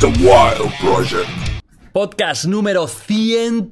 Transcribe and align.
The 0.00 0.06
Wild 0.06 0.72
Project. 0.80 1.28
Podcast 1.92 2.44
número 2.46 2.86
100. 2.86 3.70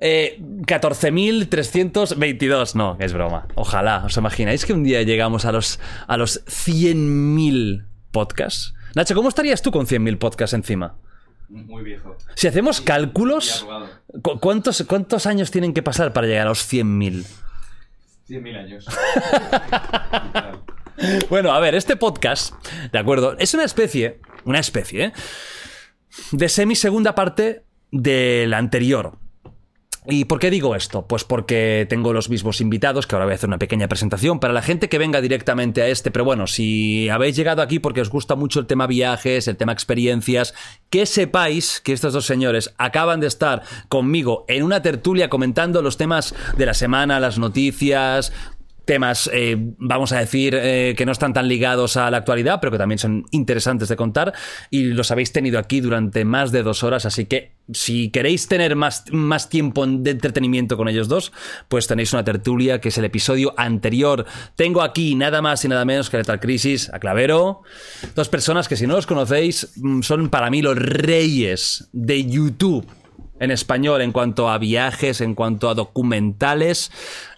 Eh, 0.00 0.40
14.322. 0.66 2.74
No, 2.74 2.96
es 3.00 3.12
broma. 3.12 3.46
Ojalá. 3.56 4.04
¿Os 4.04 4.16
imagináis 4.16 4.64
que 4.64 4.72
un 4.72 4.84
día 4.84 5.02
llegamos 5.02 5.44
a 5.44 5.52
los, 5.52 5.80
a 6.06 6.16
los 6.16 6.44
100.000 6.46 7.84
podcasts? 8.12 8.74
Nacho, 8.94 9.14
¿cómo 9.14 9.28
estarías 9.28 9.60
tú 9.62 9.70
con 9.70 9.86
100.000 9.86 10.18
podcasts 10.18 10.54
encima? 10.54 10.94
Muy 11.48 11.82
viejo. 11.82 12.16
Si 12.34 12.46
hacemos 12.46 12.80
cálculos, 12.80 13.62
arrugado. 13.62 13.88
¿cu- 14.22 14.38
¿cuántos, 14.40 14.84
¿cuántos 14.86 15.26
años 15.26 15.50
tienen 15.50 15.72
que 15.74 15.82
pasar 15.82 16.12
para 16.12 16.26
llegar 16.26 16.46
a 16.46 16.50
los 16.50 16.70
100.000? 16.72 17.24
100.000 18.28 18.56
años. 18.58 18.86
Bueno, 21.30 21.52
a 21.52 21.60
ver, 21.60 21.76
este 21.76 21.94
podcast, 21.94 22.52
¿de 22.90 22.98
acuerdo? 22.98 23.36
Es 23.38 23.54
una 23.54 23.62
especie, 23.62 24.18
una 24.44 24.58
especie, 24.58 25.04
¿eh? 25.04 25.12
de 26.32 26.48
semi-segunda 26.48 27.14
parte 27.14 27.62
del 27.90 28.54
anterior. 28.54 29.18
¿Y 30.10 30.24
por 30.24 30.38
qué 30.38 30.50
digo 30.50 30.74
esto? 30.74 31.06
Pues 31.06 31.24
porque 31.24 31.86
tengo 31.86 32.14
los 32.14 32.30
mismos 32.30 32.62
invitados, 32.62 33.06
que 33.06 33.14
ahora 33.14 33.26
voy 33.26 33.32
a 33.32 33.34
hacer 33.34 33.48
una 33.48 33.58
pequeña 33.58 33.88
presentación 33.88 34.40
para 34.40 34.54
la 34.54 34.62
gente 34.62 34.88
que 34.88 34.96
venga 34.96 35.20
directamente 35.20 35.82
a 35.82 35.88
este. 35.88 36.10
Pero 36.10 36.24
bueno, 36.24 36.46
si 36.46 37.10
habéis 37.10 37.36
llegado 37.36 37.60
aquí 37.60 37.78
porque 37.78 38.00
os 38.00 38.08
gusta 38.08 38.34
mucho 38.34 38.58
el 38.58 38.66
tema 38.66 38.86
viajes, 38.86 39.48
el 39.48 39.58
tema 39.58 39.72
experiencias, 39.72 40.54
que 40.88 41.04
sepáis 41.04 41.82
que 41.82 41.92
estos 41.92 42.14
dos 42.14 42.24
señores 42.24 42.72
acaban 42.78 43.20
de 43.20 43.26
estar 43.26 43.62
conmigo 43.90 44.46
en 44.48 44.62
una 44.62 44.80
tertulia 44.80 45.28
comentando 45.28 45.82
los 45.82 45.98
temas 45.98 46.34
de 46.56 46.64
la 46.64 46.72
semana, 46.72 47.20
las 47.20 47.38
noticias, 47.38 48.32
temas, 48.88 49.28
eh, 49.34 49.54
vamos 49.58 50.12
a 50.12 50.18
decir, 50.18 50.54
eh, 50.58 50.94
que 50.96 51.04
no 51.04 51.12
están 51.12 51.34
tan 51.34 51.46
ligados 51.46 51.98
a 51.98 52.10
la 52.10 52.16
actualidad, 52.16 52.58
pero 52.58 52.72
que 52.72 52.78
también 52.78 52.98
son 52.98 53.26
interesantes 53.32 53.90
de 53.90 53.96
contar. 53.96 54.32
Y 54.70 54.84
los 54.84 55.10
habéis 55.10 55.30
tenido 55.30 55.58
aquí 55.58 55.82
durante 55.82 56.24
más 56.24 56.52
de 56.52 56.62
dos 56.62 56.82
horas, 56.82 57.04
así 57.04 57.26
que 57.26 57.52
si 57.70 58.08
queréis 58.08 58.48
tener 58.48 58.76
más, 58.76 59.04
más 59.12 59.50
tiempo 59.50 59.86
de 59.86 60.12
entretenimiento 60.12 60.78
con 60.78 60.88
ellos 60.88 61.06
dos, 61.06 61.32
pues 61.68 61.86
tenéis 61.86 62.14
una 62.14 62.24
tertulia, 62.24 62.80
que 62.80 62.88
es 62.88 62.96
el 62.96 63.04
episodio 63.04 63.52
anterior. 63.58 64.24
Tengo 64.56 64.80
aquí 64.80 65.14
nada 65.14 65.42
más 65.42 65.62
y 65.66 65.68
nada 65.68 65.84
menos 65.84 66.08
que 66.08 66.16
Lethal 66.16 66.40
Crisis, 66.40 66.90
a 66.90 66.98
Clavero. 66.98 67.60
Dos 68.14 68.30
personas 68.30 68.68
que 68.68 68.76
si 68.76 68.86
no 68.86 68.94
los 68.94 69.06
conocéis, 69.06 69.70
mm, 69.76 70.00
son 70.00 70.30
para 70.30 70.48
mí 70.48 70.62
los 70.62 70.78
reyes 70.78 71.90
de 71.92 72.24
YouTube 72.24 72.86
en 73.40 73.50
español 73.50 74.02
en 74.02 74.12
cuanto 74.12 74.48
a 74.48 74.58
viajes, 74.58 75.20
en 75.20 75.34
cuanto 75.34 75.68
a 75.68 75.74
documentales. 75.74 76.90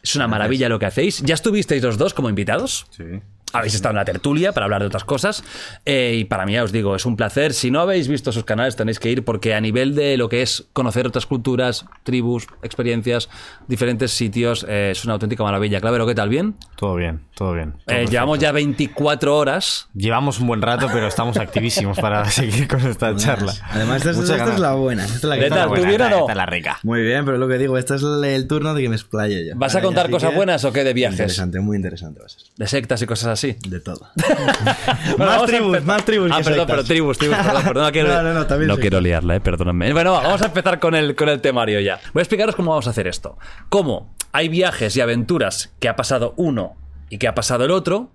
Es 0.02 0.16
una 0.16 0.28
maravilla 0.28 0.68
lo 0.68 0.78
que 0.78 0.86
hacéis. 0.86 1.20
¿Ya 1.22 1.34
estuvisteis 1.34 1.82
los 1.82 1.98
dos 1.98 2.14
como 2.14 2.28
invitados? 2.28 2.86
Sí. 2.90 3.04
Habéis 3.52 3.74
estado 3.74 3.90
en 3.92 3.96
la 3.96 4.04
tertulia 4.04 4.52
para 4.52 4.64
hablar 4.64 4.80
de 4.80 4.86
otras 4.86 5.04
cosas. 5.04 5.42
eh, 5.84 6.16
y 6.18 6.24
para 6.24 6.46
mí, 6.46 6.52
ya 6.54 6.62
os 6.64 6.72
digo, 6.72 6.94
es 6.96 7.04
un 7.06 7.16
placer. 7.16 7.52
Si 7.52 7.70
no 7.70 7.80
habéis 7.80 8.08
visto 8.08 8.32
sus 8.32 8.44
canales, 8.44 8.76
tenéis 8.76 8.98
que 9.00 9.10
ir 9.10 9.24
porque 9.24 9.54
a 9.54 9.60
nivel 9.60 9.94
de 9.94 10.16
lo 10.16 10.28
que 10.28 10.42
es 10.42 10.64
conocer 10.72 11.06
otras 11.06 11.26
culturas, 11.26 11.86
tribus, 12.04 12.46
experiencias, 12.62 13.28
diferentes 13.68 14.12
sitios, 14.12 14.64
eh, 14.68 14.90
es 14.92 15.04
una 15.04 15.14
auténtica 15.14 15.42
maravilla. 15.42 15.80
Clavero, 15.80 16.06
¿qué 16.06 16.14
tal? 16.14 16.28
¿Bien? 16.28 16.54
Todo 16.76 16.94
bien, 16.94 17.20
todo 17.34 17.52
bien. 17.54 17.74
todo 17.86 17.96
Eh, 17.96 18.06
llevamos 18.06 18.38
ya 18.38 18.52
24 18.52 19.36
horas. 19.36 19.88
Llevamos 19.94 20.40
un 20.40 20.46
buen 20.46 20.62
rato, 20.62 20.88
pero 20.92 21.06
estamos 21.06 21.36
activísimos 21.38 21.98
para 21.98 22.24
seguir 22.30 22.68
con 22.68 22.80
esta 22.86 23.14
charla. 23.16 23.52
Además, 23.70 23.98
esta, 23.98 24.10
es- 24.10 24.16
Muchas 24.16 24.38
esta 24.38 24.54
es 24.54 24.60
la 24.60 24.72
buena. 24.74 25.04
Esta 25.04 25.16
es 25.16 25.24
la 25.24 25.36
que 25.38 25.46
está 25.46 25.62
¿Tú 25.64 25.68
buena. 25.70 25.88
bien 25.88 26.02
o 26.02 26.08
no? 26.10 26.18
Esta 26.20 26.32
es 26.32 26.36
la 26.36 26.46
rica. 26.46 26.78
Muy 26.82 27.02
bien, 27.02 27.24
pero 27.24 27.38
lo 27.38 27.48
que 27.48 27.58
digo, 27.58 27.76
este 27.78 27.94
es 27.96 28.02
el, 28.02 28.22
el 28.24 28.46
turno 28.46 28.74
de 28.74 28.82
que 28.82 28.88
me 28.88 28.96
explaye 28.96 29.46
yo. 29.46 29.52
¿Vas 29.56 29.74
a 29.74 29.82
contar 29.82 30.10
cosas 30.10 30.34
buenas 30.34 30.64
o 30.64 30.72
qué 30.72 30.84
de 30.84 30.92
viajes? 30.92 31.18
Interesante, 31.18 31.60
muy 31.60 31.76
interesante 31.76 32.20
va 32.20 32.26
a 32.26 32.28
ser. 32.28 32.42
De 32.56 32.66
sectas 32.66 33.02
y 33.02 33.06
cosas 33.06 33.28
así. 33.28 33.39
De 33.48 33.80
todo. 33.80 34.08
Bueno, 35.16 35.32
más 35.32 35.46
tribus, 35.46 35.84
más 35.84 36.04
tribus 36.04 36.30
Ah, 36.32 36.40
perdón, 36.44 36.66
pero 36.66 36.84
tribus, 36.84 37.18
tribus, 37.18 37.36
perdón, 37.38 37.62
perdón. 37.64 37.84
No, 37.84 37.92
quiero, 37.92 38.08
No, 38.08 38.22
no, 38.22 38.34
no, 38.34 38.46
también 38.46 38.68
sectas. 38.70 38.80
quiero 38.80 39.00
liarla, 39.00 39.36
eh, 39.36 39.40
perdóname. 39.40 39.92
Bueno, 39.92 40.12
va, 40.12 40.22
vamos 40.22 40.42
a 40.42 40.46
empezar 40.46 40.78
con 40.80 40.94
el, 40.94 41.14
con 41.14 41.28
el 41.28 41.40
temario 41.40 41.80
ya. 41.80 42.00
Voy 42.12 42.20
a 42.20 42.22
explicaros 42.22 42.54
cómo 42.56 42.70
vamos 42.70 42.86
a 42.86 42.90
hacer 42.90 43.06
esto. 43.06 43.38
Cómo 43.68 44.14
hay 44.32 44.48
viajes 44.48 44.96
y 44.96 45.00
aventuras 45.00 45.72
que 45.80 45.88
ha 45.88 45.96
pasado 45.96 46.34
uno 46.36 46.76
y 47.08 47.18
que 47.18 47.28
ha 47.28 47.34
pasado 47.34 47.64
el 47.64 47.70
otro. 47.70 48.10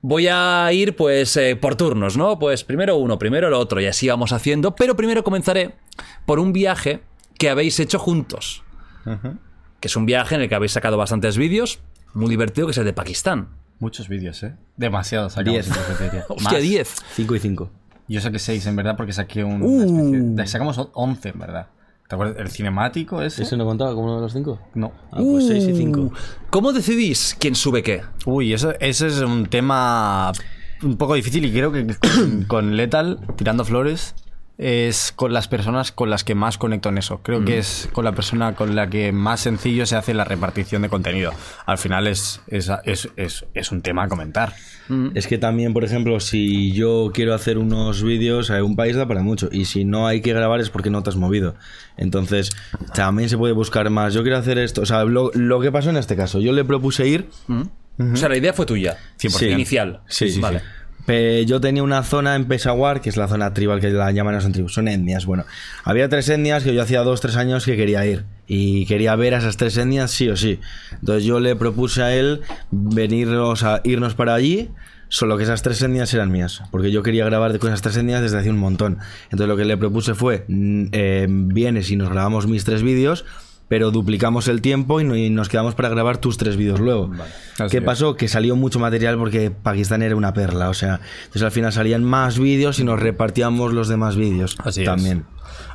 Voy 0.00 0.28
a 0.28 0.68
ir, 0.72 0.94
pues, 0.94 1.36
eh, 1.36 1.56
por 1.56 1.74
turnos, 1.74 2.16
¿no? 2.16 2.38
Pues 2.38 2.62
primero 2.64 2.96
uno, 2.96 3.18
primero 3.18 3.48
el 3.48 3.54
otro, 3.54 3.80
y 3.80 3.86
así 3.86 4.08
vamos 4.08 4.32
haciendo. 4.32 4.76
Pero 4.76 4.96
primero 4.96 5.24
comenzaré 5.24 5.74
por 6.24 6.38
un 6.38 6.52
viaje 6.52 7.00
que 7.36 7.50
habéis 7.50 7.78
hecho 7.80 7.98
juntos. 7.98 8.62
Que 9.80 9.88
es 9.88 9.96
un 9.96 10.06
viaje 10.06 10.34
en 10.34 10.42
el 10.42 10.48
que 10.48 10.54
habéis 10.54 10.72
sacado 10.72 10.96
bastantes 10.96 11.36
vídeos. 11.36 11.80
Muy 12.14 12.28
divertido, 12.30 12.66
que 12.66 12.72
es 12.72 12.78
el 12.78 12.84
de 12.84 12.92
Pakistán. 12.92 13.48
Muchos 13.80 14.08
vídeos, 14.08 14.42
¿eh? 14.42 14.54
Demasiados. 14.76 15.34
sacamos 15.34 15.52
Diez. 15.52 15.68
en 15.68 15.74
cafetería. 15.74 16.24
Hostia, 16.28 16.50
Más. 16.52 16.62
10. 16.62 16.94
5 17.14 17.34
y 17.36 17.38
5. 17.38 17.70
Yo 18.08 18.20
saqué 18.20 18.38
6, 18.38 18.66
en 18.66 18.76
verdad, 18.76 18.96
porque 18.96 19.12
saqué 19.12 19.44
un. 19.44 19.62
Uh. 19.62 20.34
de- 20.34 20.46
Sacamos 20.46 20.80
11, 20.94 21.28
en 21.28 21.38
verdad. 21.38 21.66
¿Te 22.08 22.14
acuerdas? 22.14 22.36
¿El 22.38 22.48
cinemático 22.50 23.20
ese? 23.20 23.42
¿Eso 23.42 23.56
no 23.58 23.66
contaba 23.66 23.90
como 23.90 24.04
uno 24.04 24.16
de 24.16 24.22
los 24.22 24.32
cinco? 24.32 24.58
No. 24.74 24.92
Ah, 25.12 25.18
pues 25.20 25.46
6 25.46 25.68
y 25.68 25.74
5. 25.76 26.00
Uh, 26.00 26.12
¿Cómo 26.48 26.72
decidís 26.72 27.36
quién 27.38 27.54
sube 27.54 27.82
qué? 27.82 28.02
Uy, 28.24 28.54
eso, 28.54 28.72
ese 28.80 29.08
es 29.08 29.20
un 29.20 29.44
tema 29.46 30.32
un 30.82 30.96
poco 30.96 31.14
difícil 31.14 31.44
y 31.44 31.52
creo 31.52 31.70
que 31.70 31.86
con, 32.16 32.44
con 32.44 32.76
Lethal, 32.78 33.20
tirando 33.36 33.62
flores, 33.66 34.14
es 34.58 35.12
con 35.14 35.32
las 35.32 35.46
personas 35.46 35.92
con 35.92 36.10
las 36.10 36.24
que 36.24 36.34
más 36.34 36.58
conecto 36.58 36.88
en 36.88 36.98
eso. 36.98 37.20
Creo 37.22 37.44
que 37.44 37.58
es 37.58 37.88
con 37.92 38.04
la 38.04 38.12
persona 38.12 38.56
con 38.56 38.74
la 38.74 38.90
que 38.90 39.12
más 39.12 39.40
sencillo 39.40 39.86
se 39.86 39.94
hace 39.94 40.14
la 40.14 40.24
repartición 40.24 40.82
de 40.82 40.88
contenido. 40.88 41.32
Al 41.64 41.78
final 41.78 42.08
es, 42.08 42.40
es, 42.48 42.68
es, 42.84 43.08
es, 43.16 43.46
es 43.54 43.72
un 43.72 43.82
tema 43.82 44.02
a 44.04 44.08
comentar. 44.08 44.54
Es 45.14 45.26
que 45.26 45.36
también, 45.36 45.74
por 45.74 45.84
ejemplo, 45.84 46.18
si 46.18 46.72
yo 46.72 47.10
quiero 47.12 47.34
hacer 47.34 47.58
unos 47.58 48.02
vídeos, 48.02 48.48
eh, 48.48 48.62
un 48.62 48.74
país 48.74 48.96
da 48.96 49.06
para 49.06 49.22
mucho. 49.22 49.48
Y 49.52 49.66
si 49.66 49.84
no 49.84 50.06
hay 50.06 50.22
que 50.22 50.32
grabar 50.32 50.60
es 50.60 50.70
porque 50.70 50.88
no 50.88 51.02
te 51.02 51.10
has 51.10 51.16
movido. 51.16 51.54
Entonces, 51.98 52.50
también 52.94 53.28
se 53.28 53.36
puede 53.36 53.52
buscar 53.52 53.90
más. 53.90 54.14
Yo 54.14 54.22
quiero 54.22 54.38
hacer 54.38 54.58
esto. 54.58 54.80
O 54.80 54.86
sea, 54.86 55.04
lo, 55.04 55.30
lo 55.34 55.60
que 55.60 55.70
pasó 55.70 55.90
en 55.90 55.98
este 55.98 56.16
caso, 56.16 56.40
yo 56.40 56.52
le 56.52 56.64
propuse 56.64 57.06
ir. 57.06 57.28
O 57.98 58.16
sea, 58.16 58.28
la 58.30 58.38
idea 58.38 58.52
fue 58.54 58.64
tuya. 58.64 58.96
100%. 59.20 59.28
Sí. 59.30 59.46
Inicial. 59.48 60.00
Sí, 60.08 60.30
sí, 60.30 60.40
Vale. 60.40 60.60
sí. 60.60 60.64
Yo 61.46 61.60
tenía 61.60 61.82
una 61.82 62.02
zona 62.02 62.34
en 62.34 62.46
Peshawar, 62.46 63.00
que 63.00 63.08
es 63.08 63.16
la 63.16 63.28
zona 63.28 63.54
tribal 63.54 63.80
que 63.80 63.88
la 63.90 64.10
llaman, 64.12 64.34
no 64.34 64.40
son 64.40 64.52
tribus, 64.52 64.74
son 64.74 64.88
etnias. 64.88 65.24
Bueno, 65.24 65.44
había 65.84 66.08
tres 66.08 66.28
etnias 66.28 66.64
que 66.64 66.74
yo 66.74 66.82
hacía 66.82 67.00
dos, 67.00 67.20
tres 67.20 67.36
años 67.36 67.64
que 67.64 67.76
quería 67.76 68.04
ir. 68.04 68.24
Y 68.46 68.86
quería 68.86 69.16
ver 69.16 69.34
a 69.34 69.38
esas 69.38 69.56
tres 69.56 69.76
etnias 69.78 70.10
sí 70.10 70.28
o 70.28 70.36
sí. 70.36 70.60
Entonces 70.92 71.24
yo 71.24 71.40
le 71.40 71.56
propuse 71.56 72.02
a 72.02 72.14
él 72.14 72.42
venirnos 72.70 73.62
a 73.62 73.80
irnos 73.84 74.14
para 74.14 74.34
allí. 74.34 74.70
Solo 75.10 75.38
que 75.38 75.44
esas 75.44 75.62
tres 75.62 75.80
etnias 75.80 76.12
eran 76.12 76.30
mías, 76.30 76.62
porque 76.70 76.90
yo 76.90 77.02
quería 77.02 77.24
grabar 77.24 77.58
con 77.58 77.70
esas 77.70 77.80
tres 77.80 77.96
etnias 77.96 78.20
desde 78.20 78.38
hace 78.38 78.50
un 78.50 78.58
montón. 78.58 78.98
Entonces 79.24 79.48
lo 79.48 79.56
que 79.56 79.64
le 79.64 79.78
propuse 79.78 80.14
fue, 80.14 80.44
mm, 80.48 80.88
eh, 80.92 81.26
vienes 81.30 81.90
y 81.90 81.96
nos 81.96 82.10
grabamos 82.10 82.46
mis 82.46 82.64
tres 82.64 82.82
vídeos, 82.82 83.24
pero 83.68 83.90
duplicamos 83.90 84.48
el 84.48 84.60
tiempo 84.62 85.00
y, 85.00 85.04
no- 85.04 85.14
y 85.16 85.30
nos 85.30 85.48
quedamos 85.48 85.74
para 85.74 85.88
grabar 85.88 86.18
tus 86.18 86.38
tres 86.38 86.56
vídeos 86.56 86.80
luego. 86.80 87.10
¿Qué 87.70 87.78
es. 87.78 87.82
pasó? 87.84 88.16
Que 88.16 88.26
salió 88.28 88.56
mucho 88.56 88.78
material 88.78 89.16
porque 89.18 89.50
Pakistán 89.50 90.02
era 90.02 90.16
una 90.16 90.32
perla, 90.32 90.68
o 90.70 90.74
sea, 90.74 91.00
entonces 91.20 91.42
al 91.42 91.50
final 91.52 91.72
salían 91.72 92.02
más 92.04 92.38
vídeos 92.38 92.78
y 92.80 92.84
nos 92.84 92.98
repartíamos 93.00 93.72
los 93.74 93.88
demás 93.88 94.16
vídeos 94.16 94.56
Así 94.64 94.82
es. 94.82 94.86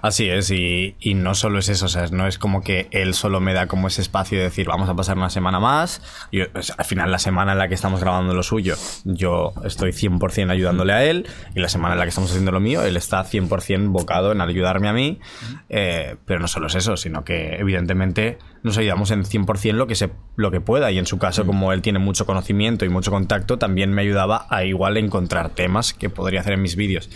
Así 0.01 0.29
es, 0.29 0.51
y, 0.51 0.95
y 0.99 1.13
no 1.13 1.35
solo 1.35 1.59
es 1.59 1.69
eso, 1.69 1.85
o 1.85 1.89
sea, 1.89 2.07
no 2.11 2.27
es 2.27 2.37
como 2.37 2.61
que 2.61 2.87
él 2.91 3.13
solo 3.13 3.39
me 3.39 3.53
da 3.53 3.67
como 3.67 3.87
ese 3.87 4.01
espacio 4.01 4.37
de 4.37 4.45
decir, 4.45 4.67
vamos 4.67 4.89
a 4.89 4.95
pasar 4.95 5.17
una 5.17 5.29
semana 5.29 5.59
más. 5.59 6.01
Yo, 6.31 6.45
o 6.53 6.61
sea, 6.61 6.75
al 6.77 6.85
final, 6.85 7.11
la 7.11 7.19
semana 7.19 7.53
en 7.53 7.57
la 7.57 7.67
que 7.67 7.75
estamos 7.75 7.99
grabando 8.01 8.33
lo 8.33 8.43
suyo, 8.43 8.75
yo 9.05 9.53
estoy 9.63 9.91
100% 9.91 10.51
ayudándole 10.51 10.93
a 10.93 11.03
él, 11.05 11.27
y 11.55 11.59
la 11.59 11.69
semana 11.69 11.93
en 11.93 11.99
la 11.99 12.05
que 12.05 12.09
estamos 12.09 12.29
haciendo 12.31 12.51
lo 12.51 12.59
mío, 12.59 12.83
él 12.83 12.97
está 12.97 13.23
100% 13.23 13.89
bocado 13.89 14.31
en 14.31 14.41
ayudarme 14.41 14.89
a 14.89 14.93
mí. 14.93 15.19
eh, 15.69 16.15
pero 16.25 16.39
no 16.39 16.47
solo 16.47 16.67
es 16.67 16.75
eso, 16.75 16.97
sino 16.97 17.23
que 17.23 17.55
evidentemente 17.55 18.37
nos 18.63 18.77
ayudamos 18.77 19.11
en 19.11 19.23
100% 19.23 19.73
lo 19.73 19.87
que, 19.87 19.95
se, 19.95 20.09
lo 20.35 20.51
que 20.51 20.61
pueda, 20.61 20.91
y 20.91 20.97
en 20.97 21.05
su 21.05 21.17
caso, 21.17 21.45
como 21.45 21.73
él 21.73 21.81
tiene 21.81 21.99
mucho 21.99 22.25
conocimiento 22.25 22.85
y 22.85 22.89
mucho 22.89 23.11
contacto, 23.11 23.57
también 23.57 23.91
me 23.91 24.01
ayudaba 24.01 24.47
a 24.49 24.63
igual 24.63 24.97
encontrar 24.97 25.49
temas 25.49 25.93
que 25.93 26.09
podría 26.09 26.41
hacer 26.41 26.53
en 26.53 26.61
mis 26.61 26.75
vídeos. 26.75 27.09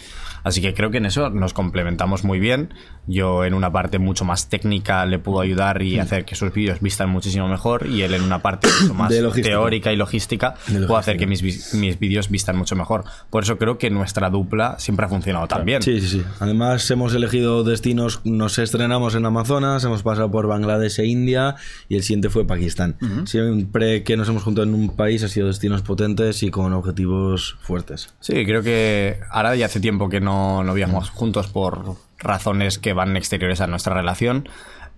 Así 0.47 0.61
que 0.61 0.73
creo 0.73 0.91
que 0.91 0.97
en 0.97 1.05
eso 1.05 1.29
nos 1.29 1.53
complementamos 1.53 2.23
muy 2.23 2.39
bien. 2.39 2.73
Yo 3.05 3.43
en 3.43 3.53
una 3.53 3.71
parte 3.71 3.99
mucho 3.99 4.25
más 4.25 4.49
técnica 4.49 5.05
le 5.05 5.19
puedo 5.19 5.41
ayudar 5.41 5.81
y 5.81 5.99
hacer 5.99 6.25
que 6.25 6.35
sus 6.35 6.53
vídeos 6.53 6.79
vistan 6.81 7.09
muchísimo 7.09 7.47
mejor 7.47 7.85
y 7.87 8.01
él 8.01 8.13
en 8.13 8.21
una 8.21 8.41
parte 8.41 8.69
mucho 8.81 8.93
más 8.95 9.13
teórica 9.41 9.91
y 9.91 9.97
logística 9.97 10.55
puedo 10.65 10.97
hacer 10.97 11.17
que 11.17 11.27
mis, 11.27 11.73
mis 11.73 11.99
vídeos 11.99 12.29
vistan 12.29 12.57
mucho 12.57 12.75
mejor. 12.75 13.03
Por 13.29 13.43
eso 13.43 13.57
creo 13.57 13.77
que 13.77 13.89
nuestra 13.89 14.29
dupla 14.29 14.79
siempre 14.79 15.05
ha 15.05 15.09
funcionado 15.09 15.47
tan 15.47 15.65
bien. 15.65 15.81
Sí, 15.81 15.99
sí, 15.99 16.07
sí. 16.07 16.23
Además 16.39 16.89
hemos 16.91 17.13
elegido 17.13 17.63
destinos, 17.63 18.21
nos 18.23 18.57
estrenamos 18.57 19.15
en 19.15 19.25
Amazonas, 19.25 19.83
hemos 19.83 20.03
pasado 20.03 20.31
por 20.31 20.47
Bangladesh 20.47 20.99
e 20.99 21.07
India 21.07 21.55
y 21.89 21.95
el 21.95 22.03
siguiente 22.03 22.29
fue 22.29 22.47
Pakistán. 22.47 22.97
Siempre 23.25 24.03
que 24.03 24.15
nos 24.15 24.29
hemos 24.29 24.43
juntado 24.43 24.65
en 24.65 24.73
un 24.73 24.95
país 24.95 25.23
ha 25.23 25.27
sido 25.27 25.47
destinos 25.47 25.81
potentes 25.81 26.41
y 26.43 26.51
con 26.51 26.73
objetivos 26.73 27.57
fuertes. 27.61 28.13
Sí, 28.21 28.45
creo 28.45 28.63
que 28.63 29.19
ahora 29.29 29.55
ya 29.55 29.65
hace 29.65 29.79
tiempo 29.79 30.09
que 30.09 30.19
no, 30.21 30.36
no 30.63 30.73
viajamos 30.73 31.09
juntos 31.09 31.47
por 31.47 31.95
razones 32.19 32.77
que 32.79 32.93
van 32.93 33.15
exteriores 33.17 33.61
a 33.61 33.67
nuestra 33.67 33.93
relación, 33.93 34.47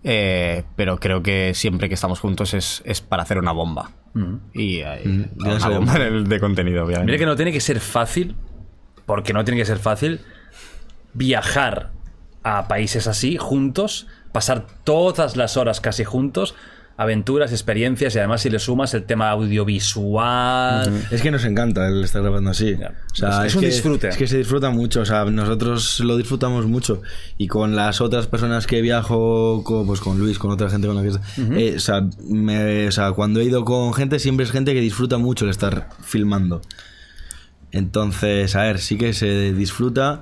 eh, 0.04 0.64
pero 0.76 1.00
creo 1.00 1.22
que 1.22 1.54
siempre 1.54 1.90
que 1.90 1.96
estamos 1.96 2.20
juntos 2.20 2.54
es, 2.54 2.82
es 2.86 3.02
para 3.02 3.24
hacer 3.24 3.38
una 3.38 3.52
bomba. 3.52 3.92
Y 4.54 4.78
eh, 4.78 5.02
Ya 5.38 5.56
una 5.56 5.68
bomba 5.70 5.96
el- 5.98 6.28
de 6.28 6.40
contenido, 6.40 6.84
obviamente. 6.86 7.06
Mira 7.12 7.18
que 7.20 7.26
no 7.26 7.36
tiene 7.36 7.52
que 7.52 7.60
ser 7.62 7.80
fácil, 7.80 8.36
porque 9.06 9.34
no 9.34 9.44
tiene 9.44 9.60
que 9.60 9.66
ser 9.66 9.80
fácil, 9.80 10.22
viajar 11.14 11.92
a 12.44 12.68
países 12.68 13.08
así, 13.08 13.38
juntos, 13.38 14.08
pasar 14.32 14.66
todas 14.84 15.36
las 15.36 15.58
horas 15.58 15.82
casi 15.82 16.04
juntos, 16.04 16.56
aventuras, 17.02 17.52
experiencias 17.54 18.14
y 18.14 18.18
además 18.20 18.42
si 18.42 18.50
le 18.50 18.60
sumas 18.60 18.94
el 18.94 19.04
tema 19.06 19.30
audiovisual. 19.32 20.92
Es 21.12 21.22
que 21.22 21.32
nos 21.32 21.46
encanta 21.46 21.88
el 21.88 22.04
estar 22.04 22.22
grabando 22.22 22.52
así. 22.52 22.74
O 22.74 23.16
sea, 23.16 23.46
Es- 23.46 23.54
es 23.54 23.56
un 23.56 23.62
que- 23.62 23.68
disfrute. 23.68 24.10
Es 24.10 24.18
que 24.18 24.28
se 24.28 24.38
disfruta 24.38 24.70
mucho. 24.70 25.02
O 25.02 25.06
sea, 25.06 25.24
nosotros 25.26 26.02
lo 26.02 26.18
disfrutamos 26.18 26.66
mucho. 26.66 27.02
Y 27.38 27.48
con 27.48 27.76
las 27.76 28.02
otras 28.02 28.28
personas 28.28 28.68
que 28.68 28.82
viajo, 28.82 29.64
co- 29.64 29.86
pues 29.86 30.02
con 30.02 30.20
Luis, 30.20 30.38
con 30.40 30.52
otra 30.52 30.70
gente 30.70 30.88
con 30.88 30.96
la 30.98 31.04
que. 31.04 31.18
eh, 31.58 31.76
o, 31.78 31.80
sea, 31.80 32.06
me- 32.28 32.88
o 32.88 32.92
sea, 32.92 33.14
cuando 33.14 33.40
he 33.40 33.46
ido 33.46 33.64
con 33.64 33.94
gente, 33.94 34.20
siempre 34.20 34.46
es 34.46 34.52
gente 34.52 34.74
que 34.74 34.82
disfruta 34.82 35.18
mucho 35.18 35.46
el 35.46 35.52
estar 35.52 35.88
filmando. 36.04 36.62
Entonces, 37.72 38.56
a 38.56 38.64
ver, 38.64 38.80
sí 38.80 38.98
que 38.98 39.14
se 39.14 39.54
disfruta. 39.54 40.22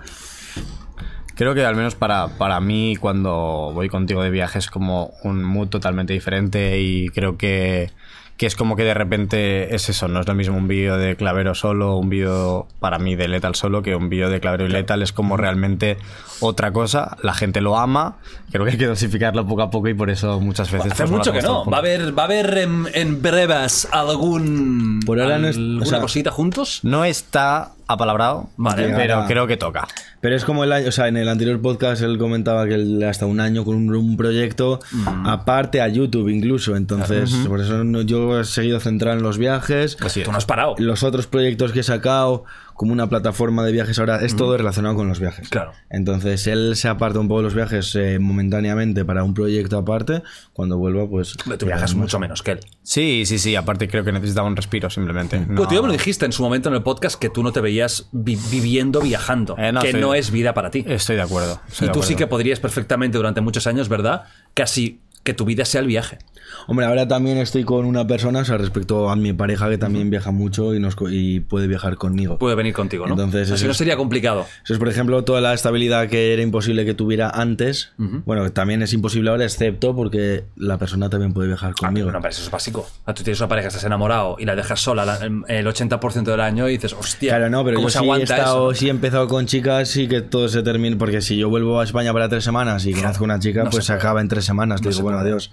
Creo 1.38 1.54
que 1.54 1.64
al 1.66 1.76
menos 1.76 1.96
para, 1.96 2.28
para 2.30 2.60
mí 2.60 2.96
cuando 2.96 3.72
voy 3.74 3.90
contigo 3.90 4.24
de 4.24 4.30
viaje 4.32 4.60
es 4.60 4.70
como 4.70 5.12
un 5.24 5.44
mood 5.44 5.68
totalmente 5.68 6.12
diferente 6.14 6.80
y 6.82 7.10
creo 7.10 7.38
que, 7.38 7.92
que 8.38 8.48
es 8.48 8.56
como 8.56 8.76
que 8.76 8.84
de 8.84 8.96
repente 8.96 9.76
es 9.76 9.88
eso, 9.90 10.08
no 10.08 10.20
es 10.20 10.28
lo 10.28 10.34
mismo 10.34 10.58
un 10.58 10.68
vídeo 10.68 10.98
de 10.98 11.16
Clavero 11.16 11.54
solo, 11.54 11.96
un 11.98 12.10
vídeo 12.10 12.68
para 12.80 12.98
mí 12.98 13.16
de 13.16 13.28
Lethal 13.28 13.54
solo 13.54 13.84
que 13.84 13.96
un 13.96 14.10
vídeo 14.10 14.32
de 14.32 14.40
Clavero 14.40 14.66
y 14.66 14.70
Lethal 14.70 15.04
es 15.04 15.12
como 15.14 15.38
realmente 15.38 15.98
otra 16.40 16.72
cosa, 16.72 17.18
la 17.22 17.34
gente 17.36 17.62
lo 17.62 17.78
ama, 17.78 18.18
creo 18.52 18.66
que 18.66 18.72
hay 18.72 18.78
que 18.78 18.88
dosificarlo 18.88 19.46
poco 19.46 19.62
a 19.62 19.70
poco 19.70 19.90
y 19.90 19.94
por 19.94 20.10
eso 20.10 20.40
muchas 20.40 20.72
veces... 20.72 20.92
Hace 20.92 21.04
pues, 21.04 21.12
mucho 21.12 21.32
que 21.34 21.42
no. 21.44 21.66
Va 21.66 21.78
a 21.78 21.80
haber, 21.82 22.18
va 22.18 22.24
a 22.24 22.26
haber 22.26 22.58
en, 22.58 22.86
en 22.94 23.22
breves 23.22 23.88
algún. 23.92 25.00
Por 25.06 25.20
ahora 25.22 25.38
no 25.38 25.48
es- 25.48 25.58
o 25.58 25.60
alguna 25.60 25.86
sea- 25.86 26.02
cosita 26.02 26.32
juntos. 26.32 26.80
No 26.84 27.06
está 27.06 27.74
apalabrado, 27.88 28.50
Vale. 28.58 28.92
pero 28.96 29.26
creo 29.28 29.48
que 29.48 29.56
toca. 29.58 29.88
Pero 30.28 30.36
es 30.36 30.44
como 30.44 30.66
el 30.66 30.74
año, 30.74 30.90
o 30.90 30.92
sea, 30.92 31.08
en 31.08 31.16
el 31.16 31.30
anterior 31.30 31.62
podcast 31.62 32.02
él 32.02 32.18
comentaba 32.18 32.68
que 32.68 32.74
él 32.74 33.02
hasta 33.04 33.26
un 33.26 33.40
año 33.40 33.64
con 33.64 33.78
un, 33.78 33.96
un 33.96 34.18
proyecto 34.18 34.82
aparte 35.24 35.80
a 35.80 35.88
YouTube 35.88 36.28
incluso. 36.28 36.76
Entonces, 36.76 37.34
por 37.48 37.62
eso 37.62 37.86
no- 37.86 38.02
yo 38.02 38.42
he 38.42 38.44
seguido 38.44 38.82
centrado 38.82 39.16
en 39.16 39.24
los 39.24 39.38
viajes. 39.38 39.96
Así 40.02 40.20
es. 40.20 40.26
Tú 40.26 40.34
no 40.34 40.38
has 40.38 40.46
parado. 40.46 40.76
Los 40.80 41.04
otros 41.04 41.28
proyectos 41.28 41.72
que 41.72 41.80
he 41.80 41.84
sacado, 41.84 42.44
como 42.78 42.94
una 42.94 43.10
plataforma 43.10 43.66
de 43.66 43.72
viajes 43.74 43.98
ahora, 44.00 44.18
es 44.24 44.36
todo 44.36 44.56
relacionado 44.56 44.96
con 44.96 45.08
los 45.10 45.20
viajes. 45.20 45.50
Claro. 45.50 45.72
Entonces 45.90 46.46
él 46.48 46.76
se 46.76 46.88
aparta 46.88 47.20
un 47.20 47.28
poco 47.28 47.40
de 47.40 47.44
los 47.46 47.56
viajes 47.56 47.94
eh, 47.96 48.20
momentáneamente 48.20 49.04
para 49.04 49.24
un 49.24 49.34
proyecto 49.34 49.78
aparte. 49.78 50.22
Cuando 50.54 50.78
vuelva, 50.78 51.10
pues. 51.10 51.36
Tú 51.58 51.66
viajas 51.66 51.96
mucho 51.96 52.20
menos 52.20 52.44
que 52.44 52.52
él. 52.52 52.60
Sí, 52.84 53.24
sí, 53.26 53.40
sí, 53.40 53.56
aparte 53.56 53.88
creo 53.90 54.04
que 54.06 54.12
necesitaba 54.12 54.48
un 54.48 54.56
respiro 54.56 54.90
simplemente. 54.90 55.40
Pues 55.40 55.68
tú 55.68 55.76
ya 55.76 55.82
me 55.82 55.88
lo 55.88 55.94
dijiste 55.94 56.26
en 56.26 56.32
su 56.32 56.44
momento 56.44 56.70
en 56.70 56.76
el 56.76 56.84
podcast 56.84 57.20
que 57.20 57.30
tú 57.30 57.44
no 57.44 57.52
te 57.52 57.60
veías 57.62 58.10
vi- 58.12 58.38
viviendo 58.52 59.02
viajando. 59.02 59.56
Eh, 59.58 59.72
no, 59.72 59.82
que 59.82 59.88
estoy- 59.88 60.02
no 60.02 60.14
es 60.14 60.30
vida 60.32 60.54
para 60.54 60.70
ti. 60.70 60.86
Estoy 60.88 61.16
de 61.16 61.24
acuerdo. 61.24 61.60
estoy 61.68 61.86
y 61.86 61.90
de 61.90 61.94
tú 61.94 62.04
sí 62.04 62.16
que 62.16 62.28
podrías 62.28 62.60
perfectamente 62.60 63.18
durante 63.18 63.42
muchos 63.42 63.66
años, 63.68 63.90
¿verdad? 63.90 64.24
Casi 64.54 65.02
que 65.28 65.34
tu 65.34 65.44
vida 65.44 65.66
sea 65.66 65.82
el 65.82 65.88
viaje. 65.88 66.20
Hombre, 66.68 66.86
ahora 66.86 67.06
también 67.06 67.38
estoy 67.38 67.66
con 67.66 67.84
una 67.86 68.08
persona, 68.08 68.40
o 68.40 68.46
sea, 68.46 68.58
respecto 68.58 69.10
a 69.10 69.18
mi 69.18 69.34
pareja 69.34 69.70
que 69.70 69.78
también 69.78 70.10
viaja 70.10 70.32
mucho 70.32 70.74
y, 70.74 70.80
nos, 70.80 70.96
y 71.12 71.42
puede 71.42 71.68
viajar 71.68 71.98
conmigo. 71.98 72.38
Puede 72.38 72.56
venir 72.56 72.74
contigo, 72.74 73.06
¿no? 73.06 73.14
Entonces, 73.16 73.44
Así 73.52 73.56
eso 73.56 73.66
no 73.66 73.72
es- 73.72 73.78
sería 73.78 73.98
complicado. 73.98 74.46
Eso 74.64 74.74
es, 74.74 74.80
por 74.80 74.88
ejemplo, 74.88 75.22
toda 75.26 75.42
la 75.42 75.54
estabilidad 75.54 76.08
que 76.08 76.32
era 76.32 76.42
imposible 76.42 76.86
que 76.86 76.94
tuviera 76.94 77.30
antes. 77.30 77.92
Bueno, 77.98 78.50
también 78.54 78.82
es 78.82 78.94
imposible 78.94 79.30
ahora, 79.30 79.44
excepto 79.44 79.94
porque 79.94 80.46
la 80.56 80.78
persona 80.78 81.10
también 81.10 81.34
puede 81.34 81.50
viajar 81.50 81.76
conmigo. 81.76 82.10
No, 82.14 82.20
pero 82.22 82.30
eso 82.30 82.42
es 82.44 82.50
básico. 82.50 82.88
Ah, 83.06 83.14
Tú 83.14 83.24
tienes 83.24 83.42
una 83.42 83.50
pareja, 83.50 83.68
estás 83.68 83.84
enamorado 83.84 84.38
y 84.40 84.46
la 84.46 84.56
dejas 84.56 84.80
sola 84.80 85.04
la- 85.06 85.20
el 85.50 85.68
80% 85.68 86.32
del 86.32 86.40
año 86.40 86.70
y 86.70 86.74
dices, 86.74 86.94
hostia, 86.94 87.32
Claro, 87.36 87.50
no, 87.50 87.66
pero 87.66 87.76
¿cómo 87.76 87.88
yo 87.90 87.92
se 87.92 88.00
sí 88.00 88.06
he, 88.06 88.08
aguanta 88.08 88.38
estado, 88.38 88.72
eso? 88.72 88.80
sí 88.80 88.88
he 88.88 88.92
empezado 88.92 89.28
con 89.28 89.46
chicas 89.48 89.94
y 89.98 90.08
que 90.08 90.22
todo 90.22 90.48
se 90.48 90.64
termine. 90.64 90.96
Porque 90.96 91.20
si 91.22 91.36
yo 91.36 91.50
vuelvo 91.50 91.82
a 91.82 91.84
España 91.84 92.14
para 92.14 92.30
tres 92.30 92.46
semanas 92.46 92.86
y 92.86 92.94
conozco 92.94 93.26
una 93.26 93.38
chica, 93.40 93.66
no 93.66 93.70
pues 93.70 93.84
se 93.86 93.92
acaba 93.94 94.22
en 94.22 94.30
tres 94.30 94.46
semanas. 94.46 94.82
Digo, 94.82 95.02
bueno, 95.02 95.17
adiós. 95.18 95.52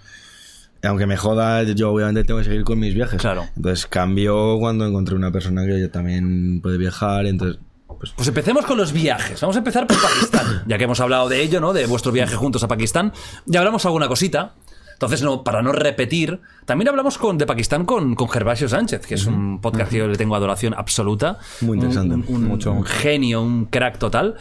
Aunque 0.82 1.06
me 1.06 1.16
joda, 1.16 1.62
yo 1.62 1.90
obviamente 1.93 2.25
tengo 2.25 2.38
que 2.38 2.44
seguir 2.44 2.64
con 2.64 2.78
mis 2.78 2.94
viajes. 2.94 3.20
Claro. 3.20 3.46
Entonces 3.56 3.87
cambió 3.87 4.58
cuando 4.58 4.87
encontré 4.87 5.14
una 5.14 5.32
persona 5.32 5.64
que 5.64 5.88
también 5.88 6.61
puede 6.61 6.76
viajar. 6.76 7.26
Entonces, 7.26 7.58
pues 7.99 8.12
Pues 8.16 8.28
empecemos 8.28 8.66
con 8.66 8.76
los 8.76 8.93
viajes. 8.93 9.40
Vamos 9.40 9.56
a 9.56 9.61
empezar 9.61 9.87
por 9.87 10.00
Pakistán. 10.00 10.62
Ya 10.66 10.76
que 10.76 10.84
hemos 10.84 11.00
hablado 11.00 11.28
de 11.28 11.40
ello, 11.40 11.61
¿no? 11.61 11.72
De 11.72 11.87
vuestro 11.87 12.12
viaje 12.12 12.37
juntos 12.37 12.62
a 12.64 12.69
Pakistán. 12.69 13.12
Ya 13.46 13.61
hablamos 13.61 13.84
alguna 13.87 14.08
cosita. 14.08 14.55
Entonces, 14.94 15.23
no, 15.23 15.44
para 15.44 15.61
no 15.62 15.73
repetir, 15.73 16.41
también 16.64 16.88
hablamos 16.88 17.19
con, 17.19 17.37
de 17.37 17.46
Pakistán 17.46 17.85
con, 17.85 18.14
con 18.14 18.29
Gervasio 18.29 18.69
Sánchez, 18.69 19.06
que 19.06 19.14
es 19.14 19.26
un 19.26 19.61
podcast 19.61 19.91
que 19.91 19.99
yo 19.99 20.08
le 20.08 20.17
tengo 20.17 20.35
adoración 20.35 20.75
absoluta. 20.75 21.38
Muy 21.61 21.76
interesante. 21.76 22.14
Un, 22.32 22.46
un- 22.50 22.67
un 22.69 22.85
genio, 22.85 23.43
un 23.43 23.67
crack 23.67 23.99
total. 23.99 24.37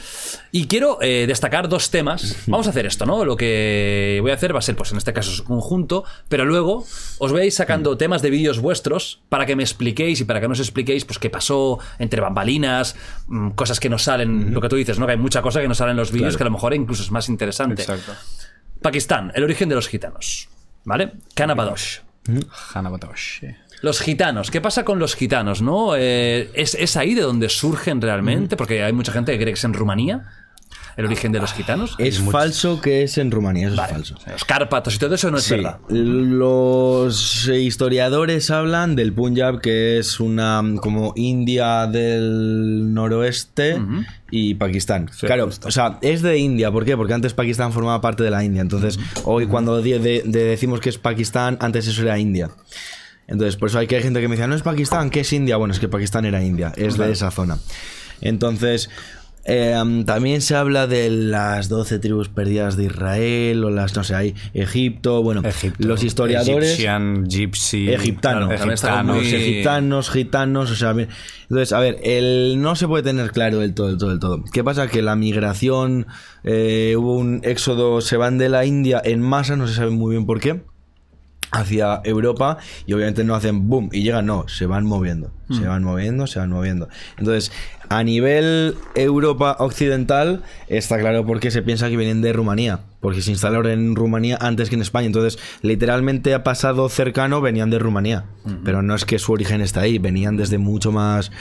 Y 0.51 0.67
quiero 0.67 1.00
eh, 1.01 1.25
destacar 1.27 1.67
dos 1.67 1.89
temas. 1.91 2.38
Vamos 2.47 2.67
a 2.67 2.69
hacer 2.69 2.85
esto, 2.85 3.05
¿no? 3.05 3.25
Lo 3.25 3.35
que 3.35 4.19
voy 4.21 4.31
a 4.31 4.35
hacer 4.35 4.55
va 4.55 4.59
a 4.59 4.61
ser, 4.61 4.75
pues 4.75 4.91
en 4.91 4.97
este 4.97 5.11
caso, 5.13 5.31
su 5.31 5.44
conjunto, 5.44 6.03
pero 6.29 6.45
luego 6.45 6.85
os 7.19 7.31
voy 7.31 7.41
a 7.41 7.45
ir 7.45 7.51
sacando 7.51 7.97
temas 7.97 8.21
de 8.21 8.29
vídeos 8.29 8.59
vuestros 8.59 9.21
para 9.29 9.45
que 9.45 9.56
me 9.56 9.63
expliquéis 9.63 10.21
y 10.21 10.25
para 10.25 10.39
que 10.39 10.47
nos 10.47 10.59
expliquéis, 10.59 11.06
pues 11.06 11.19
qué 11.19 11.29
pasó 11.29 11.79
entre 11.99 12.21
bambalinas, 12.21 12.95
mm, 13.27 13.49
cosas 13.51 13.79
que 13.79 13.89
no 13.89 13.97
salen, 13.97 14.53
lo 14.53 14.61
que 14.61 14.69
tú 14.69 14.75
didices, 14.75 14.99
¿no? 14.99 15.06
Que 15.07 15.13
hay 15.13 15.17
mucha 15.17 15.41
cosa 15.41 15.59
que 15.61 15.67
no 15.67 15.75
sale 15.75 15.91
en 15.91 15.97
los 15.97 16.11
vídeos 16.11 16.33
Claro. 16.33 16.38
que 16.38 16.44
a 16.44 16.45
lo 16.45 16.51
mejor 16.51 16.73
incluso 16.73 17.03
es 17.03 17.11
más 17.11 17.27
interesante. 17.29 17.81
Exacto. 17.81 18.13
Pakistán, 18.83 19.31
el 19.33 19.44
origen 19.44 19.68
de 19.69 19.75
los 19.75 19.88
gitanos. 19.88 20.50
¿Vale? 20.85 21.13
Kanabadosh. 21.33 22.00
Batosh, 22.74 23.39
sí. 23.39 23.47
Los 23.81 24.00
gitanos, 24.00 24.50
¿qué 24.50 24.62
pasa 24.62 24.85
con 24.85 25.00
los 25.00 25.15
gitanos? 25.15 25.62
¿No? 25.62 25.95
Eh, 25.97 26.50
¿es, 26.53 26.74
es 26.75 26.95
ahí 26.95 27.13
de 27.13 27.21
donde 27.21 27.50
surgen 27.50 28.01
realmente? 28.01 28.56
Porque 28.56 28.83
hay 28.83 28.94
mucha 28.94 29.12
gente 29.12 29.33
que 29.33 29.39
cree 29.39 29.53
que 29.53 29.57
es 29.57 29.63
en 29.63 29.74
Rumanía, 29.74 30.25
el 30.98 31.06
origen 31.06 31.31
de 31.31 31.40
los 31.40 31.54
gitanos. 31.54 31.95
es 31.98 32.19
falso 32.19 32.80
que 32.81 33.04
es 33.04 33.18
en 33.18 33.31
Rumanía, 33.31 33.68
eso 33.68 33.75
Vale. 33.78 33.92
es 33.94 34.10
falso. 34.10 34.16
Los 34.31 34.45
Cárpatos 34.45 34.95
y 34.95 35.00
todo 35.00 35.16
eso 35.16 35.31
no 35.31 35.38
es 35.38 35.44
Sí, 35.44 35.56
verdad. 35.56 35.80
los 35.90 37.48
historiadores 37.48 38.50
hablan 38.51 38.95
del 38.95 39.13
Punjab, 39.13 39.60
que 39.62 39.98
es 40.00 40.19
una 40.19 40.62
mm, 40.62 40.78
como 40.78 41.13
India 41.16 41.88
del 41.88 42.94
noroeste 42.94 43.81
y 44.31 44.56
Pakistán. 44.56 45.10
claro, 45.19 45.50
o 45.63 45.72
sea, 45.72 45.98
es 46.01 46.22
de 46.22 46.38
India, 46.38 46.72
¿por 46.72 46.86
qué? 46.86 46.95
Porque 46.98 47.13
antes 47.13 47.34
Pakistán 47.34 47.72
formaba 47.74 48.01
parte 48.01 48.24
de 48.24 48.30
la 48.31 48.44
India. 48.44 48.62
Entonces, 48.62 49.00
hoy 49.25 49.48
cuando 49.48 49.81
de- 49.81 50.00
de- 50.00 50.24
de- 50.25 50.44
decimos 50.45 50.80
que 50.80 50.90
es 50.90 50.98
Pakistán, 50.98 51.57
antes 51.60 51.88
eso 51.88 52.01
era 52.01 52.18
India. 52.19 52.50
Entonces, 53.28 53.56
por 53.56 53.69
eso 53.69 53.80
hay 53.80 53.88
que 53.88 53.95
hay 53.95 54.04
gente 54.04 54.19
que 54.22 54.28
me 54.28 54.36
dice, 54.36 54.48
no 54.48 54.56
es 54.56 54.63
Pakistán, 54.63 55.10
¿qué 55.10 55.22
es 55.22 55.31
India? 55.34 55.57
Bueno, 55.57 55.74
es 55.74 55.80
que 55.80 55.88
Pakistán 55.88 56.25
era 56.25 56.44
India, 56.44 56.74
es 56.75 56.98
de 56.98 57.12
esa 57.12 57.31
zona. 57.31 57.57
Entonces, 58.22 58.90
eh, 59.45 59.75
también 60.06 60.42
se 60.42 60.56
habla 60.56 60.88
de 60.88 61.09
las 61.09 61.68
12 61.69 62.00
tribus 62.00 62.30
perdidas 62.30 62.78
de 62.78 62.85
Israel, 62.85 63.64
o 63.64 63.69
las, 63.69 63.95
no 63.95 64.04
sé, 64.04 64.16
hay 64.16 64.35
Egipto, 64.54 65.21
bueno, 65.21 65.42
Egipto. 65.44 65.85
los 65.88 66.04
historiadores... 66.04 66.69
Egyptian, 66.69 67.26
Gypsy. 67.28 67.90
Egiptano. 67.90 68.47
claro, 68.47 68.64
egiptano, 68.71 69.14
muy- 69.16 69.28
egiptanos, 69.28 70.09
gitanos, 70.09 70.71
o 70.71 70.76
sea, 70.76 70.94
bien. 70.94 71.09
entonces, 71.44 71.73
a 71.73 71.80
ver, 71.80 71.97
el, 72.04 72.62
no 72.62 72.76
se 72.76 72.88
puede 72.88 73.04
tener 73.04 73.31
claro 73.31 73.59
del 73.59 73.73
todo, 73.73 73.88
del 73.88 73.97
todo, 73.97 74.09
del 74.12 74.19
todo. 74.19 74.44
¿Qué 74.52 74.64
pasa? 74.64 74.88
Que 74.88 75.02
la 75.02 75.16
migración, 75.16 76.07
eh, 76.44 76.95
hubo 76.97 77.16
un 77.18 77.42
éxodo, 77.44 78.02
se 78.02 78.18
van 78.18 78.38
de 78.38 78.50
la 78.50 78.66
India 78.66 79.02
en 79.04 79.21
masa, 79.21 79.56
no 79.56 79.68
se 79.68 79.73
sabe 79.73 79.92
muy 79.92 80.12
bien 80.12 80.26
por 80.26 80.40
qué, 80.40 80.62
hacia 81.54 82.02
Europa 82.04 82.57
y 82.86 82.94
obviamente 82.94 83.24
no 83.24 83.36
hacen 83.36 83.69
boom 83.69 83.90
y 83.94 84.04
llegan, 84.04 84.26
no, 84.26 84.48
se 84.48 84.66
van 84.66 84.86
moviendo, 84.86 85.31
se 85.50 85.66
van 85.66 85.83
moviendo, 85.83 86.28
se 86.28 86.40
van 86.40 86.50
moviendo. 86.50 86.90
Entonces, 87.18 87.52
a 87.90 88.04
nivel 88.04 88.76
Europa 88.95 89.56
occidental, 89.60 90.42
está 90.68 90.98
claro 91.00 91.26
porque 91.26 91.52
se 91.52 91.62
piensa 91.62 91.90
que 91.90 91.98
vienen 91.98 92.22
de 92.22 92.33
Rumanía, 92.33 92.80
porque 93.00 93.22
se 93.22 93.30
instalaron 93.31 93.72
en 93.72 93.95
Rumanía 93.95 94.38
antes 94.42 94.69
que 94.69 94.76
en 94.76 94.81
España. 94.81 95.06
Entonces, 95.06 95.40
literalmente 95.62 96.33
ha 96.33 96.44
pasado 96.44 96.90
cercano, 96.90 97.40
venían 97.40 97.69
de 97.69 97.78
Rumanía, 97.80 98.26
pero 98.66 98.81
no 98.81 98.95
es 98.95 99.06
que 99.06 99.19
su 99.19 99.31
origen 99.31 99.62
está 99.62 99.81
ahí, 99.81 100.00
venían 100.00 100.36
desde 100.36 100.57
mucho 100.57 100.92
más... 100.92 101.31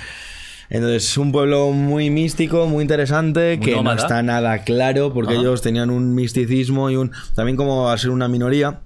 Entonces, 0.68 1.04
es 1.04 1.18
un 1.18 1.32
pueblo 1.32 1.70
muy 1.72 2.08
místico, 2.08 2.66
muy 2.66 2.80
interesante, 2.80 3.58
Muy 3.58 3.66
que 3.66 3.76
nómada. 3.76 3.96
no 3.96 4.02
está 4.02 4.22
nada 4.22 4.64
claro, 4.64 5.12
porque 5.12 5.34
Ajá. 5.34 5.42
ellos 5.42 5.60
tenían 5.60 5.90
un 5.90 6.14
misticismo 6.14 6.88
y 6.88 6.96
un... 6.96 7.12
También 7.34 7.56
como 7.58 7.90
al 7.90 7.98
ser 7.98 8.08
una 8.08 8.26
minoría, 8.26 8.80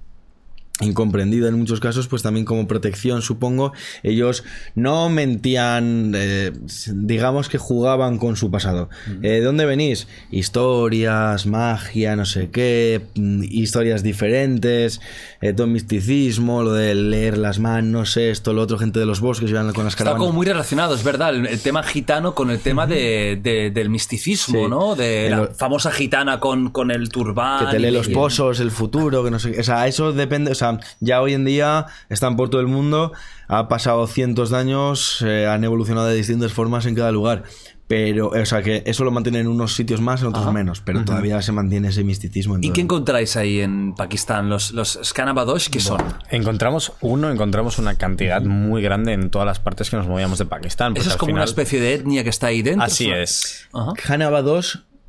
incomprendida 0.79 1.47
en 1.47 1.55
muchos 1.57 1.79
casos, 1.79 2.07
pues 2.07 2.21
también 2.21 2.45
como 2.45 2.67
protección, 2.67 3.21
supongo, 3.21 3.73
ellos 4.03 4.43
no 4.75 5.09
mentían, 5.09 6.13
eh, 6.15 6.51
digamos 6.93 7.49
que 7.49 7.57
jugaban 7.57 8.17
con 8.19 8.35
su 8.35 8.51
pasado. 8.51 8.89
Eh, 9.23 9.29
¿De 9.29 9.41
dónde 9.41 9.65
venís? 9.65 10.07
Historias, 10.31 11.45
magia, 11.47 12.15
no 12.15 12.25
sé 12.25 12.49
qué, 12.51 13.01
mm, 13.15 13.43
historias 13.49 14.03
diferentes, 14.03 15.01
eh, 15.41 15.53
todo 15.53 15.65
misticismo, 15.67 16.61
lo 16.63 16.73
de 16.73 16.93
leer 16.93 17.37
las 17.37 17.59
manos, 17.59 18.15
esto, 18.17 18.53
lo 18.53 18.61
otro, 18.61 18.77
gente 18.77 18.99
de 18.99 19.05
los 19.05 19.19
bosques, 19.19 19.49
iban 19.49 19.71
con 19.73 19.83
las 19.85 19.93
Está 19.93 20.03
caravanas. 20.03 20.27
como 20.27 20.33
muy 20.37 20.45
relacionado, 20.45 20.93
es 20.93 21.03
verdad, 21.03 21.33
el, 21.35 21.47
el 21.47 21.59
tema 21.59 21.83
gitano 21.83 22.35
con 22.35 22.51
el 22.51 22.59
tema 22.59 22.85
de, 22.85 23.39
de- 23.41 23.71
del 23.71 23.89
misticismo, 23.89 24.63
Sí. 24.65 24.69
¿no? 24.69 24.95
De 24.95 25.29
la 25.29 25.37
lo- 25.37 25.53
famosa 25.53 25.91
gitana 25.91 26.39
con, 26.39 26.69
con 26.69 26.91
el 26.91 27.09
turbán. 27.09 27.65
Que 27.65 27.71
te 27.71 27.79
lee 27.79 27.91
los 27.91 28.07
pozos, 28.09 28.59
el 28.59 28.71
futuro, 28.71 29.23
que 29.23 29.31
no 29.31 29.39
sé 29.39 29.51
qué. 29.51 29.59
O 29.59 29.63
sea, 29.63 29.87
eso 29.87 30.13
depende. 30.13 30.51
O 30.51 30.55
sea, 30.55 30.66
ya 30.99 31.21
hoy 31.21 31.33
en 31.33 31.45
día 31.45 31.85
están 32.09 32.35
por 32.35 32.49
todo 32.49 32.61
el 32.61 32.67
mundo. 32.67 33.13
Ha 33.47 33.67
pasado 33.67 34.07
cientos 34.07 34.49
de 34.49 34.57
años, 34.57 35.23
eh, 35.25 35.47
han 35.47 35.63
evolucionado 35.63 36.07
de 36.07 36.15
distintas 36.15 36.53
formas 36.53 36.85
en 36.85 36.95
cada 36.95 37.11
lugar. 37.11 37.43
Pero, 37.87 38.31
o 38.31 38.45
sea, 38.45 38.61
que 38.61 38.83
eso 38.85 39.05
lo 39.05 39.11
mantienen 39.11 39.41
en 39.41 39.47
unos 39.47 39.73
sitios 39.73 40.01
más, 40.01 40.21
en 40.21 40.27
otros 40.27 40.51
menos. 40.51 40.81
Pero 40.81 41.05
todavía 41.05 41.41
se 41.41 41.53
mantiene 41.53 41.87
ese 41.87 42.03
misticismo. 42.03 42.57
en 42.57 42.63
¿Y 42.65 42.71
qué 42.71 42.81
encontráis 42.81 43.37
ahí 43.37 43.61
en 43.61 43.95
Pakistán? 43.95 44.49
¿Los, 44.49 44.71
los 44.71 44.99
Skanabadosh 45.01 45.69
qué 45.69 45.79
son? 45.79 46.01
Encontramos 46.29 46.91
uno, 46.99 47.31
encontramos 47.31 47.79
una 47.79 47.95
cantidad 47.95 48.41
muy 48.41 48.81
grande 48.81 49.13
en 49.13 49.29
todas 49.29 49.45
las 49.45 49.59
partes 49.59 49.89
que 49.89 49.95
nos 49.95 50.05
movíamos 50.05 50.37
de 50.37 50.45
Pakistán. 50.45 50.97
Eso 50.97 51.09
es 51.09 51.15
como 51.15 51.31
una 51.31 51.45
especie 51.45 51.79
de 51.79 51.93
etnia 51.93 52.25
que 52.25 52.29
está 52.29 52.47
ahí 52.47 52.61
dentro. 52.61 52.83
Así 52.83 53.07
¿no? 53.07 53.15
es. 53.15 53.69
Ajá. 53.71 53.93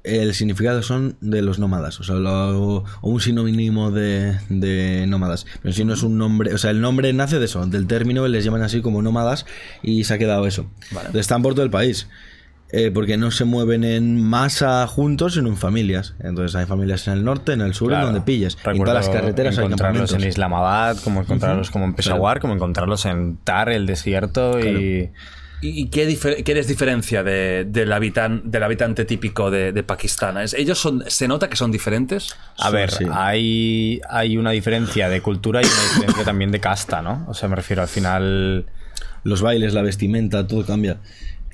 El 0.08 0.34
significado 0.34 0.82
son 0.82 1.16
de 1.20 1.42
los 1.42 1.58
nómadas, 1.58 2.00
o 2.00 2.04
sea, 2.04 2.14
lo- 2.16 2.78
o 3.00 3.10
un 3.10 3.20
sinónimo 3.20 3.90
de, 3.90 4.38
de 4.48 5.06
nómadas. 5.06 5.46
Pero 5.62 5.72
si 5.74 5.84
no 5.84 5.94
es 5.94 6.02
un 6.02 6.16
nombre, 6.18 6.54
o 6.54 6.58
sea, 6.58 6.70
el 6.70 6.80
nombre 6.80 7.12
nace 7.12 7.38
de 7.38 7.44
eso, 7.44 7.66
del 7.66 7.86
término, 7.86 8.26
les 8.28 8.44
llaman 8.44 8.62
así 8.62 8.80
como 8.80 9.02
nómadas 9.02 9.44
y 9.82 10.04
se 10.04 10.14
ha 10.14 10.18
quedado 10.18 10.46
eso. 10.46 10.70
Vale. 10.92 11.18
Están 11.18 11.42
por 11.42 11.54
todo 11.54 11.64
el 11.64 11.70
país. 11.70 12.08
eh, 12.70 12.90
porque 12.92 13.16
no 13.16 13.30
se 13.30 13.46
mueven 13.46 13.82
en 13.82 14.22
masa 14.22 14.86
juntos, 14.86 15.32
sino 15.32 15.48
en 15.48 15.56
familias. 15.56 16.14
Entonces 16.20 16.54
hay 16.54 16.66
familias 16.66 17.06
en 17.08 17.14
el 17.14 17.24
norte, 17.24 17.54
en 17.54 17.62
el 17.62 17.72
sur, 17.72 17.88
Claro. 17.88 18.08
en 18.08 18.12
donde 18.12 18.26
pilles. 18.26 18.58
en 18.62 18.76
todas 18.84 19.06
las 19.06 19.08
carreteras 19.08 19.56
hay 19.56 19.64
encontrarlos 19.64 20.00
campamentos. 20.02 20.22
en 20.22 20.28
Islamabad, 20.28 20.98
como 21.02 21.22
encontrarlos 21.22 21.70
como 21.70 21.86
en 21.86 21.94
Peshawar, 21.94 22.40
como 22.40 22.52
encontrarlos 22.52 23.06
en 23.06 23.38
Tar, 23.42 23.70
el 23.70 23.86
desierto. 23.86 24.60
¿Y, 24.60 25.10
y 25.60 25.88
qué, 25.90 26.08
difer- 26.08 26.44
qué 26.44 26.54
les 26.54 26.68
diferencia 26.68 27.22
de- 27.24 27.64
del, 27.68 27.90
habitan- 27.92 28.42
del 28.44 28.62
habitante 28.62 29.04
típico 29.04 29.50
de, 29.50 29.72
de 29.72 29.82
Pakistán? 29.82 30.38
¿Es- 30.38 30.54
¿Ellos 30.54 30.78
son, 30.78 31.02
se 31.08 31.26
nota 31.26 31.48
que 31.48 31.56
son 31.56 31.72
diferentes? 31.72 32.36
A 32.58 32.68
Sí, 32.68 32.74
ver, 32.74 32.90
sí. 32.92 33.04
hay, 33.12 34.00
hay 34.08 34.36
una 34.36 34.50
diferencia 34.52 35.08
de 35.08 35.20
cultura 35.20 35.60
y 35.62 35.64
una 35.66 35.82
diferencia 35.94 36.24
también 36.24 36.50
de 36.52 36.60
casta, 36.60 37.02
¿no? 37.02 37.24
O 37.28 37.34
sea, 37.34 37.48
me 37.48 37.56
refiero 37.56 37.82
al 37.82 37.88
final... 37.88 38.66
los 39.24 39.42
bailes, 39.42 39.74
la 39.74 39.82
vestimenta, 39.82 40.46
todo 40.46 40.64
cambia. 40.64 40.98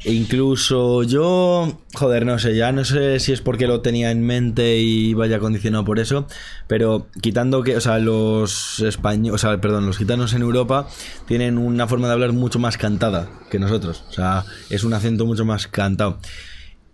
E 0.03 0.13
incluso 0.13 1.03
yo, 1.03 1.81
joder, 1.95 2.27
no 2.27 2.39
sé, 2.39 2.55
ya 2.55 2.73
no 2.73 2.85
sé 2.85 3.21
si 3.21 3.33
es 3.33 3.41
porque 3.41 3.67
lo 3.67 3.81
tenía 3.81 4.11
en 4.11 4.23
mente 4.23 4.79
y 4.79 5.15
vaya 5.15 5.39
condicionado 5.39 5.85
por 5.85 5.99
eso, 5.99 6.27
pero 6.67 7.07
quitando 7.23 7.63
que, 7.63 7.77
o 7.77 7.81
sea, 7.81 7.99
los 7.99 8.81
españoles, 8.81 9.35
o 9.35 9.39
sea, 9.39 9.61
perdón, 9.61 9.87
los 9.87 9.97
gitanos 9.97 10.35
en 10.35 10.43
Europa 10.43 10.89
tienen 11.27 11.57
una 11.57 11.89
forma 11.89 12.09
de 12.09 12.13
hablar 12.13 12.33
mucho 12.33 12.59
más 12.59 12.77
cantada 12.77 13.31
que 13.51 13.59
nosotros, 13.59 14.05
o 14.09 14.13
sea, 14.13 14.45
es 14.69 14.85
un 14.85 14.93
acento 14.93 15.25
mucho 15.25 15.47
más 15.47 15.69
cantado. 15.69 16.19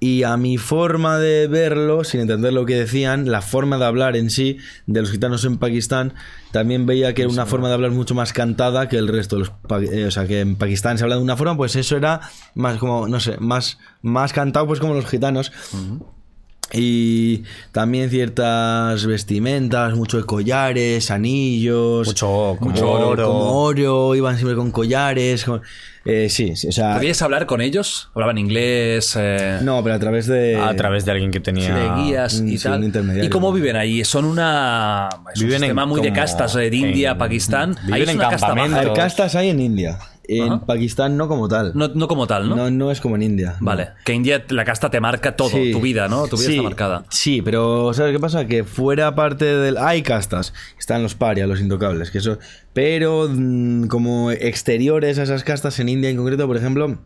Y 0.02 0.22
a 0.22 0.38
mi 0.38 0.56
forma 0.56 1.18
de 1.18 1.46
verlo, 1.46 2.04
sin 2.04 2.20
entender 2.20 2.54
lo 2.54 2.64
que 2.64 2.74
decían, 2.74 3.30
la 3.30 3.42
forma 3.42 3.76
de 3.76 3.84
hablar 3.84 4.16
en 4.16 4.30
sí 4.30 4.56
de 4.86 5.02
los 5.02 5.10
gitanos 5.10 5.44
en 5.44 5.58
Pakistán, 5.58 6.14
también 6.52 6.86
veía 6.86 7.12
que 7.12 7.20
era 7.22 7.30
una 7.30 7.44
forma 7.44 7.68
de 7.68 7.74
hablar 7.74 7.90
mucho 7.90 8.14
más 8.14 8.32
cantada 8.32 8.88
que 8.88 8.96
el 8.96 9.08
resto 9.08 9.36
de 9.36 9.40
los... 9.42 9.52
eh, 9.92 10.06
o 10.06 10.10
sea, 10.10 10.26
que 10.26 10.40
en 10.40 10.56
Pakistán 10.56 10.96
se 10.96 11.04
habla 11.04 11.16
de 11.16 11.22
una 11.22 11.36
forma, 11.36 11.54
pues 11.54 11.76
eso 11.76 11.98
era 11.98 12.20
más 12.54 12.78
como, 12.78 13.08
no 13.08 13.20
sé, 13.20 13.36
más, 13.40 13.76
más 14.00 14.32
cantado 14.32 14.66
pues 14.66 14.80
como 14.80 14.94
los 14.94 15.04
gitanos. 15.04 15.52
Y 16.72 17.42
también 17.72 18.10
ciertas 18.10 19.04
vestimentas, 19.04 19.94
mucho 19.96 20.18
de 20.18 20.24
collares, 20.24 21.10
anillos. 21.10 22.06
Mucho- 22.06 22.56
como 22.58 22.70
mucho 22.70 22.90
oro. 22.90 23.26
Como 23.26 23.62
oro, 23.64 24.14
iban 24.14 24.36
siempre 24.36 24.56
con 24.56 24.70
collares. 24.70 25.44
con- 25.44 25.62
eh, 26.04 26.28
sí, 26.30 26.56
sí, 26.56 26.68
o 26.68 26.72
sea... 26.72 26.94
¿Podías 26.94 27.20
hablar 27.22 27.46
con 27.46 27.60
ellos? 27.60 28.10
¿Hablaban 28.14 28.38
inglés? 28.38 29.14
eh, 29.18 29.58
No, 29.62 29.82
pero 29.82 29.94
a 29.94 29.98
través 29.98 30.26
de... 30.26 30.56
a 30.56 30.74
través 30.74 31.04
de 31.04 31.12
alguien 31.12 31.30
que 31.30 31.40
tenía... 31.40 31.74
de 31.74 32.02
guías 32.02 32.34
y 32.40 32.56
sí, 32.58 32.66
un 32.68 32.72
tal. 32.74 32.84
intermediario. 32.84 33.26
¿Y 33.26 33.30
cómo 33.30 33.52
viven 33.52 33.76
ahí? 33.76 34.04
Son 34.04 34.24
una. 34.24 35.08
Es 35.34 35.40
un 35.40 35.46
Viven 35.46 35.56
en 35.56 35.60
sistema 35.60 35.86
muy 35.86 36.00
de 36.00 36.08
como- 36.08 36.20
castas 36.20 36.56
eh, 36.56 36.70
de 36.70 36.76
India, 36.76 37.10
en- 37.12 37.18
Pakistán. 37.18 37.76
viven 37.82 37.94
Ahí 37.94 38.02
es 38.02 38.08
en 38.08 38.16
una 38.16 38.28
casta 38.30 38.46
baja. 38.48 38.60
ver, 38.84 38.92
castas 38.94 39.34
hay 39.34 39.50
en 39.50 39.60
India. 39.60 39.98
En 40.38 40.52
Ajá. 40.52 40.66
Pakistán 40.66 41.16
no 41.16 41.26
como 41.28 41.48
tal. 41.48 41.72
No, 41.74 41.88
no 41.88 42.06
como 42.08 42.26
tal, 42.26 42.48
¿no? 42.48 42.56
no, 42.56 42.70
no 42.70 42.90
es 42.90 43.00
como 43.00 43.16
en 43.16 43.22
India. 43.22 43.56
no. 43.60 43.66
Vale. 43.66 43.88
Que 44.04 44.12
India, 44.12 44.44
la 44.50 44.64
casta 44.64 44.90
te 44.90 45.00
marca 45.00 45.34
todo, 45.34 45.50
Sí. 45.50 45.72
tu 45.72 45.80
vida, 45.80 46.08
¿no? 46.08 46.26
Tu 46.28 46.36
vida 46.36 46.46
Sí, 46.46 46.52
está 46.52 46.62
marcada. 46.62 47.04
Sí, 47.08 47.42
pero 47.42 47.92
¿sabes 47.94 48.12
qué 48.12 48.20
pasa? 48.20 48.46
Que 48.46 48.64
fuera 48.64 49.14
parte 49.14 49.44
del... 49.44 49.76
Hay 49.78 50.02
castas. 50.02 50.52
Están 50.78 51.02
los 51.02 51.14
parias, 51.14 51.48
los 51.48 51.60
intocables. 51.60 52.10
Que 52.10 52.18
eso... 52.18 52.38
Pero 52.72 53.28
mm, 53.28 53.86
como 53.86 54.30
exteriores 54.30 55.18
a 55.18 55.24
esas 55.24 55.42
castas, 55.42 55.78
en 55.80 55.88
India 55.88 56.10
en 56.10 56.16
concreto, 56.16 56.46
por 56.46 56.56
ejemplo... 56.56 56.98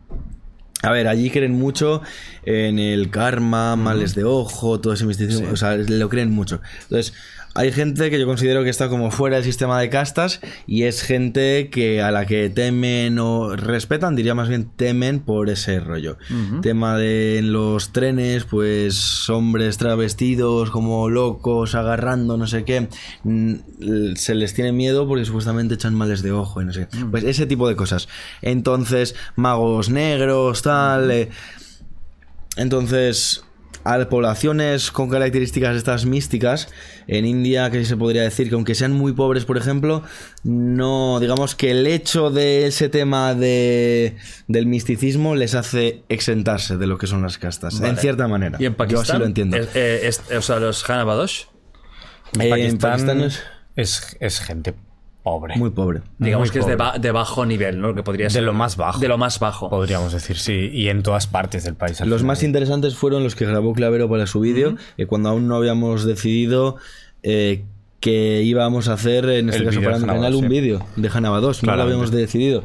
A 0.81 0.91
ver, 0.91 1.07
allí 1.07 1.31
creen 1.31 1.53
mucho 1.53 2.01
en 2.43 2.77
el 2.77 3.09
karma, 3.09 3.75
males 3.75 4.13
de 4.13 4.23
ojo, 4.23 4.79
todo 4.79 4.93
ese 4.93 5.05
misticismo. 5.05 5.47
O 5.51 5.55
sea, 5.55 5.77
lo 5.77 6.09
creen 6.09 6.31
mucho. 6.31 6.61
Entonces, 6.83 7.13
hay 7.57 7.71
gente 7.71 8.09
que 8.09 8.19
yo 8.19 8.25
considero 8.25 8.63
que 8.65 8.69
está 8.69 8.89
como 8.89 9.11
fuera 9.11 9.37
del 9.37 9.45
sistema 9.45 9.79
de 9.79 9.89
castas 9.89 10.41
y 10.67 10.83
es 10.83 11.01
gente 11.01 11.69
que 11.69 12.01
a 12.01 12.11
la 12.11 12.25
que 12.25 12.49
temen 12.49 13.17
o 13.17 13.55
respetan, 13.55 14.13
diría 14.15 14.35
más 14.35 14.49
bien 14.49 14.69
temen 14.75 15.21
por 15.21 15.49
ese 15.49 15.79
rollo. 15.79 16.17
Tema 16.61 16.97
de 16.97 17.37
en 17.39 17.53
los 17.53 17.93
trenes, 17.93 18.43
pues 18.43 19.29
hombres 19.29 19.77
travestidos 19.77 20.69
como 20.69 21.09
locos, 21.09 21.75
agarrando, 21.75 22.35
no 22.35 22.45
sé 22.45 22.65
qué. 22.65 22.89
mm, 23.23 23.53
Se 24.15 24.35
les 24.35 24.53
tiene 24.53 24.73
miedo 24.73 25.07
porque 25.07 25.23
supuestamente 25.23 25.75
echan 25.75 25.95
males 25.95 26.21
de 26.21 26.33
ojo 26.33 26.61
y 26.61 26.65
no 26.65 26.73
sé 26.73 26.87
qué. 26.91 27.05
Pues 27.05 27.23
ese 27.23 27.45
tipo 27.45 27.69
de 27.69 27.77
cosas. 27.77 28.09
Entonces, 28.41 29.15
magos 29.37 29.89
negros, 29.89 30.61
tal. 30.61 31.09
eh, 31.09 31.29
entonces, 32.57 33.44
a 33.85 34.09
poblaciones 34.09 34.91
con 34.91 35.09
características 35.09 35.75
estas 35.77 36.05
místicas, 36.05 36.67
en 37.07 37.25
India, 37.25 37.69
que 37.71 37.85
se 37.85 37.95
podría 37.95 38.23
decir 38.23 38.49
que 38.49 38.55
aunque 38.55 38.75
sean 38.75 38.91
muy 38.93 39.13
pobres, 39.13 39.45
por 39.45 39.57
ejemplo, 39.57 40.03
no, 40.43 41.19
digamos 41.19 41.55
que 41.55 41.71
el 41.71 41.87
hecho 41.87 42.31
de 42.31 42.65
ese 42.67 42.89
tema 42.89 43.33
de, 43.35 44.15
del 44.47 44.65
misticismo 44.65 45.35
les 45.35 45.55
hace 45.55 46.03
exentarse 46.09 46.77
de 46.77 46.87
lo 46.87 46.97
que 46.97 47.07
son 47.07 47.21
las 47.21 47.37
castas, 47.37 47.79
en 47.79 47.95
cierta 47.97 48.27
manera. 48.27 48.57
¿Y 48.59 48.65
en 48.65 48.73
Pakistán? 48.75 49.05
Yo 49.05 49.11
así 49.13 49.19
lo 49.19 49.25
entiendo. 49.25 49.57
Es- 49.57 49.69
eh, 49.75 50.07
es- 50.07 50.21
o 50.35 50.41
sea, 50.41 50.59
los 50.59 50.87
Hanabadosh. 50.89 51.43
Eh, 52.39 52.49
Pakistán, 52.49 52.59
en 52.59 52.77
Pakistán 52.79 53.21
es 53.21 53.43
es, 53.75 54.17
es 54.19 54.39
gente 54.39 54.73
pobre. 55.25 55.55
muy 55.57 55.71
pobre. 55.71 56.01
Digamos 56.19 56.47
Muy 56.49 56.53
que 56.53 56.59
es 56.59 56.65
de, 56.67 56.75
ba- 56.77 56.97
de 56.97 57.11
bajo 57.11 57.45
nivel, 57.45 57.81
¿no? 57.81 57.93
Que 57.93 58.03
podría 58.03 58.29
De 58.29 58.41
lo 58.41 58.53
más 58.53 58.77
bajo. 58.77 58.99
De 58.99 59.07
lo 59.09 59.17
más 59.17 59.39
bajo. 59.39 59.69
Podríamos 59.69 60.13
decir, 60.13 60.37
sí. 60.37 60.69
Y 60.71 60.87
en 60.87 61.03
todas 61.03 61.27
partes 61.27 61.65
del 61.65 61.75
país. 61.75 61.99
Los 61.99 62.21
final. 62.21 62.23
más 62.23 62.43
interesantes 62.43 62.95
fueron 62.95 63.23
los 63.23 63.35
que 63.35 63.45
grabó 63.45 63.73
Clavero 63.73 64.07
para 64.09 64.27
su 64.27 64.39
vídeo, 64.39 64.77
eh, 64.97 65.05
cuando 65.07 65.29
aún 65.29 65.47
no 65.49 65.55
habíamos 65.57 66.05
decidido 66.05 66.77
eh, 67.23 67.63
que 67.99 68.43
íbamos 68.43 68.87
a 68.87 68.93
hacer, 68.93 69.27
en 69.29 69.49
este 69.49 69.61
El 69.63 69.65
caso 69.69 69.81
para 69.81 69.97
mi 69.97 70.05
canal, 70.05 70.35
un 70.35 70.43
sí. 70.43 70.47
vídeo 70.47 70.85
de 70.95 71.09
Hanaba 71.11 71.39
2, 71.41 71.63
no 71.63 71.75
lo 71.75 71.81
habíamos 71.83 72.11
decidido. 72.11 72.63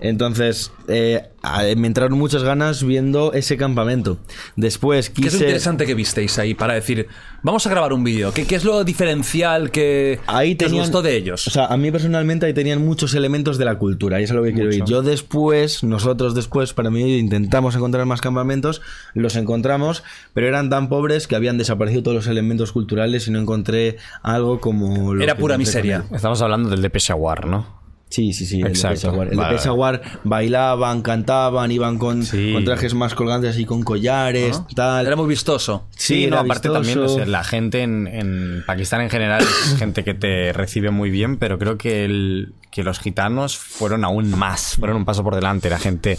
Entonces, 0.00 0.72
eh, 0.86 1.28
me 1.76 1.86
entraron 1.86 2.18
muchas 2.18 2.42
ganas 2.42 2.84
viendo 2.84 3.32
ese 3.32 3.56
campamento. 3.56 4.18
Después 4.56 5.10
¿Qué 5.10 5.22
es 5.22 5.26
lo 5.26 5.30
quise... 5.32 5.44
interesante 5.44 5.86
que 5.86 5.94
visteis 5.94 6.38
ahí 6.38 6.54
para 6.54 6.74
decir, 6.74 7.08
vamos 7.42 7.66
a 7.66 7.70
grabar 7.70 7.92
un 7.92 8.04
vídeo? 8.04 8.32
¿Qué, 8.32 8.46
qué 8.46 8.54
es 8.54 8.64
lo 8.64 8.84
diferencial 8.84 9.70
que, 9.70 10.20
Ahí 10.26 10.54
que 10.54 10.66
os 10.66 10.70
tenían, 10.70 10.84
gustó 10.86 11.02
de 11.02 11.16
ellos? 11.16 11.46
O 11.46 11.50
sea, 11.50 11.66
a 11.66 11.76
mí 11.76 11.90
personalmente 11.90 12.46
ahí 12.46 12.54
tenían 12.54 12.84
muchos 12.84 13.14
elementos 13.14 13.58
de 13.58 13.64
la 13.64 13.78
cultura, 13.78 14.20
y 14.20 14.24
eso 14.24 14.34
es 14.34 14.36
lo 14.38 14.44
que 14.44 14.52
quiero 14.52 14.72
ir. 14.72 14.84
Yo 14.84 15.02
después, 15.02 15.82
nosotros 15.82 16.34
después, 16.34 16.72
para 16.72 16.90
mí, 16.90 17.18
intentamos 17.18 17.74
encontrar 17.74 18.06
más 18.06 18.20
campamentos, 18.20 18.80
los 19.14 19.36
encontramos, 19.36 20.04
pero 20.34 20.46
eran 20.46 20.70
tan 20.70 20.88
pobres 20.88 21.26
que 21.26 21.36
habían 21.36 21.58
desaparecido 21.58 22.02
todos 22.04 22.14
los 22.14 22.26
elementos 22.28 22.72
culturales 22.72 23.26
y 23.26 23.30
no 23.30 23.40
encontré 23.40 23.96
algo 24.22 24.60
como... 24.60 25.14
lo 25.14 25.22
Era 25.22 25.36
pura 25.36 25.58
miseria. 25.58 26.04
Estamos 26.12 26.40
hablando 26.42 26.68
del 26.70 26.82
de 26.82 26.90
Peshawar, 26.90 27.46
¿no? 27.46 27.77
Sí, 28.08 28.32
sí, 28.32 28.46
sí. 28.46 28.62
Exacto. 28.62 29.22
El 29.22 29.30
de 29.30 29.36
Vale, 29.36 30.00
bailaban, 30.24 31.02
cantaban, 31.02 31.70
iban 31.70 31.98
con, 31.98 32.24
Sí. 32.24 32.52
con 32.54 32.64
trajes 32.64 32.94
más 32.94 33.14
colgantes 33.14 33.58
y 33.58 33.64
con 33.64 33.82
collares, 33.82 34.62
tal. 34.74 35.06
Era 35.06 35.16
muy 35.16 35.28
vistoso. 35.28 35.86
Sí, 35.96 36.26
no, 36.26 36.38
aparte 36.38 36.68
vistoso. 36.68 36.72
también, 36.74 37.00
no 37.00 37.08
sé, 37.08 37.26
la 37.26 37.44
gente 37.44 37.82
en, 37.82 38.06
en 38.06 38.64
Pakistán 38.66 39.02
en 39.02 39.10
general 39.10 39.42
es 39.42 39.76
gente 39.78 40.04
que 40.04 40.14
te 40.14 40.52
recibe 40.52 40.90
muy 40.90 41.10
bien, 41.10 41.36
pero 41.36 41.58
creo 41.58 41.76
que, 41.76 42.04
el, 42.04 42.54
que 42.78 42.84
los 42.84 43.00
gitanos 43.00 43.58
fueron 43.58 44.04
aún 44.04 44.30
más, 44.38 44.76
fueron 44.76 44.98
un 44.98 45.04
paso 45.04 45.24
por 45.24 45.34
delante. 45.34 45.66
Era 45.66 45.80
gente 45.80 46.16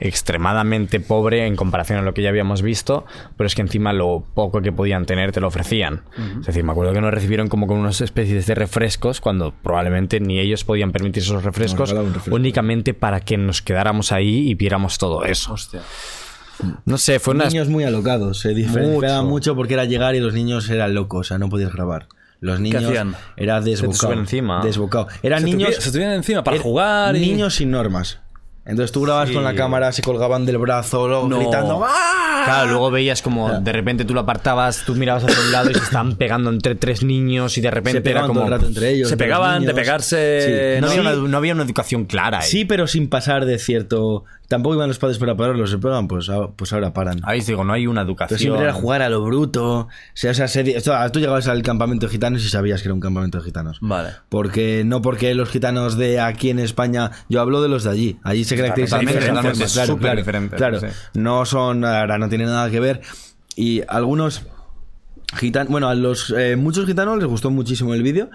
extremadamente 0.00 0.98
pobre 0.98 1.46
en 1.46 1.54
comparación 1.54 2.00
a 2.00 2.02
lo 2.02 2.14
que 2.14 2.22
ya 2.22 2.30
habíamos 2.30 2.62
visto, 2.62 3.04
pero 3.36 3.46
es 3.46 3.54
que 3.54 3.62
encima 3.62 3.92
lo 3.92 4.24
poco 4.34 4.60
que 4.60 4.72
podían 4.72 5.06
tener 5.06 5.30
te 5.30 5.40
lo 5.40 5.46
ofrecían. 5.46 6.02
Es 6.40 6.46
decir, 6.46 6.64
me 6.64 6.72
acuerdo 6.72 6.92
que 6.92 7.00
nos 7.00 7.14
recibieron 7.14 7.46
como 7.46 7.68
con 7.68 7.76
unas 7.78 8.00
especies 8.00 8.44
de 8.46 8.56
refrescos 8.56 9.20
cuando 9.20 9.54
probablemente 9.62 10.18
ni 10.18 10.40
ellos 10.40 10.64
podían 10.64 10.90
permitirse 10.90 11.28
esos 11.28 11.44
refrescos, 11.44 11.90
refresco. 11.90 12.34
únicamente 12.34 12.92
para 12.92 13.20
que 13.20 13.36
nos 13.36 13.62
quedáramos 13.62 14.10
ahí 14.10 14.50
y 14.50 14.54
viéramos 14.56 14.98
todo 14.98 15.24
eso. 15.24 15.52
Hostia. 15.52 15.82
No 16.86 16.98
sé, 16.98 17.20
fue 17.20 17.34
una... 17.34 17.46
Niños 17.46 17.68
muy 17.68 17.84
alocados, 17.84 18.40
se 18.40 18.52
diferenciaban 18.52 19.24
Mucho. 19.26 19.30
mucho 19.30 19.54
porque 19.54 19.74
era 19.74 19.84
llegar 19.84 20.16
y 20.16 20.20
los 20.20 20.34
niños 20.34 20.68
eran 20.70 20.92
locos, 20.92 21.20
o 21.20 21.24
sea, 21.28 21.38
no 21.38 21.48
podías 21.48 21.72
grabar. 21.72 22.08
Los 22.40 22.58
niños 22.60 22.84
hacían? 22.84 23.14
era 23.36 23.60
desbocado. 23.60 24.12
encima. 24.14 24.62
Desbocado. 24.64 25.08
Eran 25.22 25.40
Se 25.40 25.44
niños 25.46 25.74
se 25.76 25.92
tuvieron 25.92 26.14
encima 26.14 26.42
para 26.42 26.56
er- 26.56 26.60
jugar 26.60 27.14
y- 27.16 27.20
Niños 27.20 27.54
sin 27.56 27.70
normas. 27.70 28.18
Entonces 28.66 28.92
tú 28.92 29.02
grabas 29.02 29.30
con 29.30 29.42
la 29.42 29.54
cámara, 29.54 29.90
se 29.90 30.02
colgaban 30.02 30.46
del 30.46 30.58
brazo, 30.58 31.08
luego 31.08 31.26
No. 31.28 31.38
gritando 31.38 31.82
¡Ah! 31.84 32.42
Claro, 32.44 32.70
luego 32.70 32.90
veías 32.90 33.20
como 33.20 33.50
de 33.60 33.72
repente 33.72 34.04
tú 34.04 34.14
lo 34.14 34.20
apartabas, 34.20 34.84
tú 34.86 34.94
mirabas 34.94 35.24
hacia 35.24 35.38
un 35.40 35.50
lado 35.52 35.70
y 35.70 35.74
se 35.74 35.80
estaban 35.82 36.14
pegando 36.16 36.50
entre 36.50 36.74
tres 36.74 37.02
niños 37.02 37.58
y 37.58 37.60
de 37.62 37.68
Se 37.68 37.74
repente 37.74 37.98
era 37.98 38.04
pegaban 38.04 38.28
como... 38.28 38.40
todo 38.40 38.46
el 38.46 38.52
rato 38.52 38.66
entre 38.66 38.90
ellos. 38.90 39.08
Se 39.08 39.16
pegaban 39.16 39.64
de 39.64 39.74
pegarse. 39.74 40.76
Sí. 40.76 40.80
No, 40.80 40.88
había 40.88 41.00
una, 41.00 41.28
no 41.28 41.36
había 41.36 41.54
una 41.54 41.64
educación 41.64 42.04
clara 42.04 42.38
ahí. 42.40 42.48
Sí, 42.48 42.64
pero 42.64 42.86
sin 42.86 43.08
pasar 43.08 43.44
de 43.44 43.58
cierto. 43.58 44.24
Tampoco 44.50 44.74
iban 44.74 44.88
los 44.88 44.98
padres 44.98 45.16
para 45.18 45.36
pararlos, 45.36 45.70
se 45.70 45.78
pegan, 45.78 46.08
pues, 46.08 46.28
a- 46.28 46.48
pues 46.48 46.72
ahora 46.72 46.92
paran. 46.92 47.20
Ahí 47.22 47.40
digo, 47.40 47.62
no 47.62 47.72
hay 47.72 47.86
una 47.86 48.00
Pero 48.00 48.10
educación. 48.10 48.38
siempre 48.40 48.64
era 48.64 48.72
jugar 48.72 49.00
a 49.00 49.08
lo 49.08 49.22
bruto. 49.22 49.82
O 49.82 49.88
sea, 50.14 50.32
esa 50.32 50.48
serie. 50.48 50.76
esto- 50.76 50.92
tú 51.12 51.20
llegabas 51.20 51.46
al 51.46 51.62
campamento 51.62 52.06
de 52.06 52.12
gitanos 52.12 52.44
y 52.44 52.48
sabías 52.48 52.82
que 52.82 52.88
era 52.88 52.94
un 52.94 52.98
campamento 53.00 53.38
de 53.38 53.44
gitanos. 53.44 53.78
Vale. 53.80 54.10
Porque 54.28 54.82
no 54.84 55.02
porque 55.02 55.32
los 55.36 55.50
gitanos 55.50 55.96
de 55.96 56.18
aquí 56.18 56.50
en 56.50 56.58
España, 56.58 57.12
yo 57.28 57.40
hablo 57.40 57.62
de 57.62 57.68
los 57.68 57.84
de 57.84 57.90
allí. 57.90 58.18
Allí 58.24 58.42
se 58.42 58.56
caracterizan 58.56 59.02
claro, 59.02 59.54
súper 59.54 59.98
claro, 60.00 60.16
diferentes, 60.16 60.56
claro. 60.58 60.80
sí. 60.80 60.86
no 61.14 61.44
son, 61.46 61.84
ahora 61.84 62.18
no 62.18 62.28
tiene 62.28 62.46
nada 62.46 62.68
que 62.72 62.80
ver. 62.80 63.02
Y 63.54 63.82
algunos 63.86 64.42
gitanos, 65.36 65.70
bueno, 65.70 65.88
a 65.88 65.94
los 65.94 66.34
eh, 66.36 66.56
muchos 66.56 66.86
gitanos 66.86 67.18
les 67.18 67.26
gustó 67.28 67.50
muchísimo 67.50 67.94
el 67.94 68.02
vídeo. 68.02 68.30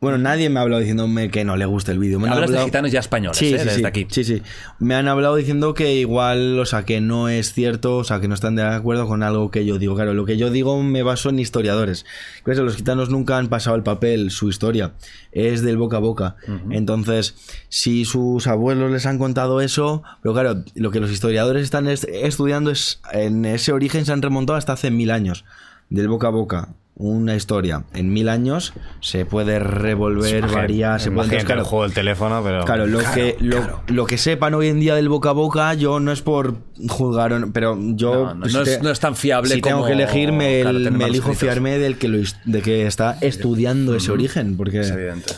Bueno, 0.00 0.16
nadie 0.16 0.48
me 0.48 0.60
ha 0.60 0.62
hablado 0.62 0.78
diciéndome 0.78 1.28
que 1.28 1.44
no 1.44 1.56
le 1.56 1.66
gusta 1.66 1.90
el 1.90 1.98
vídeo. 1.98 2.20
Me 2.20 2.28
han 2.28 2.34
Hablas 2.34 2.50
de 2.50 2.56
hablado- 2.58 2.66
gitanos 2.66 2.92
ya 2.92 3.00
españoles, 3.00 3.36
Sí, 3.36 3.46
¿eh? 3.46 3.58
sí, 3.58 3.64
Desde 3.64 3.78
sí, 3.80 3.84
aquí. 3.84 4.06
sí, 4.08 4.22
sí. 4.22 4.42
Me 4.78 4.94
han 4.94 5.08
hablado 5.08 5.34
diciendo 5.34 5.74
que 5.74 5.94
igual, 5.96 6.56
o 6.60 6.64
sea, 6.66 6.84
que 6.84 7.00
no 7.00 7.28
es 7.28 7.52
cierto, 7.52 7.96
o 7.96 8.04
sea, 8.04 8.20
que 8.20 8.28
no 8.28 8.34
están 8.34 8.54
de 8.54 8.62
acuerdo 8.62 9.08
con 9.08 9.24
algo 9.24 9.50
que 9.50 9.64
yo 9.66 9.76
digo. 9.78 9.96
Claro, 9.96 10.14
lo 10.14 10.24
que 10.24 10.36
yo 10.36 10.50
digo 10.50 10.80
me 10.84 11.02
baso 11.02 11.30
en 11.30 11.40
historiadores. 11.40 12.06
Claro, 12.44 12.62
los 12.62 12.76
gitanos 12.76 13.10
nunca 13.10 13.38
han 13.38 13.48
pasado 13.48 13.74
el 13.74 13.82
papel, 13.82 14.30
su 14.30 14.48
historia 14.48 14.92
es 15.32 15.62
del 15.62 15.76
boca 15.78 15.96
a 15.96 16.00
boca. 16.00 16.36
Entonces, 16.70 17.34
si 17.68 18.04
sus 18.04 18.46
abuelos 18.46 18.92
les 18.92 19.04
han 19.04 19.18
contado 19.18 19.60
eso, 19.60 20.04
pero 20.22 20.32
claro, 20.32 20.62
lo 20.76 20.92
que 20.92 21.00
los 21.00 21.10
historiadores 21.10 21.64
están 21.64 21.88
est- 21.88 22.06
estudiando 22.08 22.70
es, 22.70 23.00
en 23.12 23.44
ese 23.44 23.72
origen 23.72 24.04
se 24.06 24.12
han 24.12 24.22
remontado 24.22 24.56
hasta 24.56 24.74
hace 24.74 24.92
mil 24.92 25.10
años, 25.10 25.44
del 25.90 26.06
boca 26.06 26.28
a 26.28 26.30
boca. 26.30 26.68
Una 27.00 27.36
historia 27.36 27.84
en 27.94 28.12
mil 28.12 28.28
años 28.28 28.72
se 29.00 29.24
puede 29.24 29.60
revolver, 29.60 30.38
Imagínate- 30.38 30.54
variar, 30.54 31.00
se 31.00 31.12
puede 31.12 31.38
claro, 31.44 31.60
el 31.60 31.66
juego 31.66 31.84
del 31.84 31.92
teléfono, 31.94 32.42
pero... 32.42 32.64
Claro, 32.64 32.86
lo, 32.88 32.98
que, 33.14 33.36
lo, 33.38 33.82
lo 33.86 34.04
que 34.04 34.18
sepan 34.18 34.54
hoy 34.54 34.66
en 34.66 34.80
día 34.80 34.96
del 34.96 35.08
boca 35.08 35.28
a 35.28 35.32
boca, 35.32 35.74
yo 35.74 36.00
no 36.00 36.10
es 36.10 36.22
por 36.22 36.56
juzgar, 36.88 37.32
pero 37.52 37.78
yo. 37.80 38.12
No, 38.14 38.34
no, 38.34 38.46
no 38.46 38.62
es- 38.62 38.82
no 38.82 38.90
es 38.90 38.98
tan 38.98 39.14
fiable 39.14 39.54
Si 39.54 39.60
tengo 39.60 39.86
que 39.86 39.92
elegir, 39.92 40.32
me, 40.32 40.62
claro, 40.62 40.78
tener 40.78 40.92
me 40.92 41.04
elijo 41.04 41.30
escritos. 41.30 41.38
fiarme 41.38 41.78
del 41.78 41.98
que, 41.98 42.08
lo, 42.08 42.18
de 42.44 42.62
que 42.62 42.86
está 42.88 43.16
estudiando 43.20 43.94
ese 43.94 44.10
origen, 44.10 44.56
porque. 44.56 44.80
Es 44.80 44.90
evidente. 44.90 45.32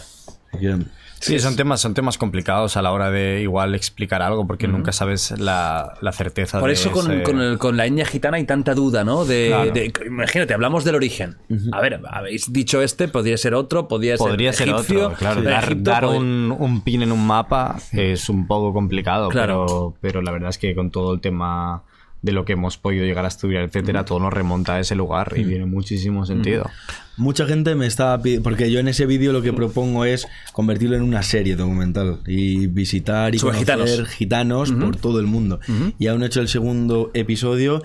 porque- 0.50 0.76
Sí, 1.20 1.38
son 1.38 1.54
temas, 1.54 1.80
son 1.80 1.92
temas 1.94 2.16
complicados 2.18 2.76
a 2.76 2.82
la 2.82 2.92
hora 2.92 3.10
de 3.10 3.40
igual 3.42 3.74
explicar 3.74 4.22
algo 4.22 4.46
porque 4.46 4.66
nunca 4.68 4.90
sabes 4.92 5.32
la, 5.38 5.94
la 6.00 6.12
certeza 6.12 6.58
Por 6.60 6.68
de 6.68 6.74
eso 6.74 6.90
con, 6.90 7.10
ese- 7.12 7.22
con, 7.22 7.40
el- 7.40 7.58
con 7.58 7.76
la 7.76 7.86
etnia 7.86 8.06
gitana 8.06 8.38
hay 8.38 8.44
tanta 8.44 8.74
duda, 8.74 9.04
¿no? 9.04 9.24
De, 9.24 9.48
Claro. 9.48 9.70
de- 9.70 9.92
imagínate, 10.06 10.54
hablamos 10.54 10.84
del 10.84 10.94
origen. 10.94 11.36
A 11.72 11.80
ver, 11.80 12.00
habéis 12.10 12.52
dicho 12.52 12.80
este, 12.82 13.06
podría 13.08 13.36
ser 13.36 13.54
otro, 13.54 13.86
podría 13.86 14.16
ser 14.16 14.28
Podría 14.28 14.52
ser 14.52 14.68
egipcio. 14.70 15.06
otro, 15.08 15.18
claro. 15.18 15.42
Dar, 15.42 15.64
Egipto, 15.64 15.90
dar 15.90 16.04
un, 16.06 16.56
un 16.58 16.80
pin 16.80 17.02
en 17.02 17.12
un 17.12 17.26
mapa 17.26 17.76
es 17.92 18.28
un 18.28 18.46
poco 18.46 18.72
complicado, 18.72 19.28
Claro. 19.28 19.66
pero, 19.66 19.94
pero 20.00 20.22
la 20.22 20.30
verdad 20.32 20.48
es 20.50 20.58
que 20.58 20.74
con 20.74 20.90
todo 20.90 21.12
el 21.14 21.20
tema 21.20 21.82
de 22.22 22.32
lo 22.32 22.44
que 22.44 22.52
hemos 22.52 22.76
podido 22.76 23.04
llegar 23.06 23.24
a 23.24 23.28
estudiar, 23.28 23.62
etcétera, 23.64 24.04
todo 24.04 24.18
nos 24.20 24.32
remonta 24.32 24.74
a 24.74 24.80
ese 24.80 24.94
lugar 24.94 25.32
y 25.36 25.44
tiene 25.44 25.64
muchísimo 25.64 26.26
sentido. 26.26 26.68
Mucha 27.16 27.46
gente 27.46 27.74
me 27.74 27.86
estaba 27.86 28.20
pidiendo. 28.20 28.44
Porque 28.44 28.70
yo 28.70 28.78
en 28.80 28.88
ese 28.88 29.06
vídeo 29.06 29.32
lo 29.32 29.40
que 29.42 29.52
propongo 29.52 30.04
es 30.04 30.26
convertirlo 30.52 30.96
en 30.96 31.02
una 31.02 31.22
serie 31.22 31.56
documental 31.56 32.18
y 32.26 32.66
visitar 32.66 33.34
y 33.34 33.38
Sobre 33.38 33.64
conocer 33.64 34.04
gitanos. 34.06 34.68
gitanos, 34.68 34.72
por 34.72 34.96
todo 34.96 35.18
el 35.20 35.26
mundo. 35.26 35.60
Y 35.98 36.06
aún 36.08 36.22
he 36.22 36.26
hecho 36.26 36.40
el 36.40 36.48
segundo 36.48 37.10
episodio. 37.14 37.82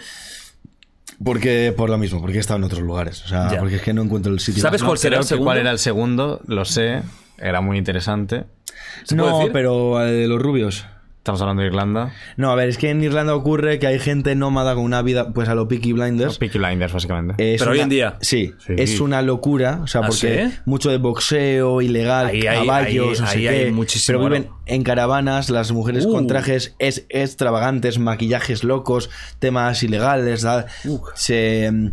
Porque, 1.24 1.74
por 1.76 1.90
lo 1.90 1.98
mismo, 1.98 2.20
porque 2.20 2.38
he 2.38 2.42
estado 2.42 2.58
en 2.58 2.66
otros 2.66 2.82
lugares. 2.82 3.24
O 3.24 3.28
sea, 3.28 3.50
Ya. 3.52 3.60
porque 3.60 3.76
es 3.78 3.82
que 3.82 3.94
no 3.94 4.02
encuentro 4.02 4.34
el 4.34 4.40
sitio. 4.40 4.62
¿Sabes 4.62 4.82
No 4.82 4.88
cuál 4.88 4.98
será 4.98 5.18
el 5.18 5.24
segundo? 5.24 5.46
cuál 5.46 5.58
era 5.60 5.72
el 5.72 5.80
segundo, 5.80 6.42
lo 6.48 6.66
sé, 6.66 7.04
era 7.38 7.62
muy 7.62 7.78
interesante. 7.78 8.44
¿Se 9.04 9.16
puede 9.16 9.30
No, 9.32 9.38
decir? 9.40 9.54
pero 9.54 10.02
el 10.06 10.12
de 10.14 10.28
los 10.28 10.42
rubios. 10.42 10.86
Estamos 11.26 11.42
hablando 11.42 11.64
de 11.64 11.70
Irlanda. 11.70 12.14
No, 12.38 12.52
a 12.52 12.56
ver, 12.56 12.70
es 12.70 12.78
que 12.78 12.92
en 12.92 13.04
Irlanda 13.04 13.34
ocurre 13.34 13.80
que 13.80 13.88
hay 13.88 13.98
gente 13.98 14.36
nómada 14.36 14.76
con 14.76 14.84
una 14.84 15.02
vida, 15.02 15.34
pues 15.34 15.50
a 15.50 15.56
lo 15.56 15.68
Peaky 15.68 15.94
Blinders. 15.94 16.38
Peaky 16.38 16.60
Blinders, 16.60 16.94
básicamente. 16.94 17.34
Es 17.56 17.60
Pero 17.62 17.72
hoy 17.72 17.80
en 17.80 17.90
día. 17.90 18.18
Sí, 18.22 18.54
Sí. 18.60 18.74
es 18.78 19.00
una 19.00 19.24
locura. 19.24 19.80
O 19.82 19.88
sea, 19.88 20.02
¿Ah, 20.02 20.08
porque 20.08 20.50
sí? 20.52 20.58
mucho 20.66 20.92
de 20.92 21.00
boxeo, 21.00 21.82
ilegal, 21.82 22.28
Ahí 22.28 22.44
caballos, 22.44 23.22
ahí- 23.22 23.26
no 23.26 23.28
sé 23.32 23.38
ahí 23.40 23.48
hay 23.48 23.72
muchísimo 23.72 24.20
Pero 24.20 24.30
viven 24.30 24.50
en 24.68 24.84
caravanas, 24.84 25.50
las 25.50 25.72
mujeres 25.72 26.06
Uh. 26.06 26.12
con 26.12 26.28
trajes 26.28 26.76
es, 26.78 27.08
extravagantes, 27.10 27.98
maquillajes 27.98 28.64
locos, 28.64 29.10
temas 29.40 29.82
ilegales. 29.82 30.46
Se. 31.16 31.72
mm, 31.74 31.88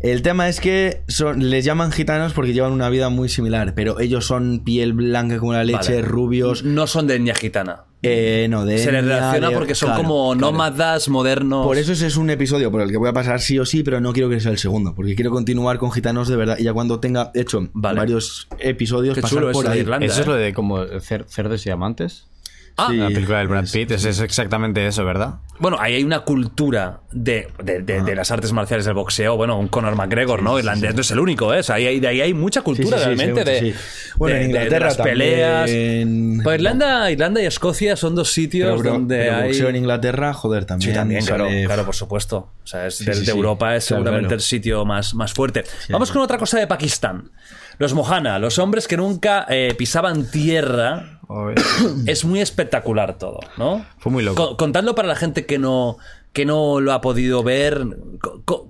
El 0.00 0.20
tema 0.22 0.48
es 0.48 0.58
que 0.60 1.02
son, 1.06 1.48
les 1.48 1.64
llaman 1.64 1.92
gitanos 1.92 2.32
porque 2.34 2.52
llevan 2.52 2.72
una 2.72 2.88
vida 2.90 3.08
muy 3.08 3.28
similar, 3.28 3.74
pero 3.76 4.00
ellos 4.00 4.26
son 4.26 4.62
piel 4.64 4.92
blanca 4.94 5.38
como 5.38 5.52
la 5.52 5.62
leche, 5.64 5.94
Vale. 5.94 6.02
rubios. 6.02 6.64
No 6.64 6.88
son 6.88 7.06
de 7.06 7.14
etnia 7.14 7.34
gitana. 7.36 7.84
Eh, 8.04 8.46
no, 8.48 8.64
de 8.64 8.78
Se 8.78 8.92
les 8.92 9.04
relaciona 9.04 9.48
de- 9.48 9.54
porque 9.54 9.74
son 9.74 9.88
claro, 9.90 10.02
como 10.02 10.32
claro. 10.32 10.52
nómadas 10.52 11.08
modernos. 11.08 11.66
Por 11.66 11.78
eso 11.78 11.92
ese 11.92 12.06
es 12.06 12.16
un 12.16 12.30
episodio 12.30 12.70
por 12.70 12.80
el 12.82 12.90
que 12.90 12.96
voy 12.96 13.08
a 13.08 13.12
pasar 13.12 13.40
sí 13.40 13.58
o 13.58 13.64
sí, 13.66 13.82
pero 13.82 14.00
no 14.00 14.12
quiero 14.12 14.28
que 14.28 14.40
sea 14.40 14.50
el 14.52 14.58
segundo, 14.58 14.94
porque 14.94 15.14
quiero 15.14 15.30
continuar 15.30 15.78
con 15.78 15.90
gitanos 15.92 16.28
de 16.28 16.36
verdad. 16.36 16.56
Y 16.58 16.64
ya 16.64 16.72
cuando 16.72 17.00
tenga 17.00 17.30
hecho 17.34 17.68
Vale. 17.72 17.98
varios 17.98 18.48
episodios, 18.58 19.14
Qué 19.14 19.22
pasar 19.22 19.38
chulo 19.40 19.52
por 19.52 19.64
eso 19.64 19.72
de. 19.74 19.80
Irlanda. 19.80 20.06
Eso 20.06 20.20
es 20.20 20.26
¿eh? 20.26 20.30
lo 20.30 20.34
de 20.36 20.52
como 20.54 20.78
cer- 20.84 21.24
cerdos 21.28 21.62
y 21.62 21.64
diamantes. 21.70 22.26
Ah, 22.76 22.88
Sí. 22.90 22.96
La 22.96 23.06
película 23.06 23.38
del 23.38 23.46
Brad 23.48 23.64
es- 23.64 23.72
Pitt, 23.72 23.90
es, 23.92 24.04
es 24.04 24.18
exactamente 24.20 24.84
eso, 24.84 25.04
¿verdad? 25.04 25.34
Bueno, 25.60 25.76
ahí 25.78 25.94
hay 25.94 26.02
una 26.02 26.20
cultura 26.20 26.98
de, 27.12 27.46
de- 27.62 27.82
de- 27.82 28.02
de 28.02 28.14
las 28.16 28.32
artes 28.32 28.52
marciales 28.52 28.84
del 28.84 28.94
boxeo. 28.94 29.36
Bueno, 29.36 29.56
un 29.56 29.68
Conor 29.68 29.94
McGregor, 29.94 30.42
¿no? 30.42 30.58
Irlandés 30.58 30.92
no 30.96 31.00
es 31.02 31.10
el 31.12 31.20
único, 31.20 31.54
¿eh? 31.54 31.60
O 31.60 31.62
sea, 31.62 31.76
ahí, 31.76 31.86
hay- 31.86 32.00
de 32.00 32.08
ahí 32.08 32.20
hay 32.20 32.34
mucha 32.34 32.62
cultura 32.62 32.98
Sí, 32.98 33.04
sí, 33.04 33.10
sí, 33.10 33.14
realmente 33.16 33.44
de, 33.44 33.60
sí. 33.60 33.74
Bueno, 34.16 34.34
de- 34.36 34.42
en 34.42 34.48
de- 34.48 34.58
de 34.58 34.64
Inglaterra 34.64 34.86
las 34.86 34.96
peleas. 34.96 35.66
también. 35.70 36.40
Pues 36.42 36.54
Irlanda, 36.56 37.10
Irlanda 37.12 37.40
y 37.42 37.46
Escocia 37.46 37.94
son 37.94 38.16
dos 38.16 38.32
sitios 38.32 38.76
Pero, 38.82 38.92
donde 38.94 39.18
pero 39.18 39.36
hay. 39.36 39.42
boxeo 39.44 39.68
en 39.68 39.76
Inglaterra, 39.76 40.34
joder, 40.34 40.64
también. 40.64 40.90
Sí, 40.90 40.94
también, 40.96 41.24
claro, 41.24 41.46
claro, 41.66 41.84
por 41.84 41.94
supuesto. 41.94 42.48
O 42.64 42.66
sea, 42.66 42.88
es 42.88 42.96
Sí, 42.96 43.04
del- 43.04 43.14
sí, 43.14 43.24
de. 43.26 43.30
Europa 43.30 43.76
es 43.76 43.86
Claro, 43.86 44.00
seguramente 44.00 44.26
claro. 44.26 44.34
el 44.36 44.40
sitio 44.42 44.84
más, 44.84 45.14
más 45.14 45.32
fuerte. 45.32 45.62
Vamos 45.90 46.10
con 46.10 46.22
otra 46.22 46.38
cosa 46.38 46.58
de 46.58 46.66
Pakistán. 46.66 47.30
Los 47.78 47.92
Mohana, 47.94 48.38
los 48.40 48.58
hombres 48.58 48.88
que 48.88 48.96
nunca 48.96 49.46
eh, 49.48 49.74
pisaban 49.78 50.28
tierra. 50.30 51.13
Es 52.06 52.24
muy 52.24 52.40
espectacular 52.40 53.18
todo, 53.18 53.40
¿no? 53.56 53.84
Fue 53.98 54.10
muy 54.12 54.22
loco. 54.22 54.50
Co- 54.50 54.56
contadlo 54.56 54.94
para 54.94 55.08
la 55.08 55.16
gente 55.16 55.46
que 55.46 55.58
no, 55.58 55.96
que 56.32 56.44
no 56.44 56.80
lo 56.80 56.92
ha 56.92 57.00
podido 57.00 57.42
ver. 57.42 57.84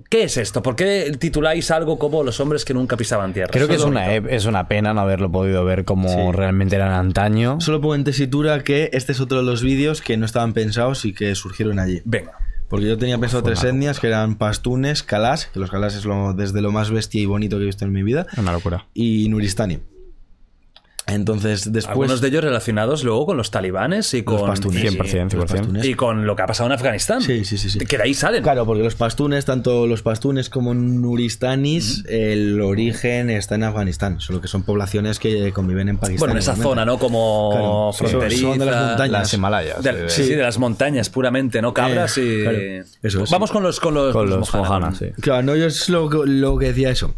¿Qué 0.09 0.23
es 0.23 0.37
esto? 0.37 0.61
¿Por 0.61 0.75
qué 0.75 1.15
tituláis 1.19 1.71
algo 1.71 1.97
como 1.99 2.23
Los 2.23 2.39
hombres 2.39 2.63
que 2.65 2.73
nunca 2.73 2.95
pisaban 2.97 3.33
tierra? 3.33 3.49
Creo 3.51 3.67
que 3.67 3.75
es 3.75 3.83
una, 3.83 4.13
es 4.15 4.45
una 4.45 4.67
pena 4.67 4.93
no 4.93 5.01
haberlo 5.01 5.31
podido 5.31 5.63
ver 5.65 5.85
como 5.85 6.09
Sí. 6.09 6.31
realmente 6.31 6.75
eran 6.75 6.91
antaño. 6.91 7.59
Solo 7.61 7.81
pongo 7.81 7.95
en 7.95 8.03
tesitura 8.03 8.63
que 8.63 8.89
este 8.93 9.11
es 9.13 9.19
otro 9.19 9.37
de 9.39 9.43
los 9.43 9.61
vídeos 9.61 10.01
que 10.01 10.17
no 10.17 10.25
estaban 10.25 10.53
pensados 10.53 11.05
y 11.05 11.13
que 11.13 11.33
surgieron 11.35 11.79
allí. 11.79 12.01
Venga. 12.05 12.33
Porque 12.67 12.87
yo 12.87 12.97
tenía 12.97 13.19
pensado 13.19 13.43
tres 13.43 13.63
etnias 13.63 13.99
que 13.99 14.07
eran 14.07 14.35
pastunes, 14.35 15.03
kalás, 15.03 15.45
que 15.45 15.59
los 15.59 15.69
kalás 15.69 15.95
es 15.95 16.03
lo, 16.05 16.33
desde 16.33 16.61
lo 16.61 16.71
más 16.71 16.89
bestia 16.89 17.21
y 17.21 17.25
bonito 17.27 17.57
que 17.57 17.63
he 17.63 17.65
visto 17.67 17.85
en 17.85 17.91
mi 17.91 18.01
vida, 18.01 18.25
Una 18.37 18.51
locura. 18.53 18.87
y 18.95 19.29
nuristani. 19.29 19.79
Entonces, 21.07 21.71
después. 21.71 21.87
Algunos 21.91 22.19
de 22.19 22.29
ellos 22.29 22.43
relacionados 22.43 23.03
luego 23.03 23.27
con 23.27 23.37
los 23.37 23.51
talibanes 23.51 24.11
y 24.15 24.23
con. 24.23 24.45
pastunes. 24.47 24.83
y- 24.83 24.87
100%, 24.87 24.97
los 25.37 25.45
100%. 25.45 25.47
pastunes. 25.59 25.85
Y 25.85 25.93
con 25.93 26.25
lo 26.25 26.35
que 26.35 26.41
ha 26.41 26.47
pasado 26.47 26.67
en 26.67 26.73
Afganistán. 26.73 27.21
Sí, 27.21 27.45
sí, 27.45 27.59
sí, 27.59 27.69
sí. 27.69 27.77
Que 27.79 27.97
de 27.97 28.03
ahí 28.03 28.13
salen. 28.15 28.41
Claro, 28.41 28.65
porque 28.65 28.81
los 28.81 28.95
pastunes, 28.95 29.45
tanto 29.45 29.85
los 29.85 30.01
pastunes 30.01 30.49
como 30.49 30.73
nuristanis, 30.73 32.03
el 32.09 32.59
origen 32.59 33.29
está 33.29 33.53
en 33.55 33.63
Afganistán, 33.63 34.19
solo 34.19 34.41
que 34.41 34.47
son 34.47 34.63
poblaciones 34.63 35.19
que 35.19 35.51
conviven 35.53 35.89
en 35.89 35.97
Pakistán. 35.97 36.19
Bueno, 36.19 36.31
en 36.33 36.39
esa 36.39 36.55
zona, 36.55 36.85
¿no? 36.85 36.97
Como 36.97 37.49
Claro, 37.51 37.93
fronteriza. 37.93 38.41
son 38.41 38.59
de 38.59 38.65
las 38.65 38.87
montañas. 38.87 39.11
Las 39.11 39.33
Himalayas. 39.33 39.83
De- 39.83 39.89
eh, 39.91 40.09
sí, 40.09 40.23
de 40.29 40.41
las 40.41 40.57
montañas, 40.57 41.09
puramente, 41.09 41.61
no 41.61 41.73
cabras 41.73 42.17
Eh, 42.17 42.23
y. 42.23 42.41
claro, 42.41 42.57
eso 43.03 43.23
es. 43.23 43.29
Vamos 43.29 43.51
con 43.51 43.61
los 43.63 43.79
con 43.79 43.93
los, 43.93 44.11
Con 44.11 44.27
con 44.27 44.39
los 44.39 44.53
Mohana, 44.53 44.67
Mohana, 44.67 44.85
con- 44.87 44.95
sí. 44.97 45.05
Claro, 45.21 45.43
no, 45.43 45.55
yo 45.55 45.67
es 45.67 45.87
lo, 45.89 46.09
que- 46.09 46.21
lo 46.25 46.57
que 46.57 46.67
decía 46.67 46.89
eso. 46.89 47.13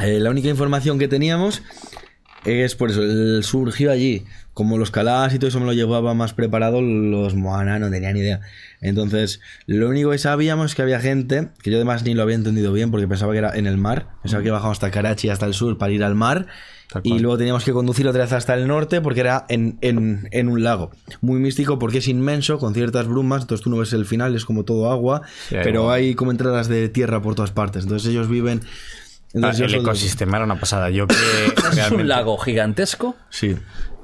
Eh, 0.00 0.18
la 0.20 0.30
única 0.30 0.48
información 0.48 0.98
que 0.98 1.08
teníamos 1.08 1.62
es 2.46 2.74
por 2.74 2.90
eso, 2.90 3.02
el- 3.02 3.42
surgió 3.44 3.90
allí. 3.90 4.24
Como 4.54 4.78
los 4.78 4.90
calás 4.90 5.34
y 5.34 5.38
todo 5.38 5.48
eso 5.48 5.60
me 5.60 5.66
lo 5.66 5.74
llevaba 5.74 6.14
más 6.14 6.32
preparado, 6.32 6.80
los 6.80 7.34
Moana 7.34 7.78
no 7.78 7.90
tenían 7.90 8.14
ni 8.14 8.20
idea. 8.20 8.40
Entonces, 8.80 9.40
lo 9.66 9.88
único 9.88 10.10
que 10.12 10.18
sabíamos 10.18 10.70
es 10.70 10.74
que 10.74 10.80
había 10.82 10.98
gente, 10.98 11.48
que 11.62 11.70
yo 11.70 11.76
además 11.76 12.04
ni 12.04 12.14
lo 12.14 12.22
había 12.22 12.36
entendido 12.36 12.72
bien 12.72 12.90
porque 12.90 13.06
pensaba 13.06 13.32
que 13.32 13.38
era 13.38 13.54
en 13.54 13.66
el 13.66 13.76
mar, 13.76 14.08
pensaba 14.22 14.42
que 14.42 14.50
bajamos 14.50 14.76
hasta 14.76 14.90
Karachi, 14.90 15.28
hasta 15.28 15.44
el 15.44 15.52
sur, 15.52 15.76
para 15.76 15.92
ir 15.92 16.02
al 16.02 16.14
mar. 16.14 16.46
Y 17.02 17.18
luego 17.18 17.36
teníamos 17.36 17.64
que 17.64 17.72
conducir 17.72 18.06
otra 18.08 18.22
vez 18.22 18.32
hasta 18.32 18.54
el 18.54 18.66
norte 18.68 19.00
porque 19.02 19.20
era 19.20 19.44
en, 19.50 19.76
en- 19.82 20.28
en 20.30 20.48
un 20.48 20.62
lago. 20.62 20.90
Muy 21.20 21.38
místico 21.40 21.78
porque 21.78 21.98
es 21.98 22.08
inmenso, 22.08 22.58
con 22.58 22.72
ciertas 22.74 23.08
brumas, 23.08 23.42
entonces 23.42 23.62
tú 23.62 23.68
no 23.70 23.76
ves 23.78 23.92
el 23.92 24.06
final, 24.06 24.34
es 24.36 24.44
como 24.46 24.64
todo 24.64 24.90
agua, 24.90 25.22
Sí, 25.48 25.56
pero 25.64 25.90
hay 25.90 26.14
como 26.14 26.30
entradas 26.30 26.68
de 26.68 26.88
tierra 26.88 27.20
por 27.20 27.34
todas 27.34 27.50
partes. 27.50 27.82
Entonces 27.82 28.08
ellos 28.08 28.28
viven 28.28 28.60
Entonces, 29.34 29.62
Ah, 29.62 29.64
el 29.66 29.74
ecosistema 29.74 30.36
era 30.38 30.44
una 30.46 30.58
pasada. 30.58 30.90
Yo 30.90 31.06
que 31.06 31.14
¿Es 31.80 31.90
un 31.90 32.08
lago 32.08 32.38
gigantesco? 32.38 33.16
Sí. 33.30 33.56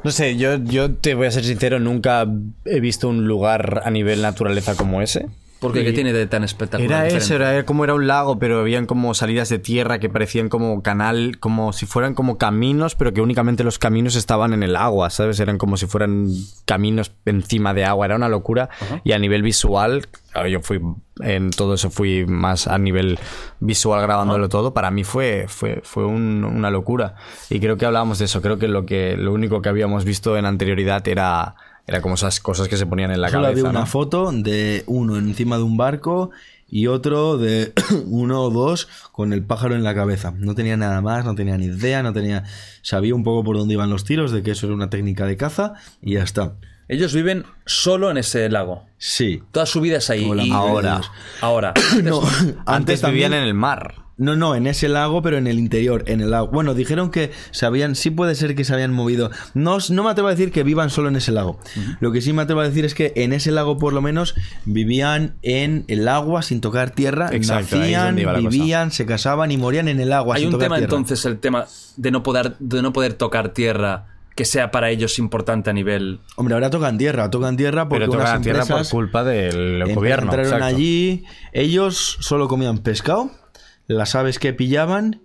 No 0.05 0.11
sé, 0.11 0.37
yo, 0.37 0.57
yo 0.57 0.93
te 0.95 1.15
voy 1.15 1.29
a 1.29 1.31
ser 1.31 1.45
sincero, 1.45 1.79
nunca 1.79 2.27
he 2.65 2.81
visto 2.81 3.09
un 3.09 3.27
lugar 3.27 3.83
a 3.85 3.91
nivel 3.91 4.21
naturaleza 4.21 4.75
como 4.75 5.01
ese. 5.01 5.29
Porque 5.63 5.81
Y- 5.81 5.85
¿qué 5.85 5.93
tiene 5.93 6.13
de 6.13 6.27
tan 6.27 6.45
espectacular? 6.45 6.85
Era 6.91 7.05
diferente? 7.05 7.25
eso, 7.25 7.35
era 7.37 7.65
como 7.65 7.85
era 7.85 7.95
un 7.95 8.07
lago, 8.07 8.39
pero 8.39 8.61
habían 8.61 8.85
como 8.85 9.15
salidas 9.15 9.49
de 9.49 9.59
tierra 9.59 9.99
que 10.01 10.11
parecían 10.11 10.51
como 10.51 10.83
canal, 10.83 11.39
como 11.41 11.73
si 11.73 11.87
fueran 11.87 12.15
como 12.15 12.37
caminos, 12.37 12.97
pero 12.97 13.15
que 13.15 13.21
únicamente 13.23 13.65
los 13.65 13.79
caminos 13.79 14.17
estaban 14.17 14.53
en 14.53 14.63
el 14.63 14.77
agua, 14.77 15.09
¿sabes? 15.09 15.41
Eran 15.41 15.57
como 15.57 15.77
si 15.79 15.87
fueran 15.87 16.27
caminos 16.67 17.13
encima 17.25 17.73
de 17.73 17.85
agua, 17.87 18.05
era 18.07 18.17
una 18.17 18.29
locura. 18.29 18.69
Y 19.05 19.13
a 19.13 19.19
nivel 19.19 19.43
visual, 19.43 20.09
claro, 20.33 20.49
yo 20.49 20.61
fui 20.61 20.81
en 21.21 21.51
todo 21.51 21.75
eso 21.75 21.91
fui 21.91 22.27
más 22.27 22.67
a 22.67 22.79
nivel 22.79 23.19
visual 23.61 24.03
grabándolo 24.03 24.49
todo, 24.49 24.75
para 24.75 24.91
mí 24.91 25.05
fue 25.05 25.45
fue 25.47 25.81
fue 25.85 26.05
un- 26.07 26.43
una 26.45 26.71
locura. 26.71 27.15
Y 27.51 27.61
creo 27.61 27.77
que 27.77 27.87
hablábamos 27.87 28.19
de 28.19 28.25
eso, 28.25 28.43
creo 28.43 28.59
que 28.59 28.67
lo 28.67 28.85
que 28.85 29.17
lo 29.17 29.33
único 29.33 29.63
que 29.63 29.69
habíamos 29.69 30.05
visto 30.05 30.37
en 30.37 30.45
anterioridad 30.47 31.07
era 31.07 31.55
era 31.87 32.01
como 32.01 32.15
esas 32.15 32.41
cosas 32.41 32.69
que 32.69 32.77
se 32.77 32.87
ponían 32.87 33.11
en 33.11 33.21
la 33.21 33.29
Solo 33.29 33.43
cabeza, 33.45 33.61
había 33.61 33.71
una 33.71 33.81
¿no? 33.81 33.87
foto 33.87 34.31
de 34.33 34.85
uno 34.87 35.17
encima 35.17 35.57
de 35.57 35.63
un 35.65 35.77
barco 35.77 36.31
y 36.69 36.87
otro 36.87 37.37
de 37.39 37.73
uno 38.07 38.43
o 38.43 38.51
dos 38.51 38.89
con 39.11 39.33
el 39.33 39.43
pájaro 39.45 39.75
en 39.75 39.83
la 39.85 39.95
cabeza. 39.95 40.33
No 40.37 40.55
tenía 40.55 40.77
nada 40.77 41.01
más, 41.01 41.25
no 41.25 41.35
tenía 41.35 41.59
ni 41.59 41.67
idea, 41.67 42.03
no 42.03 42.13
tenía. 42.13 42.45
Sabía 42.83 43.15
un 43.15 43.25
poco 43.25 43.45
por 43.45 43.59
dónde 43.59 43.75
iban 43.75 43.91
los 43.91 44.05
tiros, 44.05 44.33
de 44.33 44.43
que 44.43 44.53
eso 44.53 44.67
era 44.67 44.75
una 44.75 44.89
técnica 44.91 45.27
de 45.27 45.37
caza 45.37 45.75
y 46.01 46.15
ya 46.15 46.23
está. 46.23 46.55
Ellos 46.89 47.15
viven 47.15 47.45
solo 47.67 48.11
en 48.11 48.17
ese 48.19 48.49
lago. 48.49 48.87
Sí. 48.99 49.43
Toda 49.51 49.67
su 49.67 49.81
vida 49.81 49.99
es 49.99 50.11
ahí. 50.11 50.31
Y- 50.45 50.51
ahora. 50.53 51.01
Ahora. 51.41 51.75
No, 52.03 52.21
Antes, 52.67 53.01
también- 53.01 53.31
vivían 53.31 53.43
en 53.43 53.49
el 53.49 53.55
mar. 53.55 53.95
No, 54.23 54.37
no, 54.37 54.55
en 54.55 54.69
ese 54.69 54.89
lago, 54.89 55.21
pero 55.21 55.37
en 55.37 55.49
el 55.49 55.59
interior, 55.59 56.05
en 56.07 56.21
el 56.21 56.31
lago. 56.31 56.47
Bueno, 56.47 56.75
dijeron 56.75 57.11
que 57.11 57.33
se 57.51 57.67
habían, 57.67 57.97
sí 57.97 58.11
puede 58.11 58.37
ser 58.37 58.55
que 58.55 58.65
se 58.65 58.73
habían 58.73 58.93
movido. 58.93 59.33
No, 59.55 59.79
no 59.91 60.05
me 60.05 60.11
atrevo 60.11 60.29
a 60.29 60.31
decir 60.31 60.53
que 60.53 60.63
vivan 60.63 60.91
solo 60.91 61.09
en 61.09 61.17
ese 61.17 61.33
lago. 61.33 61.59
Lo 61.99 62.13
que 62.13 62.21
sí 62.21 62.33
me 62.33 62.43
atrevo 62.43 62.61
a 62.61 62.65
decir 62.69 62.85
es 62.85 62.95
que 62.95 63.13
en 63.17 63.33
ese 63.33 63.51
lago, 63.51 63.79
por 63.79 63.93
lo 63.93 64.01
menos, 64.01 64.37
vivían 64.65 65.35
en 65.43 65.85
el 65.89 66.07
agua 66.07 66.43
sin 66.43 66.61
tocar 66.61 66.91
tierra. 66.91 67.31
Exacto, 67.33 67.77
nacían, 67.77 68.23
cosa. 68.23 68.39
vivían, 68.39 68.93
se 68.93 69.07
casaban 69.07 69.51
y 69.51 69.57
morían 69.57 69.89
en 69.89 69.99
el 69.99 70.13
agua 70.13 70.37
Hay 70.37 70.43
sin 70.43 70.49
un 70.49 70.53
tocar 70.53 70.67
tema 70.67 70.77
tierra. 70.77 70.95
entonces, 70.97 71.25
el 71.25 71.41
tema 71.41 71.67
de 71.97 72.11
no 72.13 72.23
poder, 72.23 72.57
de 72.61 72.81
no 72.81 72.93
poder 72.93 73.15
tocar 73.15 73.49
tierra 73.49 74.07
que 74.37 74.45
sea 74.45 74.71
para 74.71 74.91
ellos 74.91 75.19
importante 75.19 75.71
a 75.71 75.73
nivel. 75.73 76.21
Hombre, 76.37 76.55
ahora 76.55 76.71
tocan 76.71 76.97
tierra, 76.97 77.29
tocan 77.29 77.57
tierra 77.57 77.89
porque 77.89 78.07
Pero 78.07 78.13
unas 78.13 78.25
toca 78.25 78.37
la 78.39 78.43
tierra 78.43 78.65
por 78.67 78.89
culpa 78.89 79.25
del 79.25 79.95
gobierno. 79.95 80.27
entraron 80.27 80.53
exacto. 80.53 80.65
allí, 80.65 81.25
ellos 81.53 82.19
solo 82.21 82.49
comían 82.49 82.79
pescado, 82.79 83.31
las 83.87 84.15
aves 84.15 84.39
que 84.39 84.53
pillaban 84.53 85.23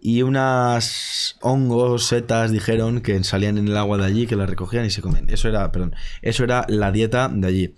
y 0.00 0.22
unas 0.22 1.36
hongos, 1.40 2.06
setas, 2.06 2.52
dijeron 2.52 3.00
que 3.00 3.22
salían 3.24 3.58
en 3.58 3.68
el 3.68 3.76
agua 3.76 3.98
de 3.98 4.04
allí, 4.04 4.26
que 4.26 4.36
las 4.36 4.48
recogían 4.48 4.84
y 4.84 4.90
se 4.90 5.02
comían. 5.02 5.28
Eso 5.28 5.48
era, 5.48 5.72
perdón, 5.72 5.94
eso 6.22 6.44
era 6.44 6.64
la 6.68 6.92
dieta 6.92 7.28
de 7.32 7.46
allí. 7.46 7.74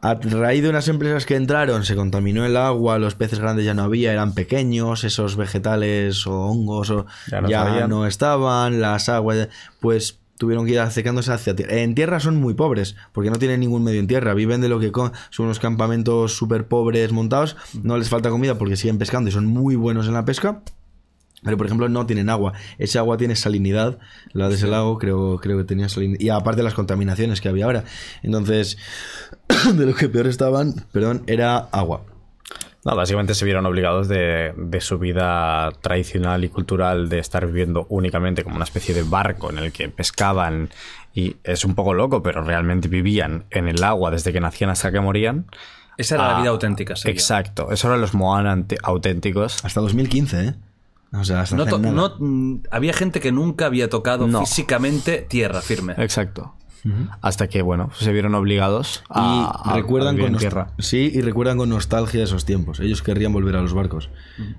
A 0.00 0.14
raíz 0.14 0.62
de 0.62 0.68
unas 0.68 0.86
empresas 0.86 1.26
que 1.26 1.34
entraron, 1.34 1.84
se 1.84 1.96
contaminó 1.96 2.46
el 2.46 2.56
agua, 2.56 3.00
los 3.00 3.16
peces 3.16 3.40
grandes 3.40 3.64
ya 3.64 3.74
no 3.74 3.82
había, 3.82 4.12
eran 4.12 4.32
pequeños, 4.32 5.02
esos 5.02 5.34
vegetales 5.36 6.24
o 6.28 6.42
hongos 6.42 6.90
o 6.90 7.06
Ya 7.26 7.40
ya, 7.40 7.40
no 7.40 7.88
no, 7.88 8.04
sabían. 8.04 8.06
estaban, 8.06 8.80
las 8.80 9.08
aguas, 9.08 9.48
pues 9.80 10.20
tuvieron 10.38 10.64
que 10.64 10.72
ir 10.72 10.80
acercándose 10.80 11.32
hacia 11.32 11.54
tierra. 11.54 11.74
En 11.76 11.94
tierra 11.94 12.20
son 12.20 12.36
muy 12.36 12.54
pobres, 12.54 12.96
porque 13.12 13.30
no 13.30 13.38
tienen 13.38 13.60
ningún 13.60 13.84
medio 13.84 14.00
en 14.00 14.06
tierra, 14.06 14.34
viven 14.34 14.60
de 14.60 14.68
lo 14.68 14.80
que 14.80 14.90
son 15.30 15.46
unos 15.46 15.58
campamentos 15.58 16.32
súper 16.34 16.66
pobres 16.66 17.12
montados, 17.12 17.56
no 17.82 17.98
les 17.98 18.08
falta 18.08 18.30
comida 18.30 18.56
porque 18.56 18.76
siguen 18.76 18.98
pescando 18.98 19.28
y 19.28 19.32
son 19.32 19.46
muy 19.46 19.76
buenos 19.76 20.06
en 20.06 20.14
la 20.14 20.24
pesca. 20.24 20.62
Pero, 21.42 21.56
por 21.56 21.66
ejemplo, 21.66 21.88
no 21.88 22.04
tienen 22.04 22.30
agua. 22.30 22.54
Ese 22.78 22.98
agua 22.98 23.16
tiene 23.16 23.36
salinidad. 23.36 23.98
La 24.32 24.48
de 24.48 24.56
ese 24.56 24.66
lago 24.66 24.98
creo, 24.98 25.38
creo 25.38 25.56
que 25.58 25.64
tenía 25.64 25.88
salinidad. 25.88 26.20
Y 26.20 26.30
aparte 26.30 26.64
las 26.64 26.74
contaminaciones 26.74 27.40
que 27.40 27.48
había 27.48 27.66
ahora. 27.66 27.84
Entonces, 28.24 28.76
de 29.74 29.86
lo 29.86 29.94
que 29.94 30.08
peor 30.08 30.26
estaban, 30.26 30.86
perdón, 30.90 31.22
era 31.28 31.58
agua. 31.58 32.02
No, 32.84 32.94
básicamente 32.96 33.34
se 33.34 33.44
vieron 33.44 33.66
obligados 33.66 34.08
de, 34.08 34.54
de 34.56 34.80
su 34.80 34.98
vida 34.98 35.70
tradicional 35.80 36.44
y 36.44 36.48
cultural 36.48 37.08
de 37.08 37.18
estar 37.18 37.44
viviendo 37.46 37.86
únicamente 37.90 38.44
como 38.44 38.56
una 38.56 38.64
especie 38.64 38.94
de 38.94 39.02
barco 39.02 39.50
en 39.50 39.58
el 39.58 39.72
que 39.72 39.88
pescaban 39.88 40.70
y 41.12 41.36
es 41.42 41.64
un 41.64 41.74
poco 41.74 41.92
loco, 41.92 42.22
pero 42.22 42.42
realmente 42.42 42.86
vivían 42.88 43.44
en 43.50 43.68
el 43.68 43.82
agua 43.82 44.10
desde 44.12 44.32
que 44.32 44.40
nacían 44.40 44.70
hasta 44.70 44.92
que 44.92 45.00
morían. 45.00 45.46
Esa 45.96 46.14
era 46.14 46.28
la 46.28 46.36
Ah, 46.36 46.40
vida 46.40 46.50
auténtica. 46.50 46.94
sería. 46.94 47.12
Exacto, 47.12 47.72
esos 47.72 47.86
eran 47.86 48.00
los 48.00 48.14
Moana 48.14 48.64
auténticos. 48.84 49.64
Hasta 49.64 49.80
2015, 49.80 50.44
¿eh? 50.44 50.54
O 51.12 51.24
sea, 51.24 51.40
hasta 51.40 51.56
No 51.56 51.62
hace 51.62 51.72
to- 51.72 51.78
nada. 51.80 51.94
no, 51.94 52.14
mm, 52.18 52.62
había 52.70 52.92
gente 52.92 53.18
que 53.18 53.32
nunca 53.32 53.66
había 53.66 53.88
tocado 53.88 54.28
No. 54.28 54.40
físicamente 54.40 55.22
tierra 55.28 55.60
firme. 55.62 55.94
Exacto. 55.98 56.54
Hasta 57.20 57.48
que, 57.48 57.62
bueno, 57.62 57.90
se 57.98 58.12
vieron 58.12 58.34
obligados 58.34 59.02
Y 59.08 59.12
a, 59.14 59.44
a- 59.44 59.70
a 59.72 59.74
recuerdan 59.74 60.14
vivir 60.16 60.26
con 60.28 60.34
en 60.34 60.38
tierra. 60.40 60.68
Sí, 60.78 61.10
y 61.14 61.20
recuerdan 61.20 61.56
con 61.58 61.68
nostalgia 61.68 62.22
esos 62.24 62.44
tiempos. 62.44 62.80
Ellos 62.80 63.02
querrían 63.02 63.32
volver 63.32 63.56
a 63.56 63.60
los 63.62 63.74
barcos. 63.74 64.10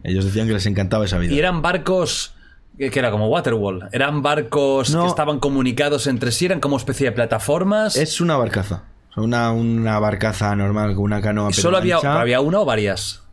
Ellos 0.03 0.25
decían 0.25 0.47
que 0.47 0.53
les 0.53 0.65
encantaba 0.65 1.05
esa 1.05 1.17
vida. 1.17 1.34
Y 1.34 1.39
eran 1.39 1.62
barcos 1.62 2.34
que 2.77 2.91
era 2.97 3.12
como 3.12 3.27
Waterwall. 3.27 3.89
Eran 3.91 4.21
barcos 4.21 4.91
No. 4.91 5.01
que 5.03 5.08
estaban 5.10 5.39
comunicados 5.39 6.08
entre 6.08 6.32
sí, 6.32 6.45
eran 6.45 6.60
como 6.62 6.77
especie 6.77 7.08
de 7.08 7.12
plataformas. 7.12 7.95
Es 7.97 8.21
una 8.21 8.38
barcaza. 8.38 8.84
Una, 9.17 9.51
una 9.51 9.99
barcaza 9.99 10.55
normal 10.55 10.95
con 10.95 11.03
una 11.05 11.21
canoa. 11.21 11.49
pero 11.49 11.62
¿Solo 11.62 11.77
había, 11.77 11.97
había 11.97 12.39
una 12.41 12.60
o 12.62 12.65
varias? 12.65 13.23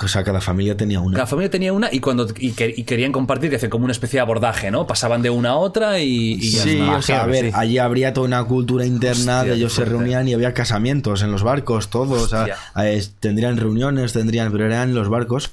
O 0.00 0.06
sea, 0.08 0.22
cada 0.24 0.40
familia 0.40 0.76
tenía 0.76 1.00
una. 1.00 1.14
Cada 1.16 1.26
familia 1.26 1.50
tenía 1.50 1.72
una 1.72 1.88
y 1.92 2.00
cuando 2.00 2.26
y, 2.38 2.52
que- 2.52 2.72
y 2.76 2.84
querían 2.84 3.10
compartir, 3.12 3.50
que 3.50 3.56
hacían 3.56 3.70
como 3.70 3.84
una 3.84 3.92
especie 3.92 4.18
de 4.18 4.20
abordaje, 4.22 4.70
¿no? 4.70 4.86
Pasaban 4.86 5.22
de 5.22 5.30
una 5.30 5.50
a 5.50 5.56
otra 5.56 5.98
y, 6.00 6.34
y 6.34 6.50
ya 6.50 6.62
Sí, 6.62 6.80
o 6.80 7.02
sea, 7.02 7.22
a 7.24 7.26
ver, 7.26 7.46
sí. 7.46 7.50
allí 7.54 7.78
habría 7.78 8.12
toda 8.12 8.26
una 8.26 8.44
cultura 8.44 8.86
interna, 8.86 9.38
Hostia, 9.38 9.52
de 9.52 9.56
ellos 9.56 9.72
se 9.72 9.84
reunían 9.84 10.28
y 10.28 10.34
había 10.34 10.54
casamientos 10.54 11.22
en 11.22 11.32
los 11.32 11.42
barcos, 11.42 11.88
todos. 11.90 12.22
O 12.22 12.28
sea, 12.28 12.46
eh, 12.84 13.02
tendrían 13.20 13.56
reuniones, 13.56 14.12
tendrían, 14.12 14.52
pero 14.52 14.66
eran 14.66 14.94
los 14.94 15.08
barcos. 15.08 15.50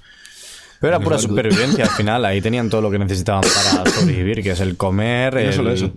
Pero 0.80 0.96
era 0.96 1.00
pura 1.04 1.16
barcos. 1.16 1.30
supervivencia 1.30 1.86
al 1.86 1.90
final. 1.92 2.26
Ahí 2.26 2.42
tenían 2.42 2.70
todo 2.70 2.82
lo 2.82 2.92
que 2.92 3.00
necesitaban 3.00 3.42
para 3.44 3.90
sobrevivir, 3.92 4.44
que 4.44 4.52
es 4.52 4.60
el 4.60 4.78
comer, 4.78 5.34
Y 5.34 5.44
no 5.44 5.50
el... 5.50 5.54
solo 5.54 5.72
eso. 5.72 5.92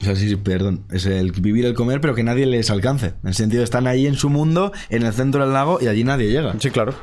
O 0.00 0.04
sea, 0.04 0.14
sí, 0.16 0.28
sí, 0.28 0.36
perdón. 0.36 0.82
Es 0.92 1.06
el 1.06 1.32
vivir, 1.32 1.64
el 1.66 1.74
comer, 1.74 2.00
pero 2.00 2.14
que 2.14 2.22
nadie 2.22 2.46
les 2.46 2.68
alcance. 2.70 3.14
En 3.22 3.28
el 3.28 3.34
sentido, 3.34 3.62
están 3.64 3.86
ahí 3.86 4.06
en 4.06 4.16
su 4.16 4.28
mundo, 4.28 4.72
en 4.90 5.04
el 5.04 5.12
centro 5.12 5.42
del 5.44 5.52
lago, 5.54 5.78
y 5.80 5.86
allí 5.86 6.04
nadie 6.04 6.30
llega. 6.30 6.54
Sí, 6.60 6.70
claro. 6.70 6.94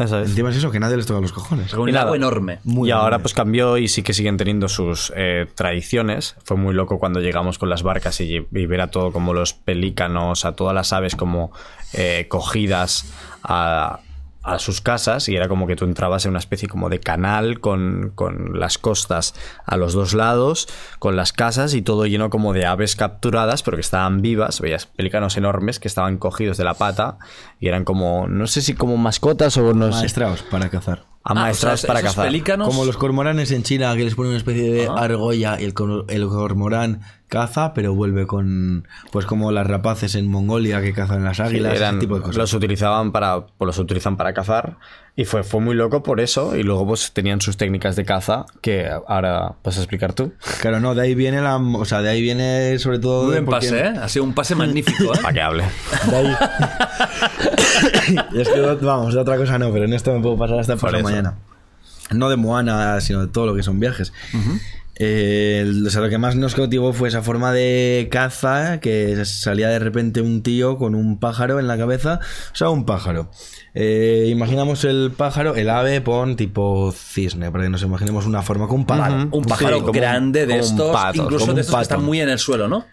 Eso 0.00 0.20
es. 0.20 0.30
Encima 0.30 0.50
es 0.50 0.56
eso, 0.56 0.70
que 0.70 0.80
nadie 0.80 0.96
les 0.96 1.06
toca 1.06 1.20
los 1.20 1.32
cojones. 1.32 1.72
Un 1.74 1.88
Y 1.88 1.92
lago 1.92 2.14
enorme. 2.14 2.58
Muy 2.64 2.88
y 2.88 2.92
ahora 2.92 3.18
pues 3.18 3.34
cambió 3.34 3.76
y 3.76 3.86
sí 3.88 4.02
que 4.02 4.14
siguen 4.14 4.36
teniendo 4.36 4.68
sus 4.68 5.12
eh, 5.14 5.46
tradiciones. 5.54 6.36
Fue 6.44 6.56
muy 6.56 6.74
loco 6.74 6.98
cuando 6.98 7.20
llegamos 7.20 7.58
con 7.58 7.68
las 7.68 7.82
barcas 7.82 8.20
y, 8.20 8.46
y 8.50 8.66
ver 8.66 8.80
a 8.80 8.90
todo 8.90 9.12
como 9.12 9.34
los 9.34 9.52
pelícanos, 9.52 10.44
a 10.44 10.52
todas 10.52 10.74
las 10.74 10.92
aves 10.92 11.16
como 11.16 11.52
eh, 11.92 12.26
cogidas 12.28 13.12
a, 13.42 14.00
a 14.42 14.58
sus 14.58 14.80
casas 14.80 15.28
y 15.28 15.36
era 15.36 15.48
como 15.48 15.66
que 15.66 15.76
tú 15.76 15.84
entrabas 15.84 16.24
en 16.24 16.30
una 16.30 16.38
especie 16.38 16.68
como 16.68 16.88
de 16.88 16.98
canal 16.98 17.60
con, 17.60 18.12
con 18.14 18.58
las 18.58 18.78
costas 18.78 19.34
a 19.66 19.76
los 19.76 19.92
dos 19.92 20.14
lados, 20.14 20.68
con 20.98 21.16
las 21.16 21.32
casas 21.32 21.74
y 21.74 21.82
todo 21.82 22.06
lleno 22.06 22.30
como 22.30 22.52
de 22.52 22.64
aves 22.64 22.96
capturadas 22.96 23.62
pero 23.62 23.76
que 23.76 23.82
estaban 23.82 24.22
vivas, 24.22 24.60
veías 24.60 24.86
pelícanos 24.86 25.36
enormes 25.36 25.78
que 25.78 25.88
estaban 25.88 26.16
cogidos 26.16 26.56
de 26.56 26.64
la 26.64 26.74
pata 26.74 27.18
y 27.58 27.68
eran 27.68 27.84
como, 27.84 28.28
no 28.28 28.46
sé 28.46 28.62
si 28.62 28.74
como 28.74 28.96
mascotas 28.96 29.56
o 29.56 29.74
no 29.74 29.92
sé, 29.92 30.00
Maestraos 30.00 30.42
para 30.42 30.70
cazar. 30.70 31.09
Amaestrados 31.22 31.80
Ah, 31.80 31.84
o 31.84 31.86
sea, 31.86 31.88
para 31.88 32.02
cazar. 32.02 32.26
pelícanos. 32.26 32.68
Como 32.68 32.84
los 32.84 32.96
cormoranes 32.96 33.50
en 33.52 33.62
China, 33.62 33.94
que 33.96 34.04
les 34.04 34.14
ponen 34.14 34.30
una 34.30 34.38
especie 34.38 34.70
de 34.72 34.86
Ah. 34.88 34.94
argolla 34.98 35.60
y 35.60 35.64
el, 35.64 35.74
el 36.08 36.28
cormorán 36.28 37.00
caza, 37.28 37.74
pero 37.74 37.94
vuelve 37.94 38.26
con. 38.26 38.88
Pues 39.12 39.26
como 39.26 39.52
las 39.52 39.66
rapaces 39.66 40.14
en 40.14 40.28
Mongolia 40.28 40.80
que 40.80 40.92
cazan 40.92 41.22
las 41.24 41.38
águilas, 41.40 41.74
eran, 41.76 41.96
ese 41.96 42.00
tipo 42.00 42.14
de 42.16 42.22
cosas. 42.22 42.36
los 42.36 42.54
utilizaban 42.54 43.12
para 43.12 43.46
pues 43.46 43.66
los 43.66 43.78
utilizan 43.78 44.16
para 44.16 44.32
cazar 44.34 44.78
y 45.16 45.24
fue, 45.24 45.42
fue 45.42 45.60
muy 45.60 45.74
loco 45.74 46.02
por 46.02 46.20
eso 46.20 46.56
y 46.56 46.62
luego 46.62 46.86
pues 46.86 47.12
tenían 47.12 47.40
sus 47.40 47.56
técnicas 47.56 47.96
de 47.96 48.04
caza 48.04 48.46
que 48.62 48.88
ahora 49.06 49.54
vas 49.62 49.76
a 49.76 49.80
explicar 49.80 50.12
tú 50.14 50.32
Claro, 50.60 50.80
no, 50.80 50.94
de 50.94 51.02
ahí 51.02 51.14
viene 51.14 51.40
la. 51.42 51.56
O 51.56 51.84
sea, 51.84 52.00
de 52.00 52.08
ahí 52.10 52.22
viene 52.22 52.78
sobre 52.78 52.98
todo. 52.98 53.24
Muy 53.24 53.32
buen 53.32 53.44
porque- 53.44 53.66
pase, 53.68 53.80
¿eh? 53.80 53.92
Ha 54.00 54.08
sido 54.08 54.24
un 54.24 54.34
pase 54.34 54.54
magnífico, 54.54 55.12
¿eh? 55.14 55.18
para 55.22 55.34
que 55.34 55.40
hable 55.42 55.64
De 56.10 56.16
ahí. 56.16 56.36
Y 58.32 58.40
es 58.40 58.48
que, 58.48 58.60
vamos, 58.60 59.14
de 59.14 59.20
otra 59.20 59.36
cosa 59.36 59.58
no, 59.58 59.72
pero 59.72 59.84
en 59.84 59.92
esto 59.92 60.12
me 60.14 60.20
puedo 60.20 60.36
pasar 60.38 60.58
hasta 60.60 60.76
Por 60.76 60.94
eso. 60.94 61.02
mañana. 61.04 61.34
No 62.10 62.28
de 62.28 62.36
Moana, 62.36 63.00
sino 63.00 63.20
de 63.20 63.28
todo 63.28 63.46
lo 63.46 63.54
que 63.54 63.62
son 63.62 63.78
viajes. 63.78 64.12
Eh, 65.02 65.60
el- 65.62 65.86
o 65.86 65.90
sea, 65.90 66.02
lo 66.02 66.10
que 66.10 66.18
más 66.18 66.36
nos 66.36 66.54
cautivó 66.54 66.92
fue 66.92 67.08
esa 67.08 67.22
forma 67.22 67.52
de 67.52 68.08
caza, 68.10 68.80
que 68.80 69.24
salía 69.24 69.68
de 69.70 69.78
repente 69.78 70.20
un 70.20 70.42
tío 70.42 70.76
con 70.76 70.94
un 70.94 71.18
pájaro 71.18 71.58
en 71.58 71.66
la 71.66 71.78
cabeza. 71.78 72.20
O 72.52 72.54
sea, 72.54 72.68
un 72.68 72.84
pájaro. 72.84 73.30
Eh, 73.72 74.26
imaginamos 74.28 74.84
el 74.84 75.10
pájaro, 75.16 75.54
el 75.56 75.70
ave, 75.70 76.02
pon 76.02 76.36
tipo 76.36 76.92
cisne, 76.92 77.50
para 77.50 77.64
que 77.64 77.70
nos 77.70 77.82
imaginemos 77.82 78.26
una 78.26 78.42
forma 78.42 78.68
con 78.68 78.80
un 78.80 78.84
pájaro. 78.86 79.28
Un 79.30 79.44
pájaro 79.44 79.76
Sí, 79.76 79.80
como 79.80 79.92
un- 79.92 79.96
grande 79.96 80.46
de 80.46 80.58
estos, 80.58 80.92
pato, 80.92 81.22
incluso 81.22 81.54
de 81.54 81.62
estos 81.62 81.76
que 81.76 81.82
están 81.82 82.04
muy 82.04 82.20
en 82.20 82.28
el 82.28 82.38
suelo, 82.38 82.68
¿no? 82.68 82.84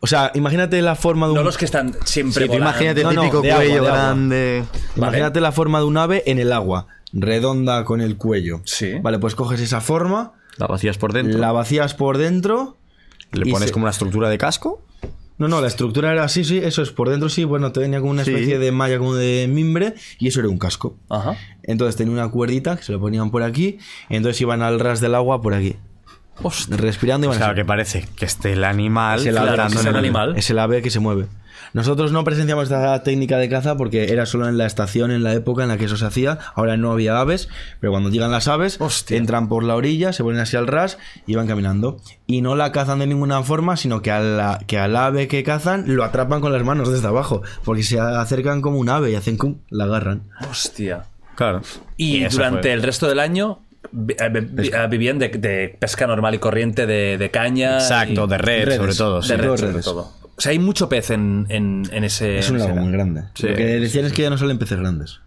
O 0.00 0.06
sea, 0.06 0.30
imagínate 0.36 0.80
la 0.80 0.94
forma 0.94 1.26
de 1.26 1.32
un 1.32 1.38
No 1.38 1.42
los 1.42 1.58
que 1.58 1.64
están 1.64 1.92
siempre 2.04 2.46
Sí, 2.46 2.54
imagínate 2.54 3.00
el 3.00 3.06
No, 3.08 3.12
no, 3.14 3.20
típico 3.22 3.42
de 3.42 3.50
agua, 3.50 3.64
cuello 3.64 3.82
de 3.82 3.88
agua. 3.88 3.98
grande 3.98 4.64
Imagínate 4.94 5.40
la 5.40 5.50
forma 5.50 5.80
de 5.80 5.86
un 5.86 5.96
ave 5.96 6.22
en 6.26 6.38
el 6.38 6.52
agua. 6.52 6.86
redonda 7.12 7.84
con 7.84 8.00
el 8.00 8.16
cuello. 8.16 8.60
Sí. 8.64 8.92
Vale, 9.02 9.18
pues 9.18 9.34
coges 9.34 9.60
esa 9.60 9.80
forma, 9.80 10.34
La 10.58 10.66
vacías 10.66 10.98
por 10.98 11.12
dentro. 11.12 11.38
la 11.38 11.52
vacías 11.52 11.94
por 11.94 12.18
dentro. 12.18 12.76
Le 13.32 13.50
pones 13.50 13.68
se- 13.68 13.72
como 13.72 13.84
una 13.84 13.90
estructura 13.90 14.28
de 14.28 14.38
casco. 14.38 14.82
No, 15.38 15.46
no, 15.46 15.60
la 15.60 15.68
estructura 15.68 16.10
era 16.10 16.24
así, 16.24 16.42
sí, 16.44 16.58
eso 16.58 16.82
es 16.82 16.90
por 16.90 17.08
dentro, 17.10 17.28
sí, 17.28 17.44
bueno, 17.44 17.70
te 17.70 17.78
venía 17.78 18.00
como 18.00 18.10
una 18.10 18.24
Sí. 18.24 18.32
especie 18.32 18.58
de 18.58 18.72
malla 18.72 18.98
como 18.98 19.14
de 19.14 19.46
mimbre 19.48 19.94
y 20.18 20.26
eso 20.28 20.40
era 20.40 20.48
un 20.48 20.58
casco. 20.58 20.96
Ajá. 21.08 21.36
Entonces 21.62 21.94
tenía 21.94 22.12
una 22.12 22.28
cuerdita 22.28 22.76
que 22.76 22.82
se 22.82 22.90
lo 22.90 22.98
ponían 22.98 23.30
por 23.30 23.44
aquí, 23.44 23.78
y 24.10 24.16
entonces 24.16 24.40
iban 24.40 24.62
al 24.62 24.80
ras 24.80 25.00
del 25.00 25.14
agua 25.14 25.40
por 25.40 25.54
aquí. 25.54 25.76
Respirando 26.70 27.26
y 27.26 27.28
O 27.28 27.30
iban 27.30 27.38
sea, 27.38 27.48
así. 27.48 27.56
que 27.56 27.64
parece 27.64 28.08
que 28.16 28.24
esté 28.24 28.52
el 28.54 28.64
animal 28.64 29.20
Es 29.20 29.26
el 29.26 29.36
es 29.36 29.84
el- 29.86 29.96
animal. 29.96 30.36
Es 30.36 30.50
el 30.50 30.58
ave 30.58 30.82
que 30.82 30.90
se 30.90 30.98
mueve. 31.00 31.26
Nosotros 31.72 32.12
no 32.12 32.24
presenciamos 32.24 32.64
esta 32.64 33.02
técnica 33.02 33.38
de 33.38 33.48
caza 33.48 33.76
porque 33.76 34.12
era 34.12 34.26
solo 34.26 34.48
en 34.48 34.58
la 34.58 34.66
estación, 34.66 35.10
en 35.10 35.22
la 35.22 35.32
época 35.34 35.62
en 35.62 35.68
la 35.68 35.76
que 35.78 35.84
eso 35.86 35.96
se 35.96 36.06
hacía. 36.06 36.38
Ahora 36.54 36.76
no 36.76 36.92
había 36.92 37.18
aves, 37.18 37.48
pero 37.80 37.92
cuando 37.92 38.10
llegan 38.10 38.30
las 38.30 38.48
aves, 38.48 38.76
Hostia. 38.80 39.16
entran 39.16 39.48
por 39.48 39.64
la 39.64 39.74
orilla, 39.76 40.12
se 40.12 40.22
ponen 40.22 40.40
así 40.40 40.56
al 40.56 40.66
ras 40.66 40.98
y 41.26 41.34
van 41.34 41.46
caminando. 41.46 41.98
Y 42.26 42.40
no 42.40 42.56
la 42.56 42.72
cazan 42.72 42.98
de 43.00 43.06
ninguna 43.06 43.42
forma, 43.42 43.76
sino 43.76 44.02
que, 44.02 44.10
a 44.10 44.20
la- 44.20 44.60
que 44.66 44.78
al 44.78 44.96
ave 44.96 45.28
que 45.28 45.42
cazan 45.42 45.84
lo 45.94 46.04
atrapan 46.04 46.40
con 46.40 46.52
las 46.52 46.64
manos 46.64 46.90
desde 46.92 47.06
abajo. 47.08 47.42
Porque 47.64 47.82
se 47.82 47.98
acercan 48.00 48.60
como 48.62 48.78
un 48.78 48.88
ave 48.88 49.10
y 49.10 49.14
hacen 49.14 49.36
cum, 49.36 49.58
la 49.70 49.84
agarran. 49.84 50.22
Hostia. 50.50 51.04
Claro. 51.34 51.62
Y, 51.96 52.24
durante 52.24 52.62
fue- 52.62 52.72
el 52.72 52.82
resto 52.82 53.06
del 53.08 53.20
año 53.20 53.60
eh, 54.08 54.16
eh, 54.18 54.86
vivían 54.90 55.18
de, 55.20 55.28
de 55.28 55.76
pesca 55.78 56.06
normal 56.06 56.34
y 56.34 56.38
corriente 56.38 56.84
de, 56.86 57.16
de 57.16 57.30
caña. 57.30 57.74
Exacto, 57.78 58.24
y- 58.24 58.28
de 58.28 58.38
red, 58.38 58.64
redes. 58.64 58.76
sobre 58.76 58.94
todo. 58.94 59.16
de 59.20 59.26
sí. 59.26 59.34
red, 59.36 59.56
sobre 59.56 59.82
todo. 59.82 60.12
O 60.38 60.40
sea, 60.40 60.52
hay 60.52 60.60
mucho 60.60 60.88
pez 60.88 61.10
en, 61.10 61.46
en, 61.48 61.82
en 61.90 62.04
ese. 62.04 62.38
Es 62.38 62.48
un 62.48 62.58
lago 62.60 62.76
muy 62.76 62.92
grande. 62.92 63.24
Sí. 63.34 63.48
Lo 63.48 63.56
que 63.56 63.64
decían 63.64 64.04
es 64.04 64.12
que 64.12 64.22
ya 64.22 64.30
no 64.30 64.38
salen 64.38 64.58
peces 64.58 64.78
grandes, 64.78 65.20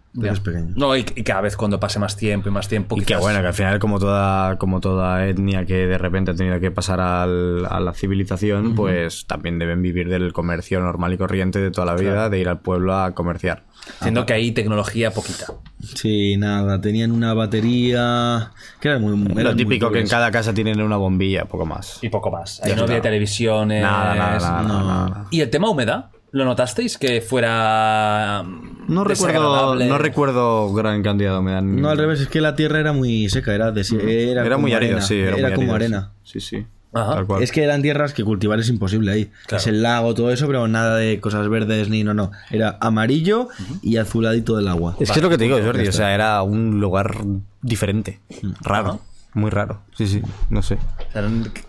No, 0.76 0.94
y, 0.96 1.06
y 1.16 1.22
cada 1.22 1.40
vez 1.40 1.56
cuando 1.56 1.80
pase 1.80 1.98
más 1.98 2.16
tiempo 2.16 2.48
y 2.48 2.52
más 2.52 2.68
tiempo. 2.68 2.96
Y 2.96 3.00
que 3.00 3.06
quizás- 3.06 3.20
bueno, 3.20 3.40
que 3.40 3.46
al 3.46 3.54
final 3.54 3.78
como 3.78 3.98
toda, 3.98 4.58
como 4.58 4.80
toda 4.80 5.26
etnia 5.26 5.64
que 5.64 5.86
de 5.86 5.96
repente 5.96 6.32
ha 6.32 6.34
tenido 6.34 6.60
que 6.60 6.70
pasar 6.70 7.00
al- 7.00 7.66
a 7.66 7.80
la 7.80 7.94
civilización, 7.94 8.74
pues 8.74 9.26
también 9.26 9.58
deben 9.58 9.80
vivir 9.80 10.08
del 10.10 10.32
comercio 10.34 10.80
normal 10.80 11.14
y 11.14 11.16
corriente 11.18 11.60
de 11.60 11.70
toda 11.70 11.86
la 11.86 11.94
vida, 11.94 12.28
de 12.28 12.38
ir 12.38 12.48
al 12.48 12.60
pueblo 12.60 12.94
a 12.94 13.14
comerciar. 13.14 13.64
Siendo 14.00 14.26
que 14.26 14.34
hay 14.34 14.52
tecnología 14.52 15.10
poquita. 15.12 15.46
Sí, 15.80 16.36
nada, 16.36 16.80
tenían 16.80 17.10
una 17.10 17.34
batería. 17.34 18.52
Que 18.80 18.88
era 18.88 18.98
muy. 18.98 19.16
Lo 19.16 19.40
eran 19.40 19.54
muy 19.54 19.64
típico 19.64 19.90
que 19.90 20.00
en 20.00 20.08
cada 20.08 20.30
casa 20.30 20.52
tienen 20.54 20.80
una 20.80 20.96
bombilla, 20.96 21.46
poco 21.46 21.66
más. 21.66 21.98
Y 22.02 22.08
poco 22.08 22.30
más. 22.30 22.60
Ahí 22.62 22.74
no 22.76 22.82
había 22.82 23.00
televisiones. 23.00 23.82
Nada, 23.82 24.14
nada, 24.14 24.38
nada, 24.38 24.62
no. 24.62 24.68
nada, 24.68 25.08
nada. 25.08 25.26
¿Y 25.30 25.40
el 25.40 25.50
tema 25.50 25.68
humedad? 25.70 26.06
¿Lo 26.32 26.44
notasteis? 26.44 26.96
Que 26.98 27.20
fuera. 27.20 28.42
mm, 28.44 28.86
No 28.88 29.04
recuerdo, 29.04 29.74
no 29.76 29.98
recuerdo 29.98 30.72
gran 30.72 31.02
cantidad 31.02 31.32
de 31.34 31.38
humedad. 31.38 31.62
No, 31.62 31.88
al 31.90 31.98
revés, 31.98 32.20
es 32.20 32.28
que 32.28 32.40
la 32.40 32.56
tierra 32.56 32.80
era 32.80 32.92
muy 32.92 33.28
seca, 33.28 33.54
era, 33.54 33.72
desi- 33.72 34.00
era, 34.02 34.44
Era 34.44 34.56
muy 34.56 34.72
árido, 34.72 34.92
arena, 34.96 35.06
sí. 35.06 35.18
Era, 35.20 35.36
muy 35.48 35.52
como 35.54 35.74
arena. 35.74 36.12
Sí, 36.24 36.40
sí. 36.40 36.66
Ajá. 36.94 37.14
Tal 37.14 37.26
cual. 37.26 37.42
Es 37.42 37.52
que 37.52 37.62
eran 37.62 37.80
tierras 37.80 38.12
que 38.12 38.22
cultivar 38.24 38.58
es 38.60 38.68
imposible 38.68 39.12
ahí. 39.12 39.30
Claro. 39.46 39.60
Es 39.62 39.66
el 39.66 39.82
lago, 39.82 40.14
todo 40.14 40.30
eso, 40.30 40.46
pero 40.46 40.68
nada 40.68 40.96
de 40.96 41.20
cosas 41.20 41.48
verdes 41.48 41.88
ni 41.88 42.02
no, 42.04 42.12
no. 42.12 42.32
Era 42.50 42.76
amarillo 42.80 43.48
y 43.82 43.96
azuladito 43.96 44.56
del 44.56 44.68
agua. 44.68 44.96
Es 45.00 45.10
que 45.10 45.18
es 45.18 45.22
lo 45.22 45.30
que 45.30 45.38
te 45.38 45.44
digo, 45.44 45.58
Jordi. 45.62 45.86
O 45.88 45.92
sea, 45.92 46.14
era 46.14 46.42
un 46.42 46.80
lugar 46.80 47.14
diferente. 47.62 48.20
Raro. 48.60 49.00
Muy 49.34 49.50
raro. 49.50 49.82
Sí, 49.96 50.06
sí. 50.06 50.20
No 50.50 50.60
sé. 50.62 50.74
O 50.74 51.12
sea, 51.12 51.22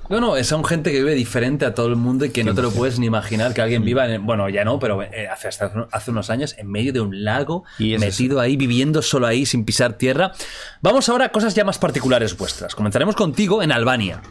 No, 0.10 0.20
no, 0.20 0.44
son 0.44 0.66
gente 0.66 0.92
que 0.92 0.98
vive 0.98 1.16
diferente 1.16 1.66
a 1.66 1.74
todo 1.74 1.88
el 1.88 1.96
mundo 1.96 2.26
y 2.26 2.30
que 2.30 2.44
no 2.44 2.54
te 2.54 2.62
lo 2.62 2.72
puedes 2.72 3.00
ni 3.00 3.06
imaginar 3.06 3.54
que 3.54 3.62
alguien 3.62 3.86
viva, 3.86 4.06
en, 4.10 4.26
bueno, 4.26 4.50
ya 4.50 4.66
no, 4.66 4.80
pero 4.80 5.02
eh, 5.02 5.30
hace, 5.30 5.48
hasta 5.48 5.88
hace 5.92 6.12
unos 6.12 6.30
años 6.30 6.56
en 6.58 6.70
medio 6.70 6.92
de 6.92 7.00
un 7.00 7.24
lago, 7.24 7.64
Y 7.80 7.98
metido 7.98 8.42
ahí, 8.42 8.58
viviendo 8.58 9.02
solo 9.02 9.28
ahí, 9.28 9.46
sin 9.46 9.64
pisar 9.64 9.94
tierra. 9.94 10.34
Vamos 10.82 11.08
ahora 11.08 11.26
a 11.26 11.30
cosas 11.30 11.56
ya 11.56 11.64
más 11.64 11.78
particulares 11.78 12.38
vuestras. 12.38 12.76
Comenzaremos 12.76 13.16
contigo 13.16 13.64
en 13.64 13.72
Albania. 13.72 14.22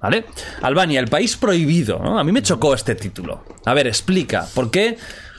¿Vale? 0.00 0.26
Albania, 0.62 1.00
el 1.00 1.08
país 1.08 1.36
prohibido. 1.36 1.98
¿no? 1.98 2.18
A 2.18 2.24
mí 2.24 2.30
me 2.30 2.42
chocó 2.42 2.74
este 2.74 2.94
título. 2.94 3.44
A 3.64 3.74
ver, 3.74 3.86
explica, 3.88 4.46
¿por 4.54 4.70
qué 4.70 4.96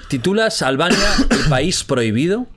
titulas 0.09 0.61
Albania 0.63 0.97
el 1.29 1.49
país 1.49 1.83
prohibido? 1.83 2.47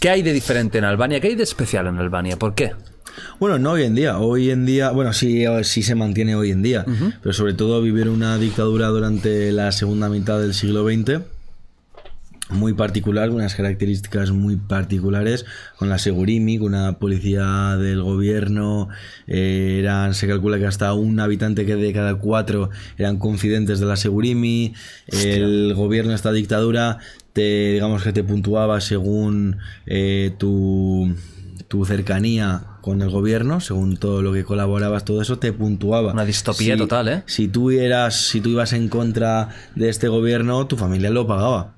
¿Qué 0.00 0.10
hay 0.10 0.22
de 0.22 0.32
diferente 0.32 0.78
en 0.78 0.84
Albania? 0.84 1.20
¿Qué 1.20 1.28
hay 1.28 1.34
de 1.36 1.44
especial 1.44 1.86
en 1.86 1.98
Albania? 1.98 2.36
¿Por 2.36 2.54
qué? 2.54 2.72
Bueno, 3.38 3.58
no 3.58 3.72
hoy 3.72 3.84
en 3.84 3.94
día. 3.94 4.18
Hoy 4.18 4.50
en 4.50 4.66
día, 4.66 4.90
bueno, 4.90 5.12
sí, 5.12 5.44
sí 5.62 5.82
se 5.82 5.94
mantiene 5.94 6.34
hoy 6.34 6.50
en 6.50 6.62
día. 6.62 6.84
Pero 7.22 7.32
sobre 7.32 7.54
todo 7.54 7.82
vivir 7.82 8.08
una 8.08 8.38
dictadura 8.38 8.88
durante 8.88 9.52
la 9.52 9.72
segunda 9.72 10.08
mitad 10.08 10.40
del 10.40 10.54
siglo 10.54 10.84
XX. 10.84 11.20
Muy 12.50 12.74
particular, 12.74 13.30
unas 13.30 13.54
características 13.54 14.32
muy 14.32 14.56
particulares, 14.56 15.46
con 15.78 15.88
la 15.88 15.98
Segurimi, 15.98 16.58
con 16.58 16.74
una 16.74 16.98
policía 16.98 17.76
del 17.76 18.02
gobierno, 18.02 18.88
eh, 19.28 19.76
eran, 19.78 20.14
se 20.14 20.26
calcula 20.26 20.58
que 20.58 20.66
hasta 20.66 20.92
un 20.94 21.20
habitante 21.20 21.64
que 21.64 21.76
de 21.76 21.92
cada 21.92 22.16
cuatro 22.16 22.70
eran 22.98 23.18
confidentes 23.18 23.78
de 23.78 23.86
la 23.86 23.94
Segurimi, 23.94 24.74
el 25.06 25.74
gobierno 25.74 26.12
esta 26.12 26.32
dictadura 26.32 26.98
te, 27.32 27.74
digamos 27.74 28.02
que 28.02 28.12
te 28.12 28.24
puntuaba 28.24 28.80
según 28.80 29.58
eh, 29.86 30.34
tu, 30.36 31.14
tu 31.68 31.84
cercanía 31.84 32.64
con 32.80 33.02
el 33.02 33.10
gobierno, 33.10 33.60
según 33.60 33.96
todo 33.96 34.22
lo 34.22 34.32
que 34.32 34.44
colaborabas, 34.44 35.04
todo 35.04 35.22
eso 35.22 35.38
te 35.38 35.52
puntuaba. 35.52 36.12
Una 36.12 36.24
distopía 36.24 36.76
total, 36.76 37.08
¿eh? 37.08 37.22
Si 37.26 37.48
tú 37.48 37.70
eras, 37.70 38.28
si 38.28 38.40
tú 38.40 38.50
ibas 38.50 38.72
en 38.72 38.88
contra 38.88 39.50
de 39.74 39.88
este 39.88 40.08
gobierno, 40.08 40.66
tu 40.66 40.76
familia 40.76 41.10
lo 41.10 41.26
pagaba. 41.26 41.74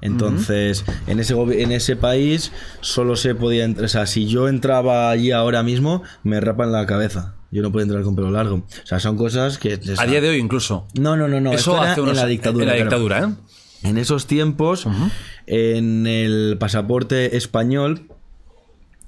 Entonces, 0.00 0.84
en, 1.06 1.18
ese 1.18 1.34
en 1.34 1.72
ese 1.72 1.96
país 1.96 2.52
solo 2.82 3.16
se 3.16 3.34
podía 3.34 3.64
entrar. 3.64 3.86
O 3.86 3.88
sea, 3.88 4.06
si 4.06 4.26
yo 4.26 4.48
entraba 4.48 5.10
allí 5.10 5.30
ahora 5.30 5.62
mismo, 5.62 6.02
me 6.22 6.40
rapan 6.40 6.72
la 6.72 6.84
cabeza. 6.84 7.36
Yo 7.50 7.62
no 7.62 7.72
puedo 7.72 7.84
entrar 7.84 8.02
con 8.02 8.14
pelo 8.14 8.30
largo. 8.30 8.56
O 8.56 8.86
sea, 8.86 9.00
son 9.00 9.16
cosas 9.16 9.56
que. 9.56 9.80
A 9.96 10.06
día 10.06 10.20
de 10.20 10.28
hoy 10.28 10.36
incluso. 10.36 10.86
No, 10.98 11.16
no, 11.16 11.26
no, 11.26 11.40
no. 11.40 11.52
Eso 11.52 11.80
hace 11.80 12.02
unos 12.02 12.18
en 12.18 12.22
la 12.22 12.26
dictadura. 12.26 12.64
En 12.64 12.68
la 12.68 12.74
claro. 12.74 12.90
dictadura, 12.90 13.28
¿eh? 13.28 13.88
En 13.88 13.98
esos 13.98 14.26
tiempos, 14.26 14.86
en 15.46 16.06
el 16.06 16.56
pasaporte 16.58 17.36
español, 17.36 18.08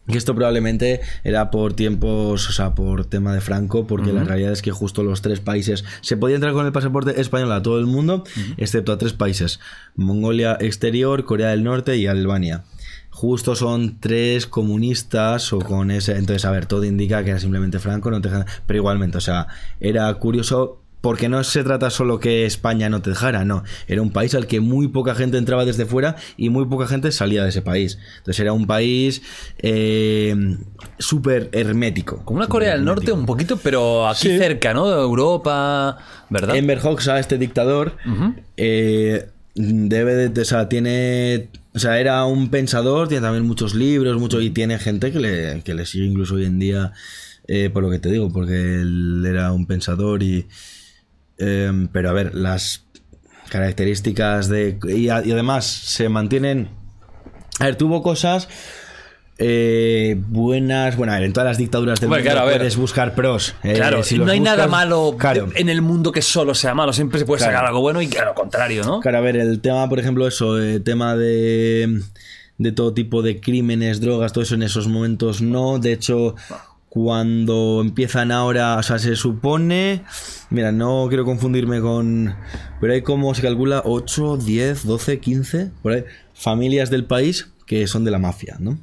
que 0.06 0.18
esto 0.18 0.34
probablemente 0.34 1.00
era 1.24 1.50
por 1.50 1.74
tiempos, 1.74 2.48
o 2.48 2.52
sea, 2.52 2.74
por 2.74 3.06
tema 3.06 3.34
de 3.34 3.40
Franco, 3.40 3.86
porque 3.86 4.12
la 4.12 4.24
realidad 4.24 4.52
es 4.52 4.62
que 4.62 4.70
justo 4.70 5.02
los 5.02 5.22
tres 5.22 5.40
países 5.40 5.84
se 6.00 6.16
podía 6.16 6.36
entrar 6.36 6.52
con 6.52 6.66
el 6.66 6.72
pasaporte 6.72 7.20
español 7.20 7.52
a 7.52 7.62
todo 7.62 7.78
el 7.78 7.86
mundo, 7.86 8.24
excepto 8.56 8.92
a 8.92 8.98
tres 8.98 9.12
países: 9.12 9.60
Mongolia 9.94 10.56
Exterior, 10.60 11.24
Corea 11.24 11.50
del 11.50 11.64
Norte 11.64 11.96
y 11.96 12.06
Albania. 12.06 12.64
Justo 13.10 13.56
son 13.56 13.98
tres 13.98 14.46
comunistas 14.46 15.52
o 15.54 15.58
con 15.58 15.90
ese. 15.90 16.18
Entonces, 16.18 16.44
a 16.44 16.50
ver, 16.50 16.66
todo 16.66 16.84
indica 16.84 17.24
que 17.24 17.30
era 17.30 17.40
simplemente 17.40 17.78
Franco, 17.78 18.10
no 18.10 18.20
te 18.20 18.28
Pero 18.66 18.76
igualmente, 18.76 19.16
o 19.16 19.22
sea, 19.22 19.46
era 19.80 20.12
curioso 20.14 20.82
porque 21.06 21.28
no 21.28 21.44
se 21.44 21.62
trata 21.62 21.88
solo 21.90 22.18
que 22.18 22.46
España 22.46 22.88
no 22.88 23.00
te 23.00 23.10
dejara, 23.10 23.44
no. 23.44 23.62
Era 23.86 24.02
un 24.02 24.10
país 24.10 24.34
al 24.34 24.48
que 24.48 24.58
muy 24.58 24.88
poca 24.88 25.14
gente 25.14 25.38
entraba 25.38 25.64
desde 25.64 25.86
fuera 25.86 26.16
y 26.36 26.48
muy 26.48 26.64
poca 26.66 26.88
gente 26.88 27.12
salía 27.12 27.44
de 27.44 27.50
ese 27.50 27.62
país. 27.62 27.96
Entonces 28.18 28.40
era 28.40 28.52
un 28.52 28.66
país 28.66 29.22
eh, 29.60 30.34
súper 30.98 31.48
hermético. 31.52 32.24
Como 32.24 32.38
una 32.38 32.48
Corea 32.48 32.72
del 32.72 32.84
Norte 32.84 33.12
un 33.12 33.24
poquito, 33.24 33.56
pero 33.56 34.08
aquí 34.08 34.30
Sí. 34.30 34.36
cerca, 34.36 34.74
¿no? 34.74 34.90
De 34.90 35.00
Europa, 35.00 35.96
¿verdad? 36.28 36.56
Enver 36.56 36.80
Hoxha, 36.82 37.20
este 37.20 37.38
dictador, 37.38 37.92
eh, 38.56 39.28
debe 39.54 40.28
de, 40.28 40.40
o 40.40 40.44
sea, 40.44 40.68
tiene, 40.68 41.50
o 41.72 41.78
sea, 41.78 42.00
era 42.00 42.24
un 42.24 42.48
pensador, 42.50 43.06
tiene 43.06 43.22
también 43.22 43.46
muchos 43.46 43.76
libros, 43.76 44.18
mucho, 44.18 44.40
y 44.40 44.50
tiene 44.50 44.76
gente 44.80 45.12
que 45.12 45.20
le, 45.20 45.62
que 45.62 45.72
le 45.72 45.86
sigue 45.86 46.04
incluso 46.06 46.34
hoy 46.34 46.46
en 46.46 46.58
día, 46.58 46.90
eh, 47.46 47.70
por 47.72 47.84
lo 47.84 47.90
que 47.90 48.00
te 48.00 48.10
digo, 48.10 48.28
porque 48.32 48.80
él 48.80 49.24
era 49.24 49.52
un 49.52 49.66
pensador 49.66 50.24
y, 50.24 50.46
eh, 51.38 51.70
pero 51.92 52.10
a 52.10 52.12
ver, 52.12 52.34
las 52.34 52.84
características 53.50 54.48
de, 54.48 54.78
y, 54.88 55.08
a- 55.08 55.24
y 55.24 55.32
además 55.32 55.64
se 55.66 56.08
mantienen, 56.08 56.68
a 57.60 57.64
ver, 57.66 57.76
tuvo 57.76 58.02
cosas 58.02 58.48
eh, 59.38 60.16
buenas, 60.28 60.96
bueno, 60.96 61.12
a 61.12 61.16
ver, 61.16 61.24
en 61.24 61.32
todas 61.34 61.46
las 61.48 61.58
dictaduras 61.58 62.00
del 62.00 62.08
mundo 62.08 62.22
claro, 62.24 62.40
a 62.40 62.44
ver. 62.46 62.56
puedes 62.56 62.76
buscar 62.76 63.14
pros. 63.14 63.54
eh, 63.62 63.74
Claro, 63.74 64.02
si 64.02 64.18
no 64.18 64.30
hay 64.32 64.40
nada 64.40 64.66
malo 64.66 65.14
claro. 65.18 65.48
en 65.54 65.68
el 65.68 65.82
mundo 65.82 66.10
que 66.10 66.22
solo 66.22 66.54
sea 66.54 66.74
malo. 66.74 66.92
Siempre 66.94 67.18
se 67.18 67.26
puede 67.26 67.38
Claro. 67.40 67.52
sacar 67.52 67.66
algo 67.66 67.80
bueno 67.82 68.00
y 68.00 68.08
a 68.16 68.24
lo 68.24 68.34
contrario, 68.34 68.82
¿no? 68.84 69.00
Claro, 69.00 69.18
a 69.18 69.20
ver, 69.20 69.36
el 69.36 69.60
tema, 69.60 69.88
por 69.90 69.98
ejemplo, 69.98 70.26
eso, 70.26 70.58
el 70.58 70.82
tema 70.82 71.16
de, 71.16 72.00
de 72.56 72.72
todo 72.72 72.94
tipo 72.94 73.20
de 73.20 73.38
crímenes, 73.40 74.00
drogas, 74.00 74.32
todo 74.32 74.42
eso 74.42 74.54
en 74.54 74.62
esos 74.62 74.88
momentos 74.88 75.42
no. 75.42 75.78
De 75.78 75.92
hecho, 75.92 76.34
cuando 76.96 77.82
empiezan 77.82 78.32
ahora, 78.32 78.76
o 78.78 78.82
sea, 78.82 78.98
se 78.98 79.16
supone, 79.16 80.02
mira, 80.48 80.72
no 80.72 81.04
quiero 81.08 81.26
confundirme 81.26 81.82
con, 81.82 82.34
pero 82.80 82.94
hay 82.94 83.02
como 83.02 83.34
se 83.34 83.42
calcula 83.42 83.82
8, 83.84 84.38
10, 84.38 84.86
12, 84.86 85.20
15, 85.20 85.70
por 85.82 85.92
ahí, 85.92 86.04
familias 86.32 86.88
del 86.88 87.04
país 87.04 87.52
que 87.66 87.86
son 87.86 88.06
de 88.06 88.10
la 88.12 88.18
mafia, 88.18 88.56
¿no? 88.60 88.78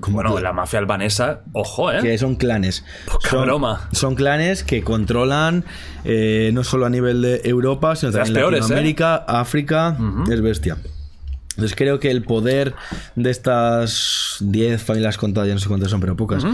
Como 0.00 0.16
Bueno, 0.16 0.38
la 0.40 0.52
mafia 0.52 0.78
albanesa, 0.78 1.40
ojo, 1.52 1.90
¿eh? 1.90 2.00
que 2.02 2.18
son 2.18 2.36
clanes. 2.36 2.84
Poca 3.10 3.30
son, 3.30 3.46
broma. 3.46 3.88
son 3.92 4.14
clanes 4.14 4.62
que 4.62 4.82
controlan 4.82 5.64
eh, 6.04 6.50
no 6.52 6.64
solo 6.64 6.84
a 6.84 6.90
nivel 6.90 7.22
de 7.22 7.40
Europa, 7.44 7.96
sino 7.96 8.12
las 8.12 8.26
también 8.26 8.42
peores, 8.42 8.58
¿eh? 8.58 8.60
Latinoamérica, 8.60 9.16
África, 9.16 9.96
es 10.30 10.42
bestia. 10.42 10.76
Entonces 11.54 11.76
creo 11.76 12.00
que 12.00 12.10
el 12.10 12.22
poder 12.22 12.74
de 13.14 13.30
estas 13.30 14.36
10 14.40 14.82
familias 14.82 15.18
contadas, 15.18 15.48
ya 15.48 15.54
no 15.54 15.60
sé 15.60 15.68
cuántas 15.68 15.90
son, 15.90 16.00
pero 16.00 16.16
pocas, 16.16 16.44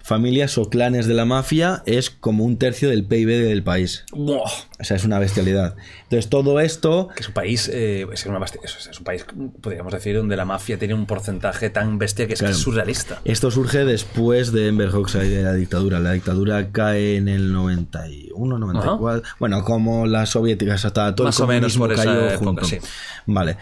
familias 0.00 0.58
o 0.58 0.68
clanes 0.68 1.06
de 1.06 1.14
la 1.14 1.24
mafia 1.24 1.82
es 1.86 2.10
como 2.10 2.44
un 2.44 2.56
tercio 2.58 2.88
del 2.88 3.04
PIB 3.04 3.28
del 3.28 3.62
país. 3.62 4.04
Buah. 4.12 4.42
O 4.78 4.84
sea, 4.84 4.96
es 4.96 5.04
una 5.04 5.18
bestialidad. 5.18 5.76
Entonces 6.04 6.28
todo 6.28 6.60
esto... 6.60 7.08
Que 7.14 7.22
es 7.22 7.28
un 7.28 7.34
país, 7.34 7.68
eh, 7.72 8.06
es, 8.12 8.26
una 8.26 8.38
es, 8.44 8.98
un 8.98 9.04
país, 9.04 9.26
podríamos 9.60 9.92
decir, 9.92 10.16
donde 10.16 10.36
la 10.36 10.44
mafia 10.44 10.78
tiene 10.78 10.94
un 10.94 11.06
porcentaje 11.06 11.70
tan 11.70 11.98
bestia 11.98 12.26
que 12.26 12.34
es, 12.34 12.40
que 12.40 12.50
es 12.50 12.56
surrealista. 12.56 13.20
Esto 13.24 13.50
surge 13.50 13.84
después 13.84 14.52
de 14.52 14.68
Enver 14.68 14.90
Hoxha 14.90 15.24
y 15.24 15.30
de 15.30 15.42
la 15.42 15.54
dictadura. 15.54 15.98
La 15.98 16.12
dictadura 16.12 16.70
cae 16.70 17.16
en 17.16 17.28
el 17.28 17.52
91, 17.52 18.58
94. 18.58 19.22
Bueno, 19.40 19.64
como 19.64 20.06
las 20.06 20.30
soviéticas, 20.30 20.84
hasta 20.84 21.14
todo 21.14 21.26
Más 21.26 21.38
el 21.38 21.44
o 21.44 21.48
menos 21.48 21.72
comunismo 21.72 21.84
por 21.84 21.92
esa 21.94 22.04
cayó 22.04 22.28
época, 22.28 22.44
junto. 22.44 22.64
sí. 22.64 22.78
Vale. 23.26 23.56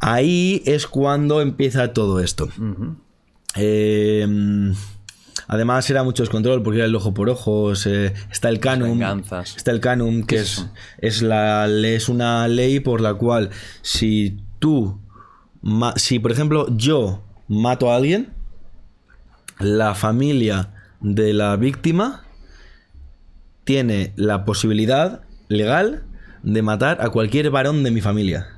Ahí 0.00 0.62
es 0.66 0.86
cuando 0.86 1.40
empieza 1.40 1.92
todo 1.92 2.20
esto. 2.20 2.48
Eh, 3.56 4.26
además 5.48 5.88
era 5.90 6.02
mucho 6.02 6.22
descontrol 6.22 6.62
porque 6.62 6.78
era 6.78 6.86
el 6.86 6.94
ojo 6.94 7.14
por 7.14 7.28
ojo. 7.30 7.74
se- 7.74 8.12
está 8.30 8.48
el 8.48 8.60
canum. 8.60 8.98
Está 9.56 9.70
el 9.70 9.80
canum, 9.80 10.20
que 10.22 10.36
¿Qué 10.36 10.42
es, 10.42 10.48
es 10.48 10.58
eso? 10.58 10.70
es, 10.98 11.22
la, 11.22 11.66
es 11.66 12.08
una 12.08 12.46
ley 12.48 12.80
por 12.80 13.00
la 13.00 13.14
cual 13.14 13.50
si 13.82 14.38
tú, 14.58 15.00
ma- 15.62 15.94
si 15.96 16.18
por 16.18 16.32
ejemplo 16.32 16.66
yo 16.76 17.22
mato 17.48 17.90
a 17.90 17.96
alguien, 17.96 18.32
la 19.58 19.94
familia 19.94 20.70
de 21.00 21.32
la 21.32 21.56
víctima 21.56 22.24
tiene 23.64 24.12
la 24.16 24.44
posibilidad 24.44 25.22
legal 25.48 26.04
de 26.42 26.62
matar 26.62 26.98
a 27.00 27.08
cualquier 27.08 27.50
varón 27.50 27.82
de 27.82 27.90
mi 27.90 28.00
familia. 28.00 28.48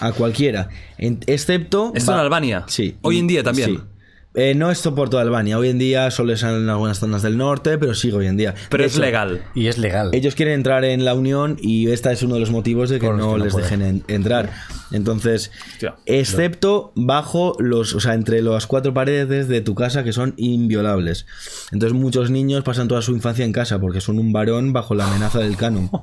A 0.00 0.12
cualquiera. 0.12 0.68
En- 0.98 1.20
excepto. 1.26 1.92
¿Esto 1.94 2.12
en 2.12 2.18
Albania? 2.18 2.64
Sí. 2.68 2.96
Hoy 3.02 3.18
en 3.18 3.26
día 3.26 3.42
también. 3.42 3.70
Sí. 3.70 3.78
Eh, 4.34 4.54
no 4.54 4.70
esto 4.70 4.94
por 4.94 5.10
toda 5.10 5.22
Albania. 5.24 5.58
Hoy 5.58 5.70
en 5.70 5.78
día 5.78 6.08
solo 6.12 6.32
es 6.32 6.42
en 6.44 6.68
algunas 6.68 7.00
zonas 7.00 7.22
del 7.22 7.36
norte, 7.36 7.78
pero 7.78 7.94
sigue 7.94 8.14
hoy 8.14 8.26
en 8.28 8.36
día. 8.36 8.54
Pero 8.68 8.82
De 8.82 8.86
es 8.86 8.92
hecho, 8.94 9.02
legal. 9.02 9.42
Y 9.56 9.66
es 9.66 9.76
legal. 9.76 10.10
ellos 10.12 10.36
quieren 10.36 10.54
entrar 10.54 10.84
en 10.84 11.04
la 11.04 11.14
Unión 11.14 11.56
y 11.60 11.90
este 11.90 12.12
es 12.12 12.22
uno 12.22 12.34
de 12.34 12.40
los 12.40 12.50
motivos 12.50 12.90
de 12.90 13.00
que 13.00 13.06
Por 13.06 13.16
no 13.16 13.32
que 13.32 13.38
no 13.38 13.44
les 13.44 13.56
dejen 13.56 13.82
en- 13.82 14.04
entrar. 14.06 14.50
Entonces, 14.92 15.50
Hostia. 15.72 15.96
excepto 16.06 16.92
bajo 16.96 17.54
los, 17.58 17.94
o 17.94 18.00
sea, 18.00 18.14
entre 18.14 18.42
las 18.42 18.66
cuatro 18.66 18.92
paredes 18.92 19.48
de 19.48 19.60
tu 19.60 19.74
casa 19.74 20.04
que 20.04 20.12
son 20.12 20.34
inviolables. 20.36 21.26
Entonces, 21.72 21.98
muchos 21.98 22.30
niños 22.30 22.64
pasan 22.64 22.88
toda 22.88 23.02
su 23.02 23.12
infancia 23.12 23.44
en 23.44 23.52
casa 23.52 23.78
porque 23.78 24.00
son 24.00 24.18
un 24.18 24.32
varón 24.32 24.72
bajo 24.72 24.94
la 24.94 25.06
amenaza 25.06 25.38
del 25.38 25.56
canon. 25.56 25.90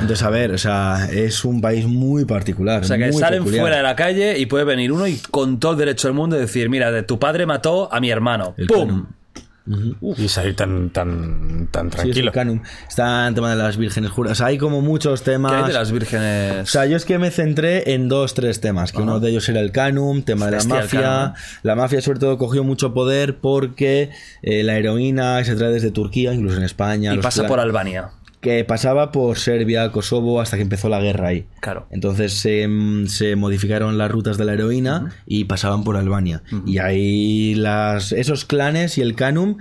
Entonces, 0.00 0.22
a 0.22 0.30
ver, 0.30 0.52
o 0.52 0.58
sea, 0.58 1.08
es 1.12 1.44
un 1.44 1.60
país 1.60 1.86
muy 1.86 2.24
particular. 2.24 2.82
O 2.82 2.86
sea, 2.86 2.96
que 2.96 3.10
muy 3.10 3.20
salen 3.20 3.40
peculiar. 3.40 3.62
fuera 3.62 3.76
de 3.78 3.82
la 3.82 3.96
calle 3.96 4.38
y 4.38 4.46
puede 4.46 4.64
venir 4.64 4.92
uno 4.92 5.06
y 5.06 5.16
con 5.30 5.60
todo 5.60 5.72
el 5.72 5.78
derecho 5.78 6.08
del 6.08 6.14
mundo 6.14 6.36
decir, 6.36 6.70
mira, 6.70 6.90
de 6.90 7.02
tu 7.02 7.18
padre 7.18 7.46
mató 7.46 7.92
a 7.92 8.00
mi 8.00 8.10
hermano. 8.10 8.54
El 8.56 8.66
¡Pum! 8.66 8.88
canon. 8.88 9.17
Y 10.16 10.28
salir 10.28 10.56
tan, 10.56 10.90
tan, 10.90 11.68
tan 11.70 11.90
Sí, 11.90 12.10
es 12.10 12.32
tranquilo. 12.32 12.62
Está 12.88 13.28
el 13.28 13.34
tema 13.34 13.50
de 13.50 13.56
las 13.56 13.76
vírgenes 13.76 14.10
juras. 14.10 14.32
O 14.32 14.34
sea, 14.36 14.46
hay 14.46 14.58
como 14.58 14.80
muchos 14.80 15.22
temas. 15.22 15.52
¿Qué 15.52 15.58
hay 15.58 15.66
de 15.68 15.72
las 15.74 15.90
O 15.90 15.94
vírgenes? 15.94 16.70
sea, 16.70 16.86
yo 16.86 16.96
es 16.96 17.04
que 17.04 17.18
me 17.18 17.30
centré 17.30 17.92
en 17.94 18.08
dos, 18.08 18.34
tres 18.34 18.60
temas, 18.60 18.92
que 18.92 19.02
uno 19.02 19.20
de 19.20 19.30
ellos 19.30 19.48
era 19.48 19.60
el 19.60 19.72
Canum, 19.72 20.22
tema 20.22 20.46
de 20.46 20.52
la 20.52 20.56
Bestia 20.58 20.74
mafia. 20.76 21.34
La 21.62 21.74
mafia 21.74 22.00
sobre 22.00 22.18
todo 22.18 22.38
cogió 22.38 22.64
mucho 22.64 22.94
poder 22.94 23.38
porque 23.38 24.10
eh, 24.42 24.62
la 24.62 24.76
heroína 24.78 25.44
se 25.44 25.54
trae 25.56 25.70
desde 25.70 25.90
Turquía, 25.90 26.32
incluso 26.32 26.56
en 26.56 26.62
España. 26.64 27.14
y 27.14 27.18
pasa 27.18 27.46
por 27.46 27.60
Albania. 27.60 28.10
Que 28.40 28.64
pasaba 28.64 29.10
por 29.10 29.36
Serbia, 29.38 29.90
Kosovo, 29.90 30.40
hasta 30.40 30.56
que 30.56 30.62
empezó 30.62 30.88
la 30.88 31.00
guerra 31.00 31.28
ahí. 31.28 31.46
Claro. 31.60 31.86
Entonces 31.90 32.32
se, 32.34 32.68
mm, 32.68 33.06
se 33.08 33.34
modificaron 33.36 33.98
las 33.98 34.10
rutas 34.10 34.38
de 34.38 34.44
la 34.44 34.52
heroína 34.52 35.10
y 35.26 35.44
pasaban 35.46 35.82
por 35.82 35.96
Albania. 35.96 36.42
Y 36.64 36.78
ahí 36.78 37.54
las, 37.56 38.12
esos 38.12 38.44
clanes 38.44 38.96
y 38.96 39.00
el 39.02 39.14
Canum 39.16 39.56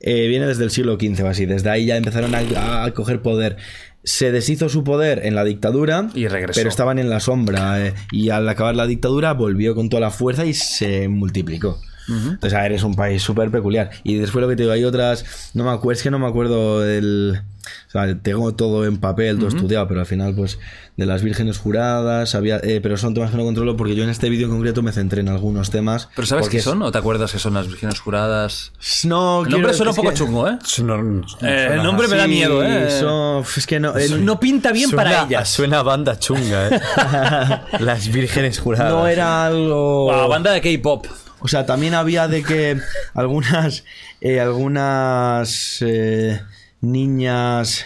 eh, 0.00 0.26
viene 0.26 0.46
desde 0.46 0.64
el 0.64 0.70
siglo 0.70 0.94
XV 1.00 1.22
o 1.24 1.28
así. 1.28 1.46
Desde 1.46 1.70
ahí 1.70 1.86
ya 1.86 1.96
empezaron 1.96 2.34
a, 2.34 2.84
a 2.84 2.90
coger 2.94 3.22
poder. 3.22 3.56
Se 4.02 4.30
deshizo 4.32 4.68
su 4.68 4.84
poder 4.84 5.22
en 5.24 5.34
la 5.34 5.42
dictadura, 5.44 6.08
Y 6.14 6.28
regresó. 6.28 6.58
pero 6.60 6.68
estaban 6.68 6.98
en 6.98 7.08
la 7.10 7.20
sombra. 7.20 7.86
eh, 7.86 7.94
y 8.12 8.30
al 8.30 8.48
acabar 8.48 8.74
la 8.76 8.86
dictadura 8.86 9.32
volvió 9.34 9.74
con 9.74 9.88
toda 9.88 10.00
la 10.00 10.10
fuerza 10.10 10.44
y 10.44 10.52
se 10.54 11.08
multiplicó. 11.08 11.80
Entonces, 12.08 12.54
a 12.54 12.62
ver, 12.62 12.72
es 12.72 12.82
un 12.82 12.94
país 12.94 13.22
súper 13.22 13.50
peculiar. 13.50 13.90
Y 14.04 14.14
después 14.16 14.42
lo 14.42 14.48
que 14.48 14.56
te 14.56 14.62
digo, 14.62 14.72
hay 14.72 14.84
otras. 14.84 15.50
No 15.54 15.64
me 15.64 15.70
acuerdo, 15.70 15.92
es 15.98 16.02
que 16.02 16.10
no 16.10 16.18
me 16.18 16.26
acuerdo 16.26 16.80
del. 16.80 17.40
O 17.88 17.90
sea, 17.90 18.16
tengo 18.22 18.54
todo 18.54 18.84
en 18.86 18.98
papel, 18.98 19.38
todo 19.38 19.48
estudiado, 19.48 19.88
pero 19.88 19.98
al 19.98 20.06
final, 20.06 20.36
pues, 20.36 20.60
de 20.96 21.04
las 21.04 21.22
vírgenes 21.24 21.58
juradas, 21.58 22.36
había. 22.36 22.58
eh, 22.62 22.78
pero 22.80 22.96
son 22.96 23.12
temas 23.12 23.32
que 23.32 23.36
no 23.36 23.42
controlo 23.44 23.76
porque 23.76 23.96
yo 23.96 24.04
en 24.04 24.10
este 24.10 24.28
vídeo 24.28 24.46
en 24.46 24.52
concreto 24.52 24.82
me 24.84 24.92
centré 24.92 25.20
en 25.20 25.28
algunos 25.28 25.70
temas. 25.70 26.08
¿Pero 26.14 26.26
sabes 26.26 26.48
qué 26.48 26.60
son? 26.60 26.80
¿O 26.82 26.92
te 26.92 26.98
acuerdas 26.98 27.32
que 27.32 27.40
son 27.40 27.54
las 27.54 27.66
vírgenes 27.66 27.98
juradas? 27.98 28.70
es- 28.80 29.04
No, 29.04 29.40
El 29.40 29.46
quiero- 29.46 29.58
nombre 29.58 29.74
suena 29.74 29.90
un 29.90 29.94
es 29.94 29.96
poco 29.96 30.10
que- 30.10 30.14
chungo, 30.16 30.48
¿eh? 30.48 30.58
Suena- 30.62 31.24
Eh, 31.42 31.70
el 31.72 31.82
nombre 31.82 32.06
me 32.06 32.16
da 32.16 32.28
miedo, 32.28 32.62
¿eh? 32.62 32.88
son- 33.00 33.44
es 33.56 33.66
que 33.66 33.80
no. 33.80 33.96
eh, 33.98 34.10
No 34.20 34.38
pinta 34.38 34.70
bien 34.70 34.88
suena- 34.90 35.02
para 35.02 35.24
ellas. 35.24 35.48
Suena 35.48 35.80
a 35.80 35.82
banda 35.82 36.16
chunga, 36.20 36.68
¿eh? 36.68 36.80
Las 37.80 38.06
vírgenes 38.12 38.60
juradas. 38.60 38.92
no 38.92 39.08
era 39.08 39.44
algo. 39.46 40.04
Wow, 40.12 40.28
banda 40.28 40.52
de 40.52 40.60
K-pop. 40.60 41.06
O 41.40 41.48
sea, 41.48 41.66
también 41.66 41.94
había 41.94 42.28
de 42.28 42.42
que 42.42 42.78
algunas. 43.14 43.84
eh, 44.20 44.40
algunas. 44.40 45.78
eh, 45.82 46.40
niñas. 46.80 47.84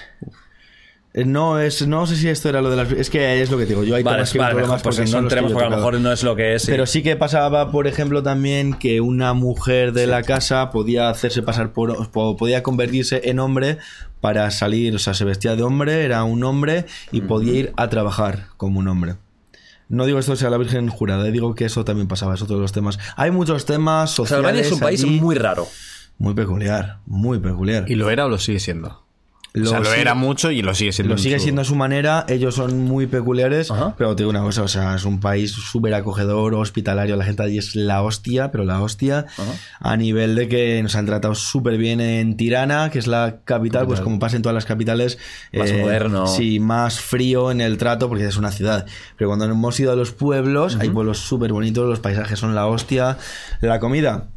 eh, 1.15 1.25
No, 1.25 1.59
es, 1.59 1.87
no 1.87 2.07
sé 2.07 2.17
si 2.17 2.29
esto 2.29 2.49
era 2.49 2.61
lo 2.63 2.71
de 2.71 2.77
las. 2.77 2.93
Es 2.93 3.11
que 3.11 3.41
es 3.43 3.51
lo 3.51 3.59
que 3.59 3.65
te 3.65 3.71
digo. 3.71 3.83
Yo 3.85 3.95
hay 3.97 4.03
Vale, 4.03 4.25
que 4.31 4.39
vale, 4.39 4.55
mejor, 4.61 4.81
porque 4.83 5.05
no 5.07 5.19
entremos 5.19 5.53
porque 5.53 5.67
a 5.67 5.71
lo 5.71 5.77
mejor 5.77 6.01
no 6.01 6.13
es 6.13 6.23
lo 6.23 6.37
que 6.37 6.55
es. 6.55 6.63
sí. 6.63 6.71
Pero 6.71 6.87
sí 6.87 7.03
que 7.03 7.17
pasaba, 7.17 7.71
por 7.73 7.87
ejemplo, 7.87 8.23
también 8.23 8.75
que 8.75 9.01
una 9.01 9.33
mujer 9.33 9.93
de 9.93 10.07
la 10.07 10.23
casa 10.23 10.71
podía 10.71 11.09
hacerse 11.09 11.43
pasar 11.43 11.73
por. 11.73 12.11
po- 12.11 12.37
podía 12.37 12.63
convertirse 12.63 13.23
en 13.25 13.39
hombre 13.41 13.79
para 14.21 14.51
salir. 14.51 14.95
O 14.95 14.99
sea, 14.99 15.15
se 15.15 15.25
vestía 15.25 15.57
de 15.57 15.63
hombre, 15.63 16.05
era 16.05 16.23
un 16.25 16.45
hombre 16.45 16.85
y 17.11 17.23
podía 17.23 17.55
ir 17.55 17.73
a 17.77 17.89
trabajar 17.89 18.47
como 18.57 18.79
un 18.79 18.89
hombre. 18.89 19.15
No 19.91 20.07
digo 20.07 20.21
esto 20.21 20.37
sea 20.37 20.51
la 20.51 20.57
Virgen 20.57 20.89
jurada, 20.89 21.25
digo 21.25 21.55
que 21.57 21.65
eso 21.65 21.85
también 21.85 22.07
pasaba, 22.07 22.35
es 22.35 22.43
otro 22.43 22.55
de 22.57 22.63
los 22.63 22.73
temas. 22.73 22.99
Hay 23.17 23.33
muchos 23.33 23.67
temas 23.67 24.13
O 24.19 24.25
sea, 24.25 24.39
sociales. 24.39 24.45
Albania 24.47 24.67
es 24.67 24.73
un 24.73 24.81
país 24.81 25.03
allí. 25.05 25.21
muy 25.21 25.35
raro. 25.35 25.67
Muy 26.17 26.35
peculiar, 26.35 27.01
muy 27.07 27.41
peculiar. 27.41 27.91
¿Y 27.91 27.97
lo 27.97 28.09
era 28.09 28.27
o 28.27 28.29
lo 28.29 28.39
sigue 28.39 28.61
siendo? 28.61 29.05
Lo 29.53 29.67
o 29.67 29.71
sea, 29.71 29.81
lo 29.81 29.93
era 29.95 30.15
mucho 30.15 30.53
y 30.53 30.63
lo 30.63 30.75
sigue 30.75 30.93
siendo. 30.93 31.15
Lo 31.15 31.19
sigue 31.19 31.39
su- 31.39 31.45
siendo 31.45 31.63
a 31.63 31.65
su 31.65 31.75
manera, 31.75 32.25
ellos 32.29 32.55
son 32.55 32.85
muy 32.85 33.07
peculiares, 33.09 33.71
Ajá. 33.71 33.95
pero 33.99 34.15
te 34.15 34.23
digo 34.23 34.31
una 34.31 34.43
cosa, 34.43 34.63
o 34.63 34.69
sea, 34.69 34.95
es 34.95 35.05
un 35.05 35.19
país 35.19 35.51
súper 35.51 35.93
acogedor, 35.95 36.55
hospitalario, 36.55 37.17
la 37.17 37.25
gente 37.25 37.43
allí 37.43 37.59
es 37.59 37.75
la 37.75 38.03
hostia, 38.03 38.53
pero 38.53 38.65
la 38.65 38.81
hostia, 38.81 39.27
a 39.81 39.97
nivel 39.97 40.37
de 40.37 40.47
que 40.49 40.81
nos 40.85 40.95
han 40.95 41.07
tratado 41.07 41.35
súper 41.35 41.79
bien 41.79 42.01
en 42.01 42.37
Tirana, 42.37 42.91
que 42.91 43.01
es 43.01 43.09
la 43.09 43.41
capital, 43.45 43.87
pues 43.87 44.01
como 44.01 44.19
pasa 44.21 44.37
en 44.37 44.43
todas 44.43 44.55
las 44.55 44.67
capitales, 44.67 45.19
eh, 45.51 45.59
Más 45.59 45.73
moderno. 45.73 46.27
Sí, 46.29 46.61
más 46.61 47.01
frío 47.01 47.51
en 47.51 47.61
el 47.61 47.77
trato 47.77 48.09
porque 48.09 48.27
es 48.27 48.37
una 48.37 48.53
ciudad, 48.53 48.87
pero 49.17 49.31
cuando 49.31 49.47
hemos 49.47 49.81
ido 49.81 49.91
a 49.93 49.97
los 49.97 50.13
pueblos, 50.13 50.77
hay 50.81 50.91
pueblos 50.91 51.19
súper 51.19 51.53
bonitos, 51.53 51.89
los 51.89 51.99
paisajes 51.99 52.39
son 52.39 52.55
la 52.55 52.67
hostia, 52.69 53.19
la 53.61 53.81
comida... 53.81 54.29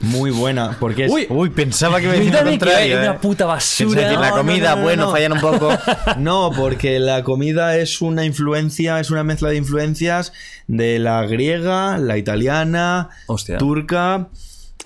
Muy 0.00 0.30
buena, 0.30 0.76
porque 0.78 1.06
es... 1.06 1.12
Uy, 1.12 1.26
Uy, 1.30 1.50
pensaba 1.50 2.00
que 2.00 2.06
me 2.08 2.12
decía 2.18 2.42
lo 2.42 2.50
Cuídame 2.50 2.50
que 2.52 2.58
contrario. 2.58 2.98
una 2.98 3.12
¿eh? 3.12 3.18
puta 3.20 3.44
basura. 3.46 4.02
decir, 4.02 4.18
la 4.18 4.30
No, 4.30 4.36
comida, 4.36 4.70
no, 4.70 4.76
no, 4.76 4.82
bueno, 4.82 5.04
no. 5.06 5.10
fallan 5.10 5.32
un 5.32 5.40
poco. 5.40 5.70
No, 6.18 6.50
porque 6.56 6.98
la 7.00 7.22
comida 7.24 7.76
es 7.76 8.00
una 8.00 8.24
influencia, 8.24 9.00
es 9.00 9.10
una 9.10 9.24
mezcla 9.24 9.48
de 9.50 9.56
influencias 9.56 10.32
de 10.68 10.98
la 10.98 11.24
griega, 11.26 11.98
la 11.98 12.16
italiana, 12.18 13.08
Hostia. 13.26 13.58
turca. 13.58 14.28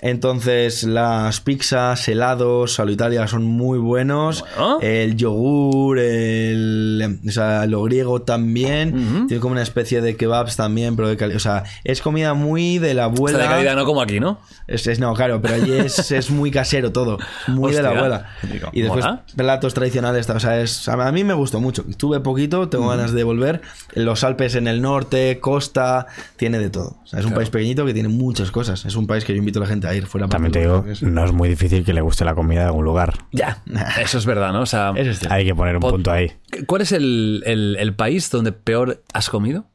Entonces, 0.01 0.83
las 0.83 1.41
pizzas, 1.41 2.07
helados, 2.07 2.79
a 2.79 2.85
lo 2.85 2.91
Italia 2.91 3.27
son 3.27 3.43
muy 3.43 3.77
buenos. 3.79 4.45
Bueno. 4.57 4.79
El 4.81 5.15
yogur, 5.17 5.99
el, 5.99 7.19
o 7.27 7.31
sea, 7.31 7.65
lo 7.65 7.83
griego 7.83 8.21
también. 8.21 9.27
Tiene 9.27 9.41
como 9.41 9.53
una 9.53 9.61
especie 9.61 10.01
de 10.01 10.15
kebabs 10.15 10.55
también, 10.55 10.95
pero 10.95 11.09
de 11.09 11.17
cali- 11.17 11.35
O 11.35 11.39
sea, 11.39 11.63
es 11.83 12.01
comida 12.01 12.33
muy 12.33 12.77
de 12.79 12.93
la 12.93 13.05
abuela. 13.05 13.37
de 13.39 13.45
calidad, 13.45 13.75
no 13.75 13.85
como 13.85 14.01
aquí, 14.01 14.19
¿no? 14.19 14.39
Es, 14.67 14.87
es- 14.87 14.99
no, 14.99 15.13
claro, 15.13 15.41
pero 15.41 15.55
allí 15.55 15.73
es, 15.73 16.11
es 16.11 16.29
muy 16.31 16.51
casero 16.51 16.91
todo. 16.91 17.17
Muy 17.47 17.73
de 17.73 17.81
la 17.81 17.89
abuela. 17.89 18.29
Digo, 18.51 18.69
Y 18.71 18.81
después 18.81 19.03
¿mola? 19.05 19.23
platos 19.35 19.73
tradicionales. 19.73 20.29
O 20.29 20.39
sea, 20.39 20.61
es, 20.61 20.87
a 20.87 21.11
mí 21.11 21.23
me 21.23 21.33
gustó 21.33 21.59
mucho. 21.59 21.83
Estuve 21.89 22.19
poquito, 22.21 22.69
tengo 22.69 22.87
ganas 22.87 23.11
de 23.11 23.23
volver. 23.23 23.61
Los 23.93 24.23
Alpes 24.23 24.55
en 24.55 24.67
el 24.67 24.81
norte, 24.81 25.39
costa, 25.39 26.07
tiene 26.37 26.59
de 26.59 26.69
todo. 26.69 26.97
O 27.03 27.07
sea, 27.07 27.19
es 27.19 27.25
un 27.25 27.33
país 27.33 27.49
pequeñito 27.49 27.85
que 27.85 27.93
tiene 27.93 28.09
muchas 28.09 28.51
cosas. 28.51 28.85
Es 28.85 28.95
un 28.95 29.07
país 29.07 29.25
que 29.25 29.33
yo 29.33 29.39
invito 29.39 29.59
a 29.59 29.63
la 29.63 29.67
gente 29.67 29.87
a 29.87 29.88
ir 29.95 30.05
fuera. 30.07 30.27
También 30.27 30.51
te 30.51 30.59
digo, 30.59 30.85
no 31.01 31.25
es 31.25 31.31
muy 31.31 31.49
difícil 31.49 31.83
que 31.85 31.93
le 31.93 32.01
guste 32.01 32.25
la 32.25 32.35
comida 32.35 32.61
de 32.61 32.65
algún 32.67 32.85
lugar. 32.85 33.13
Ya. 33.31 33.61
Eso 34.01 34.17
es 34.17 34.25
verdad, 34.25 34.51
¿no? 34.53 34.61
O 34.61 34.65
sea, 34.65 34.93
es. 34.95 35.29
Hay 35.29 35.45
que 35.45 35.55
poner 35.55 35.75
un 35.75 35.81
Pod- 35.81 35.91
punto 35.91 36.11
ahí. 36.11 36.31
¿cuál 36.67 36.81
es 36.81 36.91
el, 36.91 37.43
el- 37.45 37.77
el 37.79 37.95
país 37.95 38.29
donde 38.29 38.51
peor 38.51 39.03
has 39.13 39.29
comido? 39.29 39.65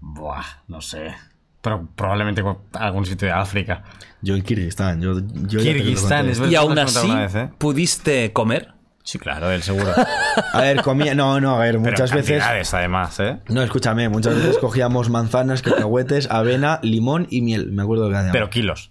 Buah, 0.00 0.44
no 0.68 0.80
sé. 0.80 1.14
Pero 1.62 1.88
probablemente 1.96 2.42
algún 2.74 3.06
sitio 3.06 3.26
de 3.28 3.32
África. 3.34 3.82
Yo 4.22 4.36
en 4.36 4.42
Kirguistán. 4.42 5.00
Yo, 5.00 5.20
yo 5.48 5.60
Kirguistán, 5.60 6.28
es 6.28 6.38
verdad. 6.38 6.52
Y 6.52 6.54
aún 6.56 6.78
así, 6.78 7.06
una 7.10 7.20
vez, 7.22 7.34
¿eh? 7.34 7.50
¿pudiste 7.58 8.32
comer? 8.32 8.72
Sí, 9.02 9.18
claro, 9.18 9.50
él 9.50 9.62
seguro. 9.62 9.92
A 10.52 10.60
ver, 10.60 10.82
comía. 10.82 11.14
No, 11.14 11.40
no, 11.40 11.54
a 11.54 11.58
ver, 11.60 11.78
muchas 11.78 12.12
veces. 12.12 12.42
además, 12.74 13.18
¿eh? 13.20 13.38
No, 13.48 13.62
escúchame, 13.62 14.08
muchas 14.08 14.34
veces 14.34 14.58
cogíamos 14.58 15.10
manzanas, 15.10 15.62
cacahuetes, 15.62 16.28
avena, 16.30 16.80
limón 16.82 17.26
y 17.30 17.42
miel. 17.42 17.70
Me 17.72 17.82
acuerdo 17.82 18.08
que. 18.10 18.16
Pero 18.32 18.50
kilos. 18.50 18.90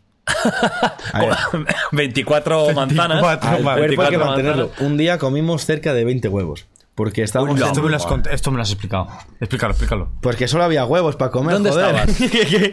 A 1.14 1.20
ver, 1.20 1.36
24 1.92 2.74
manzanas. 2.74 3.22
24 3.22 3.50
al 3.50 3.64
cuerpo 3.64 3.80
hay 3.80 3.82
que 3.82 3.88
24 4.18 4.26
mantenerlo. 4.26 4.68
manzanas. 4.68 4.92
Un 4.92 4.98
día 4.98 5.18
comimos 5.18 5.66
cerca 5.66 5.94
de 5.94 6.04
20 6.06 6.28
huevos. 6.28 6.66
Porque 6.96 7.24
estábamos. 7.24 7.60
en- 7.60 7.68
Esto 7.68 7.82
me, 7.84 7.90
lo 7.90 7.96
has 7.98 8.06
cont- 8.08 8.28
esto 8.32 8.52
me 8.52 8.58
lo 8.58 8.64
has 8.64 8.70
explicado. 8.72 9.08
Explícalo, 9.42 9.72
explícalo. 9.72 10.12
Pues 10.22 10.38
que 10.38 10.48
solo 10.48 10.64
había 10.64 10.86
huevos 10.86 11.18
para 11.18 11.30
comer. 11.30 11.54
¿Dónde 11.56 11.72
joder. 11.72 12.10
estabas? 12.10 12.18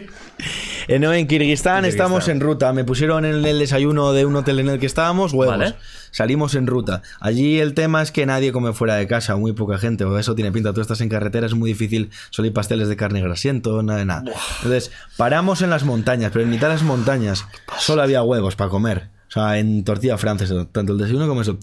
Eh, 0.89 0.99
no, 0.99 1.13
en 1.13 1.27
Kirguistán 1.27 1.85
estamos 1.85 2.27
en 2.27 2.41
ruta. 2.41 2.73
Me 2.73 2.83
pusieron 2.83 3.23
en 3.23 3.45
el 3.45 3.59
desayuno 3.59 4.11
de 4.11 4.25
un 4.25 4.35
hotel 4.35 4.59
en 4.59 4.67
el 4.69 4.79
que 4.79 4.85
estábamos 4.85 5.31
huevos. 5.31 5.57
Vale. 5.57 5.75
Salimos 6.11 6.55
en 6.55 6.67
ruta. 6.67 7.01
Allí 7.21 7.59
el 7.59 7.73
tema 7.73 8.01
es 8.01 8.11
que 8.11 8.25
nadie 8.25 8.51
come 8.51 8.73
fuera 8.73 8.95
de 8.95 9.07
casa, 9.07 9.35
muy 9.37 9.53
poca 9.53 9.77
gente. 9.77 10.03
O 10.03 10.17
eso 10.17 10.35
tiene 10.35 10.51
pinta. 10.51 10.73
Tú 10.73 10.81
estás 10.81 10.99
en 11.01 11.07
carretera, 11.07 11.45
es 11.45 11.53
muy 11.53 11.69
difícil. 11.69 12.09
Solo 12.31 12.47
hay 12.47 12.51
pasteles 12.51 12.89
de 12.89 12.97
carne 12.97 13.21
grasiento, 13.21 13.81
nada 13.83 13.99
de 13.99 14.05
nada. 14.05 14.23
Entonces, 14.57 14.91
paramos 15.15 15.61
en 15.61 15.69
las 15.69 15.83
montañas, 15.85 16.31
pero 16.33 16.43
en 16.43 16.49
mitad 16.51 16.67
de 16.67 16.73
las 16.73 16.83
montañas 16.83 17.45
solo 17.77 18.01
había 18.01 18.21
huevos 18.23 18.55
para 18.57 18.69
comer. 18.69 19.09
O 19.29 19.31
sea, 19.31 19.57
en 19.59 19.83
tortilla 19.85 20.17
francesa, 20.17 20.65
tanto 20.71 20.91
el 20.93 20.99
desayuno 20.99 21.27
como 21.27 21.41
eso. 21.41 21.57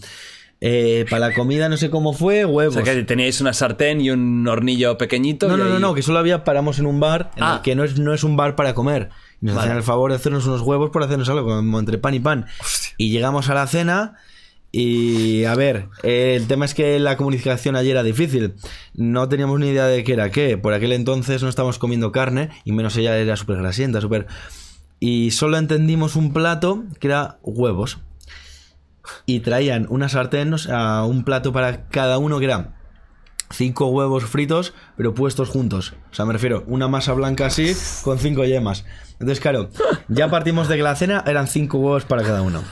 Eh, 0.63 1.07
para 1.09 1.29
la 1.29 1.35
comida 1.35 1.71
no 1.71 1.79
sé 1.79 1.89
cómo 1.89 2.13
fue, 2.13 2.45
O 2.45 2.49
huevos. 2.49 2.75
sea, 2.75 2.83
que 2.85 3.03
teníais 3.05 3.41
una 3.41 3.55
sartén 3.55 4.01
y 4.03 4.11
un 4.11 4.47
hornillo 4.47 4.99
pequeñito. 4.99 5.49
No, 5.49 5.55
y 5.55 5.59
no, 5.59 5.65
no, 5.65 5.75
ahí- 5.77 5.81
no, 5.81 5.95
que 5.95 6.03
solo 6.03 6.19
había 6.19 6.45
paramos 6.45 6.79
en 6.79 6.85
un 6.87 7.01
bar 7.01 7.31
en 7.37 7.43
Ah. 7.43 7.55
el 7.57 7.63
que 7.63 7.75
no 7.75 7.83
es, 7.85 7.99
no 7.99 8.13
es 8.13 8.25
un 8.25 8.37
bar 8.37 8.57
para 8.57 8.75
comer. 8.75 9.09
Nos 9.41 9.55
Vale. 9.55 9.65
hacían 9.69 9.77
el 9.79 9.83
favor 9.83 10.11
de 10.11 10.17
hacernos 10.17 10.45
unos 10.47 10.61
huevos 10.61 10.91
por 10.91 11.03
hacernos 11.03 11.29
algo, 11.31 11.47
como 11.47 11.79
entre 11.79 11.97
pan 11.97 12.13
y 12.15 12.21
pan. 12.21 12.45
Y 12.99 13.09
llegamos 13.11 13.49
a 13.49 13.55
la 13.55 13.67
cena 13.67 14.17
y 14.71 15.45
a 15.45 15.55
ver, 15.55 15.89
eh, 16.03 16.35
el 16.37 16.47
tema 16.47 16.67
es 16.67 16.75
que 16.75 16.99
la 17.01 17.17
comunicación 17.17 17.75
ayer 17.75 17.93
era 17.93 18.03
difícil. 18.03 18.53
No 18.95 19.31
teníamos 19.31 19.59
ni 19.61 19.69
idea 19.69 19.87
de 19.87 20.05
qué 20.05 20.13
era 20.13 20.31
qué. 20.31 20.59
Por 20.59 20.75
aquel 20.75 20.93
entonces 20.93 21.43
no 21.43 21.49
estábamos 21.49 21.79
comiendo 21.79 22.13
carne 22.13 22.51
y 22.67 22.73
menos 22.73 22.97
ella 22.99 23.17
era 23.17 23.37
súper 23.37 23.57
grasienta, 23.57 24.03
súper... 24.03 24.27
Y 25.01 25.31
solo 25.31 25.57
entendimos 25.57 26.15
un 26.17 26.35
plato 26.35 26.85
que 26.99 27.07
era 27.09 27.39
huevos. 27.43 27.97
Y 29.27 29.41
traían 29.41 29.87
una 29.89 30.09
sartén, 30.09 30.53
o 30.55 30.59
sea, 30.59 31.05
un 31.05 31.25
plato 31.25 31.53
para 31.53 31.87
cada 31.89 32.19
uno 32.19 32.39
que 32.39 32.45
era 32.47 32.75
cinco 33.53 33.87
huevos 33.89 34.25
fritos, 34.25 34.75
pero 34.97 35.15
puestos 35.15 35.49
juntos. 35.49 35.95
O 36.13 36.15
sea, 36.15 36.25
me 36.25 36.33
refiero, 36.33 36.63
una 36.67 36.87
masa 36.89 37.13
blanca 37.15 37.47
así 37.47 37.75
con 38.05 38.19
cinco 38.19 38.45
yemas. 38.45 38.85
Entonces, 39.15 39.41
claro, 39.41 39.71
ya 40.09 40.31
partimos 40.31 40.69
de 40.69 40.77
que 40.77 40.83
la 40.83 40.95
cena 40.95 41.25
eran 41.27 41.47
cinco 41.49 41.79
huevos 41.79 42.05
para 42.05 42.23
cada 42.23 42.43
uno. 42.43 42.63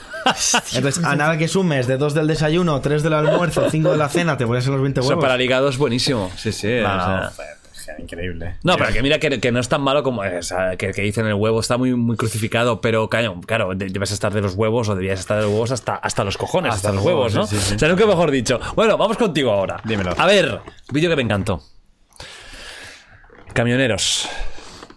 Entonces, 0.74 1.03
a 1.05 1.16
nada 1.16 1.37
que 1.39 1.49
sumes 1.49 1.87
de 1.87 1.97
dos 1.97 2.14
del 2.14 2.26
desayuno, 2.26 2.81
tres 2.81 3.03
del 3.03 3.14
almuerzo, 3.14 3.68
cinco 3.70 3.91
de 3.91 3.97
la 3.97 4.09
cena, 4.09 4.37
te 4.37 4.47
pones 4.47 4.66
en 4.66 4.72
los 4.72 4.83
20 4.83 5.01
Eso 5.01 5.09
huevos. 5.09 5.22
para 5.24 5.37
ligado 5.37 5.68
es 5.68 5.79
buenísimo. 5.79 6.31
Sí, 6.37 6.53
sí. 6.53 6.68
No, 6.83 6.95
o 6.97 7.01
sea- 7.31 7.33
increíble. 7.99 8.57
No, 8.62 8.76
pero 8.76 8.92
que 8.92 9.03
mira 9.03 9.18
que, 9.18 9.40
que 9.40 9.53
no 9.53 9.61
es 9.61 9.68
tan 9.68 9.82
malo 9.82 10.03
como 10.03 10.22
sea, 10.42 10.76
que, 10.76 10.92
que 10.92 11.03
dicen 11.03 11.26
el 11.26 11.34
huevo 11.34 11.61
está 11.61 11.76
muy, 11.78 11.94
muy 11.94 12.16
crucificado, 12.16 12.80
pero 12.80 13.09
claro, 13.09 13.40
claro, 13.46 13.74
de- 13.74 13.86
debes 13.88 14.11
estar 14.11 14.32
de 14.32 14.40
los 14.40 14.55
huevos 14.55 14.88
o 14.88 14.94
debías 14.94 15.20
estar 15.20 15.36
de 15.38 15.44
los 15.44 15.53
huevos 15.53 15.70
hasta, 15.70 15.94
hasta 15.96 16.24
los 16.24 16.36
cojones, 16.36 16.74
hasta, 16.74 16.88
Hasta 16.88 16.96
los 16.96 17.05
huevos, 17.07 17.34
¿no? 17.34 17.46
sí, 17.46 17.57
sí. 17.59 17.74
O 17.74 17.78
sea, 17.78 17.88
nunca 17.88 18.07
mejor 18.07 18.30
dicho. 18.30 18.61
Bueno, 18.74 18.96
vamos 18.96 19.16
contigo 19.16 19.51
ahora. 19.53 19.80
Dímelo. 19.84 20.14
A 20.16 20.26
ver, 20.26 20.61
vídeo 20.92 21.11
que 21.11 21.16
me 21.16 21.22
encantó. 21.22 21.62
Camioneros. 23.53 24.28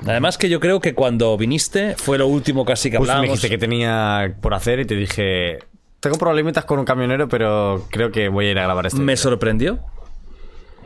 Además 0.05 0.37
que 0.37 0.49
yo 0.49 0.59
creo 0.59 0.79
que 0.79 0.93
cuando 0.95 1.37
viniste 1.37 1.95
fue 1.95 2.17
lo 2.17 2.27
último 2.27 2.65
casi 2.65 2.89
que 2.89 2.97
Justo 2.97 3.07
me 3.07 3.19
hablábamos. 3.19 3.39
dijiste 3.41 3.49
que 3.49 3.57
tenía 3.59 4.35
por 4.41 4.53
hacer 4.53 4.79
y 4.79 4.85
te 4.85 4.95
dije... 4.95 5.59
Tengo 5.99 6.17
problemitas 6.17 6.65
con 6.65 6.79
un 6.79 6.85
camionero, 6.85 7.27
pero 7.29 7.85
creo 7.91 8.11
que 8.11 8.27
voy 8.27 8.47
a 8.47 8.51
ir 8.51 8.57
a 8.59 8.63
grabar 8.63 8.87
este. 8.87 8.97
me 8.99 9.13
vídeo". 9.13 9.17
sorprendió. 9.17 9.79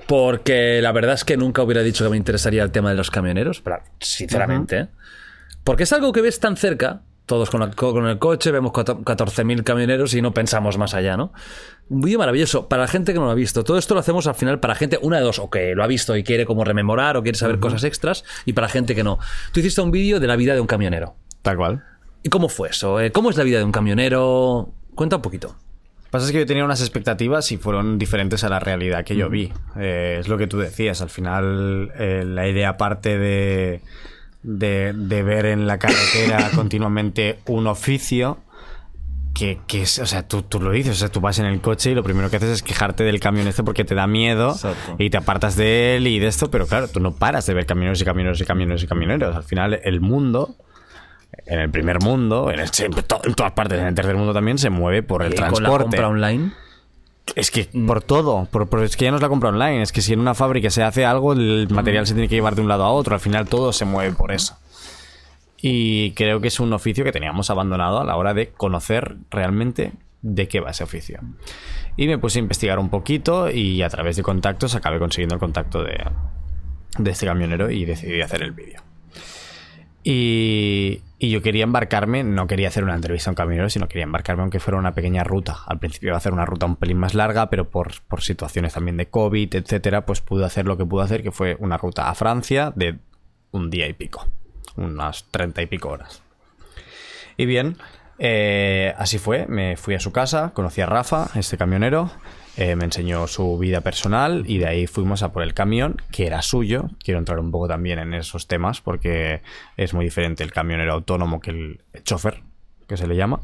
Porque 0.08 0.82
la 0.82 0.91
verdad 0.91 1.16
es 1.16 1.24
que 1.24 1.38
nunca 1.38 1.64
hubiera 1.64 1.82
dicho 1.82 2.03
que 2.03 2.10
me 2.12 2.18
interesaría 2.18 2.64
el 2.64 2.72
tema 2.72 2.89
de 2.89 2.95
los 2.95 3.10
camioneros, 3.12 3.62
pero 3.62 3.80
sinceramente. 3.99 4.80
¿eh? 4.80 4.88
Porque 5.64 5.84
es 5.84 5.93
algo 5.93 6.12
que 6.12 6.22
ves 6.22 6.39
tan 6.39 6.58
cerca, 6.58 7.01
todos 7.26 7.49
con, 7.49 7.60
la- 7.62 7.72
con 7.72 8.06
el 8.08 8.20
coche, 8.20 8.51
vemos 8.51 8.72
cuatro- 8.72 9.01
14.000 9.03 9.64
camioneros 9.64 10.14
y 10.14 10.22
no 10.22 10.32
pensamos 10.32 10.78
más 10.78 10.93
allá, 10.93 11.18
¿no? 11.18 11.34
Un 11.89 12.01
vídeo 12.01 12.20
maravilloso 12.20 12.68
para 12.70 12.84
la 12.84 12.88
gente 12.88 13.14
que 13.14 13.20
no 13.20 13.26
lo 13.26 13.32
ha 13.32 13.36
visto. 13.36 13.64
Todo 13.64 13.78
esto 13.80 13.95
lo 13.95 13.99
hacemos 13.99 14.28
al 14.28 14.36
final 14.36 14.60
para 14.60 14.76
gente, 14.76 14.99
una 15.01 15.18
de 15.18 15.24
dos, 15.24 15.39
o 15.39 15.49
que 15.49 15.74
lo 15.74 15.84
ha 15.84 15.88
visto 15.88 16.16
y 16.16 16.24
quiere 16.24 16.45
como 16.45 16.64
rememorar 16.64 17.18
o 17.18 17.24
quiere 17.24 17.38
saber 17.38 17.60
cosas 17.60 17.84
extras, 17.84 18.24
y 18.45 18.53
para 18.53 18.70
gente 18.70 18.93
que 18.93 19.03
no. 19.03 19.18
Tú 19.53 19.60
hiciste 19.60 19.82
un 19.82 19.89
vídeo 19.91 20.20
de 20.20 20.28
la 20.28 20.36
vida 20.36 20.53
de 20.53 20.62
un 20.62 20.68
camionero. 20.68 21.16
Tal 21.41 21.58
cual. 21.58 21.84
¿Y 22.22 22.30
cómo 22.30 22.47
fue 22.49 22.70
eso? 22.70 22.99
eh? 22.99 23.12
¿Cómo 23.12 23.32
es 23.32 23.38
la 23.38 23.43
vida 23.43 23.58
de 23.58 23.64
un 23.64 23.72
camionero? 23.72 24.70
Cuenta 24.93 25.16
un 25.18 25.22
poquito. 25.24 25.56
Pasa 26.10 26.26
es 26.26 26.32
que 26.32 26.39
yo 26.39 26.45
tenía 26.45 26.64
unas 26.64 26.82
expectativas 26.82 27.51
y 27.51 27.58
fueron 27.58 27.97
diferentes 27.97 28.43
a 28.43 28.49
la 28.49 28.60
realidad 28.60 29.03
que 29.03 29.16
yo 29.16 29.30
vi. 29.30 29.51
Eh, 29.78 30.18
es 30.20 30.28
lo 30.28 30.38
que 30.38 30.47
tú 30.47 30.58
decías. 30.58 31.01
Al 31.01 31.10
final, 31.10 31.91
eh, 31.97 32.24
la 32.26 32.47
idea 32.47 32.78
parte 32.78 33.18
de, 33.18 33.82
de, 34.43 34.93
de 34.93 35.24
ver 35.24 35.45
en 35.47 35.68
la 35.68 35.78
carretera 35.80 36.49
continuamente 36.56 37.39
un 37.47 37.68
oficio. 37.68 38.39
Que, 39.34 39.60
que 39.68 39.82
es, 39.82 39.99
o 39.99 40.06
sea, 40.06 40.26
tú, 40.26 40.43
tú 40.43 40.62
lo 40.62 40.72
dices, 40.72 40.93
o 40.93 40.95
sea, 40.97 41.10
tú 41.10 41.20
vas 41.20 41.39
en 41.39 41.45
el 41.45 41.60
coche 41.60 41.91
y 41.91 41.93
lo 41.93 42.03
primero 42.03 42.30
que 42.30 42.38
haces 42.38 42.51
es 42.51 42.64
quejarte 42.64 43.03
del 43.03 43.20
camión 43.20 43.45
este 43.49 43.64
porque 43.64 43.84
te 43.84 43.93
da 43.93 44.08
miedo 44.08 44.51
Exacto. 44.51 44.95
y 44.97 45.10
te 45.10 45.18
apartas 45.18 45.58
de 45.58 45.97
él 45.97 46.08
y 46.08 46.20
de 46.20 46.28
esto, 46.28 46.49
pero 46.49 46.68
claro, 46.68 46.88
tú 46.88 47.01
no 47.01 47.14
paras 47.14 47.45
de 47.45 47.53
ver 47.53 47.66
camioneros 47.66 48.01
y 48.01 48.06
camioneros 48.06 48.39
y 48.39 48.45
camioneros 48.45 48.82
y 48.84 48.88
camioneros. 48.88 49.36
Al 49.36 49.43
final, 49.43 49.82
el 49.84 49.99
mundo, 49.99 50.56
en 51.46 51.60
el 51.60 51.70
primer 51.70 52.02
mundo, 52.02 52.52
en, 52.52 52.60
el- 52.60 52.70
en 52.80 52.92
to- 53.04 53.22
en 53.24 53.34
todas 53.34 53.52
partes, 53.54 53.80
en 53.80 53.88
el 53.88 53.96
tercer 53.96 54.16
mundo 54.16 54.34
también, 54.34 54.58
se 54.58 54.70
mueve 54.70 55.04
por 55.04 55.24
el 55.24 55.34
Y 55.34 55.36
con 55.36 55.44
la 55.46 55.50
transporte. 55.52 55.84
compra 55.84 56.08
online. 56.08 56.52
Es 57.36 57.50
que 57.50 57.68
por 57.88 58.02
todo, 58.04 58.48
por, 58.52 58.68
por- 58.70 58.84
es 58.84 58.96
que 58.96 59.06
ya 59.06 59.12
no 59.12 59.18
es 59.18 59.24
la 59.24 59.30
compra 59.30 59.50
online, 59.50 59.82
es 59.82 59.92
que 59.92 60.02
si 60.02 60.14
en 60.14 60.20
una 60.20 60.36
fábrica 60.36 60.70
se 60.70 60.84
hace 60.84 61.06
algo, 61.06 61.34
el 61.34 61.68
material 61.72 62.06
se 62.06 62.14
tiene 62.14 62.28
que 62.30 62.36
llevar 62.36 62.56
de 62.56 62.62
un 62.62 62.68
lado 62.68 62.84
a 62.84 62.92
otro, 62.92 63.16
al 63.16 63.20
final 63.20 63.48
todo 63.48 63.74
se 63.74 63.86
mueve 63.86 64.14
por 64.16 64.32
eso. 64.32 64.58
Y 65.60 66.12
creo 66.12 66.40
que 66.42 66.50
es 66.50 66.60
un 66.60 66.72
oficio 66.74 67.04
que 67.04 67.12
teníamos 67.12 67.50
abandonado 67.50 68.00
a 68.00 68.04
la 68.04 68.16
hora 68.18 68.36
de 68.36 68.50
conocer 68.50 69.16
realmente 69.32 69.94
de 70.22 70.48
qué 70.48 70.60
va 70.60 70.70
ese 70.72 70.84
oficio. 70.84 71.20
Y 71.98 72.08
me 72.08 72.18
puse 72.20 72.38
a 72.38 72.42
investigar 72.44 72.78
un 72.78 72.90
poquito 72.90 73.50
y 73.50 73.82
a 73.82 73.90
través 73.90 74.16
de 74.18 74.22
contactos 74.24 74.76
acabé 74.76 75.00
consiguiendo 75.00 75.34
el 75.36 75.40
contacto 75.40 75.82
de, 75.84 76.04
de 77.00 77.12
este 77.12 77.26
camionero 77.26 77.72
y 77.72 77.86
decidí 77.86 78.22
hacer 78.22 78.44
el 78.44 78.52
vídeo. 78.52 78.82
Y, 80.04 81.02
y 81.18 81.30
yo 81.30 81.41
quería 81.41 81.63
embarcarme, 81.63 82.24
no 82.24 82.45
quería 82.45 82.68
hacer 82.68 82.84
una 82.84 82.95
entrevista 82.95 83.30
a 83.30 83.32
un 83.32 83.36
camionero, 83.36 83.70
sino 83.70 83.88
quería 83.88 84.03
embarcarme 84.03 84.41
aunque 84.41 84.59
fuera 84.59 84.78
una 84.78 84.93
pequeña 84.93 85.24
ruta. 85.24 85.59
Al 85.66 85.80
principio 85.80 86.07
iba 86.07 86.16
a 86.16 86.18
hacer 86.18 86.34
una 86.34 86.45
ruta 86.45 86.66
un 86.66 86.76
pelín 86.76 86.97
más 86.97 87.13
larga, 87.13 87.49
pero 87.49 87.70
por, 87.70 88.01
por 88.07 88.22
situaciones 88.22 88.74
también 88.74 88.97
de 88.97 89.07
COVID, 89.07 89.55
etcétera, 89.55 90.05
pues 90.05 90.22
pude 90.22 90.45
hacer 90.45 90.66
lo 90.66 90.78
que 90.78 90.86
pude 90.86 91.03
hacer, 91.03 91.24
que 91.24 91.32
fue 91.32 91.55
una 91.59 91.78
ruta 91.78 92.09
a 92.09 92.16
Francia 92.16 92.74
de 92.76 92.99
un 93.51 93.70
día 93.70 93.88
y 93.88 93.93
pico, 93.93 94.28
unas 94.76 95.26
treinta 95.32 95.61
y 95.61 95.68
pico 95.68 95.89
horas. 95.89 96.22
Y 97.38 97.45
bien, 97.45 97.78
eh, 98.20 98.93
así 98.97 99.18
fue. 99.18 99.45
Me 99.47 99.78
fui 99.78 99.95
a 99.95 99.99
su 99.99 100.11
casa, 100.11 100.51
conocí 100.53 100.82
a 100.82 100.86
Rafa, 100.86 101.30
este 101.36 101.57
camionero, 101.57 102.11
eh, 102.58 102.76
me 102.76 102.86
enseñó 102.86 103.28
su 103.28 103.58
vida 103.58 103.82
personal 103.82 104.45
y 104.47 104.60
de 104.60 104.68
ahí 104.68 104.88
fuimos 104.88 105.24
a 105.24 105.32
por 105.32 105.43
el 105.43 105.53
camión, 105.53 106.01
que 106.12 106.26
era 106.26 106.41
suyo. 106.41 106.89
Quiero 107.03 107.20
entrar 107.20 107.39
un 107.39 107.51
poco 107.51 107.68
también 107.68 107.99
en 107.99 108.14
esos 108.14 108.47
temas 108.47 108.82
porque 108.82 109.41
es 109.76 109.93
muy 109.93 110.06
diferente 110.06 110.43
el 110.43 110.53
camionero 110.53 110.93
autónomo 110.93 111.41
que 111.41 111.51
el 111.51 111.82
chofer, 112.03 112.43
que 112.88 112.97
se 112.97 113.08
le 113.08 113.16
llama. 113.16 113.41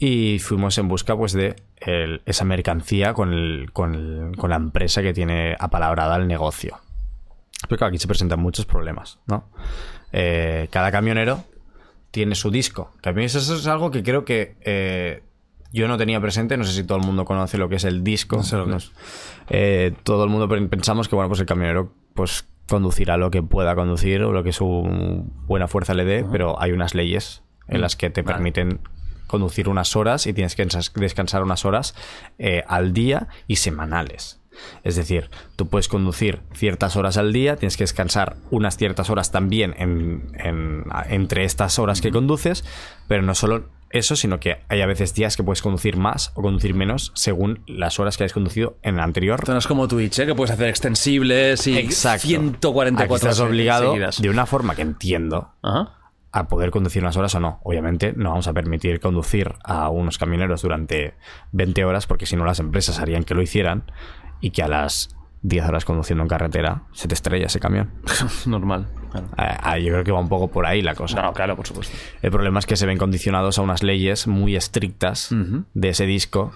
Y 0.00 0.38
fuimos 0.38 0.78
en 0.78 0.88
busca 0.88 1.16
pues 1.16 1.32
de 1.32 1.56
esa 2.24 2.44
mercancía 2.44 3.12
con, 3.14 3.66
la 3.70 4.56
empresa 4.56 5.02
que 5.02 5.12
tiene 5.12 5.56
apalabrada 5.58 6.16
el 6.16 6.26
negocio. 6.26 6.78
Claro, 7.68 7.86
aquí 7.86 7.98
se 7.98 8.06
presentan 8.06 8.40
muchos 8.40 8.66
problemas, 8.66 9.18
¿no? 9.26 9.48
Eh, 10.12 10.68
cada 10.70 10.90
camionero 10.92 11.44
tiene 12.10 12.34
su 12.34 12.50
disco. 12.50 12.92
Que 13.02 13.10
a 13.10 13.12
mí 13.12 13.24
eso 13.24 13.38
es 13.38 13.66
algo 13.66 13.90
que 13.90 14.02
creo 14.02 14.24
que 14.24 14.56
eh, 14.62 15.22
yo 15.72 15.88
no 15.88 15.96
tenía 15.98 16.20
presente. 16.20 16.56
No 16.56 16.64
sé 16.64 16.72
si 16.72 16.84
todo 16.84 16.98
el 16.98 17.04
mundo 17.04 17.24
conoce 17.24 17.58
lo 17.58 17.68
que 17.68 17.76
es 17.76 17.84
el 17.84 18.02
disco. 18.04 18.36
Nos- 18.66 18.92
eh, 19.48 19.94
todo 20.02 20.24
el 20.24 20.30
mundo 20.30 20.48
pen- 20.48 20.68
pensamos 20.68 21.08
que 21.08 21.14
bueno, 21.14 21.28
pues 21.28 21.40
el 21.40 21.46
camionero 21.46 21.92
pues 22.14 22.46
conducirá 22.68 23.16
lo 23.16 23.30
que 23.30 23.42
pueda 23.42 23.74
conducir 23.74 24.22
o 24.22 24.32
lo 24.32 24.42
que 24.44 24.52
su 24.52 25.24
buena 25.46 25.68
fuerza 25.68 25.94
le 25.94 26.04
dé, 26.04 26.24
pero 26.30 26.60
hay 26.60 26.72
unas 26.72 26.94
leyes 26.94 27.42
en 27.66 27.80
las 27.80 27.96
que 27.96 28.10
te 28.10 28.22
permiten 28.22 28.80
conducir 29.26 29.68
unas 29.68 29.94
horas 29.96 30.26
y 30.26 30.32
tienes 30.32 30.54
que 30.56 30.66
descansar 30.96 31.42
unas 31.42 31.64
horas 31.64 31.94
eh, 32.38 32.64
al 32.66 32.92
día 32.92 33.28
y 33.46 33.56
semanales. 33.56 34.40
Es 34.82 34.96
decir, 34.96 35.30
tú 35.54 35.68
puedes 35.68 35.86
conducir 35.86 36.40
ciertas 36.52 36.96
horas 36.96 37.16
al 37.16 37.32
día, 37.32 37.56
tienes 37.56 37.76
que 37.76 37.84
descansar 37.84 38.36
unas 38.50 38.76
ciertas 38.76 39.08
horas 39.08 39.30
también 39.30 39.74
en- 39.78 40.32
en- 40.34 40.84
entre 41.10 41.44
estas 41.44 41.78
horas 41.78 42.00
que 42.00 42.10
conduces, 42.10 42.64
pero 43.06 43.22
no 43.22 43.34
solo 43.34 43.66
eso, 43.90 44.16
sino 44.16 44.38
que 44.40 44.58
hay 44.68 44.80
a 44.82 44.86
veces 44.86 45.14
días 45.14 45.36
que 45.36 45.42
puedes 45.42 45.62
conducir 45.62 45.96
más 45.96 46.32
o 46.34 46.42
conducir 46.42 46.74
menos 46.74 47.12
según 47.14 47.62
las 47.66 47.98
horas 47.98 48.16
que 48.16 48.24
hayas 48.24 48.32
conducido 48.32 48.76
en 48.82 48.96
el 48.96 49.00
anterior. 49.00 49.38
Esto 49.40 49.52
no 49.52 49.58
es 49.58 49.66
como 49.66 49.88
Twitch, 49.88 50.18
¿eh? 50.18 50.26
que 50.26 50.34
puedes 50.34 50.50
hacer 50.52 50.68
extensibles 50.68 51.66
y 51.66 51.78
Exacto. 51.78 52.26
144 52.28 53.04
Aquí 53.04 53.14
estás 53.14 53.40
obligado 53.40 53.92
seguidas. 53.92 54.20
de 54.20 54.30
una 54.30 54.46
forma 54.46 54.74
que 54.74 54.82
entiendo, 54.82 55.52
Ajá. 55.62 55.94
a 56.32 56.48
poder 56.48 56.70
conducir 56.70 57.02
unas 57.02 57.16
horas 57.16 57.34
o 57.34 57.40
no. 57.40 57.60
Obviamente 57.62 58.12
no 58.16 58.30
vamos 58.30 58.46
a 58.48 58.52
permitir 58.52 59.00
conducir 59.00 59.54
a 59.64 59.88
unos 59.88 60.18
camioneros 60.18 60.62
durante 60.62 61.14
20 61.52 61.84
horas 61.84 62.06
porque 62.06 62.26
si 62.26 62.36
no 62.36 62.44
las 62.44 62.60
empresas 62.60 62.98
harían 63.00 63.24
que 63.24 63.34
lo 63.34 63.42
hicieran 63.42 63.90
y 64.40 64.50
que 64.50 64.62
a 64.62 64.68
las 64.68 65.08
10 65.42 65.66
horas 65.66 65.84
conduciendo 65.84 66.22
en 66.22 66.28
carretera 66.28 66.82
se 66.92 67.08
te 67.08 67.14
estrella 67.14 67.46
ese 67.46 67.60
camión. 67.60 67.90
Normal. 68.46 68.88
claro. 69.10 69.28
Ah, 69.36 69.58
ah, 69.62 69.78
yo 69.78 69.92
creo 69.92 70.04
que 70.04 70.12
va 70.12 70.20
un 70.20 70.28
poco 70.28 70.48
por 70.48 70.66
ahí 70.66 70.82
la 70.82 70.94
cosa. 70.94 71.22
No, 71.22 71.32
claro, 71.32 71.56
por 71.56 71.66
supuesto. 71.66 71.96
El 72.22 72.30
problema 72.30 72.58
es 72.58 72.66
que 72.66 72.76
se 72.76 72.86
ven 72.86 72.98
condicionados 72.98 73.58
a 73.58 73.62
unas 73.62 73.82
leyes 73.82 74.26
muy 74.26 74.56
estrictas 74.56 75.30
de 75.74 75.88
ese 75.88 76.06
disco 76.06 76.52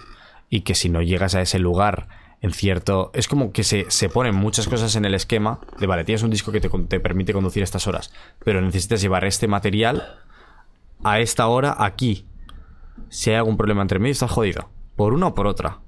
y 0.51 0.63
que 0.63 0.75
si 0.75 0.89
no 0.89 1.03
llegas 1.03 1.35
a 1.35 1.41
ese 1.41 1.59
lugar 1.59 2.09
en 2.43 2.53
cierto... 2.53 3.13
Es 3.15 3.29
como 3.29 3.53
que 3.53 3.63
se, 3.63 3.87
se 3.89 4.09
ponen 4.09 4.35
muchas 4.35 4.67
cosas 4.67 4.97
en 4.97 5.05
el 5.05 5.15
esquema 5.15 5.61
de, 5.79 5.87
vale, 5.87 6.05
tienes 6.05 6.25
un 6.25 6.31
disco 6.31 6.51
que 6.51 6.61
te, 6.61 6.69
te 6.69 7.01
permite 7.01 7.33
conducir 7.33 7.63
estas 7.63 7.87
horas, 7.87 8.13
pero 8.45 8.61
necesitas 8.61 9.01
llevar 9.01 9.25
este 9.25 9.47
material 9.47 10.19
a 11.05 11.21
esta 11.21 11.47
hora 11.47 11.77
aquí. 11.79 12.27
Si 13.09 13.31
hay 13.31 13.37
algún 13.37 13.57
problema 13.57 13.83
entre 13.83 14.01
medio, 14.01 14.13
estás 14.13 14.31
jodido. 14.31 14.71
Por 14.97 15.15
una 15.15 15.29
o 15.29 15.35
por 15.35 15.47
otra. 15.47 15.79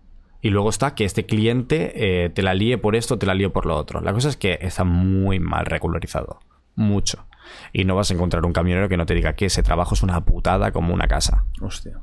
Y 0.45 0.51
luego 0.51 0.69
está 0.69 0.95
que 0.95 1.07
este 1.07 1.25
cliente 1.25 2.25
eh, 2.25 2.29
te 2.29 2.43
la 2.43 2.53
líe 2.53 2.77
por 2.77 2.97
esto, 2.97 3.19
te 3.19 3.25
la 3.25 3.33
líe 3.33 3.49
por 3.49 3.65
lo 3.65 3.79
otro. 3.79 4.03
La 4.03 4.13
cosa 4.13 4.29
es 4.29 4.37
que 4.37 4.59
está 4.61 4.85
muy 4.85 5.41
mal 5.41 5.65
regularizado. 5.65 6.39
Mucho. 6.75 7.27
Y 7.73 7.87
no 7.87 7.97
vas 7.97 8.11
a 8.11 8.15
encontrar 8.15 8.45
un 8.45 8.53
camionero 8.53 8.91
que 8.91 8.99
no 8.99 9.07
te 9.07 9.15
diga 9.15 9.37
que 9.37 9.47
ese 9.47 9.63
trabajo 9.63 9.95
es 9.95 10.03
una 10.03 10.23
putada 10.27 10.71
como 10.71 10.93
una 10.93 11.09
casa. 11.09 11.47
Hostia. 11.63 11.99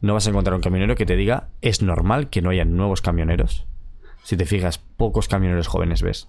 No 0.00 0.14
vas 0.14 0.26
a 0.26 0.30
encontrar 0.30 0.54
un 0.54 0.62
camionero 0.62 0.94
que 0.94 1.04
te 1.04 1.16
diga 1.16 1.50
es 1.60 1.82
normal 1.82 2.30
que 2.30 2.40
no 2.40 2.48
haya 2.48 2.64
nuevos 2.64 3.02
camioneros. 3.02 3.66
Si 4.22 4.38
te 4.38 4.46
fijas, 4.46 4.78
pocos 4.78 5.28
camioneros 5.28 5.66
jóvenes 5.66 6.00
ves. 6.00 6.28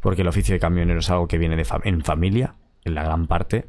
Porque 0.00 0.22
el 0.22 0.28
oficio 0.28 0.52
de 0.52 0.58
camionero 0.58 0.98
es 0.98 1.10
algo 1.10 1.28
que 1.28 1.38
viene 1.38 1.54
de 1.54 1.64
en 1.84 2.02
familia, 2.02 2.56
en 2.82 2.96
la 2.96 3.04
gran 3.04 3.28
parte. 3.28 3.68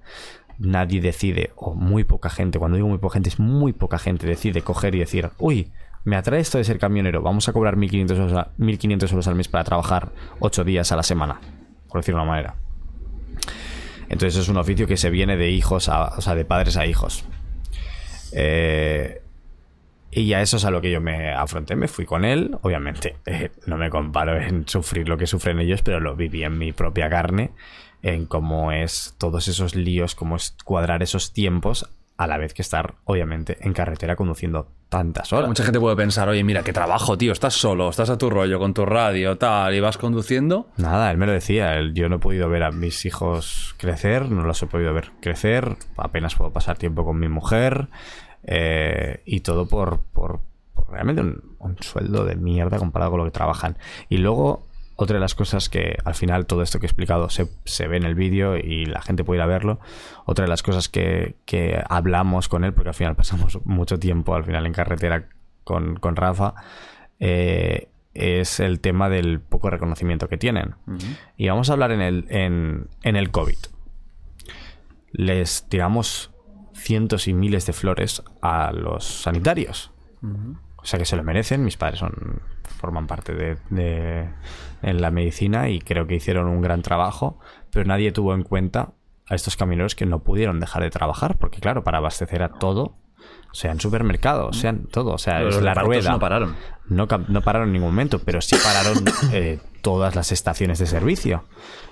Nadie 0.57 0.99
decide, 0.99 1.51
o 1.57 1.75
muy 1.75 2.05
poca 2.05 2.31
gente, 2.31 2.57
cuando 2.57 2.77
digo 2.77 2.87
muy 2.87 2.97
poca 2.97 3.13
gente, 3.13 3.29
es 3.29 3.39
muy 3.39 3.71
poca 3.73 3.99
gente, 3.99 4.25
decide 4.25 4.63
coger 4.63 4.95
y 4.95 4.99
decir, 4.99 5.29
uy, 5.37 5.71
me 6.05 6.15
atrae 6.15 6.39
esto 6.39 6.57
de 6.57 6.63
ser 6.63 6.79
camionero, 6.79 7.21
vamos 7.21 7.47
a 7.49 7.53
cobrar 7.53 7.75
1.500 7.75 8.11
euros, 8.17 8.33
a- 8.33 8.51
1.500 8.57 9.11
euros 9.11 9.27
al 9.27 9.35
mes 9.35 9.47
para 9.47 9.63
trabajar 9.63 10.11
8 10.39 10.63
días 10.63 10.91
a 10.91 10.95
la 10.95 11.03
semana, 11.03 11.39
por 11.89 11.99
decirlo 12.01 12.19
de 12.19 12.23
una 12.23 12.31
manera. 12.31 12.55
Entonces 14.07 14.39
es 14.41 14.49
un 14.49 14.57
oficio 14.57 14.87
que 14.87 14.97
se 14.97 15.09
viene 15.09 15.35
de 15.35 15.49
hijos 15.51 15.89
a, 15.89 16.05
o 16.15 16.21
sea, 16.21 16.35
de 16.35 16.45
padres 16.45 16.77
a 16.77 16.85
hijos. 16.85 17.25
Eh, 18.31 19.21
y 20.11 20.33
a 20.33 20.41
eso 20.41 20.57
es 20.57 20.65
a 20.65 20.71
lo 20.71 20.79
que 20.81 20.91
yo 20.91 21.01
me 21.01 21.33
afronté. 21.33 21.75
Me 21.75 21.87
fui 21.87 22.05
con 22.05 22.23
él. 22.23 22.55
Obviamente, 22.61 23.17
eh, 23.25 23.51
no 23.65 23.77
me 23.77 23.89
comparo 23.89 24.39
en 24.39 24.67
sufrir 24.67 25.09
lo 25.09 25.17
que 25.17 25.27
sufren 25.27 25.59
ellos, 25.59 25.81
pero 25.81 25.99
lo 25.99 26.15
viví 26.15 26.43
en 26.43 26.57
mi 26.57 26.71
propia 26.71 27.09
carne. 27.09 27.51
En 28.01 28.25
cómo 28.25 28.71
es 28.71 29.15
todos 29.17 29.47
esos 29.47 29.75
líos, 29.75 30.15
cómo 30.15 30.35
es 30.35 30.55
cuadrar 30.63 31.01
esos 31.03 31.33
tiempos, 31.33 31.89
a 32.17 32.27
la 32.27 32.37
vez 32.37 32.53
que 32.53 32.61
estar, 32.61 32.95
obviamente, 33.03 33.57
en 33.61 33.73
carretera 33.73 34.15
conduciendo 34.15 34.69
tantas 34.87 35.33
horas. 35.33 35.49
Mucha 35.49 35.63
gente 35.65 35.79
puede 35.79 35.97
pensar, 35.97 36.29
oye, 36.29 36.43
mira, 36.45 36.63
qué 36.63 36.71
trabajo, 36.71 37.17
tío, 37.17 37.33
estás 37.33 37.53
solo, 37.55 37.89
estás 37.89 38.09
a 38.09 38.17
tu 38.17 38.29
rollo 38.29 38.57
con 38.57 38.73
tu 38.73 38.85
radio, 38.85 39.37
tal, 39.37 39.73
y 39.75 39.79
vas 39.81 39.97
conduciendo. 39.97 40.69
Nada, 40.77 41.11
él 41.11 41.17
me 41.17 41.25
lo 41.25 41.33
decía. 41.33 41.75
él- 41.77 41.93
yo 41.93 42.07
no 42.07 42.15
he 42.15 42.19
podido 42.19 42.47
ver 42.47 42.63
a 42.63 42.71
mis 42.71 43.05
hijos 43.05 43.75
crecer, 43.77 44.29
no 44.31 44.43
los 44.43 44.61
he 44.63 44.67
podido 44.67 44.93
ver 44.93 45.11
crecer. 45.21 45.75
Apenas 45.97 46.35
puedo 46.35 46.51
pasar 46.51 46.77
tiempo 46.77 47.03
con 47.03 47.19
mi 47.19 47.27
mujer. 47.27 47.87
eh, 48.47 49.21
y 49.25 49.39
todo 49.41 49.67
por, 49.67 49.99
por, 50.13 50.39
por 50.73 50.89
realmente 50.91 51.21
un, 51.21 51.55
un 51.59 51.77
sueldo 51.81 52.25
de 52.25 52.35
mierda 52.35 52.77
comparado 52.77 53.11
con 53.11 53.19
lo 53.19 53.25
que 53.25 53.31
trabajan. 53.31 53.77
Y 54.07 54.17
luego, 54.17 54.67
otra 54.95 55.15
de 55.15 55.19
las 55.19 55.35
cosas 55.35 55.69
que 55.69 55.97
al 56.05 56.15
final 56.15 56.45
todo 56.45 56.61
esto 56.61 56.79
que 56.79 56.85
he 56.85 56.89
explicado 56.89 57.29
se, 57.29 57.47
se 57.65 57.87
ve 57.87 57.97
en 57.97 58.03
el 58.03 58.15
vídeo 58.15 58.55
y 58.57 58.85
la 58.85 59.01
gente 59.01 59.23
puede 59.23 59.39
ir 59.39 59.43
a 59.43 59.45
verlo. 59.47 59.79
Otra 60.25 60.43
de 60.45 60.49
las 60.49 60.63
cosas 60.63 60.87
que, 60.89 61.35
que 61.45 61.81
hablamos 61.89 62.47
con 62.47 62.63
él, 62.63 62.73
porque 62.73 62.89
al 62.89 62.95
final 62.95 63.15
pasamos 63.17 63.59
mucho 63.65 63.99
tiempo 63.99 64.35
al 64.35 64.43
final 64.45 64.65
en 64.65 64.73
carretera 64.73 65.27
con, 65.63 65.95
con 65.97 66.15
Rafa. 66.15 66.53
eh, 67.19 67.89
es 68.13 68.61
el 68.61 68.79
tema 68.79 69.09
del 69.09 69.41
poco 69.41 69.69
reconocimiento 69.69 70.29
que 70.29 70.37
tienen. 70.37 70.75
Y 71.35 71.49
vamos 71.49 71.69
a 71.69 71.73
hablar 71.73 71.91
en 71.91 71.99
el, 71.99 72.25
en, 72.29 72.87
en 73.03 73.17
el 73.17 73.29
COVID. 73.29 73.57
Les 75.11 75.67
tiramos 75.69 76.31
cientos 76.73 77.27
y 77.27 77.33
miles 77.33 77.65
de 77.65 77.73
flores 77.73 78.23
a 78.41 78.71
los 78.71 79.03
sanitarios. 79.05 79.91
O 80.77 80.85
sea 80.85 80.99
que 80.99 81.05
se 81.05 81.15
lo 81.15 81.23
merecen. 81.23 81.63
Mis 81.65 81.77
padres 81.77 81.99
son 81.99 82.41
forman 82.77 83.07
parte 83.07 83.33
de, 83.33 83.57
de- 83.69 84.29
en 84.85 85.01
la 85.01 85.11
medicina 85.11 85.69
y 85.69 85.79
creo 85.79 86.05
que 86.07 86.15
hicieron 86.15 86.47
un 86.47 86.61
gran 86.61 86.81
trabajo, 86.83 87.39
pero 87.71 87.85
nadie 87.85 88.11
tuvo 88.11 88.33
en 88.33 88.43
cuenta 88.43 88.93
a 89.27 89.35
estos 89.35 89.57
camioneros 89.57 89.95
que 89.95 90.05
no 90.05 90.19
pudieron 90.19 90.59
dejar 90.59 90.83
de 90.83 90.91
trabajar, 90.91 91.37
porque 91.37 91.59
claro, 91.59 91.83
para 91.83 91.97
abastecer 91.97 92.43
a 92.43 92.49
todo, 92.49 92.95
sea 93.51 93.71
en 93.71 93.79
supermercados, 93.79 94.57
sea 94.57 94.69
en 94.71 94.85
todo, 94.87 95.13
o 95.13 95.17
sea, 95.17 95.39
Los 95.39 95.55
es 95.55 95.61
la 95.63 95.73
rueda. 95.73 96.11
no 96.11 96.19
pararon. 96.19 96.55
No, 96.87 97.07
no 97.27 97.41
pararon 97.41 97.69
en 97.69 97.73
ningún 97.73 97.89
momento, 97.89 98.19
pero 98.19 98.41
sí 98.41 98.55
pararon 98.63 99.03
eh, 99.33 99.59
todas 99.81 100.15
las 100.15 100.31
estaciones 100.31 100.77
de 100.77 100.85
servicio. 100.85 101.45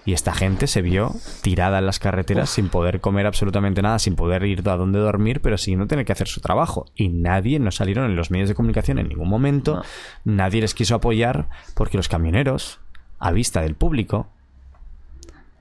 Y 0.05 0.13
esta 0.13 0.33
gente 0.33 0.67
se 0.67 0.81
vio 0.81 1.11
tirada 1.41 1.79
en 1.79 1.85
las 1.85 1.97
carreteras 1.97 2.49
sin 2.49 2.67
poder 2.67 2.99
comer 2.99 3.25
absolutamente 3.25 3.81
nada, 3.81 3.97
sin 3.99 4.15
poder 4.15 4.43
ir 4.43 4.67
a 4.67 4.75
dónde 4.75 4.99
dormir, 4.99 5.41
pero 5.41 5.57
sin 5.57 5.79
no 5.79 5.87
tener 5.87 6.05
que 6.05 6.11
hacer 6.11 6.27
su 6.27 6.41
trabajo. 6.41 6.85
Y 6.95 7.07
nadie, 7.07 7.59
no 7.59 7.71
salieron 7.71 8.05
en 8.05 8.17
los 8.17 8.29
medios 8.29 8.49
de 8.49 8.55
comunicación 8.55 8.99
en 8.99 9.07
ningún 9.07 9.29
momento, 9.29 9.81
nadie 10.25 10.59
les 10.61 10.73
quiso 10.73 10.95
apoyar 10.95 11.47
porque 11.73 11.97
los 11.97 12.09
camioneros, 12.09 12.81
a 13.23 13.31
vista 13.31 13.61
del 13.61 13.75
público, 13.75 14.27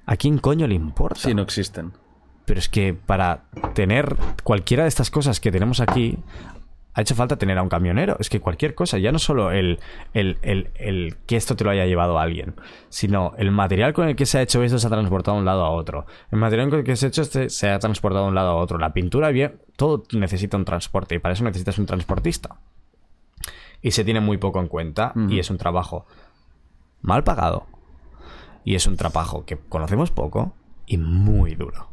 ¿a 0.06 0.16
quién 0.16 0.38
coño 0.38 0.66
le 0.66 0.74
importa? 0.74 1.20
Sí, 1.20 1.34
no 1.34 1.42
existen. 1.42 1.92
Pero 2.44 2.58
es 2.58 2.68
que 2.68 2.92
para 2.94 3.44
tener 3.74 4.16
cualquiera 4.42 4.82
de 4.82 4.88
estas 4.88 5.10
cosas 5.10 5.38
que 5.38 5.52
tenemos 5.52 5.78
aquí, 5.80 6.18
ha 6.94 7.00
hecho 7.00 7.14
falta 7.14 7.36
tener 7.36 7.56
a 7.56 7.62
un 7.62 7.68
camionero. 7.68 8.16
Es 8.18 8.28
que 8.28 8.40
cualquier 8.40 8.74
cosa, 8.74 8.98
ya 8.98 9.12
no 9.12 9.18
solo 9.18 9.52
el, 9.52 9.78
el, 10.12 10.38
el- 10.42 10.70
el 10.74 11.16
que 11.26 11.36
esto 11.36 11.54
te 11.56 11.62
lo 11.64 11.70
haya 11.70 11.86
llevado 11.86 12.18
a 12.18 12.22
alguien, 12.22 12.54
sino 12.88 13.32
el 13.38 13.50
material 13.52 13.92
con 13.94 14.08
el 14.08 14.16
que 14.16 14.26
se 14.26 14.38
ha 14.38 14.42
hecho 14.42 14.62
esto 14.62 14.78
se 14.78 14.88
ha 14.88 14.90
transportado 14.90 15.36
de 15.36 15.40
un 15.40 15.46
lado 15.46 15.64
a 15.64 15.70
otro. 15.70 16.04
El 16.32 16.38
material 16.38 16.68
con 16.68 16.80
el 16.80 16.84
que 16.84 16.96
se 16.96 17.06
ha 17.06 17.08
hecho 17.08 17.22
este 17.22 17.48
se 17.48 17.70
ha 17.70 17.78
transportado 17.78 18.24
de 18.24 18.28
un 18.30 18.34
lado 18.34 18.50
a 18.50 18.56
otro. 18.56 18.76
La 18.78 18.92
pintura, 18.92 19.30
bien, 19.30 19.60
todo 19.76 20.02
necesita 20.12 20.56
un 20.56 20.64
transporte 20.64 21.14
y 21.14 21.18
para 21.20 21.32
eso 21.34 21.44
necesitas 21.44 21.78
un 21.78 21.86
transportista. 21.86 22.56
Y 23.80 23.92
se 23.92 24.04
tiene 24.04 24.20
muy 24.20 24.36
poco 24.36 24.60
en 24.60 24.68
cuenta 24.68 25.12
y 25.30 25.38
es 25.38 25.48
un 25.50 25.58
trabajo 25.58 26.06
mal 27.02 27.24
pagado. 27.24 27.66
Y 28.64 28.74
es 28.76 28.86
un 28.86 28.96
trabajo 28.96 29.44
que 29.44 29.58
conocemos 29.58 30.10
poco 30.10 30.54
y 30.86 30.96
muy 30.98 31.54
duro. 31.56 31.90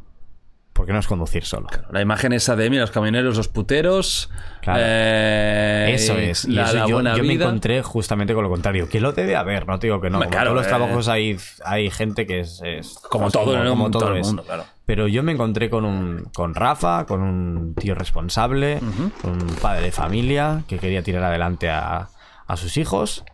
Porque 0.72 0.92
no 0.92 0.98
es 1.00 1.06
conducir 1.08 1.44
solo. 1.44 1.66
La 1.90 2.00
imagen 2.00 2.32
esa 2.32 2.56
de, 2.56 2.70
mira, 2.70 2.82
los 2.82 2.90
camioneros, 2.92 3.36
los 3.36 3.48
puteros. 3.48 4.30
Claro. 4.62 4.80
eh, 4.82 5.90
Eso 5.94 6.16
es. 6.16 6.44
Y 6.46 6.52
La, 6.52 6.62
eso 6.64 6.76
la 6.76 6.86
yo, 6.86 6.94
buena 6.94 7.16
yo 7.16 7.24
me 7.24 7.34
encontré 7.34 7.82
justamente 7.82 8.32
con 8.32 8.44
lo 8.44 8.48
contrario. 8.48 8.88
Que 8.88 8.98
lo 9.00 9.12
debe 9.12 9.36
haber, 9.36 9.66
no 9.66 9.78
te 9.78 9.88
digo 9.88 10.00
que 10.00 10.08
no. 10.08 10.18
Como 10.20 10.30
claro, 10.30 10.50
todos 10.52 10.56
los 10.58 10.66
eh. 10.66 10.68
trabajos 10.68 11.08
hay, 11.08 11.36
hay 11.66 11.90
gente 11.90 12.24
que 12.26 12.40
es, 12.40 12.62
es- 12.64 12.98
Como 13.10 13.30
todo, 13.30 13.62
¿no? 13.62 13.68
como 13.70 13.90
Todo 13.90 14.04
todo 14.06 14.14
el 14.14 14.22
mundo, 14.22 14.42
claro. 14.44 14.64
Pero 14.86 15.06
yo 15.06 15.22
me 15.22 15.32
encontré 15.32 15.68
con 15.68 15.84
un 15.84 16.30
con 16.32 16.54
Rafa, 16.54 17.04
con 17.04 17.20
un 17.20 17.74
tío 17.74 17.94
responsable, 17.94 18.80
un 19.24 19.38
padre 19.60 19.82
de 19.82 19.92
familia 19.92 20.62
que 20.66 20.78
quería 20.78 21.02
tirar 21.02 21.24
adelante 21.24 21.68
a, 21.68 22.08
a 22.46 22.56
sus 22.56 22.76
hijos 22.76 23.24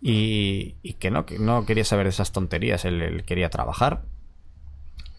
y, 0.00 0.76
y 0.82 0.94
que, 0.94 1.10
no, 1.10 1.26
que 1.26 1.38
no 1.38 1.64
quería 1.66 1.84
saber 1.84 2.06
de 2.06 2.10
esas 2.10 2.32
tonterías. 2.32 2.84
Él, 2.84 3.00
él 3.02 3.24
quería 3.24 3.50
trabajar. 3.50 4.02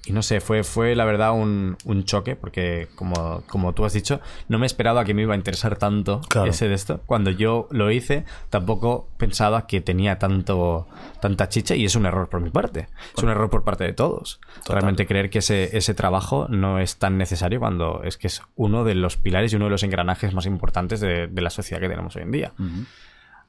Y 0.06 0.14
no 0.14 0.22
sé, 0.24 0.40
fue, 0.40 0.64
fue 0.64 0.96
la 0.96 1.04
verdad 1.04 1.34
un, 1.34 1.76
un 1.84 2.06
choque, 2.06 2.38
porque 2.38 2.88
como, 2.96 3.44
como 3.48 3.74
tú 3.74 3.84
has 3.84 3.92
dicho, 3.92 4.22
no 4.48 4.58
me 4.58 4.66
esperaba 4.66 5.04
que 5.04 5.14
me 5.14 5.24
iba 5.24 5.34
a 5.34 5.36
interesar 5.38 5.76
tanto 5.78 6.22
Claro. 6.30 6.50
ese 6.50 6.70
de 6.70 6.76
esto. 6.76 7.02
Cuando 7.06 7.30
yo 7.30 7.68
lo 7.72 7.92
hice, 7.92 8.24
tampoco 8.50 9.10
pensaba 9.18 9.68
que 9.68 9.82
tenía 9.82 10.18
tanto 10.18 10.88
tanta 11.20 11.50
chicha 11.50 11.76
y 11.76 11.84
es 11.84 11.96
un 11.98 12.06
error 12.06 12.30
por 12.30 12.40
mi 12.40 12.52
parte. 12.52 12.88
Es 13.18 13.22
un 13.22 13.28
error 13.32 13.50
por 13.50 13.66
parte 13.66 13.84
de 13.84 13.92
todos. 13.92 14.40
Realmente 14.66 15.06
creer 15.06 15.30
que 15.30 15.40
ese, 15.40 15.76
ese 15.76 15.94
trabajo 15.94 16.48
no 16.50 16.80
es 16.80 16.96
tan 16.96 17.18
necesario 17.18 17.60
cuando 17.60 18.02
es 18.06 18.16
que 18.16 18.28
es 18.28 18.42
uno 18.56 18.86
de 18.86 18.96
los 18.96 19.18
pilares 19.18 19.52
y 19.52 19.58
uno 19.58 19.66
de 19.66 19.72
los 19.72 19.84
engranajes 19.84 20.34
más 20.34 20.46
importantes 20.46 21.02
de, 21.02 21.28
de 21.28 21.42
la 21.42 21.50
sociedad 21.50 21.82
que 21.82 21.90
tenemos 21.90 22.16
hoy 22.16 22.22
en 22.22 22.32
día. 22.32 22.54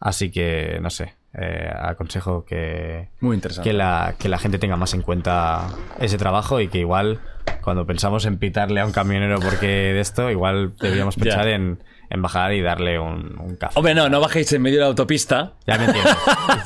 Así 0.00 0.30
que, 0.30 0.78
no 0.80 0.90
sé, 0.90 1.14
eh, 1.34 1.70
aconsejo 1.76 2.44
que, 2.44 3.08
Muy 3.20 3.34
interesante. 3.34 3.68
que 3.68 3.74
la, 3.74 4.14
que 4.18 4.28
la 4.28 4.38
gente 4.38 4.58
tenga 4.58 4.76
más 4.76 4.94
en 4.94 5.02
cuenta 5.02 5.68
ese 5.98 6.18
trabajo 6.18 6.60
y 6.60 6.68
que 6.68 6.78
igual 6.78 7.20
cuando 7.62 7.86
pensamos 7.86 8.24
en 8.24 8.38
pitarle 8.38 8.80
a 8.80 8.86
un 8.86 8.92
camionero 8.92 9.38
porque 9.40 9.66
de 9.66 10.00
esto, 10.00 10.30
igual 10.30 10.72
deberíamos 10.80 11.16
pensar 11.16 11.48
en, 11.48 11.78
en 12.10 12.22
bajar 12.22 12.52
y 12.54 12.62
darle 12.62 12.98
un, 12.98 13.38
un 13.38 13.56
café. 13.56 13.74
Hombre, 13.78 13.94
no, 13.94 14.08
no 14.08 14.20
bajéis 14.20 14.52
en 14.52 14.62
medio 14.62 14.76
de 14.78 14.80
la 14.82 14.86
autopista. 14.88 15.52
Ya 15.66 15.76
me 15.78 15.84
entiendes. 15.86 16.14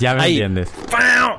Ya 0.00 0.14
me 0.14 0.22
Ahí. 0.22 0.32
entiendes. 0.34 0.72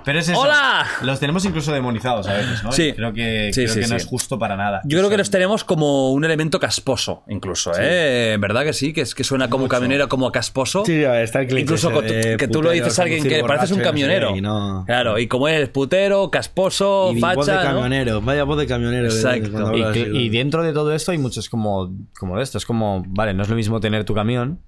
Pero 0.06 0.20
es 0.20 0.28
eso. 0.28 0.40
¡Hola! 0.40 0.86
Los 1.04 1.20
tenemos 1.20 1.46
incluso 1.46 1.72
demonizados 1.72 2.28
a 2.28 2.34
veces, 2.34 2.64
¿no? 2.64 2.72
Sí. 2.74 2.90
Y 2.90 2.94
Creo 2.94 3.14
que, 3.14 3.52
Sí, 3.54 3.62
creo 3.64 3.74
sí, 3.74 3.80
que 3.80 3.88
no 3.88 3.92
sí. 3.92 3.96
es 3.96 4.06
justo 4.06 4.38
para 4.38 4.58
nada. 4.58 4.82
Yo 4.84 4.98
creo 4.98 5.10
que 5.10 5.18
los 5.18 5.30
tenemos 5.30 5.64
como 5.64 6.12
un 6.12 6.26
elemento 6.26 6.60
casposo, 6.60 7.24
incluso, 7.30 7.72
¿eh? 7.80 8.36
¿Verdad 8.40 8.64
que 8.64 8.74
sí? 8.74 8.92
Que, 8.92 9.02
es, 9.02 9.16
que 9.16 9.24
suena 9.24 9.50
como 9.50 9.68
camionero, 9.70 10.10
como 10.10 10.32
casposo. 10.32 10.84
Sí, 10.86 11.04
está 11.04 11.40
el 11.42 11.48
cliché 11.48 11.62
Incluso 11.62 11.90
ese 12.02 12.14
de 12.32 12.38
que 12.38 12.48
tú 12.48 12.62
lo 12.62 12.70
putero, 12.70 12.84
dices 12.86 13.00
a 13.00 13.04
alguien 13.04 13.24
que 13.24 13.30
conducir 13.40 13.48
pareces 13.48 13.72
un 13.72 13.78
borracho, 13.78 13.92
no 13.92 13.98
sé 13.98 14.02
camionero. 14.04 14.32
qué, 14.34 14.38
y 14.38 14.42
no- 14.42 14.84
Claro, 14.86 15.20
y 15.20 15.28
como 15.28 15.48
eres 15.48 15.70
putero, 15.70 16.30
casposo, 16.30 17.12
Y 17.16 17.20
voz 17.22 17.46
de 17.46 17.54
facha, 17.54 17.64
¿no? 17.72 17.76
camionero, 17.82 18.22
vaya 18.22 18.44
voz 18.44 18.58
de 18.60 18.68
camionero. 18.68 19.04
de- 19.10 19.16
Exacto. 19.16 19.52
cuando 19.52 19.78
Y, 19.78 19.82
hablas 19.84 20.32
dentro 20.32 20.64
de 20.64 20.74
todo 20.74 20.94
esto 20.94 21.12
hay 21.12 21.18
muchos 21.18 21.48
como, 21.50 21.94
como 22.20 22.38
de 22.38 22.44
esto. 22.44 22.58
Es 22.58 22.66
como, 22.66 23.04
vale, 23.08 23.34
no 23.34 23.44
es 23.44 23.50
lo 23.50 23.56
mismo 23.56 23.80
tener 23.94 24.06
tu 24.06 24.14
camión, 24.16 24.60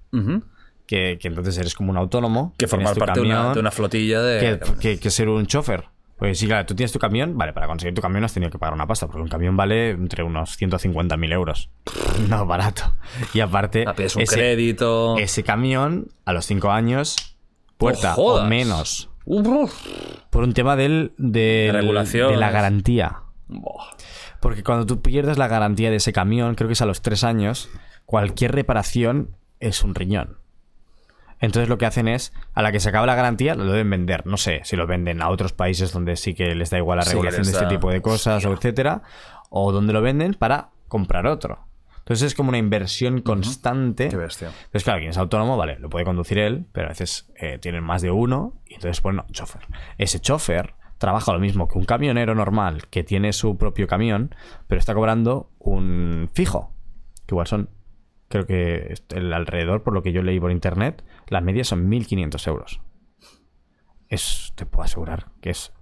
que, 0.86 1.18
que 1.20 1.28
entonces 1.28 1.58
eres 1.58 1.74
como 1.74 1.90
un 1.90 1.96
autónomo. 1.96 2.54
Que 2.56 2.68
formar 2.68 2.96
parte 2.96 3.20
de 3.20 3.26
una, 3.26 3.34
camión, 3.36 3.54
de 3.54 3.60
una 3.60 3.70
flotilla 3.72 4.22
de... 4.22 4.60
que, 4.60 4.74
que- 4.80 4.98
que 5.00 5.10
ser 5.10 5.28
un 5.28 5.46
chofer. 5.46 5.84
Pues 6.16 6.38
sí, 6.38 6.46
claro, 6.46 6.64
tú 6.64 6.74
tienes 6.74 6.92
tu 6.92 6.98
camión, 6.98 7.36
vale, 7.36 7.52
para 7.52 7.66
conseguir 7.66 7.92
tu 7.94 8.00
camión 8.00 8.24
has 8.24 8.32
tenido 8.32 8.50
que 8.50 8.58
pagar 8.58 8.72
una 8.72 8.86
pasta, 8.86 9.06
porque 9.06 9.20
un 9.20 9.28
camión 9.28 9.54
vale 9.56 9.90
entre 9.90 10.22
unos 10.22 10.58
150.000 10.60 11.32
euros. 11.32 11.68
No, 12.30 12.46
barato. 12.46 12.94
Y 13.34 13.40
aparte, 13.40 13.84
Ah, 13.86 13.94
un 13.98 14.04
ese, 14.22 14.24
crédito... 14.26 15.18
ese 15.18 15.42
camión, 15.42 16.08
a 16.24 16.32
los 16.32 16.46
5 16.46 16.70
años, 16.70 17.36
puerta 17.76 18.14
No 18.16 18.22
o 18.22 18.44
menos. 18.46 19.10
Uf. 19.26 19.74
Por 20.30 20.44
un 20.44 20.54
tema 20.54 20.76
del, 20.76 21.12
de, 21.18 21.64
De 21.66 21.72
regulaciones. 21.72 22.30
de 22.36 22.40
la 22.40 22.50
garantía. 22.50 23.16
Porque 24.40 24.62
cuando 24.62 24.86
tú 24.86 25.02
pierdes 25.02 25.36
la 25.36 25.48
garantía 25.48 25.90
de 25.90 25.96
ese 25.96 26.12
camión, 26.12 26.54
creo 26.54 26.68
que 26.68 26.72
es 26.74 26.80
a 26.82 26.86
los 26.86 27.02
3 27.02 27.24
años, 27.24 27.68
cualquier 28.06 28.52
reparación 28.52 29.36
es 29.60 29.84
un 29.84 29.94
riñón. 29.94 30.38
Entonces 31.38 31.68
lo 31.68 31.76
que 31.76 31.84
hacen 31.84 32.08
es, 32.08 32.32
a 32.54 32.62
la 32.62 32.72
que 32.72 32.80
se 32.80 32.88
acaba 32.88 33.04
la 33.06 33.14
garantía, 33.14 33.54
lo 33.54 33.64
deben 33.64 33.90
vender. 33.90 34.26
No 34.26 34.38
sé 34.38 34.62
si 34.64 34.74
lo 34.74 34.86
venden 34.86 35.20
a 35.20 35.28
otros 35.28 35.52
países 35.52 35.92
donde 35.92 36.16
sí 36.16 36.34
que 36.34 36.54
les 36.54 36.70
da 36.70 36.78
igual 36.78 36.98
la 36.98 37.04
regulación 37.04 37.44
de 37.44 37.50
este 37.50 37.66
tipo 37.66 37.90
de 37.90 38.00
cosas, 38.00 38.44
o 38.46 38.52
etcétera, 38.54 39.02
o 39.50 39.70
donde 39.72 39.92
lo 39.92 40.00
venden 40.00 40.34
para 40.34 40.70
comprar 40.88 41.26
otro. 41.26 41.66
Entonces 41.98 42.28
es 42.28 42.34
como 42.34 42.50
una 42.50 42.58
inversión 42.58 43.20
constante. 43.20 44.08
Qué 44.08 44.16
bestia. 44.16 44.48
Entonces, 44.48 44.84
claro, 44.84 45.00
quien 45.00 45.10
es 45.10 45.18
autónomo, 45.18 45.56
vale, 45.56 45.78
lo 45.78 45.90
puede 45.90 46.04
conducir 46.04 46.38
él, 46.38 46.64
pero 46.72 46.86
a 46.86 46.90
veces 46.90 47.28
eh, 47.34 47.58
tienen 47.58 47.82
más 47.82 48.00
de 48.00 48.12
uno 48.12 48.54
y 48.64 48.74
entonces 48.74 49.00
ponen 49.00 49.24
un 49.26 49.32
chofer. 49.32 49.62
Ese 49.98 50.20
chofer 50.20 50.74
trabaja 50.98 51.32
lo 51.32 51.40
mismo 51.40 51.68
que 51.68 51.78
un 51.78 51.84
camionero 51.84 52.34
normal 52.34 52.86
que 52.88 53.02
tiene 53.02 53.32
su 53.32 53.58
propio 53.58 53.88
camión, 53.88 54.34
pero 54.68 54.78
está 54.78 54.94
cobrando 54.94 55.50
un 55.58 56.30
fijo, 56.32 56.72
que 57.26 57.34
igual 57.34 57.48
son, 57.48 57.70
creo 58.28 58.46
que 58.46 58.94
el 59.10 59.32
alrededor, 59.32 59.82
por 59.82 59.92
lo 59.94 60.02
que 60.02 60.12
yo 60.12 60.22
leí 60.22 60.38
por 60.40 60.50
internet, 60.50 61.04
la 61.28 61.40
media 61.40 61.64
son 61.64 61.88
1.500 61.90 62.46
euros. 62.48 62.80
Es, 64.08 64.52
te 64.54 64.66
puedo 64.66 64.84
asegurar 64.84 65.26
que 65.40 65.50
es 65.50 65.72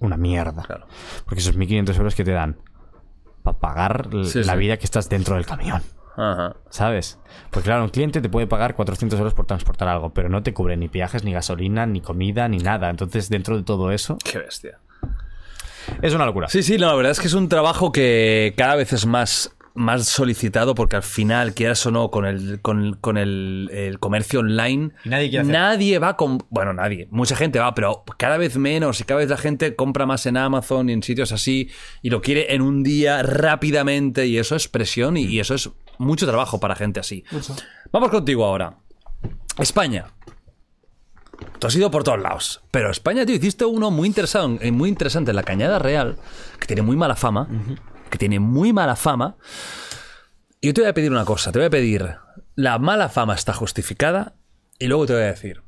una 0.00 0.16
mierda. 0.16 0.62
Claro. 0.62 0.86
Porque 1.24 1.40
esos 1.40 1.56
1.500 1.56 1.96
euros 1.96 2.14
que 2.14 2.24
te 2.24 2.32
dan 2.32 2.58
para 3.42 3.58
pagar 3.58 4.08
Sí, 4.24 4.42
la 4.44 4.52
sí. 4.54 4.58
vida 4.58 4.76
que 4.76 4.84
estás 4.84 5.08
dentro 5.08 5.34
del 5.36 5.46
camión. 5.46 5.82
Ajá. 6.16 6.56
¿Sabes? 6.70 7.18
Pues 7.50 7.64
claro, 7.64 7.84
un 7.84 7.88
cliente 7.88 8.20
te 8.20 8.28
puede 8.28 8.46
pagar 8.46 8.74
400 8.74 9.18
euros 9.18 9.34
por 9.34 9.46
transportar 9.46 9.88
algo, 9.88 10.12
pero 10.12 10.28
no 10.28 10.42
te 10.42 10.52
cubre 10.52 10.76
ni 10.76 10.88
viajes, 10.88 11.24
ni 11.24 11.32
gasolina, 11.32 11.86
ni 11.86 12.00
comida, 12.02 12.48
ni 12.48 12.58
nada. 12.58 12.90
Entonces, 12.90 13.28
dentro 13.30 13.56
de 13.56 13.62
todo 13.62 13.90
eso, 13.92 14.18
Qué 14.22 14.38
bestia. 14.38 14.78
es 16.02 16.14
una 16.14 16.26
locura. 16.26 16.48
Sí, 16.48 16.62
sí, 16.62 16.76
no, 16.76 16.86
la 16.88 16.94
verdad 16.94 17.12
es 17.12 17.20
que 17.20 17.28
es 17.28 17.34
un 17.34 17.48
trabajo 17.48 17.92
que 17.92 18.52
cada 18.58 18.76
vez 18.76 18.92
es 18.92 19.06
más, 19.06 19.56
más 19.74 20.06
solicitado 20.06 20.74
porque 20.74 20.96
al 20.96 21.02
final, 21.02 21.54
quieras 21.54 21.84
o 21.86 21.90
no, 21.90 22.10
con 22.10 22.26
el, 22.26 22.60
con, 22.60 22.94
con 22.94 23.16
el, 23.16 23.70
el 23.72 23.98
comercio 23.98 24.40
online, 24.40 24.90
nadie 25.04 25.30
quiere 25.30 25.42
hacer. 25.42 25.52
nadie 25.52 25.98
va 25.98 26.16
con... 26.16 26.38
Bueno, 26.50 26.72
nadie. 26.72 27.08
Mucha 27.10 27.36
gente 27.36 27.58
va, 27.58 27.74
pero 27.74 28.04
cada 28.18 28.36
vez 28.36 28.56
menos 28.56 29.00
y 29.00 29.04
cada 29.04 29.18
vez 29.20 29.30
la 29.30 29.36
gente 29.36 29.74
compra 29.74 30.06
más 30.06 30.26
en 30.26 30.36
Amazon 30.36 30.90
y 30.90 30.92
en 30.92 31.02
sitios 31.02 31.32
así 31.32 31.70
y 32.02 32.10
lo 32.10 32.20
quiere 32.20 32.54
en 32.54 32.62
un 32.62 32.82
día 32.82 33.22
rápidamente 33.22 34.26
y 34.26 34.38
eso 34.38 34.56
es 34.56 34.68
presión 34.68 35.16
y, 35.16 35.24
y 35.24 35.40
eso 35.40 35.54
es 35.54 35.70
mucho 35.98 36.26
trabajo 36.26 36.60
para 36.60 36.74
gente 36.74 37.00
así. 37.00 37.24
Vamos 37.92 38.10
contigo 38.10 38.44
ahora. 38.44 38.76
España. 39.58 40.06
Tú 41.58 41.66
has 41.66 41.74
ido 41.76 41.90
por 41.90 42.04
todos 42.04 42.20
lados. 42.20 42.62
Pero 42.70 42.90
España, 42.90 43.26
tío, 43.26 43.34
hiciste 43.34 43.64
uno 43.64 43.90
muy 43.90 44.06
interesante, 44.08 44.70
muy 44.72 44.88
interesante 44.88 45.30
en 45.30 45.36
la 45.36 45.42
Cañada 45.42 45.78
Real, 45.78 46.16
que 46.58 46.66
tiene 46.66 46.82
muy 46.82 46.96
mala 46.96 47.16
fama. 47.16 47.48
Que 48.12 48.18
tiene 48.18 48.38
muy 48.40 48.74
mala 48.74 48.94
fama. 48.94 49.36
Y 50.60 50.66
yo 50.66 50.74
te 50.74 50.82
voy 50.82 50.90
a 50.90 50.94
pedir 50.94 51.10
una 51.10 51.24
cosa. 51.24 51.50
Te 51.50 51.58
voy 51.58 51.66
a 51.66 51.70
pedir. 51.70 52.16
La 52.54 52.78
mala 52.78 53.08
fama 53.08 53.34
está 53.34 53.54
justificada. 53.54 54.34
Y 54.78 54.86
luego 54.88 55.06
te 55.06 55.14
voy 55.14 55.22
a 55.22 55.26
decir. 55.26 55.62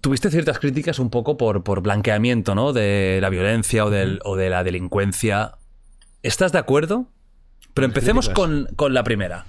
Tuviste 0.00 0.30
ciertas 0.30 0.58
críticas 0.58 0.98
un 0.98 1.10
poco 1.10 1.36
por, 1.36 1.62
por 1.62 1.82
blanqueamiento, 1.82 2.54
¿no? 2.54 2.72
De 2.72 3.18
la 3.20 3.28
violencia 3.28 3.84
o, 3.84 3.90
del- 3.90 4.20
o 4.24 4.36
de 4.36 4.48
la 4.48 4.64
delincuencia. 4.64 5.52
¿Estás 6.22 6.52
de 6.52 6.58
acuerdo? 6.58 7.06
Pero 7.74 7.84
empecemos 7.86 8.28
con, 8.30 8.68
con 8.76 8.94
la 8.94 9.04
primera. 9.04 9.44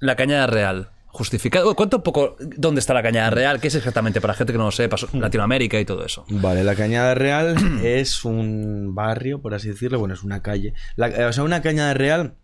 La 0.00 0.14
Cañada 0.14 0.46
Real. 0.46 0.90
Justificado. 1.18 1.74
Cuenta 1.74 1.96
un 1.96 2.04
poco 2.04 2.36
dónde 2.38 2.78
está 2.78 2.94
la 2.94 3.02
Cañada 3.02 3.30
Real, 3.30 3.60
qué 3.60 3.66
es 3.66 3.74
exactamente 3.74 4.20
para 4.20 4.34
gente 4.34 4.52
que 4.52 4.58
no 4.58 4.66
lo 4.66 4.70
sepa, 4.70 4.96
Latinoamérica 5.12 5.80
y 5.80 5.84
todo 5.84 6.04
eso. 6.06 6.24
Vale, 6.28 6.62
la 6.62 6.76
Cañada 6.76 7.14
Real 7.16 7.56
es 7.82 8.24
un 8.24 8.94
barrio, 8.94 9.42
por 9.42 9.52
así 9.52 9.68
decirlo, 9.68 9.98
bueno, 9.98 10.14
es 10.14 10.22
una 10.22 10.42
calle. 10.42 10.74
La- 10.94 11.08
eh, 11.08 11.24
o 11.24 11.32
sea, 11.32 11.42
una 11.42 11.60
Cañada 11.60 11.92
Real 11.94 12.34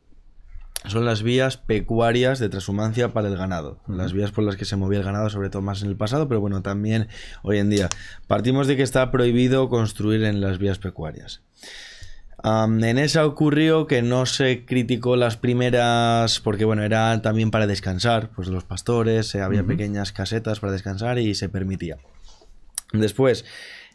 son 0.87 1.05
las 1.05 1.22
vías 1.22 1.57
pecuarias 1.57 2.41
de 2.41 2.49
transhumancia 2.49 3.12
para 3.12 3.29
el 3.29 3.37
ganado. 3.37 3.79
Las 3.87 4.12
vías 4.12 4.33
por 4.33 4.43
las 4.45 4.57
que 4.57 4.64
se 4.64 4.75
movía 4.75 4.99
el 4.99 5.05
ganado, 5.05 5.31
sobre 5.31 5.51
todo 5.51 5.62
más 5.62 5.81
en 5.83 5.89
el 5.89 5.97
pasado, 5.97 6.27
pero 6.29 6.41
bueno, 6.41 6.61
también 6.61 7.07
hoy 7.45 7.59
en 7.59 7.70
día. 7.70 7.89
Partimos 8.27 8.66
de 8.66 8.77
que 8.77 8.83
está 8.83 9.11
prohibido 9.12 9.68
construir 9.68 10.25
en 10.25 10.41
las 10.41 10.59
vías 10.59 10.79
pecuarias. 10.79 11.43
En 12.45 12.99
esa 12.99 13.25
ocurrió 13.25 13.87
que 13.87 14.03
no 14.03 14.27
se 14.27 14.67
criticó 14.67 15.17
las 15.17 15.39
primeras, 15.39 16.41
porque 16.41 16.67
bueno, 16.67 16.83
era 16.83 17.23
también 17.23 17.51
para 17.51 17.67
descansar, 17.67 18.29
pues 18.37 18.49
los 18.49 18.65
pastores, 18.65 19.35
eh, 19.35 19.41
había 19.41 19.65
pequeñas 19.65 20.13
casetas 20.13 20.61
para 20.61 20.73
descansar 20.73 21.19
y 21.19 21.35
se 21.35 21.49
permitía. 21.49 21.97
Después, 22.93 23.47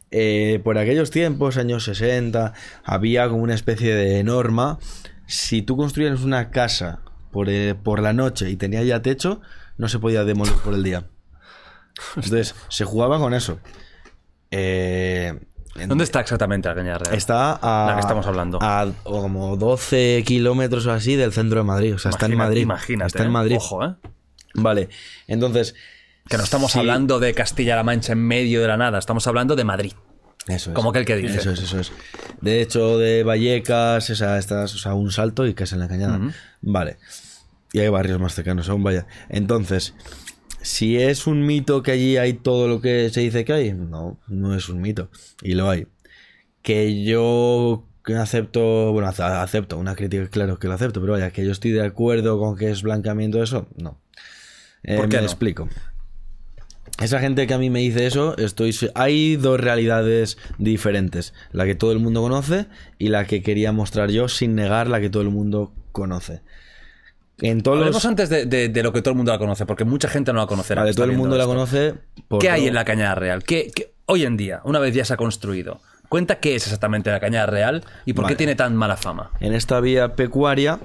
eh, 0.10 0.60
por 0.64 0.80
aquellos 0.80 1.12
tiempos, 1.12 1.58
años 1.58 1.84
60, 1.84 2.54
había 2.84 3.30
como 3.30 3.43
una 3.43 3.54
especie 3.54 3.93
de 3.93 4.24
norma. 4.24 4.80
Si 5.28 5.62
tú 5.62 5.78
construías 5.78 6.22
una 6.22 6.50
casa 6.50 7.02
por, 7.32 7.50
eh, 7.50 7.76
por 7.76 8.02
la 8.02 8.14
noche 8.14 8.50
y 8.50 8.56
tenía 8.56 8.82
ya 8.84 9.04
techo, 9.04 9.41
no 9.78 9.89
se 9.89 10.00
podía 10.00 10.24
demoler 10.24 10.56
por 10.56 10.74
el 10.74 10.82
día. 10.82 11.06
Entonces, 12.16 12.56
se 12.70 12.84
jugaba 12.84 13.20
con 13.20 13.36
eso. 13.36 13.60
Eh, 14.50 15.39
¿Dónde 15.88 16.03
está 16.03 16.19
exactamente 16.19 16.67
la 16.69 16.75
Cañada 16.75 16.97
Real? 16.99 17.15
Está 17.15 17.53
a, 17.53 17.88
La 17.89 17.95
que 17.95 18.01
estamos 18.01 18.25
hablando. 18.27 18.59
a 18.61 18.88
como 19.03 19.57
12 19.57 20.23
kilómetros 20.25 20.86
o 20.86 20.91
así 20.91 21.15
del 21.15 21.32
centro 21.34 21.59
de 21.59 21.63
Madrid. 21.63 21.95
O 21.95 21.97
sea, 21.97 22.11
está 22.11 22.25
en 22.25 22.38
Madrid. 22.38 22.61
Imagínate. 22.61 23.07
Está 23.07 23.23
en 23.23 23.30
¿eh? 23.30 23.32
Madrid. 23.32 23.57
Ojo, 23.57 23.86
¿eh? 23.86 23.95
Vale. 24.55 24.89
Entonces. 25.27 25.75
Que 26.27 26.38
no 26.38 26.43
estamos 26.43 26.73
sí, 26.73 26.80
hablando 26.80 27.19
de 27.19 27.34
Castilla-La 27.34 27.84
Mancha 27.84 28.13
en 28.13 28.19
medio 28.19 28.61
de 28.61 28.67
la 28.67 28.77
nada, 28.77 28.99
estamos 28.99 29.25
hablando 29.25 29.55
de 29.55 29.63
Madrid. 29.63 29.93
Eso 30.47 30.71
es. 30.71 30.75
Como 30.75 30.91
que 30.91 30.99
el 30.99 31.05
que 31.05 31.15
dice. 31.15 31.39
Eso 31.39 31.51
es, 31.51 31.61
eso 31.61 31.80
es. 31.80 31.91
De 32.41 32.61
hecho, 32.61 32.97
de 32.97 33.23
Vallecas, 33.23 34.09
esa, 34.09 34.38
estás, 34.38 34.75
o 34.75 34.77
sea, 34.77 34.93
un 34.93 35.11
salto 35.11 35.47
y 35.47 35.53
casi 35.53 35.75
en 35.75 35.82
la 35.82 35.88
cañada. 35.88 36.19
Vale. 36.61 36.97
Y 37.73 37.80
hay 37.80 37.89
barrios 37.89 38.19
más 38.19 38.34
cercanos 38.34 38.69
aún, 38.69 38.84
vaya. 38.84 39.05
Entonces, 39.30 39.93
si 40.62 40.97
es 40.97 41.28
un 41.28 41.45
mito 41.45 41.84
que 41.84 41.91
allí 41.91 42.18
hay 42.18 42.34
todo 42.34 42.68
lo 42.68 42.82
que 42.82 43.10
se 43.10 43.22
dice 43.22 43.45
que 43.45 43.53
hay, 43.53 43.74
no, 43.74 44.20
no 44.28 44.55
es 44.55 44.70
un 44.70 44.82
mito. 44.82 45.10
Y 45.41 45.53
lo 45.53 45.70
hay. 45.70 45.88
Que 46.62 47.03
yo 47.03 47.86
acepto, 48.18 48.91
bueno, 48.91 49.07
ace- 49.07 49.24
acepto 49.24 49.78
una 49.78 49.95
crítica, 49.95 50.28
claro 50.30 50.60
que 50.60 50.68
lo 50.68 50.74
acepto, 50.74 50.99
pero 51.01 51.14
vaya, 51.14 51.32
que 51.32 51.45
yo 51.45 51.51
estoy 51.51 51.72
de 51.72 51.86
acuerdo 51.86 52.39
con 52.39 52.57
que 52.57 52.70
es 52.72 52.82
blanqueamiento 52.82 53.41
eso, 53.43 53.68
no. 53.78 53.99
Eh, 54.84 54.95
¿Por 54.97 55.10
qué 55.10 55.18
me 55.18 55.24
no? 55.24 55.28
explico. 55.28 55.70
Esa 57.01 57.20
gente 57.20 57.47
que 57.47 57.53
a 57.53 57.57
mí 57.57 57.70
me 57.70 57.80
dice 57.80 58.05
eso, 58.07 58.36
estoy 58.38 58.76
hay 58.93 59.38
dos 59.38 59.60
realidades 59.60 60.38
diferentes, 60.57 61.34
la 61.53 61.66
que 61.66 61.76
todo 61.76 61.93
el 61.93 61.99
mundo 61.99 62.22
conoce 62.22 62.66
y 62.97 63.07
la 63.07 63.26
que 63.26 63.41
quería 63.41 63.72
mostrar 63.72 64.10
yo 64.12 64.28
sin 64.28 64.55
negar 64.55 64.88
la 64.89 64.99
que 64.99 65.10
todo 65.10 65.24
el 65.24 65.30
mundo 65.30 65.72
conoce. 65.93 66.41
En 67.41 67.61
todos 67.63 67.77
Hablemos 67.77 67.95
los 67.95 68.05
antes 68.05 68.29
de, 68.29 68.45
de- 68.45 68.69
de 68.69 68.83
lo 68.83 68.91
que 68.93 69.01
todo 69.01 69.11
el 69.11 69.17
mundo 69.17 69.31
la 69.31 69.37
conoce, 69.39 69.65
porque 69.65 69.85
mucha 69.85 70.07
gente 70.09 70.33
no 70.33 70.39
la 70.39 70.47
conocerá. 70.47 70.81
Vale, 70.81 70.93
todo 70.93 71.05
el 71.05 71.13
mundo 71.17 71.35
la 71.37 71.43
esto. 71.43 71.53
conoce 71.53 71.93
por 72.27 72.39
¿Qué 72.41 72.49
hay 72.49 72.67
en 72.67 72.73
la 72.73 72.85
Cañada 72.85 73.15
Real? 73.15 73.43
¿Qué, 73.43 73.71
qué- 73.73 73.93
hoy 74.05 74.25
en 74.25 74.35
día, 74.37 74.61
una 74.65 74.79
vez 74.79 74.93
ya 74.93 75.05
se 75.05 75.13
ha 75.13 75.17
construido, 75.17 75.79
cuenta 76.09 76.39
qué 76.39 76.55
es 76.55 76.63
exactamente 76.63 77.11
la 77.11 77.19
Cañada 77.19 77.45
Real 77.45 77.83
y 78.05 78.13
por 78.13 78.23
Vale. 78.23 78.33
qué 78.33 78.37
tiene 78.37 78.55
tan 78.55 78.75
mala 78.75 78.97
fama. 78.97 79.31
En 79.39 79.53
esta 79.53 79.79
vía 79.79 80.15
pecuaria, 80.15 80.79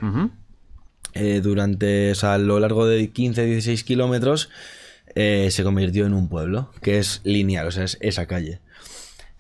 eh, 1.15 1.41
durante, 1.43 2.13
o 2.13 2.15
sea, 2.15 2.35
a 2.35 2.39
lo 2.39 2.59
largo 2.61 2.87
de 2.87 3.13
15-16 3.13 3.85
kilómetros, 3.85 4.51
eh, 5.15 5.49
se 5.51 5.63
convirtió 5.63 6.07
en 6.07 6.15
un 6.15 6.29
pueblo, 6.29 6.71
que 6.83 6.99
es 6.99 7.21
lineal, 7.25 7.67
o 7.69 7.71
sea, 7.71 7.85
es 7.85 7.99
esa 8.01 8.27
calle. 8.27 8.61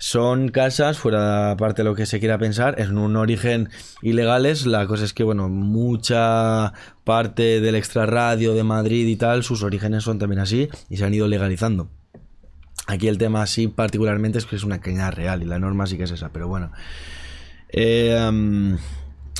Son 0.06 0.50
casas, 0.50 0.98
fuera 0.98 1.56
parte 1.56 1.80
de 1.80 1.88
lo 1.88 1.94
que 1.94 2.04
se 2.04 2.20
quiera 2.20 2.36
pensar, 2.36 2.78
en 2.78 2.98
un 2.98 3.16
origen 3.16 3.70
ilegales. 4.02 4.66
La 4.66 4.86
cosa 4.86 5.02
es 5.02 5.14
que, 5.14 5.24
bueno, 5.24 5.48
mucha 5.48 6.74
parte 7.04 7.62
del 7.62 7.74
extrarradio 7.74 8.52
de 8.52 8.64
Madrid 8.64 9.06
y 9.06 9.16
tal, 9.16 9.42
sus 9.42 9.62
orígenes 9.62 10.04
son 10.04 10.18
también 10.18 10.40
así 10.40 10.68
y 10.90 10.98
se 10.98 11.06
han 11.06 11.14
ido 11.14 11.26
legalizando. 11.26 11.88
Aquí 12.86 13.08
el 13.08 13.16
tema 13.16 13.46
sí 13.46 13.66
particularmente 13.66 14.36
es 14.36 14.44
que 14.44 14.56
es 14.56 14.64
una 14.64 14.78
cañada 14.78 15.10
real 15.10 15.42
y 15.42 15.46
la 15.46 15.58
norma 15.58 15.86
sí 15.86 15.96
que 15.96 16.04
es 16.04 16.10
esa, 16.10 16.28
pero 16.34 16.48
bueno. 16.48 16.70
Eh, 17.70 18.76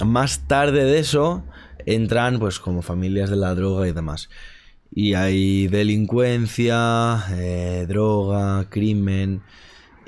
más 0.03 0.49
tarde 0.49 0.85
de 0.85 0.99
eso 0.99 1.45
entran 1.85 2.39
pues 2.39 2.59
como 2.59 2.81
familias 2.81 3.29
de 3.29 3.37
la 3.37 3.55
droga 3.55 3.87
y 3.87 3.93
demás. 3.93 4.31
Y 4.91 5.13
hay 5.13 5.67
delincuencia, 5.67 7.23
eh, 7.33 7.85
droga, 7.87 8.71
crimen 8.71 9.43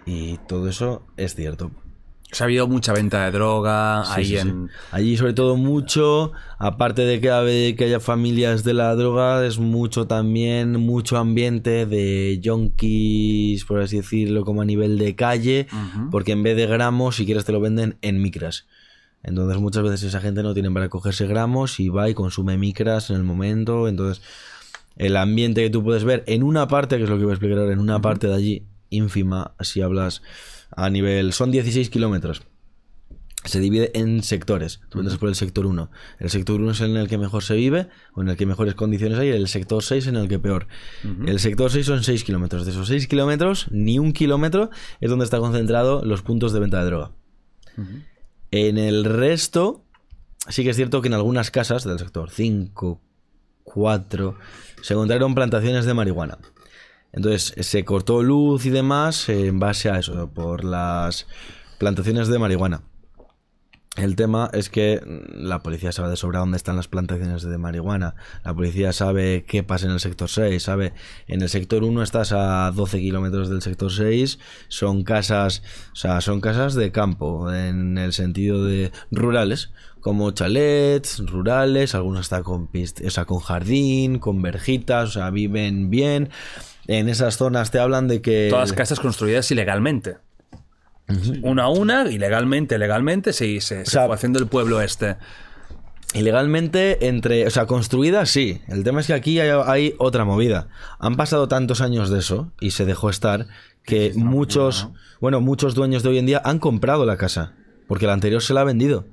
y 0.06 0.38
todo 0.48 0.68
eso 0.68 1.02
es 1.16 1.34
cierto. 1.34 1.70
O 2.32 2.34
sea, 2.34 2.44
ha 2.44 2.48
habido 2.48 2.66
mucha 2.66 2.92
venta 2.92 3.24
de 3.24 3.30
droga 3.30 4.04
Sí, 4.04 4.12
ahí 4.14 4.24
sí, 4.24 4.32
sí. 4.32 4.48
en... 4.48 4.70
Allí 4.90 5.16
sobre 5.16 5.32
todo 5.32 5.56
mucho, 5.56 6.32
aparte 6.58 7.02
de 7.02 7.20
que, 7.20 7.74
que 7.76 7.84
haya 7.84 8.00
familias 8.00 8.64
de 8.64 8.74
la 8.74 8.94
droga, 8.96 9.46
es 9.46 9.58
mucho 9.58 10.06
también, 10.06 10.72
mucho 10.72 11.18
ambiente 11.18 11.86
de 11.86 12.40
yonkis, 12.40 13.64
por 13.64 13.80
así 13.80 13.98
decirlo, 13.98 14.44
como 14.44 14.62
a 14.62 14.64
nivel 14.64 14.98
de 14.98 15.14
calle, 15.14 15.68
porque 16.10 16.32
en 16.32 16.42
vez 16.42 16.56
de 16.56 16.66
gramos, 16.66 17.16
si 17.16 17.26
quieres 17.26 17.44
te 17.44 17.52
lo 17.52 17.60
venden 17.60 17.96
en 18.02 18.20
micras. 18.20 18.66
Entonces 19.22 19.58
muchas 19.58 19.82
veces 19.82 20.02
esa 20.04 20.20
gente 20.20 20.42
no 20.42 20.54
tiene 20.54 20.70
para 20.70 20.88
cogerse 20.88 21.26
gramos 21.26 21.80
y 21.80 21.88
va 21.88 22.08
y 22.08 22.14
consume 22.14 22.56
micras 22.58 23.10
en 23.10 23.16
el 23.16 23.24
momento. 23.24 23.88
Entonces 23.88 24.22
el 24.96 25.16
ambiente 25.16 25.62
que 25.62 25.70
tú 25.70 25.82
puedes 25.84 26.04
ver 26.04 26.24
en 26.26 26.42
una 26.42 26.66
parte, 26.68 26.96
que 26.96 27.04
es 27.04 27.10
lo 27.10 27.18
que 27.18 27.24
voy 27.24 27.32
a 27.32 27.34
explicar 27.34 27.58
ahora, 27.58 27.72
en 27.72 27.80
una 27.80 28.00
parte 28.00 28.26
de 28.26 28.34
allí, 28.34 28.62
ínfima, 28.96 29.54
si 29.60 29.82
hablas 29.82 30.22
a 30.70 30.90
nivel... 30.90 31.32
Son 31.32 31.50
16 31.50 31.90
kilómetros 31.90 32.42
se 33.48 33.60
divide 33.60 33.90
en 33.94 34.22
sectores. 34.22 34.80
Tú 34.88 34.98
entras 34.98 35.18
por 35.18 35.28
el 35.28 35.34
sector 35.34 35.66
1. 35.66 35.90
El 36.18 36.30
sector 36.30 36.60
1 36.60 36.70
es 36.72 36.80
en 36.80 36.96
el 36.96 37.08
que 37.08 37.18
mejor 37.18 37.42
se 37.42 37.54
vive 37.54 37.88
o 38.14 38.22
en 38.22 38.28
el 38.28 38.36
que 38.36 38.46
mejores 38.46 38.74
condiciones 38.74 39.18
hay. 39.18 39.28
El 39.28 39.48
sector 39.48 39.82
6 39.82 40.08
en 40.08 40.16
el 40.16 40.28
que 40.28 40.38
peor. 40.38 40.66
El 41.26 41.38
sector 41.40 41.70
6 41.70 41.86
son 41.86 42.02
6 42.02 42.24
kilómetros. 42.24 42.64
De 42.64 42.72
esos 42.72 42.88
6 42.88 43.06
kilómetros, 43.06 43.66
ni 43.70 43.98
un 43.98 44.12
kilómetro 44.12 44.70
es 45.00 45.10
donde 45.10 45.24
está 45.24 45.38
concentrado 45.38 46.04
los 46.04 46.22
puntos 46.22 46.52
de 46.52 46.60
venta 46.60 46.80
de 46.80 46.86
droga. 46.86 47.12
En 48.50 48.78
el 48.78 49.04
resto, 49.04 49.84
sí 50.48 50.64
que 50.64 50.70
es 50.70 50.76
cierto 50.76 51.02
que 51.02 51.08
en 51.08 51.14
algunas 51.14 51.50
casas 51.50 51.84
del 51.84 51.98
sector 51.98 52.30
5, 52.30 53.00
4, 53.64 54.38
se 54.82 54.94
encontraron 54.94 55.34
plantaciones 55.34 55.84
de 55.84 55.94
marihuana. 55.94 56.38
Entonces 57.12 57.54
se 57.66 57.84
cortó 57.84 58.22
luz 58.22 58.66
y 58.66 58.70
demás 58.70 59.28
en 59.28 59.58
base 59.58 59.88
a 59.90 59.98
eso, 59.98 60.30
por 60.32 60.64
las 60.64 61.26
plantaciones 61.78 62.28
de 62.28 62.38
marihuana. 62.38 62.82
El 63.96 64.14
tema 64.14 64.50
es 64.52 64.68
que 64.68 65.00
la 65.32 65.62
policía 65.62 65.90
sabe 65.90 66.10
de 66.10 66.16
sobra 66.16 66.40
dónde 66.40 66.58
están 66.58 66.76
las 66.76 66.86
plantaciones 66.86 67.42
de 67.44 67.56
marihuana. 67.56 68.14
La 68.44 68.52
policía 68.52 68.92
sabe 68.92 69.46
qué 69.48 69.62
pasa 69.62 69.86
en 69.86 69.92
el 69.92 70.00
sector 70.00 70.28
6. 70.28 70.62
Sabe, 70.62 70.92
en 71.28 71.40
el 71.40 71.48
sector 71.48 71.82
1 71.82 72.02
estás 72.02 72.32
a 72.32 72.70
12 72.72 72.98
kilómetros 73.00 73.48
del 73.48 73.62
sector 73.62 73.90
6. 73.90 74.38
Son 74.68 75.02
casas, 75.02 75.62
o 75.92 75.96
sea, 75.96 76.20
son 76.20 76.42
casas 76.42 76.74
de 76.74 76.92
campo, 76.92 77.50
en 77.50 77.96
el 77.96 78.12
sentido 78.12 78.62
de 78.66 78.92
rurales, 79.10 79.70
como 80.00 80.30
chalets, 80.32 81.20
rurales, 81.26 81.94
algunos 81.94 82.20
están 82.20 82.42
con, 82.42 82.70
pist- 82.70 83.02
o 83.06 83.10
sea, 83.10 83.24
con 83.24 83.38
jardín, 83.38 84.18
con 84.18 84.42
verjitas, 84.42 85.08
o 85.08 85.12
sea, 85.12 85.30
viven 85.30 85.88
bien. 85.88 86.28
En 86.86 87.08
esas 87.08 87.36
zonas 87.36 87.70
te 87.70 87.78
hablan 87.78 88.08
de 88.08 88.20
que... 88.20 88.48
Todas 88.50 88.72
casas 88.72 89.00
construidas 89.00 89.50
ilegalmente. 89.50 90.16
Una 91.42 91.64
a 91.64 91.68
una, 91.68 92.10
ilegalmente, 92.10 92.78
legalmente, 92.78 93.32
sí, 93.32 93.60
se, 93.60 93.84
se 93.84 93.90
sea, 93.92 94.06
fue 94.06 94.14
haciendo 94.14 94.38
el 94.38 94.46
pueblo 94.46 94.80
este. 94.80 95.16
Ilegalmente 96.14 97.06
entre, 97.06 97.46
o 97.46 97.50
sea, 97.50 97.66
construida 97.66 98.26
sí. 98.26 98.60
El 98.68 98.82
tema 98.82 99.00
es 99.00 99.06
que 99.06 99.14
aquí 99.14 99.38
hay, 99.38 99.50
hay 99.66 99.94
otra 99.98 100.24
movida. 100.24 100.68
Han 100.98 101.16
pasado 101.16 101.46
tantos 101.46 101.80
años 101.80 102.10
de 102.10 102.18
eso 102.18 102.52
y 102.60 102.72
se 102.72 102.84
dejó 102.84 103.10
estar 103.10 103.46
que 103.84 104.12
muchos, 104.16 104.88
bueno, 105.20 105.40
muchos 105.40 105.74
dueños 105.74 106.02
de 106.02 106.08
hoy 106.08 106.18
en 106.18 106.26
día 106.26 106.42
han 106.44 106.58
comprado 106.58 107.06
la 107.06 107.16
casa 107.16 107.54
porque 107.86 108.06
la 108.06 108.12
anterior 108.12 108.42
se 108.42 108.52
la 108.54 108.62
ha 108.62 108.64
vendido. 108.64 109.06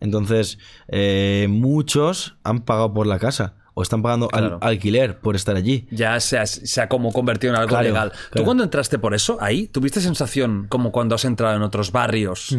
Entonces, 0.00 0.58
eh, 0.88 1.46
muchos 1.48 2.36
han 2.42 2.60
pagado 2.60 2.92
por 2.92 3.06
la 3.06 3.18
casa 3.18 3.54
o 3.78 3.82
están 3.82 4.02
pagando 4.02 4.28
al- 4.32 4.58
alquiler 4.60 5.20
por 5.20 5.36
estar 5.36 5.54
allí. 5.54 5.86
Ya 5.92 6.18
se 6.18 6.36
ha, 6.36 6.46
se 6.46 6.80
ha 6.80 6.88
como 6.88 7.12
convertido 7.12 7.52
en 7.52 7.60
algo 7.60 7.68
Claro, 7.68 7.84
legal. 7.84 8.12
¿Tú 8.34 8.42
cuando 8.42 8.64
entraste 8.64 8.98
por 8.98 9.14
eso, 9.14 9.38
ahí, 9.40 9.68
tuviste 9.68 10.00
sensación 10.00 10.66
como 10.68 10.90
cuando 10.90 11.14
has 11.14 11.24
entrado 11.24 11.54
en 11.54 11.62
otros 11.62 11.92
barrios 11.92 12.58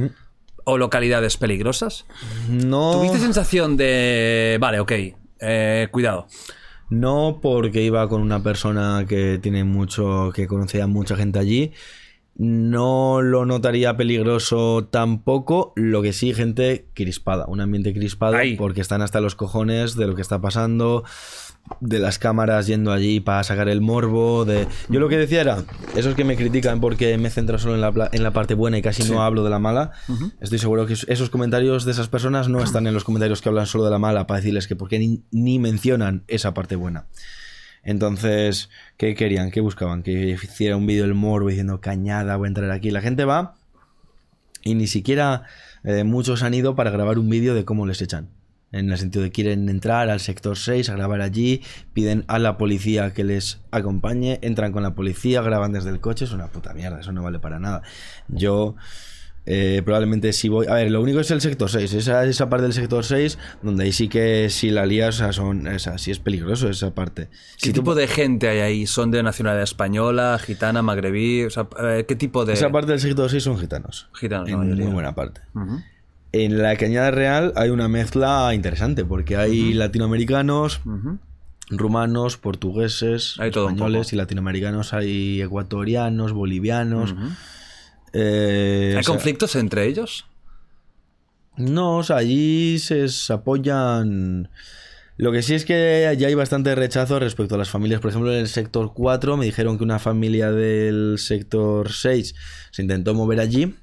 o 0.64 0.78
localidades 0.78 1.36
peligrosas? 1.36 2.06
No, 2.50 2.92
¿Tuviste 2.94 3.20
sensación 3.20 3.76
de... 3.76 4.58
Vale, 4.62 4.80
ok, 4.80 4.92
eh, 5.42 5.88
cuidado. 5.92 6.28
no 6.90 7.40
porque 7.42 7.82
iba 7.82 8.08
con 8.08 8.22
una 8.22 8.42
persona 8.42 9.06
que 9.08 9.40
tiene 9.42 9.66
mucho, 9.66 10.32
que 10.34 10.48
conocía 10.48 10.86
a 10.86 10.88
mucha 10.88 11.18
gente 11.18 11.38
allí. 11.38 11.74
No 12.42 13.22
lo 13.22 13.46
notaría 13.46 13.98
peligroso 13.98 14.88
tampoco, 14.90 15.74
lo 15.76 16.02
que 16.02 16.14
sí, 16.14 16.34
gente 16.34 16.88
crispada, 16.94 17.46
un 17.48 17.60
ambiente 17.60 17.94
crispado, 17.94 18.38
Ahí. 18.38 18.56
porque 18.56 18.80
están 18.80 19.02
hasta 19.02 19.20
los 19.20 19.36
cojones 19.36 19.98
de 19.98 20.08
lo 20.08 20.16
que 20.16 20.22
está 20.22 20.40
pasando, 20.40 21.04
de 21.82 22.00
las 22.00 22.18
cámaras 22.18 22.66
yendo 22.66 22.94
allí 22.94 23.20
para 23.20 23.44
sacar 23.44 23.68
el 23.68 23.82
morbo, 23.82 24.46
de... 24.46 24.70
Yo 24.88 25.02
lo 25.02 25.10
que 25.10 25.18
decía 25.18 25.42
era, 25.42 25.66
esos 25.98 26.16
que 26.16 26.24
me 26.24 26.38
critican 26.38 26.80
porque 26.80 27.18
me 27.18 27.30
centro 27.30 27.60
solo 27.60 27.76
en 27.76 27.82
la, 27.82 28.10
en 28.14 28.24
la 28.24 28.32
parte 28.32 28.54
buena 28.54 28.78
y 28.78 28.82
casi 28.82 29.04
no 29.12 29.22
hablo 29.22 29.44
de 29.44 29.50
la 29.50 29.60
mala, 29.60 29.92
estoy 30.40 30.60
seguro 30.60 30.86
que 30.86 30.94
esos 30.94 31.30
comentarios 31.30 31.84
de 31.84 31.92
esas 31.92 32.08
personas 32.08 32.48
no 32.48 32.64
están 32.64 32.88
en 32.88 32.94
los 32.94 33.04
comentarios 33.04 33.42
que 33.42 33.50
hablan 33.50 33.66
solo 33.66 33.84
de 33.84 33.92
la 33.92 34.00
mala 34.00 34.28
para 34.28 34.40
decirles 34.40 34.66
que 34.66 34.78
porque 34.78 34.98
ni, 34.98 35.24
ni 35.32 35.60
mencionan 35.60 36.24
esa 36.30 36.54
parte 36.54 36.78
buena. 36.78 37.08
Entonces, 37.90 38.70
¿qué 38.98 39.16
querían? 39.16 39.50
¿Qué 39.50 39.62
buscaban? 39.62 40.04
Que 40.04 40.12
hiciera 40.12 40.76
un 40.76 40.86
vídeo 40.86 41.06
del 41.06 41.16
morbo 41.16 41.50
diciendo 41.50 41.82
cañada, 41.82 42.36
voy 42.36 42.46
a 42.46 42.50
entrar 42.50 42.70
aquí. 42.70 42.92
La 42.92 43.02
gente 43.02 43.26
va 43.26 43.56
y 44.64 44.76
ni 44.76 44.86
siquiera 44.86 45.46
eh, 45.84 46.04
muchos 46.04 46.44
han 46.44 46.54
ido 46.54 46.76
para 46.76 46.92
grabar 46.92 47.18
un 47.18 47.32
vídeo 47.32 47.56
de 47.56 47.66
cómo 47.66 47.88
les 47.88 48.04
echan. 48.04 48.30
En 48.72 48.92
el 48.92 48.98
sentido 49.00 49.24
de 49.24 49.32
quieren 49.32 49.68
entrar 49.70 50.12
al 50.12 50.20
sector 50.20 50.56
6 50.56 50.88
a 50.88 50.96
grabar 50.96 51.22
allí, 51.22 51.64
piden 51.94 52.26
a 52.28 52.38
la 52.38 52.60
policía 52.60 53.12
que 53.12 53.24
les 53.24 53.60
acompañe, 53.72 54.38
entran 54.44 54.72
con 54.72 54.84
la 54.84 54.94
policía, 54.94 55.42
graban 55.42 55.72
desde 55.72 55.90
el 55.90 56.00
coche, 56.00 56.26
es 56.26 56.32
una 56.32 56.46
puta 56.46 56.76
mierda, 56.76 57.00
eso 57.00 57.12
no 57.12 57.24
vale 57.24 57.40
para 57.40 57.58
nada. 57.58 57.82
Yo 58.28 58.76
eh, 59.52 59.82
probablemente 59.84 60.32
si 60.32 60.48
voy... 60.48 60.68
A 60.68 60.76
ver, 60.76 60.92
lo 60.92 61.02
único 61.02 61.20
es 61.20 61.32
el 61.32 61.42
sector 61.42 61.70
6, 61.70 61.92
esa, 61.96 62.24
esa 62.24 62.50
parte 62.50 62.64
del 62.64 62.74
sector 62.74 63.04
6 63.04 63.40
donde 63.64 63.86
ahí 63.86 63.92
sí 63.92 64.08
que 64.08 64.50
si 64.52 64.70
la 64.70 64.86
lías, 64.86 65.16
o 65.16 65.18
sea, 65.18 65.34
son, 65.34 65.66
o 65.68 65.80
sea, 65.80 65.98
sí 65.98 66.12
es 66.12 66.20
peligroso 66.20 66.70
esa 66.70 66.94
parte. 66.94 67.30
¿Qué 67.58 67.66
Si 67.68 67.74
tú- 67.74 67.82
tipo 67.82 67.96
de 67.96 68.08
gente 68.08 68.48
hay 68.48 68.60
ahí? 68.60 68.86
¿Son 68.86 69.10
de 69.10 69.24
nacionalidad 69.24 69.64
española, 69.64 70.40
gitana, 70.40 70.84
magrebí? 70.84 71.46
O 71.46 71.50
sea, 71.50 71.68
¿qué 72.08 72.16
tipo 72.16 72.46
de...? 72.46 72.54
Esa 72.54 72.70
parte 72.72 72.92
del 72.92 73.00
sector 73.00 73.28
6 73.30 73.42
son 73.44 73.58
gitanos. 73.58 74.08
Gitanos, 74.14 74.48
En 74.50 74.76
muy 74.78 74.86
buena 74.94 75.16
parte. 75.16 75.42
En 76.32 76.62
la 76.62 76.76
Cañada 76.76 77.10
Real 77.10 77.54
hay 77.56 77.72
una 77.72 77.88
mezcla 77.88 78.54
interesante 78.54 79.04
porque 79.04 79.36
hay 79.36 79.74
latinoamericanos, 79.74 80.82
rumanos, 81.72 82.38
portugueses, 82.38 83.36
Hay 83.40 83.50
españoles 83.50 84.14
y 84.14 84.16
latinoamericanos. 84.16 84.94
Hay 84.94 85.42
ecuatorianos, 85.42 86.34
bolivianos. 86.34 87.16
Eh, 88.14 88.92
¿Hay 88.94 89.00
o 89.00 89.04
sea, 89.04 89.14
conflictos 89.14 89.56
entre 89.56 89.86
ellos? 89.86 90.26
No, 91.58 91.98
o 91.98 92.04
sea, 92.04 92.18
allí 92.18 92.80
se, 92.80 93.08
se 93.10 93.34
apoyan. 93.34 94.50
Lo 95.18 95.34
que 95.34 95.42
sí 95.42 95.54
es 95.54 95.66
que 95.66 96.16
ya 96.18 96.28
hay 96.28 96.34
bastante 96.34 96.74
rechazo 96.76 97.20
respecto 97.20 97.56
a 97.56 97.58
las 97.58 97.70
familias. 97.70 98.00
Por 98.00 98.10
ejemplo, 98.10 98.32
en 98.32 98.40
el 98.40 98.48
sector 98.48 98.94
4 98.94 99.36
me 99.36 99.44
dijeron 99.44 99.78
que 99.78 99.84
una 99.84 100.00
familia 100.00 100.52
del 100.52 101.18
sector 101.18 101.92
6 101.92 102.36
se 102.72 102.82
intentó 102.82 103.14
mover 103.14 103.42
allí, 103.42 103.76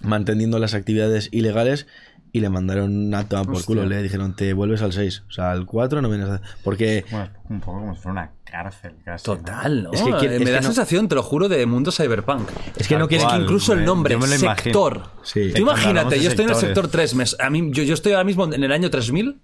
manteniendo 0.00 0.58
las 0.58 0.72
actividades 0.72 1.28
ilegales, 1.32 1.86
y 2.34 2.40
le 2.40 2.48
mandaron 2.48 3.12
a 3.14 3.28
tomar 3.28 3.44
por 3.46 3.56
Hostia. 3.56 3.66
culo. 3.66 3.84
Le 3.86 4.02
dijeron, 4.02 4.34
te 4.34 4.52
vuelves 4.54 4.80
al 4.82 4.92
6. 4.92 5.24
O 5.28 5.32
sea, 5.32 5.50
al 5.50 5.66
4 5.66 6.00
no 6.00 6.08
vienes 6.08 6.28
a... 6.28 6.40
Porque... 6.64 7.04
Bueno, 7.10 7.28
un 7.50 7.60
poco 7.60 7.80
como 7.80 7.94
si 7.94 8.00
fuera 8.00 8.12
una 8.22 8.30
cárcel 8.44 8.94
casi. 9.04 9.30
¿no? 9.30 9.36
Total, 9.36 9.82
¿no? 9.82 9.92
Es 9.92 10.00
que 10.02 10.26
Eh, 10.26 10.36
es 10.36 10.44
me 10.44 10.50
da 10.50 10.60
no- 10.60 10.66
sensación, 10.66 11.08
te 11.08 11.14
lo 11.14 11.22
juro, 11.22 11.48
de 11.48 11.66
mundo 11.66 11.92
cyberpunk. 11.92 12.48
Es 12.76 12.88
que 12.88 12.94
no 12.94 13.00
Tal 13.00 13.08
quieres... 13.08 13.26
Es 13.26 13.32
que 13.34 13.42
incluso 13.42 13.72
el 13.74 13.80
me- 13.80 13.84
nombre, 13.86 14.12
yo 14.14 14.18
me 14.20 14.26
lo 14.28 14.36
sector. 14.38 15.02
Sí. 15.22 15.52
Tú 15.54 15.60
imagínate, 15.60 16.20
yo 16.22 16.28
estoy 16.30 16.44
en 16.46 16.50
el 16.52 16.56
sector 16.56 16.88
3. 16.88 17.14
mes- 17.16 17.36
a 17.38 17.50
mí, 17.50 17.70
yo, 17.72 17.82
yo 17.82 17.92
estoy 17.94 18.12
ahora 18.12 18.24
mismo 18.24 18.44
en 18.52 18.64
el 18.64 18.72
año 18.72 18.88
3000, 18.88 19.38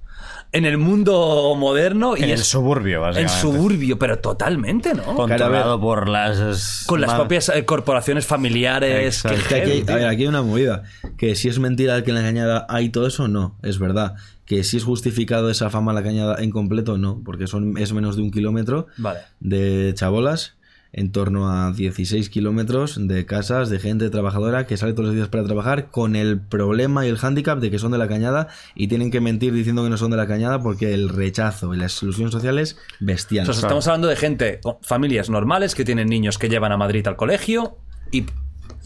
en 0.52 0.64
el 0.64 0.78
mundo 0.78 1.54
moderno 1.58 2.16
y 2.16 2.22
En 2.22 2.30
el 2.30 2.38
suburbio, 2.38 2.96
en 2.96 3.02
básicamente. 3.02 3.40
suburbio, 3.40 3.98
pero 3.98 4.18
totalmente, 4.18 4.94
¿no? 4.94 5.02
Controlado 5.14 5.80
por 5.80 6.08
las... 6.08 6.84
Con 6.86 7.00
las 7.00 7.12
propias 7.14 7.48
eh, 7.50 7.64
corporaciones 7.64 8.26
familiares. 8.26 9.22
Que 9.22 9.28
aquí, 9.54 9.54
hay- 9.70 9.80
a 9.82 9.86
tío. 9.86 9.94
ver, 9.94 10.06
aquí 10.06 10.22
hay 10.22 10.28
una 10.28 10.42
movida. 10.42 10.84
Que 11.16 11.34
si 11.34 11.48
es 11.48 11.58
mentira 11.58 12.02
que 12.02 12.10
en 12.10 12.16
la 12.16 12.22
cañada 12.22 12.66
hay 12.68 12.88
todo 12.90 13.06
eso, 13.06 13.28
no, 13.28 13.56
es 13.62 13.78
verdad. 13.78 14.14
Que 14.46 14.64
si 14.64 14.78
es 14.78 14.84
justificado 14.84 15.50
esa 15.50 15.68
fama 15.68 15.90
en 15.92 15.96
la 15.96 16.02
cañada 16.02 16.36
en 16.42 16.50
completo, 16.50 16.96
no, 16.96 17.20
porque 17.24 17.46
son, 17.46 17.76
es 17.76 17.92
menos 17.92 18.16
de 18.16 18.22
un 18.22 18.30
kilómetro 18.30 18.86
Vale. 18.96 19.20
de 19.40 19.92
chabolas. 19.94 20.54
En 20.92 21.12
torno 21.12 21.50
a 21.50 21.72
16 21.72 22.30
kilómetros 22.30 22.96
de 23.08 23.26
casas 23.26 23.68
de 23.68 23.78
gente 23.78 24.08
trabajadora 24.10 24.66
que 24.66 24.76
sale 24.76 24.92
todos 24.92 25.06
los 25.06 25.14
días 25.14 25.28
para 25.28 25.44
trabajar 25.44 25.90
con 25.90 26.16
el 26.16 26.40
problema 26.40 27.04
y 27.04 27.08
el 27.10 27.18
hándicap 27.18 27.58
de 27.58 27.70
que 27.70 27.78
son 27.78 27.92
de 27.92 27.98
la 27.98 28.08
cañada 28.08 28.48
y 28.74 28.88
tienen 28.88 29.10
que 29.10 29.20
mentir 29.20 29.52
diciendo 29.52 29.82
que 29.84 29.90
no 29.90 29.96
son 29.98 30.10
de 30.10 30.16
la 30.16 30.26
cañada 30.26 30.62
porque 30.62 30.94
el 30.94 31.10
rechazo 31.10 31.74
y 31.74 31.78
la 31.78 31.84
exclusión 31.84 32.30
social 32.30 32.58
es 32.58 32.78
bestial. 33.00 33.48
O 33.48 33.52
sea, 33.52 33.62
estamos 33.62 33.86
hablando 33.86 34.08
de 34.08 34.16
gente, 34.16 34.60
con 34.62 34.76
familias 34.82 35.28
normales 35.30 35.74
que 35.74 35.84
tienen 35.84 36.08
niños 36.08 36.38
que 36.38 36.48
llevan 36.48 36.72
a 36.72 36.76
Madrid 36.76 37.06
al 37.06 37.16
colegio 37.16 37.76
y 38.10 38.24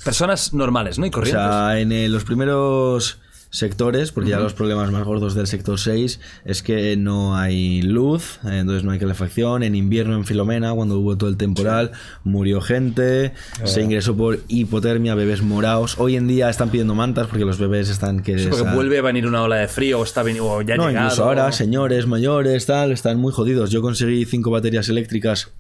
personas 0.05 0.53
normales, 0.55 0.98
¿no? 0.98 1.07
Y 1.07 1.11
O 1.11 1.12
corrientes. 1.12 1.42
sea, 1.42 1.78
en 1.78 1.92
eh, 1.92 2.09
los 2.09 2.24
primeros 2.24 3.20
sectores, 3.53 4.12
porque 4.12 4.30
ya 4.30 4.40
los 4.40 4.55
problemas 4.55 4.90
más 4.90 5.05
gordos 5.05 5.34
del 5.34 5.46
sector 5.46 5.78
6 5.78 6.18
es 6.46 6.62
que 6.62 6.96
no 6.96 7.36
hay 7.36 7.82
luz, 7.82 8.40
eh, 8.46 8.59
entonces 8.61 8.82
no 8.82 8.92
hay 8.92 8.98
calefacción. 8.98 9.62
En 9.62 9.74
invierno 9.74 10.16
en 10.16 10.24
Filomena, 10.24 10.72
cuando 10.72 10.98
hubo 10.98 11.16
todo 11.18 11.28
el 11.28 11.36
temporal, 11.36 11.92
murió 12.24 12.62
gente, 12.62 13.34
se 13.64 13.82
ingresó 13.82 14.16
por 14.16 14.40
hipotermia, 14.48 15.14
bebés 15.14 15.42
morados. 15.42 15.96
Hoy 15.98 16.16
en 16.16 16.26
día 16.28 16.48
están 16.48 16.70
pidiendo 16.70 16.94
mantas 16.94 17.26
porque 17.26 17.44
los 17.44 17.59
bebés 17.59 17.90
están 17.90 18.22
que... 18.22 18.38
Sí, 18.38 18.48
porque 18.48 18.70
vuelve 18.74 18.98
a 18.98 19.03
venir 19.03 19.26
una 19.26 19.42
ola 19.42 19.57
de 19.57 19.68
frío 19.68 20.00
o 20.00 20.05
está 20.05 20.22
veni- 20.22 20.40
o 20.40 20.62
ya 20.62 20.74
ha 20.74 20.76
no, 20.78 20.88
llegado. 20.88 21.07
incluso 21.07 21.24
ahora, 21.24 21.53
señores 21.53 22.07
mayores, 22.07 22.64
tal, 22.64 22.90
están 22.90 23.18
muy 23.20 23.32
jodidos. 23.32 23.70
Yo 23.70 23.82
conseguí 23.82 24.24
cinco 24.24 24.50
baterías 24.50 24.88
eléctricas. 24.88 25.53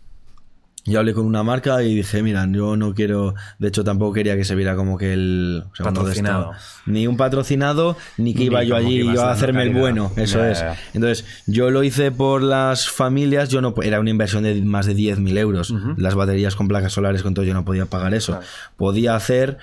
Yo 0.84 0.98
hablé 0.98 1.14
con 1.14 1.26
una 1.26 1.44
marca 1.44 1.80
y 1.84 1.94
dije, 1.94 2.22
mira, 2.24 2.44
yo 2.50 2.76
no 2.76 2.92
quiero, 2.92 3.34
de 3.60 3.68
hecho 3.68 3.84
tampoco 3.84 4.14
quería 4.14 4.36
que 4.36 4.44
se 4.44 4.56
viera 4.56 4.74
como 4.74 4.98
que 4.98 5.12
el 5.12 5.62
o 5.72 5.76
sea, 5.76 5.84
cuando 5.84 6.02
de 6.04 6.10
esto- 6.12 6.22
Patrocinado. 6.24 6.52
ni 6.86 7.06
un 7.06 7.16
patrocinado, 7.16 7.96
ni 8.16 8.32
que 8.34 8.40
Ni 8.40 8.44
iba 8.46 8.64
yo 8.64 8.74
allí 8.74 8.98
yo 9.04 9.22
a 9.22 9.30
hacerme 9.30 9.62
el 9.62 9.70
bueno, 9.74 10.10
eso 10.16 10.38
Ya, 10.40 10.50
es. 10.50 10.58
ya. 10.58 10.76
Entonces, 10.92 11.24
yo 11.46 11.70
lo 11.70 11.84
hice 11.84 12.10
por 12.10 12.42
las 12.42 12.88
familias, 12.88 13.48
yo 13.48 13.60
no 13.60 13.74
era 13.82 14.00
una 14.00 14.10
inversión 14.10 14.42
de 14.42 14.60
más 14.62 14.86
de 14.86 14.94
10.000 14.96 15.38
euros. 15.38 15.72
Las 15.96 16.16
baterías 16.16 16.56
con 16.56 16.66
placas 16.66 16.92
solares, 16.92 17.22
con 17.22 17.34
todo, 17.34 17.44
yo 17.44 17.54
no 17.54 17.64
podía 17.64 17.86
pagar 17.86 18.12
eso. 18.12 18.40
Podía 18.76 19.14
hacer 19.14 19.58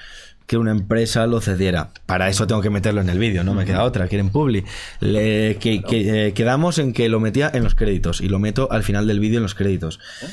que 0.48 0.58
una 0.58 0.72
empresa 0.72 1.28
lo 1.28 1.42
cediera. 1.42 1.90
Para 2.06 2.30
eso 2.30 2.48
tengo 2.48 2.62
que 2.62 2.70
meterlo 2.72 3.02
en 3.02 3.10
el 3.10 3.20
vídeo, 3.20 3.44
no 3.44 3.54
me 3.54 3.66
queda 3.66 3.84
otra, 3.84 4.08
quieren 4.08 4.30
publi. 4.30 4.64
Le, 5.02 5.58
que, 5.60 5.84
que, 5.84 6.28
eh, 6.28 6.34
quedamos 6.34 6.80
en 6.80 6.94
que 6.94 7.08
lo 7.10 7.20
metía 7.20 7.52
en 7.54 7.64
los 7.64 7.76
créditos 7.76 8.22
y 8.22 8.30
lo 8.30 8.40
meto 8.40 8.72
al 8.72 8.84
final 8.84 9.06
del 9.06 9.20
vídeo 9.20 9.38
en 9.38 9.44
los 9.44 9.54
créditos. 9.54 10.00
Eh, 10.24 10.26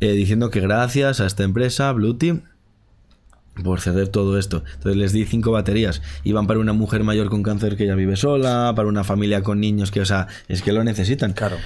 diciendo 0.00 0.50
que 0.50 0.60
gracias 0.60 1.20
a 1.20 1.26
esta 1.26 1.42
empresa, 1.44 1.90
Blue 1.92 2.14
Team, 2.16 2.42
por 3.62 3.80
ceder 3.80 4.08
todo 4.08 4.38
esto. 4.38 4.64
Entonces 4.74 4.96
les 4.96 5.12
di 5.12 5.24
cinco 5.26 5.52
baterías. 5.52 6.00
Iban 6.24 6.46
para 6.46 6.58
una 6.60 6.72
mujer 6.72 7.04
mayor 7.04 7.28
con 7.28 7.42
cáncer 7.42 7.76
que 7.76 7.86
ya 7.86 7.94
vive 7.94 8.16
sola, 8.16 8.72
para 8.74 8.88
una 8.88 9.04
familia 9.04 9.42
con 9.42 9.60
niños 9.60 9.90
que, 9.90 10.00
o 10.00 10.06
sea, 10.06 10.26
es 10.48 10.62
que 10.62 10.72
lo 10.72 10.82
necesitan. 10.84 11.32
Claro. 11.34 11.56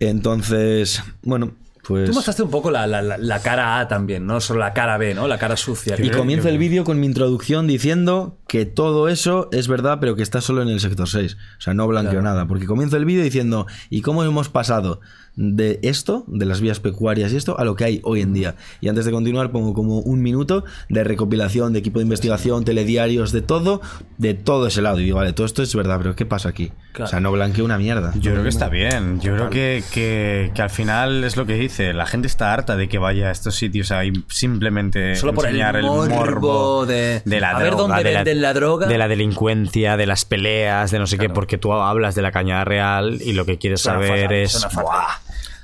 Entonces, 0.00 1.02
bueno, 1.22 1.52
pues... 1.86 2.08
Tú 2.10 2.14
mostraste 2.14 2.42
un 2.42 2.50
poco 2.50 2.70
la, 2.72 2.86
la- 2.86 3.38
cara 3.42 3.78
A 3.78 3.86
también, 3.88 4.26
no 4.26 4.40
solo 4.40 4.58
la 4.60 4.72
cara 4.72 4.98
B, 4.98 5.14
¿no? 5.14 5.28
La 5.28 5.38
cara 5.38 5.56
sucia. 5.56 5.94
Y 6.02 6.10
comienzo 6.10 6.48
el 6.48 6.58
vídeo 6.58 6.82
con 6.84 6.98
mi 6.98 7.06
introducción 7.06 7.66
diciendo 7.68 8.36
que 8.48 8.66
todo 8.66 9.08
eso 9.08 9.48
es 9.52 9.68
verdad, 9.68 9.98
pero 10.00 10.16
que 10.16 10.22
está 10.22 10.40
solo 10.40 10.62
en 10.62 10.68
el 10.68 10.80
sector 10.80 11.08
6. 11.08 11.36
O 11.58 11.60
sea, 11.60 11.74
no 11.74 11.86
blanqueo 11.86 12.10
Claro. 12.20 12.24
nada. 12.24 12.46
Porque 12.48 12.66
comienzo 12.66 12.96
el 12.96 13.04
vídeo 13.04 13.22
diciendo, 13.22 13.66
¿y 13.88 14.02
cómo 14.02 14.24
hemos 14.24 14.48
pasado 14.48 15.00
de 15.36 15.78
esto, 15.82 16.24
de 16.26 16.46
las 16.46 16.60
vías 16.60 16.80
pecuarias 16.80 17.32
y 17.32 17.36
esto, 17.36 17.58
a 17.58 17.64
lo 17.64 17.76
que 17.76 17.84
hay 17.84 18.00
hoy 18.04 18.22
en 18.22 18.32
día? 18.32 18.54
Y 18.80 18.88
antes 18.88 19.04
de 19.04 19.12
continuar, 19.12 19.50
pongo 19.52 19.74
como 19.74 19.98
un 20.00 20.22
minuto 20.22 20.64
de 20.88 21.04
recopilación, 21.04 21.72
de 21.72 21.78
equipo 21.80 21.98
de 21.98 22.04
investigación, 22.04 22.64
telediarios, 22.64 23.32
de 23.32 23.42
todo, 23.42 23.80
de 24.18 24.34
todo 24.34 24.66
ese 24.66 24.82
lado. 24.82 24.98
Y 25.00 25.04
digo, 25.04 25.18
vale, 25.18 25.32
todo 25.32 25.46
esto 25.46 25.62
es 25.62 25.74
verdad, 25.74 25.98
pero 25.98 26.16
¿qué 26.16 26.26
pasa 26.26 26.48
aquí? 26.48 26.72
Claro. 26.92 27.06
O 27.06 27.10
sea, 27.10 27.20
no 27.20 27.30
blanqueo 27.32 27.64
una 27.64 27.76
mierda. 27.78 28.12
Yo 28.18 28.30
creo 28.32 28.42
que 28.42 28.48
está 28.48 28.68
bien. 28.68 29.20
Yo 29.20 29.34
creo 29.34 29.50
que, 29.50 29.82
que, 29.92 30.50
que 30.54 30.62
al 30.62 30.70
final 30.70 31.24
es 31.24 31.36
lo 31.36 31.44
que 31.44 31.54
dice. 31.54 31.92
La 31.92 32.06
gente 32.06 32.26
está 32.26 32.52
harta 32.54 32.76
de 32.76 32.88
que 32.88 32.98
vaya 32.98 33.28
a 33.28 33.30
estos 33.32 33.54
sitios 33.56 33.90
a 33.92 34.04
im- 34.04 34.24
simplemente 34.28 35.14
Solo 35.16 35.34
por 35.34 35.44
el 35.44 35.50
enseñar 35.50 35.76
el, 35.76 35.82
morbo 35.84 36.14
morbo 36.14 36.86
de- 36.86 37.20
la 37.26 37.50
a 37.50 37.58
ver 37.58 37.72
droga, 37.74 37.82
dónde 37.94 38.04
de 38.04 38.14
venden 38.16 38.40
la 38.40 38.54
droga. 38.54 38.86
de 38.86 38.96
la 38.98 39.08
delincuencia, 39.08 39.96
de 39.98 40.06
las 40.06 40.24
peleas, 40.24 40.90
de 40.90 40.98
no 40.98 41.06
sé 41.06 41.18
qué, 41.18 41.28
porque 41.28 41.58
tú 41.58 41.72
hablas 41.74 42.14
de 42.14 42.22
la 42.22 42.32
cañada 42.32 42.64
real 42.64 43.18
y 43.22 43.34
lo 43.34 43.44
que 43.44 43.58
quieres 43.58 43.82
Suena 43.82 43.98
saber 43.98 44.22
fatal, 44.22 44.36
es 44.36 44.52
suena 44.52 44.70
fatal. 44.70 44.84
"Buah, 44.84 45.06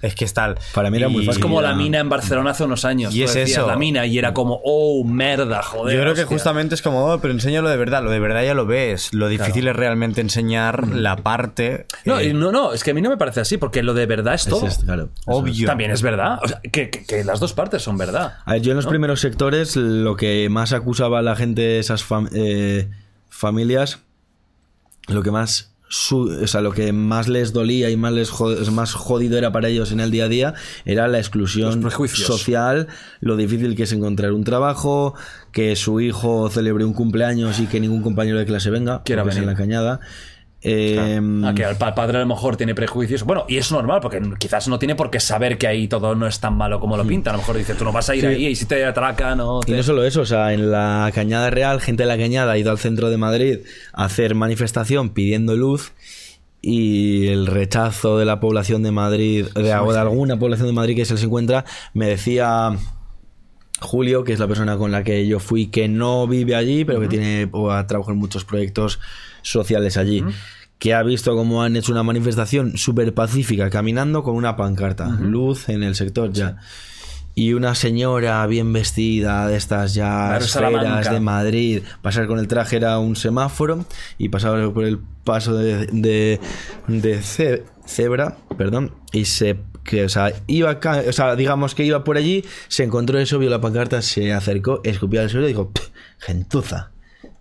es 0.02 0.14
que 0.14 0.24
es 0.26 0.34
tal. 0.34 0.56
Para 0.74 0.90
mí 0.90 0.98
era 0.98 1.08
muy 1.08 1.24
fácil. 1.24 1.38
Es 1.38 1.42
como 1.42 1.62
la 1.62 1.74
mina 1.74 1.98
en 2.00 2.08
Barcelona 2.10 2.50
hace 2.50 2.64
unos 2.64 2.84
años. 2.84 3.14
Y 3.14 3.22
es 3.22 3.32
decías 3.32 3.58
eso. 3.60 3.66
La 3.66 3.76
mina 3.76 4.04
y 4.04 4.18
era 4.18 4.34
como, 4.34 4.60
oh, 4.64 5.02
merda, 5.04 5.62
joder. 5.62 5.96
Yo 5.96 6.02
creo 6.02 6.14
que 6.14 6.24
justamente 6.24 6.74
es 6.74 6.82
como, 6.82 7.06
oh, 7.06 7.20
pero 7.20 7.32
enséñalo 7.32 7.68
de 7.70 7.76
verdad, 7.76 8.02
lo 8.02 8.10
de 8.10 8.18
verdad 8.20 8.42
ya 8.44 8.52
lo 8.54 8.66
ves. 8.66 9.14
Lo 9.14 9.28
difícil 9.28 9.66
es 9.68 9.74
realmente 9.76 10.20
enseñar 10.20 10.88
la 10.88 11.16
parte 11.16 11.86
No, 12.04 12.18
eh, 12.20 12.34
no, 12.34 12.52
no, 12.52 12.72
es 12.72 12.84
que 12.84 12.90
a 12.90 12.94
mí 12.94 13.00
no 13.00 13.08
me 13.10 13.16
parece 13.16 13.40
así, 13.40 13.56
porque 13.56 13.82
lo 13.82 13.94
de 13.94 14.06
verdad 14.06 14.34
es 14.34 14.42
Es 14.42 14.48
todo. 14.48 14.66
esto, 14.66 14.84
claro. 14.84 15.08
obvio. 15.26 15.66
También 15.66 15.90
es 15.92 16.02
verdad. 16.02 16.38
O 16.42 16.48
sea, 16.48 16.60
que, 16.60 16.90
que- 16.90 17.04
que 17.06 17.24
las 17.24 17.40
dos 17.40 17.52
partes 17.52 17.82
son 17.82 17.96
verdad. 17.96 18.34
A 18.44 18.52
ver, 18.54 18.62
yo 18.62 18.72
en 18.72 18.76
los 18.76 18.86
primeros 18.86 19.20
sectores 19.20 19.76
lo 19.76 20.16
que 20.16 20.48
más 20.50 20.72
acusaba 20.72 21.20
a 21.20 21.22
la 21.22 21.36
gente, 21.36 21.78
esas 21.78 22.04
fam- 22.08 22.28
eh, 22.34 22.88
familias, 23.28 24.00
lo 25.08 25.22
que 25.22 25.30
más 25.30 25.71
su- 25.94 26.22
o 26.42 26.46
sea, 26.46 26.62
lo 26.62 26.72
que 26.72 26.90
más 26.94 27.28
les 27.28 27.52
dolía 27.52 27.90
y 27.90 27.98
más 27.98 28.14
les 28.14 28.30
más 28.72 28.94
jodido 28.94 29.36
era 29.36 29.52
para 29.52 29.68
ellos 29.68 29.92
en 29.92 30.00
el 30.00 30.10
día 30.10 30.24
a 30.24 30.28
día 30.28 30.54
era 30.86 31.06
la 31.06 31.18
exclusión 31.18 31.82
social, 32.32 32.88
lo 33.20 33.36
difícil 33.36 33.76
que 33.76 33.82
es 33.82 33.92
encontrar 33.92 34.32
un 34.32 34.42
trabajo, 34.42 35.14
que 35.52 35.76
su 35.76 36.00
hijo 36.00 36.48
celebre 36.48 36.86
un 36.86 36.94
cumpleaños 36.94 37.60
y 37.60 37.66
que 37.66 37.78
ningún 37.78 38.00
compañero 38.02 38.38
de 38.38 38.46
clase 38.46 38.70
venga, 38.70 39.02
Quiera 39.04 39.22
porque 39.22 39.36
es 39.36 39.42
en 39.42 39.46
la 39.46 39.54
cañada. 39.54 40.00
Eh, 40.64 41.20
que 41.56 41.62
el 41.64 41.76
pa- 41.76 41.92
padre 41.94 42.18
a 42.18 42.20
lo 42.20 42.26
mejor 42.26 42.56
tiene 42.56 42.74
prejuicios. 42.74 43.24
Bueno, 43.24 43.44
y 43.48 43.56
es 43.56 43.72
normal, 43.72 43.98
porque 44.00 44.20
quizás 44.38 44.68
no 44.68 44.78
tiene 44.78 44.94
por 44.94 45.10
qué 45.10 45.18
saber 45.18 45.58
que 45.58 45.66
ahí 45.66 45.88
todo 45.88 46.14
no 46.14 46.26
es 46.26 46.38
tan 46.38 46.56
malo 46.56 46.78
como 46.78 46.96
lo 46.96 47.04
pinta. 47.04 47.30
A 47.30 47.32
lo 47.32 47.40
mejor 47.40 47.56
dice, 47.56 47.74
tú 47.74 47.84
no 47.84 47.90
vas 47.92 48.08
a 48.10 48.14
ir 48.14 48.20
Sí. 48.20 48.26
ahí 48.28 48.46
y 48.46 48.54
si 48.54 48.66
te 48.66 48.84
atracan 48.84 49.40
o 49.40 49.60
Y 49.62 49.66
te... 49.66 49.76
no 49.76 49.82
solo 49.82 50.04
eso, 50.04 50.20
o 50.20 50.26
sea, 50.26 50.52
en 50.52 50.70
la 50.70 51.10
Cañada 51.12 51.50
Real, 51.50 51.80
gente 51.80 52.04
de 52.04 52.08
la 52.08 52.16
Cañada 52.16 52.52
ha 52.52 52.58
ido 52.58 52.70
al 52.70 52.78
centro 52.78 53.10
de 53.10 53.16
Madrid 53.18 53.58
a 53.92 54.04
hacer 54.04 54.34
manifestación 54.36 55.10
pidiendo 55.10 55.56
luz 55.56 55.92
y 56.60 57.26
el 57.26 57.48
rechazo 57.48 58.18
de 58.18 58.24
la 58.24 58.38
población 58.38 58.84
de 58.84 58.92
Madrid, 58.92 59.46
de, 59.56 59.62
de 59.64 59.72
alguna 59.72 60.38
población 60.38 60.68
de 60.68 60.72
Madrid 60.74 60.94
que 60.94 61.04
se 61.04 61.14
les 61.14 61.24
encuentra, 61.24 61.64
me 61.92 62.06
decía 62.06 62.76
Julio, 63.80 64.22
que 64.22 64.32
es 64.32 64.38
la 64.38 64.46
persona 64.46 64.76
con 64.76 64.92
la 64.92 65.02
que 65.02 65.26
yo 65.26 65.40
fui, 65.40 65.66
que 65.66 65.88
no 65.88 66.28
vive 66.28 66.54
allí, 66.54 66.84
pero 66.84 67.00
que 67.00 67.08
tiene 67.08 67.48
o 67.50 67.72
ha 67.72 67.84
trabajado 67.88 68.12
en 68.12 68.20
muchos 68.20 68.44
proyectos 68.44 69.00
sociales 69.42 69.96
allí. 69.96 70.24
Que 70.78 70.94
ha 70.94 71.02
visto 71.04 71.36
cómo 71.36 71.62
han 71.62 71.76
hecho 71.76 71.92
una 71.92 72.02
manifestación 72.02 72.76
súper 72.76 73.14
pacífica, 73.14 73.70
caminando 73.70 74.24
con 74.24 74.34
una 74.34 74.56
pancarta, 74.56 75.06
luz 75.08 75.68
en 75.68 75.82
el 75.84 75.94
sector 75.94 76.32
ya. 76.32 76.56
Y 77.34 77.52
una 77.54 77.74
señora 77.76 78.44
bien 78.48 78.72
vestida, 78.72 79.46
de 79.46 79.56
estas 79.56 79.94
ya 79.94 80.32
esferas 80.72 81.04
de 81.14 81.20
Madrid, 81.20 81.82
pasar 82.02 82.26
con 82.26 82.38
el 82.40 82.48
traje 82.48 82.76
era 82.76 82.98
un 82.98 83.14
semáforo 83.16 83.86
y 84.18 84.28
pasaba 84.28 84.70
por 84.74 84.84
el 84.84 84.98
paso 85.24 85.56
de, 85.56 85.86
de, 85.86 86.40
de 86.88 87.22
ce- 87.22 87.64
cebra, 87.86 88.36
perdón, 88.58 88.92
y 89.12 89.24
se 89.26 89.58
que 89.84 90.04
o 90.04 90.08
sea, 90.08 90.32
iba 90.46 90.78
o 91.08 91.12
sea, 91.12 91.34
digamos 91.36 91.74
que 91.74 91.84
iba 91.84 92.04
por 92.04 92.16
allí, 92.16 92.44
se 92.68 92.82
encontró 92.84 93.18
eso, 93.18 93.38
vio 93.38 93.50
la 93.50 93.60
pancarta, 93.60 94.02
se 94.02 94.32
acercó, 94.32 94.80
escupió 94.84 95.20
al 95.22 95.30
suelo 95.30 95.46
y 95.46 95.52
dijo, 95.52 95.70
"Pff, 95.70 95.88
gentuza. 96.18 96.90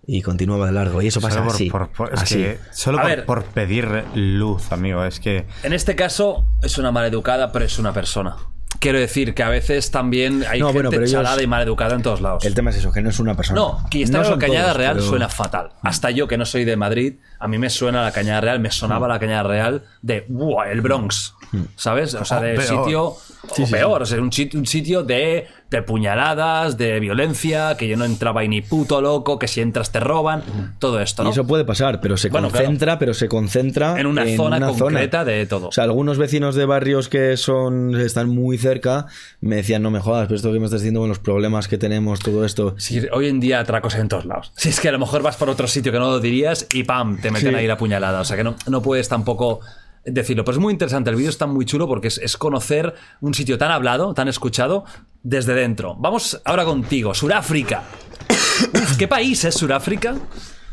Y 0.06 0.20
continuaba 0.22 0.66
de 0.66 0.72
largo. 0.72 1.00
Y 1.00 1.06
eso 1.06 1.20
pasa 1.20 1.36
Solo 1.36 1.46
por, 1.46 1.54
así. 1.54 1.70
por- 1.70 1.88
por- 1.90 2.14
es 2.14 2.22
así. 2.22 2.36
que 2.36 2.58
solo 2.72 2.98
A 2.98 3.04
ver. 3.04 3.24
por 3.24 3.44
pedir 3.44 4.04
luz, 4.14 4.72
amigo. 4.72 5.04
Es 5.04 5.20
que 5.20 5.46
En 5.62 5.72
este 5.72 5.94
caso 5.94 6.44
es 6.62 6.76
una 6.78 6.90
maleducada, 6.90 7.52
pero 7.52 7.64
es 7.64 7.78
una 7.78 7.92
persona. 7.92 8.36
Quiero 8.80 8.98
decir 8.98 9.32
que 9.34 9.44
a 9.44 9.48
veces 9.48 9.92
también 9.92 10.44
hay 10.48 10.58
No, 10.58 10.66
gente 10.68 10.72
bueno, 10.72 10.90
pero 10.90 11.02
ellos- 11.02 11.12
chalada 11.12 11.40
y 11.40 11.46
maleducada 11.46 11.94
en 11.94 12.02
todos 12.02 12.20
lados. 12.20 12.44
El 12.44 12.54
tema 12.54 12.70
es 12.70 12.76
eso, 12.76 12.90
que 12.90 13.00
no 13.00 13.10
es 13.10 13.20
una 13.20 13.36
persona. 13.36 13.60
No, 13.60 13.86
que 13.90 14.02
está 14.02 14.18
No 14.18 14.24
en 14.24 14.30
la 14.32 14.38
Cañada 14.38 14.64
todos, 14.68 14.76
Real 14.78 14.96
pero- 14.96 15.06
suena 15.08 15.28
fatal. 15.28 15.70
Hasta 15.82 16.10
yo, 16.10 16.26
que 16.26 16.36
no 16.36 16.46
soy 16.46 16.64
de 16.64 16.76
Madrid, 16.76 17.14
a 17.42 17.48
mí 17.48 17.58
me 17.58 17.68
suena 17.70 18.02
la 18.02 18.12
Cañada 18.12 18.40
Real, 18.40 18.60
me 18.60 18.70
sonaba 18.70 19.08
la 19.08 19.18
Cañada 19.18 19.42
Real 19.42 19.82
de 20.00 20.24
"Buah, 20.28 20.70
el 20.70 20.80
Bronx. 20.80 21.34
¿Sabes? 21.76 22.14
O 22.14 22.24
sea, 22.24 22.40
de 22.40 22.54
peor. 22.54 22.64
sitio. 22.84 23.02
o 23.04 23.70
peor, 23.70 24.02
o 24.02 24.06
sea, 24.06 24.20
un 24.22 24.32
sitio, 24.32 24.58
un 24.58 24.64
sitio 24.66 25.02
de, 25.02 25.46
de 25.68 25.82
puñaladas, 25.82 26.78
de 26.78 26.98
violencia, 27.00 27.76
que 27.76 27.88
yo 27.88 27.96
no 27.98 28.04
entraba 28.06 28.40
ahí 28.40 28.48
ni 28.48 28.62
puto 28.62 29.02
loco, 29.02 29.38
que 29.38 29.48
si 29.48 29.60
entras 29.60 29.90
te 29.92 30.00
roban, 30.00 30.42
todo 30.78 30.98
esto, 31.00 31.22
Y 31.22 31.24
¿no? 31.26 31.30
eso 31.32 31.46
puede 31.46 31.64
pasar, 31.66 32.00
pero 32.00 32.16
se 32.16 32.30
Bueno, 32.30 32.48
concentra, 32.48 32.98
pero 32.98 33.12
se 33.12 33.28
concentra 33.28 33.98
En 34.00 34.06
una 34.06 34.24
zona 34.36 34.58
una 34.58 34.68
concreta 34.68 35.24
de 35.26 35.44
todo. 35.44 35.68
O 35.68 35.72
sea, 35.72 35.84
algunos 35.84 36.16
vecinos 36.18 36.54
de 36.54 36.64
barrios 36.64 37.08
que 37.10 37.36
son 37.36 38.00
están 38.00 38.30
muy 38.30 38.56
cerca 38.56 39.06
me 39.40 39.56
decían, 39.56 39.82
no 39.82 39.90
me 39.90 39.98
jodas, 40.00 40.28
pero 40.28 40.36
esto 40.36 40.52
que 40.52 40.58
me 40.60 40.66
estás 40.66 40.80
diciendo 40.80 41.00
con 41.00 41.08
los 41.10 41.18
problemas 41.18 41.68
que 41.68 41.76
tenemos, 41.76 42.20
todo 42.20 42.46
esto. 42.46 42.76
Si 42.78 43.02
hoy 43.12 43.26
en 43.28 43.40
día 43.40 43.58
atracos 43.60 43.96
en 43.96 44.08
todos 44.08 44.24
lados. 44.24 44.52
Si 44.56 44.68
es 44.70 44.78
que 44.80 44.88
a 44.88 44.92
lo 44.92 44.98
mejor 45.00 45.20
vas 45.22 45.36
por 45.36 45.50
otro 45.50 45.66
sitio 45.66 45.92
que 45.92 45.98
no 45.98 46.10
lo 46.12 46.20
dirías 46.20 46.66
y 46.72 46.84
¡pam! 46.84 47.20
te 47.20 47.30
meten 47.32 47.50
Sí. 47.50 47.54
ahí 47.56 47.66
la 47.66 47.76
puñalada. 47.76 48.20
O 48.20 48.24
sea 48.24 48.36
que 48.36 48.44
no, 48.44 48.54
no 48.68 48.82
puedes 48.82 49.08
tampoco 49.08 49.60
decirlo. 50.04 50.44
Pero 50.44 50.56
es 50.56 50.60
muy 50.60 50.72
interesante. 50.72 51.10
El 51.10 51.16
vídeo 51.16 51.30
está 51.30 51.46
muy 51.46 51.64
chulo 51.64 51.88
porque 51.88 52.08
es, 52.08 52.18
es 52.18 52.36
conocer 52.36 52.94
un 53.20 53.34
sitio 53.34 53.58
tan 53.58 53.70
hablado, 53.70 54.14
tan 54.14 54.28
escuchado, 54.28 54.84
desde 55.22 55.54
dentro. 55.54 55.94
Vamos 55.96 56.40
ahora 56.44 56.64
contigo. 56.64 57.14
Suráfrica. 57.14 57.82
Uf, 58.74 58.96
¿Qué 58.96 59.08
país 59.08 59.44
es 59.44 59.54
Suráfrica? 59.54 60.14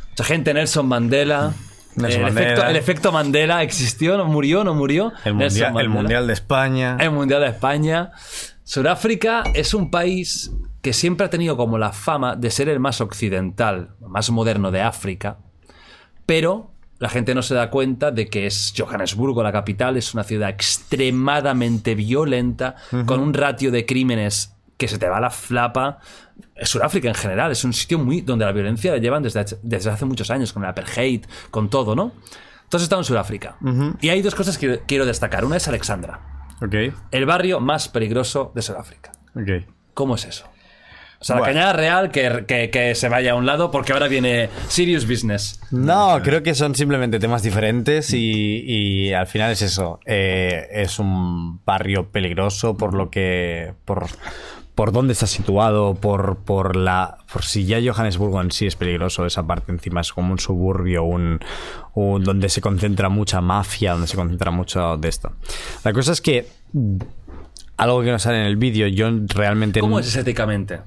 Mucha 0.10 0.24
gente, 0.24 0.54
Nelson 0.54 0.88
Mandela. 0.88 1.54
Nelson 1.96 2.20
el, 2.20 2.26
Mandela. 2.28 2.48
Efecto, 2.54 2.70
el 2.70 2.76
efecto 2.76 3.12
Mandela 3.12 3.64
existió, 3.64 4.18
no 4.18 4.26
murió, 4.26 4.64
no 4.64 4.74
murió. 4.76 5.12
el 5.26 5.34
mundial, 5.34 5.80
el 5.80 5.90
mundial 5.90 6.28
de 6.28 6.34
España. 6.34 6.98
El 7.00 7.12
Mundial 7.12 7.42
de 7.42 7.48
España. 7.48 8.12
Sudáfrica 8.64 9.44
es 9.54 9.74
un 9.74 9.90
país 9.90 10.52
que 10.82 10.94
siempre 10.94 11.26
ha 11.26 11.30
tenido 11.30 11.58
como 11.58 11.78
la 11.78 11.92
fama 11.92 12.36
de 12.36 12.52
ser 12.52 12.70
el 12.70 12.80
más 12.80 13.02
occidental, 13.02 13.96
más 14.00 14.30
moderno 14.30 14.72
de 14.72 14.82
África, 14.82 15.38
pero 16.30 16.70
la 17.00 17.10
gente 17.10 17.34
no 17.34 17.42
se 17.42 17.56
da 17.56 17.72
cuenta 17.72 18.12
de 18.12 18.28
que 18.28 18.46
es 18.46 18.72
Johannesburgo, 18.78 19.42
la 19.42 19.52
capital, 19.52 19.98
es 19.98 20.14
una 20.14 20.24
ciudad 20.24 20.52
extremadamente 20.52 21.96
violenta, 21.96 22.76
con 23.08 23.20
un 23.20 23.34
ratio 23.34 23.72
de 23.72 23.88
crímenes 23.88 24.54
que 24.78 24.88
se 24.88 25.00
te 25.00 25.10
va 25.10 25.18
a 25.18 25.22
la 25.22 25.32
flapa. 25.32 25.98
Sudáfrica 26.62 27.08
en 27.08 27.16
general 27.16 27.52
es 27.52 27.64
un 27.64 27.74
sitio 27.74 27.98
muy 27.98 28.22
donde 28.22 28.46
la 28.46 28.52
violencia 28.52 28.92
la 28.92 29.00
llevan 29.00 29.24
desde, 29.24 29.44
desde 29.64 29.90
hace 29.90 30.06
muchos 30.06 30.30
años, 30.30 30.54
con 30.54 30.64
el 30.64 30.70
apartheid, 30.70 31.26
con 31.50 31.68
todo, 31.68 31.96
¿no? 31.96 32.12
Entonces 32.66 32.82
he 32.82 32.84
estado 32.84 33.02
en 33.02 33.06
Sudáfrica. 33.06 33.58
Y 34.00 34.10
hay 34.10 34.22
dos 34.22 34.36
cosas 34.36 34.60
que 34.60 34.82
quiero 34.86 35.08
destacar. 35.08 35.46
Una 35.46 35.58
es 35.58 35.68
Alexandra, 35.68 36.20
el 37.10 37.26
barrio 37.26 37.60
más 37.60 37.90
peligroso 37.90 38.52
de 38.54 38.62
Sudáfrica. 38.62 39.14
¿Cómo 39.96 40.14
es 40.14 40.26
eso? 40.26 40.46
O 41.22 41.26
sea, 41.26 41.36
Bueno. 41.36 41.48
la 41.48 41.54
cañada 41.54 41.74
real 41.74 42.12
que, 42.12 42.46
que- 42.48 42.70
que 42.70 42.96
se 42.96 43.10
vaya 43.10 43.34
a 43.34 43.36
un 43.36 43.46
lado 43.46 43.72
porque 43.72 43.92
ahora 43.92 44.08
viene 44.08 44.50
Serious 44.70 45.06
Business. 45.06 45.60
No, 45.70 46.22
creo 46.24 46.44
que 46.44 46.56
son 46.56 46.76
simplemente 46.76 47.20
temas 47.20 47.44
diferentes 47.44 48.14
y, 48.14 48.64
y 48.66 49.12
al 49.14 49.28
final 49.28 49.52
es 49.52 49.62
eso. 49.62 50.00
Eh, 50.06 50.68
es 50.72 50.98
un 50.98 51.64
barrio 51.66 52.10
peligroso 52.10 52.78
por 52.78 52.94
lo 52.94 53.10
que. 53.10 53.74
por, 53.84 54.06
por 54.76 54.94
dónde 54.94 55.12
está 55.12 55.28
situado, 55.28 55.96
por, 55.96 56.38
por 56.46 56.78
la. 56.78 57.18
por 57.34 57.44
si 57.44 57.66
ya 57.66 57.80
Johannesburgo 57.84 58.40
en 58.40 58.50
sí 58.52 58.66
es 58.68 58.78
peligroso, 58.78 59.26
esa 59.26 59.46
parte 59.46 59.74
encima 59.74 60.00
es 60.00 60.14
como 60.14 60.32
un 60.32 60.40
suburbio, 60.40 61.04
un, 61.04 61.40
un- 61.96 62.24
donde 62.24 62.48
se 62.48 62.62
concentra 62.62 63.10
mucha 63.10 63.42
mafia, 63.42 63.92
donde 63.92 64.08
se 64.08 64.16
concentra 64.16 64.52
mucho 64.52 64.96
de 64.96 65.10
esto. 65.10 65.34
La 65.84 65.92
cosa 65.92 66.14
es 66.14 66.22
que. 66.22 66.48
Algo 67.76 68.02
que 68.04 68.12
no 68.12 68.20
sale 68.20 68.40
en 68.40 68.46
el 68.46 68.56
vídeo, 68.58 68.88
yo 68.88 69.10
realmente. 69.28 69.80
¿Cómo 69.82 70.00
es 70.00 70.08
estéticamente? 70.08 70.80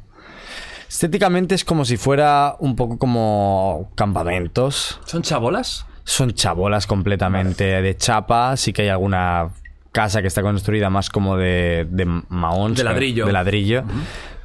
Estéticamente 0.92 1.54
es 1.54 1.64
como 1.64 1.86
si 1.86 1.96
fuera 1.96 2.54
un 2.58 2.76
poco 2.76 2.98
como 2.98 3.90
campamentos. 3.94 5.00
¿Son 5.06 5.22
chabolas? 5.22 5.86
Son 6.04 6.34
chabolas 6.34 6.86
completamente 6.86 7.64
de 7.64 7.96
chapa. 7.96 8.54
Sí 8.58 8.74
que 8.74 8.82
hay 8.82 8.88
alguna 8.88 9.48
casa 9.90 10.20
que 10.20 10.28
está 10.28 10.42
construida 10.42 10.90
más 10.90 11.08
como 11.08 11.38
de, 11.38 11.86
de 11.88 12.04
maón. 12.28 12.74
De 12.74 12.84
ladrillo. 12.84 13.24
De 13.24 13.32
ladrillo. 13.32 13.84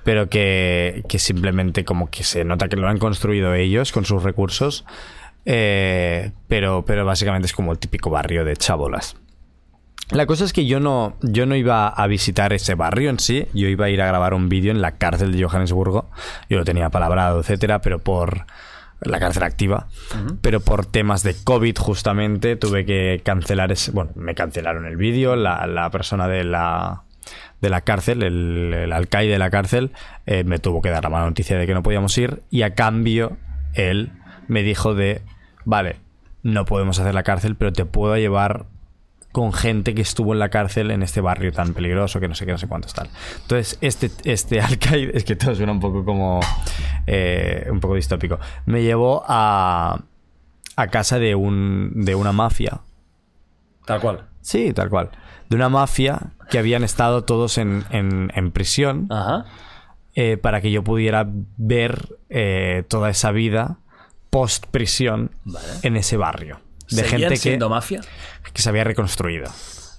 Pero 0.06 0.30
que, 0.30 1.04
que 1.10 1.20
simplemente 1.20 1.84
como 1.84 2.10
que 2.10 2.24
se 2.24 2.46
nota 2.46 2.70
que 2.70 2.78
lo 2.78 2.88
han 2.88 2.98
construido 2.98 3.54
ellos 3.54 3.92
con 3.92 4.06
sus 4.06 4.24
recursos. 4.24 4.86
Eh, 5.44 6.32
pero, 6.48 6.86
pero 6.86 7.04
básicamente 7.04 7.48
es 7.48 7.54
como 7.54 7.74
el 7.74 7.78
típico 7.78 8.10
barrio 8.10 8.46
de 8.46 8.56
chabolas. 8.56 9.18
La 10.12 10.26
cosa 10.26 10.46
es 10.46 10.54
que 10.54 10.66
yo 10.66 10.80
no, 10.80 11.16
yo 11.22 11.46
no 11.46 11.56
iba 11.56 11.90
a 11.90 12.08
visitar 12.08 12.54
ese 12.54 12.76
barrio 12.76 13.10
en 13.10 13.20
sí, 13.20 13.46
yo 13.54 13.68
iba 13.68 13.86
a 13.86 13.90
ir 13.90 14.02
a 14.02 14.08
grabar 14.08 14.34
un 14.34 14.48
vídeo 14.48 14.72
en 14.72 14.82
la 14.82 14.94
cárcel 14.94 15.34
de 15.34 15.44
Johannesburgo. 15.44 16.10
Yo 16.50 16.58
lo 16.58 16.66
tenía 16.66 16.90
palabrado, 16.90 17.42
etcétera, 17.42 17.82
pero 17.82 18.00
por 18.00 18.46
la 19.02 19.20
cárcel 19.20 19.44
activa, 19.44 19.88
pero 20.42 20.60
por 20.60 20.86
temas 20.86 21.24
de 21.24 21.36
COVID 21.44 21.78
justamente 21.78 22.56
tuve 22.56 22.86
que 22.86 23.22
cancelar 23.24 23.72
ese, 23.72 23.92
bueno, 23.92 24.12
me 24.16 24.34
cancelaron 24.34 24.86
el 24.86 24.98
vídeo, 24.98 25.36
la, 25.36 25.68
la 25.68 25.92
persona 25.92 26.28
de 26.28 26.44
la 26.44 27.04
de 27.62 27.70
la 27.70 27.82
cárcel, 27.82 28.24
el, 28.24 28.74
el 28.74 28.94
alcaide 28.94 29.34
de 29.34 29.40
la 29.40 29.50
cárcel, 29.50 29.92
eh, 30.26 30.44
me 30.44 30.60
tuvo 30.60 30.82
que 30.82 30.90
dar 30.90 31.04
la 31.04 31.10
mala 31.10 31.26
noticia 31.26 31.58
de 31.58 31.68
que 31.68 31.74
no 31.74 31.84
podíamos 31.84 32.18
ir. 32.18 32.44
Y 32.50 32.62
a 32.62 32.76
cambio 32.76 33.38
él 33.74 34.12
me 34.48 34.64
dijo 34.64 34.96
de, 34.96 35.22
vale, 35.66 35.98
no 36.44 36.66
podemos 36.66 37.00
hacer 37.00 37.14
la 37.14 37.24
cárcel, 37.24 37.56
pero 37.56 37.74
te 37.74 37.86
puedo 37.86 38.16
llevar 38.16 38.68
con 39.32 39.54
gente 39.54 39.94
que 39.94 40.02
estuvo 40.02 40.34
en 40.34 40.40
la 40.40 40.50
cárcel 40.50 40.90
en 40.92 41.04
este 41.04 41.22
barrio 41.22 41.52
tan 41.52 41.74
peligroso 41.74 42.20
que 42.20 42.28
no 42.28 42.34
sé 42.36 42.46
qué, 42.46 42.52
no 42.54 42.58
sé 42.58 42.68
cuántos 42.68 42.94
tal. 42.94 43.10
Entonces, 43.42 43.78
este, 43.82 44.10
este 44.24 44.62
alcaide, 44.62 45.16
es 45.16 45.24
que 45.24 45.36
todo 45.36 45.54
suena 45.54 45.72
un 45.72 45.80
poco 45.80 46.04
como 46.06 46.40
eh, 47.06 47.68
un 47.72 47.80
poco 47.80 47.96
distópico, 47.96 48.40
me 48.66 48.82
llevó 48.82 49.24
a, 49.28 50.02
a 50.76 50.88
casa 50.88 51.20
de, 51.20 51.36
un, 51.36 51.92
de 51.96 52.16
una 52.16 52.32
mafia. 52.32 52.82
Tal 53.86 54.02
cual. 54.02 54.26
Sí, 54.42 54.74
tal 54.74 54.90
cual. 54.90 55.12
De 55.50 55.56
una 55.56 55.70
mafia 55.70 56.32
que 56.50 56.58
habían 56.60 56.84
estado 56.84 57.24
todos 57.24 57.58
en, 57.58 57.86
en- 57.92 58.32
en 58.36 58.52
prisión 58.52 59.08
Ajá. 59.12 59.46
eh, 60.16 60.38
para 60.38 60.62
que 60.62 60.72
yo 60.72 60.84
pudiera 60.84 61.26
ver 61.58 62.18
eh, 62.30 62.84
toda 62.88 63.10
esa 63.10 63.32
vida 63.32 63.78
post 64.30 64.66
prisión 64.68 65.32
en 65.84 65.96
ese 65.96 66.18
barrio. 66.18 66.60
De 66.90 66.96
¿Seguían 67.04 67.20
gente 67.22 67.30
que, 67.36 67.38
siendo 67.38 67.70
mafia? 67.70 68.02
que 68.54 68.62
se 68.62 68.70
había 68.70 68.84
reconstruido. 68.84 69.52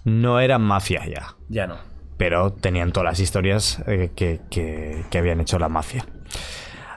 No 0.05 0.41
eran 0.41 0.63
mafia 0.63 1.03
ya, 1.07 1.37
Ya 1.49 1.67
no. 1.67 1.77
pero 2.17 2.53
tenían 2.53 2.93
todas 2.93 3.11
las 3.11 3.21
historias 3.21 3.81
eh, 3.87 4.11
que, 4.17 4.41
que- 4.51 5.05
que 5.11 5.19
habían 5.19 5.41
hecho 5.41 5.59
la 5.59 5.69
mafia. 5.69 6.07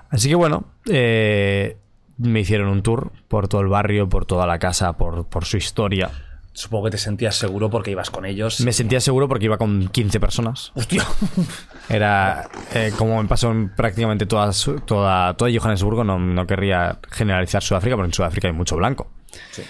Así 0.09 0.29
que 0.29 0.35
bueno, 0.35 0.65
eh, 0.89 1.77
me 2.17 2.39
hicieron 2.41 2.67
un 2.69 2.83
tour 2.83 3.11
por 3.27 3.47
todo 3.47 3.61
el 3.61 3.67
barrio, 3.67 4.07
por 4.09 4.25
toda 4.25 4.45
la 4.45 4.59
casa, 4.59 4.93
por, 4.97 5.27
por 5.27 5.45
su 5.45 5.57
historia. 5.57 6.09
Supongo 6.53 6.85
que 6.85 6.91
te 6.91 6.97
sentías 6.97 7.35
seguro 7.35 7.69
porque 7.69 7.91
ibas 7.91 8.09
con 8.09 8.25
ellos. 8.25 8.59
Me 8.59 8.73
sentía 8.73 8.99
seguro 8.99 9.29
porque 9.29 9.45
iba 9.45 9.57
con 9.57 9.87
15 9.87 10.19
personas. 10.19 10.71
Hostia. 10.75 11.05
Era 11.89 12.49
eh, 12.73 12.91
como 12.97 13.21
me 13.21 13.27
pasó 13.29 13.51
en 13.51 13.69
prácticamente 13.73 14.25
toda, 14.25 14.51
toda, 14.85 15.33
toda 15.35 15.49
Johannesburgo. 15.57 16.03
No, 16.03 16.19
no 16.19 16.45
querría 16.45 16.99
generalizar 17.09 17.63
Sudáfrica, 17.63 17.95
porque 17.95 18.07
en 18.09 18.13
Sudáfrica 18.13 18.47
hay 18.49 18.53
mucho 18.53 18.75
blanco. 18.75 19.11
Sí. 19.51 19.63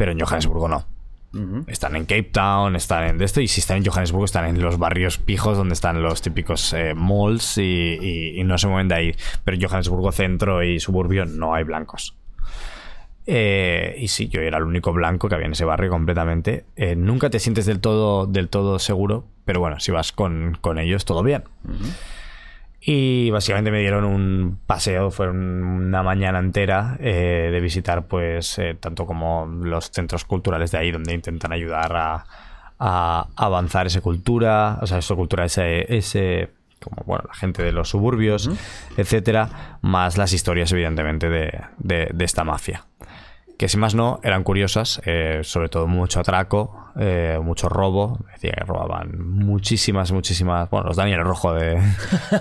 Pero 0.00 0.12
en 0.12 0.18
Johannesburgo 0.18 0.66
no. 0.66 0.86
Están 1.68 1.94
en 1.94 2.04
Cape 2.06 2.22
Town, 2.32 2.74
están 2.74 3.04
en 3.04 3.18
de 3.18 3.26
esto, 3.26 3.42
y 3.42 3.48
si 3.48 3.60
están 3.60 3.76
en 3.76 3.84
Johannesburgo 3.84 4.24
están 4.24 4.46
en 4.46 4.62
los 4.62 4.78
barrios 4.78 5.18
pijos 5.18 5.58
donde 5.58 5.74
están 5.74 6.00
los 6.02 6.22
típicos 6.22 6.72
eh, 6.72 6.94
malls 6.94 7.58
y, 7.58 7.98
y- 8.00 8.40
y 8.40 8.44
no 8.44 8.56
se 8.56 8.66
mueven 8.66 8.88
de 8.88 8.94
ahí. 8.94 9.14
Pero 9.44 9.58
en 9.58 9.62
Johannesburgo 9.62 10.10
centro 10.10 10.62
y 10.64 10.80
suburbio 10.80 11.26
no 11.26 11.54
hay 11.54 11.64
blancos. 11.64 12.16
Eh, 13.26 13.94
y 13.98 14.08
sí, 14.08 14.28
yo 14.28 14.40
era 14.40 14.56
el 14.56 14.64
único 14.64 14.92
blanco 14.94 15.28
que 15.28 15.34
había 15.34 15.46
en 15.46 15.52
ese 15.52 15.66
barrio 15.66 15.90
completamente. 15.90 16.64
Eh, 16.76 16.96
nunca 16.96 17.28
te 17.28 17.38
sientes 17.38 17.66
del 17.66 17.78
todo, 17.80 18.26
del 18.26 18.48
todo 18.48 18.78
seguro, 18.78 19.26
pero 19.44 19.60
bueno, 19.60 19.78
si 19.80 19.92
vas 19.92 20.12
con, 20.12 20.56
con 20.62 20.78
ellos, 20.78 21.04
todo 21.04 21.22
bien. 21.22 21.44
Y 22.82 23.30
básicamente 23.30 23.70
me 23.70 23.80
dieron 23.80 24.04
un 24.04 24.58
paseo, 24.66 25.10
fue 25.10 25.28
un- 25.28 25.62
una 25.62 26.02
mañana 26.02 26.38
entera 26.38 26.96
eh, 27.00 27.50
de 27.52 27.60
visitar 27.60 28.06
pues 28.06 28.58
eh, 28.58 28.74
tanto 28.78 29.04
como 29.04 29.46
los 29.46 29.90
centros 29.90 30.24
culturales 30.24 30.70
de 30.70 30.78
ahí 30.78 30.90
donde 30.90 31.12
intentan 31.12 31.52
ayudar 31.52 31.94
a, 31.94 32.24
a 32.78 33.26
avanzar 33.36 33.86
esa 33.86 34.00
cultura, 34.00 34.78
o 34.80 34.86
sea, 34.86 34.98
esa 34.98 35.14
cultura, 35.14 35.44
ese, 35.44 35.94
ese 35.94 36.48
como 36.82 37.02
bueno, 37.04 37.24
la 37.28 37.34
gente 37.34 37.62
de 37.62 37.72
los 37.72 37.90
suburbios, 37.90 38.48
etcétera, 38.96 39.78
más 39.82 40.16
las 40.16 40.32
historias 40.32 40.72
evidentemente 40.72 41.28
de, 41.28 41.60
de- 41.76 42.08
de 42.14 42.24
esta 42.24 42.44
mafia. 42.44 42.86
Que 43.58 43.68
si 43.68 43.76
más 43.76 43.94
no, 43.94 44.20
eran 44.22 44.42
curiosas, 44.42 45.02
eh, 45.04 45.40
sobre 45.42 45.68
todo 45.68 45.86
mucho 45.86 46.20
atraco, 46.20 46.79
eh, 46.96 47.38
mucho 47.42 47.68
robo. 47.68 48.18
Decía 48.32 48.52
que 48.52 48.64
robaban 48.64 49.18
muchísimas, 49.20 50.12
muchísimas. 50.12 50.68
Bueno, 50.70 50.88
los 50.88 50.96
Daniel 50.96 51.22
Rojo 51.22 51.54
de, 51.54 51.80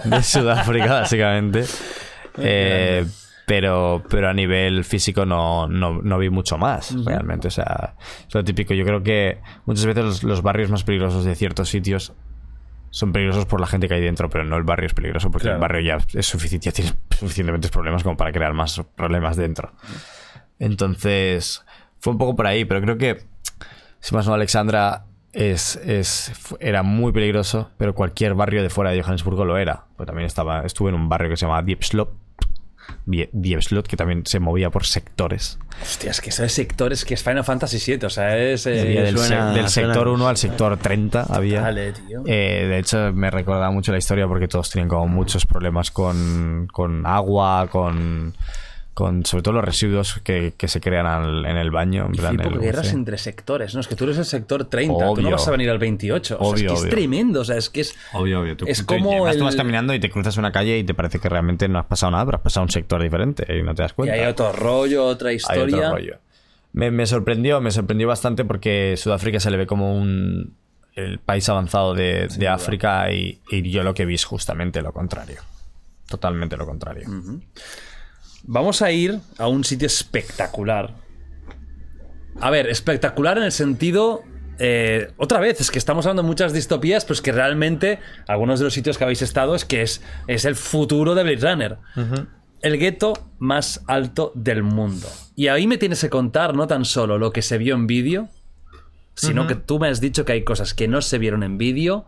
de 0.06 0.24
Sudáfrica, 0.24 1.02
básicamente. 1.02 1.66
Eh, 2.38 3.06
pero, 3.46 4.04
pero 4.10 4.30
a 4.30 4.34
nivel 4.34 4.84
físico 4.86 5.26
no, 5.26 5.68
no, 5.68 6.02
no 6.04 6.18
vi 6.20 6.30
mucho 6.30 6.58
más, 6.58 6.96
realmente. 7.04 7.48
O 7.48 7.52
sea, 7.52 7.96
es 8.28 8.34
lo 8.36 8.44
típico. 8.44 8.74
Yo 8.74 8.86
creo 8.86 9.02
que 9.02 9.40
muchas 9.66 9.86
veces 9.86 10.04
los, 10.04 10.24
los 10.24 10.42
barrios 10.44 10.70
más 10.70 10.84
peligrosos 10.84 11.26
de 11.26 11.36
ciertos 11.36 11.70
sitios 11.70 12.14
son 12.92 13.12
peligrosos 13.12 13.46
por 13.46 13.60
la 13.62 13.68
gente 13.68 13.88
que 13.88 13.96
hay 13.96 14.02
dentro, 14.02 14.30
pero 14.30 14.44
no 14.44 14.56
el 14.58 14.64
barrio 14.64 14.88
es 14.88 14.94
peligroso 14.94 15.30
porque 15.32 15.44
Claro. 15.44 15.58
el 15.58 15.62
barrio 15.62 15.82
ya 15.82 15.98
es 16.20 16.26
suficiente, 16.26 16.66
ya 16.66 16.72
tiene 16.72 16.92
suficientes 17.20 17.72
problemas 17.72 18.04
como 18.04 18.18
para 18.18 18.32
crear 18.32 18.54
más 18.54 18.82
problemas 18.96 19.36
dentro. 19.36 19.72
Entonces, 20.60 21.64
fue 22.00 22.14
un 22.14 22.20
poco 22.20 22.36
por 22.36 22.48
ahí, 22.48 22.66
pero 22.66 22.82
creo 22.82 22.98
que, 22.98 23.24
si 24.00 24.16
más 24.16 24.28
no, 24.28 24.34
Alexandra 24.34 25.06
es, 25.34 25.76
es, 25.78 26.32
era 26.60 26.84
muy 26.84 27.12
peligroso, 27.12 27.70
pero 27.78 27.94
cualquier 27.96 28.34
barrio 28.34 28.64
de 28.64 28.70
fuera 28.70 28.92
de 28.92 29.02
Johannesburgo 29.02 29.46
lo 29.46 29.58
era. 29.58 29.86
Pues 29.96 30.08
también 30.08 30.26
estaba, 30.26 30.62
estuve 30.66 30.90
en 30.90 30.96
un 30.96 31.10
barrio 31.10 31.30
que 31.30 31.38
se 31.38 31.46
llama 31.46 31.62
Diepslot, 31.62 32.12
Die- 33.06 33.30
Diepslot, 33.32 33.88
que 33.88 33.96
también 33.96 34.26
se 34.26 34.40
movía 34.40 34.72
por 34.72 34.86
sectores. 34.86 35.60
Hostia, 35.82 36.10
es 36.12 36.22
que 36.22 36.30
esos 36.30 36.52
sectores 36.52 37.06
que 37.06 37.14
es 37.14 37.24
Final 37.24 37.44
Fantasy 37.44 37.78
VII, 37.98 38.06
o 38.06 38.10
sea, 38.10 38.36
es... 38.38 38.66
eh, 38.66 38.82
Había 38.82 39.04
del, 39.04 39.18
suena- 39.18 39.54
se- 39.54 39.60
del 39.60 39.70
suena- 39.70 39.94
sector 39.94 40.08
1 40.08 40.28
al 40.28 40.38
sector 40.38 40.78
30 40.78 41.22
había. 41.30 41.62
Dale, 41.62 41.92
tío. 41.94 42.24
Eh, 42.26 42.66
de 42.68 42.80
hecho, 42.80 43.12
me 43.14 43.30
recordaba 43.30 43.70
mucho 43.72 43.92
la 43.92 44.00
historia 44.00 44.28
porque 44.28 44.48
todos 44.48 44.70
tienen 44.72 44.90
como 44.90 45.08
muchos 45.08 45.46
problemas 45.46 45.92
con, 45.92 46.68
con 46.72 47.06
agua, 47.06 47.68
con, 47.72 48.36
con 48.94 49.26
sobre 49.26 49.44
todo 49.44 49.54
los 49.54 49.64
residuos 49.64 50.20
que, 50.24 50.54
que 50.58 50.68
se 50.68 50.82
crean 50.82 51.06
al- 51.06 51.46
en 51.46 51.56
el 51.56 51.72
baño. 51.72 52.06
En 52.08 52.12
plan, 52.14 52.40
el 52.40 52.60
guerras 52.60 52.92
entre 52.92 53.18
sectores, 53.18 53.74
¿no? 53.74 53.80
Es 53.80 53.88
que 53.88 53.96
tú 53.96 54.04
eres 54.04 54.18
el 54.18 54.26
sector 54.26 54.66
30, 54.66 54.94
tú 54.94 55.00
no 55.00 55.12
Obvio. 55.12 55.32
vas 55.32 55.48
a 55.48 55.52
venir 55.52 55.70
al 55.70 55.80
28. 55.80 56.36
o 56.38 56.38
sea, 56.38 56.48
es 56.48 56.54
Obvio, 56.54 56.68
que 56.70 56.74
es 56.76 56.82
obvio. 56.82 56.90
tremendo, 56.92 57.40
o 57.42 57.46
sea, 57.46 57.56
es 57.58 57.70
que 57.70 57.82
es... 57.82 57.96
Obvio, 58.14 58.42
obvio. 58.42 58.58
Tú, 58.58 58.66
Es 58.68 58.80
tú 58.80 58.86
como 58.88 59.12
tú 59.18 59.28
el- 59.28 59.42
vas 59.44 59.56
caminando 59.56 59.94
y 59.94 60.00
te 60.02 60.10
cruzas 60.10 60.36
una 60.38 60.52
calle 60.52 60.78
y 60.80 60.84
te 60.84 60.94
parece 60.94 61.20
que 61.20 61.30
realmente 61.30 61.70
no 61.70 61.80
has 61.80 61.86
pasado 61.86 62.12
nada, 62.12 62.26
pero 62.26 62.38
has 62.40 62.44
pasado 62.44 62.64
a 62.64 62.66
un 62.66 62.72
sector 62.72 63.02
diferente 63.02 63.46
y 63.58 63.64
no 63.64 63.74
te 63.74 63.84
das 63.84 63.92
Y 63.92 63.96
cuenta. 63.96 64.16
hay 64.16 64.26
otro 64.26 64.52
rollo, 64.52 65.06
otra 65.06 65.30
Hay 65.30 65.38
historia. 65.38 65.78
otro 65.78 65.92
rollo. 65.92 66.18
Me, 66.74 66.92
me 66.92 67.06
sorprendió, 67.08 67.62
me 67.62 67.72
sorprendió 67.72 68.08
bastante 68.08 68.44
porque 68.46 68.96
Sudáfrica 68.98 69.40
se 69.40 69.50
le 69.50 69.58
ve 69.58 69.66
como 69.66 69.98
un 69.98 70.54
el 70.96 71.20
país 71.20 71.48
avanzado 71.48 71.94
de, 71.94 72.28
de 72.28 72.48
África 72.50 73.10
y, 73.14 73.40
y 73.50 73.70
yo 73.72 73.84
lo 73.84 73.94
que 73.94 74.06
vi 74.06 74.16
es 74.16 74.26
justamente 74.26 74.82
lo 74.82 74.92
contrario. 74.92 75.40
Totalmente 76.10 76.58
lo 76.58 76.66
contrario. 76.66 77.08
Vamos 78.52 78.82
a 78.82 78.92
ir 78.92 79.20
a 79.38 79.48
un 79.48 79.64
sitio 79.64 79.86
espectacular. 79.86 80.96
A 82.42 82.50
ver, 82.50 82.66
espectacular 82.68 83.38
en 83.38 83.44
el 83.44 83.52
sentido. 83.52 84.24
eh, 84.58 85.12
otra 85.18 85.40
vez, 85.40 85.62
es 85.62 85.70
que 85.70 85.78
estamos 85.78 86.08
hablando 86.08 86.24
de 86.24 86.28
muchas 86.28 86.52
distopías, 86.52 87.06
pero 87.06 87.14
es 87.14 87.22
que 87.22 87.32
realmente 87.32 88.00
algunos 88.28 88.58
de 88.60 88.66
los 88.66 88.74
sitios 88.74 88.98
que 88.98 89.04
habéis 89.04 89.22
estado 89.22 89.54
es 89.54 89.66
que 89.66 89.84
es, 89.84 90.02
es 90.26 90.46
el 90.46 90.56
futuro 90.56 91.14
de 91.14 91.22
Blade 91.22 91.52
Runner. 91.52 91.78
El 92.64 92.80
gueto 92.80 93.14
más 93.38 93.84
alto 93.86 94.32
del 94.34 94.64
mundo. 94.64 95.08
Y 95.36 95.50
ahí 95.50 95.68
me 95.68 95.78
tienes 95.78 96.02
que 96.02 96.10
contar 96.10 96.56
no 96.56 96.66
tan 96.66 96.86
solo 96.86 97.20
lo 97.20 97.32
que 97.32 97.44
se 97.44 97.60
vio 97.60 97.76
en 97.76 97.86
vídeo, 97.86 98.30
sino 99.14 99.46
que 99.46 99.54
tú 99.54 99.78
me 99.78 99.90
has 99.90 100.02
dicho 100.02 100.26
que 100.26 100.32
hay 100.32 100.44
cosas 100.44 100.74
que 100.74 100.88
no 100.88 101.04
se 101.04 101.20
vieron 101.20 101.44
en 101.44 101.60
vídeo. 101.60 102.08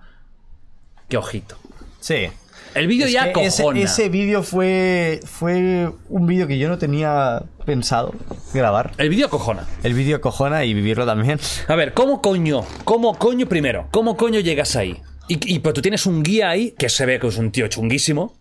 Que 1.07 1.17
ojito. 1.17 1.55
Sí. 1.99 2.29
El 2.73 2.87
vídeo 2.87 3.07
ya 3.07 3.33
que 3.33 3.33
cojona. 3.33 3.79
ese 3.79 4.09
vídeo 4.09 4.43
fue, 4.43 5.19
fue 5.25 5.91
un 6.09 6.25
vídeo 6.25 6.47
que 6.47 6.57
yo 6.57 6.69
no 6.69 6.77
tenía 6.77 7.43
pensado 7.65 8.13
grabar. 8.53 8.93
El 8.97 9.09
vídeo 9.09 9.29
cojona. 9.29 9.67
El 9.83 9.93
vídeo 9.93 10.21
cojona 10.21 10.63
y 10.63 10.73
vivirlo 10.73 11.05
también. 11.05 11.39
A 11.67 11.75
ver, 11.75 11.93
¿cómo 11.93 12.21
coño? 12.21 12.63
¿Cómo 12.85 13.17
coño 13.17 13.47
primero? 13.47 13.87
¿Cómo 13.91 14.15
coño 14.15 14.39
llegas 14.39 14.75
ahí? 14.75 15.01
Y, 15.27 15.55
y 15.55 15.59
pues 15.59 15.73
tú 15.73 15.81
tienes 15.81 16.05
un 16.05 16.23
guía 16.23 16.49
ahí 16.49 16.73
que 16.77 16.89
se 16.89 17.05
ve 17.05 17.19
que 17.19 17.27
es 17.27 17.37
un 17.37 17.51
tío 17.51 17.67
chunguísimo. 17.67 18.35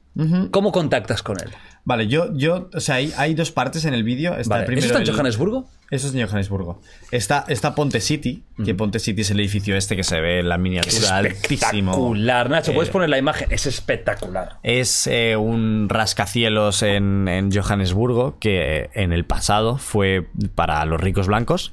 ¿Cómo 0.51 0.73
contactas 0.73 1.23
con 1.23 1.41
él? 1.41 1.51
Vale, 1.91 2.07
yo, 2.07 2.33
yo, 2.35 2.71
o 2.73 2.79
sea, 2.81 2.95
hay, 2.97 3.13
hay 3.17 3.35
dos 3.35 3.51
partes 3.51 3.85
en 3.85 3.95
el 3.95 4.05
vídeo. 4.05 4.37
Está 4.39 4.51
Vale, 4.55 4.63
el 4.63 4.67
primero 4.67 4.87
¿Eso 4.87 4.95
está 4.95 5.03
en 5.03 5.09
el- 5.09 5.13
Johannesburgo? 5.15 5.69
Eso 5.91 6.07
es 6.07 6.15
en 6.15 6.25
Johannesburgo. 6.25 6.81
Está, 7.11 7.45
está 7.49 7.75
Ponte 7.75 8.01
City, 8.01 8.45
que 8.65 8.77
Ponte 8.77 9.01
City 9.01 9.23
es 9.23 9.31
el 9.33 9.41
edificio 9.41 9.77
este 9.77 9.97
que 9.97 10.05
se 10.05 10.21
ve 10.21 10.39
en 10.39 10.49
la 10.49 10.55
Es 10.55 10.61
miniatura 10.61 11.17
altísimo. 11.17 11.91
espectacular. 11.91 12.49
Nacho, 12.49 12.73
puedes 12.73 12.91
Eh, 12.91 12.93
poner 12.93 13.09
la 13.11 13.19
imagen. 13.19 13.49
Es 13.51 13.67
espectacular. 13.67 14.59
Es 14.63 15.09
eh, 15.09 15.35
un 15.37 15.89
rascacielos 15.89 16.85
en, 16.85 17.27
en 17.27 17.51
Johannesburgo 17.51 18.39
que 18.39 18.83
eh, 18.83 18.91
en 18.95 19.13
el 19.13 19.25
pasado 19.25 19.79
fue 19.79 20.29
para 20.55 20.85
los 20.85 21.01
ricos 21.01 21.27
blancos. 21.27 21.73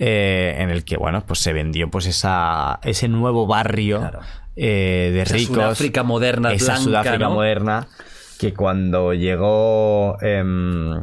eh, 0.00 0.56
en 0.58 0.70
el 0.70 0.84
que, 0.84 0.96
bueno, 0.96 1.24
pues 1.26 1.38
se 1.40 1.52
vendió 1.52 1.90
pues 1.90 2.06
esa, 2.06 2.78
ese 2.84 3.06
nuevo 3.08 3.46
barrio 3.46 3.98
Claro. 4.00 4.20
de 4.56 5.20
Esa 5.22 5.34
ricos. 5.34 5.54
Sudáfrica 5.56 6.02
moderna, 6.02 6.52
Esa 6.52 6.72
blanca, 6.74 6.82
Sudáfrica 6.82 7.18
¿no? 7.28 7.30
moderna 7.34 7.88
que 8.38 8.54
cuando 8.54 9.12
llegó 9.14 10.16
em, 10.22 11.02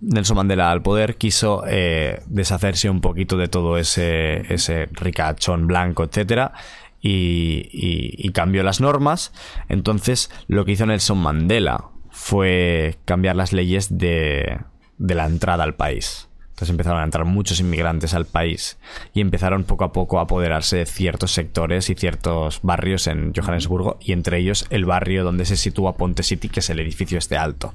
Nelson 0.00 0.36
Mandela 0.36 0.70
al 0.70 0.82
poder 0.82 1.16
quiso 1.16 1.64
eh, 1.66 2.20
deshacerse 2.26 2.90
un 2.90 3.00
poquito 3.00 3.36
de 3.36 3.48
todo 3.48 3.78
ese, 3.78 4.52
ese 4.52 4.86
ricachón 4.92 5.66
blanco, 5.66 6.04
etcétera, 6.04 6.52
y, 7.00 7.68
y- 7.72 8.14
y 8.18 8.32
cambió 8.32 8.62
las 8.62 8.80
normas. 8.80 9.32
Entonces, 9.68 10.30
lo 10.48 10.64
que 10.64 10.72
hizo 10.72 10.86
Nelson 10.86 11.18
Mandela 11.18 11.84
fue 12.10 12.96
cambiar 13.04 13.36
las 13.36 13.52
leyes 13.52 13.96
de, 13.98 14.58
de 14.98 15.14
la 15.14 15.26
entrada 15.26 15.64
al 15.64 15.74
país. 15.74 16.25
Entonces 16.56 16.70
empezaron 16.70 17.00
a 17.00 17.04
entrar 17.04 17.26
muchos 17.26 17.60
inmigrantes 17.60 18.14
al 18.14 18.24
país 18.24 18.78
y 19.12 19.20
empezaron 19.20 19.64
poco 19.64 19.84
a 19.84 19.92
poco 19.92 20.18
a 20.18 20.22
apoderarse 20.22 20.78
de 20.78 20.86
ciertos 20.86 21.32
sectores 21.32 21.90
y 21.90 21.94
ciertos 21.94 22.60
barrios 22.62 23.08
en 23.08 23.34
Johannesburgo 23.34 23.98
y 24.00 24.12
entre 24.12 24.38
ellos 24.38 24.64
el 24.70 24.86
barrio 24.86 25.22
donde 25.22 25.44
se 25.44 25.58
sitúa 25.58 25.98
Ponte 25.98 26.22
City, 26.22 26.48
que 26.48 26.60
es 26.60 26.70
el 26.70 26.80
edificio 26.80 27.18
este 27.18 27.36
alto. 27.36 27.74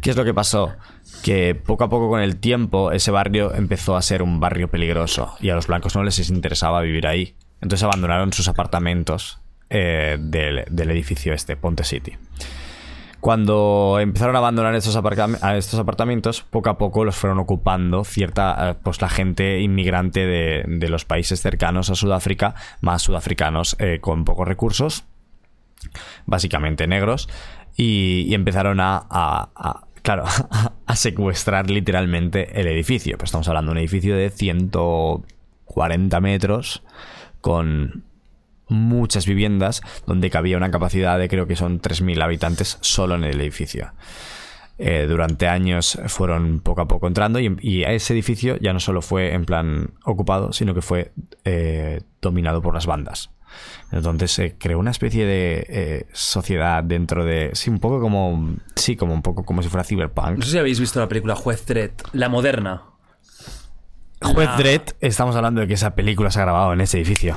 ¿Qué 0.00 0.08
es 0.08 0.16
lo 0.16 0.24
que 0.24 0.32
pasó? 0.32 0.74
Que 1.22 1.54
poco 1.54 1.84
a 1.84 1.90
poco 1.90 2.08
con 2.08 2.22
el 2.22 2.36
tiempo 2.36 2.92
ese 2.92 3.10
barrio 3.10 3.52
empezó 3.54 3.94
a 3.94 4.00
ser 4.00 4.22
un 4.22 4.40
barrio 4.40 4.68
peligroso 4.68 5.34
y 5.38 5.50
a 5.50 5.54
los 5.54 5.66
blancos 5.66 5.94
no 5.94 6.02
les 6.02 6.30
interesaba 6.30 6.80
vivir 6.80 7.06
ahí. 7.06 7.34
Entonces 7.60 7.82
abandonaron 7.82 8.32
sus 8.32 8.48
apartamentos 8.48 9.38
eh, 9.68 10.16
del, 10.18 10.64
del 10.70 10.90
edificio 10.92 11.34
este, 11.34 11.58
Ponte 11.58 11.84
City. 11.84 12.16
Cuando 13.20 13.98
empezaron 14.00 14.36
a 14.36 14.38
abandonar 14.38 14.74
estos, 14.74 14.94
estos 15.56 15.80
apartamentos, 15.80 16.42
poco 16.42 16.70
a 16.70 16.78
poco 16.78 17.04
los 17.04 17.16
fueron 17.16 17.38
ocupando 17.38 18.04
cierta, 18.04 18.70
eh, 18.70 18.74
pues 18.82 19.00
la 19.00 19.08
gente 19.08 19.60
inmigrante 19.60 20.26
de, 20.26 20.64
de 20.66 20.88
los 20.88 21.04
países 21.04 21.40
cercanos 21.40 21.90
a 21.90 21.94
Sudáfrica, 21.94 22.54
más 22.80 23.02
sudafricanos 23.02 23.76
eh, 23.80 23.98
con 24.00 24.24
pocos 24.24 24.46
recursos, 24.46 25.04
básicamente 26.26 26.86
negros, 26.86 27.28
y, 27.76 28.32
empezaron 28.34 28.78
a- 28.80 29.80
claro, 30.02 30.24
a 30.86 30.96
secuestrar 30.96 31.68
literalmente 31.68 32.60
el 32.60 32.68
edificio. 32.68 33.18
Pues 33.18 33.28
estamos 33.28 33.48
hablando 33.48 33.70
de 33.70 33.72
un 33.72 33.78
edificio 33.78 34.16
de 34.16 34.30
140 34.30 36.20
metros 36.20 36.82
con 37.40 38.04
muchas 38.68 39.26
viviendas 39.26 39.82
donde 40.06 40.30
cabía 40.30 40.56
una 40.56 40.70
capacidad 40.70 41.18
de 41.18 41.28
creo 41.28 41.46
que 41.46 41.56
son 41.56 41.80
3.000 41.80 42.22
habitantes 42.22 42.78
solo 42.80 43.14
en 43.14 43.24
el 43.24 43.40
edificio. 43.40 43.92
Eh, 44.78 45.06
durante 45.08 45.48
años 45.48 45.98
fueron 46.06 46.60
poco 46.60 46.82
a 46.82 46.88
poco 46.88 47.06
entrando 47.06 47.40
y, 47.40 47.56
y 47.62 47.84
ese 47.84 48.12
edificio 48.12 48.58
ya 48.58 48.74
no 48.74 48.80
solo 48.80 49.00
fue 49.00 49.32
en 49.32 49.46
plan 49.46 49.90
ocupado, 50.04 50.52
sino 50.52 50.74
que 50.74 50.82
fue 50.82 51.12
eh, 51.44 52.02
dominado 52.20 52.60
por 52.60 52.74
las 52.74 52.84
bandas. 52.86 53.30
Entonces 53.90 54.32
se 54.32 54.58
creó 54.58 54.78
una 54.78 54.90
especie 54.90 55.24
de 55.24 55.66
eh, 55.68 56.06
sociedad 56.12 56.82
dentro 56.82 57.24
de... 57.24 57.50
Sí, 57.54 57.70
un 57.70 57.78
poco 57.78 58.00
como... 58.00 58.56
Sí, 58.74 58.96
como 58.96 59.14
un 59.14 59.22
poco 59.22 59.44
como 59.44 59.62
si 59.62 59.68
fuera 59.68 59.84
cyberpunk. 59.84 60.38
No 60.38 60.44
sé 60.44 60.50
si 60.50 60.58
habéis 60.58 60.80
visto 60.80 61.00
la 61.00 61.08
película 61.08 61.34
Juez 61.34 61.64
Dredd, 61.64 61.92
la 62.12 62.28
moderna. 62.28 62.82
Juez 64.22 64.48
La- 64.48 64.56
Dredd, 64.56 64.82
estamos 65.00 65.36
hablando 65.36 65.60
de 65.60 65.66
que 65.66 65.74
esa 65.74 65.94
película 65.94 66.30
se 66.30 66.38
ha 66.38 66.42
grabado 66.42 66.72
en 66.72 66.80
ese 66.80 66.96
edificio. 66.98 67.36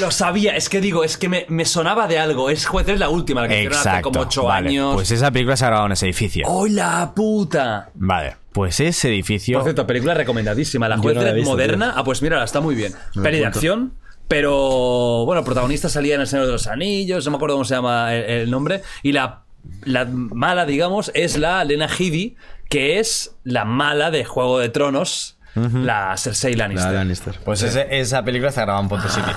Lo 0.00 0.10
sabía, 0.10 0.54
es 0.56 0.68
que 0.68 0.80
digo, 0.80 1.02
es 1.04 1.16
que 1.16 1.28
me, 1.28 1.46
me 1.48 1.64
sonaba 1.64 2.06
de 2.06 2.18
algo. 2.18 2.50
Es 2.50 2.66
Juez 2.66 2.86
Dredd 2.86 2.98
la 2.98 3.08
última, 3.08 3.42
la 3.42 3.48
que 3.48 3.56
hicieron 3.64 3.78
hace 3.78 4.02
como 4.02 4.20
8 4.20 4.44
vale, 4.44 4.68
años. 4.68 4.94
Pues 4.94 5.10
esa 5.10 5.30
película 5.30 5.56
se 5.56 5.64
ha 5.64 5.68
grabado 5.68 5.86
en 5.86 5.92
ese 5.92 6.06
edificio. 6.06 6.46
¡Oh, 6.46 6.66
la 6.66 7.12
puta! 7.14 7.90
Vale, 7.94 8.36
pues 8.52 8.80
ese 8.80 9.08
edificio... 9.08 9.58
Por 9.58 9.64
cierto, 9.64 9.86
película 9.86 10.14
recomendadísima. 10.14 10.88
La 10.88 10.98
Juez 10.98 11.14
no 11.16 11.22
Dredd 11.22 11.44
moderna. 11.44 11.94
Ah, 11.96 12.04
pues 12.04 12.22
mira, 12.22 12.42
está 12.44 12.60
muy 12.60 12.74
bien. 12.74 12.94
Peli 13.22 13.38
de 13.38 13.46
acción. 13.46 13.94
Pero, 14.28 15.24
bueno, 15.26 15.40
el 15.40 15.44
protagonista 15.44 15.88
salía 15.88 16.14
en 16.14 16.20
El 16.20 16.26
Señor 16.28 16.46
de 16.46 16.52
los 16.52 16.68
Anillos, 16.68 17.24
no 17.24 17.32
me 17.32 17.36
acuerdo 17.36 17.56
cómo 17.56 17.64
se 17.64 17.74
llama 17.74 18.14
el, 18.14 18.42
el 18.42 18.50
nombre. 18.50 18.82
Y 19.02 19.10
la, 19.10 19.42
la 19.84 20.04
mala, 20.04 20.66
digamos, 20.66 21.10
es 21.14 21.36
la 21.36 21.64
Lena 21.64 21.88
Headey, 21.88 22.36
que 22.68 23.00
es 23.00 23.34
la 23.42 23.64
mala 23.64 24.12
de 24.12 24.24
Juego 24.24 24.60
de 24.60 24.68
Tronos, 24.68 25.36
la 25.54 26.16
Cersei 26.16 26.54
Lannister. 26.54 26.92
La 26.92 26.98
Lannister. 26.98 27.34
Pues 27.44 27.62
ese- 27.62 27.86
esa 28.00 28.22
película 28.24 28.48
está 28.50 28.62
grabada 28.62 28.82
en 28.82 28.88
Ponte 28.88 29.08
City. 29.08 29.30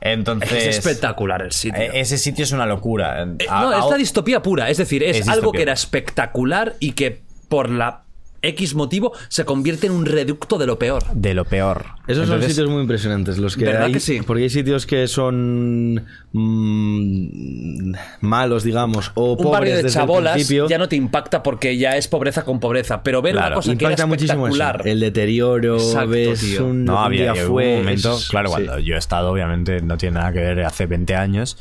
Entonces... 0.00 0.52
Es 0.52 0.78
espectacular 0.78 1.42
el 1.42 1.52
sitio. 1.52 1.80
eh, 1.80 1.90
Ese 1.94 2.18
sitio 2.18 2.44
es 2.44 2.52
una 2.52 2.66
locura. 2.66 3.22
Eh, 3.22 3.46
A- 3.48 3.60
no, 3.62 3.70
a- 3.70 3.78
es 3.78 3.90
la 3.90 3.96
distopía 3.96 4.42
pura. 4.42 4.68
Es 4.68 4.76
decir, 4.78 5.02
es, 5.02 5.16
Es 5.18 5.28
algo 5.28 5.36
distopía. 5.42 5.58
que 5.58 5.62
era 5.62 5.72
espectacular 5.72 6.74
y 6.80 6.92
que 6.92 7.22
por 7.48 7.70
la 7.70 8.03
X 8.44 8.74
motivo 8.74 9.12
se 9.28 9.44
convierte 9.44 9.86
en 9.86 9.92
un 9.92 10.06
reducto 10.06 10.58
de 10.58 10.66
lo 10.66 10.78
peor. 10.78 11.02
de 11.14 11.34
lo 11.34 11.44
peor. 11.44 11.86
Esos 12.06 12.24
Entonces, 12.24 12.28
son 12.28 12.50
sitios 12.50 12.70
muy 12.70 12.82
impresionantes. 12.82 13.38
Los 13.38 13.56
que 13.56 13.64
¿Verdad 13.64 13.84
hay, 13.84 13.92
que 13.94 14.00
sí? 14.00 14.20
Porque 14.26 14.42
hay 14.44 14.50
sitios 14.50 14.84
que 14.86 15.08
son 15.08 16.04
mm, 16.32 17.92
malos, 18.20 18.62
digamos, 18.64 19.10
o 19.14 19.32
un 19.32 19.36
pobres 19.38 19.52
barrio 19.52 19.70
de 19.70 19.82
desde 19.82 19.88
el 19.88 19.94
chabolas 19.94 20.34
principio. 20.34 20.68
ya 20.68 20.78
no 20.78 20.88
te 20.88 20.96
impacta 20.96 21.42
porque 21.42 21.76
ya 21.76 21.96
es 21.96 22.08
pobreza 22.08 22.44
con 22.44 22.60
pobreza. 22.60 23.02
Pero 23.02 23.22
ver 23.22 23.32
Claro. 23.34 23.46
una 23.48 23.54
cosa 23.56 23.76
que 23.76 23.84
era 23.86 24.06
muchísimo 24.06 24.46
eso. 24.48 24.54
espectacular. 24.56 24.88
El 24.88 25.00
deterioro, 25.00 25.76
Exacto, 25.76 26.08
ves 26.10 26.40
tío. 26.40 26.66
un, 26.66 26.84
No, 26.84 26.92
un 26.92 26.98
había, 27.04 27.32
día 27.32 27.44
fue. 27.46 27.72
un 27.74 27.78
momento, 27.80 28.16
es- 28.16 28.28
claro, 28.28 28.48
sí. 28.48 28.54
cuando 28.54 28.78
yo 28.80 28.94
he 28.94 28.98
estado, 28.98 29.30
obviamente 29.30 29.80
no 29.80 29.96
tiene 29.96 30.18
nada 30.18 30.32
que 30.32 30.40
ver 30.40 30.60
hace 30.64 30.86
20 30.86 31.14
años. 31.16 31.56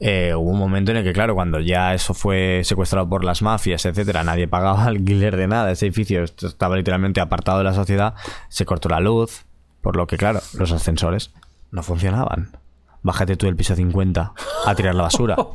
Eh, 0.00 0.32
hubo 0.34 0.50
un 0.50 0.58
momento 0.58 0.90
en 0.92 0.98
el 0.98 1.04
que, 1.04 1.12
claro, 1.12 1.34
cuando 1.34 1.58
ya 1.60 1.94
eso 1.94 2.14
fue 2.14 2.62
secuestrado 2.64 3.08
por 3.08 3.24
las 3.24 3.42
mafias, 3.42 3.84
etcétera, 3.84 4.22
nadie 4.24 4.46
pagaba 4.46 4.84
alquiler 4.86 5.36
de 5.36 5.48
nada. 5.48 5.70
Ese 5.70 5.86
edificio 5.86 6.22
estaba 6.22 6.76
literalmente 6.76 7.20
apartado 7.20 7.58
de 7.58 7.64
la 7.64 7.74
sociedad, 7.74 8.14
se 8.48 8.64
cortó 8.64 8.88
la 8.88 9.00
luz, 9.00 9.44
por 9.80 9.96
lo 9.96 10.06
que, 10.06 10.16
claro, 10.16 10.40
los 10.54 10.72
ascensores 10.72 11.32
no 11.70 11.82
funcionaban. 11.82 12.56
Bájate 13.02 13.36
tú 13.36 13.46
del 13.46 13.56
piso 13.56 13.74
50 13.74 14.32
a 14.66 14.74
tirar 14.74 14.94
la 14.94 15.04
basura. 15.04 15.36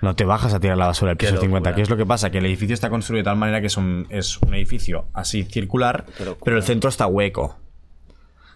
No 0.00 0.14
te 0.14 0.24
bajas 0.24 0.54
a 0.54 0.60
tirar 0.60 0.78
la 0.78 0.86
basura 0.86 1.08
del 1.10 1.18
Qué 1.18 1.26
piso 1.26 1.40
50. 1.40 1.56
locura. 1.58 1.74
¿Qué 1.74 1.82
es 1.82 1.90
lo 1.90 1.96
que 1.96 2.06
pasa? 2.06 2.30
Que 2.30 2.38
el 2.38 2.46
edificio 2.46 2.72
está 2.72 2.88
construido 2.88 3.18
de 3.18 3.24
tal 3.24 3.36
manera 3.36 3.60
que 3.60 3.66
es 3.66 3.76
un, 3.76 4.06
es 4.10 4.38
un 4.38 4.54
edificio 4.54 5.06
así 5.12 5.42
circular, 5.42 6.06
pero 6.44 6.56
el 6.56 6.62
centro 6.62 6.88
está 6.88 7.08
hueco. 7.08 7.56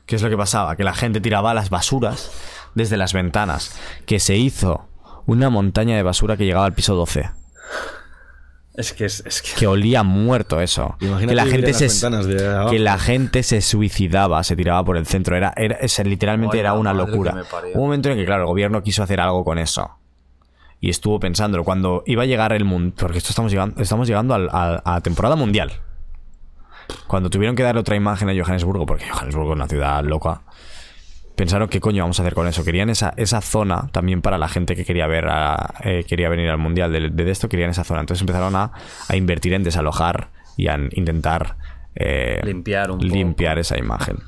¿Qué 0.07 0.15
es 0.15 0.23
lo 0.23 0.31
que 0.31 0.37
pasaba? 0.37 0.77
Que 0.77 0.85
la 0.85 0.95
gente 0.95 1.21
tiraba 1.21 1.53
las 1.53 1.69
basuras 1.69 2.31
desde 2.75 2.97
las 2.97 3.13
ventanas. 3.13 3.79
Que 4.07 4.21
se 4.21 4.37
hizo 4.37 4.89
una 5.27 5.51
montaña 5.51 5.97
de 5.97 6.03
basura 6.03 6.37
que 6.37 6.45
llegaba 6.45 6.67
al 6.67 6.75
piso 6.75 6.95
12. 6.95 7.31
Es 8.75 8.95
que 8.95 9.05
es, 9.05 9.23
es 9.27 9.43
que. 9.43 9.51
Que 9.53 9.67
olía 9.67 10.03
muerto 10.03 10.61
eso. 10.61 10.97
Imagínate 11.01 11.27
que 11.29 11.35
la 11.35 11.45
gente 11.47 11.75
se 11.75 12.09
de 12.09 12.67
que 12.71 12.79
la 12.79 12.99
gente 12.99 13.43
se 13.43 13.61
suicidaba, 13.61 14.43
se 14.45 14.57
tiraba 14.57 14.83
por 14.83 14.97
el 14.97 15.05
centro. 15.07 15.37
Era, 15.37 15.53
era 15.57 15.77
literalmente 16.05 16.57
Ay, 16.57 16.61
era 16.61 16.73
una 16.73 16.95
locura. 16.95 17.45
un 17.75 17.81
momento 17.81 18.09
en 18.09 18.17
que, 18.17 18.25
claro, 18.25 18.43
el 18.45 18.49
gobierno 18.49 18.83
quiso 18.83 19.03
hacer 19.03 19.21
algo 19.21 19.45
con 19.45 19.59
eso. 19.59 19.91
Y 20.81 20.89
estuvo 20.89 21.21
pensándolo. 21.21 21.65
Cuando 21.65 22.03
iba 22.07 22.23
a 22.23 22.27
llegar 22.27 22.53
el 22.55 22.65
mundo. 22.65 22.95
Porque 22.99 23.19
esto 23.19 23.31
estamos 23.31 23.53
llegando, 23.53 23.81
estamos 23.83 24.09
llegando 24.09 24.35
al- 24.35 24.49
a, 24.51 24.81
a 24.97 25.01
temporada 25.03 25.37
mundial. 25.37 25.73
Cuando 27.07 27.29
tuvieron 27.31 27.55
que 27.55 27.63
dar 27.63 27.77
otra 27.77 27.95
imagen 27.95 28.29
a 28.31 28.33
Johannesburgo, 28.35 28.87
porque 28.87 29.05
Johannesburgo 29.09 29.51
es 29.53 29.57
una 29.57 29.69
ciudad 29.69 30.03
loca. 30.03 30.43
Pensaron 31.37 31.69
qué 31.69 31.81
coño 31.81 32.03
vamos 32.03 32.19
a 32.19 32.23
hacer 32.23 32.35
con 32.35 32.47
eso. 32.47 32.65
Querían 32.65 32.91
esa, 32.91 33.15
esa 33.17 33.41
zona 33.41 33.89
también 33.93 34.23
para 34.23 34.39
la 34.39 34.49
gente 34.49 34.77
que 34.77 34.85
quería 34.85 35.07
ver 35.07 35.27
a- 35.29 35.75
eh, 35.85 36.05
quería 36.09 36.29
venir 36.29 36.49
al 36.51 36.59
mundial 36.59 36.93
de, 36.93 37.11
de 37.11 37.31
esto, 37.31 37.49
querían 37.49 37.71
esa 37.71 37.85
zona. 37.85 38.01
Entonces 38.01 38.23
empezaron 38.23 38.55
a, 38.57 38.73
a 39.09 39.17
invertir 39.17 39.53
en 39.55 39.63
desalojar 39.63 40.31
y 40.57 40.69
a 40.69 40.79
intentar 40.93 41.57
eh, 41.95 42.41
Limpiar 42.45 42.91
un 42.91 42.99
poco. 42.99 43.15
limpiar 43.15 43.59
esa 43.59 43.79
imagen. 43.79 44.19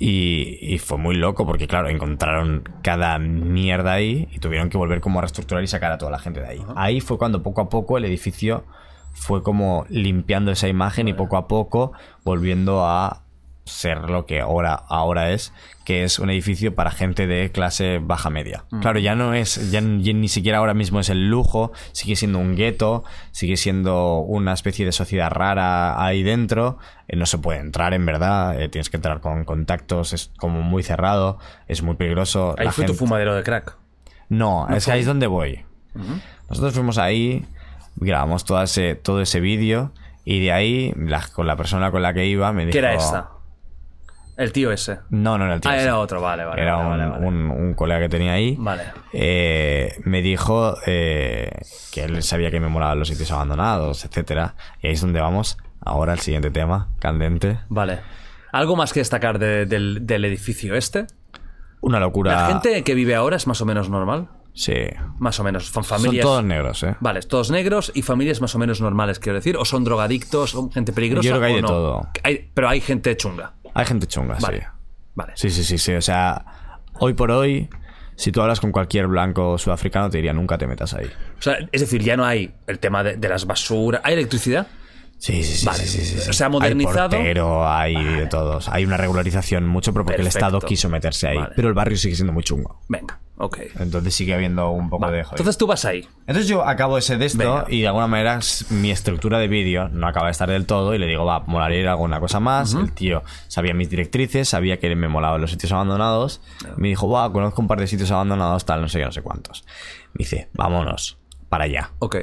Y, 0.00 0.58
y 0.62 0.78
fue 0.78 0.96
muy 0.96 1.16
loco 1.16 1.44
porque, 1.44 1.66
claro, 1.66 1.88
encontraron 1.88 2.62
cada 2.82 3.18
mierda 3.18 3.92
ahí 3.94 4.28
y 4.30 4.38
tuvieron 4.38 4.70
que 4.70 4.78
volver 4.78 5.00
como 5.00 5.18
a 5.18 5.22
reestructurar 5.22 5.64
y 5.64 5.66
sacar 5.66 5.90
a 5.90 5.98
toda 5.98 6.12
la 6.12 6.20
gente 6.20 6.40
de 6.40 6.46
ahí. 6.46 6.62
Ahí 6.76 7.00
fue 7.00 7.18
cuando 7.18 7.42
poco 7.42 7.60
a 7.62 7.68
poco 7.68 7.98
el 7.98 8.04
edificio 8.04 8.64
fue 9.12 9.42
como 9.42 9.84
limpiando 9.88 10.52
esa 10.52 10.68
imagen 10.68 11.08
y 11.08 11.14
poco 11.14 11.36
a 11.36 11.48
poco 11.48 11.92
volviendo 12.24 12.86
a 12.86 13.22
ser 13.68 14.10
lo 14.10 14.26
que 14.26 14.40
ahora, 14.40 14.74
ahora 14.74 15.30
es, 15.30 15.52
que 15.84 16.04
es 16.04 16.18
un 16.18 16.28
edificio 16.30 16.74
para 16.74 16.90
gente 16.90 17.26
de 17.26 17.50
clase 17.52 17.98
baja 18.02 18.28
media. 18.30 18.64
Claro, 18.80 18.98
ya 18.98 19.14
no 19.14 19.32
es, 19.34 19.70
ya, 19.70 19.80
ni 19.80 20.28
siquiera 20.28 20.58
ahora 20.58 20.74
mismo 20.74 21.00
es 21.00 21.08
el 21.08 21.28
lujo, 21.30 21.72
sigue 21.92 22.16
siendo 22.16 22.38
un 22.38 22.56
gueto, 22.56 23.04
sigue 23.30 23.56
siendo 23.56 24.18
una 24.18 24.52
especie 24.52 24.84
de 24.84 24.92
sociedad 24.92 25.30
rara 25.30 26.04
ahí 26.04 26.22
dentro, 26.22 26.78
eh, 27.06 27.16
no 27.16 27.24
se 27.26 27.38
puede 27.38 27.60
entrar 27.60 27.94
en 27.94 28.04
verdad, 28.04 28.60
eh, 28.60 28.68
tienes 28.68 28.90
que 28.90 28.96
entrar 28.98 29.20
con 29.20 29.44
contactos, 29.44 30.12
es 30.12 30.30
como 30.38 30.62
muy 30.62 30.82
cerrado, 30.82 31.38
es 31.68 31.82
muy 31.82 31.94
peligroso. 31.96 32.54
Ahí 32.58 32.66
la 32.66 32.72
fue 32.72 32.84
tu 32.84 32.94
fumadero 32.94 33.34
de 33.34 33.42
crack. 33.42 33.76
no, 34.28 34.66
es 34.70 34.84
que 34.84 34.92
ahí 34.92 35.00
es 35.00 35.06
donde 35.06 35.26
voy. 35.26 35.64
Nosotros 36.50 36.74
fuimos 36.74 36.98
ahí, 36.98 37.46
grabamos 37.96 38.44
todo 38.44 38.62
ese, 38.62 38.94
todo 38.94 39.20
ese 39.20 39.40
vídeo 39.40 39.92
y 40.24 40.40
de 40.40 40.52
ahí, 40.52 40.92
la- 40.96 41.26
con 41.32 41.46
la 41.46 41.56
persona 41.56 41.90
con 41.90 42.02
la 42.02 42.12
que 42.12 42.26
iba, 42.26 42.52
me 42.52 42.66
dijo... 42.66 42.72
¿Qué 42.72 42.78
era 42.78 42.94
esta? 42.94 43.30
El 44.38 44.52
tío 44.52 44.70
ese. 44.72 45.00
No, 45.10 45.36
no 45.36 45.44
era 45.46 45.54
el 45.54 45.60
tío. 45.60 45.70
Ah, 45.70 45.74
ese. 45.76 45.84
era 45.84 45.98
otro, 45.98 46.20
vale, 46.22 46.44
vale. 46.44 46.62
Era 46.62 46.76
vale, 46.76 46.84
un, 46.86 46.90
vale, 46.98 47.10
vale. 47.10 47.26
un- 47.26 47.50
un 47.50 47.74
colega 47.74 48.00
que 48.00 48.08
tenía 48.08 48.32
ahí. 48.32 48.56
Vale. 48.58 48.84
Eh, 49.12 49.96
me 50.04 50.22
dijo 50.22 50.76
eh, 50.86 51.50
que 51.92 52.04
él 52.04 52.22
sabía 52.22 52.50
que 52.50 52.60
me 52.60 52.68
molaban 52.68 52.98
los 53.00 53.08
sitios 53.08 53.30
abandonados, 53.32 54.04
etcétera. 54.04 54.54
Y 54.80 54.86
ahí 54.86 54.92
es 54.94 55.00
donde 55.00 55.20
vamos 55.20 55.58
ahora 55.84 56.12
al 56.12 56.20
siguiente 56.20 56.50
tema, 56.50 56.88
candente. 57.00 57.58
Vale. 57.68 57.98
¿Algo 58.52 58.76
más 58.76 58.92
que 58.92 59.00
destacar 59.00 59.38
de- 59.40 59.66
del, 59.66 60.06
del 60.06 60.24
edificio 60.24 60.74
este? 60.76 61.06
Una 61.80 62.00
locura. 62.00 62.32
¿La 62.32 62.46
gente 62.48 62.82
que 62.84 62.94
vive 62.94 63.14
ahora 63.16 63.36
es 63.36 63.46
más 63.46 63.60
o 63.60 63.66
menos 63.66 63.90
normal? 63.90 64.28
Sí. 64.54 64.74
Más 65.18 65.38
o 65.38 65.44
menos. 65.44 65.66
Son 65.66 65.84
Son 65.84 65.98
familias. 65.98 66.24
todos 66.24 66.42
negros, 66.42 66.82
¿eh? 66.82 66.96
Vale, 66.98 67.20
todos 67.22 67.50
negros 67.52 67.92
y 67.94 68.02
familias 68.02 68.40
más 68.40 68.54
o 68.56 68.58
menos 68.58 68.80
normales, 68.80 69.20
quiero 69.20 69.36
decir. 69.38 69.56
¿O 69.56 69.64
son 69.64 69.84
drogadictos? 69.84 70.50
¿Son 70.50 70.72
gente 70.72 70.92
peligrosa? 70.92 71.28
Yo 71.28 71.34
creo 71.36 71.40
que 71.40 71.46
hay 71.46 71.52
o 71.52 71.56
de 71.56 71.62
no? 71.62 71.68
todo. 71.68 72.08
Hay- 72.24 72.50
pero 72.54 72.68
hay 72.68 72.80
gente 72.80 73.16
chunga. 73.16 73.52
Hay 73.78 73.86
gente 73.86 74.06
chunga, 74.06 74.36
Vale. 74.40 74.60
sí. 74.60 74.66
Vale. 75.14 75.32
Sí, 75.36 75.50
sí, 75.50 75.64
sí, 75.64 75.78
sí. 75.78 75.94
O 75.94 76.02
sea, 76.02 76.44
hoy 77.00 77.14
por 77.14 77.30
hoy, 77.30 77.68
si 78.16 78.30
tú 78.32 78.40
hablas 78.42 78.60
con 78.60 78.72
cualquier 78.72 79.06
blanco 79.06 79.58
sudafricano, 79.58 80.10
te 80.10 80.18
diría 80.18 80.32
nunca 80.32 80.58
te 80.58 80.66
metas 80.66 80.94
ahí. 80.94 81.06
O 81.38 81.42
sea, 81.42 81.58
es 81.72 81.80
decir, 81.80 82.02
ya 82.02 82.16
no 82.16 82.24
hay 82.24 82.52
el 82.66 82.78
tema 82.78 83.02
de, 83.02 83.16
de 83.16 83.28
las 83.28 83.46
basuras. 83.46 84.00
¿Hay 84.04 84.14
electricidad? 84.14 84.66
Sí, 85.18 85.42
sí, 85.42 85.56
sí. 85.58 85.66
Vale. 85.66 85.84
sí, 85.84 85.98
sí, 85.98 86.18
sí. 86.20 86.32
Se 86.32 86.44
ha 86.44 86.48
modernizado. 86.48 87.02
Hay 87.02 87.08
portero, 87.08 87.68
hay 87.68 87.94
de 87.94 88.26
todos. 88.28 88.68
Hay 88.68 88.84
una 88.84 88.96
regularización 88.96 89.66
mucho, 89.66 89.92
pero 89.92 90.04
porque 90.04 90.20
el 90.20 90.26
Perfecto. 90.26 90.46
Estado 90.46 90.60
quiso 90.60 90.88
meterse 90.88 91.26
ahí. 91.28 91.36
Vale. 91.36 91.52
Pero 91.56 91.68
el 91.68 91.74
barrio 91.74 91.96
sigue 91.96 92.14
siendo 92.14 92.32
muy 92.32 92.44
chungo. 92.44 92.80
Venga, 92.88 93.18
ok. 93.36 93.58
Entonces 93.80 94.14
sigue 94.14 94.32
habiendo 94.34 94.70
un 94.70 94.88
poco 94.88 95.10
de 95.10 95.24
joder. 95.24 95.40
Entonces 95.40 95.58
tú 95.58 95.66
vas 95.66 95.84
ahí. 95.84 96.06
Entonces 96.20 96.46
yo 96.46 96.64
acabo 96.64 96.98
ese 96.98 97.16
de 97.16 97.26
esto 97.26 97.38
Venga. 97.38 97.64
y 97.68 97.80
de 97.80 97.88
alguna 97.88 98.06
manera 98.06 98.38
mi 98.70 98.92
estructura 98.92 99.40
de 99.40 99.48
vídeo 99.48 99.88
no 99.88 100.06
acaba 100.06 100.26
de 100.26 100.32
estar 100.32 100.48
del 100.48 100.66
todo 100.66 100.94
y 100.94 100.98
le 100.98 101.06
digo, 101.06 101.24
va, 101.24 101.40
molaría 101.40 101.80
ir 101.80 101.88
a 101.88 101.92
alguna 101.92 102.20
cosa 102.20 102.38
más. 102.38 102.74
El 102.74 102.92
tío 102.92 103.24
sabía 103.48 103.74
mis 103.74 103.90
directrices, 103.90 104.48
sabía 104.48 104.78
que 104.78 104.94
me 104.94 105.08
molaban 105.08 105.40
los 105.40 105.50
sitios 105.50 105.72
abandonados. 105.72 106.40
Me 106.76 106.88
dijo, 106.88 107.08
va, 107.10 107.32
conozco 107.32 107.60
un 107.60 107.66
par 107.66 107.80
de 107.80 107.88
sitios 107.88 108.12
abandonados, 108.12 108.64
tal, 108.64 108.82
no 108.82 108.88
sé 108.88 109.00
qué, 109.00 109.04
no 109.04 109.12
sé 109.12 109.22
cuántos. 109.22 109.64
Me 110.12 110.18
dice, 110.20 110.48
vámonos, 110.54 111.18
para 111.48 111.64
allá. 111.64 111.90
Ok. 111.98 112.16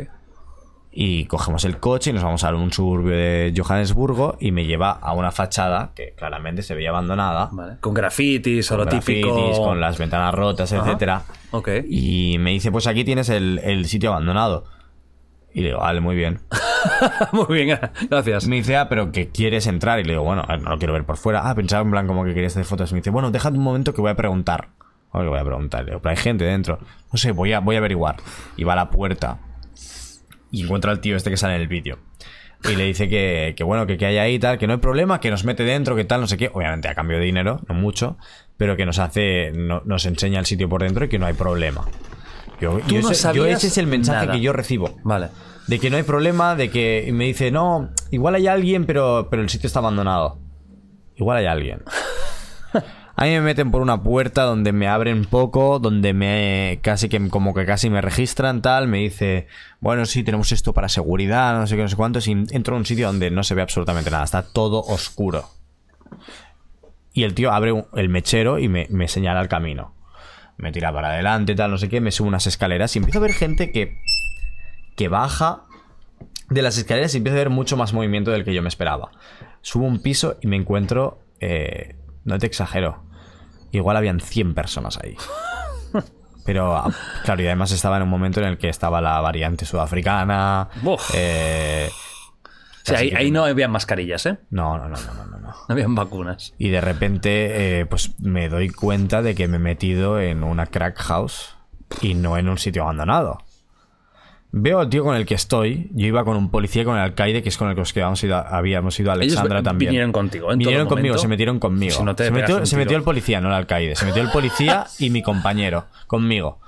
Y 0.97 1.26
cogemos 1.26 1.65
el 1.65 1.77
coche 1.77 2.11
y 2.11 2.13
nos 2.13 2.23
vamos 2.23 2.45
a 2.45 2.55
un 2.55 2.72
suburbio 2.72 3.11
de 3.11 3.53
Johannesburgo 3.55 4.38
y 4.39 4.53
me 4.53 4.65
lleva 4.65 4.91
a 4.91 5.11
una 5.11 5.30
fachada 5.31 5.91
que 5.93 6.13
claramente 6.15 6.61
se 6.63 6.73
veía 6.73 6.91
abandonada. 6.91 7.49
Vale. 7.51 7.77
Con 7.81 7.93
grafitis 7.93 8.72
o 8.72 8.77
lo 8.77 8.85
típico. 8.85 9.35
grafitis, 9.35 9.59
con 9.59 9.81
las 9.81 9.97
ventanas 9.97 10.34
rotas, 10.34 10.72
Ajá. 10.72 10.85
etcétera. 10.85 11.23
Y 11.89 12.38
me 12.39 12.51
dice, 12.51 12.72
pues 12.72 12.88
aquí 12.88 13.03
tienes 13.03 13.27
el, 13.27 13.59
el 13.63 13.85
sitio 13.88 14.11
abandonado. 14.11 14.63
Y 15.53 15.61
le 15.61 15.67
digo, 15.67 15.80
vale, 15.80 15.99
muy 15.99 16.15
bien. 16.15 16.39
Muy 17.31 17.63
bien, 17.63 17.80
gracias. 18.09 18.47
Me 18.47 18.57
dice, 18.57 18.77
ah, 18.77 18.88
pero 18.89 19.11
que 19.11 19.30
quieres 19.30 19.67
entrar. 19.67 19.99
Y 19.99 20.03
le 20.03 20.11
digo, 20.11 20.23
bueno, 20.23 20.43
no 20.61 20.69
lo 20.69 20.77
quiero 20.77 20.93
ver 20.93 21.03
por 21.05 21.17
fuera. 21.17 21.49
Ah, 21.49 21.55
pensaba 21.55 21.81
en 21.81 21.91
plan 21.91 22.07
como 22.07 22.23
que 22.26 22.34
querías 22.34 22.53
hacer 22.53 22.65
fotos. 22.65 22.91
Me 22.93 22.99
dice, 22.99 23.09
bueno, 23.09 23.31
déjame 23.31 23.57
un 23.57 23.63
momento 23.63 23.93
que 23.93 24.01
voy 24.01 24.11
a 24.11 24.15
preguntar. 24.15 24.69
Voy 25.11 25.39
a 25.39 25.43
preguntar. 25.43 25.85
Le 25.85 25.91
digo, 25.91 26.01
pero 26.01 26.11
hay 26.11 26.17
gente 26.17 26.43
dentro. 26.43 26.80
No 27.11 27.17
sé, 27.17 27.31
voy 27.31 27.53
a, 27.53 27.59
voy 27.59 27.76
a 27.76 27.80
averiguar. 27.80 28.17
Y 28.57 28.65
va 28.65 28.73
a 28.73 28.76
la 28.76 28.89
puerta. 28.89 29.39
Y 30.56 30.64
encuentra 30.64 30.91
al 30.91 30.99
tío 31.02 31.15
este 31.15 31.30
que 31.30 31.38
sale 31.38 31.56
en 31.56 31.61
el 31.61 31.68
vídeo. 31.68 31.99
Y 32.64 32.76
le 32.76 32.86
dice 32.86 33.07
que, 33.10 33.53
que 33.56 33.64
bueno, 33.64 33.86
que, 33.86 33.98
que 33.98 34.06
hay 34.07 34.18
ahí 34.18 34.36
y 34.36 34.40
tal, 34.40 34.57
que 34.57 34.65
no 34.65 34.73
hay 34.73 34.80
problema, 34.80 35.19
que 35.19 35.30
nos 35.30 35.44
mete 35.44 35.64
dentro, 35.64 35.95
que 35.95 36.03
tal, 36.06 36.22
no 36.22 36.27
sé 36.27 36.38
qué. 36.38 36.49
Obviamente 36.53 36.88
a 36.88 36.95
cambio 36.95 37.18
de 37.19 37.23
dinero, 37.26 37.61
no 37.68 37.76
mucho. 37.76 38.18
Pero 38.57 38.76
que 38.76 38.86
nos 38.86 38.98
hace, 38.99 39.52
no- 39.53 39.82
nos 39.86 40.06
enseña 40.06 40.40
el 40.40 40.45
sitio 40.45 40.68
por 40.69 40.82
dentro 40.82 41.06
y 41.06 41.10
que 41.10 41.19
no 41.19 41.26
hay 41.27 41.34
problema. 41.34 41.86
Yo, 42.61 42.80
Tú 42.80 42.95
yo 42.95 43.02
no 43.02 43.11
ese, 43.11 43.22
yo 43.34 43.44
sabías 43.44 43.57
ese 43.60 43.68
es 43.68 43.77
el 43.77 43.88
mensaje 43.88 44.22
nada. 44.27 44.34
que 44.34 44.41
yo 44.41 44.53
recibo. 44.53 44.98
Vale. 45.03 45.27
De 45.68 45.77
que 45.80 45.90
no 45.90 45.98
hay 45.98 46.03
problema, 46.03 46.56
de 46.56 46.69
que 46.69 47.06
y 47.07 47.11
me 47.11 47.26
dice, 47.26 47.52
no, 47.52 47.90
igual 48.11 48.36
hay 48.36 48.48
alguien, 48.48 48.86
pero, 48.86 49.27
pero 49.30 49.41
el 49.44 49.49
sitio 49.49 49.68
está 49.68 49.80
abandonado. 49.80 50.40
Igual 51.18 51.38
hay 51.38 51.45
alguien. 51.48 51.84
A 53.17 53.23
mí 53.25 53.31
me 53.31 53.41
meten 53.41 53.71
por 53.71 53.81
una 53.81 54.03
puerta 54.03 54.43
donde 54.43 54.73
me 54.73 54.87
abren 54.87 55.25
poco, 55.25 55.79
donde 55.79 56.13
me 56.13 56.79
casi 56.81 57.07
que 57.07 57.29
como 57.29 57.53
que 57.53 57.65
casi 57.65 57.89
me 57.89 58.01
registran 58.01 58.61
tal, 58.61 58.87
me 58.87 58.99
dice, 58.99 59.47
bueno, 59.79 60.05
sí, 60.05 60.23
tenemos 60.23 60.51
esto 60.51 60.73
para 60.73 60.89
seguridad, 60.89 61.57
no 61.57 61.65
sé 61.65 61.77
qué, 61.77 61.83
no 61.83 61.87
sé 61.87 61.95
cuántos, 61.95 62.27
y 62.27 62.31
entro 62.31 62.75
a 62.75 62.79
un 62.79 62.85
sitio 62.85 63.07
donde 63.07 63.31
no 63.31 63.43
se 63.43 63.55
ve 63.55 63.61
absolutamente 63.61 64.11
nada, 64.11 64.25
está 64.25 64.43
todo 64.43 64.81
oscuro. 64.81 65.45
Y 67.13 67.23
el 67.23 67.33
tío 67.33 67.53
abre 67.53 67.71
el 67.93 68.09
mechero 68.09 68.59
y 68.59 68.67
me, 68.67 69.07
señala 69.07 69.41
el 69.41 69.47
camino. 69.47 69.93
Me 70.57 70.73
tira 70.73 70.91
para 70.91 71.09
adelante, 71.09 71.55
tal, 71.55 71.71
no 71.71 71.77
sé 71.77 71.87
qué, 71.87 72.01
me 72.01 72.11
sube 72.11 72.27
unas 72.27 72.47
escaleras 72.47 72.95
y 72.95 72.99
empiezo 72.99 73.19
a 73.19 73.21
ver 73.21 73.33
gente 73.33 73.71
que 73.71 73.97
que 74.95 75.07
baja 75.07 75.63
de 76.49 76.61
las 76.61 76.77
escaleras 76.77 77.13
y 77.13 77.17
empiezo 77.17 77.35
a 77.35 77.39
ver 77.39 77.49
mucho 77.49 77.77
más 77.77 77.93
movimiento 77.93 78.31
del 78.31 78.43
que 78.43 78.53
yo 78.53 78.61
me 78.61 78.69
esperaba. 78.69 79.11
Subo 79.61 79.85
un 79.85 80.01
piso 80.01 80.37
y 80.41 80.47
me 80.47 80.55
encuentro, 80.55 81.19
eh, 81.39 81.95
no 82.23 82.37
te 82.37 82.45
exagero, 82.45 83.03
igual 83.76 83.97
habían 83.97 84.19
100 84.19 84.53
personas 84.53 84.97
ahí. 85.03 85.15
Pero, 86.45 86.76
ah, 86.76 86.91
claro, 87.23 87.41
y 87.41 87.47
además 87.47 87.72
estaba 87.72 87.97
en 87.97 88.03
un 88.03 88.10
momento 88.10 88.39
en 88.39 88.47
el 88.47 88.57
que 88.57 88.69
estaba 88.69 89.02
la 89.02 89.19
variante 89.19 89.65
sudafricana. 89.65 90.69
Eh, 91.14 91.89
Sí, 92.85 92.93
así 92.93 93.06
ahí, 93.06 93.14
ahí 93.15 93.31
no 93.31 93.43
habían 93.45 93.72
mascarillas, 93.72 94.27
¿eh? 94.27 94.38
no, 94.52 94.77
no, 94.77 94.88
no, 94.88 94.95
no, 94.95 95.14
no, 95.15 95.26
no, 95.26 95.38
no. 95.39 95.47
No 95.47 95.56
habían 95.68 95.95
vacunas. 95.95 96.53
Y 96.60 96.69
de 96.69 96.81
repente, 96.81 97.80
eh, 97.80 97.85
pues 97.88 98.11
me 98.19 98.47
doy 98.47 98.69
cuenta 98.69 99.23
de 99.23 99.34
que 99.34 99.47
me 99.47 99.56
he 99.57 99.60
metido 99.60 100.19
en 100.19 100.43
una 100.43 100.68
crack 100.68 100.95
house 100.99 101.56
y 102.02 102.14
no 102.14 102.38
en 102.38 102.47
un 102.47 102.60
sitio 102.60 102.84
abandonado. 102.84 103.39
Veo 104.57 104.80
al 104.80 104.90
tío 104.90 105.03
con 105.03 105.18
el 105.18 105.26
que 105.26 105.34
estoy. 105.34 105.90
Yo 105.94 106.07
iba 106.07 106.23
con 106.23 106.38
un 106.38 106.49
policía 106.49 106.84
y 106.84 106.86
con 106.86 106.95
el 106.95 107.02
alcaide, 107.02 107.44
que 107.44 107.49
es 107.49 107.57
con 107.57 107.68
el 107.69 107.76
que 107.76 107.82
os 107.82 107.91
quedamos 107.91 108.23
ido, 108.23 108.38
habíamos 108.38 108.98
ido 108.98 109.11
a 109.11 109.15
Alexandra 109.15 109.56
Ellos 109.57 109.64
también. 109.65 109.90
vinieron 109.90 110.11
contigo, 110.14 110.45
en 110.45 110.60
todo 110.60 110.69
Vinieron 110.69 110.88
conmigo, 110.88 111.07
momento. 111.14 111.22
se 111.22 111.27
metieron 111.27 111.60
conmigo. 111.60 111.91
Si 111.91 112.03
no 112.03 112.15
se 112.18 112.32
metió, 112.32 112.65
se 112.65 112.77
metió 112.77 112.95
el 112.95 113.03
policía, 113.03 113.41
no 113.41 113.49
el 113.49 113.53
alcaide. 113.56 113.98
Se 113.98 114.06
metió 114.06 114.22
el 114.22 114.30
policía 114.30 114.86
y 114.98 115.10
mi 115.10 115.22
compañero 115.22 115.86
conmigo. 116.07 116.60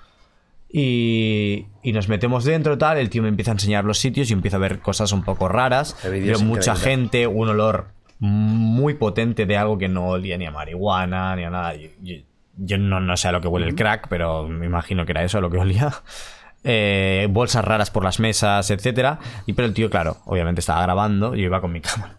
Y, 0.70 1.68
y 1.82 1.94
nos 1.94 2.10
metemos 2.10 2.44
dentro, 2.44 2.78
tal. 2.78 2.98
El 2.98 3.10
tío 3.10 3.24
me 3.24 3.30
empieza 3.30 3.52
a 3.52 3.54
enseñar 3.54 3.86
los 3.86 3.98
sitios 4.00 4.30
y 4.30 4.34
empiezo 4.34 4.58
a 4.58 4.60
ver 4.60 4.80
cosas 4.80 5.14
un 5.14 5.24
poco 5.24 5.48
raras. 5.48 5.96
Veo 6.04 6.40
mucha 6.40 6.76
gente, 6.76 7.26
un 7.26 7.48
olor 7.48 7.88
muy 8.20 8.96
potente 8.96 9.46
de 9.46 9.56
algo 9.56 9.78
que 9.78 9.88
no 9.88 10.08
olía 10.08 10.38
ni 10.38 10.46
a 10.46 10.52
marihuana 10.52 11.36
ni 11.38 11.44
a 11.44 11.50
nada. 11.50 11.76
Yo, 11.76 11.88
yo- 12.02 12.16
yo 12.60 12.80
no, 12.80 13.00
no 13.00 13.16
sé 13.18 13.28
a 13.28 13.32
lo 13.32 13.40
que 13.40 13.48
huele 13.48 13.68
el 13.68 13.76
crack, 13.76 14.08
pero 14.10 14.48
me 14.48 14.66
imagino 14.66 15.06
que 15.06 15.12
era 15.12 15.24
eso 15.24 15.38
a 15.38 15.42
lo 15.42 15.52
que 15.52 15.60
olía. 15.60 15.94
Eh, 16.64 17.28
bolsas 17.30 17.64
raras 17.64 17.92
por 17.92 18.04
las 18.04 18.20
mesas, 18.20 18.70
etcétera. 18.72 19.20
Y 19.46 19.54
pero 19.54 19.68
el 19.68 19.74
tío, 19.74 19.90
claro, 19.90 20.18
obviamente 20.26 20.60
estaba 20.60 20.82
grabando. 20.82 21.36
Yo 21.36 21.44
iba 21.44 21.62
con 21.62 21.72
mi 21.72 21.82
cámara 21.82 22.16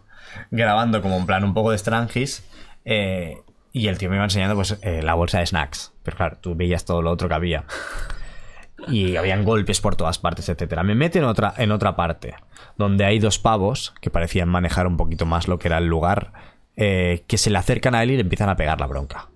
grabando 0.51 1.01
como 1.01 1.17
en 1.17 1.25
plan 1.25 1.43
un 1.43 1.53
poco 1.53 1.71
de 1.71 1.77
strangis. 1.77 2.43
eh, 2.85 3.37
y 3.71 3.87
el 3.87 3.99
tío 3.99 4.09
me 4.09 4.15
iba 4.15 4.23
enseñando 4.25 4.55
pues 4.55 4.79
eh, 4.81 5.03
la 5.03 5.13
bolsa 5.13 5.39
de 5.39 5.45
snacks. 5.45 5.93
Pero 6.01 6.17
claro, 6.17 6.37
tú 6.41 6.55
veías 6.55 6.85
todo 6.85 7.03
lo 7.03 7.11
otro 7.11 7.27
que 7.29 7.35
había. 7.35 7.65
Y 8.87 9.15
habían 9.15 9.43
golpes 9.43 9.79
por 9.79 9.95
todas 9.95 10.17
partes, 10.17 10.49
etcétera. 10.49 10.81
Me 10.81 10.95
mete 10.95 11.19
en 11.19 11.25
otra, 11.25 11.53
en 11.55 11.71
otra 11.71 11.95
parte, 11.95 12.33
donde 12.77 13.05
hay 13.05 13.19
dos 13.19 13.37
pavos 13.37 13.93
que 14.01 14.09
parecían 14.09 14.49
manejar 14.49 14.87
un 14.87 14.97
poquito 14.97 15.27
más 15.27 15.47
lo 15.47 15.59
que 15.59 15.67
era 15.67 15.77
el 15.77 15.85
lugar, 15.85 16.31
que 16.75 17.35
se 17.35 17.49
le 17.51 17.57
acercan 17.59 17.93
a 17.93 18.01
él 18.01 18.11
y 18.11 18.15
le 18.15 18.21
empiezan 18.21 18.49
a 18.49 18.55
pegar 18.55 18.79
la 18.79 18.87
bronca. 18.87 19.27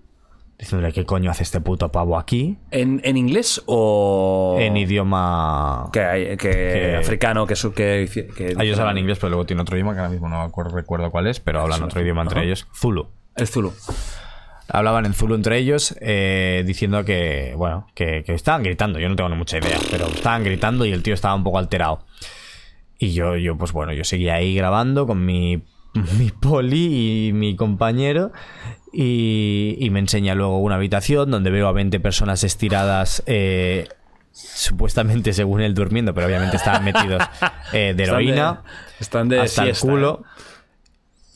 Diciéndole, 0.58 0.92
¿qué 0.92 1.04
coño 1.04 1.30
hace 1.30 1.42
este 1.42 1.60
puto 1.60 1.90
pavo 1.90 2.16
aquí? 2.16 2.56
¿En, 2.70 3.00
en 3.04 3.16
inglés 3.16 3.62
o...? 3.66 4.56
En 4.60 4.76
idioma... 4.76 5.90
Que, 5.92 6.96
africano, 6.98 7.46
que... 7.46 7.56
Su, 7.56 7.72
que, 7.72 8.08
que 8.36 8.54
Ellos 8.58 8.78
hablan 8.78 8.98
inglés, 8.98 9.18
pero 9.18 9.30
luego 9.30 9.46
tiene 9.46 9.62
otro 9.62 9.76
idioma 9.76 9.94
que 9.94 10.00
ahora 10.00 10.10
mismo 10.10 10.28
no 10.28 10.50
recuerdo 10.72 11.10
cuál 11.10 11.26
es, 11.26 11.40
pero 11.40 11.60
hablan 11.60 11.82
otro 11.82 12.00
idioma 12.00 12.22
entre 12.22 12.44
ellos. 12.44 12.68
Zulu. 12.72 13.08
El 13.34 13.48
Zulu. 13.48 13.72
Hablaban 14.68 15.06
en 15.06 15.12
Zulu 15.12 15.34
entre 15.34 15.58
ellos, 15.58 15.96
eh, 16.00 16.62
diciendo 16.64 17.04
que, 17.04 17.52
bueno, 17.56 17.88
que, 17.94 18.22
que 18.24 18.32
estaban 18.32 18.62
gritando. 18.62 18.98
Yo 18.98 19.08
no 19.08 19.16
tengo 19.16 19.28
ni 19.28 19.36
mucha 19.36 19.58
idea, 19.58 19.76
pero 19.90 20.06
estaban 20.06 20.44
gritando 20.44 20.86
y 20.86 20.92
el 20.92 21.02
tío 21.02 21.14
estaba 21.14 21.34
un 21.34 21.44
poco 21.44 21.58
alterado. 21.58 22.06
Y 22.96 23.12
yo, 23.12 23.36
yo 23.36 23.58
pues 23.58 23.72
bueno, 23.72 23.92
yo 23.92 24.04
seguía 24.04 24.34
ahí 24.36 24.54
grabando 24.54 25.06
con 25.06 25.26
mi, 25.26 25.64
mi 26.18 26.30
poli 26.30 27.28
y 27.28 27.32
mi 27.32 27.56
compañero. 27.56 28.32
Y, 28.92 29.76
y 29.80 29.90
me 29.90 29.98
enseña 29.98 30.34
luego 30.34 30.58
una 30.60 30.76
habitación 30.76 31.30
donde 31.30 31.50
veo 31.50 31.66
a 31.68 31.72
20 31.72 31.98
personas 32.00 32.44
estiradas. 32.44 33.22
eh, 33.26 33.88
supuestamente 34.36 35.32
según 35.32 35.60
él 35.60 35.74
durmiendo, 35.74 36.12
pero 36.12 36.26
obviamente 36.26 36.56
estaban 36.56 36.84
metidos 36.84 37.22
eh, 37.72 37.78
de 37.78 37.90
Están 37.90 37.96
de- 37.96 38.02
heroína 38.04 38.62
están 38.98 39.28
de 39.28 39.40
hasta 39.40 39.62
siesta, 39.62 39.86
el 39.86 39.92
culo. 39.92 40.22
¿eh? 40.24 40.42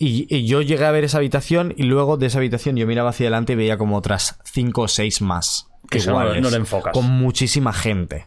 Y, 0.01 0.37
y 0.37 0.47
yo 0.47 0.63
llegué 0.63 0.85
a 0.85 0.91
ver 0.91 1.05
esa 1.05 1.19
habitación 1.19 1.75
y 1.77 1.85
luego 1.85 2.17
de 2.17 2.27
esa 2.27 2.39
habitación 2.39 2.77
yo 2.77 2.87
miraba 2.89 3.11
hacia 3.11 3.25
adelante 3.27 3.53
y 3.53 3.57
veía 3.57 3.79
como 3.79 3.97
otras 3.97 4.41
cinco 4.45 4.83
o 4.83 4.89
seis 4.89 5.21
más. 5.23 5.69
Que 5.91 5.99
iguales, 5.99 6.43
no 6.43 6.51
le 6.51 6.57
enfocas. 6.57 6.93
Con 6.93 7.05
muchísima 7.07 7.73
gente. 7.73 8.27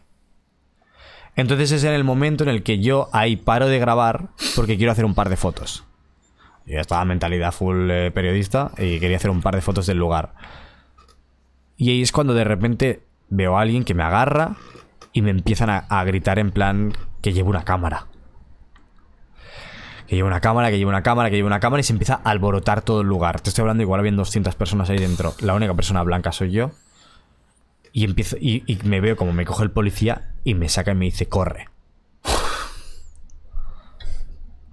Entonces 1.36 1.72
es 1.72 1.84
en 1.84 1.92
el 1.92 2.04
momento 2.04 2.44
en 2.44 2.50
el 2.50 2.62
que 2.62 2.78
yo 2.80 3.08
ahí 3.12 3.36
paro 3.36 3.68
de 3.68 3.78
grabar 3.78 4.30
porque 4.56 4.76
quiero 4.76 4.92
hacer 4.92 5.04
un 5.04 5.14
par 5.14 5.28
de 5.30 5.36
fotos. 5.36 5.84
Yo 6.66 6.78
estaba 6.78 7.04
mentalidad 7.04 7.52
full 7.52 7.90
eh, 7.90 8.10
periodista 8.12 8.70
y 8.78 9.00
quería 9.00 9.16
hacer 9.16 9.30
un 9.30 9.42
par 9.42 9.54
de 9.54 9.60
fotos 9.60 9.86
del 9.86 9.98
lugar. 9.98 10.34
Y 11.76 11.90
ahí 11.90 12.02
es 12.02 12.12
cuando 12.12 12.34
de 12.34 12.44
repente 12.44 13.02
veo 13.28 13.56
a 13.58 13.62
alguien 13.62 13.84
que 13.84 13.94
me 13.94 14.02
agarra 14.02 14.56
y 15.12 15.22
me 15.22 15.30
empiezan 15.30 15.70
a, 15.70 16.04
gritar 16.04 16.38
en 16.38 16.50
plan 16.50 16.92
que 17.20 17.32
llevo 17.32 17.50
una 17.50 17.64
cámara. 17.64 18.06
Que 20.06 20.16
llevo 20.16 20.28
una 20.28 20.40
cámara, 20.40 20.70
que 20.70 20.78
llevo 20.78 20.90
una 20.90 21.02
cámara, 21.02 21.30
que 21.30 21.36
llevo 21.36 21.48
una 21.48 21.60
cámara 21.60 21.80
y 21.80 21.84
se 21.84 21.92
empieza 21.92 22.20
a 22.22 22.30
alborotar 22.30 22.82
todo 22.82 23.00
el 23.00 23.08
lugar. 23.08 23.40
Te 23.40 23.50
estoy 23.50 23.62
hablando, 23.62 23.82
igual 23.82 24.00
habían 24.00 24.16
200 24.16 24.54
personas 24.54 24.90
ahí 24.90 24.98
dentro. 24.98 25.34
La 25.40 25.54
única 25.54 25.74
persona 25.74 26.02
blanca 26.02 26.32
soy 26.32 26.52
yo. 26.52 26.70
Y 27.92 28.04
empiezo 28.04 28.36
y 28.40 28.78
me 28.84 29.00
veo 29.00 29.16
como 29.16 29.32
me 29.32 29.44
coge 29.44 29.64
el 29.64 29.70
policía 29.70 30.32
y 30.44 30.54
me 30.54 30.68
saca 30.68 30.92
y 30.92 30.94
me 30.94 31.06
dice, 31.06 31.28
corre. 31.28 31.71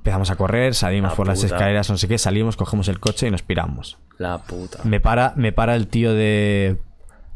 Empezamos 0.10 0.32
a 0.32 0.38
correr, 0.38 0.74
salimos 0.74 1.12
La 1.12 1.16
por 1.16 1.28
las 1.28 1.44
escaleras, 1.44 1.88
no 1.88 1.96
sé 1.96 2.08
qué, 2.08 2.18
salimos, 2.18 2.58
cogemos 2.58 2.88
el 2.88 3.00
coche 3.00 3.28
y 3.28 3.32
nos 3.32 3.44
piramos. 3.44 4.00
La 4.18 4.40
puta. 4.40 4.80
Me 4.84 5.00
para, 5.00 5.34
me 5.36 5.52
para 5.52 5.76
el 5.76 5.88
tío 5.88 6.16
de, 6.16 6.82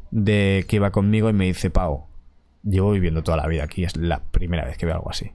de 0.10 0.66
que 0.68 0.78
iba 0.78 0.90
conmigo 0.90 1.30
y 1.30 1.34
me 1.34 1.46
dice, 1.46 1.70
Pau, 1.70 2.08
llevo 2.64 2.90
viviendo 2.90 3.22
toda 3.22 3.38
la 3.38 3.46
vida 3.46 3.64
aquí, 3.64 3.84
es 3.84 3.96
la 3.96 4.24
primera 4.24 4.66
vez 4.66 4.76
que 4.76 4.88
veo 4.88 4.96
algo 4.96 5.12
así. 5.12 5.34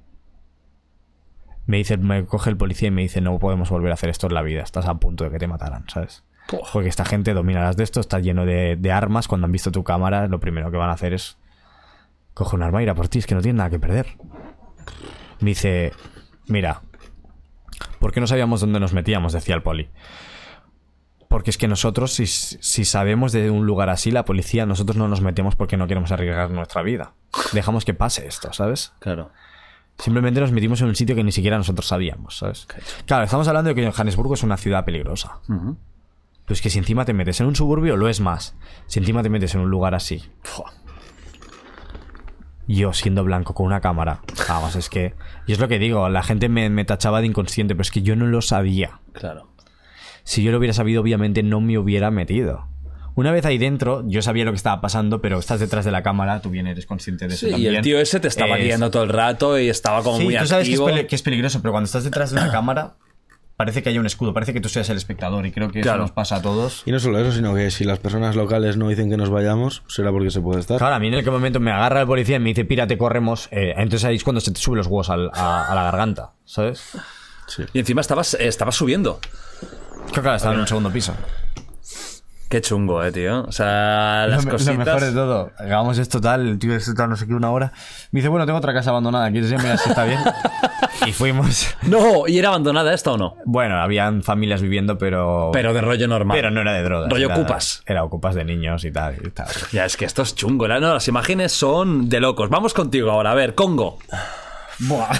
Me 1.66 1.76
dice, 1.76 1.96
me 1.96 2.26
coge 2.26 2.50
el 2.50 2.56
policía 2.56 2.88
y 2.88 2.90
me 2.90 3.02
dice, 3.02 3.20
no 3.20 3.38
podemos 3.38 3.70
volver 3.70 3.92
a 3.92 3.94
hacer 3.94 4.10
esto 4.10 4.26
en 4.26 4.34
la 4.34 4.42
vida, 4.42 4.64
estás 4.64 4.86
a 4.86 4.94
punto 4.94 5.22
de 5.22 5.30
que 5.30 5.38
te 5.38 5.46
mataran, 5.46 5.84
¿sabes? 5.88 6.24
Porque 6.72 6.88
esta 6.88 7.04
gente 7.04 7.34
domina 7.34 7.62
las 7.62 7.76
de 7.76 7.84
esto, 7.84 8.00
está 8.00 8.18
lleno 8.18 8.46
de, 8.46 8.74
de 8.74 8.90
armas, 8.90 9.28
cuando 9.28 9.44
han 9.44 9.52
visto 9.52 9.70
tu 9.70 9.84
cámara, 9.84 10.26
lo 10.26 10.40
primero 10.40 10.72
que 10.72 10.76
van 10.76 10.90
a 10.90 10.94
hacer 10.94 11.14
es 11.14 11.38
coge 12.34 12.56
un 12.56 12.64
arma 12.64 12.80
y 12.80 12.82
ir 12.82 12.90
a 12.90 12.96
por 12.96 13.06
ti, 13.06 13.20
es 13.20 13.28
que 13.28 13.36
no 13.36 13.42
tienen 13.42 13.58
nada 13.58 13.70
que 13.70 13.78
perder. 13.78 14.16
Me 15.38 15.50
dice, 15.50 15.92
mira, 16.48 16.82
¿por 17.98 18.12
qué 18.12 18.20
no 18.20 18.26
sabíamos 18.26 18.60
dónde 18.60 18.80
nos 18.80 18.92
metíamos? 18.92 19.32
Decía 19.32 19.54
el 19.54 19.62
poli. 19.62 19.88
Porque 21.28 21.50
es 21.50 21.58
que 21.58 21.68
nosotros, 21.68 22.12
si, 22.14 22.26
si 22.26 22.84
sabemos 22.84 23.32
de 23.32 23.50
un 23.50 23.66
lugar 23.66 23.90
así, 23.90 24.10
la 24.10 24.24
policía, 24.24 24.64
nosotros 24.64 24.96
no 24.96 25.08
nos 25.08 25.20
metemos 25.20 25.56
porque 25.56 25.76
no 25.76 25.86
queremos 25.86 26.10
arriesgar 26.10 26.50
nuestra 26.50 26.82
vida. 26.82 27.12
Dejamos 27.52 27.84
que 27.84 27.92
pase 27.92 28.26
esto, 28.26 28.52
¿sabes? 28.52 28.94
Claro. 28.98 29.30
Simplemente 29.98 30.40
nos 30.40 30.52
metimos 30.52 30.80
en 30.80 30.88
un 30.88 30.94
sitio 30.94 31.16
que 31.16 31.24
ni 31.24 31.32
siquiera 31.32 31.58
nosotros 31.58 31.86
sabíamos, 31.86 32.38
¿sabes? 32.38 32.66
Claro, 33.04 33.24
estamos 33.24 33.48
hablando 33.48 33.68
de 33.68 33.74
que 33.74 33.90
Johannesburgo 33.90 34.34
es 34.34 34.42
una 34.42 34.56
ciudad 34.56 34.84
peligrosa. 34.84 35.40
Pero 35.48 36.54
es 36.54 36.62
que 36.62 36.70
si 36.70 36.78
encima 36.78 37.04
te 37.04 37.12
metes 37.12 37.40
en 37.40 37.46
un 37.46 37.56
suburbio, 37.56 37.96
lo 37.96 38.08
es 38.08 38.20
más. 38.20 38.54
Si 38.86 39.00
encima 39.00 39.22
te 39.22 39.28
metes 39.28 39.54
en 39.54 39.60
un 39.60 39.70
lugar 39.70 39.94
así. 39.94 40.22
Yo 42.68 42.92
siendo 42.92 43.24
blanco 43.24 43.54
con 43.54 43.66
una 43.66 43.80
cámara. 43.80 44.20
Vamos, 44.48 44.76
es 44.76 44.88
que. 44.88 45.14
Y 45.46 45.52
es 45.52 45.58
lo 45.58 45.66
que 45.68 45.78
digo, 45.78 46.08
la 46.08 46.22
gente 46.22 46.48
me, 46.48 46.68
me 46.70 46.84
tachaba 46.84 47.20
de 47.20 47.26
inconsciente, 47.26 47.74
pero 47.74 47.82
es 47.82 47.90
que 47.90 48.02
yo 48.02 48.14
no 48.14 48.26
lo 48.26 48.42
sabía. 48.42 49.00
Claro. 49.12 49.48
Si 50.22 50.42
yo 50.42 50.52
lo 50.52 50.58
hubiera 50.58 50.74
sabido, 50.74 51.00
obviamente 51.02 51.42
no 51.42 51.60
me 51.62 51.78
hubiera 51.78 52.10
metido. 52.10 52.68
Una 53.14 53.32
vez 53.32 53.44
ahí 53.46 53.58
dentro, 53.58 54.04
yo 54.06 54.22
sabía 54.22 54.44
lo 54.44 54.52
que 54.52 54.56
estaba 54.58 54.80
pasando, 54.80 55.20
pero 55.20 55.38
estás 55.38 55.58
detrás 55.58 55.84
de 55.84 55.90
la 55.90 56.02
cámara, 56.04 56.40
tú 56.40 56.50
bien 56.50 56.66
eres 56.68 56.86
consciente 56.86 57.26
de 57.26 57.34
eso 57.34 57.46
Sí, 57.46 57.48
y 57.48 57.52
también. 57.52 57.74
el 57.76 57.82
tío 57.82 57.98
ese 57.98 58.20
te 58.20 58.28
estaba 58.28 58.58
Es- 58.58 58.64
guiando 58.64 58.90
todo 58.92 59.02
el 59.02 59.08
rato 59.08 59.58
y 59.58 59.68
estaba 59.68 60.02
como 60.04 60.18
Sí, 60.18 60.24
muy 60.24 60.36
tú 60.36 60.46
sabes 60.46 60.68
que 60.68 60.74
es, 60.74 61.06
que 61.06 61.16
es 61.16 61.22
peligroso, 61.22 61.60
pero 61.60 61.72
cuando 61.72 61.86
estás 61.86 62.04
detrás 62.04 62.30
de 62.30 62.36
una 62.40 62.52
cámara, 62.52 62.94
parece 63.58 63.82
que 63.82 63.90
hay 63.90 63.98
un 63.98 64.06
escudo, 64.06 64.32
parece 64.32 64.54
que 64.54 64.60
tú 64.62 64.70
seas 64.70 64.88
el 64.88 64.96
espectador, 64.96 65.44
y 65.44 65.52
creo 65.52 65.70
que 65.70 65.82
Claro. 65.82 65.98
eso 65.98 66.02
nos 66.04 66.12
pasa 66.12 66.36
a 66.36 66.42
todos. 66.42 66.82
Y 66.86 66.92
no 66.92 66.98
solo 67.00 67.18
eso, 67.18 67.32
sino 67.32 67.54
que 67.54 67.70
si 67.70 67.84
las 67.84 67.98
personas 67.98 68.36
locales 68.36 68.78
no 68.78 68.88
dicen 68.88 69.10
que 69.10 69.16
nos 69.18 69.28
vayamos, 69.28 69.82
será 69.88 70.10
porque 70.12 70.30
se 70.30 70.40
puede 70.40 70.60
estar. 70.60 70.78
Claro, 70.78 70.94
a 70.94 70.98
mí 70.98 71.08
en 71.08 71.14
el 71.14 71.24
que 71.24 71.30
momento 71.30 71.60
me 71.60 71.70
agarra 71.72 72.00
el 72.00 72.06
policía 72.06 72.36
y 72.36 72.38
me 72.40 72.48
dice, 72.50 72.64
pírate, 72.64 72.96
corremos, 72.96 73.48
eh, 73.50 73.74
entonces 73.76 74.04
ahí 74.06 74.16
es 74.16 74.24
cuando 74.24 74.40
se 74.40 74.52
te 74.52 74.60
suben 74.60 74.78
los 74.78 74.86
huevos 74.86 75.10
al- 75.10 75.30
a, 75.34 75.66
a 75.70 75.74
la 75.74 75.82
garganta, 75.82 76.30
¿sabes? 76.46 76.96
Y 77.74 77.78
encima 77.80 78.00
estabas, 78.00 78.34
estabas 78.34 78.76
subiendo. 78.76 79.18
Claro, 80.08 80.22
claro, 80.22 80.36
estaba 80.36 80.54
en 80.54 80.60
un 80.60 80.66
segundo 80.66 80.90
piso. 80.90 81.14
Qué 82.48 82.62
chungo, 82.62 83.04
eh, 83.04 83.12
tío. 83.12 83.42
O 83.42 83.52
sea, 83.52 84.26
las 84.26 84.44
lo, 84.46 84.52
cositas. 84.52 84.74
lo 84.76 84.84
mejor 84.84 85.00
de 85.02 85.12
todo, 85.12 85.50
hagamos 85.58 85.98
esto 85.98 86.18
tal, 86.20 86.48
el 86.48 86.58
tío 86.58 86.74
esto 86.74 86.94
tal, 86.94 87.10
no 87.10 87.16
sé 87.16 87.26
qué, 87.26 87.34
una 87.34 87.50
hora. 87.50 87.72
Me 88.10 88.20
dice, 88.20 88.28
bueno, 88.28 88.46
tengo 88.46 88.58
otra 88.58 88.72
casa 88.72 88.88
abandonada, 88.90 89.30
¿quieres 89.30 89.50
ir 89.50 89.58
a 89.58 89.62
mirar 89.62 89.76
si 89.78 89.90
está 89.90 90.04
bien? 90.04 90.18
y 91.06 91.12
fuimos. 91.12 91.74
No, 91.82 92.26
¿y 92.26 92.38
era 92.38 92.48
abandonada 92.48 92.94
esta 92.94 93.12
o 93.12 93.18
no? 93.18 93.36
Bueno, 93.44 93.80
habían 93.82 94.22
familias 94.22 94.62
viviendo, 94.62 94.96
pero... 94.96 95.50
Pero 95.52 95.74
de 95.74 95.82
rollo 95.82 96.08
normal. 96.08 96.36
Pero 96.38 96.50
no 96.50 96.62
era 96.62 96.72
de 96.72 96.82
drogas. 96.82 97.10
Rollo 97.10 97.26
era- 97.26 97.36
ocupas. 97.36 97.82
Era 97.84 98.02
ocupas 98.02 98.34
de 98.34 98.44
niños 98.44 98.82
y 98.84 98.92
tal. 98.92 99.16
y 99.22 99.28
tal. 99.30 99.48
Ya, 99.72 99.84
es 99.84 99.98
que 99.98 100.06
esto 100.06 100.22
es 100.22 100.34
chungo. 100.34 100.66
¿no? 100.68 100.78
Las 100.80 101.06
imágenes 101.08 101.52
son 101.52 102.08
de 102.08 102.20
locos. 102.20 102.48
Vamos 102.48 102.72
contigo 102.72 103.10
ahora. 103.10 103.32
A 103.32 103.34
ver, 103.34 103.54
Congo. 103.54 103.98
Buah. 104.80 105.12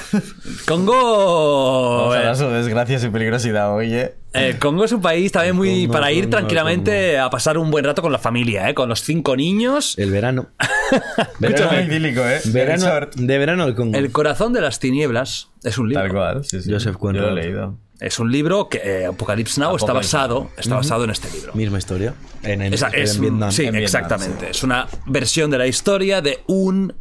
Congo. 0.66 1.98
Vamos 1.98 2.14
a 2.14 2.16
eh, 2.16 2.18
hablar 2.20 2.36
sobre 2.36 2.56
desgracias 2.58 3.04
y 3.04 3.08
peligrosidad, 3.08 3.74
oye. 3.74 4.14
eh, 4.32 4.56
Congo 4.60 4.84
es 4.84 4.92
un 4.92 5.00
país 5.02 5.32
también 5.32 5.56
muy 5.56 5.82
Congo, 5.86 5.92
para 5.94 6.12
ir 6.12 6.24
Congo, 6.24 6.36
tranquilamente 6.36 7.18
a 7.18 7.28
pasar 7.30 7.58
un 7.58 7.70
buen 7.70 7.84
rato 7.84 8.00
con 8.02 8.12
la 8.12 8.18
familia, 8.18 8.68
¿eh? 8.70 8.74
con 8.74 8.88
los 8.88 9.02
cinco 9.02 9.36
niños. 9.36 9.94
El 9.98 10.10
verano. 10.10 10.48
Verano 11.38 11.80
idílico, 11.82 12.20
¿eh? 12.26 12.40
verano 12.46 13.08
de 13.14 13.38
verano 13.38 13.64
al 13.64 13.74
Congo. 13.74 13.98
El 13.98 14.10
corazón 14.12 14.52
de 14.52 14.60
las 14.60 14.78
tinieblas 14.78 15.50
es 15.64 15.76
un 15.78 15.88
libro. 15.88 16.02
Tal 16.04 16.12
cual, 16.12 16.44
sí, 16.44 16.62
sí. 16.62 16.72
Joseph 16.72 16.94
Yo 16.94 16.98
Conrad. 16.98 17.22
lo 17.32 17.38
he 17.38 17.42
leído. 17.42 17.78
Es 18.00 18.20
un 18.20 18.30
libro 18.30 18.68
que 18.68 18.78
eh, 18.84 19.06
Apocalypse 19.06 19.60
Now 19.60 19.74
está 19.74 19.92
basado, 19.92 20.50
está 20.56 20.76
basado 20.76 21.02
en 21.02 21.10
este 21.10 21.28
libro. 21.32 21.52
Misma 21.54 21.78
historia. 21.78 22.14
En, 22.44 22.62
Esa- 22.72 22.90
Vietnam. 22.90 23.50
sí, 23.50 23.66
En 23.66 23.72
Vietnam, 23.74 23.82
exactamente. 23.82 24.50
Es 24.50 24.62
una 24.62 24.86
versión 25.06 25.50
de 25.50 25.58
la 25.58 25.66
historia 25.66 26.22
de 26.22 26.38
un 26.46 26.94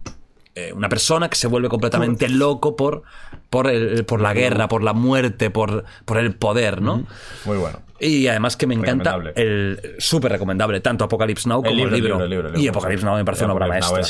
eh, 0.57 0.73
una 0.73 0.89
persona 0.89 1.29
que 1.29 1.35
se 1.35 1.47
vuelve 1.47 1.69
completamente 1.69 2.27
loco 2.29 2.75
por 2.75 3.03
por, 3.49 3.67
el- 3.69 4.03
por 4.05 4.19
la 4.21 4.33
guerra, 4.33 4.67
por 4.67 4.83
la 4.83 4.93
muerte, 4.93 5.49
por, 5.49 5.85
por 6.05 6.17
el 6.17 6.33
poder, 6.35 6.81
¿no? 6.81 7.05
Muy 7.45 7.57
bueno. 7.57 7.79
Y 7.99 8.27
además 8.27 8.57
que 8.57 8.67
me 8.67 8.75
encanta 8.75 9.11
el 9.41 9.95
súper 9.99 10.31
recomendable 10.33 10.81
tanto 10.81 11.05
Apocalypse 11.05 11.47
Now 11.49 11.63
como 11.63 11.69
el 11.85 11.91
libro. 12.03 12.17
y 12.59 12.67
Apocalypse 12.67 13.05
Now 13.05 13.15
me 13.15 13.25
parece 13.25 13.45
una 13.45 13.53
obra 13.53 13.65
maestra. 13.79 14.01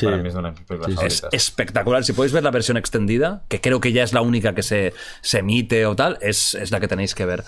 Es, 1.05 1.21
espectacular. 1.31 2.03
Si 2.03 2.13
podéis 2.13 2.33
ver 2.33 2.43
la 2.43 2.51
versión 2.51 2.77
extendida, 2.77 3.43
que 3.47 3.61
creo 3.61 3.79
que 3.79 3.91
ya 3.93 4.03
es 4.03 4.11
la 4.11 4.21
única 4.21 4.53
que 4.55 4.63
se, 4.63 4.93
se 5.21 5.39
emite 5.39 5.85
o 5.85 5.95
tal, 5.95 6.17
es, 6.21 6.53
es 6.55 6.71
la 6.71 6.79
que 6.79 6.87
tenéis 6.87 7.13
que 7.15 7.25
ver. 7.25 7.43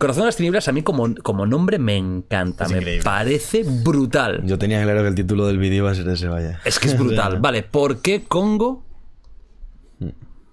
Corazón 0.00 0.22
de 0.22 0.26
las 0.28 0.36
Tinieblas 0.36 0.66
a 0.66 0.72
mí 0.72 0.82
como, 0.82 1.14
como 1.22 1.44
nombre 1.46 1.78
me 1.78 1.96
encanta, 1.96 2.64
Es 2.64 2.70
me 2.72 2.78
increíble. 2.78 3.04
parece 3.04 3.62
brutal. 3.64 4.42
Yo 4.46 4.58
tenía 4.58 4.82
claro 4.82 5.02
que 5.02 5.08
el 5.08 5.14
título 5.14 5.46
del 5.46 5.58
vídeo 5.58 5.76
iba 5.84 5.90
a 5.90 5.94
ser 5.94 6.08
ese, 6.08 6.26
vaya. 6.26 6.58
Es 6.64 6.78
que 6.78 6.88
es 6.88 6.98
brutal. 6.98 7.38
Vale, 7.38 7.62
¿por 7.62 8.00
qué 8.00 8.24
Congo 8.24 8.82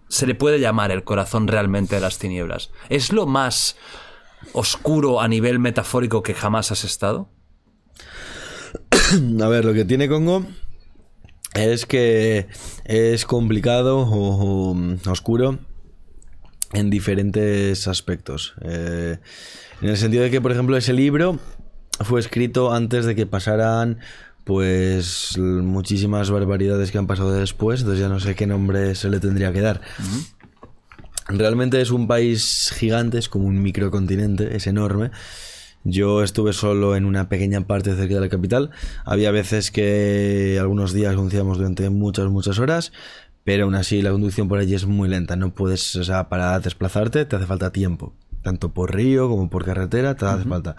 se 0.09 0.27
le 0.27 0.35
puede 0.35 0.59
llamar 0.59 0.91
el 0.91 1.03
corazón 1.05 1.47
realmente 1.47 1.95
de 1.95 2.01
las 2.01 2.17
tinieblas? 2.19 2.71
¿Es 2.89 3.13
lo 3.13 3.25
más 3.25 3.77
oscuro 4.51 5.21
a 5.21 5.27
nivel 5.29 5.59
metafórico 5.59 6.21
que 6.23 6.33
jamás 6.33 6.71
has 6.73 6.83
estado? 6.83 7.29
A 9.41 9.47
ver, 9.47 9.63
lo 9.63 9.73
que 9.73 9.85
tiene 9.85 10.09
Congo 10.09 10.45
es 11.53 11.85
que 11.85 12.47
es 12.83 13.25
complicado 13.25 13.99
o, 13.99 14.73
o 14.75 15.11
oscuro 15.11 15.59
en 16.73 16.89
diferentes 16.89 17.87
aspectos. 17.87 18.55
Eh, 18.61 19.17
en 19.81 19.89
el 19.89 19.97
sentido 19.97 20.23
de 20.23 20.31
que, 20.31 20.41
por 20.41 20.51
ejemplo, 20.51 20.77
ese 20.77 20.93
libro 20.93 21.39
fue 22.01 22.19
escrito 22.19 22.73
antes 22.73 23.05
de 23.05 23.15
que 23.15 23.25
pasaran 23.25 23.99
pues 24.43 25.37
muchísimas 25.37 26.31
barbaridades 26.31 26.91
que 26.91 26.97
han 26.97 27.07
pasado 27.07 27.33
después, 27.33 27.81
entonces 27.81 27.99
ya 27.99 28.07
no 28.07 28.21
sé 28.21 28.33
qué 28.33 28.47
nombre 28.47 28.95
se 28.95 29.09
le 29.09 29.19
tendría 29.19 29.51
que 29.51 29.59
dar. 29.59 29.81
Realmente 31.27 31.81
es 31.81 31.91
un 31.91 32.07
país 32.07 32.73
gigante, 32.73 33.17
es 33.17 33.27
como 33.27 33.45
un 33.45 33.61
microcontinente, 33.61 34.55
es 34.55 34.65
enorme. 34.65 35.11
Yo 35.83 36.23
estuve 36.23 36.53
solo 36.53 36.95
en 36.95 37.05
una 37.05 37.27
pequeña 37.27 37.67
parte 37.67 37.95
cerca 37.95 38.15
de 38.15 38.21
la 38.21 38.29
capital. 38.29 38.71
Había 39.05 39.31
veces 39.31 39.69
que 39.69 40.57
algunos 40.59 40.93
días 40.93 41.15
conducíamos 41.15 41.57
durante 41.57 41.89
muchas, 41.89 42.29
muchas 42.29 42.59
horas, 42.59 42.93
pero 43.47 43.63
aún 43.63 43.75
así 43.75 44.01
la 44.01 44.11
conducción 44.11 44.49
por 44.49 44.59
allí 44.59 44.75
es 44.75 44.85
muy 44.85 45.07
lenta. 45.07 45.37
No 45.37 45.53
puedes, 45.53 45.95
o 45.95 46.03
sea, 46.03 46.27
para 46.27 46.59
desplazarte 46.59 47.23
te 47.23 47.37
hace 47.37 47.45
falta 47.45 47.71
tiempo. 47.71 48.13
Tanto 48.41 48.73
por 48.73 48.93
río 48.93 49.29
como 49.29 49.49
por 49.49 49.63
carretera 49.63 50.15
te 50.15 50.25
hace 50.25 50.43
falta. 50.43 50.75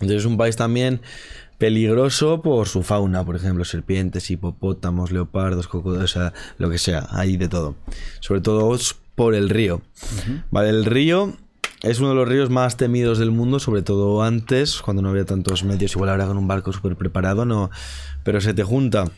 Entonces 0.00 0.16
es 0.16 0.24
un 0.24 0.36
país 0.36 0.56
también 0.56 1.00
peligroso 1.56 2.42
por 2.42 2.66
su 2.66 2.82
fauna, 2.82 3.24
por 3.24 3.36
ejemplo, 3.36 3.64
serpientes, 3.64 4.32
hipopótamos, 4.32 5.12
leopardos, 5.12 5.68
cocodrilos, 5.68 6.16
o 6.16 6.18
sea, 6.18 6.32
lo 6.58 6.70
que 6.70 6.78
sea, 6.78 7.06
hay 7.12 7.36
de 7.36 7.46
todo. 7.46 7.76
Sobre 8.18 8.40
todo 8.40 8.76
por 9.14 9.36
el 9.36 9.48
río. 9.48 9.80
Vale, 10.50 10.70
el 10.70 10.84
río 10.86 11.36
es 11.82 12.00
uno 12.00 12.08
de 12.08 12.14
los 12.16 12.26
ríos 12.26 12.50
más 12.50 12.76
temidos 12.76 13.18
del 13.18 13.30
mundo, 13.30 13.60
sobre 13.60 13.82
todo 13.82 14.24
antes, 14.24 14.82
cuando 14.82 15.02
no 15.02 15.10
había 15.10 15.24
tantos 15.24 15.62
medios, 15.62 15.92
igual 15.92 16.10
ahora 16.10 16.26
con 16.26 16.36
un 16.36 16.48
barco 16.48 16.72
súper 16.72 16.96
preparado, 16.96 17.44
no, 17.44 17.70
pero 18.24 18.40
se 18.40 18.54
te 18.54 18.64
junta. 18.64 19.12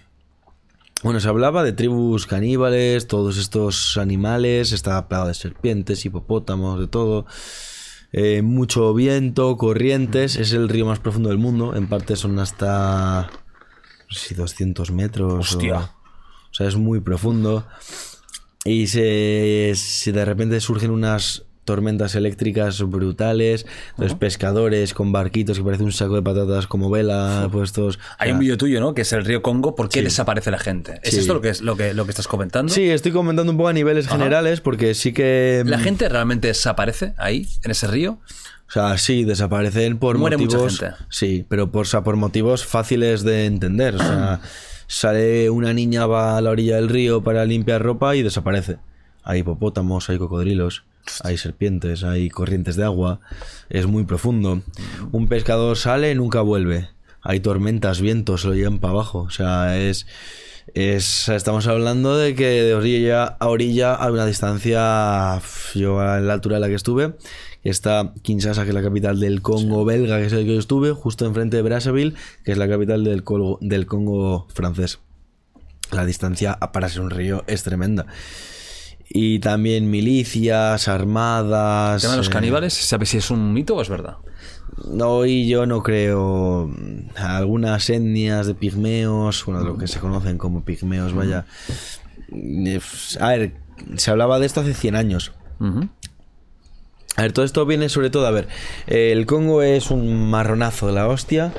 Bueno, 1.03 1.19
se 1.21 1.29
hablaba 1.29 1.63
de 1.63 1.73
tribus 1.73 2.27
caníbales, 2.27 3.07
todos 3.07 3.39
estos 3.39 3.97
animales, 3.97 4.73
estaba 4.73 5.09
plagado 5.09 5.29
de 5.29 5.35
serpientes, 5.35 6.05
hipopótamos, 6.05 6.79
de 6.79 6.89
todo. 6.89 7.25
Eh, 8.13 8.43
mucho 8.43 8.93
viento, 8.93 9.57
corrientes, 9.57 10.37
es 10.37 10.53
el 10.53 10.69
río 10.69 10.85
más 10.85 10.99
profundo 10.99 11.31
del 11.31 11.39
mundo, 11.39 11.75
en 11.75 11.89
parte 11.89 12.17
son 12.17 12.39
hasta 12.39 13.31
no 14.11 14.17
sé 14.17 14.29
si 14.29 14.35
200 14.35 14.91
metros. 14.91 15.55
Hostia. 15.55 15.79
O, 15.79 15.83
o 16.51 16.55
sea, 16.55 16.67
es 16.67 16.77
muy 16.77 17.01
profundo. 17.01 17.67
Y 18.65 18.89
se, 18.89 19.73
se 19.75 20.13
de 20.13 20.25
repente 20.25 20.61
surgen 20.61 20.91
unas 20.91 21.45
tormentas 21.71 22.17
eléctricas 22.17 22.83
brutales, 22.83 23.65
los 23.97 24.15
pescadores 24.17 24.93
con 24.93 25.13
barquitos 25.13 25.57
que 25.59 25.63
parece 25.65 25.85
un 25.85 25.93
saco 25.93 26.17
de 26.17 26.23
patatas 26.23 26.67
como 26.67 26.91
vela 26.91 27.49
puestos. 27.53 28.01
Hay 28.19 28.33
un 28.33 28.41
vídeo 28.41 28.57
tuyo, 28.59 28.81
¿no? 28.81 28.93
Que 28.93 29.03
es 29.03 29.13
el 29.13 29.25
río 29.25 29.41
Congo. 29.41 29.77
¿Por 29.77 29.89
qué 29.89 30.01
Sí. 30.01 30.05
desaparece 30.07 30.51
la 30.51 30.59
gente? 30.59 30.99
¿Es 31.05 31.15
Sí. 31.15 31.21
esto 31.21 31.35
lo 31.35 31.41
que, 31.41 31.51
es, 31.51 31.61
lo, 31.61 31.77
que, 31.77 31.95
lo 31.95 32.05
que 32.07 32.11
estás 32.11 32.27
comentando? 32.27 32.73
Sí, 32.73 32.91
estoy 32.91 33.13
comentando 33.13 33.53
un 33.53 33.57
poco 33.57 33.69
a 33.69 33.73
niveles 33.73 34.09
generales 34.09 34.61
porque 34.61 34.95
sí 34.95 35.13
que... 35.13 35.63
¿La 35.65 35.79
gente 35.79 36.09
realmente 36.09 36.49
desaparece 36.49 37.15
ahí, 37.19 37.47
en 37.63 37.71
ese 37.71 37.87
río? 37.87 38.19
O 38.69 38.73
sea, 38.73 38.99
sí, 38.99 39.25
desaparecen 39.25 39.99
por 39.99 40.19
Muere 40.19 40.37
mucha 40.37 40.57
motivos. 40.59 40.79
gente. 40.81 40.95
Sí, 41.09 41.45
pero 41.49 41.71
por, 41.71 41.83
o 41.83 41.85
sea, 41.85 42.03
por 42.03 42.17
motivos 42.17 42.65
fáciles 42.67 43.23
de 43.23 43.47
entender. 43.47 43.95
O 43.95 43.99
sea, 43.99 44.41
sale 44.87 45.51
una 45.51 45.73
niña, 45.73 46.07
va 46.07 46.37
a 46.37 46.41
la 46.41 46.51
orilla 46.51 46.77
del 46.77 46.89
río 46.89 47.23
para 47.23 47.45
limpiar 47.45 47.83
ropa 47.83 48.17
y 48.17 48.23
desaparece. 48.23 48.79
Hay 49.23 49.41
hipopótamos, 49.41 50.09
hay 50.09 50.19
cocodrilos, 50.19 50.85
hay 51.23 51.37
serpientes, 51.37 52.05
hay 52.05 52.29
corrientes 52.31 52.77
de 52.77 52.85
agua. 52.85 53.21
Es 53.69 53.87
muy 53.87 54.05
profundo. 54.05 54.63
Un 55.13 55.29
pescador 55.29 55.77
sale 55.77 56.11
y 56.11 56.15
nunca 56.15 56.41
vuelve. 56.41 56.89
Hay 57.23 57.41
tormentas, 57.41 58.01
vientos, 58.01 58.43
se 58.43 58.49
lo 58.49 58.55
llevan 58.55 58.79
para 58.79 58.93
abajo. 58.93 59.21
O 59.21 59.31
sea, 59.31 59.79
es. 59.79 60.07
Es, 60.75 61.29
estamos 61.29 61.67
hablando 61.67 62.17
de 62.17 62.37
que 62.37 62.47
de 62.47 62.75
orilla 62.75 63.25
a 63.25 63.49
orilla 63.49 63.93
a 63.93 64.13
una 64.13 64.25
distancia, 64.25 65.41
yo 65.75 65.99
a 65.99 66.21
la 66.21 66.33
altura 66.33 66.57
de 66.57 66.61
la 66.61 66.69
que 66.69 66.75
estuve, 66.75 67.15
que 67.65 67.71
está 67.71 68.13
Kinshasa, 68.23 68.63
que 68.63 68.69
es 68.69 68.75
la 68.75 68.83
capital 68.83 69.19
del 69.19 69.43
Congo 69.43 69.85
belga, 69.85 70.19
que 70.19 70.27
es 70.27 70.33
el 70.33 70.45
que 70.45 70.55
yo 70.55 70.61
estuve, 70.61 70.93
justo 70.93 71.27
enfrente 71.27 71.57
de 71.57 71.63
Brazzaville, 71.63 72.15
que 72.45 72.53
es 72.53 72.59
la 72.59 72.69
capital 72.69 73.03
del, 73.03 73.25
del 73.61 73.87
Congo 73.87 74.47
francés. 74.55 75.01
La 75.91 76.07
distancia 76.07 76.57
para 76.57 76.89
ser 76.89 77.03
un 77.03 77.11
río 77.11 77.43
es 77.49 77.65
tremenda. 77.65 78.07
Y 79.13 79.41
también 79.41 79.91
milicias, 79.91 80.87
armadas. 80.87 81.97
¿El 81.97 82.01
tema 82.03 82.13
de 82.13 82.19
los 82.19 82.29
eh, 82.29 82.33
caníbales? 82.33 82.75
¿Sabes 82.75 83.09
si 83.09 83.17
es 83.19 83.31
un 83.31 83.53
mito 83.53 83.75
o 83.77 83.83
es 83.83 83.89
verdad? 83.89 84.17
no, 84.89 85.27
y 85.27 85.49
yo 85.49 85.67
no 85.67 85.83
creo. 85.83 86.69
mm, 86.69 87.17
Algunas 87.17 87.91
etnias 87.91 88.47
de 88.47 88.55
pigmeos, 88.55 89.45
bueno, 89.45 89.63
lo 89.65 89.77
que 89.77 89.89
se 89.89 89.99
conocen 89.99 90.39
como 90.39 90.65
pigmeos, 90.65 91.13
vaya. 91.13 91.45
Eh, 92.33 92.81
A 93.19 93.29
ver, 93.31 93.55
se 93.97 94.11
hablaba 94.13 94.39
de 94.39 94.47
esto 94.47 94.61
hace 94.61 94.73
100 94.75 94.95
años. 94.97 95.33
A 97.17 97.23
ver, 97.23 97.33
todo 97.33 97.45
esto 97.45 97.67
viene 97.67 97.89
sobre 97.89 98.09
todo, 98.11 98.27
a 98.27 98.31
ver, 98.31 98.47
el 98.87 99.27
Congo 99.27 99.63
es 99.63 99.91
un 99.91 100.31
marronazo 100.31 100.87
de 100.87 100.93
la 100.95 101.09
hostia. 101.09 101.53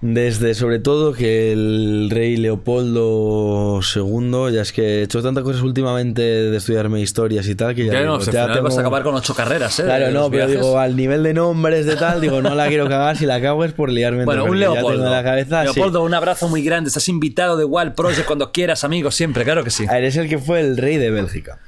Desde 0.00 0.54
sobre 0.54 0.80
todo 0.80 1.14
que 1.14 1.52
el 1.52 2.08
rey 2.10 2.36
Leopoldo 2.36 3.80
II, 3.80 4.52
ya 4.52 4.60
es 4.60 4.72
que 4.72 5.00
he 5.00 5.02
hecho 5.02 5.22
tantas 5.22 5.44
cosas 5.44 5.62
últimamente 5.62 6.20
de 6.20 6.56
estudiarme 6.56 7.00
historias 7.00 7.48
y 7.48 7.54
tal, 7.54 7.74
que 7.74 7.86
ya, 7.86 7.92
Ya 7.94 8.00
digo, 8.00 8.18
no, 8.18 8.20
ya 8.20 8.60
vas 8.60 8.76
a 8.76 8.80
acabar 8.80 9.02
con 9.02 9.14
ocho 9.14 9.34
carreras, 9.34 9.78
¿eh? 9.80 9.84
Claro, 9.84 10.10
no, 10.10 10.30
pero 10.30 10.46
viajes. 10.46 10.62
digo, 10.62 10.78
al 10.78 10.94
nivel 10.94 11.22
de 11.22 11.32
nombres 11.32 11.86
de 11.86 11.96
tal, 11.96 12.20
digo, 12.20 12.42
no 12.42 12.54
la 12.54 12.68
quiero 12.68 12.86
cagar, 12.88 13.16
si 13.16 13.24
la 13.24 13.40
cago 13.40 13.64
es 13.64 13.72
por 13.72 13.90
liarme. 13.90 14.24
Bueno, 14.26 14.44
un 14.44 14.60
Leopoldo. 14.60 15.08
la 15.08 15.22
cabeza, 15.24 15.60
sí. 15.66 15.74
Leopoldo, 15.74 16.02
un 16.02 16.12
abrazo 16.12 16.48
muy 16.48 16.62
grande. 16.62 16.88
Estás 16.88 17.08
invitado 17.08 17.56
de 17.56 17.64
Wild 17.64 17.94
Project 17.94 18.26
cuando 18.26 18.52
quieras, 18.52 18.84
amigo, 18.84 19.10
siempre, 19.10 19.44
claro 19.44 19.64
que 19.64 19.70
sí. 19.70 19.86
A 19.88 19.94
ver, 19.94 20.04
es 20.04 20.16
el 20.16 20.28
que 20.28 20.38
fue 20.38 20.60
el 20.60 20.76
rey 20.76 20.98
de 20.98 21.10
Bélgica. 21.10 21.60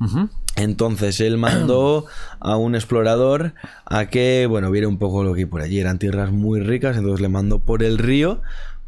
Ujú. 0.00 0.28
Entonces 0.56 1.20
él 1.20 1.38
mandó 1.38 2.06
a 2.40 2.56
un 2.56 2.74
explorador 2.74 3.54
a 3.84 4.06
que, 4.06 4.46
bueno, 4.48 4.70
viera 4.70 4.88
un 4.88 4.98
poco 4.98 5.24
lo 5.24 5.34
que 5.34 5.40
hay 5.40 5.46
por 5.46 5.62
allí. 5.62 5.80
Eran 5.80 5.98
tierras 5.98 6.30
muy 6.30 6.60
ricas, 6.60 6.96
entonces 6.96 7.20
le 7.20 7.28
mandó 7.28 7.58
por 7.58 7.82
el 7.82 7.98
río 7.98 8.42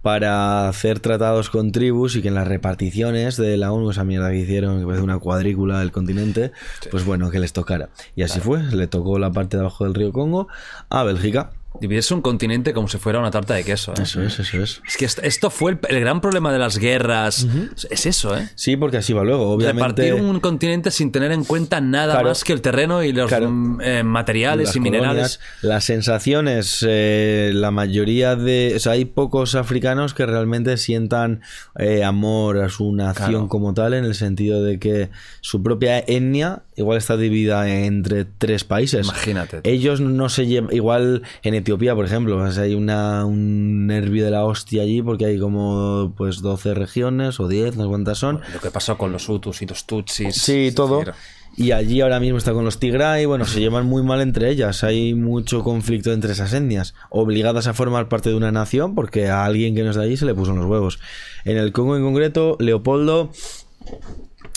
para 0.05 0.69
hacer 0.69 1.01
tratados 1.01 1.49
con 1.49 1.73
tribus 1.73 2.15
y 2.15 2.21
que 2.21 2.29
en 2.29 2.35
las 2.35 2.47
reparticiones 2.47 3.39
de 3.39 3.57
la 3.57 3.73
ONU, 3.73 3.91
esa 3.91 4.05
mierda 4.05 4.31
que 4.31 4.37
hicieron, 4.37 4.79
que 4.79 4.85
parece 4.85 5.03
una 5.03 5.19
cuadrícula 5.19 5.81
del 5.81 5.93
continente, 5.93 6.53
pues 6.91 7.07
bueno, 7.07 7.31
que 7.31 7.39
les 7.39 7.55
tocara. 7.55 7.89
Y 8.15 8.23
así 8.23 8.39
fue, 8.39 8.63
le 8.63 8.87
tocó 8.87 9.19
la 9.19 9.33
parte 9.33 9.57
de 9.57 9.63
abajo 9.63 9.85
del 9.85 9.95
río 9.95 10.13
Congo 10.13 10.49
a 10.91 11.05
Bélgica. 11.05 11.53
Dividirse 11.81 12.15
un 12.15 12.23
continente 12.23 12.73
como 12.73 12.87
si 12.89 12.99
fuera 12.99 13.19
una 13.19 13.31
tarta 13.33 13.55
de 13.55 13.65
queso. 13.65 13.93
¿eh? 13.93 14.03
Eso 14.03 14.23
es, 14.23 14.39
eso 14.39 14.63
es. 14.63 14.81
Es 14.87 14.97
que 14.97 15.05
esto, 15.05 15.23
esto 15.23 15.51
fue 15.51 15.73
el, 15.73 15.79
el 15.89 16.01
gran 16.01 16.21
problema 16.21 16.53
de 16.53 16.59
las 16.61 16.79
guerras. 16.79 17.47
Es 17.91 18.07
eso, 18.07 18.37
¿eh? 18.37 18.49
Sí, 18.55 18.77
porque 18.77 18.99
así 18.99 19.13
va 19.13 19.25
luego, 19.25 19.51
obviamente. 19.51 20.03
Repartir 20.03 20.15
un 20.15 20.39
continente 20.41 20.91
sin 20.93 21.11
tener 21.11 21.33
en 21.33 21.45
cuenta 21.45 21.81
nada 21.81 22.15
Claro. 22.15 22.29
más 22.29 22.45
que 22.45 22.53
el 22.53 22.61
terreno 22.61 23.03
y 23.03 23.13
los 23.13 23.29
Claro. 23.29 23.51
mm, 23.51 23.81
eh, 23.83 24.03
materiales 24.05 24.69
las 24.69 24.77
y 24.77 24.81
minerales. 24.81 25.41
las 25.63 25.85
sensaciones, 25.85 26.85
eh, 26.89 27.51
la 27.55 27.71
mayoría 27.73 28.37
de... 28.37 28.75
O 28.77 28.79
sea, 28.79 28.93
hay 28.93 29.05
pocos 29.05 29.55
africanos 29.57 30.15
que 30.15 30.27
realmente 30.27 30.77
sientan 30.77 31.43
eh, 31.79 32.05
amor 32.05 32.59
a 32.59 32.69
su 32.69 32.93
nación 32.95 33.31
Claro. 33.31 33.49
como 33.49 33.75
tal, 33.75 33.95
en 33.95 34.05
el 34.05 34.15
sentido 34.15 34.63
de 34.63 34.79
que 34.79 35.11
su 35.41 35.63
propia 35.63 35.99
etnia 35.99 36.63
igual 36.77 36.99
está 36.99 37.17
dividida 37.17 37.69
entre 37.69 38.25
tres 38.25 38.65
países. 38.65 39.07
Imagínate. 39.07 39.61
Ellos 39.65 40.01
no 40.01 40.29
se 40.29 40.47
llevan... 40.47 40.75
Igual 40.75 41.23
en 41.43 41.55
Etiopía, 41.55 41.95
por 41.95 42.05
ejemplo, 42.05 42.37
o 42.37 42.51
sea, 42.51 42.65
hay 42.65 42.75
una, 42.75 43.25
un 43.25 43.87
nervio 43.87 44.25
de 44.25 44.31
la 44.31 44.45
hostia 44.45 44.83
allí 44.83 45.03
porque 45.03 45.27
hay 45.27 45.39
como 45.39 46.13
pues 46.17 46.41
12 46.41 46.75
regiones 46.75 47.41
o 47.41 47.49
10, 47.49 47.77
no 47.77 47.85
sé 47.85 47.89
cuántas 47.89 48.19
son. 48.19 48.41
Lo 48.53 48.61
que 48.61 48.71
pasó 48.71 48.99
con 48.99 49.13
los 49.13 49.29
Hutus 49.29 49.63
y 49.63 49.67
los 49.67 49.87
Tutsis. 49.87 50.35
Sí, 50.35 50.73
todo. 50.75 51.01
decir, 51.01 51.15
Y 51.57 51.73
allí 51.73 52.01
ahora 52.01 52.21
mismo 52.21 52.39
está 52.39 52.53
con 52.53 52.65
los 52.65 52.79
Tigray, 52.79 53.25
bueno, 53.27 53.45
se 53.45 53.61
llevan 53.61 53.87
muy 53.87 54.03
mal 54.03 54.21
entre 54.21 54.51
ellas. 54.51 54.83
Hay 54.85 55.15
mucho 55.15 55.63
conflicto 55.63 56.13
entre 56.13 56.33
esas 56.33 56.53
etnias, 56.53 56.95
obligadas 57.11 57.67
a 57.67 57.75
formar 57.75 58.09
parte 58.09 58.31
de 58.31 58.35
una 58.35 58.53
nación 58.53 58.95
porque 58.95 59.29
a 59.29 59.45
alguien 59.45 59.75
que 59.75 59.83
no 59.83 59.91
es 59.91 59.97
de 59.97 60.03
allí 60.03 60.17
se 60.17 60.27
le 60.27 60.35
puso 60.35 60.53
en 60.53 60.59
los 60.59 60.67
huevos. 60.67 60.99
En 61.45 61.57
el 61.57 61.73
Congo 61.73 61.97
en 61.97 62.03
concreto, 62.03 62.57
Leopoldo 62.59 63.31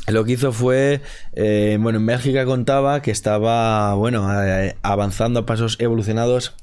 lo 0.07 0.23
que 0.23 0.33
hizo 0.33 0.51
fue, 0.53 1.01
eh, 1.33 1.77
bueno, 1.79 1.99
en 1.99 2.05
Bélgica 2.05 2.45
contaba 2.45 3.01
que 3.01 3.11
estaba, 3.11 3.93
bueno, 3.95 4.27
eh, 4.43 4.75
avanzando 4.81 5.41
a 5.41 5.45
pasos 5.45 5.77
evolucionados 5.79 6.55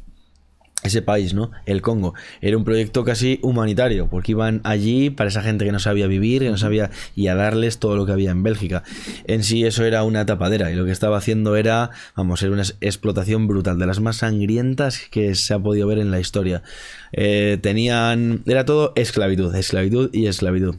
ese 0.84 1.02
país, 1.02 1.34
¿no? 1.34 1.50
El 1.66 1.82
Congo. 1.82 2.14
Era 2.40 2.56
un 2.56 2.64
proyecto 2.64 3.04
casi 3.04 3.40
humanitario, 3.42 4.08
porque 4.08 4.32
iban 4.32 4.60
allí 4.64 5.10
para 5.10 5.28
esa 5.28 5.42
gente 5.42 5.64
que 5.64 5.72
no 5.72 5.78
sabía 5.78 6.06
vivir, 6.06 6.42
que 6.42 6.50
no 6.50 6.58
sabía, 6.58 6.90
y 7.16 7.28
a 7.28 7.34
darles 7.34 7.78
todo 7.78 7.96
lo 7.96 8.06
que 8.06 8.12
había 8.12 8.30
en 8.30 8.42
Bélgica. 8.42 8.82
En 9.26 9.42
sí 9.42 9.64
eso 9.64 9.84
era 9.84 10.04
una 10.04 10.26
tapadera, 10.26 10.70
y 10.70 10.76
lo 10.76 10.84
que 10.84 10.92
estaba 10.92 11.16
haciendo 11.16 11.56
era, 11.56 11.90
vamos, 12.14 12.42
era 12.42 12.52
una 12.52 12.64
explotación 12.80 13.46
brutal, 13.46 13.78
de 13.78 13.86
las 13.86 14.00
más 14.00 14.16
sangrientas 14.16 15.00
que 15.10 15.34
se 15.34 15.54
ha 15.54 15.58
podido 15.58 15.86
ver 15.86 15.98
en 15.98 16.10
la 16.10 16.20
historia. 16.20 16.62
Eh, 17.12 17.58
tenían, 17.62 18.42
era 18.46 18.64
todo 18.64 18.92
esclavitud, 18.94 19.54
esclavitud 19.54 20.10
y 20.12 20.26
esclavitud. 20.26 20.76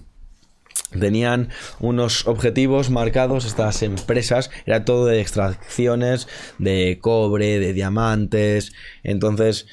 Tenían 1.00 1.50
unos 1.80 2.28
objetivos 2.28 2.90
marcados, 2.90 3.46
estas 3.46 3.82
empresas, 3.84 4.50
era 4.66 4.86
todo 4.86 5.06
de 5.06 5.22
extracciones 5.22 6.28
de 6.58 6.98
cobre, 7.02 7.60
de 7.60 7.74
diamantes, 7.74 8.74
entonces 9.04 9.68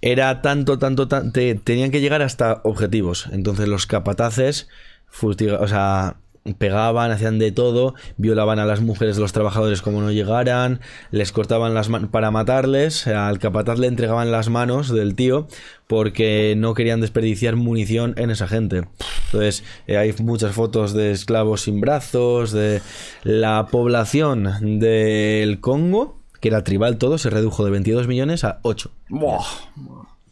era 0.00 0.42
tanto, 0.42 0.78
tanto, 0.78 1.08
tan- 1.08 1.32
te- 1.32 1.54
tenían 1.54 1.90
que 1.90 2.00
llegar 2.00 2.20
hasta 2.22 2.60
objetivos, 2.64 3.28
entonces 3.32 3.68
los 3.68 3.86
capataces, 3.86 4.68
o 5.22 5.68
sea, 5.68 6.16
pegaban, 6.52 7.10
hacían 7.10 7.38
de 7.38 7.52
todo, 7.52 7.94
violaban 8.18 8.58
a 8.58 8.66
las 8.66 8.82
mujeres 8.82 9.16
de 9.16 9.22
los 9.22 9.32
trabajadores 9.32 9.80
como 9.80 10.02
no 10.02 10.12
llegaran, 10.12 10.80
les 11.10 11.32
cortaban 11.32 11.72
las 11.72 11.88
manos 11.88 12.10
para 12.10 12.30
matarles, 12.30 13.06
al 13.06 13.38
capataz 13.38 13.78
le 13.78 13.86
entregaban 13.86 14.30
las 14.30 14.50
manos 14.50 14.92
del 14.92 15.14
tío 15.14 15.48
porque 15.86 16.54
no 16.56 16.74
querían 16.74 17.00
desperdiciar 17.00 17.56
munición 17.56 18.14
en 18.18 18.30
esa 18.30 18.46
gente. 18.46 18.84
Entonces, 19.26 19.64
eh, 19.86 19.96
hay 19.96 20.14
muchas 20.20 20.54
fotos 20.54 20.92
de 20.92 21.12
esclavos 21.12 21.62
sin 21.62 21.80
brazos, 21.80 22.52
de 22.52 22.82
la 23.22 23.68
población 23.70 24.78
del 24.80 25.60
Congo, 25.60 26.18
que 26.40 26.48
era 26.48 26.62
tribal 26.62 26.98
todo, 26.98 27.16
se 27.16 27.30
redujo 27.30 27.64
de 27.64 27.70
22 27.70 28.06
millones 28.06 28.44
a 28.44 28.58
8. 28.62 28.90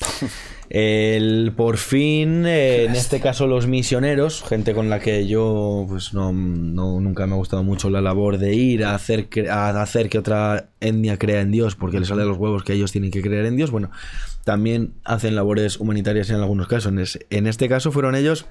El, 0.75 1.53
por 1.55 1.77
fin, 1.77 2.47
eh, 2.47 2.85
en 2.85 2.93
este 2.93 3.21
caso 3.21 3.47
los 3.47 3.67
misioneros, 3.67 4.43
gente 4.43 4.73
con 4.73 4.89
la 4.89 5.01
que 5.01 5.27
yo 5.27 5.85
pues 5.87 6.15
no, 6.15 6.33
no- 6.33 6.99
nunca 6.99 7.27
me 7.27 7.35
ha 7.35 7.37
gustado 7.37 7.63
mucho 7.63 7.91
la 7.91 8.01
labor 8.01 8.39
de 8.39 8.55
ir 8.55 8.83
a 8.87 8.95
hacer, 8.95 9.29
a 9.51 9.83
hacer 9.83 10.09
que 10.09 10.17
otra 10.17 10.71
etnia 10.81 11.19
crea 11.19 11.43
en 11.43 11.51
Dios 11.51 11.77
porque 11.77 11.99
les 12.01 12.09
sale 12.09 12.23
a 12.23 12.25
los 12.25 12.39
huevos 12.39 12.65
que 12.65 12.73
ellos 12.73 12.91
tienen 12.91 13.11
que 13.11 13.21
creer 13.21 13.45
en 13.45 13.57
Dios, 13.57 13.71
bueno, 13.71 13.91
también 14.45 14.95
hacen 15.05 15.35
labores 15.37 15.79
humanitarias 15.79 16.31
en 16.31 16.37
algunos 16.37 16.69
casos. 16.69 16.91
En 17.29 17.47
este 17.47 17.69
caso 17.69 17.93
fueron 17.93 18.15
ellos 18.15 18.47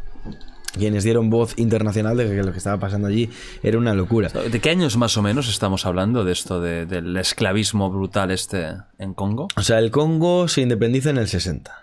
quienes 0.78 1.04
dieron 1.04 1.30
voz 1.30 1.54
internacional 1.58 2.16
de 2.18 2.28
que 2.30 2.44
lo 2.44 2.52
que 2.52 2.58
estaba 2.58 2.80
pasando 2.80 3.08
allí 3.08 3.30
era 3.64 3.78
una 3.78 3.94
locura. 3.94 4.30
¿De 4.30 4.60
qué 4.60 4.70
años 4.70 4.98
más 4.98 5.18
o 5.18 5.22
menos 5.22 5.50
estamos 5.50 5.86
hablando 5.86 6.24
de 6.24 6.32
esto 6.32 6.62
de- 6.62 6.86
del 6.86 7.16
esclavismo 7.18 7.90
brutal 7.90 8.32
este 8.32 8.74
en 8.98 9.14
Congo? 9.14 9.48
O 9.58 9.62
sea, 9.62 9.80
el 9.80 9.92
Congo 9.92 10.48
se 10.48 10.62
independiza 10.62 11.10
en 11.10 11.18
el 11.18 11.28
60. 11.28 11.80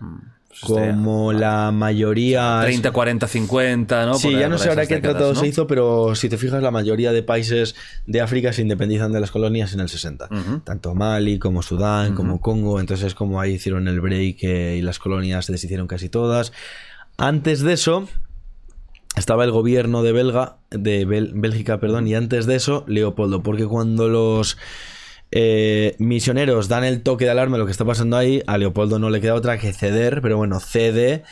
pues 0.49 0.63
este- 0.63 0.91
Como 0.91 1.33
la 1.35 1.71
mayoría... 1.71 2.61
30, 2.63 2.91
40, 2.91 3.29
50, 3.29 4.07
¿no? 4.07 4.15
Sí, 4.15 4.29
Por- 4.31 4.41
ya 4.41 4.49
no 4.49 4.59
sé 4.59 4.71
ahora 4.71 4.87
qué 4.87 4.95
décadas, 4.97 5.17
tratado 5.19 5.35
¿no? 5.35 5.41
se 5.41 5.47
hizo, 5.47 5.67
pero 5.67 6.15
si 6.17 6.29
te 6.29 6.37
fijas, 6.39 6.63
la 6.63 6.71
mayoría 6.73 7.13
de 7.13 7.23
países 7.23 7.77
de 8.07 8.21
África 8.23 8.53
se 8.53 8.63
independizan 8.63 9.13
de 9.13 9.21
las 9.21 9.31
colonias 9.31 9.73
en 9.75 9.81
el 9.81 9.89
60. 9.89 10.29
Tanto 10.65 10.95
Mali 10.95 11.39
como 11.39 11.63
Sudán, 11.63 12.15
como 12.15 12.41
Congo. 12.41 12.81
Entonces 12.81 13.07
es 13.09 13.15
como 13.15 13.41
ahí 13.41 13.53
hicieron 13.55 13.87
el 13.87 14.01
break 14.01 14.39
eh, 14.43 14.77
y 14.79 14.83
las 14.83 14.99
colonias 14.99 15.45
se 15.45 15.53
deshicieron 15.53 15.87
casi 15.87 16.09
todas. 16.09 16.53
Antes 17.19 17.61
de 17.61 17.75
eso 17.75 18.09
estaba 19.17 19.45
el 19.45 19.51
gobierno 19.51 20.03
de 20.03 20.13
Belga, 20.13 20.57
Bélgica, 20.71 21.81
perdón, 21.81 22.07
y 22.07 22.15
antes 22.15 22.47
de 22.47 22.57
eso 22.57 22.85
Leopoldo, 22.87 23.43
porque 23.43 23.67
cuando 23.67 24.09
los 24.09 24.57
eh, 25.31 25.95
misioneros 25.99 26.69
dan 26.69 26.85
el 26.85 27.03
toque 27.03 27.25
de 27.25 27.33
alarma 27.33 27.59
lo 27.59 27.67
que 27.67 27.73
está 27.73 27.85
pasando 27.85 28.17
ahí, 28.17 28.43
a 28.47 28.59
Leopoldo 28.59 28.99
no 28.99 29.11
le 29.11 29.21
queda 29.21 29.35
otra 29.35 29.59
que 29.59 29.73
ceder, 29.73 30.21
pero 30.23 30.37
bueno, 30.37 30.61
cede. 30.61 31.25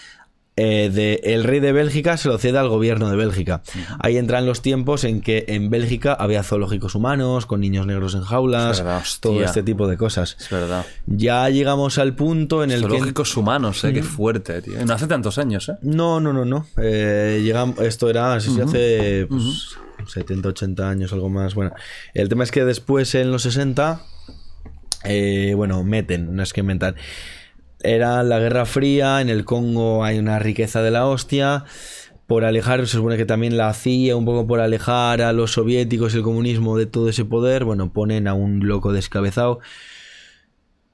Eh, 0.56 0.90
de 0.92 1.20
el 1.34 1.44
rey 1.44 1.60
de 1.60 1.70
Bélgica 1.72 2.16
se 2.16 2.28
lo 2.28 2.38
cede 2.38 2.58
al 2.58 2.68
gobierno 2.68 3.10
de 3.10 3.16
Bélgica. 3.16 3.62
Ahí 3.98 4.16
entran 4.16 4.46
los 4.46 4.62
tiempos 4.62 5.04
en 5.04 5.20
que 5.20 5.44
en 5.48 5.68
Bélgica 5.68 6.14
había 6.14 6.42
zoológicos 6.42 6.94
humanos 6.94 7.44
con 7.44 7.60
niños 7.60 7.86
negros 7.86 8.14
en 8.14 8.22
jaulas, 8.22 8.78
Es 8.78 8.84
verdad, 8.84 9.02
todo 9.20 9.44
este 9.44 9.62
tipo 9.62 9.86
de 9.86 9.96
cosas. 9.98 10.36
Es 10.40 10.48
verdad. 10.50 10.86
Ya 11.06 11.48
llegamos 11.50 11.98
al 11.98 12.14
punto 12.14 12.64
en 12.64 12.70
el 12.70 12.80
que 12.82 12.88
Zoológicos 12.88 13.36
humanos, 13.36 13.84
¿eh? 13.84 13.92
Qué 13.92 14.02
fuerte, 14.02 14.62
tío. 14.62 14.84
No 14.86 14.94
hace 14.94 15.06
tantos 15.06 15.36
años, 15.38 15.68
¿eh? 15.68 15.74
no, 15.82 16.20
no, 16.20 16.32
no, 16.32 16.44
no. 16.44 16.66
Eh, 16.82 17.42
llegam- 17.44 17.78
esto 17.82 18.08
era, 18.08 18.40
sí, 18.40 18.58
hace 18.60 19.26
pues, 19.28 19.76
70, 20.06 20.48
80 20.48 20.88
años, 20.88 21.12
algo 21.12 21.28
más. 21.28 21.54
Bueno, 21.54 21.72
el 22.14 22.28
tema 22.30 22.44
es 22.44 22.50
que 22.50 22.64
después, 22.64 23.14
en 23.14 23.30
los 23.30 23.42
60, 23.42 24.00
eh, 25.04 25.52
bueno, 25.54 25.82
meten, 25.84 26.34
no 26.34 26.42
es 26.42 26.52
que 26.52 26.60
inventan. 26.60 26.96
Era 27.82 28.22
la 28.22 28.38
Guerra 28.38 28.66
Fría, 28.66 29.20
en 29.20 29.28
el 29.28 29.44
Congo 29.44 30.04
hay 30.04 30.18
una 30.18 30.38
riqueza 30.38 30.82
de 30.82 30.90
la 30.90 31.06
hostia. 31.06 31.64
Por 32.26 32.44
alejar, 32.44 32.80
se 32.86 32.96
supone 32.96 33.16
que 33.16 33.26
también 33.26 33.56
la 33.56 33.72
CIA, 33.72 34.16
un 34.16 34.24
poco 34.24 34.46
por 34.46 34.60
alejar 34.60 35.22
a 35.22 35.32
los 35.32 35.52
soviéticos 35.52 36.14
y 36.14 36.16
el 36.16 36.22
comunismo 36.24 36.76
de 36.76 36.86
todo 36.86 37.08
ese 37.08 37.24
poder, 37.24 37.64
bueno, 37.64 37.92
ponen 37.92 38.26
a 38.26 38.34
un 38.34 38.66
loco 38.66 38.92
descabezado 38.92 39.60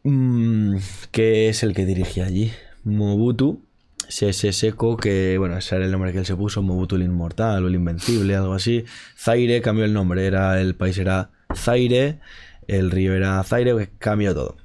Mm, 0.04 0.76
que 1.12 1.48
es 1.48 1.62
el 1.62 1.74
que 1.74 1.86
dirige 1.86 2.22
allí. 2.22 2.52
Mobutu. 2.84 3.62
Sese 4.08 4.52
Seco, 4.52 4.96
que 4.96 5.38
bueno, 5.38 5.56
ese 5.56 5.76
era 5.76 5.86
el 5.86 5.92
nombre 5.92 6.12
que 6.12 6.18
él 6.18 6.26
se 6.26 6.36
puso, 6.36 6.60
Mobutu 6.60 6.96
el 6.96 7.02
Inmortal 7.02 7.64
o 7.64 7.68
el 7.68 7.74
Invencible, 7.76 8.34
algo 8.36 8.52
así. 8.54 8.84
Zaire 9.16 9.62
cambió 9.62 9.84
el 9.84 9.94
nombre, 9.94 10.26
era 10.26 10.60
el 10.60 10.74
país 10.74 10.98
era 10.98 11.30
Zaire, 11.54 12.18
el 12.66 12.90
río 12.90 13.14
era 13.14 13.42
Zaire, 13.44 13.90
cambió 13.98 14.34
todo. 14.34 14.56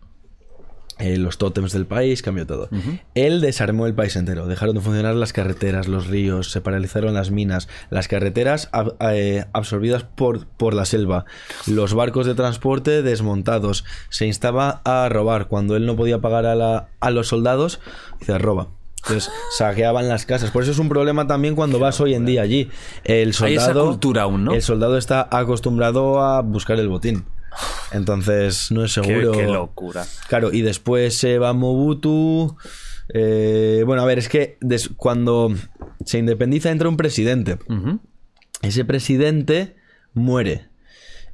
Eh, 0.99 1.17
los 1.17 1.37
tótems 1.37 1.73
del 1.73 1.85
país, 1.85 2.23
cambió 2.23 2.47
todo. 2.47 2.69
Él 3.13 3.39
desarmó 3.39 3.85
el 3.85 3.93
país 3.93 4.15
entero. 4.15 4.47
Dejaron 4.47 4.73
de 4.73 4.81
funcionar 4.81 5.13
las 5.13 5.31
carreteras, 5.31 5.87
los 5.87 6.07
ríos, 6.07 6.49
se 6.51 6.59
paralizaron 6.59 7.13
las 7.13 7.29
minas, 7.29 7.67
las 7.91 8.07
carreteras 8.07 8.71
ab- 8.71 8.95
eh, 9.11 9.45
absorbidas 9.53 10.03
por, 10.03 10.47
por 10.47 10.73
la 10.73 10.85
selva, 10.85 11.25
los 11.67 11.93
barcos 11.93 12.25
de 12.25 12.33
transporte 12.33 13.03
desmontados. 13.03 13.85
Se 14.09 14.25
instaba 14.25 14.81
a 14.85 15.07
robar. 15.09 15.47
Cuando 15.47 15.75
él 15.75 15.85
no 15.85 15.95
podía 15.95 16.17
pagar 16.19 16.47
a, 16.47 16.55
la- 16.55 16.87
a 16.99 17.11
los 17.11 17.27
soldados, 17.27 17.79
se 18.25 18.35
roba. 18.39 18.69
Entonces 19.03 19.31
saqueaban 19.57 20.09
las 20.09 20.25
casas. 20.25 20.49
Por 20.49 20.63
eso 20.63 20.71
es 20.71 20.79
un 20.79 20.89
problema 20.89 21.27
también 21.27 21.55
cuando 21.55 21.77
vas 21.77 22.01
hoy 22.01 22.15
en 22.15 22.25
día 22.25 22.41
allí. 22.41 22.69
El 23.03 23.35
Hay 23.41 23.53
esa 23.53 23.65
soldado, 23.67 23.85
cultura 23.89 24.23
aún, 24.23 24.45
¿no? 24.45 24.53
El 24.55 24.63
soldado 24.63 24.97
está 24.97 25.27
acostumbrado 25.29 26.21
a 26.23 26.41
buscar 26.41 26.79
el 26.79 26.87
botín. 26.89 27.23
Entonces 27.91 28.71
no 28.71 28.83
es 28.83 28.93
seguro. 28.93 29.31
qué 29.31 29.43
locura. 29.47 30.05
Claro, 30.27 30.51
y 30.53 30.61
después 30.61 31.17
se 31.17 31.39
va 31.39 31.53
Mobutu. 31.53 32.55
eh, 33.13 33.83
bueno, 33.85 34.01
a 34.01 34.05
ver, 34.05 34.17
es 34.19 34.27
que 34.29 34.57
des- 34.61 34.89
cuando 34.97 35.53
se 36.05 36.17
independiza 36.19 36.69
entra 36.71 36.89
un 36.89 36.97
presidente. 36.97 37.57
Ese 38.61 38.85
presidente 38.85 39.75
muere. 40.13 40.67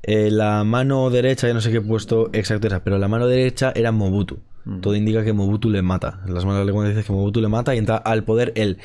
Eh, 0.04 0.30
la 0.32 0.64
mano 0.66 1.10
derecha, 1.10 1.48
ya 1.48 1.54
no 1.54 1.62
sé 1.62 1.72
qué 1.72 1.80
puesto 1.82 2.30
exacto 2.34 2.68
era, 2.68 2.84
pero 2.84 2.98
la 2.98 3.08
mano 3.08 3.28
derecha 3.28 3.72
era 3.76 3.92
Mobutu. 3.92 4.40
Todo 4.82 4.96
indica 4.96 5.24
que 5.26 5.34
Mobutu 5.34 5.70
le 5.70 5.82
mata. 5.82 6.22
Las 6.28 6.46
manos 6.46 6.66
de 6.66 6.90
dice 6.90 7.04
que 7.06 7.12
Mobutu 7.12 7.42
le 7.42 7.48
mata 7.50 7.76
y 7.76 7.80
entra 7.80 7.98
al 7.98 8.24
poder 8.24 8.54
él. 8.56 8.78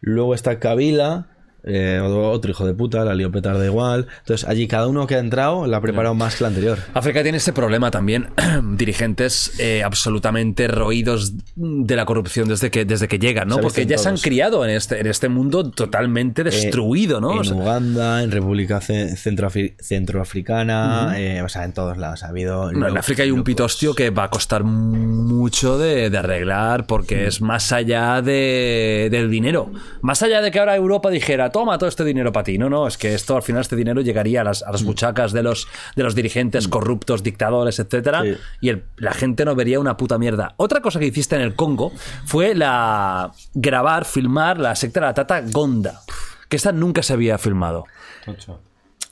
Luego 0.00 0.34
está 0.34 0.58
Kabila, 0.60 1.35
eh, 1.66 2.00
otro 2.00 2.50
hijo 2.50 2.64
de 2.66 2.72
puta, 2.74 3.04
la 3.04 3.14
lió 3.14 3.30
petarda 3.30 3.64
igual. 3.66 4.06
Entonces 4.20 4.48
allí 4.48 4.66
cada 4.68 4.86
uno 4.86 5.06
que 5.06 5.16
ha 5.16 5.18
entrado 5.18 5.66
la 5.66 5.76
ha 5.76 5.80
preparado 5.80 6.14
más 6.14 6.36
que 6.36 6.44
la 6.44 6.48
anterior. 6.48 6.78
África 6.94 7.22
tiene 7.22 7.38
ese 7.38 7.52
problema 7.52 7.90
también. 7.90 8.28
Dirigentes 8.76 9.52
eh, 9.58 9.82
absolutamente 9.82 10.68
roídos 10.68 11.32
de 11.56 11.96
la 11.96 12.04
corrupción 12.04 12.48
desde 12.48 12.70
que, 12.70 12.84
desde 12.84 13.08
que 13.08 13.18
llegan, 13.18 13.48
¿no? 13.48 13.58
Porque 13.58 13.84
ya 13.86 13.98
se 13.98 14.08
han 14.08 14.16
criado 14.16 14.64
en 14.64 14.70
este, 14.70 15.00
en 15.00 15.06
este 15.06 15.28
mundo 15.28 15.70
totalmente 15.70 16.44
destruido, 16.44 17.20
¿no? 17.20 17.32
En 17.32 17.38
O 17.40 17.44
sea, 17.44 17.54
Uganda, 17.56 18.22
en 18.22 18.30
República 18.30 18.80
Ce- 18.80 19.14
Centroafri- 19.16 19.74
Centroafricana, 19.80 21.14
eh, 21.18 21.42
o 21.42 21.48
sea, 21.48 21.64
en 21.64 21.72
todos 21.72 21.96
lados 21.98 22.22
ha 22.22 22.28
habido. 22.28 22.72
No, 22.72 22.88
en 22.88 22.98
África 22.98 23.22
hay 23.22 23.30
un 23.30 23.42
pitostio 23.44 23.94
que 23.94 24.10
va 24.10 24.24
a 24.24 24.30
costar 24.30 24.64
mucho 24.64 25.78
de, 25.78 26.10
de 26.10 26.18
arreglar 26.18 26.86
porque 26.86 27.26
es 27.26 27.40
más 27.40 27.72
allá 27.72 28.22
de, 28.22 29.08
del 29.10 29.30
dinero. 29.30 29.70
Más 30.02 30.22
allá 30.22 30.40
de 30.40 30.50
que 30.50 30.58
ahora 30.58 30.76
Europa 30.76 31.10
dijera, 31.10 31.50
toma 31.58 31.78
todo 31.78 31.88
este 31.88 32.04
dinero 32.04 32.32
para 32.32 32.44
ti. 32.44 32.58
No, 32.58 32.68
no, 32.68 32.86
es 32.86 32.98
que 32.98 33.14
esto 33.14 33.34
al 33.36 33.42
final 33.42 33.62
este 33.62 33.76
dinero 33.76 34.02
llegaría 34.02 34.42
a 34.42 34.44
las, 34.44 34.62
a 34.62 34.70
las 34.72 34.82
buchacas 34.84 35.32
de 35.32 35.42
los, 35.42 35.68
de 35.96 36.02
los 36.02 36.14
dirigentes 36.14 36.68
corruptos, 36.68 37.22
dictadores, 37.22 37.78
etcétera, 37.78 38.22
Sí. 38.22 38.34
y 38.60 38.68
el- 38.68 38.84
la 38.98 39.12
gente 39.14 39.44
no 39.46 39.54
vería 39.54 39.80
una 39.80 39.96
puta 39.96 40.18
mierda. 40.18 40.54
Otra 40.58 40.82
cosa 40.82 40.98
que 41.00 41.06
hiciste 41.06 41.34
en 41.36 41.40
el 41.42 41.54
Congo 41.54 41.92
fue 42.26 42.54
la 42.54 43.32
grabar, 43.54 44.04
filmar 44.04 44.58
la 44.58 44.74
secta 44.76 45.00
de 45.00 45.06
la 45.06 45.14
Tata 45.14 45.40
Gonda. 45.50 46.00
Que 46.48 46.56
esta 46.56 46.72
nunca 46.72 47.02
se 47.02 47.12
había 47.14 47.38
filmado. 47.38 47.84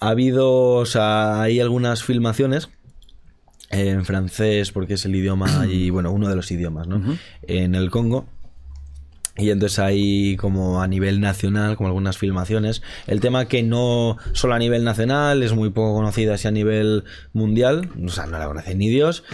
Ha 0.00 0.08
habido, 0.10 0.50
o 0.74 0.86
sea, 0.86 1.40
hay 1.40 1.60
algunas 1.60 2.02
filmaciones 2.04 2.68
en 3.70 4.04
francés, 4.04 4.70
porque 4.70 4.94
es 4.94 5.04
el 5.04 5.16
idioma 5.16 5.66
y, 5.70 5.90
bueno, 5.90 6.12
uno 6.12 6.28
de 6.28 6.36
los 6.36 6.50
idiomas, 6.50 6.86
¿no? 6.86 7.00
En 7.42 7.74
el 7.74 7.90
Congo. 7.90 8.26
Y 9.36 9.50
entonces 9.50 9.80
hay 9.80 10.36
como 10.36 10.80
a 10.80 10.86
nivel 10.86 11.20
nacional, 11.20 11.76
como 11.76 11.88
algunas 11.88 12.18
filmaciones. 12.18 12.82
El 13.06 13.20
tema 13.20 13.46
que 13.46 13.62
no 13.64 14.16
solo 14.32 14.54
a 14.54 14.58
nivel 14.58 14.84
nacional, 14.84 15.42
es 15.42 15.52
muy 15.52 15.70
poco 15.70 15.94
conocida, 15.94 16.34
así 16.34 16.46
a 16.46 16.52
nivel 16.52 17.04
mundial. 17.32 17.90
O 18.04 18.08
sea, 18.08 18.26
no 18.26 18.38
la 18.38 18.46
conocen 18.46 18.78
ni 18.78 18.88
Dios. 18.88 19.24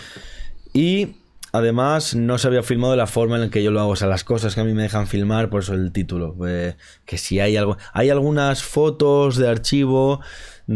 Y 0.72 1.16
además 1.52 2.14
no 2.14 2.39
se 2.39 2.47
había 2.48 2.62
filmado 2.62 2.93
de 2.93 2.97
la 2.97 3.06
forma 3.06 3.36
en 3.36 3.43
la 3.43 3.51
que 3.51 3.62
yo 3.62 3.70
lo 3.70 3.81
hago. 3.81 3.90
O 3.90 3.97
sea, 3.97 4.09
las 4.09 4.24
cosas 4.24 4.55
que 4.55 4.62
a 4.62 4.64
mí 4.64 4.72
me 4.72 4.82
dejan 4.82 5.06
filmar, 5.06 5.51
por 5.51 5.62
eso 5.62 5.74
el 5.74 5.93
título. 5.93 6.35
eh, 6.48 6.77
que 7.05 7.18
si 7.18 7.40
hay 7.40 7.59
algo. 7.59 7.77
Hay 7.93 8.09
algunas 8.09 8.62
fotos 8.62 9.36
de 9.36 9.48
archivo 9.48 10.20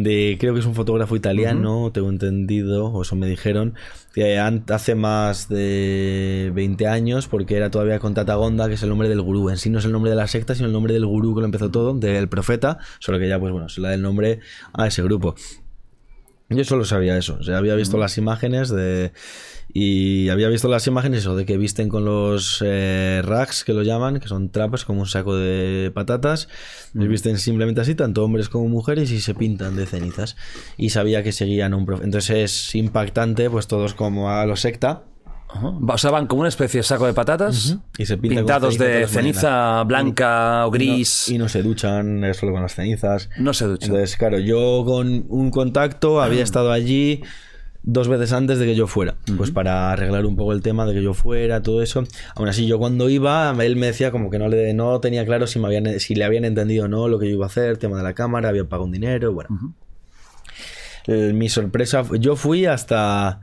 de. 0.03 0.37
Creo 0.41 0.55
que 0.55 0.61
es 0.61 0.67
un 0.67 0.75
fotógrafo 0.75 1.15
italiano, 1.15 1.91
tengo 1.93 2.11
entendido, 2.11 2.87
o 2.87 3.03
eso 3.03 3.15
me 3.17 3.27
dijeron. 3.27 3.75
Que 4.13 4.39
hace 4.39 4.95
más 4.95 5.49
de 5.49 6.51
20 6.55 6.87
años, 6.87 7.29
porque 7.29 7.57
era 7.57 7.71
todavía 7.71 7.99
con 8.01 8.15
Tatagonda, 8.15 8.69
que 8.69 8.75
es 8.75 8.83
el 8.83 8.89
nombre 8.89 9.09
del 9.09 9.23
gurú. 9.23 9.51
En 9.51 9.57
sí 9.57 9.71
no 9.71 9.79
es 9.79 9.85
el 9.85 9.93
nombre 9.93 10.11
de 10.11 10.17
la 10.17 10.27
secta, 10.27 10.55
sino 10.55 10.67
el 10.67 10.73
nombre 10.73 10.93
del 10.93 11.07
gurú 11.07 11.35
que 11.35 11.41
lo 11.41 11.47
empezó 11.47 11.71
todo, 11.71 11.95
del 11.95 12.29
profeta. 12.29 12.79
Solo 12.99 13.19
que 13.19 13.29
ya, 13.29 13.39
pues 13.39 13.53
bueno, 13.53 13.69
se 13.69 13.81
le 13.81 13.89
da 13.89 13.95
el 13.95 14.03
nombre 14.03 14.41
a 14.73 14.87
ese 14.87 15.03
grupo. 15.03 15.37
Yo 16.49 16.65
solo 16.65 16.85
sabía 16.85 17.17
eso. 17.17 17.37
O 17.41 17.43
sea, 17.43 17.59
había 17.59 17.75
visto 17.75 17.97
las 17.97 18.19
imágenes 18.19 18.69
de. 18.71 19.13
Y 19.77 20.29
había 20.29 20.49
visto 20.49 20.69
las 20.69 20.87
imágenes 20.87 21.19
eso, 21.21 21.35
de 21.35 21.45
que 21.45 21.57
visten 21.57 21.89
con 21.89 22.05
los 22.05 22.63
eh, 22.65 23.21
racks, 23.25 23.65
que 23.65 23.73
lo 23.73 23.83
llaman, 23.83 24.21
que 24.21 24.29
son 24.29 24.51
trapos 24.51 24.85
como 24.85 25.01
un 25.01 25.07
saco 25.09 25.35
de 25.37 25.91
patatas. 25.93 26.49
Les 26.93 27.09
visten 27.09 27.39
simplemente 27.39 27.81
así, 27.81 27.97
tanto 27.97 28.23
hombres 28.25 28.49
como 28.49 28.69
mujeres, 28.69 29.11
y 29.11 29.21
se 29.21 29.35
pintan 29.35 29.75
de 29.75 29.87
cenizas. 29.87 30.37
Y 30.77 30.91
sabía 30.91 31.25
que 31.25 31.33
seguían 31.33 31.75
un 31.75 31.87
profe. 31.87 32.05
Entonces 32.05 32.37
es 32.53 32.75
impactante, 32.77 33.51
pues 33.51 33.67
todos 33.67 33.95
como 33.95 34.31
a 34.31 34.47
los 34.47 34.61
secta. 34.61 35.03
O 35.89 35.99
sea, 35.99 36.13
van 36.13 36.29
como 36.29 36.41
una 36.41 36.49
especie 36.49 36.79
de 36.79 36.83
saco 36.85 37.07
de 37.07 37.13
patatas 37.13 37.77
Y 37.99 38.07
se 38.07 38.17
pintan 38.17 38.39
con 38.39 38.45
pintados 38.45 38.79
de 38.79 39.07
ceniza 39.09 39.83
blanca 39.85 40.67
o 40.67 40.69
Y 40.69 40.71
no- 40.71 40.71
gris. 40.71 41.29
Y 41.29 41.39
no, 41.39 41.49
se 41.49 41.63
duchan 41.63 42.23
solo 42.35 42.53
con 42.53 42.63
las 42.63 42.77
cenizas. 42.77 43.29
No 43.39 43.53
se 43.53 43.67
duchan. 43.67 43.91
Entonces, 43.91 44.17
claro, 44.17 44.39
yo 44.39 44.85
con 44.85 45.27
un 45.29 45.51
contacto 45.51 46.23
había 46.23 46.45
estado 46.45 46.71
allí. 46.71 47.23
Dos 47.87 48.09
veces 48.09 48.33
antes 48.33 48.59
de 48.59 48.65
que 48.65 48.75
yo 48.75 48.87
fuera, 48.87 49.17
pues 49.37 49.51
para 49.51 49.93
arreglar 49.93 50.25
un 50.25 50.37
poco 50.37 50.53
el 50.53 50.63
tema 50.63 50.87
de 50.87 50.95
que 50.95 51.03
yo 51.03 51.13
fuera, 51.13 51.63
todo 51.63 51.83
eso. 51.83 52.03
Aún 52.35 52.49
así, 52.49 52.67
yo 52.67 52.79
cuando 52.79 53.11
iba, 53.11 53.55
él 53.61 53.77
me 53.77 53.87
decía 53.87 54.11
como 54.11 54.31
que 54.31 54.39
no 54.39 54.49
le 54.49 54.73
no 54.73 54.99
tenía 55.01 55.25
claro 55.27 55.47
si 55.47 55.59
me 55.59 55.67
habían 55.67 56.01
si 56.01 56.15
le 56.15 56.25
habían 56.25 56.45
entendido 56.47 56.87
o 56.87 56.89
no 56.89 57.09
lo 57.09 57.19
que 57.19 57.27
yo 57.27 57.33
iba 57.35 57.45
a 57.45 57.49
hacer, 57.49 57.77
tema 57.77 57.99
de 57.99 58.03
la 58.03 58.15
cámara, 58.15 58.49
había 58.49 58.65
pagado 58.65 58.85
un 58.87 58.93
dinero, 58.93 59.33
bueno. 59.35 59.75
Eh, 61.07 61.33
mi 61.35 61.49
sorpresa, 61.51 62.03
yo 62.19 62.35
fui 62.37 62.65
hasta 62.65 63.41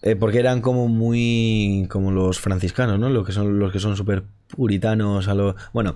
eh, 0.00 0.16
porque 0.16 0.38
eran 0.38 0.62
como 0.62 0.88
muy 0.88 1.86
como 1.90 2.10
los 2.10 2.40
franciscanos, 2.40 2.98
¿no? 2.98 3.10
Los 3.10 3.26
que 3.26 3.32
son 3.32 3.58
los 3.58 3.70
que 3.72 3.78
son 3.78 3.96
súper 3.96 4.24
puritanos 4.48 5.28
a 5.28 5.34
lo 5.34 5.56
bueno. 5.74 5.94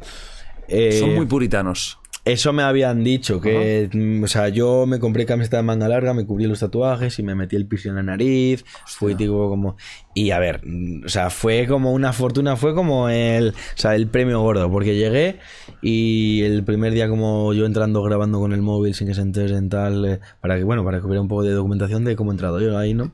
eh, 0.69 0.99
Son 1.01 1.15
muy 1.15 1.25
puritanos. 1.27 1.99
Eso 2.33 2.53
me 2.53 2.63
habían 2.63 3.03
dicho, 3.03 3.41
que, 3.41 3.89
mm, 3.93 4.23
o 4.23 4.27
sea, 4.27 4.49
yo 4.49 4.87
me 4.87 4.99
compré 4.99 5.25
camiseta 5.25 5.57
de 5.57 5.63
manga 5.63 5.89
larga, 5.89 6.13
me 6.13 6.27
cubrí 6.27 6.47
los 6.47 6.61
tatuajes 6.61 7.19
y 7.19 7.23
me 7.23 7.35
metí 7.35 7.57
el 7.57 7.67
piercing 7.67 7.91
en 7.91 7.97
la 7.97 8.03
nariz, 8.03 8.65
fui 8.87 9.15
tipo 9.15 9.49
como... 9.49 9.77
Y 10.15 10.31
a 10.33 10.39
ver, 10.39 10.61
mm, 10.65 11.05
o 11.07 11.09
sea, 11.09 11.31
fue 11.31 11.67
como 11.67 11.93
una 11.93 12.13
fortuna, 12.13 12.57
fue 12.57 12.75
como 12.75 13.09
el, 13.09 13.51
o 13.51 13.53
sea, 13.77 13.95
el 13.95 14.09
premio 14.09 14.41
gordo, 14.41 14.71
porque 14.71 14.95
llegué 14.95 15.39
y 15.81 16.43
el 16.43 16.65
primer 16.65 16.93
día 16.93 17.09
como 17.09 17.53
yo 17.55 17.67
entrando 17.67 18.03
grabando 18.03 18.41
con 18.41 18.53
el 18.53 18.61
móvil 18.63 18.95
sin 18.95 19.09
que 19.09 19.15
se 19.15 19.23
enteren 19.23 19.69
tal, 19.69 20.05
eh, 20.05 20.21
para 20.41 20.59
que, 20.59 20.65
bueno, 20.65 20.85
para 20.85 21.01
que 21.01 21.07
hubiera 21.07 21.23
un 21.23 21.29
poco 21.29 21.45
de 21.45 21.53
documentación 21.53 22.05
de 22.05 22.17
cómo 22.17 22.31
he 22.31 22.35
entrado 22.35 22.61
yo 22.61 22.77
ahí, 22.77 22.95
¿no? 22.95 23.13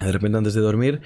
De 0.00 0.10
repente 0.10 0.36
antes 0.36 0.54
de 0.54 0.60
dormir, 0.60 1.00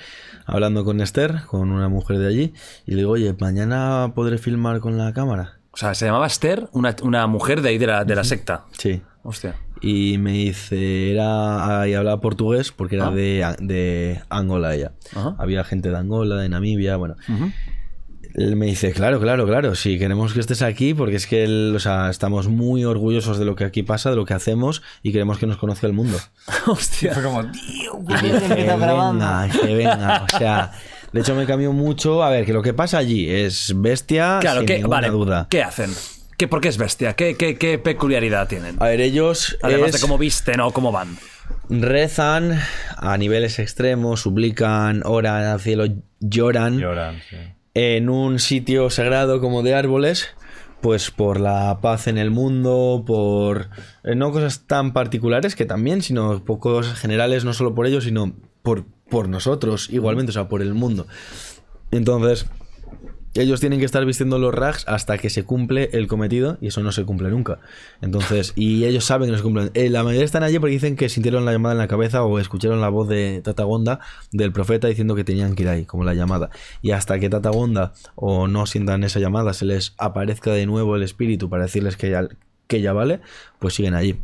hablando 0.46 0.84
con 0.84 1.00
Esther, 1.00 1.42
con 1.46 1.70
una 1.70 1.88
mujer 1.88 2.18
de 2.18 2.28
allí, 2.28 2.54
y 2.86 2.92
le 2.92 2.98
digo, 2.98 3.12
oye, 3.12 3.34
mañana 3.38 4.12
podré 4.14 4.38
filmar 4.38 4.80
con 4.80 4.96
la 4.96 5.12
cámara. 5.12 5.55
O 5.76 5.78
sea, 5.78 5.94
se 5.94 6.06
llamaba 6.06 6.26
Esther, 6.26 6.68
una, 6.72 6.96
una 7.02 7.26
mujer 7.26 7.60
de 7.60 7.68
ahí 7.68 7.76
de 7.78 7.86
la, 7.86 8.04
de 8.06 8.14
la 8.16 8.24
secta. 8.24 8.64
Sí. 8.78 9.02
Hostia. 9.22 9.56
Y 9.82 10.16
me 10.16 10.32
dice, 10.32 11.12
era. 11.12 11.86
Y 11.86 11.92
hablaba 11.92 12.18
portugués 12.22 12.72
porque 12.72 12.96
era 12.96 13.08
Ah. 13.08 13.10
de, 13.10 13.44
de 13.60 14.22
Angola 14.30 14.74
ella. 14.74 14.92
Ajá. 15.14 15.36
Había 15.38 15.64
gente 15.64 15.90
de 15.90 15.98
Angola, 15.98 16.36
de 16.36 16.48
Namibia, 16.48 16.96
bueno. 16.96 17.14
Él 18.34 18.56
me 18.56 18.66
dice, 18.66 18.92
claro, 18.92 19.18
claro, 19.18 19.46
claro, 19.46 19.74
sí, 19.74 19.98
queremos 19.98 20.34
que 20.34 20.40
estés 20.40 20.60
aquí 20.60 20.92
porque 20.92 21.16
es 21.16 21.26
que 21.26 21.42
él, 21.44 21.72
o 21.74 21.78
sea, 21.80 22.10
estamos 22.10 22.48
muy 22.48 22.84
orgullosos 22.84 23.38
de 23.38 23.46
lo 23.46 23.54
que 23.56 23.64
aquí 23.64 23.82
pasa, 23.82 24.10
de 24.10 24.16
lo 24.16 24.26
que 24.26 24.34
hacemos 24.34 24.82
y 25.02 25.10
queremos 25.12 25.38
que 25.38 25.46
nos 25.46 25.56
conozca 25.56 25.86
el 25.86 25.94
mundo. 25.94 26.18
Hostia. 26.66 27.14
Fue 27.14 27.22
como, 27.22 27.50
tío, 27.50 27.92
dije, 28.06 28.54
venga, 28.54 29.48
que 29.48 29.74
venga, 29.74 30.22
o 30.24 30.38
sea, 30.38 30.72
de 31.16 31.22
hecho 31.22 31.34
me 31.34 31.46
cambió 31.46 31.72
mucho. 31.72 32.22
A 32.22 32.30
ver, 32.30 32.44
que 32.46 32.52
lo 32.52 32.62
que 32.62 32.72
pasa 32.74 32.98
allí 32.98 33.28
es 33.28 33.72
bestia, 33.76 34.38
Claro, 34.40 34.60
sin 34.60 34.66
que, 34.66 34.74
ninguna 34.76 34.96
vale. 34.96 35.08
duda. 35.10 35.46
¿Qué 35.50 35.62
hacen? 35.62 35.90
¿Qué, 36.38 36.46
¿Por 36.48 36.60
qué 36.60 36.68
es 36.68 36.76
bestia? 36.78 37.14
¿Qué, 37.14 37.34
qué, 37.36 37.56
qué 37.56 37.78
peculiaridad 37.78 38.46
tienen? 38.46 38.76
A 38.78 38.84
ver, 38.86 39.00
ellos 39.00 39.56
Además 39.62 39.88
es- 39.88 39.94
de 39.94 40.00
cómo 40.00 40.18
visten 40.18 40.60
o 40.60 40.70
cómo 40.70 40.92
van. 40.92 41.16
rezan 41.70 42.58
a 42.96 43.16
niveles 43.18 43.58
extremos, 43.58 44.20
suplican, 44.20 45.02
oran 45.04 45.44
al 45.44 45.60
cielo, 45.60 45.84
lloran. 46.20 46.78
Lloran, 46.78 47.20
sí. 47.30 47.36
en 47.74 48.08
un 48.08 48.38
sitio 48.38 48.90
sagrado 48.90 49.40
como 49.40 49.62
de 49.62 49.74
árboles, 49.74 50.28
pues 50.80 51.10
por 51.10 51.40
la 51.40 51.78
paz 51.80 52.06
en 52.06 52.18
el 52.18 52.30
mundo, 52.30 53.02
por 53.06 53.70
eh, 54.04 54.14
no 54.14 54.30
cosas 54.32 54.66
tan 54.66 54.92
particulares 54.92 55.56
que 55.56 55.64
también, 55.64 56.02
sino 56.02 56.44
por 56.44 56.58
cosas 56.58 56.98
generales, 56.98 57.44
no 57.44 57.52
solo 57.54 57.74
por 57.74 57.86
ellos, 57.86 58.04
sino 58.04 58.34
por, 58.66 58.84
por 59.08 59.28
nosotros 59.28 59.88
igualmente, 59.90 60.30
o 60.30 60.32
sea, 60.32 60.48
por 60.48 60.60
el 60.60 60.74
mundo. 60.74 61.06
Entonces, 61.92 62.46
ellos 63.34 63.60
tienen 63.60 63.78
que 63.78 63.84
estar 63.84 64.04
vistiendo 64.04 64.40
los 64.40 64.52
rags 64.52 64.82
hasta 64.88 65.18
que 65.18 65.30
se 65.30 65.44
cumple 65.44 65.88
el 65.92 66.08
cometido 66.08 66.58
y 66.60 66.66
eso 66.66 66.82
no 66.82 66.90
se 66.90 67.04
cumple 67.04 67.30
nunca. 67.30 67.60
Entonces, 68.00 68.54
y 68.56 68.84
ellos 68.84 69.04
saben 69.04 69.28
que 69.28 69.32
no 69.32 69.38
se 69.38 69.44
cumplen. 69.44 69.70
Eh, 69.74 69.88
la 69.88 70.02
mayoría 70.02 70.24
están 70.24 70.42
allí 70.42 70.58
porque 70.58 70.72
dicen 70.72 70.96
que 70.96 71.08
sintieron 71.08 71.44
la 71.44 71.52
llamada 71.52 71.74
en 71.74 71.78
la 71.78 71.86
cabeza 71.86 72.24
o 72.24 72.40
escucharon 72.40 72.80
la 72.80 72.88
voz 72.88 73.06
de 73.08 73.40
Tatagonda 73.40 74.00
del 74.32 74.50
profeta 74.50 74.88
diciendo 74.88 75.14
que 75.14 75.22
tenían 75.22 75.54
que 75.54 75.62
ir 75.62 75.68
ahí, 75.68 75.84
como 75.84 76.02
la 76.02 76.14
llamada. 76.14 76.50
Y 76.82 76.90
hasta 76.90 77.20
que 77.20 77.30
Tatagonda 77.30 77.92
o 78.16 78.48
no 78.48 78.66
sientan 78.66 79.04
esa 79.04 79.20
llamada, 79.20 79.52
se 79.52 79.64
les 79.64 79.94
aparezca 79.96 80.50
de 80.50 80.66
nuevo 80.66 80.96
el 80.96 81.04
espíritu 81.04 81.48
para 81.48 81.62
decirles 81.62 81.96
que 81.96 82.10
ya, 82.10 82.26
que 82.66 82.80
ya 82.80 82.92
vale, 82.92 83.20
pues 83.60 83.74
siguen 83.74 83.94
allí. 83.94 84.18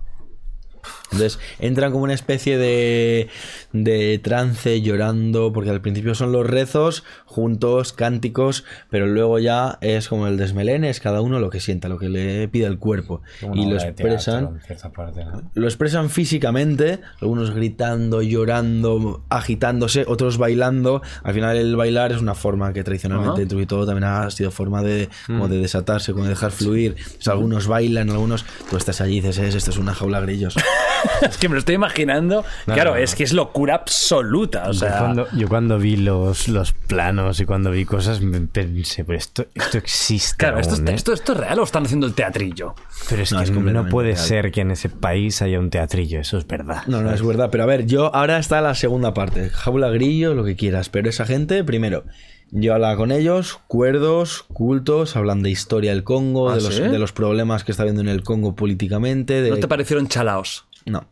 Entonces 1.13 1.39
entran 1.59 1.93
como 1.93 2.05
una 2.05 2.15
especie 2.15 2.59
de, 2.59 3.29
de 3.73 4.19
trance 4.19 4.81
llorando, 4.83 5.53
porque 5.53 5.71
al 5.71 5.81
principio 5.81 6.15
son 6.15 6.33
los 6.33 6.47
rezos 6.47 7.05
juntos, 7.27 7.93
cánticos, 7.93 8.65
pero 8.91 9.07
luego 9.07 9.39
ya 9.39 9.79
es 9.81 10.09
como 10.09 10.27
el 10.27 10.37
desmelene, 10.37 10.91
es 10.91 11.01
cada 11.01 11.21
uno 11.21 11.39
lo 11.39 11.51
que 11.51 11.61
sienta, 11.61 11.89
lo 11.89 11.99
que 11.99 12.09
le 12.09 12.49
pide 12.49 12.67
el 12.67 12.79
cuerpo. 12.79 13.23
Y 13.55 13.67
lo 13.67 13.77
teatro, 13.79 13.89
expresan, 13.89 14.61
cierta 14.67 14.91
parte, 14.91 15.25
¿no? 15.25 15.43
lo 15.55 15.67
expresan 15.67 16.11
físicamente, 16.11 17.01
algunos 17.21 17.53
gritando, 17.55 18.23
llorando, 18.23 19.25
agitándose, 19.29 20.05
otros 20.07 20.39
bailando. 20.39 21.03
Al 21.23 21.35
final 21.35 21.57
el 21.57 21.77
bailar 21.77 22.13
es 22.13 22.21
una 22.21 22.35
forma 22.35 22.73
que 22.73 22.85
tradicionalmente 22.85 23.33
Ajá. 23.33 23.39
dentro 23.41 23.59
de 23.59 23.67
todo 23.67 23.87
también 23.87 24.05
ha 24.05 24.31
sido 24.31 24.51
forma 24.51 24.83
de, 24.83 25.09
como 25.27 25.49
de 25.49 25.59
desatarse, 25.59 26.13
como 26.13 26.25
de 26.25 26.31
dejar 26.31 26.51
fluir. 26.51 26.97
O 27.19 27.23
sea, 27.23 27.33
algunos 27.35 27.67
bailan, 27.67 28.11
algunos, 28.11 28.45
tú 28.71 28.77
estás 28.77 29.01
allí 29.01 29.19
y 29.19 29.21
dices, 29.21 29.39
"Es, 29.39 29.55
esto 29.55 29.71
es 29.71 29.79
una 29.79 29.95
jaula 29.95 30.21
grillos. 30.21 30.55
Es 31.23 31.37
que 31.39 31.49
me 31.49 31.55
lo 31.55 31.59
estoy 31.61 31.75
imaginando. 31.75 32.45
claro, 32.67 32.97
es 32.97 33.15
que 33.15 33.25
es 33.25 33.33
locura 33.33 33.75
absoluta. 33.77 34.69
O 34.69 34.73
Yo 34.73 34.87
cuando, 34.99 35.29
yo 35.33 35.49
cuando 35.49 35.79
vi 35.79 35.97
los, 35.97 36.49
los 36.49 36.73
planos 36.73 37.41
y 37.41 37.45
cuando 37.47 37.71
vi 37.71 37.85
cosas 37.85 38.21
me 38.21 38.41
pensé, 38.41 39.05
pero 39.05 39.19
esto, 39.19 39.47
esto 39.55 39.79
existe. 39.79 40.37
claro, 40.37 40.59
esto, 40.59 40.75
¿eh? 40.75 40.95
esto, 40.95 41.13
esto 41.13 41.33
es 41.33 41.39
real 41.39 41.59
o 41.59 41.65
están 41.65 41.85
haciendo 41.85 42.07
el 42.07 42.15
teatrillo. 42.15 42.75
Pero 43.09 43.23
es 43.23 43.33
No, 43.33 43.39
que 43.39 43.45
es 43.45 43.51
no 43.51 43.89
puede 43.89 44.13
real. 44.15 44.19
ser 44.27 44.53
que 44.53 44.61
en 44.63 44.71
ese 44.73 44.89
país 44.89 45.43
haya 45.43 45.59
un 45.59 45.71
teatrillo, 45.71 46.21
eso 46.21 46.39
es 46.39 46.47
verdad. 46.47 46.83
No, 46.87 47.03
no, 47.03 47.13
es 47.13 47.25
verdad. 47.25 47.49
Pero 47.51 47.65
a 47.65 47.67
ver, 47.67 47.87
yo 47.87 48.15
ahora 48.15 48.39
está 48.39 48.61
la 48.61 48.75
segunda 48.75 49.15
parte. 49.15 49.51
Jaula, 49.51 49.89
grillo, 49.91 50.35
lo 50.35 50.45
que 50.45 50.57
quieras. 50.57 50.89
Pero 50.89 51.09
esa 51.09 51.25
gente, 51.27 51.63
primero, 51.65 52.05
yo 52.51 52.75
hablaba 52.75 52.97
con 52.97 53.13
ellos, 53.13 53.61
cuerdos, 53.67 54.45
cultos, 54.53 55.17
hablan 55.17 55.43
de 55.43 55.51
historia 55.51 55.93
del 55.93 56.05
Congo, 56.05 56.51
¿Ah, 56.51 56.57
de, 56.57 56.63
los, 56.63 56.75
sí? 56.75 56.83
de 56.83 56.99
los 56.99 57.13
problemas 57.13 57.65
que 57.65 57.73
está 57.73 57.83
habiendo 57.85 58.03
en 58.03 58.09
el 58.09 58.23
Congo 58.23 58.55
políticamente. 58.55 59.41
De... 59.43 59.51
¿No 59.51 59.57
te 59.57 59.69
parecieron 59.69 60.09
chalaos? 60.09 60.67
No. 60.87 61.07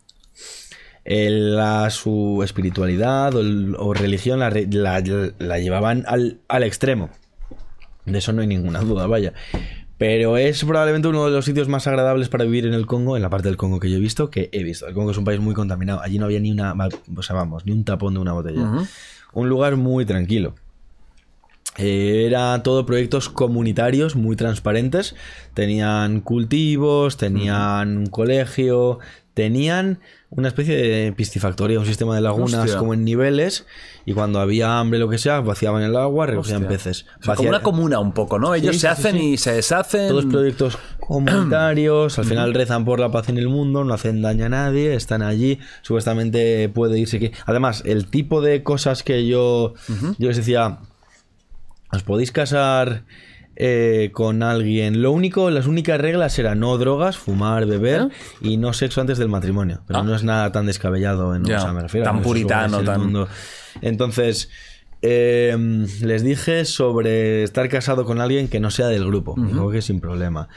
El- 1.05 1.57
la, 1.57 1.89
su 1.91 2.41
espiritualidad 2.45 3.35
o, 3.35 3.41
el- 3.41 3.75
o 3.79 3.95
religión 3.95 4.39
la, 4.41 4.51
la- 4.51 5.33
la 5.39 5.59
llevaban 5.59 6.05
al, 6.07 6.41
al 6.49 6.63
extremo. 6.63 7.11
De 8.05 8.19
eso 8.19 8.33
no 8.33 8.43
hay 8.43 8.47
ninguna 8.47 8.81
duda, 8.81 9.07
vaya. 9.07 9.33
Pero 9.99 10.37
es 10.39 10.65
probablemente 10.65 11.09
uno 11.09 11.27
de 11.27 11.31
los 11.31 11.45
sitios 11.45 11.69
más 11.69 11.87
agradables 11.87 12.29
para 12.31 12.45
vivir 12.45 12.65
en 12.67 12.73
el 12.73 12.87
Congo, 12.87 13.17
en 13.17 13.23
la 13.23 13.29
parte 13.29 13.49
del 13.49 13.57
Congo 13.59 13.79
que 13.81 13.91
yo 13.91 13.97
he 13.99 14.01
visto, 14.01 14.31
que 14.31 14.49
he 14.53 14.63
visto. 14.63 14.87
El 14.87 14.95
Congo 14.95 15.11
es 15.11 15.19
un 15.19 15.25
país 15.25 15.41
muy 15.41 15.55
contaminado. 15.55 16.01
Allí 16.01 16.19
no 16.19 16.25
había 16.25 16.41
ni 16.41 16.51
una, 16.51 16.75
o 17.17 17.23
sea, 17.23 17.37
vamos, 17.37 17.67
ni 17.67 17.73
un 17.73 17.85
tapón 17.85 18.15
de 18.15 18.21
una 18.21 18.33
botella. 18.33 18.63
Un 19.35 19.49
lugar 19.51 19.77
muy 19.77 20.07
tranquilo. 20.07 20.55
Era 21.77 22.63
todo 22.63 22.85
proyectos 22.85 23.29
comunitarios 23.29 24.17
muy 24.17 24.37
transparentes. 24.37 25.15
Tenían 25.55 26.21
cultivos, 26.21 27.17
tenían 27.17 27.97
un 27.99 28.07
colegio, 28.07 28.99
tenían 29.41 30.01
una 30.29 30.49
especie 30.49 30.77
de 30.77 31.12
piscifactoría, 31.12 31.79
un 31.81 31.87
sistema 31.87 32.15
de 32.15 32.21
lagunas 32.21 32.65
Hostia. 32.65 32.77
como 32.79 32.93
en 32.93 33.05
niveles. 33.05 33.67
Y 34.05 34.12
cuando 34.12 34.39
había 34.39 34.79
hambre, 34.79 34.99
lo 34.99 35.09
que 35.09 35.17
sea, 35.17 35.41
vaciaban 35.41 35.83
el 35.83 35.97
agua, 35.97 36.27
recogían 36.27 36.62
Hostia. 36.62 36.69
peces. 36.77 37.07
O 37.21 37.25
sea, 37.25 37.35
como 37.37 37.49
una 37.49 37.62
comuna 37.62 37.99
un 38.01 38.12
poco, 38.12 38.39
¿no? 38.39 38.55
Ellos 38.55 38.75
Sí, 38.77 38.81
se 38.81 38.87
sí, 38.89 38.93
hacen 38.93 39.17
sí, 39.17 39.31
y 39.33 39.37
se 39.39 39.53
deshacen. 39.55 40.09
Todos 40.09 40.27
proyectos 40.27 40.79
comunitarios, 41.01 42.19
al 42.19 42.27
final 42.27 42.53
rezan 42.53 42.85
por 42.85 43.01
la 43.01 43.11
paz 43.11 43.29
en 43.31 43.39
el 43.39 43.49
mundo, 43.49 43.83
no 43.85 43.95
hacen 43.95 44.21
daño 44.21 44.45
a 44.45 44.49
nadie, 44.51 44.95
están 44.95 45.23
allí, 45.23 45.59
supuestamente 45.83 46.69
puede 46.69 46.99
irse 46.99 47.19
que... 47.19 47.33
Además, 47.47 47.83
el 47.87 48.07
tipo 48.07 48.43
de 48.43 48.62
cosas 48.62 49.03
que 49.03 49.27
yo, 49.27 49.73
yo 50.19 50.29
les 50.29 50.37
decía, 50.37 50.79
os 51.93 52.03
podéis 52.03 52.31
casar 52.31 53.05
eh, 53.62 54.11
con 54.12 54.43
alguien, 54.43 55.03
lo 55.03 55.12
único, 55.12 55.51
las 55.51 55.66
únicas 55.66 56.01
reglas 56.01 56.39
eran 56.39 56.61
no 56.61 56.78
drogas, 56.78 57.19
fumar, 57.19 57.66
beber 57.66 58.09
y 58.41 58.57
no 58.57 58.73
sexo 58.73 59.03
antes 59.03 59.19
del 59.19 59.28
matrimonio, 59.28 59.82
pero 59.87 59.99
Ah. 59.99 60.03
no 60.03 60.15
es 60.15 60.24
nada 60.24 60.51
tan 60.51 60.65
descabellado, 60.65 61.35
en, 61.35 61.45
Ya, 61.45 61.59
o 61.59 61.61
sea, 61.61 61.73
me 61.74 61.82
refiero 61.82 62.07
a 62.07 62.11
tan 62.11 62.16
esos 62.20 62.27
puritano, 62.27 62.82
tan- 62.82 63.01
mundo. 63.03 63.28
Entonces... 63.82 64.49
eh, 65.03 65.57
les 66.03 66.23
dije 66.23 66.65
sobre 66.66 67.43
estar 67.43 67.69
casado 67.70 68.05
con 68.05 68.20
alguien 68.20 68.49
que 68.49 68.61
no 68.61 68.70
sea 68.70 68.87
del 68.89 69.07
grupo. 69.07 69.35
Dijo 69.39 69.70
que 69.70 69.81
sin 69.82 69.99
problema. 70.01 70.49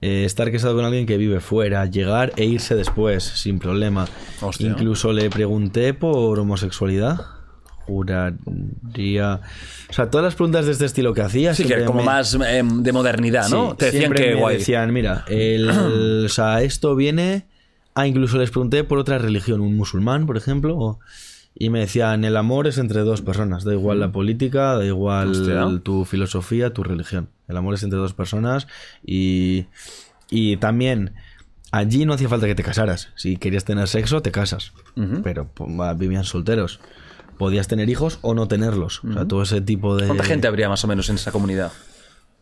Eh, 0.00 0.24
estar 0.24 0.50
casado 0.52 0.76
con 0.76 0.84
alguien 0.84 1.04
que 1.06 1.16
vive 1.16 1.40
fuera, 1.40 1.84
llegar 1.86 2.32
e 2.36 2.44
irse 2.44 2.76
después, 2.76 3.24
sin 3.24 3.58
problema. 3.58 4.06
Hostia. 4.40 4.68
Incluso 4.68 5.12
le 5.12 5.28
pregunté 5.30 5.94
por 5.94 6.38
homosexualidad. 6.38 7.22
Juraría. 7.88 9.40
O 9.88 9.92
sea, 9.92 10.10
todas 10.10 10.24
las 10.24 10.34
preguntas 10.34 10.66
de 10.66 10.72
este 10.72 10.84
estilo 10.84 11.14
que 11.14 11.22
hacía. 11.22 11.54
Sí, 11.54 11.64
que 11.64 11.84
como 11.84 12.00
me- 12.00 12.06
más 12.06 12.34
eh, 12.34 12.62
de 12.64 12.92
modernidad, 12.92 13.48
¿no? 13.48 13.70
Sí, 13.70 13.76
Te 13.78 13.84
decían 13.86 14.12
que 14.12 14.26
me 14.28 14.34
guay. 14.36 14.58
decían, 14.58 14.92
mira, 14.92 15.24
el, 15.28 15.68
o 16.24 16.28
sea, 16.28 16.62
esto 16.62 16.94
viene. 16.94 17.46
Ah, 17.94 18.06
incluso 18.06 18.38
les 18.38 18.50
pregunté 18.50 18.84
por 18.84 18.98
otra 18.98 19.18
religión, 19.18 19.60
un 19.60 19.76
musulmán, 19.76 20.26
por 20.26 20.36
ejemplo. 20.36 20.76
o- 20.78 21.00
y 21.60 21.70
me 21.70 21.80
decían, 21.80 22.24
el 22.24 22.36
amor 22.36 22.68
es 22.68 22.78
entre 22.78 23.00
dos 23.00 23.20
personas. 23.20 23.64
Da 23.64 23.72
igual 23.72 23.98
la 23.98 24.12
política, 24.12 24.76
da 24.76 24.84
igual 24.84 25.30
Hostia. 25.32 25.66
tu 25.82 26.04
filosofía, 26.04 26.72
tu 26.72 26.84
religión. 26.84 27.30
El 27.48 27.56
amor 27.56 27.74
es 27.74 27.82
entre 27.82 27.98
dos 27.98 28.12
personas. 28.14 28.68
Y, 29.04 29.66
y 30.30 30.58
también 30.58 31.14
allí 31.72 32.04
no 32.06 32.12
hacía 32.12 32.28
falta 32.28 32.46
que 32.46 32.54
te 32.54 32.62
casaras. 32.62 33.08
Si 33.16 33.38
querías 33.38 33.64
tener 33.64 33.88
sexo, 33.88 34.22
te 34.22 34.30
casas. 34.30 34.72
Pero 35.24 35.48
pues, 35.52 35.68
vivían 35.98 36.22
solteros. 36.22 36.78
Podías 37.38 37.68
tener 37.68 37.88
hijos 37.88 38.18
o 38.22 38.34
no 38.34 38.48
tenerlos. 38.48 39.02
O 39.04 39.12
sea, 39.12 39.24
todo 39.26 39.42
ese 39.42 39.60
tipo 39.60 39.96
de... 39.96 40.06
¿Cuánta 40.06 40.24
gente 40.24 40.46
habría 40.48 40.68
más 40.68 40.84
o 40.84 40.88
menos 40.88 41.08
en 41.08 41.14
esa 41.16 41.30
comunidad? 41.32 41.72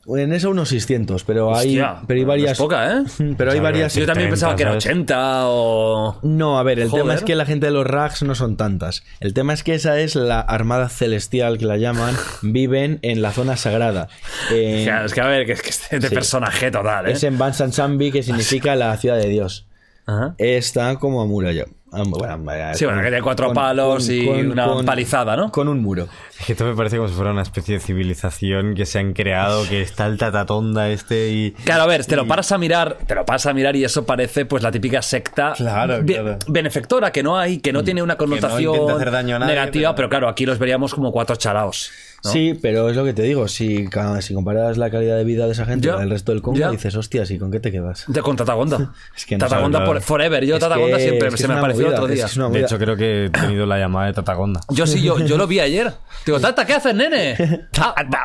En 0.09 0.32
eso 0.32 0.51
unos 0.51 0.68
600, 0.68 1.24
pero 1.24 1.52
hay, 1.56 1.81
Hostia, 1.81 1.97
pero 2.06 2.18
hay 2.18 2.23
no 2.24 2.28
varias... 2.28 2.52
es 2.52 2.59
poca, 2.59 2.93
¿eh? 2.93 3.02
Pero 3.36 3.51
hay 3.51 3.59
varias... 3.59 3.93
Yo 3.97 4.06
también 4.06 4.27
70, 4.28 4.31
pensaba 4.31 4.55
que 4.56 4.62
era 4.62 4.70
¿sabes? 4.70 4.85
80 4.86 5.40
o... 5.48 6.18
No, 6.23 6.60
a 6.60 6.62
ver, 6.62 6.78
el 6.78 6.89
Joder. 6.89 7.02
tema 7.02 7.14
es 7.16 7.24
que 7.24 7.35
la 7.35 7.44
gente 7.44 7.66
de 7.66 7.73
los 7.73 7.85
rags 7.85 8.23
no 8.23 8.36
son 8.36 8.56
tantas. 8.56 9.02
El 9.18 9.35
tema 9.35 9.52
es 9.52 9.64
que 9.64 9.74
esa 9.74 9.98
es 9.98 10.14
la 10.14 10.39
armada 10.39 10.89
celestial 10.90 11.59
que 11.59 11.64
la 11.66 11.77
llaman. 11.77 12.14
Viven 12.43 13.01
en 13.02 13.20
la 13.20 13.32
zona 13.32 13.56
sagrada. 13.56 14.06
En- 14.52 14.85
Claro, 14.85 15.06
es 15.06 15.12
que 15.12 15.20
a 15.23 15.27
ver, 15.27 15.44
que 15.44 15.52
es 15.55 15.62
que 15.62 15.70
este 15.70 16.01
Sí. 16.01 16.14
personaje 16.14 16.70
total, 16.70 17.09
¿eh? 17.09 17.12
es 17.12 17.24
en 17.24 17.36
Bansansambi, 17.36 18.12
que 18.12 18.23
significa 18.23 18.77
la 18.77 18.97
ciudad 18.98 19.16
de 19.16 19.28
Dios. 19.28 19.66
Ajá. 20.06 20.36
Está 20.39 20.94
como 21.01 21.20
amurallado. 21.20 21.70
Am- 21.92 22.10
bueno, 22.10 22.34
am- 22.34 22.74
Sí, 22.74 22.84
bueno, 22.84 23.00
que 23.00 23.06
tiene 23.08 23.22
cuatro 23.22 23.52
palos 23.52 24.08
y 24.10 24.26
una 24.28 24.82
palizada, 24.84 25.36
¿no? 25.36 25.52
Con 25.52 25.68
un 25.68 25.80
muro. 25.80 26.08
Es 26.38 26.44
que 26.46 26.52
esto 26.52 26.64
me 26.64 26.74
parece 26.74 26.96
como 26.96 27.08
si 27.08 27.14
fuera 27.14 27.30
una 27.30 27.42
especie 27.42 27.74
de 27.76 27.80
civilización 27.80 28.74
que 28.74 28.84
se 28.86 28.98
han 28.98 29.12
creado, 29.12 29.66
que 29.68 29.80
está 29.82 30.06
el 30.06 30.18
tatatonda 30.18 30.88
este 30.90 31.30
y... 31.30 31.52
Claro, 31.64 31.84
a 31.84 31.86
ver, 31.86 32.04
te 32.04 32.16
lo 32.16 32.26
paras 32.26 32.50
a 32.52 32.58
mirar, 32.58 32.98
te 33.06 33.14
lo 33.14 33.24
paras 33.24 33.46
a 33.46 33.54
mirar 33.54 33.76
y 33.76 33.84
eso 33.84 34.04
parece 34.04 34.44
pues 34.46 34.62
la 34.62 34.70
típica 34.72 35.00
secta 35.00 35.52
Claro, 35.56 35.98
be- 36.02 36.14
claro. 36.14 36.38
benefectora 36.48 37.12
que 37.12 37.22
no 37.22 37.38
hay, 37.38 37.58
que 37.58 37.72
no 37.72 37.84
tiene 37.84 38.02
una 38.02 38.16
connotación 38.16 38.74
intenta 38.74 38.94
hacer 38.96 39.10
daño 39.12 39.36
a 39.36 39.38
nadie, 39.38 39.54
negativa, 39.54 39.90
pero- 39.94 39.96
pero... 39.96 40.08
claro, 40.10 40.28
aquí 40.28 40.44
los 40.44 40.58
veríamos 40.58 40.92
como 40.94 41.12
cuatro 41.12 41.36
chalaos. 41.36 41.90
¿No? 42.27 42.32
Sí, 42.32 42.59
pero 42.61 42.90
es 42.90 42.97
lo 42.97 43.05
que 43.05 43.12
te 43.12 43.23
digo. 43.23 43.48
Si, 43.48 43.89
comparas 44.35 44.77
la 44.77 44.90
calidad 44.90 45.16
de 45.16 45.24
vida 45.24 45.47
de 45.47 45.53
esa 45.53 45.65
gente 45.65 45.89
con 45.89 46.03
el 46.03 46.11
resto 46.11 46.32
del 46.32 46.43
Congo, 46.43 46.59
Ya. 46.59 46.70
dices, 46.70 46.94
hostias, 46.97 47.31
¿y 47.31 47.39
con 47.39 47.51
qué 47.51 47.61
te 47.61 47.73
quedas? 47.73 48.05
De- 48.09 48.20
con 48.23 48.36
Tatagonda. 48.36 48.93
Es 49.16 49.24
que 49.27 49.36
no 49.39 49.47
Tatagonda 49.47 49.85
por 49.85 50.01
forever. 50.03 50.44
Yo 50.44 50.57
Es 50.57 50.61
Tatagonda 50.61 50.97
que- 50.98 51.03
siempre 51.03 51.28
es 51.28 51.35
que 51.35 51.43
se 51.43 51.48
me 51.48 51.55
apareció 51.55 51.85
movida, 51.85 51.97
otro 52.01 52.09
es 52.09 52.15
día. 52.15 52.24
que 52.24 52.31
es 52.31 52.36
una 52.36 52.48
De 52.51 52.61
hecho, 52.61 52.78
creo 52.78 52.97
que 52.97 53.24
he 53.27 53.31
tenido 53.31 53.66
la 53.66 53.78
llamada 53.78 54.07
de 54.09 54.12
Tatagonda. 54.12 54.61
Yo 54.70 54.86
sí, 54.86 55.03
yo, 55.03 55.19
yo 55.20 55.36
lo 55.36 55.47
vi 55.47 55.61
ayer. 55.61 55.93
Digo, 56.24 56.40
Tata, 56.40 56.66
¿qué 56.66 56.74
haces, 56.74 56.94
nene? 56.94 57.36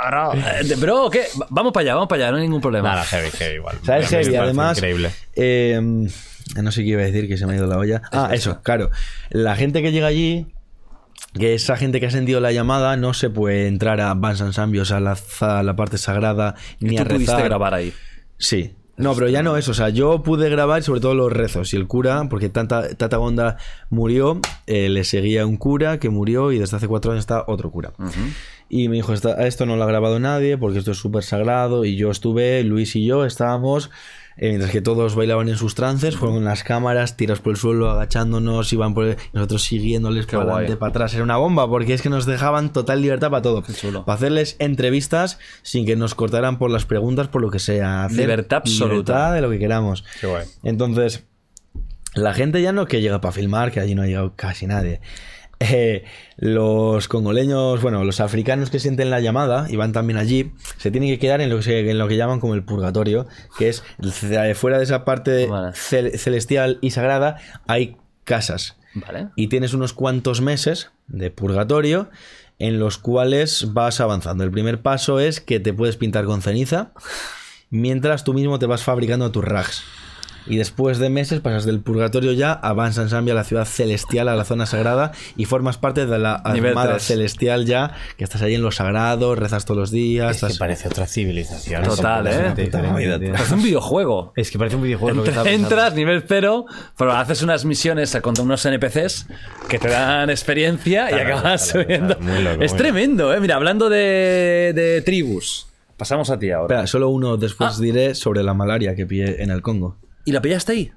Bro. 0.09 0.33
Eh, 0.33 0.75
Bro, 0.77 1.09
¿qué? 1.09 1.23
Vamos 1.49 1.71
para 1.71 1.81
allá, 1.83 1.93
vamos 1.95 2.09
para 2.09 2.23
allá, 2.23 2.31
no 2.31 2.37
hay 2.37 2.43
ningún 2.43 2.61
problema. 2.61 2.89
Nada, 2.89 3.03
heavy, 3.05 3.29
heavy 3.31 3.55
igual. 3.55 3.77
¿Sabes, 3.83 4.07
Heavy? 4.09 4.35
Además, 4.35 4.77
Increíble. 4.77 5.11
eh, 5.35 5.79
no 5.81 6.71
sé 6.71 6.81
qué 6.83 6.89
iba 6.89 7.01
a 7.01 7.05
decir, 7.05 7.27
que 7.27 7.37
se 7.37 7.45
me 7.45 7.53
ha 7.53 7.55
ido 7.57 7.67
la 7.67 7.77
olla. 7.77 8.01
Ah, 8.11 8.29
eso, 8.33 8.61
claro. 8.63 8.89
La 9.29 9.55
gente 9.55 9.81
que 9.81 9.91
llega 9.91 10.07
allí, 10.07 10.47
que 11.33 11.53
esa 11.53 11.77
gente 11.77 11.99
que 11.99 12.07
ha 12.07 12.11
sentido 12.11 12.39
la 12.39 12.51
llamada, 12.51 12.97
no 12.97 13.13
se 13.13 13.29
puede 13.29 13.67
entrar 13.67 14.01
a 14.01 14.13
Bansan 14.13 14.53
Sambios, 14.53 14.91
a 14.91 14.99
la, 14.99 15.17
a 15.41 15.63
la 15.63 15.75
parte 15.75 15.97
sagrada, 15.97 16.55
ni 16.79 16.95
Tú 16.95 17.01
a 17.03 17.05
pudiste 17.05 17.31
rezar. 17.33 17.43
grabar 17.45 17.73
ahí. 17.73 17.93
Sí. 18.37 18.73
No, 18.97 19.15
pero 19.15 19.29
ya 19.29 19.41
no 19.41 19.57
eso. 19.57 19.71
O 19.71 19.73
sea, 19.73 19.89
yo 19.89 20.21
pude 20.21 20.49
grabar 20.49 20.83
sobre 20.83 20.99
todo 20.99 21.15
los 21.15 21.31
rezos. 21.31 21.73
Y 21.73 21.77
el 21.77 21.87
cura, 21.87 22.27
porque 22.29 22.49
Tata, 22.49 22.93
Tata 22.95 23.17
Gonda 23.17 23.57
murió, 23.89 24.39
eh, 24.67 24.89
le 24.89 25.03
seguía 25.05 25.45
un 25.47 25.57
cura 25.57 25.97
que 25.99 26.09
murió 26.09 26.51
y 26.51 26.59
desde 26.59 26.77
hace 26.77 26.87
cuatro 26.87 27.11
años 27.11 27.23
está 27.23 27.43
otro 27.47 27.71
cura. 27.71 27.93
Y 28.69 28.89
me 28.89 28.97
dijo, 28.97 29.13
"Esta- 29.13 29.47
esto 29.47 29.65
no 29.65 29.75
lo 29.75 29.83
ha 29.83 29.87
grabado 29.87 30.19
nadie 30.19 30.57
porque 30.57 30.79
esto 30.79 30.91
es 30.91 30.97
súper 30.97 31.23
sagrado. 31.23 31.83
Y 31.83 31.95
yo 31.95 32.11
estuve, 32.11 32.63
Luis 32.63 32.95
y 32.95 33.05
yo 33.05 33.25
estábamos, 33.25 33.89
eh, 34.41 34.49
mientras 34.49 34.71
que 34.71 34.81
todos 34.81 35.15
bailaban 35.15 35.47
en 35.47 35.55
sus 35.55 35.75
trances, 35.75 36.17
fueron 36.17 36.43
las 36.43 36.63
cámaras, 36.63 37.15
tiras 37.15 37.39
por 37.39 37.51
el 37.51 37.57
suelo, 37.57 37.89
agachándonos, 37.89 38.73
iban 38.73 38.93
por 38.93 39.05
el- 39.05 39.15
nosotros 39.31 39.61
siguiéndoles 39.63 40.25
Qué 40.25 40.33
para 40.35 40.43
guay. 40.45 40.55
adelante, 40.57 40.77
para 40.77 40.89
atrás. 40.89 41.13
Era 41.13 41.23
una 41.23 41.37
bomba 41.37 41.69
porque 41.69 41.93
es 41.93 42.01
que 42.01 42.09
nos 42.09 42.25
dejaban 42.25 42.73
total 42.73 43.01
libertad 43.01 43.29
para 43.29 43.41
todo. 43.43 43.63
chulo. 43.73 44.03
Para 44.03 44.15
hacerles 44.17 44.57
entrevistas 44.59 45.39
sin 45.61 45.85
que 45.85 45.95
nos 45.95 46.15
cortaran 46.15 46.57
por 46.57 46.71
las 46.71 46.85
preguntas, 46.85 47.29
por 47.29 47.41
lo 47.41 47.49
que 47.51 47.59
sea. 47.59 48.03
Hacer 48.05 48.17
Libertad 48.17 48.57
absoluta. 48.57 48.89
libertad 48.93 49.33
de 49.35 49.41
lo 49.41 49.49
que 49.51 49.59
queramos. 49.59 50.03
Qué 50.19 50.27
guay. 50.27 50.45
Entonces, 50.63 51.23
la 52.15 52.33
gente 52.33 52.61
ya 52.61 52.73
no 52.73 52.87
que 52.87 52.99
llega 53.01 53.21
para 53.21 53.31
filmar, 53.31 53.71
que 53.71 53.79
allí 53.79 53.95
no 53.95 54.01
ha 54.01 54.07
llegado 54.07 54.33
casi 54.35 54.67
nadie. 54.67 54.99
Eh, 55.61 56.03
los 56.37 57.07
congoleños, 57.07 57.81
bueno, 57.81 58.03
los 58.03 58.19
africanos 58.19 58.69
que 58.69 58.79
sienten 58.79 59.09
la 59.11 59.19
llamada 59.19 59.67
y 59.69 59.75
van 59.75 59.93
también 59.93 60.17
allí, 60.17 60.51
se 60.77 60.89
tienen 60.91 61.09
que 61.09 61.19
quedar 61.19 61.39
en 61.41 61.49
lo 61.49 61.57
que, 61.57 61.63
se- 61.63 61.89
en 61.91 61.97
lo 61.97 62.07
que 62.07 62.17
llaman 62.17 62.39
como 62.39 62.55
el 62.55 62.63
purgatorio, 62.63 63.27
que 63.57 63.69
es 63.69 63.83
fuera 64.55 64.77
de 64.79 64.83
esa 64.83 65.05
parte 65.05 65.45
Vale. 65.47 65.73
cel- 65.73 66.17
celestial 66.17 66.79
y 66.81 66.91
sagrada, 66.91 67.37
hay 67.67 67.97
casas. 68.23 68.77
Vale. 68.93 69.27
Y 69.35 69.47
tienes 69.47 69.73
unos 69.73 69.93
cuantos 69.93 70.41
meses 70.41 70.91
de 71.07 71.31
purgatorio 71.31 72.09
en 72.59 72.77
los 72.79 72.97
cuales 72.97 73.73
vas 73.73 74.01
avanzando. 74.01 74.43
El 74.43 74.51
primer 74.51 74.81
paso 74.81 75.19
es 75.19 75.41
que 75.41 75.59
te 75.59 75.73
puedes 75.73 75.95
pintar 75.97 76.25
con 76.25 76.41
ceniza 76.41 76.91
mientras 77.69 78.23
tú 78.23 78.33
mismo 78.33 78.59
te 78.59 78.65
vas 78.65 78.83
fabricando 78.83 79.31
tus 79.31 79.43
rags. 79.45 79.83
Y 80.47 80.57
después 80.57 80.97
de 80.97 81.09
meses 81.09 81.39
pasas 81.39 81.65
del 81.65 81.79
purgatorio 81.81 82.31
ya 82.33 82.51
a 82.53 82.73
Bansan 82.73 83.09
Zambia, 83.09 83.33
a 83.33 83.37
la 83.37 83.43
ciudad 83.43 83.65
celestial, 83.65 84.27
a 84.27 84.35
la 84.35 84.43
zona 84.43 84.65
sagrada, 84.65 85.11
y 85.37 85.45
formas 85.45 85.77
parte 85.77 86.05
de 86.05 86.17
la 86.19 86.33
armada 86.35 86.99
celestial 86.99 87.65
ya, 87.65 87.93
que 88.17 88.23
estás 88.23 88.41
ahí 88.41 88.55
en 88.55 88.61
lo 88.63 88.71
sagrado, 88.71 89.35
rezas 89.35 89.65
todos 89.65 89.77
los 89.79 89.91
días. 89.91 90.31
Es 90.35 90.39
que 90.41 90.45
estás- 90.47 90.57
parece 90.59 90.87
otra 90.87 91.05
civilización. 91.05 91.83
Total, 91.83 92.25
¿eh? 92.27 92.69
Parece 93.31 93.53
un 93.53 93.63
videojuego. 93.63 94.33
Es 94.35 94.51
que 94.51 94.57
parece 94.57 94.75
un 94.75 94.83
videojuego. 94.83 95.17
lo 95.17 95.23
que. 95.23 95.31
Entras, 95.53 95.93
nivel 95.95 96.23
cero, 96.27 96.65
pero 96.97 97.11
haces 97.13 97.41
unas 97.43 97.65
misiones 97.65 98.17
contra 98.21 98.43
unos 98.43 98.65
NPCs 98.65 99.27
que 99.67 99.79
te 99.79 99.89
dan 99.89 100.29
experiencia 100.29 101.09
y 101.11 101.13
acabas 101.15 101.73
loco, 101.73 101.83
subiendo. 101.85 102.17
loco, 102.19 102.61
es 102.63 102.75
tremendo, 102.75 103.33
¿eh? 103.33 103.39
Mira, 103.39 103.55
hablando 103.55 103.89
de, 103.89 104.71
de 104.75 105.01
tribus, 105.03 105.67
pasamos 105.97 106.29
a 106.29 106.39
ti 106.39 106.51
ahora. 106.51 106.65
Espera, 106.75 106.87
solo 106.87 107.09
uno 107.09 107.37
después 107.37 107.75
Ah. 107.77 107.81
diré 107.81 108.15
sobre 108.15 108.43
la 108.43 108.53
malaria 108.53 108.95
que 108.95 109.05
pillé 109.05 109.41
en 109.43 109.51
el 109.51 109.61
Congo. 109.61 109.97
¿Y 110.25 110.31
la 110.31 110.41
pillaste 110.41 110.71
ahí? 110.73 110.91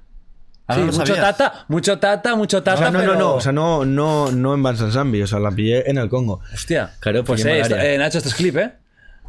Ah, 0.67 0.75
sí, 0.75 0.81
no 0.81 0.87
lo 0.87 0.93
mucho 0.93 1.07
sabías. 1.15 1.37
tata, 1.37 1.65
mucho 1.69 1.99
tata, 1.99 2.37
mucho 2.37 2.59
O 2.59 2.63
tata. 2.63 2.79
sea, 2.79 2.91
no, 2.91 2.99
pero... 3.01 3.13
no, 3.15 3.19
no, 3.19 3.35
o 3.35 3.41
sea, 3.41 3.53
no, 3.53 3.85
no, 3.85 4.33
no 4.33 4.55
en 4.55 4.63
Bansan 4.63 4.91
Zambi, 4.93 5.23
o 5.23 5.27
sea, 5.27 5.39
la 5.39 5.51
pillé 5.51 5.91
en 5.91 5.99
el 5.99 6.09
Congo. 6.09 6.41
Hostia. 6.55 6.93
Claro, 7.01 7.23
pues 7.25 7.45
eh, 7.45 7.61
esto- 7.61 7.77
eh, 7.77 7.99
Nacho, 7.99 8.19
esto 8.19 8.31
es 8.31 8.35
clip, 8.35 8.57
¿eh? 8.57 8.73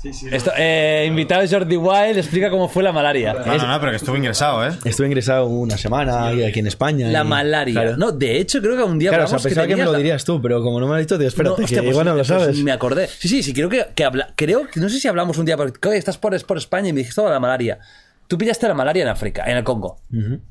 Sí, 0.01 0.13
sí. 0.13 0.27
Esto, 0.31 0.51
eh, 0.55 1.05
invitado 1.07 1.41
Jordi 1.49 1.77
Wild 1.77 2.17
explica 2.17 2.49
cómo 2.49 2.69
fue 2.69 2.83
la 2.83 2.91
malaria. 2.91 3.33
No, 3.33 3.57
no, 3.57 3.67
no, 3.67 3.79
pero 3.79 3.91
que 3.91 3.95
estuvo 3.97 4.15
ingresado, 4.15 4.65
¿eh? 4.67 4.71
Estuve 4.83 5.07
ingresado 5.07 5.47
una 5.47 5.77
semana 5.77 6.27
aquí 6.27 6.59
en 6.59 6.67
España. 6.67 7.07
La 7.09 7.21
y- 7.21 7.27
malaria. 7.27 7.73
Claro. 7.73 7.97
No, 7.97 8.11
de 8.11 8.37
hecho, 8.37 8.61
creo 8.61 8.77
que 8.77 8.83
un 8.83 8.99
día 8.99 9.09
Claro, 9.09 9.23
o 9.23 9.27
sea, 9.27 9.35
hablamos 9.37 9.43
que 9.43 9.49
pensaba 9.49 9.67
que, 9.67 9.75
me 9.77 9.83
lo 9.83 9.93
dirías 9.93 10.23
tú, 10.23 10.41
pero 10.41 10.61
como 10.61 10.79
no 10.79 10.85
me 10.85 10.91
lo 10.91 10.95
has 10.97 11.01
dicho, 11.01 11.17
tío, 11.17 11.27
espérate, 11.27 11.57
No, 11.61 11.63
hostia, 11.65 11.77
que 11.77 11.83
pues 11.83 11.91
igual 11.93 12.05
no 12.05 12.11
lo 12.11 12.17
pues 12.17 12.27
sabes. 12.27 12.57
me 12.59 12.71
acordé. 12.71 13.07
Sí, 13.07 13.27
sí, 13.27 13.41
sí, 13.41 13.53
creo 13.53 13.67
que, 13.69 13.87
que 13.95 14.03
habla, 14.03 14.29
creo 14.35 14.67
que 14.69 14.79
no 14.79 14.89
sé 14.89 14.99
si 14.99 15.07
hablamos 15.07 15.37
un 15.37 15.45
día, 15.45 15.57
porque 15.57 15.97
estás 15.97 16.17
por, 16.17 16.39
por 16.45 16.57
España 16.57 16.89
y 16.89 16.93
me 16.93 16.99
dijiste 16.99 17.19
"Oh, 17.21 17.29
la 17.29 17.39
malaria. 17.39 17.79
Tú 18.27 18.37
pillaste 18.37 18.67
la 18.67 18.73
malaria 18.73 19.03
en 19.03 19.09
África, 19.09 19.43
en 19.45 19.57
el 19.57 19.63
Congo. 19.63 19.97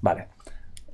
Vale. 0.01 0.29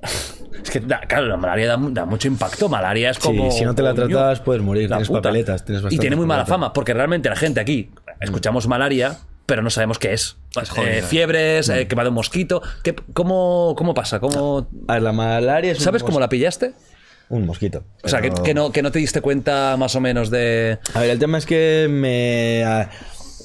Es 0.63 0.69
que, 0.69 0.79
da- 0.79 0.99
claro, 1.01 1.27
la 1.27 1.37
malaria 1.37 1.67
da, 1.67 1.77
mu- 1.77 1.91
da 1.91 2.05
mucho 2.05 2.27
impacto. 2.27 2.67
Malaria 2.69 3.09
es 3.11 3.17
Sí, 3.17 3.23
como. 3.23 3.51
si 3.51 3.63
no 3.63 3.73
te 3.73 3.81
la 3.81 3.93
tratas, 3.93 4.41
puedes 4.41 4.61
morir. 4.61 4.89
la 4.89 4.97
Tienes 4.97 5.07
puta. 5.07 5.21
papeletas, 5.21 5.63
tienes 5.65 5.83
Y 5.91 5.97
tiene 5.97 6.15
muy 6.15 6.25
mala 6.25 6.45
fama, 6.45 6.73
porque 6.73 6.93
realmente 6.93 7.29
la 7.29 7.35
gente 7.35 7.59
aquí 7.59 7.89
escuchamos 8.19 8.67
malaria, 8.67 9.17
pero 9.45 9.61
no 9.63 9.69
sabemos 9.69 9.97
qué 9.97 10.13
es. 10.13 10.37
Eh, 10.77 11.01
fiebres, 11.07 11.69
eh, 11.69 11.87
que 11.87 11.95
va 11.95 12.03
de 12.03 12.09
un 12.09 12.15
mosquito. 12.15 12.61
¿Qué, 12.83 12.93
cómo, 13.13 13.73
¿Cómo 13.77 13.93
pasa? 13.93 14.19
¿Cómo, 14.19 14.67
A 14.87 14.93
ver, 14.93 15.01
la 15.03 15.13
malaria 15.13 15.71
es 15.71 15.79
¿Sabes 15.79 16.03
cómo 16.03 16.19
la 16.19 16.29
pillaste? 16.29 16.73
Un 17.29 17.45
mosquito. 17.45 17.83
O 18.03 18.09
sea, 18.09 18.21
que, 18.21 18.29
pero- 18.29 18.43
que 18.43 18.53
no, 18.53 18.71
que 18.71 18.81
no 18.81 18.91
te 18.91 18.99
diste 18.99 19.21
cuenta 19.21 19.77
más 19.77 19.95
o 19.95 20.01
menos 20.01 20.29
de. 20.29 20.79
A 20.93 20.99
ver, 20.99 21.09
el 21.11 21.19
tema 21.19 21.37
es 21.37 21.45
que 21.45 21.87
me... 21.89 22.87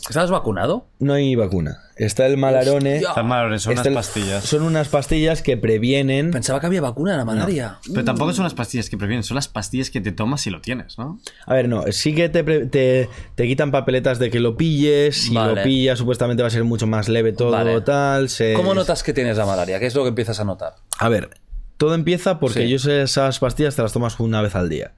¿Estabas 0.08 0.30
vacunado? 0.30 0.86
No 1.00 1.14
hay 1.14 1.34
vacuna. 1.34 1.78
Está 1.96 2.26
el 2.26 2.36
malarone. 2.36 2.98
Están 2.98 3.26
mal, 3.26 3.48
son 3.58 3.72
está 3.72 3.72
unas 3.72 3.86
el- 3.86 3.94
pastillas. 3.94 4.44
Son 4.44 4.62
unas 4.62 4.88
pastillas 4.88 5.42
que 5.42 5.56
previenen... 5.56 6.30
Pensaba 6.30 6.60
que 6.60 6.66
había 6.66 6.80
vacuna 6.80 7.12
de 7.12 7.16
la 7.18 7.24
malaria. 7.24 7.78
Pero 7.92 8.04
tampoco 8.04 8.32
son 8.32 8.44
las 8.44 8.54
pastillas 8.54 8.88
que 8.88 8.96
previenen, 8.96 9.24
son 9.24 9.34
las 9.34 9.48
pastillas 9.48 9.90
que 9.90 10.00
te 10.00 10.12
tomas 10.12 10.42
si 10.42 10.50
lo 10.50 10.60
tienes, 10.60 10.96
¿no? 10.98 11.18
A 11.46 11.54
ver, 11.54 11.68
no, 11.68 11.82
sí 11.90 12.14
que 12.14 12.28
te, 12.28 12.44
pre- 12.44 12.66
te, 12.66 13.08
te 13.34 13.46
quitan 13.48 13.70
papeletas 13.72 14.18
de 14.18 14.30
que 14.30 14.38
lo 14.38 14.56
pilles. 14.56 15.16
Si 15.22 15.34
Vale. 15.34 15.56
lo 15.56 15.62
pillas, 15.62 15.98
supuestamente 15.98 16.42
va 16.42 16.48
a 16.48 16.50
ser 16.52 16.64
mucho 16.64 16.86
más 16.86 17.08
leve 17.08 17.32
todo, 17.32 17.50
Vale. 17.50 17.80
tal. 17.80 18.28
se- 18.28 18.52
¿Cómo 18.54 18.74
notas 18.74 19.02
que 19.02 19.12
tienes 19.12 19.36
la 19.38 19.46
malaria? 19.46 19.80
¿Qué 19.80 19.86
es 19.86 19.94
lo 19.94 20.02
que 20.02 20.10
empiezas 20.10 20.38
a 20.38 20.44
notar? 20.44 20.74
A 20.98 21.08
ver, 21.08 21.30
todo 21.78 21.94
empieza 21.94 22.38
porque 22.38 22.62
Sí. 22.64 22.68
yo 22.68 22.78
sé 22.78 23.02
esas 23.02 23.38
pastillas 23.40 23.74
te 23.74 23.82
las 23.82 23.92
tomas 23.92 24.20
una 24.20 24.40
vez 24.40 24.54
al 24.54 24.68
día. 24.68 24.92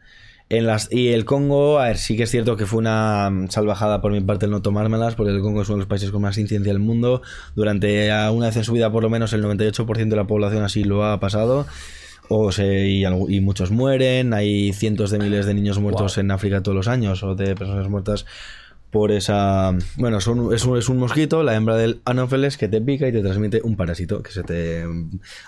En 0.50 0.66
las, 0.66 0.90
y 0.90 1.08
el 1.08 1.26
Congo, 1.26 1.78
a 1.78 1.84
ver, 1.88 1.98
sí 1.98 2.16
que 2.16 2.22
es 2.22 2.30
cierto 2.30 2.56
que 2.56 2.64
fue 2.64 2.78
una 2.78 3.30
salvajada 3.50 4.00
por 4.00 4.12
mi 4.12 4.20
parte 4.22 4.46
el 4.46 4.50
no 4.50 4.62
tomármelas, 4.62 5.14
porque 5.14 5.30
el 5.32 5.42
Congo 5.42 5.60
es 5.60 5.68
uno 5.68 5.76
de 5.76 5.80
los 5.80 5.88
países 5.88 6.10
con 6.10 6.22
más 6.22 6.38
incidencia 6.38 6.72
del 6.72 6.80
mundo. 6.80 7.20
Durante 7.54 8.10
una 8.30 8.46
vez 8.46 8.56
en 8.56 8.64
su 8.64 8.72
vida, 8.72 8.90
por 8.90 9.02
lo 9.02 9.10
menos 9.10 9.32
el 9.34 9.44
98% 9.44 10.08
de 10.08 10.16
la 10.16 10.26
población 10.26 10.62
así 10.62 10.84
lo 10.84 11.04
ha 11.04 11.20
pasado. 11.20 11.66
O 12.30 12.50
se, 12.52 12.86
y 12.88 13.40
muchos 13.40 13.70
mueren, 13.70 14.32
hay 14.34 14.72
cientos 14.72 15.10
de 15.10 15.18
miles 15.18 15.46
de 15.46 15.54
niños 15.54 15.78
muertos 15.80 16.16
en 16.18 16.30
África 16.30 16.62
todos 16.62 16.76
los 16.76 16.88
años, 16.88 17.22
o 17.22 17.34
de 17.34 17.54
personas 17.54 17.88
muertas 17.88 18.24
por 18.90 19.12
esa... 19.12 19.72
Bueno, 19.96 20.20
son- 20.22 20.54
es, 20.54 20.64
un, 20.64 20.78
es 20.78 20.88
un 20.88 20.96
mosquito, 20.98 21.42
la 21.42 21.54
hembra 21.56 21.76
del 21.76 22.00
anófeles, 22.06 22.56
que 22.56 22.68
te 22.68 22.80
pica 22.80 23.06
y 23.08 23.12
te 23.12 23.20
transmite 23.20 23.60
un 23.62 23.76
parásito. 23.76 24.22
que 24.22 24.30
se 24.30 24.42
te 24.44 24.84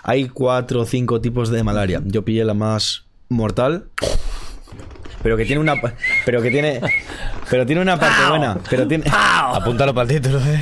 Hay 0.03 0.27
cuatro 0.29 0.81
o 0.81 0.85
cinco 0.85 1.21
tipos 1.21 1.49
de 1.49 1.63
malaria. 1.63 2.01
Yo 2.05 2.23
pillé 2.23 2.45
la 2.45 2.53
más 2.53 3.05
mortal, 3.29 3.85
pero 5.23 5.37
que 5.37 5.45
tiene 5.45 5.59
una... 5.61 5.79
pa- 5.79 5.93
Pero 6.25 6.41
que 6.41 6.49
tiene... 6.51 6.79
Pero 7.49 7.65
tiene 7.65 7.81
una 7.81 7.99
parte 7.99 8.29
buena. 8.29 8.57
Pero 8.69 8.87
tiene... 8.87 9.03
Apúntalo 9.13 9.93
para 9.93 10.09
el 10.13 10.21
título, 10.21 10.39
¿eh? 10.39 10.59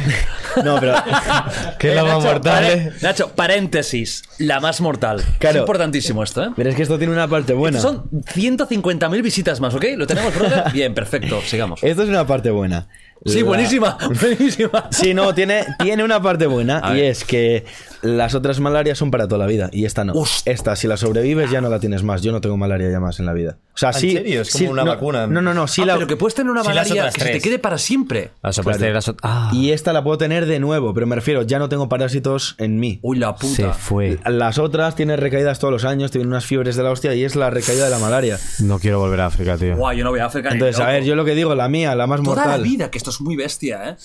No, 0.63 0.79
pero. 0.79 0.95
¿Qué 1.79 1.89
es 1.89 1.95
la 1.95 2.03
más 2.03 2.15
Nacho, 2.17 2.27
mortal? 2.33 2.53
pare- 2.63 2.73
eh? 2.73 2.91
Nacho, 3.01 3.29
paréntesis. 3.35 4.23
La 4.39 4.59
más 4.59 4.81
mortal. 4.81 5.23
Claro. 5.37 5.57
Es 5.57 5.61
importantísimo 5.61 6.23
esto, 6.23 6.43
¿eh? 6.43 6.49
Pero 6.55 6.69
es 6.71 6.75
que 6.75 6.81
esto 6.81 6.97
tiene 6.97 7.13
una 7.13 7.27
parte 7.27 7.53
buena. 7.53 7.79
Son 7.79 8.09
150.000 8.09 9.21
visitas 9.21 9.59
más, 9.59 9.75
¿ok? 9.75 9.85
¿Lo 9.95 10.07
tenemos, 10.07 10.33
brother? 10.33 10.63
Bien, 10.73 10.93
perfecto. 10.95 11.39
Sigamos. 11.45 11.83
Esto 11.83 12.03
es 12.03 12.09
una 12.09 12.25
parte 12.25 12.49
buena. 12.49 12.87
Sí, 13.25 13.39
La- 13.39 13.45
buenísima. 13.45 13.97
Buenísima. 14.21 14.87
Sí, 14.91 15.13
no, 15.13 15.33
tiene, 15.35 15.65
tiene 15.83 16.03
una 16.03 16.21
parte 16.21 16.47
buena 16.47 16.79
A 16.83 16.93
y 16.93 17.01
ver. 17.01 17.11
es 17.11 17.23
que 17.25 17.65
las 18.01 18.33
otras 18.33 18.59
malarias 18.61 18.97
son 18.97 19.11
para 19.11 19.27
toda 19.27 19.39
la 19.39 19.45
vida 19.45 19.69
y 19.73 19.85
esta 19.85 20.03
no. 20.05 20.13
Hostia. 20.13 20.53
Esta, 20.53 20.75
si 20.75 20.87
la 20.87 20.95
sobrevives, 20.97 21.51
ya 21.51 21.59
no 21.61 21.69
la 21.69 21.79
tienes 21.79 22.03
más. 22.03 22.21
Yo 22.21 22.31
no 22.31 22.39
tengo 22.41 22.55
malaria 22.57 22.89
ya 22.89 22.99
más 22.99 23.19
en 23.19 23.25
la 23.25 23.33
vida. 23.33 23.57
O 23.73 23.77
sea, 23.79 23.89
¿En 23.89 23.95
sí. 23.95 24.11
serio? 24.11 24.41
Es 24.41 24.51
como 24.51 24.59
sí, 24.65 24.67
una 24.67 24.83
no, 24.83 24.91
vacuna. 24.91 25.27
No, 25.27 25.41
no, 25.41 25.53
no. 25.53 25.67
Sí 25.67 25.81
Ah, 25.81 25.85
la, 25.87 25.93
pero 25.95 26.07
que 26.07 26.15
puedes 26.17 26.33
tener 26.35 26.51
una 26.51 26.61
Sí, 26.63 26.67
malaria 26.69 27.09
que 27.11 27.21
se 27.21 27.29
te 27.29 27.41
quede 27.41 27.59
para 27.59 27.77
siempre. 27.77 28.31
Las 28.41 28.59
Claro. 28.59 29.15
Ah, 29.23 29.51
Y 29.53 29.71
esta 29.71 29.93
la 29.93 30.03
puedo 30.03 30.17
tener 30.17 30.45
de 30.45 30.59
nuevo, 30.59 30.93
pero 30.93 31.07
me 31.07 31.15
refiero, 31.15 31.43
ya 31.43 31.59
no 31.59 31.69
tengo 31.69 31.87
parásitos 31.89 32.55
en 32.57 32.79
mí. 32.79 32.99
Uy, 33.01 33.17
la 33.17 33.35
se 33.37 33.63
puta. 33.63 33.73
fue. 33.73 34.17
Las 34.25 34.57
otras 34.57 34.95
tienen 34.95 35.17
recaídas 35.17 35.59
todos 35.59 35.71
los 35.71 35.85
años, 35.85 36.11
tienen 36.11 36.27
unas 36.29 36.45
fiebres 36.45 36.75
de 36.75 36.83
la 36.83 36.91
hostia 36.91 37.13
y 37.15 37.23
es 37.23 37.35
la 37.35 37.49
recaída 37.49 37.85
de 37.85 37.91
la 37.91 37.99
malaria. 37.99 38.37
No 38.59 38.79
quiero 38.79 38.99
volver 38.99 39.21
a 39.21 39.25
África, 39.27 39.57
tío. 39.57 39.75
Guau, 39.75 39.93
yo 39.95 40.03
no 40.03 40.09
voy 40.11 40.19
a 40.19 40.25
África 40.25 40.49
ni 40.49 40.55
Entonces, 40.55 40.79
a 40.79 40.87
ver, 40.87 41.03
yo 41.03 41.15
lo 41.15 41.25
que 41.25 41.35
digo, 41.35 41.55
la 41.55 41.67
mía, 41.69 41.95
la 41.95 42.07
más 42.07 42.21
Toda 42.21 42.35
la 42.35 42.41
mortal, 42.43 42.63
vida, 42.63 42.91
que 42.91 42.97
esto 42.97 43.08
es 43.09 43.21
muy 43.21 43.35
bestia, 43.35 43.89
¿eh? 43.89 43.95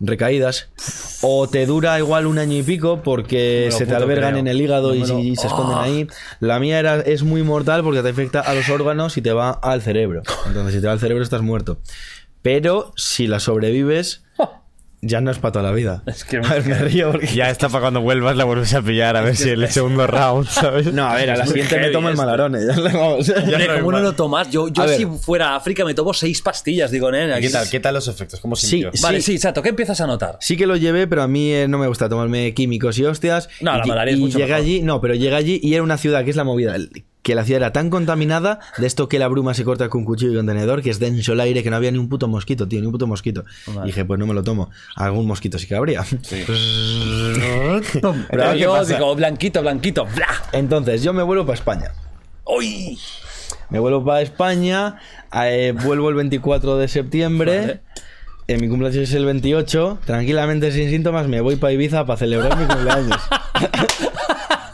recaídas, 0.00 0.70
o 1.20 1.46
te 1.48 1.66
dura 1.66 1.98
igual 1.98 2.26
un 2.26 2.38
año 2.38 2.56
y 2.56 2.62
pico 2.62 3.02
porque 3.02 3.68
se 3.70 3.86
te 3.86 3.94
albergan 3.94 4.30
creo. 4.30 4.40
en 4.40 4.48
el 4.48 4.60
hígado 4.60 4.94
y, 4.94 5.04
se 5.36 5.46
esconden 5.46 5.78
ahí. 5.78 6.06
La 6.40 6.58
mía 6.58 6.78
era, 6.78 7.00
es 7.00 7.22
muy 7.22 7.42
mortal 7.42 7.82
porque 7.82 8.02
te 8.02 8.08
afecta 8.08 8.40
a 8.40 8.54
los 8.54 8.68
órganos 8.70 9.16
y 9.18 9.22
te 9.22 9.32
va 9.32 9.50
al 9.50 9.82
cerebro. 9.82 10.22
Entonces, 10.46 10.74
si 10.74 10.80
te 10.80 10.86
va 10.86 10.94
al 10.94 11.00
cerebro, 11.00 11.22
estás 11.22 11.42
muerto. 11.42 11.78
Pero 12.42 12.92
si 12.96 13.26
la 13.26 13.38
sobrevives, 13.38 14.22
ya 15.02 15.20
no 15.20 15.30
es 15.30 15.38
para 15.38 15.52
toda 15.52 15.64
la 15.64 15.72
vida. 15.72 16.02
Es 16.06 16.24
que- 16.24 16.36
A 16.44 16.54
ver, 16.54 16.66
me 16.66 16.74
río 16.78 17.12
porque... 17.12 17.26
Ya 17.28 17.48
está 17.50 17.68
para 17.68 17.82
cuando 17.82 18.00
vuelvas 18.02 18.36
la 18.36 18.44
vuelves 18.44 18.74
a 18.74 18.82
pillar 18.82 19.16
a 19.16 19.22
ver 19.22 19.34
si 19.36 19.50
en 19.50 19.62
el 19.62 19.68
segundo 19.70 20.06
round, 20.06 20.46
¿sabes? 20.50 20.92
No, 20.92 21.06
a 21.06 21.14
ver, 21.14 21.30
a 21.30 21.36
la 21.36 21.44
Es 21.44 21.50
siguiente 21.50 21.78
me 21.78 21.88
tomo 21.90 22.08
el 22.08 22.16
malarone. 22.16 22.58
Ya 22.66 22.76
le 22.76 22.92
vamos. 22.92 23.28
Hombre, 23.28 23.66
no 23.68 23.74
¿cómo 23.76 23.92
no 23.92 24.00
lo 24.00 24.12
tomas? 24.12 24.50
Yo, 24.50 24.68
yo 24.68 24.86
si 24.88 25.06
fuera 25.06 25.50
a 25.50 25.56
África 25.56 25.84
me 25.84 25.94
tomo 25.94 26.12
seis 26.12 26.42
pastillas, 26.42 26.90
digo, 26.90 27.12
¿eh? 27.12 27.34
¿Qué 27.40 27.50
tal? 27.50 27.68
¿Qué 27.68 27.80
tal 27.80 27.94
los 27.94 28.08
efectos? 28.08 28.40
¿Cómo 28.40 28.56
Sí, 28.56 28.66
sintió? 28.66 28.90
sí. 28.92 29.02
Vale, 29.02 29.20
sí, 29.22 29.38
Chato, 29.38 29.62
¿qué 29.62 29.70
empiezas 29.70 30.00
a 30.00 30.06
notar? 30.06 30.36
Sí 30.40 30.56
que 30.56 30.66
lo 30.66 30.76
llevé, 30.76 31.06
pero 31.06 31.22
a 31.22 31.28
mí 31.28 31.52
eh, 31.52 31.66
no 31.68 31.78
me 31.78 31.86
gusta 31.86 32.08
tomarme 32.08 32.52
químicos 32.54 32.98
y 32.98 33.04
hostias. 33.04 33.48
No, 33.60 33.74
y, 33.76 33.78
la 33.78 33.86
malaria 33.86 34.12
es 34.12 34.18
y 34.18 34.22
mucho 34.22 34.38
llegué 34.38 34.50
mejor. 34.52 34.64
allí, 34.64 34.82
no, 34.82 35.00
pero 35.00 35.14
llegué 35.14 35.34
allí 35.34 35.60
y 35.62 35.74
era 35.74 35.82
una 35.82 35.96
ciudad 35.96 36.24
que 36.24 36.30
es 36.30 36.36
la 36.36 36.44
movida. 36.44 36.76
Que 37.22 37.34
la 37.34 37.44
ciudad 37.44 37.58
era 37.58 37.72
tan 37.72 37.90
contaminada 37.90 38.60
de 38.78 38.86
esto 38.86 39.08
que 39.08 39.18
la 39.18 39.28
bruma 39.28 39.52
se 39.52 39.62
corta 39.64 39.90
con 39.90 40.04
cuchillo 40.04 40.32
y 40.32 40.36
contenedor, 40.36 40.80
que 40.82 40.88
es 40.88 40.98
denso 40.98 41.34
el 41.34 41.40
aire, 41.40 41.62
que 41.62 41.68
no 41.70 41.76
había 41.76 41.90
ni 41.90 41.98
un 41.98 42.08
puto 42.08 42.28
mosquito, 42.28 42.66
tío, 42.66 42.80
ni 42.80 42.86
un 42.86 42.92
puto 42.92 43.06
mosquito. 43.06 43.44
Vale. 43.66 43.80
Y 43.82 43.86
dije, 43.88 44.04
pues 44.06 44.18
no 44.18 44.26
me 44.26 44.32
lo 44.32 44.42
tomo. 44.42 44.70
Algún 44.96 45.26
mosquito 45.26 45.58
sí 45.58 45.66
que 45.66 45.74
habría. 45.74 46.02
Digo, 48.94 49.14
blanquito, 49.14 49.60
blanquito, 49.60 50.06
bla. 50.06 50.28
Entonces, 50.52 51.02
yo 51.02 51.12
me 51.12 51.22
vuelvo 51.22 51.44
para 51.44 51.54
España. 51.58 51.92
¡Uy! 52.44 52.98
Me 53.68 53.78
vuelvo 53.78 54.04
para 54.04 54.22
España, 54.22 54.96
eh, 55.32 55.74
vuelvo 55.84 56.08
el 56.08 56.14
24 56.16 56.76
de 56.78 56.88
septiembre. 56.88 57.58
Vale. 57.60 57.80
eh, 58.48 58.56
mi 58.58 58.68
cumpleaños 58.68 58.96
es 59.02 59.12
el 59.14 59.24
28. 59.26 59.98
Tranquilamente, 60.04 60.72
sin 60.72 60.90
síntomas, 60.90 61.28
me 61.28 61.40
voy 61.40 61.56
para 61.56 61.72
Ibiza 61.72 62.04
para 62.06 62.16
celebrar 62.16 62.56
mi 62.58 62.64
cumpleaños. 62.66 63.20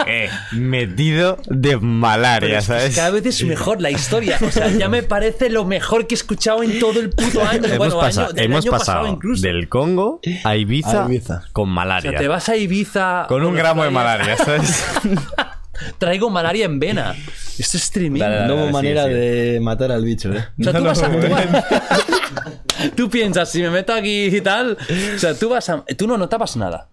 Eh, 0.06 0.28
metido 0.52 1.38
de 1.46 1.76
malaria, 1.78 2.60
¿sabes? 2.60 2.94
Cada 2.94 3.10
vez 3.10 3.26
es 3.26 3.44
mejor 3.44 3.80
la 3.80 3.90
historia. 3.90 4.38
O 4.40 4.50
sea, 4.50 4.68
ya 4.70 4.88
me 4.88 5.02
parece 5.02 5.50
lo 5.50 5.64
mejor 5.64 6.06
que 6.06 6.14
he 6.14 6.18
escuchado 6.18 6.62
en 6.62 6.78
todo 6.78 7.00
el 7.00 7.10
puto 7.10 7.42
año. 7.44 7.64
Hemos, 7.66 7.78
bueno, 7.78 7.98
pasa- 8.00 8.24
año, 8.26 8.32
del 8.32 8.44
hemos 8.44 8.64
año 8.64 8.70
pasado 8.70 8.98
pasado 9.00 9.14
incluso. 9.14 9.42
del 9.42 9.68
Congo 9.68 10.20
a 10.44 10.56
Ibiza, 10.56 11.04
A 11.04 11.06
Ibiza. 11.08 11.42
con 11.52 11.68
O 11.70 11.72
malaria. 11.72 12.10
sea, 12.12 12.20
te 12.20 12.28
vas 12.28 12.48
a 12.48 12.56
Ibiza. 12.56 13.26
Con 13.28 13.44
un 13.44 13.54
gramo 13.54 13.84
de 13.84 13.90
malaria, 13.90 14.36
¿sabes? 14.36 14.84
Traigo 15.98 16.30
malaria 16.30 16.64
en 16.64 16.78
vena. 16.78 17.14
Esto 17.58 17.76
es 17.76 17.90
tremendo. 17.90 18.46
No 18.46 18.54
hubo 18.54 18.66
sí, 18.68 18.72
manera 18.72 19.04
sí. 19.04 19.10
de 19.12 19.60
matar 19.62 19.92
al 19.92 20.04
bicho, 20.04 20.32
¿eh? 20.32 20.44
O 20.58 20.62
sea, 20.64 20.72
tú 20.72 20.84
vas 20.84 21.02
a. 21.02 21.10
Tú, 21.10 21.18
tú 22.96 23.10
piensas, 23.10 23.50
si 23.50 23.60
me 23.62 23.70
meto 23.70 23.92
aquí 23.92 24.24
y 24.26 24.40
tal. 24.40 24.76
O 25.14 25.18
sea, 25.18 25.34
tú 25.34 25.50
vas 25.50 25.68
a. 25.68 25.84
Tú 25.96 26.06
no 26.06 26.16
notabas 26.16 26.56
nada. 26.56 26.88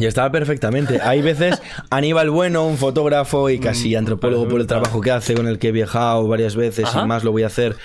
Y 0.00 0.06
estaba 0.06 0.30
perfectamente. 0.30 1.00
Hay 1.02 1.22
veces 1.22 1.60
Aníbal 1.90 2.30
Bueno, 2.30 2.66
un 2.66 2.76
fotógrafo 2.76 3.50
y 3.50 3.58
casi 3.58 3.94
antropólogo 3.94 4.48
por 4.48 4.60
el 4.60 4.66
trabajo 4.66 5.00
que 5.00 5.10
hace, 5.10 5.34
con 5.34 5.48
el 5.48 5.58
que 5.58 5.68
he 5.68 5.72
viajado 5.72 6.26
varias 6.28 6.56
veces 6.56 6.86
Ajá. 6.86 7.02
y 7.02 7.06
más 7.06 7.24
lo 7.24 7.32
voy 7.32 7.42
a 7.42 7.46
hacer. 7.46 7.76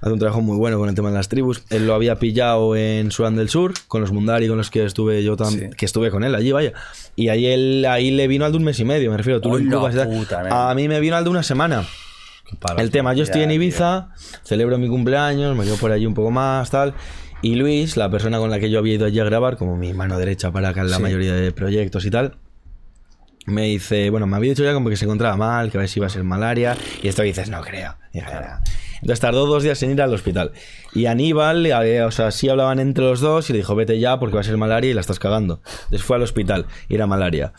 Hace 0.00 0.12
un 0.12 0.18
trabajo 0.20 0.40
muy 0.40 0.56
bueno 0.56 0.78
con 0.78 0.88
el 0.88 0.94
tema 0.94 1.08
de 1.08 1.16
las 1.16 1.28
tribus. 1.28 1.64
Él 1.70 1.86
lo 1.86 1.94
había 1.94 2.20
pillado 2.20 2.76
en 2.76 3.10
Sudán 3.10 3.34
del 3.34 3.48
Sur, 3.48 3.74
con 3.88 4.00
los 4.00 4.12
Mundari, 4.12 4.46
con 4.46 4.56
los 4.56 4.70
que 4.70 4.84
estuve 4.84 5.24
yo 5.24 5.36
también, 5.36 5.72
que 5.72 5.86
estuve 5.86 6.10
con 6.10 6.22
él 6.22 6.36
allí, 6.36 6.52
vaya. 6.52 6.72
Y 7.16 7.30
ahí 7.30 7.46
él, 7.46 7.84
ahí 7.88 8.12
le 8.12 8.28
vino 8.28 8.44
al 8.44 8.52
de 8.52 8.58
un 8.58 8.64
mes 8.64 8.78
y 8.78 8.84
medio, 8.84 9.10
me 9.10 9.16
refiero. 9.16 9.40
Tú 9.40 9.58
lo. 9.58 9.84
A 10.50 10.74
mí 10.74 10.86
me 10.86 11.00
vino 11.00 11.16
al 11.16 11.24
de 11.24 11.30
una 11.30 11.42
semana. 11.42 11.84
El 12.78 12.90
tema, 12.90 13.12
yo 13.12 13.24
estoy 13.24 13.42
en 13.42 13.50
Ibiza, 13.50 14.08
celebro 14.42 14.78
mi 14.78 14.88
cumpleaños, 14.88 15.56
me 15.56 15.64
quedo 15.64 15.76
por 15.76 15.92
allí 15.92 16.06
un 16.06 16.14
poco 16.14 16.30
más, 16.30 16.70
tal. 16.70 16.94
Y 17.40 17.54
Luis, 17.54 17.96
la 17.96 18.10
persona 18.10 18.38
con 18.38 18.50
la 18.50 18.58
que 18.58 18.68
yo 18.70 18.80
había 18.80 18.94
ido 18.94 19.06
allí 19.06 19.20
a 19.20 19.24
grabar, 19.24 19.56
como 19.56 19.76
mi 19.76 19.92
mano 19.94 20.18
derecha 20.18 20.50
para 20.50 20.70
acá 20.70 20.80
en 20.80 20.90
la 20.90 20.98
mayoría 20.98 21.34
de 21.34 21.52
proyectos 21.52 22.04
y 22.04 22.10
tal, 22.10 22.36
me 23.46 23.62
dice, 23.66 24.10
bueno, 24.10 24.26
me 24.26 24.36
había 24.36 24.50
dicho 24.50 24.64
ya 24.64 24.74
como 24.74 24.90
que 24.90 24.96
se 24.96 25.04
encontraba 25.04 25.36
mal, 25.36 25.70
que 25.70 25.78
a 25.78 25.80
ver 25.80 25.88
si 25.88 26.00
iba 26.00 26.06
a 26.06 26.10
ser 26.10 26.24
malaria. 26.24 26.76
Y 27.02 27.08
esto 27.08 27.22
dices, 27.22 27.48
no 27.48 27.60
creo. 27.62 27.94
"No". 28.12 28.20
Entonces 29.00 29.20
tardó 29.20 29.46
dos 29.46 29.62
días 29.62 29.80
en 29.84 29.92
ir 29.92 30.02
al 30.02 30.12
hospital. 30.12 30.50
Y 30.92 31.06
Aníbal, 31.06 31.64
eh, 31.66 32.02
o 32.02 32.10
sea, 32.10 32.32
sí 32.32 32.48
hablaban 32.48 32.80
entre 32.80 33.04
los 33.04 33.20
dos 33.20 33.48
y 33.48 33.52
le 33.52 33.60
dijo, 33.60 33.76
vete 33.76 34.00
ya 34.00 34.18
porque 34.18 34.34
va 34.34 34.40
a 34.40 34.44
ser 34.44 34.56
malaria 34.56 34.90
y 34.90 34.94
la 34.94 35.00
estás 35.00 35.20
cagando. 35.20 35.60
Entonces 35.84 36.02
fue 36.02 36.16
al 36.16 36.22
hospital 36.22 36.66
y 36.88 36.96
era 36.96 37.06
malaria. 37.06 37.52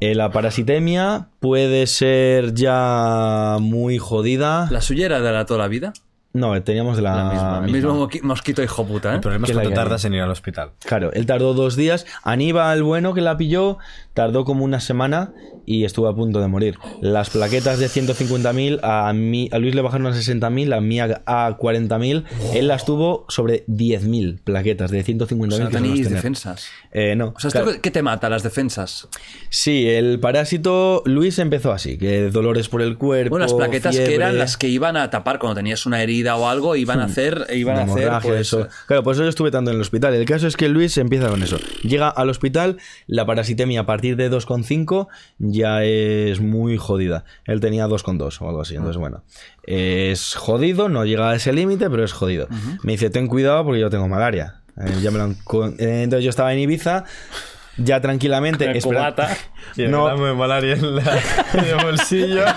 Eh, 0.00 0.14
la 0.14 0.30
parasitemia 0.30 1.28
puede 1.40 1.86
ser 1.86 2.52
ya 2.52 3.56
muy 3.58 3.96
jodida. 3.96 4.68
¿La 4.70 4.82
suya 4.82 5.06
era 5.06 5.22
de 5.22 5.32
la 5.32 5.46
toda 5.46 5.60
la 5.60 5.68
vida? 5.68 5.94
No, 6.36 6.62
teníamos 6.62 6.96
de 6.96 7.02
la, 7.02 7.16
La 7.16 7.30
misma. 7.30 7.62
El 7.64 7.72
mismo 7.72 8.08
mosquito 8.22 8.62
hijo 8.62 8.86
puta, 8.86 9.12
¿eh? 9.12 9.14
El 9.14 9.20
problema 9.20 9.46
es 9.46 9.56
Que 9.56 9.70
tardas 9.70 10.04
en 10.04 10.14
ir 10.14 10.20
al 10.20 10.30
hospital. 10.30 10.72
Claro, 10.84 11.10
él 11.12 11.24
tardó 11.24 11.54
dos 11.54 11.76
días. 11.76 12.06
Aníbal, 12.22 12.82
bueno, 12.82 13.14
que 13.14 13.22
la 13.22 13.36
pilló, 13.36 13.78
tardó 14.12 14.44
como 14.44 14.64
una 14.64 14.80
semana 14.80 15.32
y 15.66 15.84
estuvo 15.84 16.06
a 16.08 16.14
punto 16.14 16.40
de 16.40 16.48
morir. 16.48 16.78
Las 17.00 17.30
plaquetas 17.30 17.78
de 17.78 17.88
150.000, 17.88 18.80
a, 18.82 19.12
mí, 19.12 19.48
a 19.52 19.58
Luis 19.58 19.74
le 19.74 19.82
bajaron 19.82 20.06
a 20.06 20.10
60.000, 20.10 20.74
a 20.74 20.80
mí 20.80 21.00
a, 21.00 21.22
a 21.26 21.58
40.000. 21.58 22.24
Él 22.54 22.68
las 22.68 22.84
tuvo 22.84 23.26
sobre 23.28 23.66
10.000 23.66 24.40
plaquetas 24.42 24.90
de 24.90 25.04
150.000. 25.04 25.52
O 25.52 25.56
sea, 25.56 25.68
tenéis 25.68 26.08
defensas. 26.08 26.68
Eh, 26.92 27.16
no. 27.16 27.34
O 27.36 27.40
sea, 27.40 27.48
¿esto 27.48 27.64
claro. 27.64 27.80
qué 27.82 27.90
te 27.90 28.02
mata, 28.02 28.30
las 28.30 28.42
defensas? 28.42 29.08
Sí, 29.50 29.88
el 29.88 30.20
parásito, 30.20 31.02
Luis 31.04 31.38
empezó 31.38 31.72
así, 31.72 31.98
que 31.98 32.30
dolores 32.30 32.68
por 32.68 32.80
el 32.80 32.96
cuerpo. 32.96 33.30
Bueno, 33.30 33.44
las 33.44 33.54
plaquetas 33.54 33.96
que 33.96 34.14
eran 34.14 34.38
las 34.38 34.56
que 34.56 34.68
iban 34.68 34.96
a 34.96 35.10
tapar 35.10 35.38
cuando 35.38 35.56
tenías 35.56 35.84
una 35.84 36.02
herida 36.02 36.36
o 36.36 36.48
algo, 36.48 36.76
iban 36.76 37.00
a 37.00 37.04
hacer, 37.04 37.46
iban 37.52 37.76
a 37.76 37.82
hacer 37.82 38.10
pues, 38.22 38.40
eso. 38.40 38.68
Claro, 38.86 39.02
por 39.02 39.14
eso 39.14 39.24
yo 39.24 39.28
estuve 39.28 39.50
tanto 39.50 39.70
en 39.70 39.76
el 39.76 39.80
hospital. 39.80 40.14
El 40.14 40.24
caso 40.24 40.46
es 40.46 40.56
que 40.56 40.68
Luis 40.68 40.96
empieza 40.98 41.28
con 41.28 41.42
eso. 41.42 41.58
Llega 41.82 42.08
al 42.08 42.30
hospital, 42.30 42.78
la 43.06 43.26
parasitemia 43.26 43.80
a 43.80 43.86
partir 43.86 44.16
de 44.16 44.30
2,5 44.30 45.08
ya 45.56 45.82
es 45.84 46.40
muy 46.40 46.76
jodida. 46.76 47.24
Él 47.46 47.60
tenía 47.60 47.86
2,2 47.86 48.40
o 48.40 48.48
algo 48.48 48.60
así. 48.60 48.74
Entonces, 48.76 48.98
bueno, 48.98 49.22
es 49.64 50.34
jodido, 50.34 50.88
no 50.88 51.04
llega 51.04 51.30
a 51.30 51.34
ese 51.34 51.52
límite, 51.52 51.88
pero 51.90 52.04
es 52.04 52.12
jodido. 52.12 52.48
Me 52.82 52.92
dice, 52.92 53.10
ten 53.10 53.26
cuidado 53.26 53.64
porque 53.64 53.80
yo 53.80 53.90
tengo 53.90 54.08
malaria. 54.08 54.60
Eh, 54.78 55.00
ya 55.02 55.10
me 55.10 55.18
lo 55.18 55.24
han 55.24 55.34
con- 55.34 55.74
eh, 55.78 56.02
entonces 56.02 56.24
yo 56.24 56.30
estaba 56.30 56.52
en 56.52 56.58
Ibiza. 56.60 57.04
Ya 57.78 58.00
tranquilamente. 58.00 58.64
El 58.64 58.76
espera- 58.76 59.00
cubata. 59.00 59.36
Y 59.76 59.82
el 59.82 59.90
No. 59.90 60.04
gramo 60.06 60.24
de 60.26 60.32
malaria 60.34 60.74
en, 60.74 60.96
la, 60.96 61.18
en 61.54 61.64
el 61.64 61.76
bolsillo. 61.84 62.44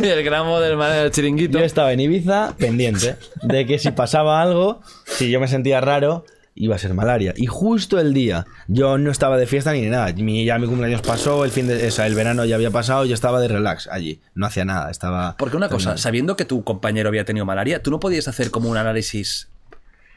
Y 0.00 0.06
el 0.06 0.22
gramo 0.24 0.58
del, 0.60 0.78
del 0.78 1.10
chiringuito. 1.10 1.58
Yo 1.58 1.64
estaba 1.64 1.92
en 1.92 2.00
Ibiza 2.00 2.54
pendiente 2.58 3.16
de 3.42 3.66
que 3.66 3.78
si 3.78 3.90
pasaba 3.90 4.40
algo, 4.40 4.80
si 5.04 5.30
yo 5.30 5.38
me 5.40 5.48
sentía 5.48 5.80
raro, 5.82 6.24
iba 6.56 6.74
a 6.74 6.78
ser 6.78 6.92
malaria. 6.94 7.34
Y 7.36 7.46
justo 7.46 8.00
el 8.00 8.12
día, 8.14 8.46
yo 8.66 8.98
no 8.98 9.10
estaba 9.10 9.36
de 9.36 9.46
fiesta 9.46 9.72
ni 9.72 9.82
de 9.82 9.90
nada. 9.90 10.12
Mi, 10.14 10.44
ya 10.44 10.58
mi 10.58 10.66
cumpleaños 10.66 11.02
pasó, 11.02 11.44
el 11.44 11.50
fin 11.50 11.68
de, 11.68 11.86
o 11.86 11.90
sea, 11.90 12.06
el 12.06 12.14
verano 12.14 12.44
ya 12.44 12.56
había 12.56 12.70
pasado, 12.70 13.04
yo 13.04 13.14
estaba 13.14 13.40
de 13.40 13.48
relax 13.48 13.86
allí. 13.88 14.20
No 14.34 14.46
hacía 14.46 14.64
nada, 14.64 14.90
estaba. 14.90 15.36
Porque 15.36 15.56
una 15.56 15.68
cosa, 15.68 15.96
sabiendo 15.98 16.36
que 16.36 16.44
tu 16.44 16.64
compañero 16.64 17.08
había 17.08 17.24
tenido 17.24 17.44
malaria, 17.46 17.82
¿tú 17.82 17.90
no 17.90 18.00
podías 18.00 18.26
hacer 18.26 18.50
como 18.50 18.68
un 18.70 18.76
análisis 18.78 19.48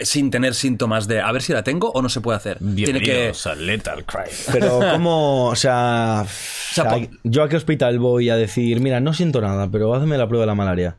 sin 0.01 0.31
tener 0.31 0.53
síntomas 0.53 1.09
de 1.09 1.19
a 1.19 1.29
ver 1.33 1.41
si 1.41 1.51
la 1.51 1.63
tengo 1.63 1.91
o 1.91 2.01
no 2.01 2.07
se 2.07 2.21
puede 2.21 2.37
hacer? 2.37 2.57
Tiene 2.59 2.99
que... 2.99 3.05
Bienvenidos 3.11 3.45
a 3.45 3.55
Lethal 3.55 4.05
Cry. 4.05 4.31
Pero 4.51 4.79
como, 4.93 5.47
o 5.47 5.55
sea, 5.57 6.25
sea, 6.71 6.83
o 6.85 6.89
sea, 6.89 7.07
po- 7.09 7.17
yo 7.25 7.43
a 7.43 7.49
qué 7.49 7.57
hospital 7.57 7.99
voy 7.99 8.29
a 8.29 8.37
decir, 8.37 8.79
mira, 8.79 9.01
no 9.01 9.13
siento 9.13 9.41
nada, 9.41 9.67
pero 9.69 9.93
hazme 9.93 10.17
la 10.17 10.27
prueba 10.27 10.43
de 10.43 10.47
la 10.47 10.55
malaria. 10.55 10.95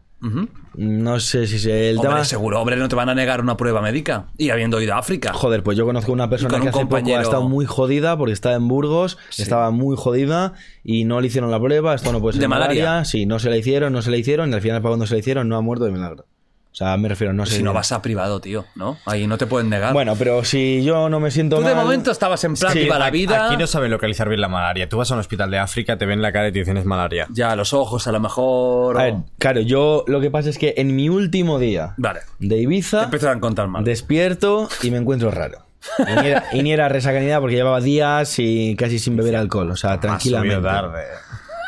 No 0.77 1.19
sé 1.21 1.47
si 1.47 1.59
se 1.59 1.91
el 1.91 1.97
Hombre, 1.97 2.11
tema. 2.13 2.25
seguro, 2.25 2.61
hombre, 2.61 2.77
no 2.77 2.89
te 2.89 2.95
van 2.97 3.09
a 3.09 3.15
negar 3.15 3.41
una 3.41 3.57
prueba 3.57 3.81
médica. 3.83 4.27
Y 4.39 4.51
habiendo 4.51 4.81
ido 4.81 4.95
a 4.95 4.99
África. 4.99 5.33
Joder, 5.33 5.63
pues 5.63 5.77
yo 5.77 5.85
conozco 5.85 6.13
una 6.13 6.29
persona 6.31 6.51
con 6.51 6.61
que 6.61 6.63
un 6.65 6.69
hace 6.69 6.79
poco 6.79 6.89
compañero- 6.91 7.19
ha 7.19 7.23
estado 7.23 7.49
muy 7.49 7.65
jodida 7.67 8.17
porque 8.17 8.33
está 8.33 8.55
en 8.55 8.69
Burgos, 8.69 9.19
estaba 9.37 9.71
muy 9.71 9.97
jodida 9.97 10.53
y 10.85 11.05
no 11.05 11.21
le 11.21 11.27
hicieron 11.27 11.51
la 11.51 11.61
prueba, 11.61 11.95
esto 11.95 12.13
no 12.13 12.21
puede 12.21 12.35
ser 12.35 12.43
¿De 12.43 12.49
malaria? 12.49 13.05
Sí, 13.05 13.27
no 13.27 13.39
se 13.39 13.51
la 13.51 13.57
hicieron, 13.57 13.93
no 13.93 14.03
se 14.03 14.11
la 14.11 14.17
hicieron 14.19 14.51
y 14.51 14.55
al 14.55 14.61
final 14.61 14.81
para 14.83 14.91
cuando 14.93 15.07
se 15.07 15.15
la 15.15 15.21
hicieron 15.21 15.49
no 15.49 15.57
ha 15.57 15.61
muerto 15.61 15.85
de 15.87 15.91
milagro. 15.93 16.27
O 16.73 16.77
sea, 16.81 16.97
me 16.97 17.09
refiero, 17.09 17.33
no 17.33 17.45
sé. 17.47 17.57
Si 17.57 17.63
no 17.65 17.73
vas 17.73 17.91
a 17.91 18.01
privado, 18.01 18.41
tío, 18.41 18.65
¿no? 18.77 18.97
Ahí 19.05 19.27
no 19.27 19.37
te 19.39 19.47
pueden 19.47 19.69
negar. 19.69 19.93
Bueno, 19.93 20.15
pero 20.17 20.45
si 20.45 20.85
yo 20.85 21.09
no 21.09 21.19
me 21.19 21.31
siento 21.33 21.57
Tú 21.57 21.63
de 21.65 21.75
mal- 21.75 21.85
momento 21.85 22.13
estabas 22.13 22.43
en 22.45 22.55
plan 22.55 22.73
Sí, 22.73 22.79
viva 22.81 22.97
la 22.99 23.07
Aquí- 23.07 23.19
vida. 23.19 23.47
Aquí 23.47 23.57
no 23.57 23.67
saben 23.67 23.91
localizar 23.91 24.29
bien 24.29 24.41
la 24.41 24.47
malaria. 24.49 24.89
Tú 24.89 24.97
vas 24.97 25.11
a 25.11 25.15
un 25.15 25.21
hospital 25.21 25.51
de 25.51 25.59
África, 25.59 25.99
te 25.99 26.07
ven 26.07 26.23
la 26.23 26.31
cara 26.33 26.49
y 26.49 26.53
te 26.53 26.61
dicen 26.61 26.77
es 26.77 26.85
malaria. 26.85 27.27
Ya, 27.31 27.57
los 27.57 27.75
ojos 27.75 28.07
a 28.07 28.13
lo 28.13 28.21
mejor. 28.21 29.01
A 29.01 29.03
ver, 29.05 29.15
claro, 29.39 29.61
yo 29.61 30.05
lo 30.07 30.21
que 30.21 30.31
pasa 30.31 30.49
es 30.49 30.59
que 30.59 30.75
en 30.77 30.95
mi 30.95 31.09
último 31.09 31.59
día 31.59 31.95
Vale. 31.97 32.21
de 32.39 32.49
Te 32.49 32.57
Ibiza 32.63 33.05
empiezan 33.05 33.39
a 33.39 33.41
contar 33.41 33.67
mal. 33.67 33.83
despierto 33.85 34.69
y 34.83 34.91
me 34.93 34.99
encuentro 34.99 35.31
raro. 35.33 35.59
Y 35.99 36.05
ni 36.23 36.29
era, 36.29 36.45
y 36.53 36.63
ni 36.63 36.73
era 36.73 36.89
resaca 36.89 37.19
ni 37.19 37.27
nada 37.27 37.41
porque 37.41 37.57
llevaba 37.57 37.81
días 37.81 38.39
y 38.39 38.77
casi 38.77 38.99
sin 39.01 39.17
beber 39.17 39.35
alcohol, 39.35 39.71
o 39.73 39.77
sea, 39.77 39.99
tranquilamente. 39.99 40.55
subido 40.57 40.71
tarde. 40.71 41.05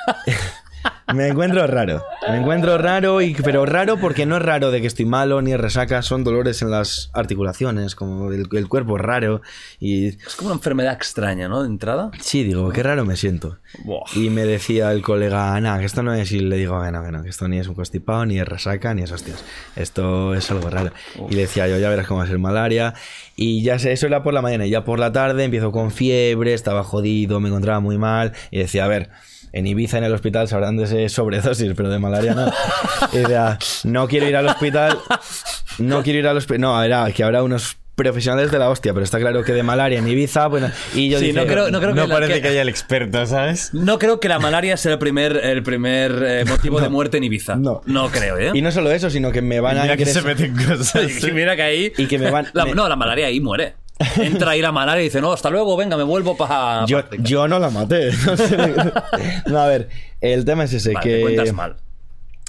Me 1.14 1.28
encuentro 1.28 1.66
raro. 1.66 2.04
Me 2.28 2.38
encuentro 2.38 2.78
raro, 2.78 3.20
y, 3.20 3.34
pero 3.34 3.66
raro 3.66 3.98
porque 3.98 4.26
no 4.26 4.36
es 4.36 4.42
raro 4.42 4.70
de 4.70 4.80
que 4.80 4.86
estoy 4.86 5.04
malo 5.04 5.42
ni 5.42 5.52
es 5.52 5.60
resaca, 5.60 6.02
son 6.02 6.24
dolores 6.24 6.62
en 6.62 6.70
las 6.70 7.10
articulaciones, 7.12 7.94
como 7.94 8.30
el, 8.30 8.46
el 8.52 8.68
cuerpo 8.68 8.96
raro. 8.98 9.42
Y 9.80 10.08
Es 10.08 10.36
como 10.36 10.48
una 10.50 10.56
enfermedad 10.56 10.94
extraña, 10.94 11.48
¿no? 11.48 11.62
De 11.62 11.68
entrada. 11.68 12.10
sí, 12.20 12.44
digo, 12.44 12.70
qué 12.70 12.82
raro 12.82 13.04
me 13.04 13.16
siento. 13.16 13.58
Buah. 13.84 14.02
Y 14.14 14.30
me 14.30 14.44
decía 14.44 14.92
el 14.92 15.02
colega, 15.02 15.58
nada, 15.60 15.78
que 15.78 15.86
esto 15.86 16.02
no 16.02 16.14
es, 16.14 16.32
y 16.32 16.40
le 16.40 16.56
digo, 16.56 16.82
que 16.82 16.90
no, 16.92 17.22
que 17.22 17.28
esto 17.28 17.48
ni 17.48 17.58
es 17.58 17.68
un 17.68 17.74
constipado, 17.74 18.24
ni 18.26 18.38
es 18.38 18.46
resaca, 18.46 18.94
ni 18.94 19.02
es 19.02 19.12
hostias. 19.12 19.44
Esto 19.76 20.34
es 20.34 20.50
algo 20.50 20.70
raro. 20.70 20.92
Y 21.28 21.34
le 21.34 21.42
decía 21.42 21.68
yo, 21.68 21.78
ya 21.78 21.88
verás 21.88 22.06
cómo 22.06 22.18
va 22.18 22.24
a 22.24 22.28
ser 22.28 22.38
malaria. 22.38 22.94
Y 23.36 23.62
ya 23.62 23.78
sé, 23.78 23.92
eso 23.92 24.06
era 24.06 24.22
por 24.22 24.34
la 24.34 24.42
mañana, 24.42 24.66
y 24.66 24.70
ya 24.70 24.84
por 24.84 24.98
la 24.98 25.12
tarde 25.12 25.44
empiezo 25.44 25.72
con 25.72 25.90
fiebre, 25.90 26.54
estaba 26.54 26.84
jodido, 26.84 27.40
me 27.40 27.48
encontraba 27.48 27.80
muy 27.80 27.98
mal, 27.98 28.32
y 28.50 28.58
decía, 28.58 28.84
a 28.84 28.88
ver. 28.88 29.10
En 29.52 29.66
Ibiza, 29.66 29.98
en 29.98 30.04
el 30.04 30.14
hospital, 30.14 30.48
sabrán 30.48 30.76
de 30.76 30.84
ese 30.84 31.08
sobredosis, 31.08 31.72
pero 31.76 31.90
de 31.90 31.98
malaria 31.98 32.34
no. 32.34 32.50
Y 33.12 33.18
decía, 33.18 33.58
no 33.84 34.08
quiero 34.08 34.26
ir 34.28 34.36
al 34.36 34.46
hospital, 34.48 34.98
no 35.78 36.02
quiero 36.02 36.18
ir 36.20 36.26
al 36.26 36.36
hospital. 36.38 36.60
No, 36.60 36.82
era 36.82 37.10
que 37.12 37.22
habrá 37.22 37.42
unos 37.42 37.76
profesionales 37.94 38.50
de 38.50 38.58
la 38.58 38.70
hostia, 38.70 38.94
pero 38.94 39.04
está 39.04 39.18
claro 39.20 39.44
que 39.44 39.52
de 39.52 39.62
malaria 39.62 39.98
en 39.98 40.08
Ibiza, 40.08 40.46
bueno, 40.46 40.70
y 40.94 41.10
yo 41.10 41.18
Sí, 41.18 41.26
dije, 41.26 41.38
no 41.38 41.46
creo, 41.46 41.70
no 41.70 41.78
creo 41.78 41.94
No 41.94 42.02
que, 42.02 42.08
la- 42.08 42.14
parece 42.14 42.32
que- 42.32 42.40
que 42.40 42.48
haya 42.48 42.62
el 42.62 42.70
experto, 42.70 43.26
¿sabes? 43.26 43.74
no 43.74 43.98
creo 43.98 44.18
que 44.18 44.28
la 44.28 44.38
malaria 44.38 44.78
sea 44.78 44.92
el 44.92 44.98
primer, 44.98 45.36
el 45.36 45.62
primer 45.62 46.10
eh, 46.26 46.44
motivo 46.46 46.80
de 46.80 46.88
muerte 46.88 47.18
en 47.18 47.24
Ibiza. 47.24 47.56
No. 47.56 47.82
creo, 48.10 48.38
¿eh? 48.38 48.50
Y 48.54 48.62
no 48.62 48.72
solo 48.72 48.90
eso, 48.90 49.10
sino 49.10 49.30
que 49.30 49.42
me 49.42 49.60
van 49.60 49.76
a 49.76 49.82
Mira 49.82 49.96
que 49.98 50.06
se 50.06 50.20
ingresar- 50.20 50.24
meten 50.24 50.56
cosas. 50.78 51.22
Y 51.28 51.32
mira 51.32 51.54
que 51.54 51.62
ahí. 51.62 51.92
Y 51.98 52.06
que 52.06 52.18
me 52.18 52.30
van- 52.30 52.46
La- 52.54 52.64
me- 52.64 52.74
No, 52.74 52.88
la 52.88 52.96
malaria 52.96 53.26
ahí 53.26 53.40
muere. 53.40 53.74
Entra 54.20 54.52
ahí 54.52 54.60
la 54.60 54.72
malaria 54.72 55.02
y 55.02 55.04
dice, 55.06 55.20
no, 55.20 55.32
hasta 55.32 55.50
luego, 55.50 55.76
venga, 55.76 55.96
me 55.96 56.02
vuelvo 56.04 56.36
para. 56.36 56.84
Yo, 56.86 57.00
yo 57.20 57.48
no 57.48 57.58
la 57.58 57.70
maté. 57.70 58.10
No, 58.26 58.36
sé. 58.36 58.56
No, 59.46 59.58
a 59.58 59.66
ver, 59.66 59.88
el 60.20 60.44
tema 60.44 60.64
es 60.64 60.72
ese, 60.72 60.92
Vale, 60.94 61.04
que 61.08 61.16
te 61.16 61.22
cuentas 61.22 61.52
mal. 61.52 61.76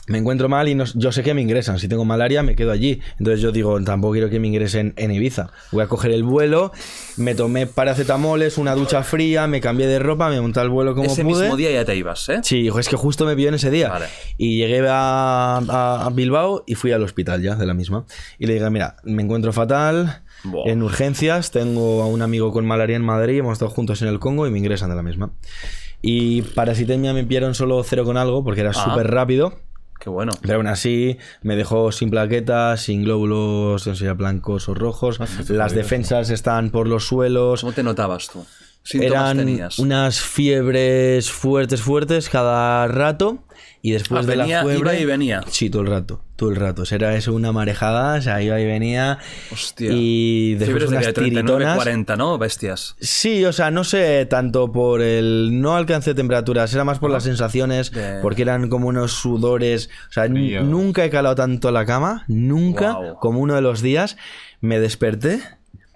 me 0.07 0.17
encuentro 0.17 0.49
mal 0.49 0.67
y 0.67 0.75
no- 0.75 0.83
yo 0.95 1.11
sé 1.13 1.23
que 1.23 1.33
me 1.33 1.41
ingresan. 1.41 1.79
Si 1.79 1.87
tengo 1.87 2.03
malaria, 2.05 2.43
me 2.43 2.55
quedo 2.55 2.71
allí. 2.71 3.01
Entonces 3.19 3.41
yo 3.41 3.51
digo, 3.51 3.81
tampoco 3.83 4.13
quiero 4.13 4.29
que 4.29 4.39
me 4.39 4.47
ingresen 4.47 4.93
en 4.97 5.11
Ibiza. 5.11 5.49
Voy 5.71 5.83
a 5.83 5.87
coger 5.87 6.11
el 6.11 6.23
vuelo, 6.23 6.71
me 7.17 7.35
tomé 7.35 7.67
paracetamoles, 7.67 8.57
una 8.57 8.75
ducha 8.75 9.03
fría, 9.03 9.47
me 9.47 9.61
cambié 9.61 9.87
de 9.87 9.99
ropa, 9.99 10.29
me 10.29 10.41
monté 10.41 10.59
al 10.59 10.69
vuelo 10.69 10.93
como 10.93 11.07
Ese 11.07 11.23
pude. 11.23 11.41
mismo 11.43 11.55
día 11.55 11.71
ya 11.71 11.85
te 11.85 11.95
ibas, 11.95 12.27
¿eh? 12.29 12.39
Sí, 12.43 12.67
es 12.77 12.89
que 12.89 12.95
justo 12.97 13.25
me 13.25 13.35
vio 13.35 13.47
en 13.49 13.55
ese 13.55 13.71
día. 13.71 13.89
Vale. 13.89 14.07
Y 14.37 14.57
llegué 14.57 14.85
a, 14.89 15.57
a- 15.69 16.05
a 16.05 16.09
Bilbao 16.09 16.63
y 16.67 16.75
fui 16.75 16.91
al 16.91 17.01
hospital 17.03 17.41
ya, 17.41 17.55
de 17.55 17.65
la 17.65 17.73
misma. 17.73 18.05
Y 18.39 18.45
le 18.47 18.55
dije, 18.55 18.69
mira, 18.69 18.97
me 19.03 19.23
encuentro 19.23 19.53
fatal, 19.53 20.21
Buah. 20.43 20.69
en 20.69 20.83
urgencias, 20.83 21.51
tengo 21.51 22.01
a 22.03 22.07
un 22.07 22.21
amigo 22.21 22.51
con 22.51 22.65
malaria 22.65 22.95
en 22.95 23.01
Madrid, 23.03 23.39
hemos 23.39 23.53
estado 23.53 23.71
juntos 23.71 24.01
en 24.01 24.07
el 24.09 24.19
Congo 24.19 24.45
y 24.47 24.51
me 24.51 24.59
ingresan 24.59 24.89
de 24.89 24.95
la 24.95 25.03
misma. 25.03 25.31
Y 26.01 26.41
parasitemia 26.41 27.13
me 27.13 27.23
pillaron 27.23 27.55
solo 27.55 27.81
cero 27.83 28.03
con 28.03 28.17
algo, 28.17 28.43
porque 28.43 28.61
era 28.61 28.71
Ah. 28.71 28.73
súper 28.73 29.09
rápido. 29.09 29.53
Qué 29.99 30.09
bueno. 30.09 30.33
Pero 30.41 30.55
aún 30.55 30.67
así 30.67 31.17
me 31.43 31.55
dejó 31.55 31.93
sin 31.93 32.09
plaquetas, 32.09 32.81
sin 32.81 33.03
glóbulos, 33.05 33.87
no 33.87 33.95
sé, 33.95 34.11
blancos 34.11 34.67
o 34.67 34.73
rojos. 34.73 35.19
Las 35.49 35.73
defensas 35.73 36.29
están 36.29 36.71
por 36.71 36.87
los 36.89 37.07
suelos. 37.07 37.61
¿Cómo 37.61 37.71
te 37.71 37.83
notabas 37.83 38.27
tú? 38.29 38.45
¿Síntomas 38.85 39.13
Eran 39.13 39.37
tenías? 39.37 39.79
unas 39.79 40.19
fiebres 40.19 41.31
fuertes, 41.31 41.81
fuertes 41.81 42.27
cada 42.27 42.85
rato. 42.89 43.39
Y 43.85 43.91
después 43.91 44.23
Ah, 44.25 44.29
de 44.29 44.37
venía- 44.37 44.63
la 44.63 44.69
fiebre. 44.69 44.79
iba 44.79 44.95
y 45.01 45.05
venía. 45.05 45.41
Sí, 45.49 45.69
todo 45.69 45.81
el 45.81 45.89
rato. 45.89 46.21
Todo 46.37 46.51
el 46.51 46.55
rato. 46.55 46.83
O 46.83 46.85
sea, 46.85 46.95
Era 46.95 47.15
eso 47.17 47.33
una 47.33 47.51
marejada, 47.51 48.17
o 48.17 48.21
sea, 48.21 48.41
iba 48.41 48.57
y 48.57 48.65
venía. 48.65 49.17
Hostia. 49.51 49.89
Y 49.91 50.55
después 50.55 50.83
de 50.83 50.87
unas 50.87 51.05
que 51.07 51.11
39, 51.11 51.47
tiritonas. 51.47 51.75
40, 51.75 52.15
¿no? 52.15 52.37
Bestias. 52.37 52.95
Sí, 53.01 53.43
o 53.43 53.51
sea, 53.51 53.71
no 53.71 53.83
sé 53.83 54.25
tanto 54.25 54.71
por 54.71 55.01
el. 55.01 55.59
No 55.61 55.75
alcancé 55.75 56.13
temperaturas, 56.15 56.73
era 56.73 56.85
más 56.85 56.99
por 56.99 57.11
las 57.11 57.23
sensaciones, 57.23 57.91
De- 57.91 58.19
porque 58.21 58.43
eran 58.43 58.69
como 58.69 58.87
unos 58.87 59.11
sudores. 59.11 59.89
O 60.09 60.13
sea, 60.13 60.29
nunca 60.29 61.03
he 61.03 61.09
calado 61.09 61.35
tanto 61.35 61.69
la 61.69 61.85
cama, 61.85 62.23
nunca, 62.29 62.97
como 63.19 63.39
uno 63.41 63.53
de 63.55 63.61
los 63.61 63.81
días. 63.81 64.15
Me 64.61 64.79
desperté. 64.79 65.41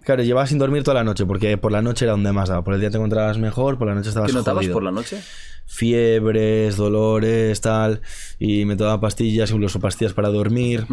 Claro, 0.08 0.24
llevaba 0.24 0.48
sin 0.48 0.58
dormir 0.58 0.84
toda 0.84 0.96
la 0.96 1.04
noche, 1.04 1.26
porque 1.26 1.58
por 1.58 1.74
la 1.74 1.82
noche 1.82 2.06
era 2.06 2.14
donde 2.14 2.32
más 2.32 2.48
daba. 2.48 2.64
Por 2.64 2.74
el 2.76 2.80
día 2.80 2.90
te 2.90 2.96
encontrabas 2.96 3.38
mejor, 3.40 3.78
por 3.78 3.90
la 3.90 3.94
noche 3.94 4.08
estabas 4.08 4.32
¿Qué 4.32 4.38
notabas 4.38 4.60
jodido. 4.62 4.74
por 4.76 4.84
la 4.84 4.92
noche? 4.92 5.22
Fiebres, 5.66 6.78
dolores, 6.78 7.60
tal. 7.60 8.02
Y 8.40 8.64
me 8.64 8.78
tomaba 8.78 9.02
pastillas, 9.02 9.52
incluso 9.52 9.82
pastillas 9.82 10.14
para 10.14 10.30
dormir. 10.30 10.86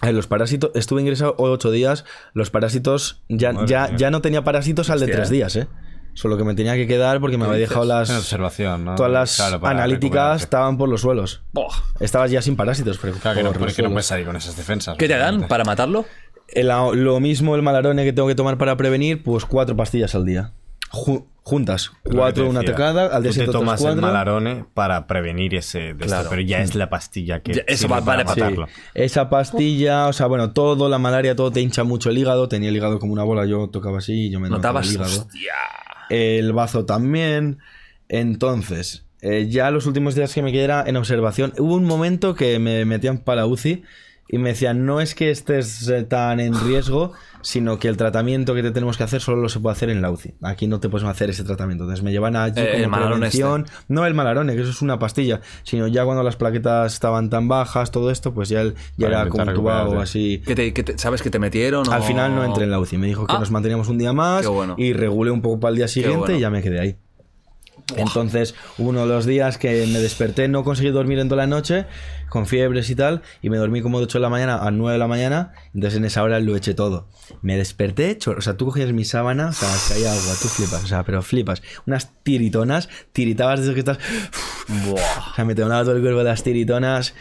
A 0.00 0.06
ver, 0.06 0.14
Los 0.14 0.28
parásitos, 0.28 0.70
estuve 0.74 1.00
ingresado 1.00 1.34
ocho 1.36 1.72
días. 1.72 2.04
Los 2.32 2.50
parásitos, 2.50 3.22
ya, 3.28 3.52
Madre 3.52 3.66
ya, 3.66 3.88
mía. 3.88 3.96
ya 3.96 4.10
no 4.12 4.20
tenía 4.22 4.44
parásitos 4.44 4.88
al 4.90 5.00
de 5.00 5.06
Hostia. 5.06 5.16
tres 5.16 5.30
días, 5.30 5.56
¿eh? 5.56 5.66
Solo 6.14 6.36
que 6.36 6.44
me 6.44 6.54
tenía 6.54 6.74
que 6.74 6.86
quedar 6.86 7.18
porque 7.20 7.38
me 7.38 7.44
había 7.46 7.58
dejado 7.58 7.84
las. 7.86 8.08
En 8.08 8.16
observación, 8.18 8.84
¿no? 8.84 8.94
Todas 8.94 9.10
las 9.10 9.34
Claro, 9.36 9.66
analíticas 9.66 10.42
estaban 10.42 10.78
por 10.78 10.88
los 10.88 11.00
suelos. 11.00 11.42
Estabas 11.98 12.30
ya 12.30 12.40
sin 12.40 12.54
parásitos, 12.54 12.98
pero 13.02 13.14
Claro 13.14 13.36
que 13.38 13.42
no, 13.42 13.48
por 13.52 13.62
los 13.62 13.70
porque 13.72 13.82
no 13.82 13.88
suelos. 13.88 13.92
puedes 13.94 14.06
salir 14.06 14.26
con 14.26 14.36
esas 14.36 14.56
defensas. 14.56 14.96
¿Qué 14.96 15.08
te 15.08 15.16
dan 15.16 15.48
para 15.48 15.64
matarlo? 15.64 16.04
El- 16.52 16.68
lo 16.68 17.20
mismo 17.20 17.54
el 17.56 17.62
malarone 17.62 18.04
que 18.04 18.12
tengo 18.12 18.28
que 18.28 18.34
tomar 18.34 18.58
para 18.58 18.76
prevenir, 18.76 19.22
pues 19.22 19.44
cuatro 19.44 19.76
pastillas 19.76 20.14
al 20.14 20.24
día. 20.24 20.52
Ju- 20.90 21.24
juntas. 21.42 21.90
Cuatro, 22.04 22.48
una 22.48 22.60
tecada, 22.60 23.06
al 23.06 23.22
día 23.22 23.30
Tú 23.32 23.38
te 23.38 23.44
siguiente 23.46 23.52
tomas 23.52 23.82
el 23.82 23.96
malarone 23.96 24.64
para 24.74 25.06
prevenir 25.06 25.54
ese 25.54 25.94
de 25.94 26.04
esto, 26.04 26.26
pero 26.28 26.42
ya 26.42 26.58
es 26.60 26.74
la 26.74 26.88
pastilla 26.90 27.40
que 27.40 27.54
Ya, 27.54 27.62
eso 27.66 27.88
va- 27.88 28.04
para 28.04 28.22
Sí, 28.22 28.28
matarlo. 28.40 28.68
esa 28.94 29.28
pastilla, 29.30 30.06
o 30.08 30.12
sea, 30.12 30.26
bueno, 30.26 30.52
todo, 30.52 30.88
la 30.90 30.98
malaria, 30.98 31.34
todo 31.34 31.50
te 31.50 31.60
hincha 31.60 31.82
mucho 31.84 32.10
el 32.10 32.18
hígado. 32.18 32.48
Tenía 32.48 32.68
el 32.68 32.76
hígado 32.76 32.98
como 32.98 33.12
una 33.14 33.24
bola, 33.24 33.46
yo 33.46 33.68
tocaba 33.70 33.98
así 33.98 34.26
y 34.26 34.30
yo 34.30 34.38
me 34.38 34.48
notaba 34.50 34.80
Notabas. 34.80 34.88
el 34.88 34.94
hígado. 34.94 35.10
Hostia. 35.22 35.54
El 36.10 36.52
bazo 36.52 36.84
también. 36.84 37.58
Entonces, 38.16 39.04
eh, 39.22 39.46
ya 39.48 39.70
los 39.70 39.86
últimos 39.86 40.14
días 40.14 40.32
que 40.34 40.42
me 40.42 40.52
quedé 40.52 40.64
era 40.64 40.84
en 40.86 40.96
observación. 40.96 41.54
Hubo 41.58 41.74
un 41.74 41.84
momento 41.84 42.34
que 42.34 42.58
me 42.58 42.84
metían 42.84 43.18
para 43.18 43.40
la 43.42 43.46
UCI 43.46 43.82
y 44.32 44.38
me 44.38 44.48
decían, 44.48 44.84
no 44.84 45.00
es 45.00 45.14
que 45.14 45.30
estés 45.30 45.86
eh, 45.88 46.02
tan 46.02 46.40
en 46.40 46.54
riesgo, 46.58 47.12
sino 47.42 47.78
que 47.78 47.86
el 47.88 47.96
tratamiento 47.96 48.54
que 48.54 48.62
te 48.62 48.70
tenemos 48.70 48.96
que 48.96 49.04
hacer 49.04 49.20
solo 49.20 49.48
se 49.48 49.60
puede 49.60 49.72
hacer 49.74 49.90
en 49.90 50.00
la 50.02 50.10
UCI. 50.10 50.34
Aquí 50.42 50.66
no 50.66 50.80
te 50.80 50.88
puedes 50.88 51.06
hacer 51.06 51.28
ese 51.30 51.44
tratamiento. 51.44 51.84
Entonces 51.84 52.02
me 52.02 52.10
llevan 52.12 52.34
allí 52.34 52.60
Eh, 52.60 52.70
como 52.72 52.84
el 52.84 52.88
Malarone 52.88 53.14
prevención. 53.16 53.66
No 53.88 54.06
el 54.06 54.14
malarone, 54.14 54.54
que 54.56 54.62
eso 54.62 54.70
es 54.70 54.80
una 54.82 54.98
pastilla, 54.98 55.40
sino 55.64 55.86
ya 55.86 56.04
cuando 56.04 56.22
las 56.22 56.36
plaquetas 56.36 56.94
estaban 56.94 57.30
tan 57.30 57.46
bajas, 57.48 57.90
todo 57.90 58.10
esto, 58.10 58.32
pues 58.32 58.48
ya, 58.48 58.62
el- 58.62 58.74
ya 58.96 59.08
Para 59.08 59.20
era 59.22 59.30
como 59.30 59.44
tubado 59.52 59.80
recuperarse. 59.84 60.02
así. 60.02 60.42
¿Qué 60.46 60.54
te, 60.54 60.72
qué 60.72 60.82
te- 60.82 60.98
¿Sabes 60.98 61.20
que 61.22 61.30
te 61.30 61.38
metieron? 61.38 61.86
o- 61.86 61.92
Al 61.92 62.02
final 62.02 62.34
no 62.34 62.42
entré 62.44 62.64
en 62.64 62.70
la 62.70 62.80
UCI. 62.80 62.96
Me 62.98 63.08
dijo 63.08 63.26
que 63.26 63.34
Ah. 63.34 63.38
nos 63.38 63.50
manteníamos 63.50 63.88
un 63.88 63.98
día 63.98 64.12
más 64.12 64.46
bueno. 64.46 64.74
y 64.78 64.92
regulé 64.94 65.30
un 65.30 65.42
poco 65.42 65.60
para 65.60 65.70
el 65.70 65.76
día 65.76 65.88
siguiente 65.88 66.18
bueno. 66.18 66.36
y 66.36 66.40
ya 66.40 66.48
me 66.50 66.62
quedé 66.62 66.80
ahí. 66.80 66.96
Entonces, 67.96 68.54
uno 68.78 69.00
de 69.00 69.06
los 69.06 69.26
días 69.26 69.58
que 69.58 69.86
me 69.86 70.00
desperté, 70.00 70.48
no 70.48 70.64
conseguí 70.64 70.90
dormir 70.90 71.18
en 71.18 71.28
toda 71.28 71.42
la 71.42 71.46
noche, 71.46 71.86
con 72.28 72.46
fiebres 72.46 72.88
y 72.90 72.94
tal, 72.94 73.22
y 73.42 73.50
me 73.50 73.58
dormí 73.58 73.82
como 73.82 73.98
de 73.98 74.04
8 74.04 74.18
de 74.18 74.22
la 74.22 74.28
mañana 74.28 74.66
a 74.66 74.70
9 74.70 74.92
de 74.92 74.98
la 74.98 75.06
mañana, 75.06 75.52
entonces 75.74 75.98
en 75.98 76.04
esa 76.04 76.22
hora 76.22 76.40
lo 76.40 76.56
eché 76.56 76.74
todo. 76.74 77.08
Me 77.42 77.56
desperté, 77.56 78.18
o 78.26 78.40
sea, 78.40 78.56
tú 78.56 78.66
cogías 78.66 78.92
mi 78.92 79.04
sábana, 79.04 79.48
o 79.48 79.52
sea, 79.52 79.68
caía 79.88 80.12
agua, 80.12 80.34
tú 80.40 80.48
flipas, 80.48 80.84
o 80.84 80.86
sea, 80.86 81.02
pero 81.04 81.22
flipas. 81.22 81.62
Unas 81.86 82.10
tiritonas, 82.22 82.88
tiritabas 83.12 83.60
desde 83.60 83.74
que 83.74 83.80
estás... 83.80 83.98
O 84.90 85.34
sea, 85.34 85.44
me 85.44 85.54
todo 85.54 85.92
el 85.94 86.00
cuerpo 86.00 86.18
de 86.18 86.24
las 86.24 86.42
tiritonas 86.42 87.14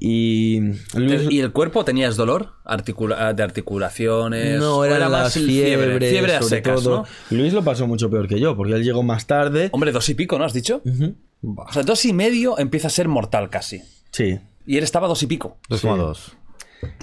y... 0.00 0.60
Luis- 0.94 1.30
¿Y 1.30 1.40
el 1.40 1.52
cuerpo 1.52 1.84
tenías 1.84 2.16
dolor 2.16 2.54
Articula- 2.64 3.32
de 3.34 3.42
articulaciones? 3.42 4.58
No, 4.58 4.78
¿O 4.78 4.84
eran 4.84 4.96
era 4.96 5.08
más 5.08 5.36
el 5.36 5.46
fiebres, 5.46 6.10
Fiebre 6.10 6.34
a 6.36 6.42
sobre 6.42 6.56
secas, 6.56 6.82
todo. 6.82 6.96
¿no? 7.30 7.36
Luis 7.36 7.52
lo 7.52 7.62
pasó 7.62 7.86
mucho 7.86 8.10
peor 8.10 8.26
que 8.26 8.40
yo, 8.40 8.56
porque 8.56 8.72
él 8.74 8.82
llegó 8.82 9.02
más 9.02 9.26
tarde. 9.26 9.68
Hombre, 9.72 9.92
dos 9.92 10.08
y 10.08 10.14
pico, 10.14 10.38
¿no 10.38 10.44
has 10.44 10.52
dicho? 10.54 10.82
O 11.44 11.72
sea, 11.72 11.82
dos 11.82 12.04
y 12.04 12.12
medio 12.12 12.58
empieza 12.58 12.88
a 12.88 12.90
ser 12.90 13.08
mortal 13.08 13.50
casi. 13.50 13.82
Sí. 14.10 14.38
Y 14.66 14.76
él 14.76 14.84
estaba 14.84 15.06
dos 15.08 15.22
y 15.22 15.26
pico. 15.26 15.58
2,2. 15.68 16.32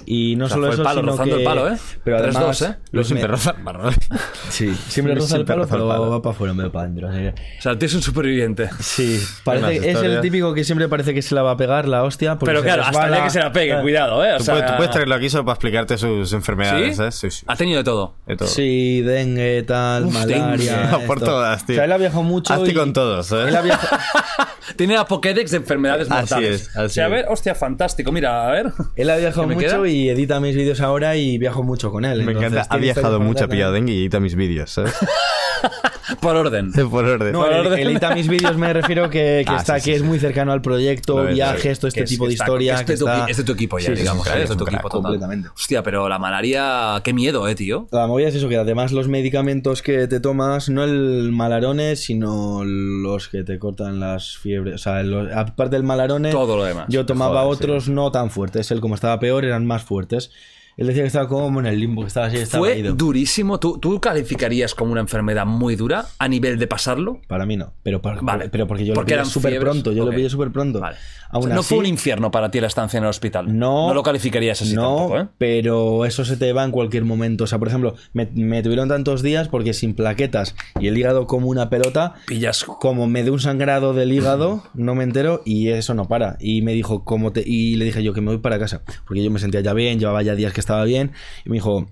Y 0.06 0.36
no 0.36 0.46
O 0.46 0.48
sea, 0.48 0.54
solo 0.56 0.66
fue 0.68 0.74
el 0.74 0.80
eso, 0.80 0.84
palo, 0.88 1.00
sino 1.00 1.12
rozando 1.12 1.34
que... 1.36 1.42
el 1.42 1.44
palo, 1.46 1.68
¿eh? 1.68 1.76
Pero 2.02 2.16
Tres, 2.22 2.36
además... 2.36 2.58
dos, 2.60 2.68
¿eh? 2.70 2.76
Lo 2.90 2.98
los 3.00 3.06
siempre 3.06 3.28
me- 3.28 3.32
roza 3.34 3.54
el 3.56 3.62
palo. 3.64 3.90
Sí, 4.48 4.74
siempre 4.88 5.14
roza 5.14 5.36
el 5.36 5.44
palo, 5.44 5.62
el 5.64 5.68
pero 5.68 5.86
va 5.86 6.22
para 6.22 6.34
afuera, 6.34 6.54
me 6.54 6.64
va 6.64 6.72
para 6.72 6.84
adentro. 6.86 7.08
así 7.08 7.18
que- 7.18 7.28
O 7.58 7.62
sea, 7.62 7.72
el 7.72 7.78
tío 7.78 7.86
es 7.86 7.94
un 7.94 8.02
superviviente. 8.02 8.70
Sí, 8.80 9.20
parece, 9.44 9.90
es 9.90 10.02
el 10.02 10.20
típico 10.20 10.54
que 10.54 10.64
siempre 10.64 10.88
parece 10.88 11.12
que 11.14 11.20
se 11.22 11.34
la 11.34 11.42
va 11.42 11.52
a 11.52 11.56
pegar 11.56 11.86
la 11.86 12.02
hostia. 12.04 12.38
Pero 12.38 12.62
claro, 12.62 12.82
hasta 12.84 13.06
el 13.06 13.12
día 13.12 13.24
que 13.24 13.30
se 13.30 13.38
la 13.40 13.52
pegue, 13.52 13.80
cuidado, 13.82 14.24
¿eh? 14.24 14.34
O 14.34 14.38
Tú, 14.38 14.44
sea, 14.44 14.54
puedes, 14.54 14.70
tú 14.70 14.76
puedes 14.78 14.90
traerlo 14.92 15.14
aquí 15.14 15.28
solo 15.30 15.44
para 15.44 15.54
explicarte 15.54 15.98
sus 15.98 16.32
enfermedades, 16.32 16.96
¿Sí? 16.96 17.02
¿eh? 17.02 17.12
Sí, 17.12 17.30
sí. 17.30 17.44
Ha 17.46 17.56
tenido 17.56 17.78
de 17.78 17.84
todo. 17.84 18.16
De 18.26 18.36
todo. 18.36 18.48
Sí, 18.48 19.02
dengue, 19.02 19.62
tal, 19.64 20.06
Uf, 20.06 20.14
malaria. 20.14 20.46
dengue. 20.88 20.98
Por 21.06 21.20
todas, 21.20 21.66
tío. 21.66 21.74
O 21.74 21.76
sea, 21.76 21.84
él 21.84 21.92
ha 21.92 21.98
viajado 21.98 22.22
mucho. 22.22 22.54
Hazte 22.54 22.70
y- 22.70 22.74
con 22.74 22.92
todos, 22.94 23.30
¿eh? 23.32 23.44
Él 23.48 23.54
ha, 23.56 23.60
viajado, 23.60 23.98
Tiene 24.76 24.94
la 24.94 25.04
Pokédex 25.06 25.50
de 25.50 25.56
enfermedades 25.58 26.10
Así 26.10 26.34
mortales. 26.34 26.60
es, 26.62 26.68
así 26.76 26.84
o 26.84 26.88
sea, 26.88 27.04
a 27.06 27.08
ver, 27.08 27.26
hostia, 27.28 27.54
fantástico. 27.54 28.12
Mira, 28.12 28.48
a 28.48 28.50
ver. 28.52 28.72
Él 28.96 29.10
ha 29.10 29.16
viajado 29.16 29.42
¿Qué 29.48 29.48
me 29.48 29.54
mucho 29.54 29.82
queda? 29.82 29.88
y 29.88 30.08
edita 30.08 30.40
mis 30.40 30.56
vídeos 30.56 30.80
ahora 30.80 31.16
y 31.16 31.38
viajo 31.38 31.62
mucho 31.62 31.90
con 31.90 32.04
él. 32.04 32.22
Me 32.24 32.32
entonces 32.32 32.52
encanta. 32.52 32.74
Ha 32.74 32.78
viajado 32.78 33.20
mucho, 33.20 33.44
ha 33.44 33.48
pillado 33.48 33.72
dengue 33.72 33.92
y 33.92 34.00
edita 34.00 34.20
mis 34.20 34.34
vídeos, 34.34 34.70
¿sabes? 34.70 34.94
Por 36.20 36.36
orden. 36.36 36.72
Por 36.90 37.04
orden. 37.04 37.32
No, 37.32 37.40
Por 37.40 37.52
el- 37.52 37.66
orden. 37.66 37.86
edita 37.88 38.14
mis 38.14 38.28
vídeos 38.28 38.56
me 38.56 38.72
refiero 38.72 39.10
que, 39.10 39.42
que 39.46 39.52
Ah, 39.52 39.56
está 39.58 39.74
sí, 39.76 39.80
sí, 39.80 39.90
que 39.90 39.96
es 39.96 40.02
sí. 40.02 40.06
muy 40.08 40.18
cercano 40.18 40.52
al 40.52 40.62
proyecto, 40.62 41.18
Lo 41.18 41.24
ves, 41.24 41.34
viajes, 41.34 41.78
todo 41.78 41.88
este 41.88 42.00
Que 42.00 42.04
es- 42.04 42.10
tipo 42.10 42.26
de 42.26 42.32
está- 42.34 42.44
historia. 42.44 42.74
Es 42.74 42.78
de, 42.80 42.84
que 42.86 42.96
tu, 42.98 43.06
está- 43.08 43.26
es 43.28 43.36
de 43.36 43.44
tu 43.44 43.52
equipo 43.52 43.78
ya, 43.78 43.86
Sí, 43.86 43.92
sí, 43.96 44.00
digamos. 44.02 44.24
sí, 44.24 44.30
¿eh? 44.30 44.36
sí, 44.36 44.42
es 44.44 44.48
de 44.48 44.56
tu 44.56 44.64
crack, 44.64 44.74
equipo 44.76 44.88
total. 44.88 45.02
completamente. 45.02 45.48
Hostia, 45.54 45.82
pero 45.82 46.08
la 46.08 46.18
malaria, 46.18 47.00
qué 47.04 47.12
miedo, 47.12 47.46
eh, 47.48 47.54
tío. 47.54 47.86
La 47.92 48.06
movida 48.06 48.28
es 48.28 48.34
eso, 48.34 48.48
que 48.48 48.56
además 48.56 48.92
los 48.92 49.08
medicamentos 49.08 49.82
que 49.82 50.06
te 50.08 50.20
tomas, 50.20 50.68
no 50.68 50.84
el 50.84 51.30
malarones, 51.32 52.00
sino 52.04 52.64
los 52.64 53.28
que 53.28 53.44
te 53.44 53.58
cortan 53.58 54.00
las 54.00 54.36
fiebres. 54.38 54.74
O 54.74 54.78
sea, 54.78 55.02
los- 55.02 55.32
aparte 55.32 55.76
del 55.76 55.82
malarone, 55.84 56.30
Todo 56.30 56.56
lo 56.56 56.64
demás. 56.64 56.86
yo 56.88 57.06
tomaba 57.06 57.42
Joder, 57.42 57.54
otros 57.56 57.88
no 57.88 58.10
tan 58.12 58.30
fuertes. 58.30 58.70
Él, 58.70 58.80
como 58.80 58.94
estaba 58.94 59.18
peor, 59.20 59.44
eran 59.44 59.66
más 59.66 59.82
fuertes. 59.82 60.30
Él 60.78 60.86
decía 60.86 61.02
que 61.02 61.08
estaba 61.08 61.28
como 61.28 61.60
en 61.60 61.66
el 61.66 61.78
limbo, 61.78 62.02
que 62.02 62.08
estaba 62.08 62.26
así, 62.26 62.36
estaba 62.38 62.64
Fue 62.64 62.78
ido. 62.78 62.94
durísimo. 62.94 63.58
¿Tú, 63.60 63.78
¿Tú 63.78 64.00
calificarías 64.00 64.74
como 64.74 64.92
una 64.92 65.00
enfermedad 65.02 65.44
muy 65.44 65.76
dura 65.76 66.06
a 66.18 66.28
nivel 66.28 66.58
de 66.58 66.66
pasarlo? 66.66 67.20
Para 67.26 67.44
mí 67.46 67.56
no, 67.56 67.72
pero, 67.82 68.00
para- 68.00 68.20
Vale. 68.22 68.48
pero 68.48 68.66
porque 68.66 68.86
yo 68.86 68.94
Porque 68.94 69.16
lo 69.16 69.22
pillé 69.22 69.32
súper 69.32 69.58
pronto. 69.60 69.92
Yo 69.92 70.04
lo 70.06 70.12
pillé 70.12 70.30
súper 70.30 70.50
pronto. 70.52 70.80
Vale. 70.80 70.96
Aún 71.30 71.42
O 71.44 71.46
sea, 71.48 71.54
no 71.56 71.60
así- 71.60 71.68
fue 71.70 71.78
un 71.78 71.86
infierno 71.86 72.30
para 72.30 72.50
ti 72.50 72.58
la 72.60 72.68
estancia 72.68 72.96
en 72.96 73.04
el 73.04 73.10
hospital. 73.10 73.58
No. 73.58 73.88
No 73.88 73.94
lo 73.94 74.02
calificarías 74.02 74.62
así 74.62 74.74
no, 74.74 74.82
tampoco, 74.96 75.18
¿eh? 75.20 75.26
pero 75.36 76.06
eso 76.06 76.24
se 76.24 76.36
te 76.38 76.52
va 76.54 76.64
en 76.64 76.70
cualquier 76.70 77.04
momento. 77.04 77.44
O 77.44 77.46
sea, 77.46 77.58
por 77.58 77.68
ejemplo, 77.68 77.96
me, 78.14 78.28
me 78.34 78.62
tuvieron 78.62 78.88
tantos 78.88 79.22
días 79.22 79.48
porque 79.48 79.74
sin 79.74 79.94
plaquetas 79.94 80.54
y 80.80 80.86
el 80.86 80.96
hígado 80.96 81.26
como 81.26 81.48
una 81.48 81.68
pelota, 81.68 82.14
Pillas. 82.26 82.64
como 82.64 83.06
me 83.08 83.24
dio 83.24 83.32
un 83.34 83.40
sangrado 83.40 83.92
del 83.94 84.12
hígado, 84.12 84.62
no 84.74 84.94
me 84.94 85.02
entero 85.04 85.42
y 85.44 85.68
eso 85.68 85.92
no 85.94 86.06
para. 86.06 86.36
Y 86.40 86.62
me 86.62 86.72
dijo, 86.72 87.04
¿cómo 87.04 87.32
te...? 87.32 87.42
Y 87.44 87.74
le 87.76 87.84
dije 87.84 88.02
yo 88.02 88.14
que 88.14 88.20
me 88.20 88.28
voy 88.28 88.38
para 88.38 88.58
casa, 88.60 88.82
porque 89.06 89.22
yo 89.24 89.30
me 89.30 89.40
sentía 89.40 89.60
ya 89.60 89.74
bien, 89.74 89.98
llevaba 89.98 90.22
ya 90.22 90.34
días 90.34 90.52
que 90.54 90.60
estaba 90.68 90.84
bien. 90.84 91.12
Y 91.44 91.50
me 91.50 91.54
dijo, 91.54 91.88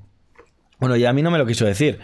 bueno, 0.79 0.97
y 0.97 1.05
a 1.05 1.13
mí 1.13 1.23
no 1.23 1.31
me 1.31 1.39
lo 1.39 1.47
quiso 1.47 1.65
decir. 1.65 1.99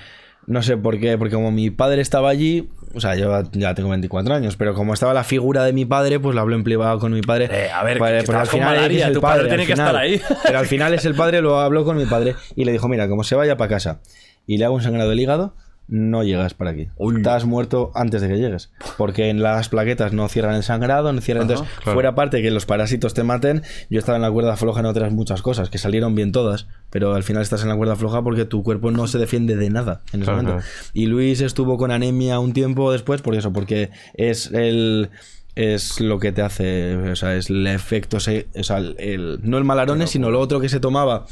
No 0.47 0.63
sé 0.63 0.77
por 0.77 0.99
qué, 0.99 1.17
porque 1.19 1.35
como 1.35 1.53
mi 1.53 1.71
padre 1.71 2.03
estaba 2.03 2.29
allí, 2.29 2.69
o 2.95 3.01
sea, 3.01 3.15
yo 3.15 3.43
ya 3.53 3.75
tengo 3.75 3.91
24 3.91 4.35
años, 4.35 4.57
pero 4.57 4.75
como 4.75 4.93
estaba 4.93 5.15
la 5.15 5.23
figura 5.23 5.65
de 5.65 5.73
mi 5.73 5.85
padre, 5.85 6.19
pues 6.19 6.35
lo 6.35 6.41
hablé 6.41 6.57
en 6.57 6.65
privado 6.65 6.99
con 6.99 7.13
mi 7.13 7.21
padre. 7.21 7.49
Eh, 7.53 7.71
a 7.71 7.85
ver, 7.85 7.95
que 7.95 7.99
porque 8.01 8.19
estabas 8.19 8.49
con 8.49 8.61
malaria, 8.61 9.03
es 9.03 9.07
el 9.07 9.15
tu 9.15 9.21
padre 9.21 9.43
al 9.43 9.49
tiene 9.49 9.67
que 9.67 9.73
estar 9.73 9.95
ahí. 9.95 10.21
Pero 10.43 10.59
al 10.59 10.67
final 10.67 10.95
es 10.95 11.05
el 11.05 11.15
padre, 11.15 11.43
lo 11.43 11.61
habló 11.61 11.85
con 11.85 11.97
mi 11.97 12.07
padre 12.07 12.35
y 12.57 12.65
le 12.65 12.73
dijo, 12.73 12.89
mira, 12.89 13.09
como 13.09 13.23
se 13.23 13.37
vaya 13.37 13.57
para 13.57 13.71
casa 13.71 14.01
y 14.47 14.59
le 14.59 14.65
hago 14.65 14.75
un 14.75 14.83
sangrado 14.83 15.11
del 15.11 15.21
hígado, 15.21 15.55
no 15.95 16.25
llegas 16.25 16.55
para 16.55 16.71
aquí. 16.71 16.89
Estás 17.19 17.45
muerto 17.45 17.93
antes 17.95 18.23
de 18.23 18.29
que 18.29 18.39
llegues. 18.39 18.71
Porque 18.97 19.29
en 19.29 19.43
las 19.43 19.69
plaquetas 19.69 20.15
no 20.15 20.27
cierran 20.29 20.55
el 20.55 20.63
sangrado, 20.63 21.13
no 21.13 21.21
cierran. 21.21 21.43
Entonces, 21.51 21.69
fuera 21.93 22.15
parte 22.15 22.41
que 22.41 22.51
los 22.51 22.65
parásitos 22.65 23.13
te 23.13 23.25
maten, 23.25 23.63
yo 23.91 23.99
estaba 23.99 24.17
en 24.17 24.23
la 24.23 24.31
cuerda 24.31 24.57
floja 24.57 24.81
en 24.81 24.87
otras 24.87 25.13
muchas 25.13 25.43
cosas, 25.43 25.69
que 25.69 25.77
salieron 25.77 26.15
bien 26.15 26.33
todas, 26.33 26.67
pero 26.89 27.15
al 27.15 27.23
final 27.25 27.43
estás 27.43 27.63
en 27.63 27.69
la 27.69 27.77
cuerda 27.77 27.95
floja 27.97 28.23
porque 28.23 28.47
tu 28.47 28.63
cuerpo 28.63 28.91
no 28.91 29.07
se 29.07 29.19
defiende 29.19 29.55
de 29.57 29.69
nada 29.69 30.01
en 30.15 30.23
ese 30.23 30.31
momento. 30.31 30.65
Y 30.95 31.07
Luis 31.07 31.41
estuvo 31.43 31.77
con 31.77 31.91
anemia 31.91 32.39
un 32.39 32.55
tiempo 32.55 32.91
después, 32.91 33.21
por 33.21 33.35
eso, 33.35 33.53
porque 33.53 33.91
es 34.15 34.51
el 34.53 35.11
es 35.55 36.01
lo 36.01 36.19
que 36.19 36.33
te 36.33 36.41
hace, 36.41 36.97
o 36.97 37.15
sea, 37.17 37.35
es 37.37 37.51
el 37.51 37.67
efecto, 37.67 38.17
o 38.17 38.21
sea, 38.21 38.35
el, 38.79 38.97
el- 38.99 39.41
no 39.43 39.59
el 39.59 39.65
malarone, 39.65 40.07
sino 40.07 40.31
lo 40.31 40.41
otro 40.41 40.59
que 40.61 40.71
se 40.71 40.81
tomaba 40.81 41.27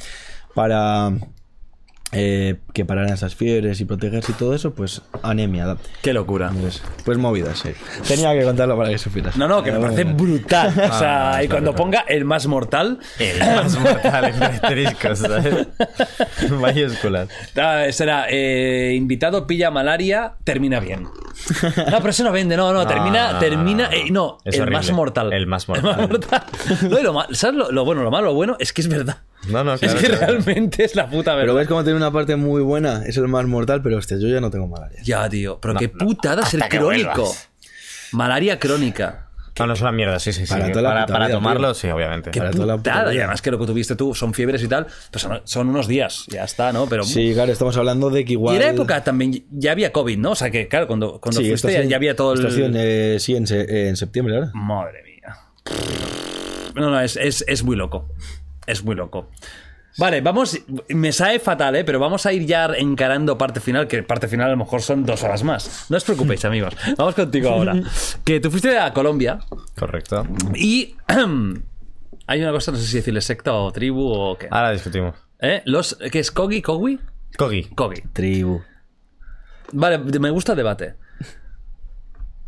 para 0.55 1.13
eh, 2.13 2.57
que 2.73 2.85
pararan 2.85 3.13
esas 3.13 3.35
fiebres 3.37 3.81
y 3.81 3.85
protegerse 3.85 4.33
y 4.33 4.35
todo 4.35 4.55
eso, 4.55 4.75
pues 4.75 5.03
anemia. 5.23 5.77
Qué 6.03 6.13
locura. 6.13 6.51
Pues, 6.61 6.83
pues 7.05 7.19
movidas, 7.19 7.59
sí. 7.59 7.71
Tenía 8.07 8.33
que 8.33 8.45
contarlo 8.45 8.77
para 8.77 8.91
que 8.91 8.99
supieras. 8.99 9.37
No, 9.37 9.47
no, 9.47 9.63
que 9.63 9.71
me 9.73 9.79
parece 9.79 10.05
bueno. 10.05 10.19
brutal. 10.19 10.69
O 10.91 10.99
sea, 10.99 11.41
y 11.45 11.49
cuando 11.49 11.75
ponga 11.75 12.01
el 12.09 12.25
más 12.25 12.47
mortal, 12.47 12.99
El 13.19 13.39
más 13.39 13.79
mortal 13.79 14.25
en 14.25 14.43
asteriscos, 14.43 15.19
¿sabes? 15.21 15.69
Mayúsculas. 16.51 17.29
ah, 17.57 17.85
será 17.91 18.27
eh, 18.29 18.95
invitado, 18.97 19.47
pilla 19.47 19.71
malaria, 19.71 20.35
termina 20.45 20.81
bien. 20.81 21.05
No, 21.05 21.99
pero 21.99 22.11
eso 22.11 22.25
no 22.25 22.33
vende, 22.33 22.57
no, 22.57 22.73
no, 22.73 22.87
termina, 22.87 23.33
no, 23.35 23.39
termina, 23.39 23.85
no, 23.85 23.91
no. 23.91 23.97
eh, 23.97 24.11
no, 24.11 24.39
Es 24.45 24.59
el 24.59 24.71
más 24.71 24.91
mortal. 24.93 25.33
El 25.33 25.47
más 25.47 25.69
mortal. 25.69 26.09
No, 26.91 26.99
y 26.99 27.03
lo 27.03 27.15
¿Sabes 27.33 27.57
lo, 27.57 27.71
lo 27.71 27.85
bueno, 27.85 28.03
lo 28.03 28.11
malo, 28.11 28.27
lo 28.27 28.35
bueno? 28.35 28.57
Es 28.59 28.73
que 28.73 28.81
es 28.81 28.89
verdad. 28.89 29.19
No, 29.49 29.65
no, 29.65 29.75
es 29.81 29.81
que 29.81 29.89
claro. 30.07 30.17
realmente 30.19 30.85
es 30.85 30.95
la 30.95 31.09
puta 31.09 31.33
verdad. 31.35 31.45
Pero 31.45 31.55
ves 31.55 31.69
cómo 31.69 31.83
tiene 31.83 31.97
una 31.97 32.13
parte 32.13 32.37
muy 32.37 32.63
buena, 32.63 33.05
es 33.07 33.17
el 33.17 33.29
más 33.29 33.47
mortal, 33.47 33.83
pero 33.83 33.97
hostia, 33.99 34.19
yo 34.19 34.29
ya 34.29 34.41
no 34.41 34.51
tengo 34.51 34.67
malaria. 34.69 35.01
Ya, 35.03 35.29
tío, 35.29 35.59
pero 35.61 35.75
No, 35.75 35.81
qué 35.81 35.89
no, 35.89 35.99
putada 35.99 36.45
ser 36.45 36.61
crónico. 36.69 37.35
Malaria 38.13 38.59
crónica. 38.59 39.27
No, 39.59 39.67
no 39.67 39.75
es 39.75 39.81
una 39.83 39.93
mierda, 39.93 40.19
sí, 40.19 40.33
sí, 40.33 40.47
sí. 40.47 40.49
Para 40.53 40.63
Para, 40.63 40.73
toda 40.73 40.83
la 40.83 40.91
para, 40.91 41.07
puta 41.07 41.27
vida, 41.27 41.35
tomarlo, 41.37 41.67
tío. 41.69 41.75
sí, 41.75 41.89
obviamente. 41.89 42.31
Qué 42.31 42.39
Para 42.39 42.51
toda 42.51 42.67
la 42.67 42.77
puta 42.79 42.93
putada. 42.93 43.15
Y 43.15 43.19
además 43.19 43.43
que 43.43 43.51
lo 43.51 43.59
que 43.59 43.67
tuviste 43.67 43.95
tú 43.95 44.15
son 44.15 44.33
fiebres 44.33 44.63
y 44.63 44.69
tal, 44.69 44.87
pues 45.11 45.29
son, 45.45 45.69
unos 45.69 45.87
días, 45.87 46.25
ya 46.29 46.45
está, 46.45 46.73
¿no? 46.73 46.87
Pero 46.89 47.05
Sí, 47.05 47.33
claro, 47.35 47.53
estamos 47.53 47.77
hablando 47.77 48.09
de 48.09 48.25
que 48.25 48.33
igual... 48.33 48.55
Y 48.55 48.59
era 48.59 48.71
época 48.71 49.05
también, 49.05 49.45
ya 49.51 49.73
había 49.73 49.93
COVID, 49.93 50.17
¿no? 50.17 50.31
O 50.31 50.35
sea 50.35 50.51
que, 50.51 50.67
claro, 50.67 50.87
cuando, 50.87 51.21
cuando 51.21 51.41
Sí, 51.43 51.49
fuiste 51.49 51.87
ya, 51.89 51.97
había 51.97 52.17
todo 52.17 52.33
el. 52.33 52.47
en, 52.63 52.75
eh, 52.77 53.17
sí, 53.21 53.37
en, 53.37 53.45
en 53.51 53.97
septiembre, 53.97 54.35
¿verdad? 54.37 54.51
Madre 54.55 55.03
mía. 55.03 55.37
No, 56.75 56.91
no, 56.91 57.01
es, 57.01 57.17
es, 57.17 57.45
es 57.47 57.63
muy 57.63 57.77
loco. 57.77 58.09
Es 58.67 58.85
muy 58.85 58.95
loco. 58.95 59.31
Vale, 59.99 60.21
vamos. 60.21 60.59
Me 60.89 61.13
sabe 61.13 61.41
fatal, 61.41 61.77
¿eh? 61.77 61.85
Pero 61.85 61.99
vamos 61.99 62.25
a 62.25 62.33
ir 62.33 62.47
ya 62.47 62.67
encarando 62.77 63.37
parte 63.37 63.61
final, 63.61 63.89
que 63.89 64.03
parte 64.03 64.29
final 64.29 64.47
a 64.47 64.51
lo 64.51 64.57
mejor 64.57 64.83
son 64.83 65.05
dos 65.05 65.23
horas 65.25 65.43
más. 65.43 65.87
No 65.91 65.97
os 65.97 66.05
preocupéis, 66.05 66.45
amigos. 66.45 66.77
Vamos 66.97 67.15
contigo 67.15 67.51
ahora. 67.51 67.75
Que 68.25 68.41
tú 68.41 68.51
fuiste 68.51 68.79
a 68.79 68.93
Colombia 68.93 69.41
Correcto. 69.79 70.27
y. 70.55 70.95
Hay 72.27 72.41
una 72.41 72.53
cosa, 72.53 72.71
no 72.71 72.79
sé 72.79 72.87
si 72.87 72.97
decirle 72.99 73.21
secta 73.23 73.53
o 73.55 73.73
tribu 73.73 74.09
o 74.09 74.39
qué. 74.39 74.47
Ahora 74.53 74.71
discutimos. 74.71 75.17
¿Eh? 75.41 75.63
Los, 75.65 75.99
¿Qué 76.13 76.21
es 76.21 76.31
Kogi? 76.31 76.63
¿Kogi? 76.63 77.01
Kogi. 77.37 77.65
Kogi. 77.75 78.03
Tribu. 78.13 78.63
Vale, 79.73 79.99
me 79.99 80.31
gusta 80.31 80.53
el 80.53 80.57
debate. 80.59 80.95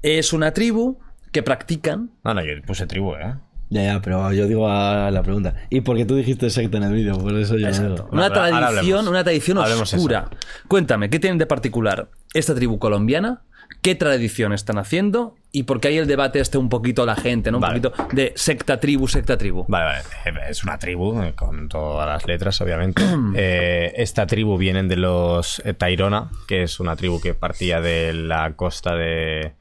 Es 0.03 0.33
una 0.33 0.53
tribu 0.53 1.01
que 1.33 1.43
practican. 1.43 2.13
No, 2.23 2.33
no, 2.35 2.45
yo 2.45 2.53
puse 2.65 2.87
tribu, 2.87 3.15
¿eh? 3.15 3.35
Ya, 3.73 3.83
ya, 3.85 4.03
pero 4.03 4.31
yo 4.35 4.47
digo 4.47 4.69
a 4.69 5.11
la 5.11 5.23
pregunta. 5.23 5.55
Y 5.71 5.81
porque 5.81 6.05
tú 6.05 6.15
dijiste 6.15 6.51
secta 6.51 6.77
en 6.77 6.83
el 6.85 6.93
vídeo, 6.93 7.17
por 7.19 7.35
eso 7.39 7.57
yo 7.57 7.69
lo 7.71 7.95
digo. 7.95 8.09
Una 8.13 8.25
ahora 8.27 8.35
tradición, 8.35 8.65
hablemos. 8.65 9.07
una 9.09 9.25
tradición 9.25 9.59
Hablemos 9.59 9.95
oscura. 9.95 10.29
Cuéntame, 10.69 11.09
¿qué 11.09 11.19
tienen 11.19 11.39
de 11.39 11.47
particular 11.47 12.09
esta 12.35 12.55
tribu 12.55 12.79
colombiana? 12.79 13.41
¿Qué 13.81 13.95
tradición 13.95 14.53
están 14.53 14.77
haciendo? 14.77 15.35
Y 15.51 15.63
por 15.63 15.81
qué 15.81 15.89
hay 15.89 15.97
el 15.99 16.07
debate 16.07 16.39
este 16.39 16.59
un 16.59 16.69
poquito 16.69 17.07
la 17.07 17.17
gente, 17.17 17.51
¿no? 17.51 17.57
Un 17.57 17.63
Vale. 17.63 17.81
poquito 17.81 18.15
de 18.15 18.33
secta 18.37 18.79
tribu, 18.79 19.09
secta 19.09 19.39
tribu. 19.39 19.65
Vale, 19.69 19.85
vale. 19.87 20.39
Eh, 20.39 20.51
Es 20.51 20.63
una 20.65 20.79
tribu, 20.79 21.23
eh, 21.23 21.33
con 21.35 21.69
todas 21.71 22.07
las 22.07 22.27
letras, 22.27 22.61
obviamente. 22.61 23.03
Eh, 23.35 23.95
esta 23.97 24.27
tribu 24.27 24.59
vienen 24.59 24.87
de 24.89 24.97
los 24.97 25.63
Tairona, 25.79 26.31
que 26.47 26.65
es 26.65 26.79
una 26.79 26.95
tribu 26.97 27.21
que 27.23 27.33
partía 27.33 27.81
de 27.81 28.13
la 28.13 28.53
costa 28.55 28.95
de, 28.95 29.53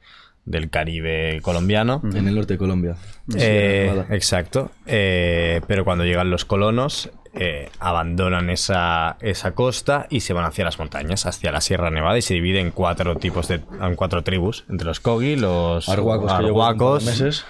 del 0.44 0.70
Caribe 0.70 1.40
colombiano. 1.42 2.00
En 2.02 2.26
el 2.28 2.34
norte 2.34 2.54
de 2.54 2.58
Colombia. 2.58 2.96
Eh, 3.36 4.04
exacto. 4.10 4.70
Eh, 4.86 5.60
pero 5.66 5.84
cuando 5.84 6.04
llegan 6.04 6.30
los 6.30 6.44
colonos, 6.44 7.10
eh, 7.34 7.70
abandonan 7.78 8.50
esa, 8.50 9.16
esa 9.20 9.52
costa 9.52 10.06
y 10.10 10.20
se 10.20 10.32
van 10.32 10.44
hacia 10.44 10.64
las 10.64 10.78
montañas, 10.78 11.26
hacia 11.26 11.52
la 11.52 11.60
Sierra 11.60 11.90
Nevada, 11.90 12.18
y 12.18 12.22
se 12.22 12.34
divide 12.34 12.60
en 12.60 12.70
cuatro 12.70 13.16
tipos 13.16 13.48
de, 13.48 13.62
en 13.80 13.94
cuatro 13.94 14.22
tribus, 14.22 14.64
entre 14.68 14.86
los 14.86 15.00
Kogi, 15.00 15.36
los 15.36 15.88
Arhuacos, 15.88 16.32
Arhuacos 16.32 17.04
meses. 17.04 17.44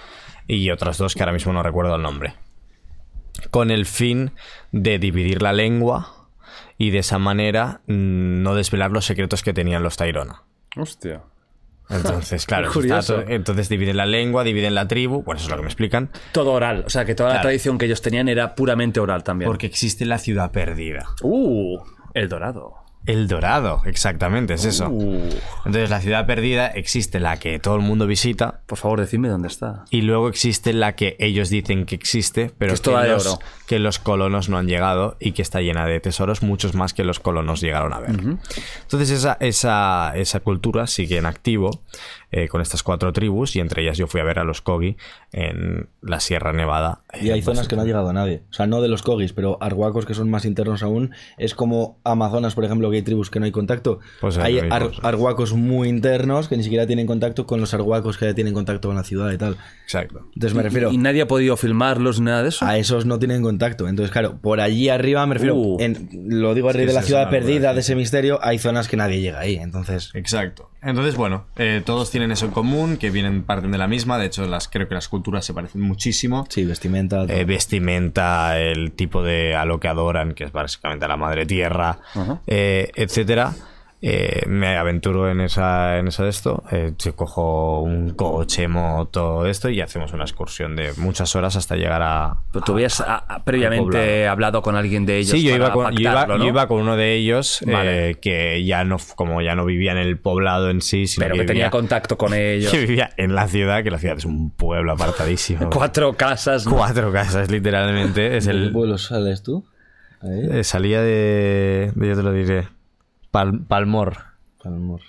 y 0.47 0.69
otras 0.69 0.97
dos 0.97 1.15
que 1.15 1.23
ahora 1.23 1.33
mismo 1.33 1.51
no 1.51 1.63
recuerdo 1.63 1.95
el 1.95 2.01
nombre. 2.01 2.35
Con 3.49 3.71
el 3.71 3.85
fin 3.85 4.31
de 4.71 4.99
dividir 4.99 5.41
la 5.41 5.51
lengua 5.51 6.27
y 6.77 6.91
de 6.91 6.99
esa 6.99 7.17
manera 7.17 7.81
mm, 7.87 8.41
no 8.43 8.55
desvelar 8.55 8.91
los 8.91 9.05
secretos 9.05 9.43
que 9.43 9.53
tenían 9.53 9.83
los 9.83 9.97
Tairona. 9.97 10.43
Hostia. 10.77 11.23
Entonces, 11.89 12.45
claro, 12.45 12.71
todo- 12.71 13.23
entonces 13.27 13.69
dividen 13.69 13.97
la 13.97 14.05
lengua, 14.05 14.43
dividen 14.43 14.73
la 14.75 14.87
tribu, 14.87 15.21
bueno, 15.23 15.37
eso 15.37 15.47
es 15.47 15.51
lo 15.51 15.57
que 15.57 15.63
me 15.63 15.67
explican, 15.67 16.09
Todo 16.31 16.53
oral. 16.53 16.83
O 16.87 16.89
sea, 16.89 17.05
que 17.05 17.13
toda 17.15 17.33
la 17.33 17.41
tradición 17.41 17.77
que 17.77 17.85
ellos 17.85 18.01
tenían 18.01 18.29
era 18.29 18.55
puramente 18.55 18.99
oral 18.99 19.23
también. 19.23 19.49
porque 19.49 19.67
existe 19.67 20.05
la 20.05 20.17
ciudad 20.17 20.51
perdida. 20.51 21.05
Uh, 21.21 21.79
el 22.13 22.29
dorado. 22.29 22.75
El 23.05 23.27
Dorado, 23.27 23.81
exactamente, 23.85 24.53
es 24.53 24.63
eso. 24.65 24.87
Uh. 24.89 25.27
Entonces, 25.65 25.89
la 25.89 25.99
ciudad 25.99 26.25
perdida 26.25 26.67
existe 26.67 27.19
la 27.19 27.37
que 27.37 27.59
todo 27.59 27.75
el 27.75 27.81
mundo 27.81 28.07
visita 28.07 28.61
Por 28.65 28.77
favor, 28.77 28.99
decidme 29.01 29.27
dónde 29.27 29.49
está. 29.49 29.83
y 29.89 30.01
luego 30.03 30.29
existe 30.29 30.71
la 30.73 30.95
que 30.95 31.17
ellos 31.19 31.49
dicen 31.49 31.85
que 31.85 31.95
existe, 31.95 32.51
pero 32.57 32.69
Que 32.71 32.75
es 32.75 32.81
toda 32.81 33.03
de 33.03 33.09
los, 33.09 33.27
oro. 33.27 33.39
que 33.67 33.79
los 33.79 33.99
colonos 33.99 34.47
no 34.47 34.57
han 34.57 34.67
llegado 34.67 35.17
y 35.19 35.33
que 35.33 35.41
está 35.41 35.59
llena 35.61 35.85
de 35.85 35.99
tesoros, 35.99 36.43
muchos 36.43 36.75
más 36.75 36.93
que 36.93 37.03
los 37.03 37.19
colonos 37.19 37.59
llegaron 37.61 37.91
a 37.93 37.99
ver. 37.99 38.11
Entonces, 38.11 39.09
esa, 39.09 39.37
esa, 39.41 40.13
esa 40.15 40.39
cultura 40.39 40.87
sigue 40.87 41.17
en 41.17 41.25
activo 41.25 41.81
eh, 42.33 42.47
con 42.49 42.61
estas 42.61 42.83
cuatro 42.83 43.13
tribus 43.13 43.55
y 43.55 43.59
entre 43.59 43.83
ellas 43.83 43.97
yo 43.97 44.07
fui 44.07 44.19
a 44.19 44.23
ver 44.23 44.39
a 44.39 44.43
los 44.43 44.61
Kogi 44.61 44.97
en 45.31 45.87
la 46.01 46.19
Sierra 46.19 46.51
Nevada. 46.51 47.01
Y 47.21 47.29
hay 47.29 47.39
Eh, 47.39 47.43
zonas 47.43 47.67
que 47.67 47.75
no 47.75 47.83
ha 47.83 47.85
llegado 47.85 48.09
a 48.09 48.13
nadie. 48.13 48.41
O 48.49 48.53
sea, 48.53 48.67
no 48.67 48.81
de 48.81 48.87
los 48.89 49.01
Kogis, 49.03 49.33
pero 49.33 49.57
Arhuacos 49.61 50.05
que 50.05 50.13
son 50.13 50.29
más 50.29 50.45
internos 50.45 50.83
aún. 50.83 51.11
Es 51.37 51.53
como 51.55 51.99
Amazonas, 52.03 52.55
por 52.55 52.65
ejemplo, 52.65 52.89
que 52.89 52.97
hay 52.97 53.01
tribus 53.03 53.29
que 53.29 53.39
no 53.39 53.45
hay 53.45 53.51
contacto. 53.51 53.99
Pues 54.19 54.37
hay 54.37 54.59
ar- 54.59 54.91
arhuacos 55.03 55.53
muy 55.53 55.87
internos 55.89 56.47
que 56.47 56.57
ni 56.57 56.63
siquiera 56.63 56.87
tienen 56.87 57.05
contacto 57.07 57.45
con 57.45 57.59
los 57.61 57.73
arhuacos 57.73 58.17
que 58.17 58.25
ya 58.25 58.33
tienen 58.33 58.53
contacto 58.53 58.87
con 58.89 58.95
la 58.97 59.03
ciudad 59.03 59.31
y 59.31 59.37
tal. 59.37 59.57
Exacto. 59.83 60.27
Entonces 60.33 60.55
me 60.55 60.63
refiero... 60.63 60.91
Y 60.91 60.97
nadie 60.97 61.21
ha 61.21 61.27
podido 61.27 61.55
filmarlos 61.57 62.19
ni 62.19 62.25
nada 62.25 62.43
de 62.43 62.49
eso. 62.49 62.65
A 62.65 62.77
esos 62.77 63.05
no 63.05 63.19
tienen 63.19 63.41
contacto. 63.43 63.87
Entonces, 63.87 64.11
claro, 64.11 64.37
por 64.41 64.59
allí 64.59 64.89
arriba, 64.89 65.25
me 65.27 65.35
refiero, 65.35 65.55
Uh. 65.55 65.77
en- 65.79 66.09
lo 66.29 66.53
digo 66.55 66.69
a 66.69 66.73
raíz 66.73 66.83
Sí, 66.85 66.87
de 66.87 66.93
la 66.93 67.01
ciudad 67.03 67.29
perdida, 67.29 67.73
de 67.73 67.81
ese 67.81 67.95
misterio, 67.95 68.39
hay 68.41 68.57
zonas 68.57 68.87
que 68.87 68.97
nadie 68.97 69.21
llega 69.21 69.39
ahí. 69.39 69.55
Entonces, 69.55 70.11
Exacto. 70.13 70.69
Entonces, 70.81 71.15
bueno, 71.15 71.45
eh, 71.55 71.81
todos 71.85 72.09
tienen 72.11 72.22
eso 72.31 72.45
en 72.45 72.51
común, 72.51 72.97
que 72.97 73.09
vienen, 73.09 73.43
parten 73.43 73.71
de 73.71 73.77
la 73.77 73.87
misma. 73.87 74.17
De 74.17 74.25
hecho, 74.25 74.47
las, 74.47 74.67
creo 74.67 74.87
que 74.87 74.95
las 74.95 75.07
culturas 75.07 75.45
se 75.45 75.53
parecen 75.53 75.81
muchísimo. 75.81 76.45
sí, 76.49 76.65
vestimenta. 76.65 77.23
Eh, 77.23 77.45
vestimenta, 77.45 78.59
el 78.59 78.91
tipo 78.93 79.23
de 79.23 79.55
a 79.55 79.65
lo 79.65 79.79
que 79.79 79.87
adoran, 79.87 80.33
que 80.33 80.45
es 80.45 80.51
básicamente 80.51 81.05
a 81.05 81.07
la 81.07 81.17
madre 81.17 81.45
tierra, 81.45 81.99
eh, 82.47 82.91
etcétera. 82.95 83.53
Eh, 84.05 84.41
me 84.47 84.75
aventuro 84.75 85.31
en 85.31 85.39
esa 85.39 85.97
en 85.97 86.09
eso 86.09 86.23
de 86.25 86.29
esto. 86.29 86.61
Eh, 86.73 86.91
yo 86.99 87.15
cojo 87.15 87.79
un 87.79 88.09
coche, 88.09 88.67
moto, 88.67 89.45
esto 89.45 89.69
y 89.69 89.79
hacemos 89.79 90.11
una 90.11 90.23
excursión 90.25 90.75
de 90.75 90.91
muchas 90.97 91.33
horas 91.37 91.55
hasta 91.55 91.77
llegar 91.77 92.01
a. 92.01 92.35
Pero 92.51 92.65
tú 92.65 92.73
habías 92.73 92.99
a- 92.99 93.15
a- 93.19 93.45
previamente 93.45 94.27
hablado 94.27 94.61
con 94.61 94.75
alguien 94.75 95.05
de 95.05 95.19
ellos. 95.19 95.29
Sí, 95.31 95.41
yo 95.41 95.55
iba, 95.55 95.71
con, 95.71 95.93
yo, 95.93 96.01
iba, 96.01 96.11
pactarlo, 96.15 96.37
¿no? 96.37 96.43
yo 96.43 96.49
iba 96.49 96.67
con 96.67 96.81
uno 96.81 96.97
de 96.97 97.13
ellos 97.13 97.63
Vale. 97.65 98.09
eh, 98.09 98.15
que 98.15 98.65
ya 98.65 98.83
no, 98.83 98.97
como 99.15 99.41
ya 99.41 99.55
no 99.55 99.63
vivía 99.63 99.93
en 99.93 99.99
el 99.99 100.17
poblado 100.17 100.69
en 100.69 100.81
sí, 100.81 101.07
sino 101.07 101.23
Pero 101.23 101.35
que 101.35 101.45
tenía 101.45 101.53
vivía, 101.63 101.69
contacto 101.71 102.17
con 102.17 102.33
ellos. 102.35 102.71
que 102.73 102.79
vivía 102.85 103.11
en 103.15 103.35
la 103.35 103.47
ciudad, 103.47 103.83
que 103.83 103.91
la 103.91 103.99
ciudad 103.99 104.17
es 104.17 104.25
un 104.25 104.49
pueblo 104.51 104.91
apartadísimo. 104.91 105.69
Cuatro 105.73 106.11
casas. 106.17 106.65
¿no? 106.65 106.75
Cuatro 106.75 107.09
casas, 107.13 107.49
literalmente. 107.49 108.35
Es 108.35 108.47
¿De 108.47 108.51
qué 108.51 108.57
el, 108.57 108.71
pueblo 108.73 108.97
sales 108.97 109.43
tú? 109.43 109.63
Ahí. 110.21 110.59
eh, 110.59 110.63
salía 110.65 111.01
de, 111.01 111.93
de- 111.95 112.07
Yo 112.09 112.15
te 112.17 112.21
lo 112.23 112.33
diré. 112.33 112.67
Pal- 113.33 113.65
Palmor. 113.67 114.17
Palmor. 114.63 115.01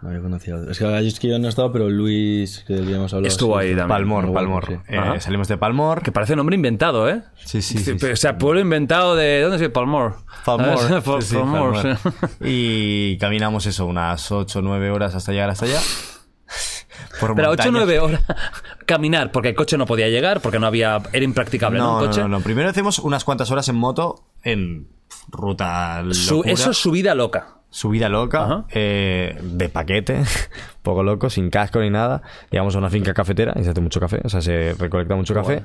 No 0.00 0.10
había 0.10 0.20
conocido. 0.22 0.70
Es 0.70 0.78
que, 0.78 0.84
yo 0.84 0.96
es 0.96 1.18
que 1.18 1.28
yo 1.28 1.38
no 1.40 1.46
he 1.46 1.48
estado, 1.48 1.72
pero 1.72 1.88
Luis, 1.90 2.62
que 2.68 2.74
habíamos 2.78 3.12
hablado. 3.12 3.26
Estuvo 3.26 3.54
sí, 3.58 3.66
ahí 3.66 3.70
también. 3.70 3.88
Palmor, 3.88 4.32
Palmor. 4.32 4.66
sí. 4.68 4.74
Eh, 4.88 5.20
salimos 5.20 5.48
de 5.48 5.56
Palmor. 5.56 6.02
Que 6.02 6.12
parece 6.12 6.36
nombre 6.36 6.54
inventado, 6.54 7.08
¿eh? 7.08 7.22
Sí, 7.44 7.60
sí, 7.62 7.78
sí, 7.78 7.96
O 8.06 8.16
sea, 8.16 8.38
pueblo 8.38 8.60
inventado 8.60 9.16
de. 9.16 9.40
¿Dónde 9.42 9.64
es? 9.64 9.70
Palmor. 9.72 10.16
Palmor. 10.44 10.78
Sí, 10.78 11.22
sí, 11.22 11.34
Palmor, 11.34 11.72
Palmor. 11.74 11.98
sí. 12.38 12.38
Y 12.42 13.18
caminamos 13.18 13.66
eso, 13.66 13.86
unas 13.86 14.30
8 14.30 14.60
o 14.60 14.62
9 14.62 14.90
horas 14.92 15.16
hasta 15.16 15.32
llegar 15.32 15.50
hasta 15.50 15.66
allá. 15.66 15.80
Por 17.20 17.34
Pero 17.34 17.50
8 17.50 17.68
o 17.68 17.72
montañas. 17.72 17.86
9 17.86 17.98
horas. 18.00 18.22
Caminar, 18.86 19.32
porque 19.32 19.48
el 19.48 19.54
coche 19.56 19.76
no 19.76 19.86
podía 19.86 20.08
llegar, 20.08 20.40
porque 20.40 20.60
no 20.60 20.68
había. 20.68 21.00
Era 21.12 21.24
impracticable, 21.24 21.78
¿no? 21.80 21.84
No, 21.86 21.94
Un 21.96 22.00
no, 22.02 22.06
coche. 22.06 22.20
no, 22.20 22.28
no. 22.28 22.40
Primero 22.40 22.68
hacemos 22.70 23.00
unas 23.00 23.24
cuantas 23.24 23.50
horas 23.50 23.68
en 23.68 23.74
moto 23.76 24.28
en 24.44 24.86
ruta 25.28 26.04
Su- 26.12 26.36
locura, 26.36 26.52
eso 26.52 26.70
es 26.70 26.76
subida 26.76 27.14
loca. 27.16 27.57
Subida 27.70 28.08
loca, 28.08 28.64
eh, 28.70 29.38
de 29.42 29.68
paquete, 29.68 30.22
poco 30.82 31.02
loco, 31.02 31.30
sin 31.30 31.50
casco 31.50 31.80
ni 31.80 31.90
nada. 31.90 32.22
Llegamos 32.50 32.74
a 32.74 32.78
una 32.78 32.90
finca 32.90 33.12
cafetera 33.14 33.52
y 33.58 33.64
se 33.64 33.70
hace 33.70 33.80
mucho 33.80 34.00
café, 34.00 34.20
o 34.24 34.28
sea, 34.28 34.40
se 34.40 34.74
recolecta 34.78 35.14
mucho 35.16 35.34
café. 35.34 35.62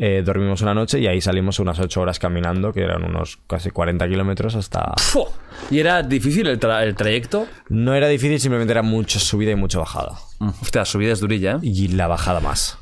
Eh, 0.00 0.22
dormimos 0.24 0.62
una 0.62 0.74
noche 0.74 1.00
y 1.00 1.08
ahí 1.08 1.20
salimos 1.20 1.58
unas 1.58 1.80
8 1.80 2.00
horas 2.00 2.20
caminando, 2.20 2.72
que 2.72 2.82
eran 2.82 3.02
unos 3.02 3.38
casi 3.48 3.70
40 3.70 4.06
kilómetros 4.08 4.54
hasta... 4.54 4.92
¡Fu! 4.96 5.24
Y 5.72 5.80
era 5.80 6.02
difícil 6.04 6.46
el, 6.46 6.60
tra- 6.60 6.82
el 6.84 6.94
trayecto. 6.94 7.48
No 7.68 7.94
era 7.94 8.06
difícil, 8.06 8.38
simplemente 8.38 8.70
era 8.72 8.82
mucha 8.82 9.18
subida 9.18 9.50
y 9.50 9.56
mucha 9.56 9.80
bajada. 9.80 10.12
Mm, 10.38 10.50
Hostia, 10.62 10.82
la 10.82 10.84
subida 10.84 11.12
es 11.12 11.18
durilla, 11.20 11.52
¿eh? 11.54 11.58
Y 11.62 11.88
la 11.88 12.06
bajada 12.06 12.38
más. 12.38 12.78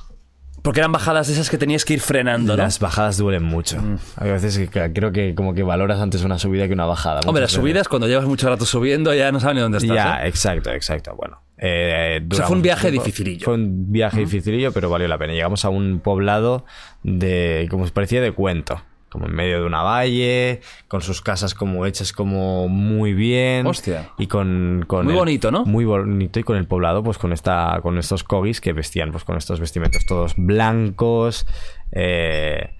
Porque 0.66 0.80
eran 0.80 0.90
bajadas 0.90 1.28
esas 1.28 1.48
que 1.48 1.58
tenías 1.58 1.84
que 1.84 1.92
ir 1.92 2.00
frenando, 2.00 2.56
¿no? 2.56 2.64
Las 2.64 2.80
bajadas 2.80 3.18
duelen 3.18 3.44
mucho. 3.44 3.80
Hay 4.16 4.32
veces 4.32 4.68
que 4.68 4.92
creo 4.92 5.12
que 5.12 5.32
como 5.36 5.54
que 5.54 5.62
valoras 5.62 6.00
antes 6.00 6.24
una 6.24 6.40
subida 6.40 6.66
que 6.66 6.72
una 6.72 6.86
bajada. 6.86 7.20
Hombre, 7.20 7.42
las 7.42 7.52
veces. 7.52 7.60
subidas, 7.60 7.86
cuando 7.86 8.08
llevas 8.08 8.24
mucho 8.24 8.48
rato 8.48 8.66
subiendo, 8.66 9.14
ya 9.14 9.30
no 9.30 9.38
sabes 9.38 9.54
ni 9.54 9.60
dónde 9.60 9.78
estás. 9.78 9.94
Ya, 9.94 10.24
¿eh? 10.24 10.28
exacto, 10.28 10.72
exacto. 10.72 11.14
Bueno, 11.14 11.40
eh, 11.56 12.16
O 12.16 12.18
sea, 12.18 12.20
duramos 12.20 12.48
fue 12.48 12.56
un 12.56 12.62
viaje 12.62 12.90
tiempo. 12.90 13.04
dificilillo. 13.04 13.44
Fue 13.44 13.54
un 13.54 13.92
viaje 13.92 14.18
dificilillo, 14.18 14.72
pero 14.72 14.90
valió 14.90 15.06
la 15.06 15.18
pena. 15.18 15.34
Llegamos 15.34 15.64
a 15.64 15.68
un 15.68 16.00
poblado 16.00 16.64
de, 17.04 17.68
como 17.70 17.86
parecía 17.86 18.20
de 18.20 18.32
cuento, 18.32 18.82
como 19.16 19.28
en 19.28 19.34
medio 19.34 19.60
de 19.60 19.64
una 19.64 19.82
valle, 19.82 20.60
con 20.88 21.00
sus 21.00 21.22
casas 21.22 21.54
como 21.54 21.86
hechas 21.86 22.12
como 22.12 22.68
muy 22.68 23.14
bien. 23.14 23.66
Hostia. 23.66 24.10
Y 24.18 24.26
con, 24.26 24.84
con 24.86 25.06
Muy 25.06 25.14
el- 25.14 25.18
bonito, 25.18 25.50
¿no? 25.50 25.64
Muy 25.64 25.86
bonito 25.86 26.38
y 26.38 26.42
con 26.42 26.58
el 26.58 26.66
poblado, 26.66 27.02
pues 27.02 27.16
con 27.16 27.32
esta, 27.32 27.80
con 27.80 27.96
estos 27.96 28.24
cogis 28.24 28.60
que 28.60 28.74
vestían, 28.74 29.12
pues 29.12 29.24
con 29.24 29.38
estos 29.38 29.58
vestimentos 29.58 30.04
todos 30.04 30.34
blancos, 30.36 31.46
eh, 31.92 32.74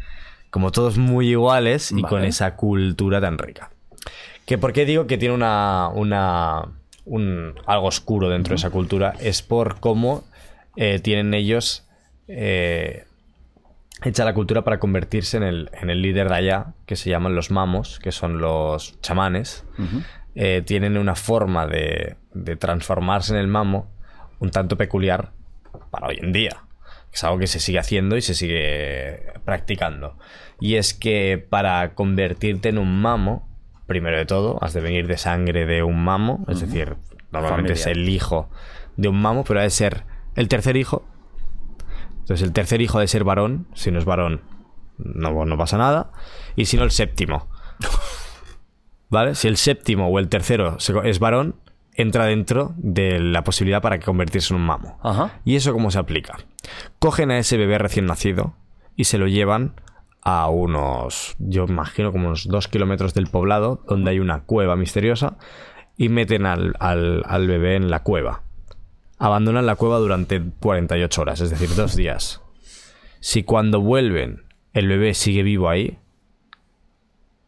como 0.51 0.73
todos 0.73 0.99
muy 0.99 1.31
iguales 1.31 1.91
y 1.91 2.03
con 2.03 2.23
esa 2.23 2.55
cultura 2.55 3.19
tan 3.19 3.39
rica. 3.39 3.71
Que 4.45 4.59
por 4.59 4.75
qué 4.75 4.85
digo 4.85 5.07
que 5.07 5.17
tiene 5.17 5.35
una, 5.35 5.89
una 5.89 6.69
un, 7.07 7.55
algo 7.65 7.87
oscuro 7.87 8.29
dentro 8.29 8.51
de 8.51 8.57
esa 8.57 8.69
cultura 8.69 9.15
es 9.21 9.41
por 9.41 9.81
cómo 9.81 10.25
eh, 10.77 10.99
tienen 10.99 11.33
ellos 11.33 11.89
eh, 12.29 13.06
hecha 14.05 14.25
la 14.25 14.35
cultura 14.35 14.63
para 14.63 14.79
convertirse 14.79 15.37
en 15.37 15.43
el, 15.43 15.71
en 15.73 15.91
el 15.91 16.03
líder 16.03 16.29
de 16.29 16.35
allá, 16.35 16.75
que 16.87 16.97
se 16.97 17.11
llaman 17.11 17.35
los 17.35 17.51
mamos, 17.51 17.99
que 17.99 18.13
son 18.13 18.39
los 18.39 19.01
chamanes. 19.01 19.65
Eh, 20.35 20.63
tienen 20.65 20.99
una 20.99 21.15
forma 21.15 21.67
de, 21.67 22.17
de 22.35 22.57
transformarse 22.57 23.33
en 23.33 23.41
el 23.41 23.49
mamo 23.49 23.91
un 24.39 24.51
tanto 24.51 24.77
peculiar 24.77 25.33
para 25.91 26.09
hoy 26.09 26.19
en 26.21 26.33
día. 26.33 26.65
Es 27.13 27.25
algo 27.25 27.39
que 27.39 27.47
se 27.47 27.61
sigue 27.61 27.79
haciendo 27.79 28.17
y 28.17 28.23
se 28.23 28.35
sigue 28.35 29.33
practicando. 29.45 30.19
Y 30.61 30.75
es 30.75 30.93
que 30.93 31.39
para 31.49 31.95
convertirte 31.95 32.69
en 32.69 32.79
un 32.79 33.01
mamo, 33.01 33.49
primero 33.87 34.19
de 34.19 34.27
todo, 34.27 34.63
has 34.63 34.75
de 34.75 34.81
venir 34.81 35.07
de 35.07 35.17
sangre 35.17 35.65
de 35.65 35.83
un 35.83 36.05
mamo, 36.05 36.45
es 36.49 36.61
decir, 36.61 36.97
normalmente 37.33 37.73
es 37.75 37.87
el 37.87 38.09
hijo 38.09 38.51
de 38.97 39.09
un 39.09 39.21
mamo, 39.21 39.45
pero 39.45 39.61
ha 39.61 39.63
de 39.63 39.71
ser 39.71 40.05
el 40.35 40.49
tercer 40.49 40.77
hijo. 40.77 41.05
Entonces 42.27 42.43
el 42.45 42.53
tercer 42.53 42.81
hijo 42.83 42.99
ha 42.99 43.03
de 43.03 43.07
ser 43.07 43.23
varón, 43.23 43.69
si 43.75 43.93
no 43.93 44.01
es 44.01 44.05
varón 44.05 44.41
no, 44.99 45.45
no 45.45 45.57
pasa 45.57 45.79
nada, 45.79 46.11
y 46.57 46.65
si 46.65 46.77
no 46.77 46.83
el 46.83 46.91
séptimo. 46.91 47.47
¿Vale? 49.11 49.35
Si 49.37 49.47
el 49.47 49.57
séptimo 49.57 50.09
o 50.09 50.19
el 50.19 50.29
tercero 50.29 50.77
es 51.05 51.19
varón, 51.21 51.55
entra 51.95 52.25
dentro 52.27 52.73
de 52.77 53.21
la 53.21 53.45
posibilidad 53.45 53.81
para 53.81 54.01
convertirse 54.01 54.53
en 54.53 54.61
un 54.61 54.67
mamo. 54.67 54.99
Ajá. 55.03 55.39
¿Y 55.45 55.55
eso 55.57 55.73
cómo 55.73 55.91
se 55.91 55.99
aplica? 55.99 56.37
Cogen 56.99 57.31
a 57.31 57.39
ese 57.39 57.57
bebé 57.57 57.79
recién 57.79 58.07
nacido 58.07 58.55
y 58.97 59.05
se 59.05 59.19
lo 59.19 59.29
llevan 59.29 59.81
a 60.23 60.49
unos, 60.49 61.37
yo 61.39 61.67
imagino 61.69 62.11
como 62.11 62.27
unos 62.27 62.49
dos 62.49 62.67
kilómetros 62.67 63.15
del 63.15 63.29
poblado, 63.29 63.85
donde 63.89 64.11
hay 64.11 64.19
una 64.19 64.41
cueva 64.41 64.75
misteriosa, 64.75 65.37
y 65.97 66.09
meten 66.09 66.47
al, 66.47 66.75
al- 66.81 67.23
al 67.27 67.47
bebé 67.47 67.77
en 67.77 67.91
la 67.91 68.03
cueva. 68.03 68.43
Abandonan 69.19 69.67
la 69.67 69.77
cueva 69.77 69.99
durante 69.99 70.43
48 70.61 71.23
horas, 71.23 71.41
es 71.41 71.51
decir, 71.51 71.75
dos 71.75 71.97
días. 71.97 72.43
Si 73.21 73.43
cuando 73.45 73.81
vuelven 73.81 74.45
el 74.73 74.89
bebé 74.89 75.15
sigue 75.15 75.43
vivo 75.43 75.69
ahí, 75.71 75.99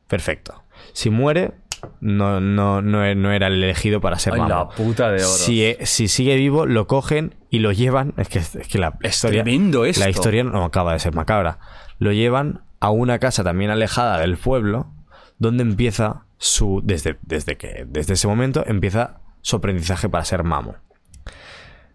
perfecto. 0.07 0.63
Si 0.93 1.11
muere, 1.11 1.53
no, 2.01 2.41
no, 2.41 2.81
no, 2.83 3.15
no 3.15 3.33
era 3.33 3.47
el 3.49 3.63
elegido 3.63 4.01
para 4.01 4.19
ser 4.19 4.35
Ay, 4.35 4.41
mamo. 4.41 4.55
la 4.55 4.69
puta 4.71 5.11
de 5.11 5.17
oro. 5.23 5.27
Si, 5.27 5.65
eh, 5.65 5.79
si 5.85 6.09
sigue 6.09 6.37
vivo, 6.37 6.67
lo 6.67 6.87
cogen 6.87 7.35
y 7.51 7.59
lo 7.59 7.73
llevan. 7.73 8.15
Es 8.17 8.29
que, 8.29 8.39
es 8.39 8.57
que 8.69 8.79
la 8.79 8.97
Es 9.03 9.17
historia. 9.17 9.43
tremendo 9.43 9.85
esto. 9.85 10.03
La 10.03 10.11
historia 10.11 10.45
no 10.45 10.65
acaba 10.65 10.93
de 10.95 10.99
ser 11.01 11.15
macabra. 11.15 11.59
Lo 11.99 12.13
llevan 12.13 12.63
a 12.81 12.91
una 12.91 13.19
casa 13.19 13.45
también 13.45 13.71
alejada 13.71 14.19
del 14.19 14.37
pueblo, 14.37 14.91
donde 15.39 15.63
empieza 15.63 16.25
su. 16.39 16.81
Desde, 16.85 17.19
desde 17.23 17.57
que. 17.57 17.85
Desde 17.87 18.15
ese 18.15 18.27
momento 18.27 18.65
empieza 18.67 19.21
su 19.43 19.57
aprendizaje 19.57 20.09
para 20.09 20.25
ser 20.25 20.45
mamo. 20.45 20.77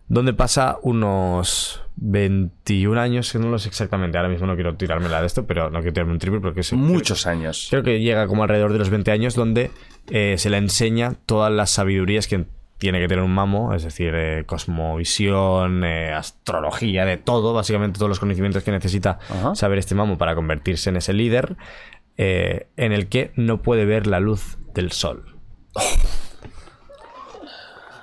Donde 0.07 0.33
pasa 0.33 0.77
unos 0.81 1.83
21 1.95 2.99
años, 2.99 3.31
que 3.31 3.39
no 3.39 3.49
lo 3.49 3.59
sé 3.59 3.69
exactamente. 3.69 4.17
Ahora 4.17 4.29
mismo 4.29 4.47
no 4.47 4.55
quiero 4.55 4.75
tirármela 4.75 5.21
de 5.21 5.27
esto, 5.27 5.45
pero 5.45 5.69
no 5.69 5.79
quiero 5.79 5.93
tirarme 5.93 6.13
un 6.13 6.19
triple 6.19 6.41
porque 6.41 6.61
es 6.61 6.73
Muchos 6.73 7.27
años. 7.27 7.67
Creo 7.69 7.83
que 7.83 7.99
llega 7.99 8.27
como 8.27 8.43
alrededor 8.43 8.73
de 8.73 8.79
los 8.79 8.89
20 8.89 9.11
años 9.11 9.35
donde 9.35 9.71
eh, 10.09 10.35
se 10.37 10.49
le 10.49 10.57
enseña 10.57 11.13
todas 11.25 11.51
las 11.51 11.71
sabidurías 11.71 12.27
que 12.27 12.45
tiene 12.77 12.99
que 12.99 13.07
tener 13.07 13.23
un 13.23 13.33
mamo, 13.33 13.73
es 13.73 13.83
decir, 13.83 14.13
eh, 14.13 14.43
cosmovisión, 14.45 15.85
eh, 15.85 16.11
astrología, 16.11 17.05
de 17.05 17.17
todo, 17.17 17.53
básicamente 17.53 17.97
todos 17.97 18.09
los 18.09 18.19
conocimientos 18.19 18.63
que 18.63 18.71
necesita 18.71 19.19
Ajá. 19.29 19.55
saber 19.55 19.77
este 19.77 19.95
mamo 19.95 20.17
para 20.17 20.35
convertirse 20.35 20.89
en 20.89 20.97
ese 20.97 21.13
líder, 21.13 21.55
en 22.17 22.91
el 22.91 23.07
que 23.07 23.31
no 23.35 23.61
puede 23.61 23.85
ver 23.85 24.05
la 24.05 24.19
luz 24.19 24.57
del 24.75 24.91
sol. 24.91 25.37
O 25.73 25.81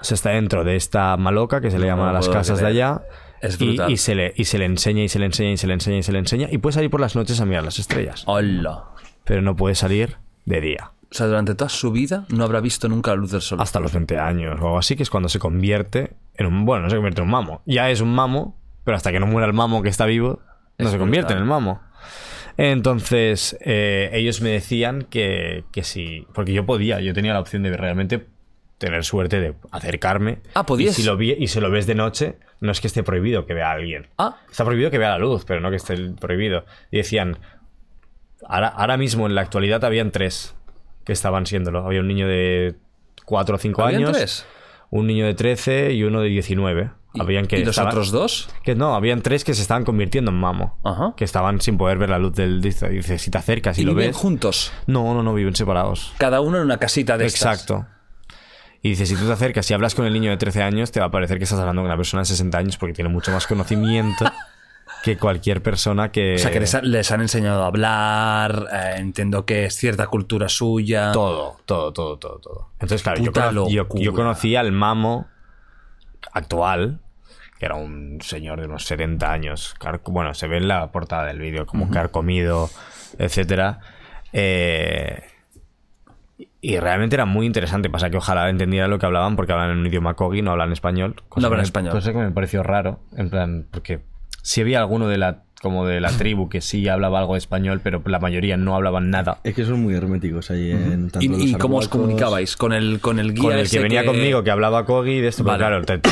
sea, 0.04 0.14
está 0.14 0.30
dentro 0.30 0.64
de 0.64 0.76
esta 0.76 1.16
maloca 1.16 1.60
que 1.60 1.70
se 1.70 1.78
le 1.78 1.86
No 1.86 1.92
llama 1.96 2.12
las 2.12 2.28
casas 2.28 2.60
de 2.60 2.66
allá. 2.66 3.02
Es 3.40 3.58
y- 3.60 3.78
y, 3.88 3.96
se 3.96 4.14
le, 4.14 4.32
y 4.36 4.44
se 4.44 4.58
le 4.58 4.66
enseña 4.66 5.02
y 5.02 5.08
se 5.08 5.18
le 5.18 5.24
enseña 5.26 5.50
y 5.52 5.56
se 5.56 5.66
le 5.66 5.72
enseña 5.74 5.96
y 5.98 6.02
se 6.02 6.12
le 6.12 6.18
enseña 6.18 6.48
y 6.50 6.58
puede 6.58 6.74
salir 6.74 6.90
por 6.90 7.00
las 7.00 7.16
noches 7.16 7.40
a 7.40 7.46
mirar 7.46 7.64
las 7.64 7.78
estrellas 7.78 8.22
Hola. 8.26 8.84
pero 9.24 9.40
no 9.40 9.56
puede 9.56 9.74
salir 9.74 10.18
de 10.44 10.60
día. 10.60 10.90
O 11.10 11.14
sea, 11.14 11.26
durante 11.26 11.54
toda 11.54 11.70
su 11.70 11.90
vida 11.90 12.26
no 12.28 12.44
habrá 12.44 12.60
visto 12.60 12.86
nunca 12.88 13.12
la 13.12 13.16
luz 13.16 13.30
del 13.32 13.40
sol. 13.40 13.58
Hasta 13.60 13.80
los 13.80 13.92
20 13.94 14.18
años 14.18 14.60
o 14.60 14.66
algo 14.66 14.78
así, 14.78 14.94
que 14.94 15.02
es 15.02 15.10
cuando 15.10 15.28
se 15.30 15.38
convierte 15.38 16.12
en 16.34 16.46
un... 16.46 16.64
Bueno, 16.66 16.84
no 16.84 16.90
se 16.90 16.96
convierte 16.96 17.20
en 17.22 17.24
un 17.26 17.30
mamo. 17.32 17.62
Ya 17.66 17.88
es 17.90 18.00
un 18.02 18.14
mamo, 18.14 18.56
pero 18.84 18.96
hasta 18.96 19.10
que 19.10 19.18
no 19.20 19.26
muera 19.26 19.46
el 19.46 19.54
mamo 19.54 19.82
que 19.82 19.88
está 19.88 20.04
vivo, 20.06 20.40
no 20.78 20.84
Es 20.86 20.92
se 20.92 20.98
convierte 20.98 21.32
brutal. 21.32 21.38
en 21.38 21.42
el 21.44 21.48
mamo. 21.48 21.80
Entonces, 22.58 23.56
eh, 23.62 24.10
ellos 24.12 24.40
me 24.42 24.50
decían 24.50 25.06
que, 25.08 25.64
que 25.72 25.82
sí, 25.82 26.26
porque 26.34 26.52
yo 26.52 26.66
podía, 26.66 27.00
yo 27.00 27.14
tenía 27.14 27.32
la 27.32 27.40
opción 27.40 27.62
de 27.62 27.74
realmente 27.76 28.26
tener 28.80 29.04
suerte 29.04 29.38
de 29.40 29.54
acercarme. 29.70 30.38
Ah, 30.54 30.64
podías. 30.64 30.98
Y 30.98 31.02
si 31.02 31.06
lo, 31.06 31.16
vi, 31.18 31.32
y 31.38 31.48
si 31.48 31.60
lo 31.60 31.70
ves 31.70 31.86
de 31.86 31.94
noche, 31.94 32.38
no 32.60 32.72
es 32.72 32.80
que 32.80 32.86
esté 32.86 33.02
prohibido 33.02 33.44
que 33.44 33.52
vea 33.54 33.68
a 33.68 33.72
alguien. 33.74 34.08
Ah. 34.16 34.38
Está 34.50 34.64
prohibido 34.64 34.90
que 34.90 34.96
vea 34.98 35.10
la 35.10 35.18
luz, 35.18 35.44
pero 35.46 35.60
no 35.60 35.68
que 35.70 35.76
esté 35.76 35.96
prohibido. 36.18 36.64
Y 36.90 36.96
decían, 36.96 37.38
ahora, 38.48 38.68
ahora 38.68 38.96
mismo 38.96 39.26
en 39.26 39.34
la 39.34 39.42
actualidad 39.42 39.84
habían 39.84 40.10
tres 40.10 40.54
que 41.04 41.12
estaban 41.12 41.44
siéndolo. 41.46 41.84
Había 41.84 42.00
un 42.00 42.08
niño 42.08 42.26
de 42.26 42.74
4 43.26 43.54
o 43.54 43.58
5 43.58 43.82
¿Habían 43.84 44.02
años, 44.04 44.16
tres? 44.16 44.46
un 44.90 45.06
niño 45.06 45.26
de 45.26 45.34
13 45.34 45.92
y 45.92 46.02
uno 46.04 46.22
de 46.22 46.28
19. 46.28 46.90
Habían 47.18 47.46
que 47.46 47.58
¿Y 47.58 47.64
los 47.64 47.70
estaban- 47.70 47.90
otros 47.92 48.12
dos? 48.12 48.48
que 48.62 48.74
no, 48.76 48.94
habían 48.94 49.20
tres 49.20 49.42
que 49.44 49.52
se 49.52 49.62
estaban 49.62 49.84
convirtiendo 49.84 50.30
en 50.30 50.36
mamo. 50.38 50.78
Ajá. 50.84 51.12
Que 51.16 51.24
estaban 51.24 51.60
sin 51.60 51.76
poder 51.76 51.98
ver 51.98 52.08
la 52.08 52.18
luz 52.20 52.34
del 52.34 52.60
dice, 52.60 52.88
dice, 52.88 53.18
si 53.18 53.30
te 53.32 53.36
acercas 53.38 53.78
y, 53.78 53.82
¿Y 53.82 53.84
lo 53.84 53.92
viven 53.94 54.10
ves. 54.10 54.16
juntos? 54.16 54.72
No, 54.86 55.12
no, 55.12 55.22
no, 55.22 55.34
viven 55.34 55.54
separados. 55.56 56.12
Cada 56.18 56.40
uno 56.40 56.58
en 56.58 56.62
una 56.64 56.78
casita 56.78 57.18
de 57.18 57.26
estas. 57.26 57.66
Y 58.82 58.90
dice, 58.90 59.04
si 59.06 59.14
tú 59.16 59.26
te 59.26 59.32
acercas 59.32 59.70
y 59.70 59.74
hablas 59.74 59.94
con 59.94 60.06
el 60.06 60.12
niño 60.12 60.30
de 60.30 60.36
13 60.38 60.62
años, 60.62 60.90
te 60.90 61.00
va 61.00 61.06
a 61.06 61.10
parecer 61.10 61.36
que 61.38 61.44
estás 61.44 61.58
hablando 61.60 61.82
con 61.82 61.86
una 61.86 61.96
persona 61.96 62.22
de 62.22 62.26
60 62.26 62.56
años 62.58 62.76
porque 62.78 62.94
tiene 62.94 63.10
mucho 63.10 63.30
más 63.30 63.46
conocimiento 63.46 64.24
que 65.04 65.18
cualquier 65.18 65.62
persona 65.62 66.10
que... 66.10 66.36
O 66.36 66.38
sea, 66.38 66.50
que 66.50 66.60
les, 66.60 66.74
ha- 66.74 66.80
les 66.82 67.10
han 67.12 67.20
enseñado 67.20 67.62
a 67.62 67.66
hablar, 67.66 68.66
eh, 68.72 68.94
entiendo 68.96 69.44
que 69.44 69.66
es 69.66 69.74
cierta 69.76 70.06
cultura 70.06 70.48
suya. 70.48 71.12
Todo, 71.12 71.58
todo, 71.66 71.92
todo, 71.92 72.18
todo, 72.18 72.38
todo. 72.38 72.68
Entonces, 72.80 73.02
claro, 73.02 73.22
yo, 73.22 73.32
cono- 73.32 73.68
yo- 73.68 73.86
yo 73.96 74.12
conocí 74.14 74.56
al 74.56 74.72
mamo 74.72 75.28
actual, 76.32 77.00
que 77.58 77.66
era 77.66 77.74
un 77.74 78.18
señor 78.22 78.60
de 78.60 78.66
unos 78.66 78.84
70 78.84 79.30
años. 79.30 79.74
Bueno, 80.06 80.32
se 80.34 80.48
ve 80.48 80.56
en 80.56 80.68
la 80.68 80.90
portada 80.90 81.26
del 81.26 81.38
vídeo, 81.38 81.66
como 81.66 81.90
carcomido, 81.90 82.70
etcétera. 83.18 83.80
Eh, 84.32 85.22
y 86.60 86.78
realmente 86.78 87.16
era 87.16 87.24
muy 87.24 87.46
interesante. 87.46 87.90
Pasa 87.90 88.10
que 88.10 88.16
ojalá 88.16 88.48
entendiera 88.48 88.88
lo 88.88 88.98
que 88.98 89.06
hablaban, 89.06 89.36
porque 89.36 89.52
hablan 89.52 89.70
en 89.70 89.78
un 89.78 89.86
idioma 89.86 90.14
kogi, 90.14 90.42
no 90.42 90.50
hablan 90.50 90.72
español. 90.72 91.16
No 91.36 91.46
hablan 91.46 91.62
español. 91.62 91.92
Cosa 91.92 92.12
que 92.12 92.18
me 92.18 92.30
pareció 92.30 92.62
raro. 92.62 93.00
En 93.16 93.30
plan, 93.30 93.66
porque 93.70 94.00
si 94.42 94.60
había 94.60 94.78
alguno 94.80 95.08
de 95.08 95.18
la 95.18 95.44
como 95.60 95.86
de 95.86 96.00
la 96.00 96.08
tribu 96.18 96.48
que 96.48 96.60
sí 96.60 96.88
hablaba 96.88 97.18
algo 97.18 97.34
de 97.34 97.38
español, 97.38 97.80
pero 97.82 98.02
la 98.06 98.18
mayoría 98.18 98.56
no 98.56 98.74
hablaban 98.74 99.10
nada. 99.10 99.38
Es 99.44 99.54
que 99.54 99.64
son 99.64 99.82
muy 99.82 99.94
herméticos 99.94 100.50
allí 100.50 100.70
en 100.70 101.10
tanto 101.10 101.20
¿Y, 101.20 101.28
los 101.28 101.40
y 101.42 101.52
cómo 101.54 101.76
os 101.78 101.88
comunicabais? 101.88 102.56
¿Con 102.56 102.72
el, 102.72 103.00
con 103.00 103.18
el 103.18 103.34
guía 103.34 103.42
con 103.42 103.52
el 103.52 103.60
ese 103.60 103.76
que 103.76 103.82
venía 103.82 104.04
conmigo 104.04 104.42
que 104.42 104.50
hablaba 104.50 104.84
Kogi 104.86 105.20
de 105.20 105.28
esto 105.28 105.44
pero 105.44 105.58
Vale. 105.58 105.84
claro 105.84 105.84
te- 105.84 105.98
te- 105.98 106.10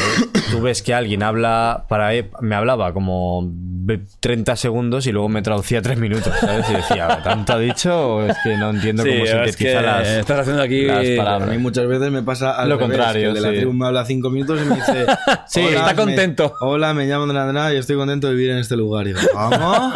tú 0.51 0.61
ves 0.61 0.83
que 0.83 0.95
alguien 0.95 1.23
habla 1.23 1.85
para 1.89 2.15
e- 2.15 2.31
me 2.41 2.55
hablaba 2.55 2.93
como 2.93 3.49
ve- 3.51 4.01
30 4.21 4.57
segundos 4.57 5.07
y 5.07 5.13
luego 5.13 5.29
me 5.29 5.41
traducía 5.43 5.81
3 5.83 5.99
minutos 5.99 6.33
¿sabes? 6.41 6.69
y 6.71 6.75
decía 6.75 7.21
¿tanto 7.25 7.55
ha 7.55 7.59
dicho 7.59 8.17
o 8.17 8.23
es 8.23 8.37
que 8.45 8.57
no 8.57 8.71
entiendo 8.71 9.03
Sí, 9.03 9.11
cómo 9.11 9.25
es 9.25 9.31
sintetiza 9.31 9.79
que 9.81 9.87
las, 9.87 10.09
estás 10.09 10.39
haciendo 10.41 10.63
aquí- 10.63 10.85
las 10.87 10.99
A 10.99 11.03
mí 11.03 11.17
palabras 11.17 11.59
muchas 11.59 11.87
veces 11.87 12.11
me 12.11 12.23
pasa 12.23 12.53
al 12.53 12.69
Lo 12.69 12.77
revés, 12.77 12.89
contrario, 12.91 13.23
que 13.23 13.29
el 13.29 13.35
de 13.35 13.41
la 13.41 13.57
tribu 13.57 13.73
me 13.73 13.87
habla 13.87 14.05
cinco 14.05 14.31
minutos 14.31 14.61
y 14.63 14.69
me 14.69 14.75
dice 14.77 15.07
Sí, 15.47 15.61
"Hola, 15.61 15.71
está 15.79 15.91
me- 15.91 15.95
contento". 15.97 16.55
hola, 16.61 16.93
me 16.95 17.07
llamo 17.07 17.25
Andrés 17.25 17.75
y 17.75 17.77
estoy 17.79 17.97
contento 17.97 18.29
de 18.29 18.35
vivir 18.35 18.51
en 18.51 18.59
este 18.59 18.77
lugar. 18.77 19.07
Y 19.07 19.15
digo, 19.15 19.21
¿cómo? 19.39 19.93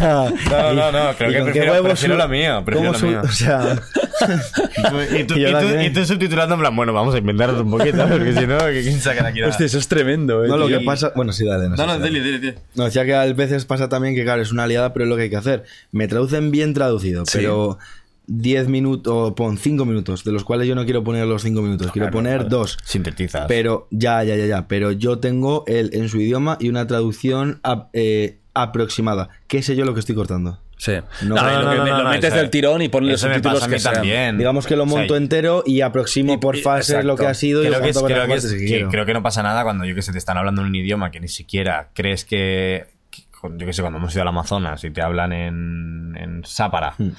no 0.50 0.72
no 0.74 0.92
no 0.92 1.14
creo 1.16 1.30
¿Y 1.30 1.34
que 1.34 1.42
prefiero, 1.42 1.72
huevos 1.72 1.88
prefiero 1.90 2.14
su- 2.14 2.18
lo 2.20 2.28
mío 2.28 2.62
prefiero 2.64 2.94
su- 2.94 3.06
mío 3.06 3.20
O 3.24 3.28
sea, 3.28 3.76
y 5.18 5.24
tú, 5.24 5.34
Y 5.34 5.40
yo 5.42 5.48
y 5.48 5.52
tú- 5.52 5.58
también. 5.58 5.82
y 5.82 5.90
tú 5.90 6.04
subtitulando 6.04 6.54
en 6.54 6.60
plan 6.60 6.74
bueno 6.76 6.92
vamos 6.92 7.14
a 7.14 7.18
inventarnos 7.18 7.60
un 7.60 7.70
poquito 7.70 8.06
porque 8.08 8.32
si 8.32 8.46
no 8.46 8.58
que 8.58 8.82
quién 8.82 9.00
saca 9.00 9.26
aquí 9.28 9.40
nada. 9.40 9.50
Hostia, 9.50 9.66
eso 9.66 9.78
es 9.78 9.88
tremendo, 9.88 10.44
eh. 10.44 10.48
no, 10.48 10.56
lo 10.56 10.68
que 10.68 10.80
pasa... 10.80 11.12
Bueno, 11.14 11.32
sí, 11.32 11.44
dale. 11.46 11.64
No, 11.64 11.70
no 11.70 11.76
sé, 11.76 11.86
no 11.86 11.98
dale. 11.98 12.20
dile 12.20 12.38
dile 12.38 12.54
No, 12.74 12.84
decía 12.84 13.04
que 13.04 13.14
a 13.14 13.24
veces 13.32 13.64
pasa 13.64 13.88
también 13.88 14.14
que, 14.14 14.24
claro, 14.24 14.42
es 14.42 14.52
una 14.52 14.64
aliada, 14.64 14.92
pero 14.92 15.04
es 15.04 15.08
lo 15.08 15.16
que 15.16 15.22
hay 15.22 15.30
que 15.30 15.36
hacer. 15.36 15.64
Me 15.92 16.08
traducen 16.08 16.50
bien 16.50 16.74
traducido, 16.74 17.24
pero 17.32 17.78
10 18.28 18.68
minutos, 18.68 19.12
o 19.14 19.34
pon 19.34 19.56
5 19.58 19.84
minutos, 19.84 20.24
de 20.24 20.32
los 20.32 20.42
cuales 20.44 20.66
yo 20.66 20.74
no 20.74 20.84
quiero 20.84 21.04
poner 21.04 21.26
los 21.26 21.42
5 21.42 21.62
minutos, 21.62 21.92
quiero 21.92 22.10
poner 22.10 22.48
dos. 22.48 22.76
sintetizas 22.84 23.44
Pero, 23.46 23.86
ya, 23.90 24.24
ya, 24.24 24.34
ya, 24.36 24.46
ya, 24.46 24.66
pero 24.68 24.90
yo 24.92 25.18
tengo 25.18 25.62
él 25.68 25.90
en 25.92 26.08
su 26.08 26.20
idioma 26.20 26.56
y 26.60 26.68
una 26.68 26.86
traducción 26.86 27.60
eh, 27.92 28.38
aproximada. 28.62 29.28
¿Qué 29.48 29.62
sé 29.62 29.76
yo 29.76 29.84
lo 29.84 29.94
que 29.94 30.00
estoy 30.00 30.14
cortando? 30.14 30.58
Sí. 30.78 30.92
No, 31.22 31.34
No, 31.36 31.42
no, 31.42 31.62
lo, 31.62 31.84
no, 31.86 32.02
no, 32.04 32.10
metes 32.10 32.34
del 32.34 32.50
tirón 32.50 32.82
y 32.82 32.88
pones 32.88 33.10
los 33.12 33.20
subtítulos 33.22 33.66
que 33.66 33.78
también 33.78 34.36
Digamos 34.36 34.66
que 34.66 34.76
lo 34.76 34.84
O 34.84 34.86
sea, 34.88 34.98
monto 34.98 35.16
entero 35.16 35.62
y 35.64 35.80
aproximo 35.80 36.34
y- 36.34 36.36
por 36.36 36.56
y- 36.56 36.60
fases 36.62 37.02
lo 37.04 37.16
que 37.16 37.26
ha 37.26 37.32
sido 37.34 37.62
y 37.62 37.68
creo 37.68 37.78
lo 37.78 37.84
que, 37.84 37.90
es- 37.90 38.02
creo, 38.02 38.26
que 38.26 38.34
es- 38.34 38.52
que 38.52 38.66
que- 38.66 38.86
creo 38.90 39.06
que 39.06 39.14
no 39.14 39.22
pasa 39.22 39.42
nada 39.42 39.62
cuando 39.62 39.84
yo 39.86 39.94
que 39.94 40.02
sé 40.02 40.12
te 40.12 40.18
están 40.18 40.36
hablando 40.36 40.60
en 40.60 40.68
un 40.68 40.74
idioma 40.74 41.10
que 41.10 41.18
ni 41.20 41.28
siquiera 41.28 41.88
crees 41.94 42.24
que, 42.26 42.86
yo 43.42 43.66
que 43.66 43.72
sé 43.72 43.80
cuando 43.80 43.98
hemos 43.98 44.12
ido 44.12 44.20
al 44.22 44.28
Amazonas 44.28 44.84
y 44.84 44.90
te 44.90 45.00
hablan 45.00 45.32
en, 45.32 46.16
en 46.20 46.44
sápara 46.44 46.94
Hmm. 46.98 47.10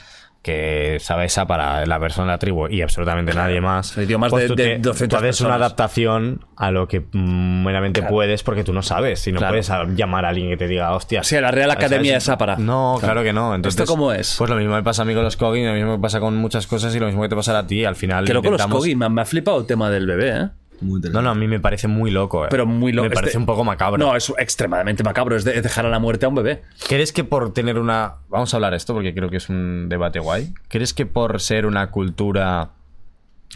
Que 0.42 0.98
sabe 1.02 1.28
sápara 1.30 1.86
la 1.86 2.00
persona 2.00 2.28
de 2.28 2.34
la 2.34 2.38
tribu 2.38 2.68
y 2.70 2.82
absolutamente 2.82 3.34
nadie 3.34 3.60
más 3.60 3.94
pues 3.94 4.08
de- 4.44 4.48
tú 4.48 4.56
de 4.56 4.64
te- 4.64 4.78
200 4.80 5.20
tú 5.20 5.26
haces 5.26 5.42
una 5.42 5.56
adaptación 5.56 6.46
a 6.56 6.72
lo 6.72 6.88
que 6.88 7.04
meramente 7.14 8.02
puedes 8.04 8.44
porque 8.44 8.64
tú 8.64 8.72
no 8.74 8.82
sabes 8.82 9.20
si 9.20 9.32
no 9.32 9.40
Claro. 9.40 9.54
puedes 9.54 9.70
llamar 9.98 10.26
a 10.26 10.30
alguien 10.30 10.50
que 10.50 10.58
te 10.58 10.68
diga 10.68 10.94
hostia 10.94 11.24
Sí, 11.24 11.36
a 11.36 11.42
la 11.42 11.52
Real 11.52 11.72
Academia 11.72 12.12
¿sabes? 12.14 12.24
de 12.24 12.26
Sápara. 12.26 12.56
no 12.58 12.98
claro 13.00 13.24
que 13.24 13.34
no 13.34 13.54
Entonces, 13.56 13.82
¿Esto 13.82 13.92
cómo 13.92 14.12
es? 14.14 14.36
pues 14.38 14.50
lo 14.50 14.56
mismo 14.56 14.76
me 14.76 14.84
pasa 14.84 15.02
a 15.02 15.06
mí 15.06 15.14
con 15.14 15.24
los 15.24 15.36
Kogi 15.38 15.66
lo 15.66 15.74
mismo 15.74 15.98
me 15.98 16.02
pasa 16.02 16.20
con 16.20 16.36
muchas 16.38 16.66
cosas 16.68 16.96
y 16.96 17.00
lo 17.00 17.08
mismo 17.08 17.22
que 17.24 17.30
te 17.30 17.36
pasará 17.36 17.60
a 17.60 17.68
ti 17.68 17.84
al 17.84 17.96
final 17.96 18.26
Que 18.26 18.34
loco 18.34 18.50
los 18.52 18.96
me, 18.96 19.10
me 19.10 19.22
ha 19.22 19.26
flipado 19.26 19.60
el 19.60 19.66
tema 19.66 19.90
del 19.90 20.06
bebé, 20.08 20.30
¿eh? 20.30 20.48
Muy 20.80 21.02
no, 21.02 21.22
no, 21.22 21.32
a 21.32 21.36
mí 21.36 21.48
me 21.48 21.60
parece 21.60 21.88
muy 21.88 22.12
loco. 22.12 22.46
eh. 22.46 22.50
Pero 22.52 22.66
muy 22.66 22.92
loco. 22.92 23.10
Me 23.10 23.14
parece 23.14 23.30
Este- 23.32 23.38
un 23.40 23.46
poco 23.48 23.64
macabro. 23.64 23.98
No, 23.98 24.16
es 24.16 24.32
extremadamente 24.38 25.04
macabro. 25.04 25.36
Es, 25.36 25.44
de- 25.44 25.58
es 25.58 25.64
dejar 25.64 25.86
a 25.86 25.90
la 25.90 26.00
muerte 26.00 26.26
a 26.26 26.30
un 26.30 26.36
bebé. 26.36 26.62
¿Crees 26.88 27.12
que 27.12 27.24
por 27.24 27.52
tener 27.54 27.80
una... 27.80 28.16
Vamos 28.30 28.54
a 28.54 28.58
hablar 28.58 28.74
esto 28.76 28.94
porque 28.94 29.14
creo 29.16 29.30
que 29.30 29.38
es 29.38 29.50
un 29.50 29.90
debate 29.90 30.20
guay. 30.20 30.54
¿Crees 30.68 30.94
que 30.94 31.06
por 31.08 31.42
ser 31.42 31.66
una 31.66 31.90
cultura 31.90 32.72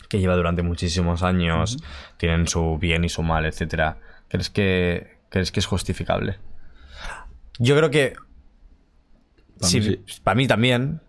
que 0.10 0.19
lleva 0.19 0.35
durante 0.35 0.61
muchísimos 0.64 1.22
años, 1.23 1.77
tienen 2.18 2.48
su 2.48 2.77
bien 2.80 3.03
y 3.03 3.10
su 3.10 3.22
mal, 3.23 3.45
etcétera, 3.45 3.98
¿crees 4.27 4.49
que, 4.49 5.18
¿crees 5.30 5.52
que 5.52 5.60
es 5.60 5.65
justificable? 5.65 6.38
Yo 7.60 7.76
creo 7.77 7.89
que... 7.91 8.15
Pa' 9.60 9.68
sí, 9.68 9.80
mí 9.80 9.85
sí. 10.06 10.22
Para 10.23 10.35
mí 10.35 10.48
también. 10.48 11.02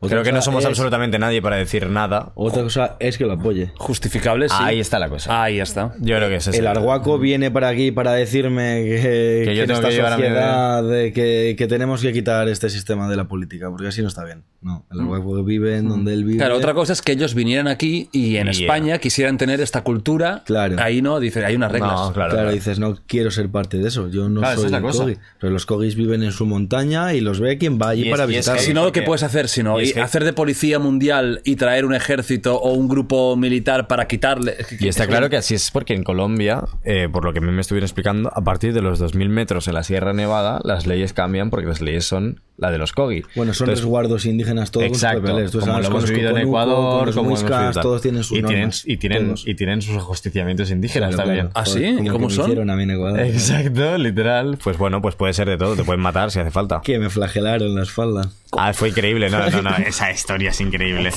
Otra 0.00 0.16
creo 0.16 0.22
que 0.22 0.32
no 0.32 0.40
somos 0.42 0.62
es- 0.62 0.68
absolutamente 0.68 1.18
nadie 1.18 1.42
para 1.42 1.56
decir 1.56 1.88
nada. 1.90 2.30
Otra 2.36 2.62
cosa 2.62 2.96
es 3.00 3.18
que 3.18 3.24
lo 3.26 3.32
apoye. 3.32 3.72
Justificable, 3.76 4.48
sí. 4.48 4.54
Ahí 4.58 4.78
está 4.78 4.98
la 5.00 5.08
cosa. 5.08 5.42
Ahí 5.42 5.58
está. 5.58 5.94
Yo 6.00 6.16
creo 6.16 6.28
que 6.28 6.36
es 6.36 6.46
El 6.48 6.66
arhuaco 6.68 7.18
viene 7.18 7.50
para 7.50 7.68
aquí 7.68 7.90
para 7.90 8.12
decirme 8.12 8.82
que, 8.84 9.42
Que 9.44 9.44
yo 9.46 9.52
que 9.54 9.60
en 9.62 9.66
tengo 9.66 9.80
esta 9.80 9.88
que 9.88 10.10
sociedad 10.10 10.84
de 10.84 11.12
que, 11.12 11.54
que 11.58 11.66
tenemos 11.66 12.00
que 12.00 12.12
quitar 12.12 12.48
este 12.48 12.70
sistema 12.70 13.08
de 13.08 13.16
la 13.16 13.24
política, 13.24 13.70
porque 13.70 13.88
así 13.88 14.00
no 14.02 14.08
está 14.08 14.24
bien. 14.24 14.44
No, 14.60 14.84
el 14.92 15.00
arhuaco 15.00 15.42
vive 15.44 15.76
en 15.78 15.88
donde 15.88 16.12
él 16.14 16.24
vive. 16.24 16.38
Claro, 16.38 16.56
otra 16.56 16.74
cosa 16.74 16.92
es 16.92 17.02
que 17.02 17.12
ellos 17.12 17.34
vinieran 17.34 17.66
aquí 17.68 18.08
y 18.12 18.36
en 18.36 18.48
España 18.48 18.98
quisieran 18.98 19.36
tener 19.38 19.60
esta 19.60 19.82
cultura. 19.82 20.42
Claro. 20.46 20.76
Ahí 20.80 21.02
no, 21.02 21.18
dice, 21.20 21.44
hay 21.44 21.56
unas 21.56 21.72
reglas. 21.72 21.92
No, 21.92 22.12
claro. 22.12 22.32
Claro, 22.34 22.50
dices, 22.52 22.78
no 22.78 22.96
quiero 23.06 23.30
ser 23.30 23.48
parte 23.50 23.78
de 23.78 23.88
eso. 23.88 24.08
Yo 24.08 24.28
no 24.28 24.40
Claro, 24.40 24.56
soy 24.56 24.66
es 24.66 24.72
la 24.72 24.80
cosa. 24.80 25.02
Kogi. 25.04 25.16
Pero 25.40 25.52
los 25.52 25.66
Kogis 25.66 25.94
viven 25.96 26.22
en 26.22 26.32
su 26.32 26.44
montaña 26.46 27.14
y 27.14 27.20
los 27.20 27.40
ve 27.40 27.58
quien 27.58 27.78
va 27.80 27.90
allí 27.90 28.08
Y 28.08 28.10
para 28.10 28.24
es 28.24 28.28
visitar. 28.30 28.56
que- 28.56 28.62
Si 28.62 28.74
no, 28.74 28.90
¿qué 28.92 29.02
puedes 29.02 29.22
hacer? 29.22 29.48
Sino 29.48 29.80
y 29.80 29.87
es 29.88 29.92
y 29.92 29.94
que- 29.94 30.00
hacer 30.00 30.24
de 30.24 30.32
policía 30.32 30.78
mundial 30.78 31.40
y 31.44 31.56
traer 31.56 31.84
un 31.84 31.94
ejército 31.94 32.56
o 32.60 32.72
un 32.72 32.88
grupo 32.88 33.36
militar 33.36 33.86
para 33.88 34.06
quitarle. 34.06 34.56
Y 34.80 34.88
está 34.88 35.06
claro 35.06 35.28
que 35.30 35.36
así 35.36 35.54
es 35.54 35.70
porque 35.70 35.94
en 35.94 36.02
Colombia, 36.02 36.64
eh, 36.84 37.08
por 37.10 37.24
lo 37.24 37.32
que 37.32 37.40
me 37.40 37.60
estuvieron 37.60 37.84
explicando, 37.84 38.30
a 38.34 38.42
partir 38.42 38.72
de 38.72 38.82
los 38.82 38.98
2000 38.98 39.28
metros 39.28 39.68
en 39.68 39.74
la 39.74 39.82
Sierra 39.82 40.12
Nevada, 40.12 40.60
las 40.64 40.86
leyes 40.86 41.12
cambian 41.12 41.50
porque 41.50 41.66
las 41.66 41.80
leyes 41.80 42.04
son 42.04 42.40
la 42.58 42.70
de 42.72 42.78
los 42.78 42.92
Kogi. 42.92 43.22
Bueno, 43.36 43.54
son 43.54 43.66
Entonces, 43.66 43.84
resguardos 43.84 44.26
indígenas 44.26 44.70
todos 44.72 44.86
con 44.88 44.94
sus 44.94 45.02
Exacto, 45.04 45.22
papeles. 45.28 45.50
Tú 45.52 45.60
como 45.60 45.78
lo 45.78 45.86
hemos 45.86 46.10
vivido 46.10 46.30
en 46.30 46.38
Ecuador, 46.38 46.96
con 46.98 47.06
los 47.06 47.14
como 47.16 47.30
muiscas, 47.30 47.74
todos 47.80 48.02
tienen 48.02 48.24
sus 48.24 48.36
y 48.38 48.42
tienen, 48.42 48.70
y 48.84 48.96
tienen 48.96 49.26
todos. 49.26 49.46
y 49.46 49.54
tienen 49.54 49.80
sus 49.82 49.96
ajusticiamientos 49.96 50.70
indígenas 50.72 51.14
Claro, 51.14 51.28
también. 51.28 51.46
claro. 51.50 51.52
¿Ah, 51.54 51.64
sí? 51.66 51.84
¿Y 51.84 52.02
que 52.02 52.10
cómo 52.10 52.28
son? 52.30 52.44
hicieron 52.46 52.68
a 52.70 52.76
mí 52.76 52.82
en 52.82 52.90
Ecuador. 52.90 53.20
Exacto, 53.26 53.96
literal. 53.98 54.58
Pues 54.62 54.76
bueno, 54.76 55.00
pues 55.00 55.14
puede 55.14 55.32
ser 55.34 55.48
de 55.48 55.56
todo, 55.56 55.76
te 55.76 55.84
pueden 55.84 56.00
matar 56.00 56.30
si 56.32 56.40
hace 56.40 56.50
falta. 56.50 56.80
Que 56.82 56.98
me 56.98 57.10
flagelaron 57.10 57.74
la 57.76 57.82
espalda. 57.84 58.30
Ah, 58.52 58.72
fue 58.72 58.88
increíble, 58.88 59.30
no, 59.30 59.48
no, 59.50 59.62
no, 59.62 59.76
esa 59.76 60.10
historia 60.10 60.50
es 60.50 60.60
increíble. 60.60 61.10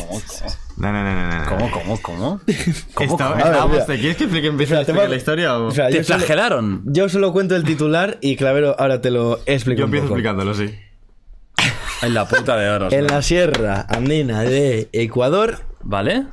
No, 0.78 0.92
no, 0.92 1.04
no, 1.04 1.14
no, 1.16 1.40
no. 1.44 1.50
¿Cómo, 1.50 1.72
cómo, 1.72 2.02
cómo? 2.02 2.42
¿Cómo, 2.94 3.12
Está- 3.14 3.60
cómo? 3.62 3.78
¿Te 3.80 3.98
quieres 3.98 4.18
que 4.18 4.24
explique 4.26 4.48
empiece 4.48 4.76
a 4.76 4.82
Espera, 4.82 4.86
te 4.86 4.92
explicar 4.92 4.96
voy 4.96 5.06
a- 5.06 5.10
la 5.10 5.16
historia 5.16 5.58
o...? 5.58 5.70
Espera, 5.70 5.90
¿Te 5.90 5.98
yo 5.98 6.04
solo- 6.04 6.20
flagelaron? 6.20 6.82
Yo 6.86 7.10
solo 7.10 7.32
cuento 7.34 7.56
el 7.56 7.64
titular 7.64 8.18
y 8.22 8.36
Clavero 8.36 8.76
ahora 8.80 9.02
te 9.02 9.12
lo 9.12 9.40
explico 9.46 9.80
Yo 9.80 9.86
un 9.86 9.90
empiezo 9.90 10.08
poco. 10.08 10.18
explicándolo, 10.18 10.54
sí. 10.54 10.70
En 12.02 12.14
la 12.14 12.28
puta 12.28 12.58
de 12.58 12.70
oro. 12.70 12.88
En 12.92 13.08
la 13.08 13.22
sierra 13.22 13.86
andina 13.90 14.42
de 14.42 14.90
Ecuador 14.94 15.60
¿Vale? 15.84 16.26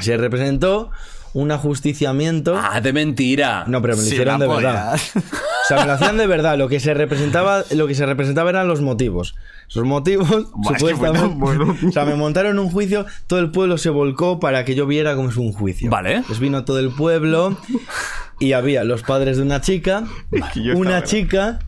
se 0.00 0.16
representó 0.16 0.90
un 1.34 1.50
ajusticiamiento. 1.50 2.56
Ah, 2.60 2.80
de 2.80 2.92
mentira. 2.92 3.64
No, 3.66 3.82
pero 3.82 3.94
me 3.96 4.02
lo 4.02 4.08
Sí, 4.08 4.14
hicieron 4.14 4.38
la 4.38 4.44
de 4.44 4.46
polla. 4.52 4.68
verdad. 4.72 5.00
O 5.16 5.66
sea, 5.66 5.80
me 5.80 5.86
lo 5.86 5.92
hacían 5.94 6.16
de 6.16 6.26
verdad. 6.28 6.56
Lo 6.58 6.68
que 6.68 6.78
se 6.78 6.94
representaba, 6.94 7.64
lo 7.72 7.86
que 7.88 7.94
se 7.94 8.06
representaba 8.06 8.50
eran 8.50 8.68
los 8.68 8.80
motivos. 8.82 9.34
Esos 9.68 9.84
motivos, 9.84 10.28
Buah, 10.54 10.76
es 10.76 10.82
que 10.82 10.94
fue 10.94 10.94
supuestamente. 10.94 11.28
tan 11.28 11.38
bueno. 11.40 11.76
O 11.88 11.92
sea, 11.92 12.04
me 12.04 12.14
montaron 12.14 12.58
un 12.58 12.70
juicio, 12.70 13.06
todo 13.26 13.38
el 13.40 13.50
pueblo 13.50 13.78
se 13.78 13.90
volcó 13.90 14.38
para 14.38 14.64
que 14.64 14.74
yo 14.76 14.86
viera 14.86 15.16
cómo 15.16 15.28
es 15.30 15.36
un 15.36 15.52
juicio. 15.52 15.90
Vale. 15.90 16.22
Pues 16.26 16.38
vino 16.38 16.64
todo 16.64 16.78
el 16.78 16.90
pueblo 16.90 17.56
y 18.38 18.52
había 18.52 18.84
los 18.84 19.02
padres 19.02 19.36
de 19.36 19.42
una 19.42 19.60
chica, 19.60 20.04
yo 20.54 20.76
una 20.76 20.98
estaba- 20.98 21.02
chica 21.04 21.58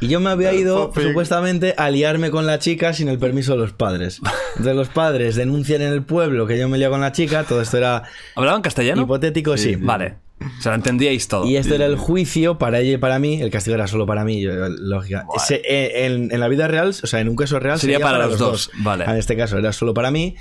Y 0.00 0.08
yo 0.08 0.20
me 0.20 0.30
había 0.30 0.52
ido, 0.52 0.92
supuestamente, 0.94 1.74
a 1.78 1.88
liarme 1.90 2.30
con 2.30 2.46
la 2.46 2.58
chica 2.58 2.92
sin 2.92 3.08
el 3.08 3.18
permiso 3.18 3.52
de 3.52 3.58
los 3.58 3.72
padres. 3.72 4.20
Entonces 4.50 4.76
los 4.76 4.88
padres 4.88 5.36
denuncian 5.36 5.80
en 5.82 5.92
el 5.92 6.02
pueblo 6.02 6.46
que 6.46 6.58
yo 6.58 6.68
me 6.68 6.76
lía 6.78 6.90
con 6.90 7.00
la 7.00 7.12
chica, 7.12 7.44
todo 7.44 7.62
esto 7.62 7.78
era 7.78 8.02
¿Hablaban 8.34 8.60
castellano? 8.62 9.02
hipotético, 9.02 9.56
sí. 9.56 9.76
Vale. 9.76 10.16
Se 10.60 10.68
lo 10.68 10.74
entendíais 10.74 11.28
todo. 11.28 11.46
Y 11.46 11.56
este 11.56 11.76
era 11.76 11.86
el 11.86 11.96
juicio 11.96 12.58
para 12.58 12.80
ella 12.80 12.92
y 12.92 12.96
para 12.98 13.18
mí. 13.18 13.40
El 13.40 13.50
castigo 13.50 13.74
era 13.74 13.86
solo 13.86 14.04
para 14.04 14.22
mí, 14.22 14.42
yo- 14.42 14.52
lógica. 14.68 15.24
Se- 15.46 15.62
eh, 15.66 16.04
en, 16.04 16.30
en 16.30 16.40
la 16.40 16.48
vida 16.48 16.68
real, 16.68 16.88
o 16.90 17.06
sea, 17.06 17.20
en 17.20 17.30
un 17.30 17.36
caso 17.36 17.58
real, 17.58 17.80
Sería 17.80 17.98
para 18.00 18.18
los 18.26 18.38
dos, 18.38 18.70
vale. 18.80 19.04
En 19.04 19.16
este 19.16 19.34
caso 19.34 19.56
era 19.56 19.72
solo 19.72 19.94
para 19.94 20.10
mí. 20.10 20.36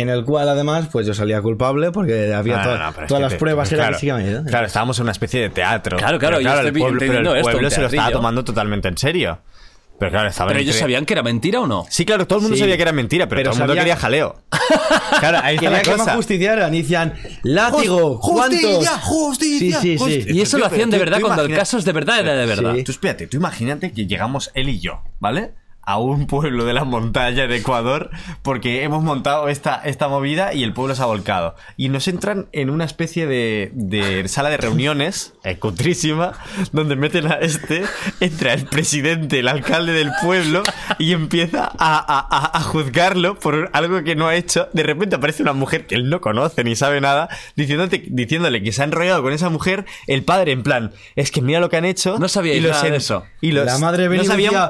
En 0.00 0.08
el 0.10 0.24
cual, 0.24 0.48
además, 0.48 0.88
pues 0.92 1.06
yo 1.08 1.12
salía 1.14 1.42
culpable 1.42 1.90
porque 1.90 2.32
había 2.32 2.58
No, 2.58 2.62
to- 2.62 2.78
no, 2.78 2.84
no, 2.86 2.92
pero 2.94 3.06
todas 3.08 3.20
las 3.22 3.32
te- 3.32 3.38
pruebas 3.38 3.68
claro, 3.68 3.82
eran 3.82 3.94
físicamente. 3.94 4.48
Claro, 4.50 4.66
estábamos 4.66 4.96
en 4.98 5.02
una 5.02 5.12
especie 5.12 5.40
de 5.40 5.50
teatro. 5.50 5.96
Claro, 5.98 6.18
claro, 6.20 6.36
Pero 6.36 6.48
yo 6.48 6.54
estoy 6.54 6.66
el 6.68 6.72
pueblo, 6.78 6.98
pero 7.00 7.12
el 7.18 7.26
esto, 7.38 7.50
pueblo 7.50 7.70
se 7.70 7.80
lo 7.80 7.86
estaba 7.88 8.10
tomando 8.12 8.44
totalmente 8.44 8.86
en 8.88 8.96
serio. 8.96 9.40
Pero 9.98 10.12
claro, 10.12 10.28
estaba 10.28 10.48
¿Pero 10.50 10.60
ellos 10.60 10.76
entre- 10.76 10.80
sabían 10.82 11.04
que 11.04 11.14
era 11.14 11.24
mentira 11.24 11.60
o 11.60 11.66
no? 11.66 11.84
Sí, 11.90 12.04
claro, 12.04 12.28
todo 12.28 12.38
el 12.38 12.42
mundo 12.44 12.54
Sí. 12.56 12.60
sabía 12.60 12.76
que 12.76 12.82
era 12.82 12.92
mentira, 12.92 13.26
pero, 13.28 13.40
Pero 13.40 13.50
todo 13.50 13.54
el 13.56 13.60
mundo 13.62 13.72
sabía- 13.72 13.82
quería 13.82 13.96
jaleo. 14.00 14.36
claro, 15.18 15.38
ahí 15.42 15.56
está 15.56 15.70
la 15.70 15.82
que 15.82 15.90
me 15.90 15.96
cosa. 15.96 16.14
justiciaran. 16.14 16.74
Y 16.74 16.82
decían, 16.82 17.14
látigo, 17.42 18.20
¿cuántos? 18.20 18.60
Justicia, 18.60 18.98
justicia, 19.00 19.80
Sí, 19.80 19.82
sí, 19.82 19.92
sí. 19.92 19.98
justicia. 19.98 20.32
Y 20.32 20.40
eso 20.40 20.58
lo 20.58 20.64
Tío, 20.66 20.72
hacían 20.74 20.90
de 20.90 20.98
pero 20.98 21.04
verdad 21.10 21.18
tú 21.18 21.24
cuando 21.26 21.42
el 21.42 21.48
imagina- 21.48 21.60
caso 21.62 21.78
es 21.78 21.84
de 21.84 21.92
verdad, 21.92 22.20
era 22.20 22.34
de 22.36 22.46
verdad. 22.46 22.74
Sí. 22.76 22.84
Tú 22.84 22.92
espérate, 22.92 23.26
tú 23.26 23.36
imagínate 23.38 23.92
que 23.92 24.06
llegamos 24.06 24.52
él 24.54 24.68
y 24.68 24.78
yo, 24.78 25.02
¿vale? 25.18 25.54
A 25.90 25.96
un 25.98 26.26
pueblo 26.26 26.64
de 26.66 26.74
la 26.74 26.84
montaña 26.84 27.46
de 27.46 27.56
Ecuador 27.56 28.10
porque 28.42 28.82
hemos 28.82 29.02
montado 29.02 29.48
esta, 29.48 29.76
esta 29.84 30.08
movida 30.08 30.52
y 30.52 30.62
el 30.62 30.72
pueblo 30.74 30.94
se 30.94 31.02
ha 31.02 31.06
volcado. 31.06 31.54
Y 31.78 31.88
nos 31.88 32.08
entran 32.08 32.48
en 32.52 32.68
una 32.68 32.84
especie 32.84 33.26
de, 33.26 33.70
de 33.74 34.28
sala 34.28 34.50
de 34.50 34.58
reuniones, 34.58 35.32
cutrísima, 35.58 36.32
donde 36.72 36.96
meten 36.96 37.26
a 37.26 37.34
este, 37.34 37.84
entra 38.20 38.52
el 38.52 38.66
presidente, 38.66 39.38
el 39.38 39.48
alcalde 39.48 39.92
del 39.92 40.10
pueblo 40.22 40.62
y 40.98 41.12
empieza 41.12 41.64
a, 41.64 41.96
a- 41.96 42.26
a- 42.30 42.58
a 42.58 42.60
juzgarlo 42.60 43.38
por 43.38 43.70
algo 43.72 44.02
que 44.04 44.14
no 44.14 44.26
ha 44.28 44.34
hecho. 44.34 44.68
De 44.72 44.82
repente 44.82 45.16
aparece 45.16 45.42
una 45.42 45.52
mujer 45.52 45.86
que 45.86 45.94
él 45.94 46.10
no 46.10 46.20
conoce 46.20 46.64
ni 46.64 46.76
sabe 46.76 47.00
nada, 47.00 47.28
diciéndote, 47.56 48.04
diciéndole 48.08 48.62
que 48.62 48.72
se 48.72 48.82
ha 48.82 48.84
enrollado 48.84 49.22
con 49.22 49.32
esa 49.32 49.48
mujer, 49.48 49.86
el 50.06 50.22
padre 50.22 50.52
en 50.52 50.62
plan, 50.62 50.92
es 51.16 51.30
que 51.30 51.40
mira 51.40 51.60
lo 51.60 51.70
que 51.70 51.76
han 51.78 51.84
hecho. 51.84 52.18
No 52.18 52.28
sabíais 52.28 52.58
y 52.58 52.60
los 52.60 52.72
nada 52.72 52.90
de 52.90 52.96
eso. 52.96 53.24
Y 53.40 53.52
los, 53.52 53.64
la 53.66 53.78
madre 53.78 54.08
venía 54.08 54.24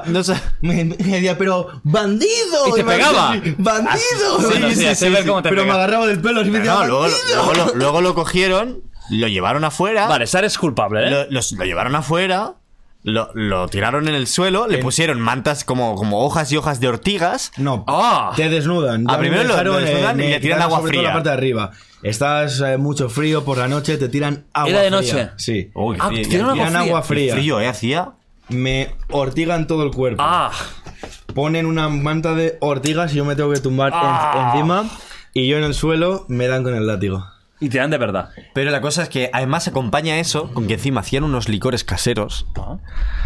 no 0.05 0.19
decía, 0.19 0.43
no 0.61 1.03
sa- 1.09 1.15
me, 1.15 1.15
me 1.15 1.15
decía, 1.17 1.37
pero 1.37 1.67
bandido. 1.83 2.67
Y 2.67 2.71
te 2.73 2.83
pegaba. 2.83 3.35
Bandido. 3.57 4.51
Sí, 4.51 4.75
sí, 4.75 4.95
sí, 4.95 5.09
ver 5.09 5.25
cómo 5.25 5.41
te 5.41 5.49
pero 5.49 5.65
me 5.65 5.71
agarraba 5.71 6.07
del 6.07 6.19
pelo 6.21 6.41
y 6.41 6.49
me 6.49 6.59
decía, 6.59 6.73
no, 6.75 6.85
luego, 6.87 7.07
luego 7.35 7.53
lo, 7.53 7.75
luego 7.75 8.01
lo 8.01 8.15
cogieron, 8.15 8.81
lo 9.09 9.27
llevaron 9.27 9.63
afuera. 9.63 10.07
Vale, 10.07 10.27
Sara 10.27 10.47
es 10.47 10.57
culpable, 10.57 11.07
¿eh? 11.07 11.11
Lo, 11.11 11.25
los- 11.31 11.51
lo 11.53 11.65
llevaron 11.65 11.95
afuera. 11.95 12.53
Lo, 13.01 13.29
lo 13.33 13.69
tiraron 13.69 14.09
en 14.09 14.13
el 14.15 14.27
suelo, 14.27 14.67
le 14.67 14.79
pusieron 14.79 15.21
mantas 15.21 15.63
como, 15.63 15.95
como 15.95 16.25
hojas 16.25 16.51
y 16.51 16.57
hojas 16.57 16.81
de 16.81 16.89
ortigas. 16.89 17.53
No, 17.55 17.85
Ah. 17.87 18.33
te 18.35 18.49
desnudan. 18.49 19.05
Ah, 19.07 19.13
Ya 19.13 19.17
me 19.19 19.29
primero 19.29 19.43
lo- 19.47 19.63
lo 19.63 19.79
desnudan 19.79 20.19
eh, 20.19 20.25
y 20.25 20.29
le 20.31 20.39
tiran 20.41 20.61
agua 20.61 20.81
fría. 20.81 21.01
la 21.03 21.13
parte 21.13 21.29
de 21.29 21.35
arriba. 21.35 21.71
Estás 22.03 22.59
eh, 22.59 22.77
mucho 22.77 23.09
frío 23.09 23.45
por 23.45 23.57
la 23.57 23.69
noche, 23.69 23.97
te 23.97 24.09
tiran 24.09 24.43
agua 24.51 24.69
¿Era 24.69 24.79
de 24.81 24.87
fría. 24.89 25.13
noche? 25.23 25.29
Sí. 25.37 25.71
Uy, 25.75 25.95
Ah, 25.97 26.07
frío, 26.09 26.21
¿tienen 26.27 26.39
ya- 26.39 26.43
agua 26.51 26.53
Tiran 26.55 26.69
fría? 26.71 26.81
agua 26.91 27.01
fría. 27.03 27.33
frío, 27.35 27.59
¿eh? 27.61 27.67
Hacía. 27.67 28.09
Me 28.49 28.93
ortigan 29.11 29.65
todo 29.65 29.83
el 29.83 29.91
cuerpo. 29.91 30.21
Ah, 30.21 30.51
Ponen 31.33 31.65
una 31.65 31.89
manta 31.89 32.33
de 32.35 32.57
ortigas 32.59 33.13
y 33.13 33.17
yo 33.17 33.25
me 33.25 33.35
tengo 33.35 33.51
que 33.51 33.59
tumbar 33.59 33.89
en- 33.93 33.99
Ah. 34.01 34.51
encima. 34.53 34.89
Y 35.33 35.47
yo 35.47 35.57
en 35.57 35.63
el 35.63 35.73
suelo 35.73 36.25
me 36.27 36.47
dan 36.47 36.63
con 36.63 36.73
el 36.75 36.87
látigo. 36.87 37.25
y 37.61 37.67
te 37.67 37.77
dan 37.77 37.89
de 37.91 37.97
verdad. 37.97 38.29
Pero 38.53 38.71
la 38.71 38.79
cosa 38.79 39.03
es 39.03 39.09
que 39.09 39.29
además 39.33 39.67
acompaña 39.67 40.17
eso 40.17 40.49
con 40.53 40.65
que 40.65 40.75
encima 40.75 41.01
hacían 41.01 41.25
unos 41.25 41.49
licores 41.49 41.83
caseros 41.83 42.45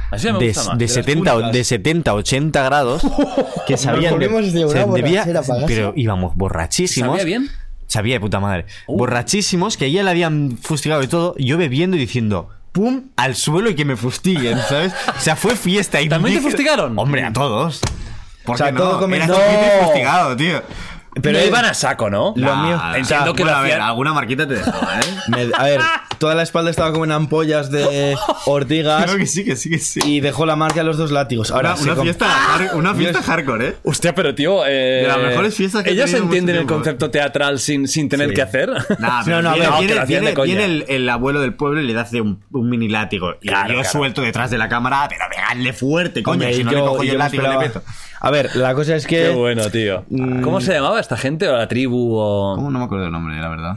Así 0.10 0.32
me 0.32 0.40
de, 0.40 0.48
gusta 0.48 0.70
más. 0.70 0.78
de 0.80 0.86
las 0.86 0.92
70, 0.96 1.36
o- 1.36 1.52
de 1.52 1.64
70 1.64 2.14
80 2.16 2.64
grados 2.64 3.04
que 3.68 3.78
sabían 3.78 4.18
de, 4.18 4.28
volvimos 4.28 4.52
de 4.52 4.66
una 4.66 4.72
se 4.74 4.80
debía- 4.92 5.20
borrachera 5.22 5.42
para 5.44 5.54
casa. 5.54 5.66
pero 5.68 5.94
íbamos 5.96 6.36
borrachísimos 6.36 7.12
¿Sabía 7.20 7.26
bien? 7.26 7.50
sabía 7.86 8.16
de 8.16 8.20
puta 8.22 8.40
madre 8.40 8.66
borrachísimos 8.88 9.78
que 9.78 9.86
a 9.86 9.88
ella 9.90 10.02
le 10.02 10.10
habían 10.10 10.58
fustigado 10.58 11.04
y 11.04 11.08
todo 11.08 11.36
y 11.38 11.46
yo 11.46 11.60
bebiendo 11.60 11.96
y 11.96 12.00
diciendo 12.00 12.50
pum 12.74 13.04
al 13.16 13.36
suelo 13.36 13.70
y 13.70 13.76
que 13.76 13.86
me 13.86 13.96
fustiguen 13.96 14.60
¿sabes? 14.68 14.94
o 15.16 15.20
sea 15.22 15.36
fue 15.38 15.56
fiesta 15.56 16.02
y 16.02 16.10
¿También 16.10 16.36
te 16.36 16.42
fustigaron? 16.42 17.00
hombre 17.00 17.24
a 17.24 17.32
todos 17.32 17.80
¿Por 18.44 18.56
O 18.56 18.58
sea, 18.58 18.68
qué 18.72 18.74
todo 18.78 19.00
no? 19.00 19.08
comen- 19.08 19.16
Era 19.16 19.28
¡No! 19.28 19.34
todo 19.36 19.86
fustigado 19.86 20.36
tío 20.36 20.62
Pero 21.22 21.40
iban 21.46 21.64
a 21.64 21.74
saco, 21.76 22.10
¿no? 22.10 22.34
Lo 22.36 22.56
mío- 22.58 22.82
entiendo 22.96 23.34
que 23.36 23.44
bueno, 23.44 23.52
lo 23.52 23.58
a 23.60 23.62
ver, 23.62 23.72
hacían- 23.74 23.88
alguna 23.88 24.14
marquita 24.14 24.48
te 24.48 24.56
dejó 24.56 24.72
¿eh? 24.72 25.16
Me- 25.28 25.52
a 25.56 25.64
ver, 25.64 25.80
toda 26.24 26.36
la 26.36 26.44
espalda 26.44 26.72
estaba 26.72 26.94
como 26.94 27.04
en 27.04 27.12
ampollas 27.12 27.70
de 27.70 28.16
ortigas 28.46 29.04
Creo 29.04 29.18
que 29.18 29.26
sí 29.26 29.44
que 29.44 29.58
sí 29.58 29.70
que 29.70 29.78
sí 29.78 30.00
y 30.06 30.22
dejó 30.22 30.46
la 30.46 30.56
marca 30.56 30.76
de 30.80 30.86
los 30.86 30.98
dos 30.98 31.12
látigos. 31.12 31.52
Ahora 31.52 31.76
una, 31.82 31.92
una 31.94 32.02
fiesta 32.02 32.28
har- 32.56 32.76
una 32.76 32.96
fiesta 32.96 33.18
Dios. 33.20 33.26
hardcore 33.26 33.68
¿eh? 33.68 33.76
Hostia, 33.84 34.16
pero 34.16 34.34
tío, 34.34 34.66
eh, 34.66 35.02
De 35.02 35.08
las 35.10 35.18
mejores 35.18 35.54
fiestas 35.54 35.84
que 35.84 35.90
¿Ellos 35.90 36.14
entienden 36.14 36.56
el 36.56 36.66
concepto 36.66 37.12
teatral 37.12 37.60
sin, 37.60 37.90
sin 37.90 38.08
tener 38.08 38.30
Sí. 38.30 38.36
que 38.36 38.42
hacer? 38.42 38.70
Nah, 39.00 39.24
No, 39.28 39.42
no, 39.42 39.50
a 39.50 39.54
viene, 39.54 39.68
ver, 39.70 39.80
que 39.80 40.06
viene- 40.08 40.32
de 40.34 40.44
viene- 40.44 40.64
el, 40.66 40.86
el 40.88 41.10
abuelo 41.10 41.42
del 41.42 41.54
pueblo 41.56 41.82
y 41.82 41.88
le 41.92 42.00
hace 42.00 42.22
un, 42.22 42.42
un 42.52 42.70
mini 42.70 42.88
látigo. 42.88 43.34
Y 43.42 43.50
Claro, 43.50 43.74
yo 43.74 43.80
claro. 43.82 43.90
suelto 43.92 44.22
detrás 44.22 44.50
de 44.50 44.58
la 44.58 44.70
cámara, 44.70 45.08
pero 45.10 45.26
pegadle 45.30 45.74
fuerte, 45.74 46.24
coño. 46.24 46.36
Hombre, 46.36 46.54
si 46.54 46.64
no 46.64 46.72
yo- 46.72 46.78
le 46.78 46.84
cojo 46.86 47.04
yo 47.04 47.12
el 47.12 47.18
látigo, 47.20 47.44
le 47.44 47.58
meto. 47.58 47.82
A 48.22 48.32
ver, 48.32 48.56
la 48.56 48.74
cosa 48.74 48.96
es 48.96 49.06
que. 49.06 49.18
Qué 49.24 49.30
bueno, 49.32 49.70
tío. 49.70 50.06
¿Cómo 50.42 50.62
se 50.62 50.72
llamaba 50.72 51.02
esta 51.02 51.18
gente 51.18 51.50
o 51.50 51.58
la 51.58 51.68
tribu 51.68 52.16
o...? 52.18 52.56
No 52.72 52.80
me 52.80 52.86
acuerdo 52.86 53.08
el 53.08 53.12
nombre, 53.12 53.36
la 53.42 53.50
verdad. 53.50 53.76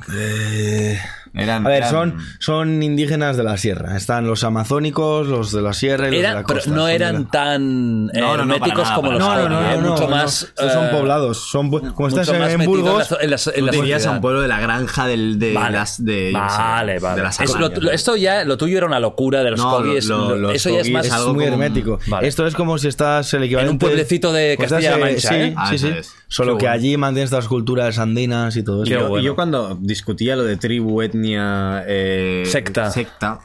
Eran, 1.36 1.66
A 1.66 1.68
ver, 1.68 1.78
eran- 1.78 1.90
son, 1.90 2.16
son 2.38 2.82
indígenas 2.82 3.36
de 3.36 3.44
la 3.44 3.56
sierra. 3.56 3.96
Están 3.96 4.26
los 4.26 4.42
amazónicos, 4.44 5.26
los 5.26 5.52
de 5.52 5.62
la 5.62 5.72
sierra 5.72 6.08
y 6.08 6.12
los 6.12 6.22
de 6.22 6.28
la 6.28 6.34
pero 6.44 6.44
costa. 6.60 6.70
no 6.70 6.76
Son 6.76 6.86
de 6.88 6.94
eran 6.94 7.22
la- 7.24 7.30
tan 7.30 8.06
No, 8.06 8.12
no, 8.12 8.44
no, 8.44 8.54
herméticos 8.54 8.84
nada, 8.84 8.94
como 8.96 9.12
los 9.12 9.20
No, 9.20 9.34
no, 9.36 9.48
no, 9.48 9.60
no, 9.60 9.70
¿eh? 9.70 9.76
no, 9.78 9.90
mucho 9.90 10.04
no, 10.04 10.08
más... 10.10 10.52
Son 10.56 10.84
eh, 10.86 10.88
poblados. 10.92 11.38
Son, 11.50 11.70
como 11.70 12.08
estás 12.08 12.28
en 12.28 12.64
Burgos. 12.64 13.10
en 13.20 13.30
la, 13.30 13.36
en 13.54 13.68
en 13.68 14.00
Tú 14.02 14.08
a 14.08 14.12
un 14.12 14.20
pueblo 14.20 14.40
de 14.40 14.48
la 14.48 14.60
granja 14.60 15.06
del, 15.06 15.38
de 15.38 15.52
Vale. 15.52 15.76
las... 15.76 16.04
De, 16.04 16.30
vale, 16.32 16.98
vale. 16.98 17.16
De 17.16 17.22
las 17.22 17.40
Es 17.40 17.50
lo- 17.50 17.66
Amañas, 17.66 17.82
lo- 17.82 17.90
esto 17.90 18.16
ya, 18.16 18.44
lo 18.44 18.56
tuyo 18.56 18.78
era 18.78 18.86
una 18.86 19.00
locura 19.00 19.42
de 19.42 19.50
los 19.50 19.60
No, 19.60 19.80
lo- 19.80 20.36
los 20.36 20.54
eso 20.54 20.70
ya 20.70 20.80
es 20.80 20.90
más... 20.90 21.06
Es 21.06 21.12
algo 21.12 21.34
muy 21.34 21.44
hermético. 21.44 21.98
Esto 22.22 22.46
es 22.46 22.54
como 22.54 22.78
si 22.78 22.88
estás 22.88 23.32
el 23.34 23.42
equivalente. 23.44 23.84
pueblecito 23.84 24.32
de 24.32 24.56
Castilla-La 24.58 24.98
Mancha, 24.98 25.36
eh, 25.36 25.44
¿eh? 25.44 25.48
Sí, 25.48 25.54
Ah, 25.56 25.72
sí, 25.76 25.88
es. 25.88 26.12
Solo 26.28 26.58
que 26.58 26.66
allí 26.66 26.96
mantienen 26.96 27.24
estas 27.24 27.46
culturas 27.46 27.98
andinas 27.98 28.56
y 28.56 28.62
todo 28.64 28.84
Y 28.84 28.92
eso. 28.92 29.08
yo, 29.08 29.18
y 29.18 29.22
yo 29.22 29.34
cuando 29.36 29.78
discutía 29.80 30.34
lo 30.34 30.42
de 30.44 30.56
tribu, 30.56 31.02
etnia... 31.02 31.26
eh, 31.35 32.44
Secta. 32.47 32.90
Secta... 32.90 33.40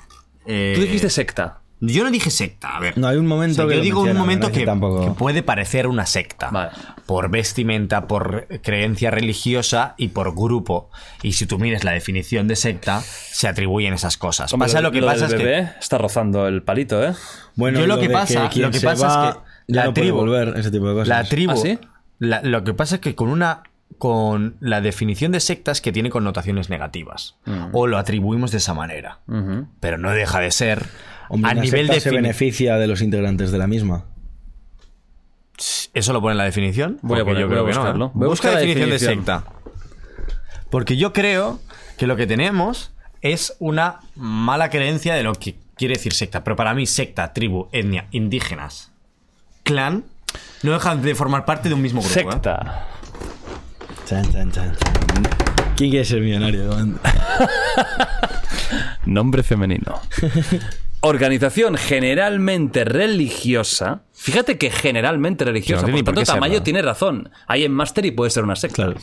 eh, 0.45 0.74
Tú 0.76 0.82
dijiste 0.82 1.10
secta. 1.10 1.58
Yo 1.84 2.03
no 2.03 2.12
dije 2.12 2.30
secta, 2.30 2.78
a 2.78 2.80
ver. 2.80 2.95
No, 2.95 3.08
hay 3.08 3.18
un 3.18 3.26
O 3.26 3.30
momento 3.30 3.56
sea, 3.56 3.66
que 3.66 3.72
yo 3.72 3.78
lo 3.78 3.84
digo 3.84 3.99
un 4.02 4.06
menciona, 4.06 4.20
momento 4.20 4.48
¿verdad? 4.48 4.60
que, 4.60 4.66
tampoco. 4.68 5.03
que 5.03 5.12
puede 5.18 5.41
parecer 5.41 5.88
una 5.88 6.06
secta. 6.06 6.52
Vale. 6.52 6.72
Por 7.08 7.32
vestimenta, 7.32 8.06
por 8.08 8.48
creencia 8.62 9.10
religiosa 9.10 9.95
y 9.98 10.10
por 10.10 10.36
grupo. 10.36 10.91
Y 11.24 11.32
si 11.32 11.48
tú 11.48 11.58
miras 11.58 11.84
la 11.84 11.91
definición 11.94 12.48
de 12.48 12.56
secta, 12.56 13.02
se 13.02 13.48
atribuyen 13.48 13.95
esas 13.95 14.18
cosas. 14.18 14.53
Hombre, 14.53 14.68
pasa 14.68 14.82
lo 14.82 14.91
que 14.91 15.02
pasa 15.02 15.26
del 15.28 15.41
es 15.41 15.48
que. 15.72 15.80
está 15.80 15.98
rozando 15.98 16.48
el 16.48 16.62
palito, 16.62 17.03
¿eh? 17.03 17.14
Bueno, 17.56 17.80
yo 17.80 17.88
lo 17.88 17.99
que 17.99 18.10
de 18.10 18.14
pasa- 18.14 18.48
quien 18.49 18.66
lo 18.66 18.72
que 18.72 18.80
pasa 18.80 19.08
es 19.08 19.12
va, 19.14 19.34
que 19.34 19.74
ya 19.74 19.76
la 19.82 19.86
no 19.86 19.94
tribu- 19.95 20.12
volver, 20.14 20.53
ese 20.60 20.70
tipo 20.70 20.88
de 20.88 20.94
cosas. 20.94 21.08
La 21.08 21.24
tribu. 21.24 21.53
¿Ah, 21.53 21.58
sí? 21.58 21.80
la- 22.20 22.41
lo 22.44 22.64
que 22.64 22.76
pasa 22.76 22.95
es 22.95 23.02
que 23.02 23.16
con 23.16 23.30
una. 23.30 23.64
Con 24.02 24.56
la 24.61 24.82
definición 24.82 25.32
de 25.32 25.40
sectas 25.40 25.80
que 25.80 25.91
tiene 25.91 26.10
connotaciones 26.10 26.72
negativas. 26.72 27.36
O 27.72 27.86
lo 27.86 27.99
atribuimos 27.99 28.49
de 28.49 28.57
esa 28.57 28.73
manera. 28.73 29.19
Pero 29.80 29.99
no 29.99 30.10
deja 30.10 30.40
de 30.40 30.49
ser. 30.49 30.88
Hombre, 31.30 31.52
a 31.52 31.53
una 31.53 31.61
nivel 31.61 31.82
secta 31.86 31.94
de 31.94 31.99
se 32.02 32.10
beneficia 32.10 32.78
de 32.78 32.88
los 32.88 33.03
integrantes 33.03 33.52
de 33.52 33.60
la 33.60 33.68
misma. 33.68 34.06
¿Eso 35.94 36.14
lo 36.14 36.22
pone 36.22 36.32
en 36.32 36.38
la 36.40 36.45
definición? 36.45 36.98
Voy 37.03 37.19
a 37.19 37.23
Porque 37.26 37.32
poner- 37.34 37.41
yo 37.41 37.48
voy 37.48 37.53
creo 37.56 37.64
a 37.64 37.68
que 37.68 37.73
no, 37.73 37.80
buscarlo. 37.82 38.06
¿eh? 38.07 38.11
Voy 38.15 38.26
a 38.26 38.30
Busca 38.30 38.52
la 38.52 38.60
definición, 38.60 38.90
de 38.90 38.98
secta. 38.99 39.44
Porque 40.72 40.98
yo 40.98 41.14
creo 41.14 41.60
que 41.99 42.07
lo 42.07 42.15
que 42.15 42.26
tenemos 42.26 42.91
es 43.22 43.56
una 43.60 43.99
mala 44.15 44.72
creencia 44.72 45.14
de 45.14 45.22
lo 45.22 45.34
que 45.36 45.57
quiere 45.76 45.94
decir 45.94 46.14
secta. 46.14 46.44
Pero 46.44 46.56
para 46.56 46.73
mí, 46.73 46.88
secta, 46.88 47.34
tribu, 47.34 47.68
etnia, 47.72 48.07
indígenas, 48.10 48.91
clan, 49.64 50.06
no 50.64 50.72
dejan 50.72 51.03
de 51.03 51.14
formar 51.14 51.45
parte 51.45 51.69
de 51.69 51.76
un 51.76 51.82
mismo 51.84 52.02
grupo. 52.02 52.15
¿eh? 52.19 52.23
Chan, 54.11 54.29
chan, 54.29 54.51
chan, 54.51 54.75
chan. 54.75 55.23
¿Quién 55.77 55.89
quiere 55.89 56.03
ser 56.03 56.19
millonario? 56.19 56.69
Nombre 59.05 59.41
femenino. 59.41 60.01
Organización 60.99 61.77
generalmente 61.77 62.83
religiosa. 62.83 64.01
Fíjate 64.11 64.57
que 64.57 64.69
generalmente 64.69 65.45
religiosa. 65.45 65.83
No 65.83 65.85
tiene 65.85 65.99
por 65.99 66.13
por 66.13 66.15
tanto, 66.15 66.29
qué 66.29 66.35
Tamayo 66.35 66.53
serlo. 66.55 66.63
tiene 66.63 66.81
razón. 66.81 67.29
Hay 67.47 67.63
en 67.63 67.71
Master 67.71 68.05
y 68.05 68.11
puede 68.11 68.31
ser 68.31 68.43
una 68.43 68.57
secta. 68.57 68.93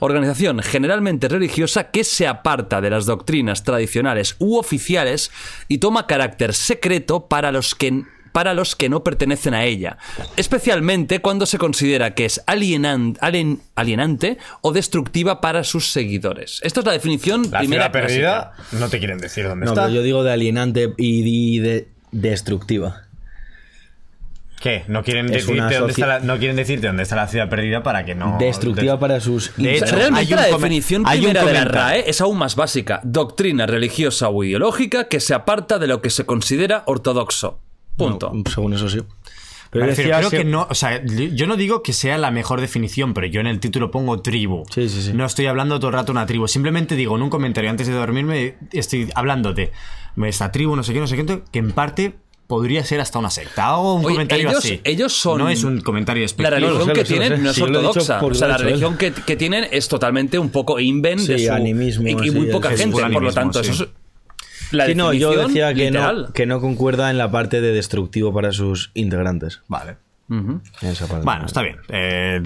Organización 0.00 0.62
generalmente 0.62 1.28
religiosa 1.28 1.90
que 1.90 2.04
se 2.04 2.26
aparta 2.26 2.82
de 2.82 2.90
las 2.90 3.06
doctrinas 3.06 3.64
tradicionales 3.64 4.36
u 4.38 4.58
oficiales 4.58 5.30
y 5.68 5.78
toma 5.78 6.06
carácter 6.06 6.52
secreto 6.52 7.26
para 7.26 7.52
los 7.52 7.74
que 7.74 8.04
para 8.32 8.54
los 8.54 8.76
que 8.76 8.88
no 8.88 9.02
pertenecen 9.04 9.54
a 9.54 9.64
ella, 9.64 9.98
especialmente 10.36 11.20
cuando 11.20 11.46
se 11.46 11.58
considera 11.58 12.14
que 12.14 12.24
es 12.24 12.44
alienan- 12.46 13.16
alien- 13.20 13.60
alienante 13.74 14.38
o 14.60 14.72
destructiva 14.72 15.40
para 15.40 15.64
sus 15.64 15.92
seguidores. 15.92 16.60
Esto 16.62 16.80
es 16.80 16.86
la 16.86 16.92
definición 16.92 17.48
La 17.50 17.58
primera 17.60 17.84
ciudad 17.84 17.92
perdida, 17.92 18.52
clásica. 18.56 18.78
no 18.78 18.88
te 18.88 18.98
quieren 18.98 19.18
decir 19.18 19.46
dónde 19.48 19.66
No, 19.66 19.72
está. 19.72 19.82
pero 19.84 19.94
yo 19.94 20.02
digo 20.02 20.22
de 20.24 20.32
alienante 20.32 20.92
y, 20.96 21.56
y 21.56 21.58
de 21.60 21.88
destructiva. 22.12 23.02
¿Qué? 24.60 24.82
No 24.88 25.04
quieren, 25.04 25.26
Es 25.26 25.46
decirte 25.46 25.76
dónde 25.76 25.92
está 25.92 26.06
la, 26.08 26.18
no 26.18 26.36
quieren 26.38 26.56
decirte 26.56 26.88
dónde 26.88 27.04
está 27.04 27.14
la 27.14 27.28
ciudad 27.28 27.48
perdida 27.48 27.84
para 27.84 28.04
que 28.04 28.16
no. 28.16 28.38
Destructiva 28.40 28.98
para 28.98 29.20
sus... 29.20 29.52
De 29.56 29.76
hecho, 29.76 29.94
realmente 29.94 30.34
la 30.34 30.46
definición 30.46 31.04
primera 31.04 31.44
de 31.44 31.52
la. 31.52 31.64
RAE 31.64 32.10
es 32.10 32.20
aún 32.20 32.38
más 32.38 32.56
básica. 32.56 33.00
Doctrina 33.04 33.66
religiosa 33.66 34.28
o 34.30 34.42
ideológica 34.42 35.06
que 35.06 35.20
se 35.20 35.32
aparta 35.32 35.78
de 35.78 35.86
lo 35.86 36.02
que 36.02 36.10
se 36.10 36.26
considera 36.26 36.82
ortodoxo. 36.86 37.60
Punto. 37.98 38.32
Según 38.52 38.72
eso 38.74 38.88
sí. 38.88 39.00
Pero 39.70 39.84
Me 39.84 39.90
refiero, 39.90 40.16
decía 40.16 40.28
creo 40.30 40.40
que 40.42 40.48
no, 40.48 40.66
o 40.70 40.74
sea, 40.74 41.04
yo 41.04 41.46
no 41.46 41.56
digo 41.56 41.82
que 41.82 41.92
sea 41.92 42.16
la 42.16 42.30
mejor 42.30 42.62
definición, 42.62 43.12
pero 43.12 43.26
yo 43.26 43.40
en 43.42 43.46
el 43.46 43.60
título 43.60 43.90
pongo 43.90 44.22
tribu. 44.22 44.64
Sí, 44.74 44.88
sí, 44.88 45.02
sí. 45.02 45.12
No 45.12 45.26
estoy 45.26 45.44
hablando 45.44 45.78
todo 45.78 45.88
el 45.88 45.94
rato 45.94 46.06
de 46.06 46.12
una 46.12 46.24
tribu. 46.24 46.48
Simplemente 46.48 46.96
digo 46.96 47.16
en 47.16 47.22
un 47.22 47.28
comentario 47.28 47.68
antes 47.68 47.86
de 47.86 47.92
dormirme, 47.92 48.54
estoy 48.72 49.10
hablando 49.14 49.52
de 49.52 49.70
esta 50.24 50.50
tribu, 50.52 50.74
no 50.74 50.82
sé 50.82 50.94
qué, 50.94 51.00
no 51.00 51.06
sé 51.06 51.16
qué, 51.22 51.42
que 51.52 51.58
en 51.58 51.72
parte 51.72 52.14
podría 52.46 52.82
ser 52.82 52.98
hasta 53.02 53.18
una 53.18 53.28
secta. 53.28 53.66
Hago 53.68 53.96
un 53.96 54.06
Oye, 54.06 54.14
comentario 54.14 54.48
ellos- 54.48 54.64
así. 54.64 54.80
ellos 54.84 55.12
son- 55.12 55.36
No 55.38 55.50
es 55.50 55.62
un 55.64 55.82
comentario 55.82 56.22
La 56.22 56.24
despectivo. 56.24 56.54
religión 56.56 56.78
lo 56.78 56.84
sé, 56.86 56.92
que 56.94 57.00
lo 57.00 57.06
sé, 57.06 57.12
lo 57.14 57.20
tienen 57.20 57.36
sé. 57.38 57.44
no 57.44 57.50
es 57.50 57.56
Sí, 57.56 57.62
ortodoxa. 57.62 58.24
O 58.24 58.34
sea, 58.34 58.48
la 58.48 58.56
religión 58.56 58.96
que, 58.96 59.12
que 59.12 59.36
tienen 59.36 59.66
es 59.70 59.86
totalmente 59.88 60.38
un 60.38 60.48
poco 60.48 60.80
invent 60.80 61.20
de 61.20 61.38
Sí, 61.38 61.46
su. 61.46 61.52
animismo, 61.52 62.08
y, 62.08 62.12
y 62.12 62.18
sí, 62.20 62.30
muy 62.30 62.46
poca 62.46 62.70
gente, 62.70 63.02
por 63.12 63.22
lo 63.22 63.32
tanto, 63.34 63.62
sí. 63.62 63.70
eso 63.70 63.84
es. 63.84 63.90
La 64.72 64.86
Sí, 64.86 64.94
no, 64.94 65.12
yo 65.12 65.30
decía 65.46 65.72
que 65.74 65.90
no, 65.90 66.32
que 66.32 66.46
no 66.46 66.60
concuerda 66.60 67.10
en 67.10 67.18
la 67.18 67.30
parte 67.30 67.60
de 67.60 67.72
destructivo 67.72 68.32
para 68.32 68.52
sus 68.52 68.90
integrantes. 68.94 69.60
Vale. 69.68 69.96
Ujú. 70.30 70.60
Esa 70.82 71.06
parte. 71.06 71.24
Bueno, 71.24 71.46
está 71.46 71.62
bien. 71.62 71.76
Eh, 71.88 72.42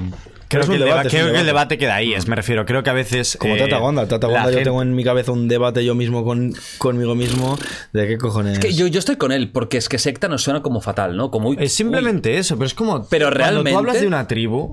creo 0.46 0.66
que, 0.68 0.74
el, 0.74 0.84
debate, 0.84 1.08
que 1.08 1.18
el 1.18 1.78
queda 1.78 1.96
ahí. 1.96 2.14
Es, 2.14 2.28
me 2.28 2.36
refiero, 2.36 2.64
creo 2.64 2.84
que 2.84 2.90
a 2.90 2.92
veces. 2.92 3.36
Como 3.40 3.56
eh, 3.56 3.58
Tata 3.58 3.80
Wanda. 3.80 4.06
Tata 4.06 4.28
Wanda, 4.28 4.44
yo 4.44 4.48
gente- 4.50 4.64
tengo 4.64 4.82
en 4.82 4.94
mi 4.94 5.02
cabeza 5.02 5.32
un 5.32 5.48
debate 5.48 5.84
yo 5.84 5.96
mismo 5.96 6.24
con, 6.24 6.54
conmigo 6.78 7.16
mismo 7.16 7.58
de 7.92 8.06
qué 8.06 8.18
cojones. 8.18 8.52
Es 8.52 8.58
que 8.60 8.72
yo, 8.72 8.86
yo 8.86 9.00
estoy 9.00 9.16
con 9.16 9.32
él, 9.32 9.50
porque 9.50 9.78
es 9.78 9.88
que 9.88 9.98
secta 9.98 10.28
nos 10.28 10.42
suena 10.42 10.62
como 10.62 10.80
fatal, 10.80 11.16
¿no? 11.16 11.32
Como. 11.32 11.48
uy, 11.48 11.56
Es 11.58 11.72
simplemente 11.72 12.38
eso, 12.38 12.54
pero 12.56 12.66
es 12.66 12.74
como. 12.74 13.04
Pero 13.08 13.26
Cuando 13.26 13.38
realmente- 13.38 13.70
tú 13.72 13.78
hablas 13.78 14.00
de 14.00 14.06
una 14.06 14.28
tribu, 14.28 14.70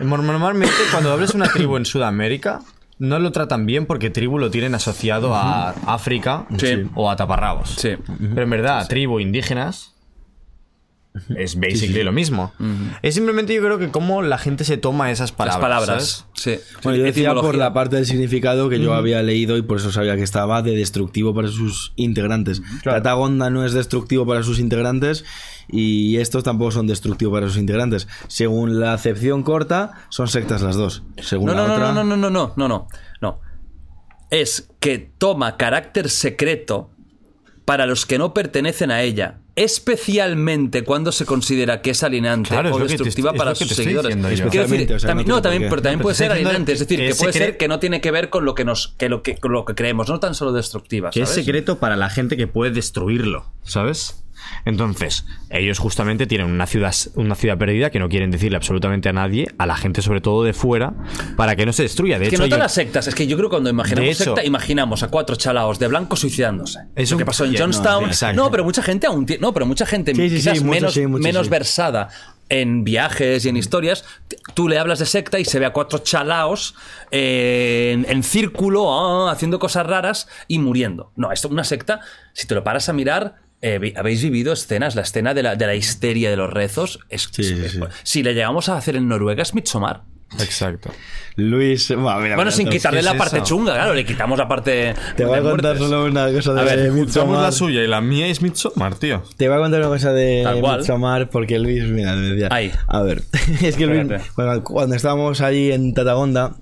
normalmente 0.00 0.74
cuando 0.90 1.12
hablas 1.12 1.30
de 1.32 1.36
una 1.38 1.48
tribu 1.50 1.78
en 1.78 1.86
Sudamérica, 1.86 2.60
no 3.00 3.18
lo 3.18 3.32
tratan 3.32 3.66
bien 3.66 3.86
porque 3.86 4.10
tribu 4.10 4.38
lo 4.38 4.50
tienen 4.52 4.74
asociado 4.76 5.34
a 5.34 5.70
África 5.86 6.46
Sí. 6.58 6.84
o 6.94 7.10
a 7.10 7.16
taparrabos. 7.16 7.70
Sí. 7.78 7.96
Pero 8.18 8.42
en 8.42 8.50
verdad, 8.50 8.86
tribu 8.86 9.18
indígenas 9.18 9.96
es 11.36 11.56
basically 11.58 12.04
lo 12.04 12.12
mismo. 12.12 12.52
Es 13.02 13.14
simplemente 13.16 13.52
yo 13.52 13.62
creo 13.62 13.78
que 13.78 13.88
cómo 13.90 14.22
la 14.22 14.38
gente 14.38 14.62
se 14.64 14.76
toma 14.76 15.10
esas 15.10 15.30
Las 15.30 15.36
palabras. 15.36 15.60
palabras. 15.60 16.26
¿sabes? 16.34 16.60
Sí. 16.62 16.74
Bueno, 16.84 16.98
yo 16.98 17.04
decía 17.04 17.34
por 17.34 17.56
la 17.56 17.72
parte 17.72 17.96
del 17.96 18.06
significado 18.06 18.68
que 18.68 18.78
yo 18.80 18.94
había 18.94 19.20
leído 19.22 19.56
y 19.56 19.62
por 19.62 19.78
eso 19.78 19.90
sabía 19.90 20.14
que 20.14 20.22
estaba 20.22 20.62
de 20.62 20.76
destructivo 20.76 21.34
para 21.34 21.48
sus 21.48 21.92
integrantes. 21.96 22.62
Tata 22.84 23.16
Wanda 23.16 23.50
no 23.50 23.64
es 23.66 23.72
destructivo 23.72 24.24
para 24.24 24.44
sus 24.44 24.60
integrantes 24.60 25.24
y 25.72 26.16
estos 26.18 26.44
tampoco 26.44 26.70
son 26.70 26.86
destructivos 26.86 27.34
para 27.34 27.48
sus 27.48 27.58
integrantes. 27.58 28.08
Según 28.28 28.80
la 28.80 28.92
acepción 28.92 29.42
corta, 29.42 29.92
son 30.08 30.28
sectas 30.28 30.62
las 30.62 30.76
dos. 30.76 31.02
Según 31.18 31.46
No, 31.46 31.54
la 31.54 31.62
no, 31.62 31.68
no, 31.68 31.74
otra, 31.74 31.92
no, 31.92 32.04
no, 32.04 32.16
no, 32.16 32.30
no, 32.30 32.52
no, 32.56 32.68
no, 32.68 32.88
no. 33.20 33.40
Es 34.30 34.68
que 34.78 35.10
toma 35.18 35.56
carácter 35.56 36.08
secreto 36.08 36.90
para 37.64 37.86
los 37.86 38.04
que 38.06 38.18
no 38.18 38.34
pertenecen 38.34 38.90
a 38.90 39.02
ella, 39.02 39.38
especialmente 39.54 40.82
cuando 40.82 41.12
se 41.12 41.24
considera 41.24 41.82
que 41.82 41.90
es 41.90 42.02
alienante 42.02 42.48
Claro, 42.50 42.74
o 42.74 42.78
te 42.78 42.84
destructiva 42.88 43.32
para 43.32 43.54
sus 43.54 43.68
seguidores. 43.68 44.16
diciendo 44.16 44.28
yo. 44.30 44.50
Quiero 44.50 44.66
decir, 44.66 44.80
Especialmente, 44.82 44.94
o 44.94 44.98
sea, 44.98 45.06
también, 45.08 45.28
no 45.28 45.34
no, 45.36 45.42
también, 45.42 45.70
pero 45.70 45.82
también 45.82 45.98
No, 45.98 46.02
puede 46.02 46.14
ser 46.16 46.32
alienante, 46.32 46.72
es 46.72 46.80
decir, 46.80 46.98
que 46.98 47.14
puede 47.14 47.32
ser 47.32 47.56
que 47.56 47.68
no 47.68 47.78
tiene 47.78 48.00
que 48.00 48.10
ver 48.10 48.28
con 48.30 48.44
lo 48.44 48.54
que 48.54 48.64
nos, 48.64 48.88
que 48.98 49.08
lo 49.08 49.22
que, 49.22 49.36
con 49.36 49.52
lo 49.52 49.64
que 49.64 49.74
creemos, 49.74 50.08
no 50.08 50.18
tan 50.18 50.34
solo 50.34 50.52
destructiva. 50.52 51.10
Que 51.10 51.22
es 51.22 51.28
secreto 51.28 51.78
para 51.78 51.96
la 51.96 52.10
gente 52.10 52.36
que 52.36 52.46
puede 52.46 52.72
destruirlo, 52.72 53.52
¿sabes? 53.62 54.24
Entonces, 54.64 55.24
ellos 55.50 55.78
justamente 55.78 56.26
tienen 56.26 56.46
una 56.48 56.66
ciudad, 56.66 56.94
una 57.14 57.34
ciudad 57.34 57.58
perdida 57.58 57.90
que 57.90 57.98
no 57.98 58.08
quieren 58.08 58.30
decirle 58.30 58.56
absolutamente 58.56 59.08
a 59.08 59.12
nadie, 59.12 59.46
a 59.58 59.66
la 59.66 59.76
gente 59.76 60.02
sobre 60.02 60.20
todo 60.20 60.44
de 60.44 60.52
fuera, 60.52 60.92
para 61.36 61.56
que 61.56 61.66
no 61.66 61.72
se 61.72 61.82
destruya. 61.84 62.18
De 62.18 62.24
Es 62.24 62.30
que 62.30 62.36
hecho, 62.36 62.44
no 62.44 62.48
todas 62.48 62.62
las 62.64 62.74
sectas, 62.74 63.06
es 63.06 63.14
que 63.14 63.26
yo 63.26 63.36
creo 63.36 63.48
que 63.48 63.54
cuando 63.54 63.70
imaginamos 63.70 64.10
hecho- 64.10 64.24
secta, 64.24 64.44
imaginamos 64.44 65.02
a 65.02 65.08
cuatro 65.08 65.36
chalaos 65.36 65.78
de 65.78 65.88
blanco 65.88 66.16
suicidándose. 66.16 66.80
Es 66.94 67.10
lo 67.10 67.18
que 67.18 67.24
pasó 67.24 67.44
en 67.44 67.52
no, 67.52 67.58
Johnstown. 67.58 68.10
No, 68.34 68.50
pero 68.50 68.64
mucha 68.64 68.82
gente 68.82 69.06
aún 69.06 69.26
tiene. 69.26 69.40
No, 69.40 69.52
pero 69.52 69.66
mucha 69.66 69.86
gente 69.86 70.14
Sí, 70.14 70.28
sí, 70.28 70.36
quizás 70.36 70.58
sí, 70.58 70.64
mucho 70.64 70.74
menos, 70.74 70.94
sí, 70.94 71.06
mucho 71.06 71.22
menos 71.22 71.46
sí. 71.46 71.50
versada 71.50 72.08
en 72.48 72.82
viajes 72.84 73.44
y 73.44 73.48
en 73.48 73.56
historias. 73.56 74.04
t- 74.28 74.36
Tú 74.54 74.68
le 74.68 74.78
hablas 74.78 74.98
de 74.98 75.06
secta 75.06 75.38
y 75.38 75.44
se 75.44 75.58
ve 75.58 75.66
a 75.66 75.72
cuatro 75.72 76.00
chalaos 76.00 76.74
eh, 77.10 77.90
en, 77.94 78.06
en 78.08 78.22
círculo, 78.22 78.92
ah, 78.92 79.30
haciendo 79.32 79.58
cosas 79.58 79.86
raras 79.86 80.28
y 80.48 80.58
muriendo. 80.58 81.12
No, 81.16 81.32
esto 81.32 81.48
una 81.48 81.64
secta, 81.64 82.00
si 82.32 82.46
te 82.46 82.54
lo 82.54 82.64
paras 82.64 82.88
a 82.88 82.92
mirar. 82.92 83.36
Eh, 83.62 83.92
habéis 83.96 84.22
vivido 84.22 84.52
escenas, 84.52 84.94
la 84.94 85.02
escena 85.02 85.34
de 85.34 85.42
la, 85.42 85.56
de 85.56 85.66
la 85.66 85.74
histeria 85.74 86.30
de 86.30 86.36
los 86.36 86.50
rezos. 86.52 87.00
Es, 87.08 87.28
Sí, 87.32 87.44
sí, 87.44 87.54
es- 87.64 87.72
sí. 87.72 87.80
Si 88.02 88.22
le 88.22 88.34
llegamos 88.34 88.68
a 88.68 88.76
hacer 88.76 88.96
en 88.96 89.08
Noruega 89.08 89.42
es 89.42 89.54
Midsommar. 89.54 90.02
Exacto. 90.38 90.90
Luis, 91.34 91.90
mira, 91.90 92.36
Bueno, 92.36 92.52
sin 92.52 92.68
quitarle 92.68 93.00
¿qué 93.00 93.04
la 93.04 93.10
es 93.12 93.16
parte 93.18 93.36
eso? 93.38 93.46
chunga, 93.46 93.74
claro, 93.74 93.94
le 93.94 94.04
quitamos 94.04 94.38
la 94.38 94.46
parte. 94.46 94.94
Te 95.16 95.24
voy 95.24 95.38
a 95.38 95.42
contar 95.42 95.76
muertes. 95.76 95.88
solo 95.88 96.04
una 96.04 96.30
cosa 96.32 96.52
A 96.52 96.54
de 96.54 96.76
ver, 96.76 96.92
Midsommar. 96.92 97.52
suya 97.52 97.82
y 97.82 97.88
la 97.88 98.00
mía 98.00 98.28
es 98.28 98.40
Midsommar, 98.40 98.94
tío. 98.94 99.24
Te 99.36 99.48
voy 99.48 99.56
a 99.58 99.60
contar 99.60 99.80
una 99.80 99.88
cosa 99.88 100.12
de. 100.12 100.46
Midsommar 100.62 101.30
porque 101.30 101.58
Luis, 101.58 101.82
mira, 101.84 102.14
me 102.14 102.28
decía. 102.30 102.48
Ahí. 102.52 102.70
A 102.86 103.02
ver, 103.02 103.22
es 103.60 103.74
que 103.76 103.86
Luis, 103.86 104.06
cuando, 104.36 104.62
cuando 104.62 104.94
estábamos 104.94 105.40
allí 105.40 105.72
en 105.72 105.94
Tatagonda, 105.94 106.54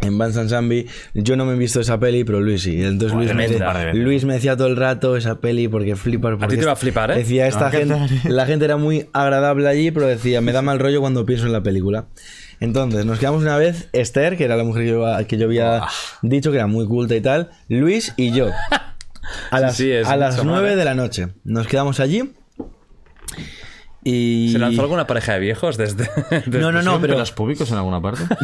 en 0.00 0.18
Bansan 0.18 0.48
Zambi, 0.48 0.86
yo 1.14 1.36
no 1.36 1.44
me 1.44 1.54
he 1.54 1.56
visto 1.56 1.80
esa 1.80 1.98
peli, 1.98 2.24
pero 2.24 2.40
Luis 2.40 2.62
sí. 2.62 2.82
Entonces 2.82 3.16
Luis 3.16 3.34
me, 3.34 3.94
Luis 3.94 4.24
me 4.24 4.34
decía 4.34 4.56
todo 4.56 4.68
el 4.68 4.76
rato 4.76 5.16
esa 5.16 5.40
peli 5.40 5.68
porque 5.68 5.96
flipas. 5.96 6.36
Porque 6.38 6.56
ti 6.56 6.60
te 6.60 6.66
va 6.66 6.72
a 6.72 6.76
flipar, 6.76 7.10
¿eh? 7.10 7.16
Decía, 7.16 7.46
esta 7.46 7.68
Ah, 7.68 7.70
¿qué 7.70 7.86
gente, 7.86 8.28
la 8.28 8.46
gente 8.46 8.64
era 8.64 8.76
muy 8.76 9.08
agradable 9.12 9.68
allí, 9.68 9.90
pero 9.90 10.06
decía, 10.06 10.40
me 10.40 10.52
da 10.52 10.62
mal 10.62 10.78
rollo 10.78 11.00
cuando 11.00 11.26
pienso 11.26 11.46
en 11.46 11.52
la 11.52 11.62
película. 11.62 12.06
Entonces, 12.60 13.06
nos 13.06 13.18
quedamos 13.18 13.42
una 13.42 13.56
vez, 13.56 13.88
Esther, 13.92 14.36
que 14.36 14.44
era 14.44 14.56
la 14.56 14.64
mujer 14.64 14.84
que 14.84 14.90
yo, 14.90 15.04
que 15.26 15.38
yo 15.38 15.46
había 15.46 15.82
dicho 16.22 16.50
que 16.50 16.58
era 16.58 16.66
muy 16.66 16.86
culta 16.86 17.14
y 17.14 17.20
tal, 17.20 17.50
Luis 17.68 18.12
y 18.16 18.32
yo. 18.32 18.50
A 19.50 19.60
las, 19.60 19.76
sí, 19.76 19.92
a 19.92 20.16
las 20.16 20.38
mucho 20.38 20.44
9 20.44 20.60
mal, 20.60 20.72
¿eh? 20.72 20.76
de 20.76 20.84
la 20.84 20.94
noche. 20.94 21.28
Nos 21.44 21.68
quedamos 21.68 22.00
allí. 22.00 22.32
Y. 24.04 24.50
¿Se 24.52 24.58
lanzó 24.58 24.82
alguna 24.82 25.06
pareja 25.06 25.34
de 25.34 25.40
viejos 25.40 25.76
desde.? 25.76 26.08
desde- 26.30 26.58
No, 26.60 26.72
no, 26.72 26.82
no, 26.82 27.00
pero. 27.00 27.18
¿Los 27.18 27.32
públicos 27.32 27.70
en 27.70 27.76
alguna 27.78 28.00
parte? 28.00 28.22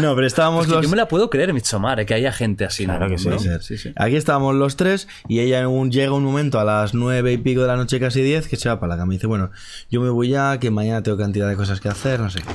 No, 0.00 0.14
pero 0.16 0.26
estábamos 0.26 0.62
Es 0.62 0.66
que 0.68 0.74
los. 0.74 0.82
Yo 0.84 0.88
me 0.90 0.96
la 0.96 1.06
puedo 1.06 1.30
creer, 1.30 1.52
Midsommar, 1.52 2.00
eh, 2.00 2.06
que 2.06 2.14
haya 2.14 2.32
gente 2.32 2.64
así. 2.64 2.84
Claro 2.84 3.06
¿no? 3.06 3.12
que 3.12 3.18
sí. 3.18 3.28
¿No? 3.28 3.38
Sí, 3.38 3.78
sí. 3.78 3.92
Aquí 3.94 4.16
estábamos 4.16 4.54
los 4.56 4.76
tres 4.76 5.06
y 5.28 5.38
ella 5.38 5.68
un- 5.68 5.92
llega 5.92 6.12
un 6.12 6.24
momento 6.24 6.58
a 6.58 6.64
las 6.64 6.94
nueve 6.94 7.32
y 7.32 7.38
pico 7.38 7.60
de 7.60 7.68
la 7.68 7.76
noche, 7.76 8.00
casi 8.00 8.20
diez, 8.22 8.48
que 8.48 8.56
se 8.56 8.68
va 8.68 8.80
para 8.80 8.94
la 8.94 8.96
cama 8.98 9.12
y 9.12 9.16
dice, 9.18 9.28
bueno, 9.28 9.50
yo 9.90 10.00
me 10.00 10.10
voy 10.10 10.30
ya, 10.30 10.58
que 10.58 10.70
mañana 10.72 11.02
tengo 11.04 11.16
cantidad 11.18 11.48
de 11.48 11.54
cosas 11.56 11.80
que 11.80 11.88
hacer, 11.88 12.18
no 12.18 12.28
sé 12.30 12.40
qué. 12.40 12.48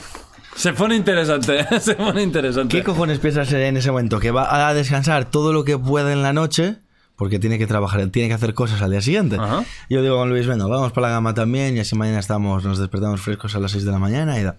Se 0.55 0.73
pone 0.73 0.95
interesante, 0.95 1.65
se 1.79 1.95
pone 1.95 2.23
interesante. 2.23 2.75
¿Qué 2.77 2.83
cojones 2.83 3.19
piensas 3.19 3.51
en 3.53 3.77
ese 3.77 3.89
momento? 3.91 4.19
Que 4.19 4.31
va 4.31 4.67
a 4.67 4.73
descansar 4.73 5.29
todo 5.29 5.53
lo 5.53 5.63
que 5.63 5.77
pueda 5.77 6.11
en 6.11 6.21
la 6.21 6.33
noche 6.33 6.79
porque 7.19 7.37
tiene 7.37 7.59
que 7.59 7.67
trabajar, 7.67 8.07
tiene 8.07 8.29
que 8.29 8.33
hacer 8.33 8.53
cosas 8.53 8.81
al 8.81 8.91
día 8.91 9.01
siguiente. 9.01 9.35
Ajá. 9.35 9.65
Yo 9.89 10.01
digo 10.01 10.15
con 10.15 10.29
Luis, 10.29 10.47
bueno, 10.47 10.69
vamos 10.69 10.93
para 10.93 11.09
la 11.09 11.15
cama 11.15 11.33
también 11.33 11.75
y 11.75 11.81
así 11.81 11.93
mañana 11.93 12.17
estamos, 12.17 12.63
nos 12.63 12.79
despertamos 12.79 13.19
frescos 13.19 13.55
a 13.55 13.59
las 13.59 13.73
6 13.73 13.83
de 13.83 13.91
la 13.91 13.99
mañana 13.99 14.39
y 14.39 14.43
da. 14.43 14.55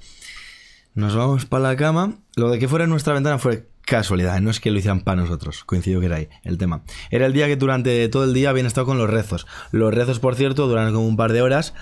Nos 0.95 1.17
vamos 1.17 1.47
para 1.47 1.63
la 1.63 1.77
cama. 1.77 2.19
Lo 2.37 2.51
de 2.51 2.59
que 2.59 2.69
fuera 2.69 2.85
en 2.85 2.91
nuestra 2.91 3.15
ventana 3.15 3.39
fue 3.39 3.67
casualidad, 3.81 4.39
no 4.43 4.51
es 4.51 4.61
que 4.61 4.71
lo 4.71 4.79
hicieran 4.79 5.01
para 5.01 5.23
nosotros, 5.23 5.65
coincidió 5.65 6.01
que 6.01 6.07
era 6.07 6.17
ahí 6.17 6.29
el 6.45 6.59
tema. 6.59 6.83
Era 7.11 7.25
el 7.25 7.33
día 7.33 7.47
que 7.47 7.57
durante 7.57 8.07
todo 8.11 8.25
el 8.25 8.35
día 8.35 8.51
habían 8.51 8.67
estado 8.67 8.87
con 8.87 8.99
los 8.99 9.09
rezos. 9.09 9.47
Los 9.73 9.95
rezos, 9.95 10.21
por 10.21 10.35
cierto, 10.35 10.69
duran 10.69 10.93
como 10.93 11.07
un 11.07 11.17
par 11.17 11.33
de 11.33 11.41
horas. 11.41 11.73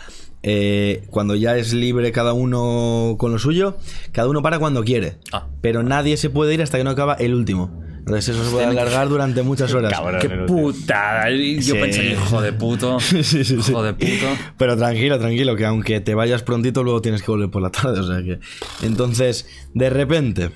Eh, 0.45 1.09
cuando 1.11 1.35
ya 1.35 1.57
es 1.57 1.73
libre 1.73 2.13
cada 2.13 2.35
uno 2.35 3.17
con 3.19 3.33
lo 3.33 3.41
suyo, 3.41 3.77
cada 4.13 4.29
uno 4.29 4.43
para 4.43 4.61
cuando 4.61 4.85
quiere. 4.85 5.19
Ah. 5.33 5.49
Pero 5.61 5.83
nadie 5.83 6.17
se 6.17 6.31
puede 6.31 6.55
ir 6.55 6.63
hasta 6.63 6.79
que 6.79 6.85
no 6.85 6.91
acaba 6.91 7.15
el 7.15 7.35
último. 7.35 7.88
Entonces 8.09 8.35
eso 8.35 8.45
se 8.45 8.51
puede 8.51 8.65
alargar 8.67 9.09
durante 9.09 9.43
muchas 9.43 9.73
horas. 9.75 9.93
Qué 10.21 10.29
putada. 10.31 11.31
Yo 11.31 11.61
Sí. 11.63 11.73
pensé, 11.75 12.13
hijo 12.13 12.41
de 12.41 12.53
puto. 12.55 12.99
Sí, 13.01 13.23
sí, 13.23 13.45
sí. 13.45 13.57
Hijo 13.59 13.83
de 13.83 13.93
puto. 13.93 14.27
Pero 14.57 14.77
tranquilo, 14.79 15.19
tranquilo, 15.19 15.55
que 15.57 15.67
aunque 15.67 16.01
te 16.01 16.15
vayas 16.15 16.43
prontito, 16.43 16.83
luego 16.83 17.03
tienes 17.03 17.23
que 17.23 17.31
volver 17.31 17.51
por 17.51 17.61
la 17.61 17.71
tarde. 17.71 18.01
O 18.01 18.07
sea 18.07 18.23
que. 18.23 18.41
Entonces, 18.83 19.47
de 19.75 19.91
repente. 19.91 20.51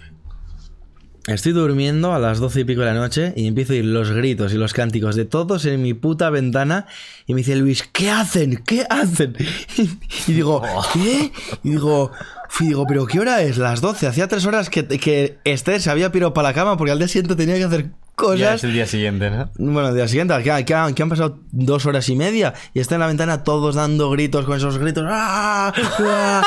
Estoy 1.28 1.52
durmiendo 1.52 2.12
a 2.12 2.18
las 2.18 2.40
doce 2.40 2.60
y 2.60 2.64
pico 2.64 2.80
de 2.80 2.86
la 2.88 2.94
noche 2.94 3.32
y 3.36 3.46
empiezo 3.46 3.72
a 3.72 3.76
oír 3.76 3.84
los 3.84 4.10
gritos 4.10 4.52
y 4.54 4.56
los 4.56 4.72
cánticos 4.72 5.14
de 5.14 5.24
todos 5.24 5.64
en 5.66 5.80
mi 5.80 5.94
puta 5.94 6.30
ventana 6.30 6.86
y 7.28 7.34
me 7.34 7.38
dice 7.42 7.54
Luis, 7.54 7.84
¿qué 7.92 8.10
hacen? 8.10 8.56
¿Qué 8.66 8.84
hacen? 8.90 9.36
Y 10.26 10.32
digo, 10.32 10.60
¿qué? 10.92 11.30
Y 11.62 11.70
digo, 11.70 12.10
fui, 12.54 12.66
digo, 12.68 12.86
¿pero 12.86 13.06
qué 13.06 13.18
hora 13.18 13.40
es? 13.42 13.56
Las 13.56 13.80
12. 13.80 14.06
Hacía 14.06 14.28
tres 14.28 14.44
horas 14.44 14.68
que, 14.68 14.86
que 14.86 15.38
Esther 15.44 15.80
se 15.80 15.90
había 15.90 16.12
pirado 16.12 16.34
para 16.34 16.48
la 16.50 16.54
cama 16.54 16.76
porque 16.76 16.92
al 16.92 16.98
día 16.98 17.08
siguiente 17.08 17.34
tenía 17.34 17.56
que 17.56 17.64
hacer 17.64 17.86
cosas. 18.14 18.38
Ya 18.38 18.54
es 18.54 18.64
el 18.64 18.74
día 18.74 18.86
siguiente, 18.86 19.30
¿no? 19.30 19.50
Bueno, 19.56 19.88
el 19.88 19.94
día 19.94 20.06
siguiente, 20.06 20.34
que, 20.42 20.64
que 20.66 20.74
han, 20.74 20.92
que 20.94 21.02
han 21.02 21.08
pasado 21.08 21.38
dos 21.50 21.86
horas 21.86 22.08
y 22.10 22.14
media 22.14 22.52
y 22.74 22.80
está 22.80 22.96
en 22.96 23.00
la 23.00 23.06
ventana 23.06 23.42
todos 23.42 23.74
dando 23.74 24.10
gritos 24.10 24.44
con 24.44 24.56
esos 24.58 24.76
gritos. 24.76 25.04
¡Ah! 25.08 25.72
¡Ah! 26.00 26.42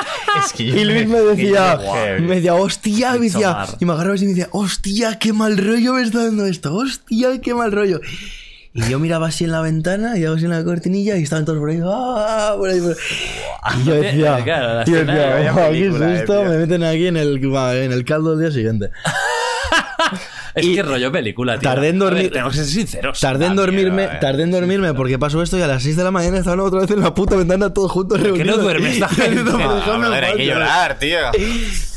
Es 0.46 0.54
que 0.54 0.64
y 0.64 0.86
Luis 0.86 1.08
me 1.08 1.16
me- 1.22 1.22
decía, 1.22 1.80
Heavy. 1.82 2.22
me 2.22 2.36
decía, 2.36 2.54
hostia, 2.54 3.14
me 3.14 3.20
decía, 3.22 3.66
y 3.80 3.86
me 3.86 3.94
agarraba 3.94 4.16
y 4.16 4.22
me 4.22 4.28
decía, 4.28 4.50
hostia, 4.52 5.18
qué 5.18 5.34
mal 5.34 5.58
rollo 5.58 5.94
me 5.94 6.04
está 6.04 6.24
dando 6.26 6.46
esto, 6.46 6.76
hostia, 6.76 7.42
qué 7.42 7.54
mal 7.56 7.72
rollo. 7.72 8.00
Y 8.78 8.90
yo 8.90 9.00
miraba 9.00 9.28
así 9.28 9.46
en 9.46 9.52
la 9.54 9.62
ventana 9.62 10.18
y 10.18 10.22
yo 10.22 10.34
así 10.34 10.44
en 10.44 10.52
la 10.52 10.62
cortinilla 10.64 11.16
y 11.18 11.24
estaban 11.24 11.46
todos 11.46 11.60
por 11.60 11.70
ahí. 11.70 11.80
¡ah! 11.84 12.56
por 12.58 12.70
ahí, 12.70 12.82
por 12.82 12.92
ahí. 12.92 13.82
Y 13.82 13.86
yo 13.86 13.94
decía, 13.96 14.40
Claro, 14.44 14.84
yo 14.86 14.96
decía, 15.06 15.54
"Oh, 15.56 15.72
¿qué 15.72 15.86
eh, 15.88 16.16
esto? 16.20 16.34
tío". 16.42 16.50
Me 16.50 16.58
meten 16.58 16.84
aquí 16.84 17.08
en 17.08 17.16
el, 17.18 17.42
en 17.42 17.92
el 17.94 18.04
caldo 18.06 18.32
del 18.36 18.40
día 18.42 18.52
siguiente. 18.52 18.92
Es 20.54 20.66
que 20.68 20.84
rollo 20.84 21.12
película, 21.12 21.60
tío. 21.60 21.70
Tardé 21.70 21.90
en 21.90 22.00
dormir- 22.00 22.32
tenemos 22.32 22.54
que 22.54 22.60
ser 22.60 22.68
sinceros. 22.68 23.20
Tardé 23.20 23.48
en 23.48 23.58
dormirme, 23.58 24.08
tardé 24.22 24.44
en 24.44 24.52
dormirme 24.52 24.94
porque 24.94 25.20
pasó 25.20 25.42
esto 25.44 25.58
y 25.58 25.62
a 25.62 25.68
las 25.68 25.84
6 25.84 25.98
de 25.98 26.04
la 26.06 26.12
mañana 26.12 26.38
estaban 26.38 26.62
otra 26.62 26.80
vez 26.80 26.92
en 26.92 27.02
la 27.02 27.14
puta 27.14 27.36
ventana 27.36 27.74
todos 27.74 27.92
juntos 27.92 28.18
que 28.22 28.30
no 28.30 28.36
reunidos. 28.36 28.62
duerme 28.62 28.90
esta 28.92 29.10
gente? 29.10 29.44
"Por 29.44 29.58
brother, 29.60 30.24
hay 30.24 30.32
que 30.38 30.38
paz". 30.38 30.46
llorar, 30.48 30.98
tío. 31.00 31.18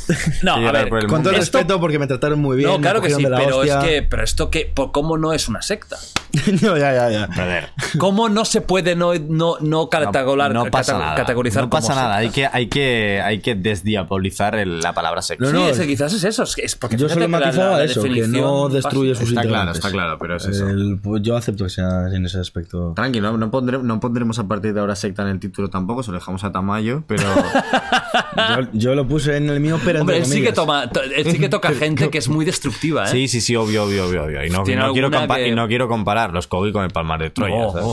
No, 0.43 0.55
a 0.55 0.73
ver, 0.73 0.89
por 0.89 1.07
Con 1.07 1.23
todo 1.23 1.33
el 1.35 1.41
Esto- 1.41 1.59
respeto 1.59 1.81
porque 1.81 1.99
me 1.99 2.07
trataron 2.07 2.41
muy 2.41 2.57
bien. 2.57 2.69
no, 2.71 2.81
claro 2.81 3.01
que 3.01 3.11
sí, 3.11 3.23
pero 3.23 3.39
es 3.65 3.71
hostia. 3.73 3.81
que, 3.81 4.03
pero 4.03 4.23
esto 4.25 4.51
que, 4.51 4.71
por 4.73 4.93
¿cómo 4.93 5.17
no 5.19 5.33
es 5.33 5.49
una 5.49 5.63
secta? 5.63 5.97
no, 6.63 6.77
ya, 6.77 6.93
ya, 6.95 7.11
ya. 7.11 7.27
Brother. 7.27 7.69
¿Cómo 7.99 8.29
no 8.29 8.45
se 8.45 8.61
puede 8.61 8.95
no, 8.95 9.15
no, 9.15 9.57
no 9.61 9.89
categorizar, 9.89 10.53
no 10.53 10.65
pasa 10.71 10.93
cata- 10.93 11.05
nada. 11.05 11.17
categorizar 11.17 11.63
no 11.65 11.71
pasa 11.71 11.89
como 11.95 12.01
nada. 12.03 12.17
Hay 12.17 12.27
secta? 12.31 12.51
que, 12.51 12.57
hay 12.57 12.67
que, 12.69 13.21
hay 13.25 13.39
que 13.41 13.55
desdiabolizar 13.55 14.55
el- 14.57 14.81
la 14.81 14.93
palabra 14.93 15.23
sexo. 15.23 15.45
No, 15.45 15.51
Sí, 15.51 15.57
no, 15.65 15.69
es 15.71 15.79
que 15.79 15.87
quizás 15.87 16.13
es 16.13 16.25
eso. 16.25 16.43
Es, 16.43 16.55
que 16.55 16.63
es 16.63 16.77
porque 16.77 16.97
Yo 16.97 17.09
solo 17.09 17.29
matizaba 17.29 17.83
eso, 17.83 18.03
que 18.03 18.27
no 18.29 18.69
destruye 18.69 19.15
sus 19.15 19.31
Está 19.31 19.43
claro, 19.43 19.73
está 19.73 19.91
claro, 19.91 20.19
pero 20.19 20.37
es 20.37 20.45
eso. 20.47 20.69
El- 20.69 20.99
pues 21.03 21.23
yo 21.23 21.37
acepto 21.37 21.65
que 21.65 21.71
sea 21.71 22.09
en 22.13 22.27
ese 22.27 22.39
aspecto. 22.39 22.93
Tranqui, 22.95 23.21
no, 23.21 23.37
no, 23.39 23.51
pondré- 23.51 23.83
no 23.83 24.01
pondremos 24.01 24.39
a 24.39 24.47
partir 24.47 24.75
de 24.75 24.81
ahora 24.81 24.97
secta 24.97 25.23
en 25.23 25.29
el 25.29 25.41
título 25.41 25.69
tampoco, 25.71 26.03
se 26.03 26.11
lo 26.13 26.19
dejamos 26.19 26.45
a 26.45 26.53
Tamayo, 26.53 27.05
pero 27.07 27.23
Yo, 28.37 28.69
yo 28.73 28.95
lo 28.95 29.07
puse 29.09 29.37
en 29.37 29.49
el 29.51 29.61
mío, 29.61 29.79
pero 29.85 29.98
Hombre, 30.01 30.19
él 30.19 30.27
sí, 30.27 30.43
que 30.43 30.53
toma, 30.53 30.89
to- 30.91 31.03
él 31.03 31.31
sí 31.31 31.39
que 31.39 31.49
toca 31.49 31.71
gente 31.75 32.11
que 32.11 32.19
es 32.19 32.29
muy 32.29 32.45
destructiva, 32.45 33.05
¿eh? 33.05 33.09
sí, 33.09 33.29
sí, 33.29 33.41
sí, 33.41 33.57
obvio, 33.57 33.85
obvio, 33.85 34.07
obvio, 34.07 34.25
obvio. 34.25 34.45
Y 34.45 34.51
no, 34.51 34.65
quiero, 34.65 34.93
que- 35.11 35.49
y 35.49 35.53
no 35.55 35.69
quiero 35.69 35.89
comparar 35.89 36.33
los 36.33 36.47
Kogi 36.47 36.73
con 36.73 36.85
el 36.85 36.91
Palmar 36.91 37.21
de 37.21 37.31
Troya. 37.31 37.57
No, 37.57 37.73
¿sabes? 37.73 37.87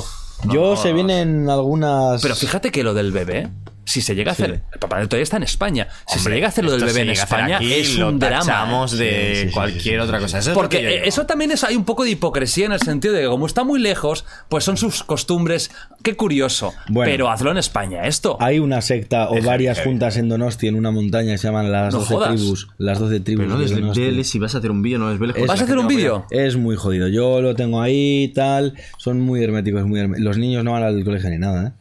no. 0.46 0.54
Yo 0.54 0.76
se 0.76 0.94
vienen 0.94 1.50
algunas. 1.50 2.22
Pero 2.22 2.36
fíjate 2.36 2.70
que 2.72 2.84
lo 2.84 2.94
del 2.94 3.12
bebé, 3.12 3.50
si 3.86 4.02
se 4.02 4.16
llega 4.16 4.32
a 4.32 4.34
hacer. 4.34 4.62
El 4.74 4.80
Papá 4.80 4.98
Noel 4.98 5.08
todavía 5.08 5.24
está 5.24 5.38
en 5.38 5.44
España. 5.44 5.88
Si 6.08 6.20
se 6.20 6.30
llega 6.30 6.48
a 6.48 6.50
hacer 6.50 6.66
lo 6.66 6.72
del 6.72 6.84
bebé 6.84 7.02
en 7.02 7.10
España, 7.12 7.58
aquí, 7.58 7.72
es 7.74 7.98
un 7.98 8.20
drama. 8.20 8.86
de 8.92 9.36
Sí, 9.36 9.48
sí, 9.48 9.54
cualquier 9.54 9.82
sí, 9.82 9.90
sí, 9.90 9.96
otra 9.98 10.20
cosa. 10.20 10.40
Eso 10.40 10.54
Porque 10.54 10.78
eh, 10.80 11.02
eso 11.06 11.26
también 11.26 11.52
es, 11.52 11.64
hay 11.64 11.76
un 11.76 11.86
poco 11.86 12.04
de 12.04 12.10
hipocresía 12.12 12.66
en 12.66 12.72
el 12.74 12.82
sentido 12.82 13.14
de 13.14 13.22
que 13.22 13.28
como 13.28 13.46
está 13.46 13.64
muy 13.64 13.80
lejos, 13.80 14.26
pues 14.50 14.64
son 14.64 14.78
sus 14.78 15.04
costumbres. 15.04 15.72
Qué 16.04 16.16
curioso. 16.16 16.74
Bueno. 16.90 17.12
pero 17.12 17.30
hazlo 17.30 17.52
en 17.52 17.58
España, 17.58 18.06
esto. 18.06 18.38
Hay 18.40 18.60
una 18.60 18.82
secta 18.82 19.30
o 19.30 19.38
Es 19.38 19.46
varias 19.46 19.78
heavy. 19.78 19.90
juntas 19.92 20.18
en 20.18 20.30
Donosti 20.30 20.68
en 20.68 20.76
una 20.76 20.92
montaña 20.92 21.32
que 21.34 21.38
se 21.38 21.48
llaman 21.48 21.72
las 21.72 21.94
No 21.94 22.00
12 22.00 22.14
jodas. 22.14 22.36
tribus. 22.36 22.68
Las 22.78 23.00
12 23.00 23.20
tribus. 23.20 23.46
Pero 23.46 23.58
no 23.58 23.64
de 23.64 23.74
Donosti. 23.76 24.24
si 24.24 24.40
vas 24.40 24.56
a 24.56 24.58
hacer 24.60 24.72
un 24.72 24.82
vídeo, 24.82 25.00
no 25.00 25.12
es 25.12 25.20
veles. 25.20 25.36
Es- 25.38 25.48
¿Vas 25.48 25.62
a 25.62 25.64
hacer 25.64 25.78
un 25.78 25.88
vídeo? 25.88 26.26
Es 26.32 26.58
muy 26.58 26.76
jodido. 26.76 27.08
Yo 27.08 27.42
lo 27.42 27.56
tengo 27.56 27.82
ahí 27.82 28.24
y 28.24 28.28
tal. 28.30 28.74
Son 28.98 29.22
muy 29.22 29.44
herméticos, 29.44 29.86
muy 29.86 30.00
hermé- 30.00 30.20
Los 30.20 30.38
niños 30.38 30.64
no 30.64 30.72
van 30.74 30.84
al 30.84 31.04
colegio 31.04 31.30
ni 31.30 31.38
nada, 31.38 31.68
¿eh? 31.68 31.72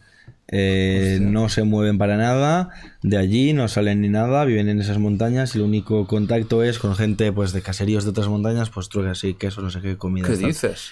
Eh, 0.49 1.19
no 1.23 1.49
se 1.49 1.63
mueven 1.65 1.97
para 1.97 2.17
nada 2.17 2.69
de 3.03 3.17
allí, 3.17 3.53
no 3.53 3.67
salen 3.69 4.03
ni 4.03 4.09
nada, 4.09 4.45
viven 4.45 4.69
en 4.69 4.81
esas 4.81 4.99
montañas 4.99 5.55
y 5.55 5.59
el 5.59 5.65
único 5.65 6.07
contacto 6.07 6.63
es 6.63 6.79
con 6.79 6.95
gente 6.95 7.33
pues 7.33 7.53
de 7.53 7.63
caseríos 7.63 8.05
de 8.05 8.11
otras 8.11 8.29
montañas, 8.29 8.71
pues 8.71 8.89
trucas 8.89 9.13
así, 9.19 9.35
queso, 9.35 9.63
no 9.63 9.71
sé 9.71 9.81
qué 9.81 9.97
comida. 9.97 10.27
¿Qué 10.27 10.37
dices? 10.37 10.91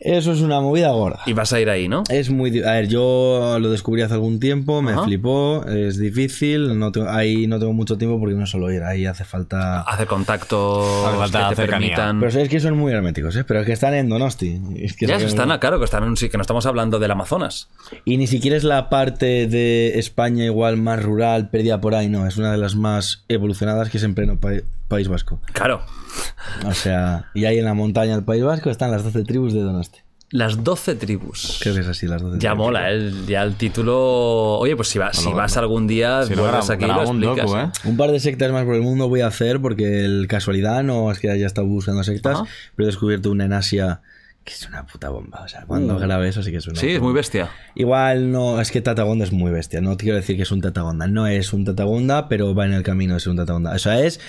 Eso 0.00 0.32
es 0.32 0.40
una 0.42 0.60
movida 0.60 0.90
gorda. 0.90 1.20
Y 1.24 1.32
vas 1.32 1.52
a 1.52 1.60
ir 1.60 1.70
ahí, 1.70 1.88
¿no? 1.88 2.02
Es 2.10 2.28
muy... 2.28 2.62
A 2.62 2.72
ver, 2.72 2.88
yo 2.88 3.56
lo 3.58 3.70
descubrí 3.70 4.02
hace 4.02 4.14
algún 4.14 4.38
tiempo, 4.40 4.82
me 4.82 4.92
Ajá. 4.92 5.04
flipó, 5.04 5.64
es 5.66 5.98
difícil, 5.98 6.78
no 6.78 6.92
tengo- 6.92 7.08
ahí 7.08 7.46
no 7.46 7.58
tengo 7.58 7.72
mucho 7.72 7.96
tiempo 7.96 8.18
porque 8.18 8.34
no 8.34 8.44
solo 8.46 8.70
ir, 8.72 8.82
ahí 8.82 9.06
hace 9.06 9.24
falta... 9.24 9.80
Hacer 9.82 10.06
contacto 10.06 11.06
Hace 11.06 11.16
falta 11.16 11.48
que 11.48 11.54
te 11.54 11.62
cercanía. 11.62 11.88
permitan. 11.96 12.20
Pero 12.20 12.42
es 12.42 12.48
que 12.48 12.60
son 12.60 12.76
muy 12.76 12.92
herméticos, 12.92 13.34
¿eh? 13.36 13.44
Pero 13.44 13.60
es 13.60 13.66
que 13.66 13.72
están 13.72 13.94
en 13.94 14.08
Donosti. 14.08 14.60
Es 14.76 14.94
que 14.94 15.06
ya 15.06 15.16
es 15.16 15.22
están, 15.22 15.56
claro, 15.58 15.78
que 15.78 15.84
están 15.86 16.02
en 16.02 16.10
un 16.10 16.16
sí, 16.16 16.28
que 16.28 16.36
no 16.36 16.42
estamos 16.42 16.66
hablando 16.66 16.98
del 16.98 17.10
Amazonas. 17.10 17.68
Y 18.04 18.16
ni 18.18 18.26
siquiera 18.26 18.56
es 18.56 18.64
la 18.64 18.90
parte 18.90 19.46
de 19.46 19.98
España 19.98 20.44
igual 20.44 20.76
más 20.76 21.02
rural, 21.02 21.48
perdida 21.48 21.80
por 21.80 21.94
ahí, 21.94 22.08
no. 22.08 22.26
Es 22.26 22.36
una 22.36 22.52
de 22.52 22.58
las 22.58 22.74
más 22.74 23.24
evolucionadas 23.28 23.88
que 23.90 23.96
es 23.98 24.02
en 24.04 24.14
pleno 24.14 24.38
pa- 24.38 24.50
País 24.88 25.08
Vasco. 25.08 25.40
Claro. 25.52 25.84
O 26.66 26.72
sea, 26.74 27.30
y 27.34 27.44
ahí 27.46 27.58
en 27.58 27.64
la 27.64 27.74
montaña 27.74 28.14
del 28.14 28.24
País 28.24 28.42
Vasco 28.44 28.70
están 28.70 28.90
las 28.90 29.02
12 29.04 29.24
tribus 29.24 29.52
de 29.54 29.60
Donosti. 29.62 30.00
Las 30.30 30.64
12 30.64 30.96
tribus. 30.96 31.58
Creo 31.62 31.74
que 31.74 31.80
es 31.82 31.86
así, 31.86 32.06
las 32.06 32.20
12 32.20 32.38
Ya 32.38 32.50
tribus. 32.50 32.58
mola, 32.66 32.92
¿eh? 32.92 33.12
ya 33.28 33.42
el 33.42 33.54
título. 33.54 34.58
Oye, 34.58 34.74
pues 34.74 34.88
si, 34.88 34.98
vas 34.98 35.16
si 35.16 35.32
vas 35.32 35.56
algún 35.56 35.86
día, 35.86 36.24
Si 36.24 36.34
vuelves 36.34 36.70
aquí 36.70 36.84
y 36.84 36.88
lo 36.88 37.02
explicas. 37.02 37.46
docu, 37.46 37.56
¿eh? 37.56 37.70
Un 37.84 37.96
par 37.96 38.10
de 38.10 38.18
sectas 38.18 38.50
más 38.50 38.64
por 38.64 38.74
el 38.74 38.82
mundo 38.82 39.08
voy 39.08 39.20
a 39.20 39.28
hacer 39.28 39.60
porque 39.60 40.04
el 40.04 40.26
casualidad 40.28 40.82
no 40.82 41.10
es 41.12 41.18
que 41.20 41.30
haya 41.30 41.46
estado 41.46 41.66
buscando 41.68 42.02
sectas, 42.02 42.34
Ajá. 42.40 42.44
pero 42.74 42.88
he 42.88 42.90
descubierto 42.90 43.30
una 43.30 43.44
en 43.44 43.52
Asia 43.52 44.00
que 44.42 44.52
es 44.52 44.66
una 44.68 44.84
puta 44.84 45.08
bomba. 45.08 45.40
O 45.44 45.48
sea, 45.48 45.64
cuando 45.66 45.98
grabe 45.98 46.28
eso 46.28 46.42
sí 46.42 46.50
que 46.50 46.58
es 46.58 46.66
una 46.66 46.78
Sí, 46.78 46.88
es 46.90 47.00
muy 47.00 47.14
bestia. 47.14 47.48
Igual 47.74 48.30
no, 48.32 48.60
es 48.60 48.70
que 48.70 48.80
Tatagonda 48.82 49.24
es 49.24 49.32
muy 49.32 49.50
bestia. 49.50 49.80
No 49.80 49.96
te 49.96 50.04
quiero 50.04 50.16
decir 50.18 50.36
que 50.36 50.42
es 50.42 50.50
un 50.52 50.60
Tatagonda. 50.60 51.06
No 51.06 51.26
es 51.26 51.52
un 51.54 51.64
Tatagonda, 51.64 52.28
pero 52.28 52.54
va 52.54 52.66
en 52.66 52.72
el 52.74 52.82
camino 52.82 53.14
de 53.14 53.20
ser 53.20 53.30
un 53.30 53.36
Tatagonda. 53.38 53.72
O 53.72 53.78
sea, 53.78 54.00
es 54.00 54.20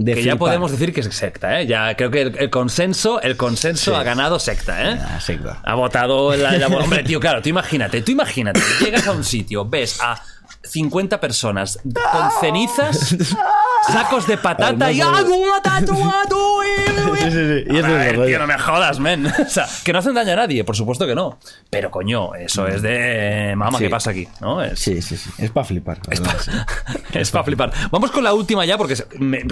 de 0.00 0.14
Que 0.14 0.22
ya 0.22 0.36
podemos 0.36 0.70
decir 0.70 0.92
que 0.94 1.00
es 1.00 1.06
secta, 1.14 1.60
¿eh? 1.60 1.66
Ya 1.66 1.96
creo 1.96 2.08
que 2.10 2.22
el, 2.22 2.38
el 2.38 2.50
consenso, 2.50 3.20
el 3.20 3.36
consenso 3.36 3.96
ha 3.96 4.04
ganado 4.04 4.38
secta, 4.38 4.90
¿eh? 4.92 4.98
Ah, 5.02 5.20
secta. 5.20 5.60
Ha 5.64 5.74
votado 5.74 6.36
la, 6.36 6.52
la- 6.52 6.68
Hombre, 6.68 7.02
tío, 7.02 7.18
claro, 7.18 7.42
tú 7.42 7.48
imagínate, 7.48 8.00
tú 8.02 8.12
imagínate, 8.12 8.60
llegas 8.80 9.06
a 9.08 9.12
un 9.12 9.24
sitio, 9.24 9.64
ves 9.68 9.98
a 10.00 10.22
50 10.62 11.20
personas 11.20 11.80
con 11.82 12.30
cenizas, 12.40 13.16
sacos 13.92 14.26
de 14.28 14.36
patata 14.38 14.86
y... 14.92 15.00
¡Ah, 17.20 17.24
Sí, 17.24 17.30
sí, 17.30 17.36
sí. 17.38 17.64
Y 17.70 17.76
es 17.78 18.26
tío, 18.26 18.38
no 18.38 18.46
me 18.46 18.58
jodas, 18.58 18.98
men. 19.00 19.26
O 19.46 19.48
sea, 19.48 19.66
que 19.84 19.92
no 19.92 19.98
hacen 19.98 20.14
daño 20.14 20.32
a 20.32 20.36
nadie, 20.36 20.64
por 20.64 20.76
supuesto 20.76 21.06
que 21.06 21.14
no. 21.14 21.38
Pero 21.70 21.90
coño, 21.90 22.34
eso 22.34 22.66
es 22.66 22.82
de. 22.82 23.54
Mamá, 23.56 23.78
Sí. 23.78 23.84
¿qué 23.84 23.90
pasa 23.90 24.10
aquí? 24.10 24.28
¿No? 24.40 24.62
Es, 24.62 24.78
Sí, 24.80 25.02
sí, 25.02 25.16
sí. 25.16 25.30
Es 25.38 25.50
para 25.50 25.64
flipar. 25.64 25.98
sí. 26.10 26.50
es 27.18 27.30
para 27.30 27.44
flipar. 27.44 27.72
Vamos 27.90 28.10
con 28.10 28.24
la 28.24 28.32
última 28.32 28.64
ya, 28.64 28.78
porque 28.78 28.94
me- 29.18 29.42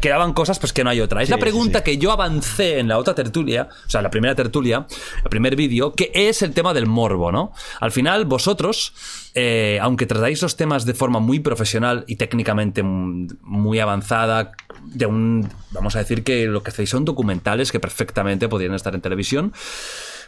quedaban 0.00 0.32
cosas, 0.32 0.58
pues 0.58 0.72
que 0.72 0.84
no 0.84 0.90
hay 0.90 1.00
otra. 1.00 1.22
Es 1.22 1.28
la 1.30 1.38
pregunta 1.38 1.82
que 1.82 1.98
yo 1.98 2.12
avancé 2.12 2.78
en 2.78 2.88
la 2.88 2.98
otra 2.98 3.14
tertulia, 3.14 3.68
o 3.86 3.90
sea, 3.90 4.02
la 4.02 4.10
primera 4.10 4.34
tertulia, 4.34 4.86
el 5.22 5.30
primer 5.30 5.56
vídeo, 5.56 5.94
que 5.94 6.10
es 6.14 6.42
el 6.42 6.52
tema 6.52 6.74
del 6.74 6.86
morbo, 6.86 7.32
¿no? 7.32 7.52
Al 7.80 7.90
final, 7.92 8.24
vosotros, 8.26 8.92
eh, 9.34 9.78
aunque 9.80 10.06
tratáis 10.06 10.42
los 10.42 10.56
temas 10.56 10.84
de 10.84 10.94
forma 10.94 11.20
muy 11.20 11.40
profesional 11.40 12.04
y 12.06 12.16
técnicamente 12.16 12.82
mm, 12.82 13.28
muy 13.42 13.80
avanzada, 13.80 14.52
de 14.86 15.06
un. 15.06 15.48
Vamos 15.70 15.96
a 15.96 15.98
decir 15.98 16.24
que 16.24 16.46
lo 16.46 16.62
que 16.62 16.70
hacéis 16.70 16.90
son 16.90 17.04
documentales 17.04 17.72
que 17.72 17.80
perfectamente 17.80 18.48
podrían 18.48 18.74
estar 18.74 18.94
en 18.94 19.00
televisión, 19.00 19.52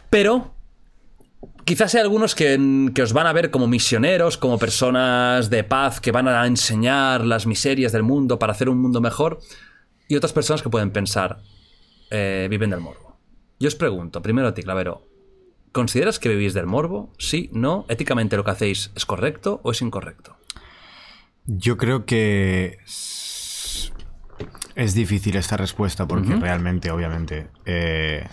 pero 0.09 0.53
Quizás 1.65 1.93
hay 1.95 2.01
algunos 2.01 2.33
que, 2.33 2.89
que 2.95 3.01
os 3.01 3.11
van 3.11 3.27
a 3.27 3.33
ver 3.33 3.51
como 3.51 3.67
misioneros, 3.67 4.37
como 4.37 4.57
personas 4.57 5.49
de 5.49 5.65
paz 5.65 5.99
que 5.99 6.13
van 6.13 6.27
a 6.29 6.47
enseñar 6.47 7.25
las 7.25 7.45
miserias 7.45 7.91
del 7.91 8.03
mundo 8.03 8.39
para 8.39 8.53
hacer 8.53 8.69
un 8.69 8.81
mundo 8.81 9.01
mejor, 9.01 9.41
y 10.07 10.15
otras 10.15 10.31
personas 10.31 10.61
que 10.61 10.69
pueden 10.69 10.91
pensar, 10.91 11.39
eh, 12.09 12.47
viven 12.49 12.69
del 12.69 12.79
morbo. 12.79 13.17
Yo 13.59 13.67
os 13.67 13.75
pregunto, 13.75 14.21
primero 14.21 14.47
a 14.47 14.53
ti, 14.53 14.63
Clavero, 14.63 15.07
¿consideras 15.73 16.19
que 16.19 16.29
vivís 16.29 16.53
del 16.53 16.67
morbo? 16.67 17.11
Sí, 17.17 17.49
no, 17.51 17.85
éticamente 17.89 18.37
lo 18.37 18.45
que 18.45 18.51
hacéis 18.51 18.91
es 18.95 19.05
correcto 19.05 19.59
o 19.63 19.71
es 19.71 19.81
incorrecto? 19.81 20.37
Yo 21.45 21.77
creo 21.77 22.05
que 22.05 22.77
es 24.77 24.93
difícil 24.93 25.35
esta 25.35 25.57
respuesta 25.57 26.07
porque 26.07 26.35
realmente, 26.35 26.91
obviamente, 26.91 27.47
eh, 27.65 28.25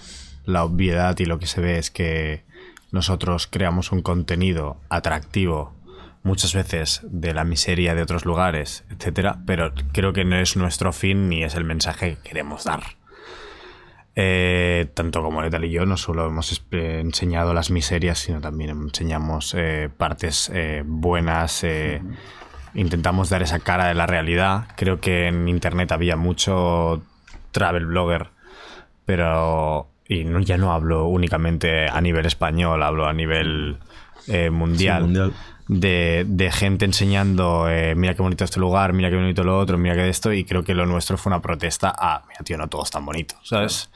la 0.44 0.62
obviedad 0.64 1.18
y 1.18 1.24
lo 1.24 1.38
que 1.38 1.46
se 1.46 1.60
ve 1.60 1.78
es 1.78 1.90
que 1.90 2.44
nosotros 2.92 3.48
creamos 3.48 3.90
un 3.92 4.02
contenido 4.02 4.80
atractivo 4.88 5.74
muchas 6.22 6.54
veces 6.54 7.00
de 7.04 7.34
la 7.34 7.44
miseria 7.44 7.94
de 7.94 8.02
otros 8.02 8.24
lugares, 8.24 8.84
etcétera, 8.90 9.40
pero 9.46 9.72
creo 9.92 10.12
que 10.12 10.24
no 10.24 10.36
es 10.36 10.56
nuestro 10.56 10.92
fin 10.92 11.28
ni 11.28 11.42
es 11.44 11.54
el 11.54 11.64
mensaje 11.64 12.16
que 12.22 12.28
queremos 12.30 12.64
dar. 12.64 12.82
Eh, 14.16 14.86
tanto 14.94 15.22
como 15.22 15.42
Letal 15.42 15.64
y 15.64 15.70
yo 15.72 15.86
no 15.86 15.96
solo 15.96 16.26
hemos 16.26 16.52
espe- 16.52 17.00
enseñado 17.00 17.52
las 17.52 17.70
miserias, 17.70 18.18
sino 18.20 18.40
también 18.40 18.70
enseñamos 18.70 19.54
eh, 19.58 19.90
partes 19.96 20.50
eh, 20.54 20.84
buenas, 20.86 21.64
eh, 21.64 22.00
intentamos 22.74 23.30
dar 23.30 23.42
esa 23.42 23.58
cara 23.58 23.86
de 23.86 23.94
la 23.94 24.06
realidad. 24.06 24.68
Creo 24.76 25.00
que 25.00 25.28
en 25.28 25.48
internet 25.48 25.92
había 25.92 26.16
mucho 26.16 27.02
travel 27.52 27.86
blogger, 27.86 28.28
pero 29.04 29.88
y 30.06 30.24
no, 30.24 30.40
ya 30.40 30.58
no 30.58 30.72
hablo 30.72 31.06
únicamente 31.06 31.88
a 31.88 32.00
nivel 32.00 32.26
español, 32.26 32.82
hablo 32.82 33.06
a 33.06 33.12
nivel 33.12 33.78
eh, 34.28 34.50
mundial. 34.50 34.98
Sí, 34.98 35.04
mundial. 35.04 35.32
De, 35.66 36.26
de 36.28 36.52
gente 36.52 36.84
enseñando, 36.84 37.70
eh, 37.70 37.94
mira 37.94 38.14
qué 38.14 38.20
bonito 38.20 38.44
este 38.44 38.60
lugar, 38.60 38.92
mira 38.92 39.08
qué 39.08 39.16
bonito 39.16 39.42
lo 39.44 39.58
otro, 39.58 39.78
mira 39.78 39.94
qué 39.94 40.10
esto, 40.10 40.30
y 40.30 40.44
creo 40.44 40.62
que 40.62 40.74
lo 40.74 40.84
nuestro 40.84 41.16
fue 41.16 41.30
una 41.30 41.40
protesta 41.40 41.88
a, 41.88 42.22
mira 42.28 42.40
tío, 42.44 42.58
no 42.58 42.68
todo 42.68 42.82
es 42.82 42.90
tan 42.90 43.06
bonito, 43.06 43.36
¿sabes? 43.42 43.88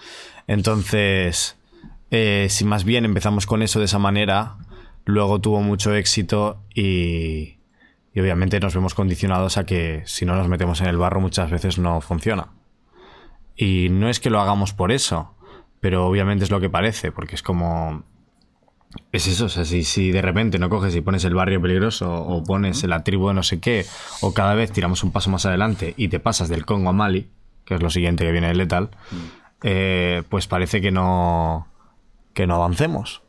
Entonces, 0.46 1.58
eh, 2.10 2.46
si 2.48 2.64
más 2.64 2.84
bien 2.84 3.04
empezamos 3.04 3.44
con 3.44 3.60
eso 3.62 3.80
de 3.80 3.84
esa 3.84 3.98
manera, 3.98 4.56
luego 5.04 5.42
tuvo 5.42 5.60
mucho 5.60 5.94
éxito 5.94 6.62
y, 6.74 7.57
y 8.12 8.20
obviamente 8.20 8.60
nos 8.60 8.74
vemos 8.74 8.94
condicionados 8.94 9.58
a 9.58 9.66
que 9.66 10.02
si 10.06 10.24
no 10.24 10.34
nos 10.34 10.48
metemos 10.48 10.80
en 10.80 10.88
el 10.88 10.96
barro 10.96 11.20
muchas 11.20 11.50
veces 11.50 11.78
no 11.78 12.00
funciona. 12.00 12.48
Y 13.56 13.88
no 13.90 14.08
es 14.08 14.20
que 14.20 14.30
lo 14.30 14.40
hagamos 14.40 14.72
por 14.72 14.92
eso, 14.92 15.34
pero 15.80 16.06
obviamente 16.06 16.44
es 16.44 16.50
lo 16.50 16.60
que 16.60 16.70
parece, 16.70 17.12
porque 17.12 17.34
es 17.34 17.42
como... 17.42 18.04
Es 19.12 19.26
eso, 19.26 19.46
o 19.46 19.48
sea, 19.50 19.66
si, 19.66 19.84
si 19.84 20.12
de 20.12 20.22
repente 20.22 20.58
no 20.58 20.70
coges 20.70 20.96
y 20.96 21.02
pones 21.02 21.24
el 21.24 21.34
barrio 21.34 21.60
peligroso 21.60 22.10
o 22.10 22.42
pones 22.42 22.82
la 22.84 23.04
tribu 23.04 23.28
de 23.28 23.34
no 23.34 23.42
sé 23.42 23.60
qué, 23.60 23.84
o 24.22 24.32
cada 24.32 24.54
vez 24.54 24.72
tiramos 24.72 25.04
un 25.04 25.12
paso 25.12 25.28
más 25.28 25.44
adelante 25.44 25.92
y 25.98 26.08
te 26.08 26.20
pasas 26.20 26.48
del 26.48 26.64
Congo 26.64 26.88
a 26.88 26.92
Mali, 26.94 27.28
que 27.66 27.74
es 27.74 27.82
lo 27.82 27.90
siguiente 27.90 28.24
que 28.24 28.32
viene 28.32 28.48
de 28.48 28.54
Lethal, 28.54 28.90
eh, 29.62 30.22
pues 30.30 30.46
parece 30.46 30.80
que 30.80 30.90
no, 30.90 31.68
que 32.32 32.46
no 32.46 32.54
avancemos. 32.54 33.22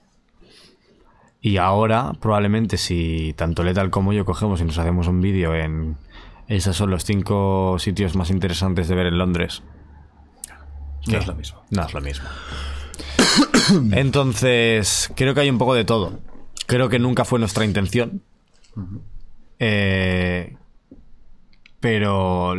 Y 1.41 1.57
ahora, 1.57 2.13
probablemente, 2.19 2.77
si 2.77 3.33
tanto 3.37 3.63
Lethal 3.63 3.89
como 3.89 4.11
yo 4.13 4.25
cogemos 4.25 4.59
y 4.61 4.65
nos 4.65 4.77
hacemos 4.77 5.07
un 5.07 5.21
vídeo 5.21 5.55
en... 5.55 5.97
Esos 6.47 6.75
son 6.75 6.89
los 6.89 7.05
cinco 7.05 7.77
sitios 7.79 8.15
más 8.15 8.29
interesantes 8.29 8.87
de 8.87 8.95
ver 8.95 9.07
en 9.07 9.17
Londres. 9.17 9.63
No 11.07 11.17
es 11.17 11.27
lo 11.27 11.35
mismo. 11.35 11.63
No 11.69 11.85
es 11.85 11.93
lo 11.93 12.01
mismo. 12.01 12.27
Entonces, 13.91 15.11
creo 15.15 15.33
que 15.33 15.41
hay 15.41 15.49
un 15.49 15.59
poco 15.59 15.75
de 15.75 15.85
todo. 15.85 16.19
Creo 16.65 16.89
que 16.89 16.99
nunca 16.99 17.23
fue 17.23 17.39
nuestra 17.39 17.65
intención. 17.65 18.21
Eh, 19.59 20.55
pero, 21.79 22.55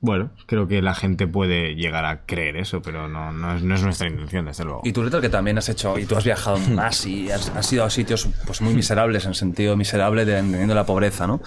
bueno, 0.00 0.30
creo 0.46 0.66
que 0.66 0.80
la 0.80 0.94
gente 0.94 1.26
puede 1.26 1.74
llegar 1.74 2.06
a 2.06 2.24
creer 2.24 2.56
eso, 2.56 2.80
pero 2.80 3.08
no, 3.08 3.32
no, 3.32 3.56
es, 3.56 3.62
no 3.62 3.74
es 3.74 3.82
nuestra 3.82 4.08
intención, 4.08 4.46
desde 4.46 4.64
luego. 4.64 4.80
Y 4.84 4.92
tú, 4.92 5.02
Letal, 5.02 5.20
que 5.20 5.28
también 5.28 5.58
has 5.58 5.68
hecho, 5.68 5.98
y 5.98 6.06
tú 6.06 6.16
has 6.16 6.24
viajado 6.24 6.58
más 6.58 7.04
y 7.06 7.30
has, 7.30 7.50
has 7.50 7.72
ido 7.72 7.84
a 7.84 7.90
sitios 7.90 8.28
pues, 8.46 8.62
muy 8.62 8.74
miserables, 8.74 9.26
en 9.26 9.34
sentido 9.34 9.76
miserable 9.76 10.24
de 10.24 10.38
entendiendo 10.38 10.74
la 10.74 10.86
pobreza, 10.86 11.26
¿no? 11.26 11.42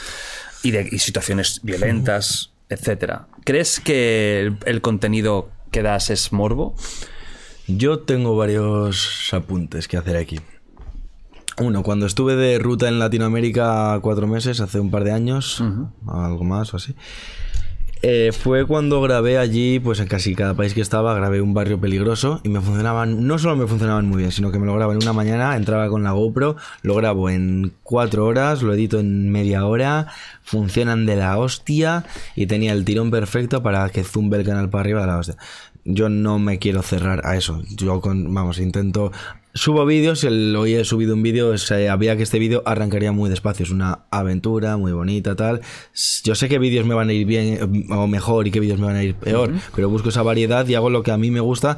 Y, 0.61 0.71
de, 0.71 0.87
y 0.91 0.99
situaciones 0.99 1.61
violentas, 1.63 2.51
etcétera. 2.69 3.27
¿Crees 3.43 3.79
que 3.79 4.41
el, 4.41 4.57
el 4.65 4.81
contenido 4.81 5.49
que 5.71 5.81
das 5.81 6.09
es 6.09 6.31
morbo? 6.31 6.75
Yo 7.67 7.99
tengo 7.99 8.37
varios 8.37 9.29
apuntes 9.33 9.87
que 9.87 9.97
hacer 9.97 10.17
aquí. 10.17 10.39
Uno, 11.59 11.83
cuando 11.83 12.05
estuve 12.05 12.35
de 12.35 12.57
ruta 12.59 12.87
en 12.87 12.99
Latinoamérica 12.99 13.99
cuatro 14.01 14.27
meses, 14.27 14.59
hace 14.59 14.79
un 14.79 14.89
par 14.89 15.03
de 15.03 15.11
años, 15.11 15.63
algo 16.07 16.43
más 16.43 16.73
o 16.73 16.77
así, 16.77 16.95
eh, 18.05 18.33
fue 18.33 18.65
cuando 18.65 19.01
grabé 19.01 19.37
allí, 19.37 19.79
pues 19.79 20.01
en 20.01 20.09
casi 20.09 20.35
cada 20.35 20.55
país 20.55 20.73
que 20.73 20.81
estaba, 20.81 21.15
grabé 21.15 21.39
un 21.39 21.53
barrio 21.53 21.79
peligroso 21.79 22.41
y 22.43 22.49
me 22.49 22.59
funcionaban, 22.59 23.25
no 23.25 23.39
solo 23.39 23.55
me 23.55 23.65
funcionaban 23.65 24.05
muy 24.07 24.17
bien, 24.17 24.33
sino 24.33 24.51
que 24.51 24.59
me 24.59 24.65
lo 24.65 24.75
grabo 24.75 24.91
en 24.91 24.97
una 24.97 25.13
mañana, 25.13 25.55
entraba 25.55 25.87
con 25.87 26.03
la 26.03 26.11
GoPro, 26.11 26.57
lo 26.81 26.95
grabo 26.95 27.29
en 27.29 27.71
cuatro 27.81 28.25
horas, 28.25 28.61
lo 28.61 28.73
edito 28.73 28.99
en 28.99 29.31
media 29.31 29.65
hora, 29.65 30.07
funcionan 30.43 31.05
de 31.05 31.15
la 31.15 31.37
hostia 31.37 32.03
y 32.35 32.45
tenía 32.47 32.73
el 32.73 32.83
tirón 32.83 33.09
perfecto 33.09 33.63
para 33.63 33.87
que 33.87 34.03
zumbe 34.03 34.37
el 34.37 34.45
canal 34.45 34.69
para 34.69 34.81
arriba 34.81 34.99
de 34.99 35.07
la 35.07 35.17
hostia. 35.19 35.37
Yo 35.85 36.09
no 36.09 36.39
me 36.39 36.59
quiero 36.59 36.81
cerrar 36.81 37.25
a 37.25 37.37
eso. 37.37 37.61
Yo 37.69 38.01
con, 38.01 38.33
vamos, 38.33 38.59
intento 38.59 39.13
Subo 39.55 39.85
vídeos, 39.85 40.23
el, 40.23 40.55
hoy 40.55 40.73
he 40.73 40.83
subido 40.83 41.13
un 41.13 41.21
vídeo, 41.21 41.55
sabía 41.59 42.17
que 42.17 42.23
este 42.23 42.39
vídeo 42.39 42.63
arrancaría 42.65 43.11
muy 43.11 43.29
despacio, 43.29 43.63
es 43.63 43.69
una 43.69 43.99
aventura 44.09 44.77
muy 44.77 44.93
bonita, 44.93 45.35
tal. 45.35 45.61
Yo 46.23 46.33
sé 46.33 46.49
qué 46.49 46.57
vídeos 46.57 46.87
me 46.87 46.95
van 46.95 47.09
a 47.09 47.13
ir 47.13 47.27
bien 47.27 47.59
eh, 47.61 47.93
o 47.93 48.07
mejor 48.07 48.47
y 48.47 48.51
qué 48.51 48.59
vídeos 48.59 48.79
me 48.79 48.87
van 48.87 48.95
a 48.95 49.03
ir 49.03 49.13
peor, 49.13 49.51
pero 49.75 49.89
busco 49.89 50.09
esa 50.09 50.23
variedad 50.23 50.67
y 50.67 50.73
hago 50.73 50.89
lo 50.89 51.03
que 51.03 51.11
a 51.11 51.19
mí 51.19 51.29
me 51.29 51.39
gusta. 51.39 51.77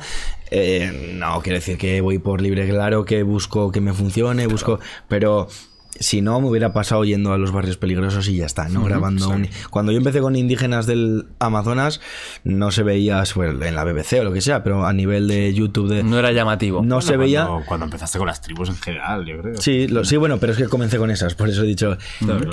Eh, 0.51 1.17
no 1.19 1.41
quiere 1.41 1.59
decir 1.59 1.77
que 1.77 1.99
voy 1.99 2.17
por 2.17 2.41
libre, 2.41 2.65
claro, 2.69 3.03
que 3.03 3.23
busco 3.23 3.73
que 3.73 3.81
me 3.81 3.91
funcione, 3.91 4.47
busco, 4.47 4.79
pero 5.09 5.49
si 5.99 6.22
no, 6.22 6.41
me 6.41 6.48
hubiera 6.49 6.74
pasado 6.74 7.06
yendo 7.06 7.32
a 7.33 7.38
los 7.38 7.51
barrios 7.51 7.77
peligrosos 7.77 8.27
y 8.27 8.38
ya 8.38 8.45
está, 8.45 8.67
no 8.69 8.83
grabando 8.83 9.30
un... 9.30 9.48
Cuando 9.69 9.91
yo 9.91 9.98
empecé 9.98 10.19
con 10.22 10.35
indígenas 10.35 10.85
del 10.88 11.25
Amazonas, 11.40 12.01
no 12.43 12.72
se 12.72 12.83
veía 12.83 13.24
bueno, 13.35 13.64
en 13.65 13.75
la 13.75 13.83
BBC 13.85 14.19
o 14.19 14.24
lo 14.24 14.33
que 14.33 14.41
sea, 14.41 14.64
pero 14.64 14.85
a 14.85 14.93
nivel 14.93 15.27
de 15.27 15.53
YouTube 15.53 15.88
de... 15.90 16.03
No 16.03 16.19
era 16.19 16.32
llamativo. 16.32 16.83
No 16.83 17.01
se 17.01 17.15
veía... 17.17 17.45
Cuando, 17.45 17.65
cuando 17.65 17.85
empezaste 17.85 18.17
con 18.17 18.27
las 18.27 18.41
tribus 18.41 18.69
en 18.69 18.75
general, 18.77 19.25
yo 19.25 19.41
creo. 19.41 19.57
Sí, 19.61 19.88
lo- 19.88 20.03
sí, 20.06 20.17
bueno, 20.17 20.38
pero 20.40 20.51
es 20.51 20.57
que 20.57 20.65
comencé 20.65 20.98
con 20.98 21.11
esas, 21.11 21.33
por 21.35 21.49
eso 21.49 21.64
he 21.64 21.67
dicho, 21.67 21.98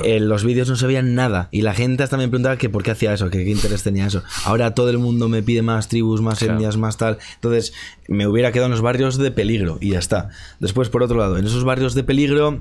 en 0.05 0.29
los 0.29 0.45
vídeos 0.45 0.69
no 0.69 0.77
se 0.77 0.87
veían 0.87 1.15
nada 1.15 1.49
y 1.51 1.63
la 1.63 1.75
gente 1.75 2.03
hasta 2.03 2.17
me 2.17 2.29
preguntaba 2.29 2.57
que 2.57 2.69
por 2.71 2.83
qué 2.83 2.93
hacía 2.93 3.13
eso, 3.13 3.29
que 3.31 3.45
qué 3.45 3.51
interés 3.51 3.83
tenía 3.83 4.07
eso. 4.07 4.23
Ahora 4.45 4.75
todo 4.75 4.91
el 4.91 4.99
mundo 4.99 5.29
me 5.29 5.43
pide 5.43 5.63
más 5.63 5.89
tribus, 5.89 6.21
más 6.21 6.41
etnias, 6.43 6.77
más 6.77 6.97
tal. 6.97 7.19
Entonces 7.35 7.73
me 8.09 8.27
hubiera 8.27 8.53
quedado 8.53 8.67
en 8.67 8.73
los 8.73 8.83
barrios 8.83 9.19
de 9.19 9.31
peligro 9.31 9.79
y 9.81 9.91
ya 9.91 9.99
está. 9.99 10.29
Después, 10.61 10.89
por 10.89 11.03
otro 11.03 11.19
lado, 11.19 11.39
en 11.39 11.47
esos 11.47 11.65
barrios 11.65 11.95
de 11.95 12.05
peligro, 12.05 12.61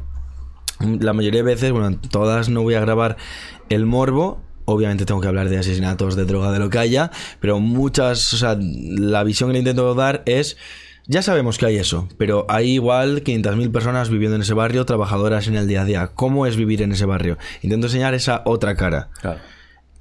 la 1.00 1.14
mayoría 1.14 1.40
de 1.40 1.44
veces, 1.44 1.72
bueno, 1.72 1.88
en 1.88 2.00
todas 2.00 2.50
no 2.50 2.62
voy 2.62 2.76
a 2.76 2.82
grabar 2.82 3.18
el 3.70 3.86
morbo. 3.86 4.42
Obviamente 4.66 5.06
tengo 5.06 5.22
que 5.22 5.28
hablar 5.28 5.50
de 5.50 5.58
asesinatos, 5.58 6.16
de 6.16 6.26
droga, 6.26 6.52
de 6.52 6.60
lo 6.60 6.70
que 6.70 6.78
haya, 6.78 7.12
pero 7.40 7.60
muchas, 7.60 8.34
o 8.34 8.38
sea, 8.38 8.58
la 8.60 9.24
visión 9.24 9.50
que 9.50 9.54
le 9.54 9.60
intento 9.60 9.94
dar 9.96 10.22
es, 10.26 10.56
ya 11.08 11.22
sabemos 11.22 11.58
que 11.58 11.66
hay 11.66 11.78
eso, 11.78 12.08
pero 12.18 12.46
hay 12.48 12.72
igual 12.72 13.24
500.000 13.24 13.72
personas 13.72 14.10
viviendo 14.10 14.36
en 14.36 14.44
ese 14.44 14.54
barrio, 14.54 14.86
trabajadoras 14.86 15.48
en 15.48 15.56
el 15.56 15.68
día 15.68 15.82
a 15.82 15.86
día. 15.86 16.12
¿Cómo 16.14 16.46
es 16.46 16.56
vivir 16.56 16.82
en 16.84 16.92
ese 16.92 17.06
barrio? 17.06 17.38
Intento 17.64 17.88
enseñar 17.88 18.14
esa 18.14 18.44
otra 18.46 18.76
cara. 18.76 19.10
Claro. 19.20 19.40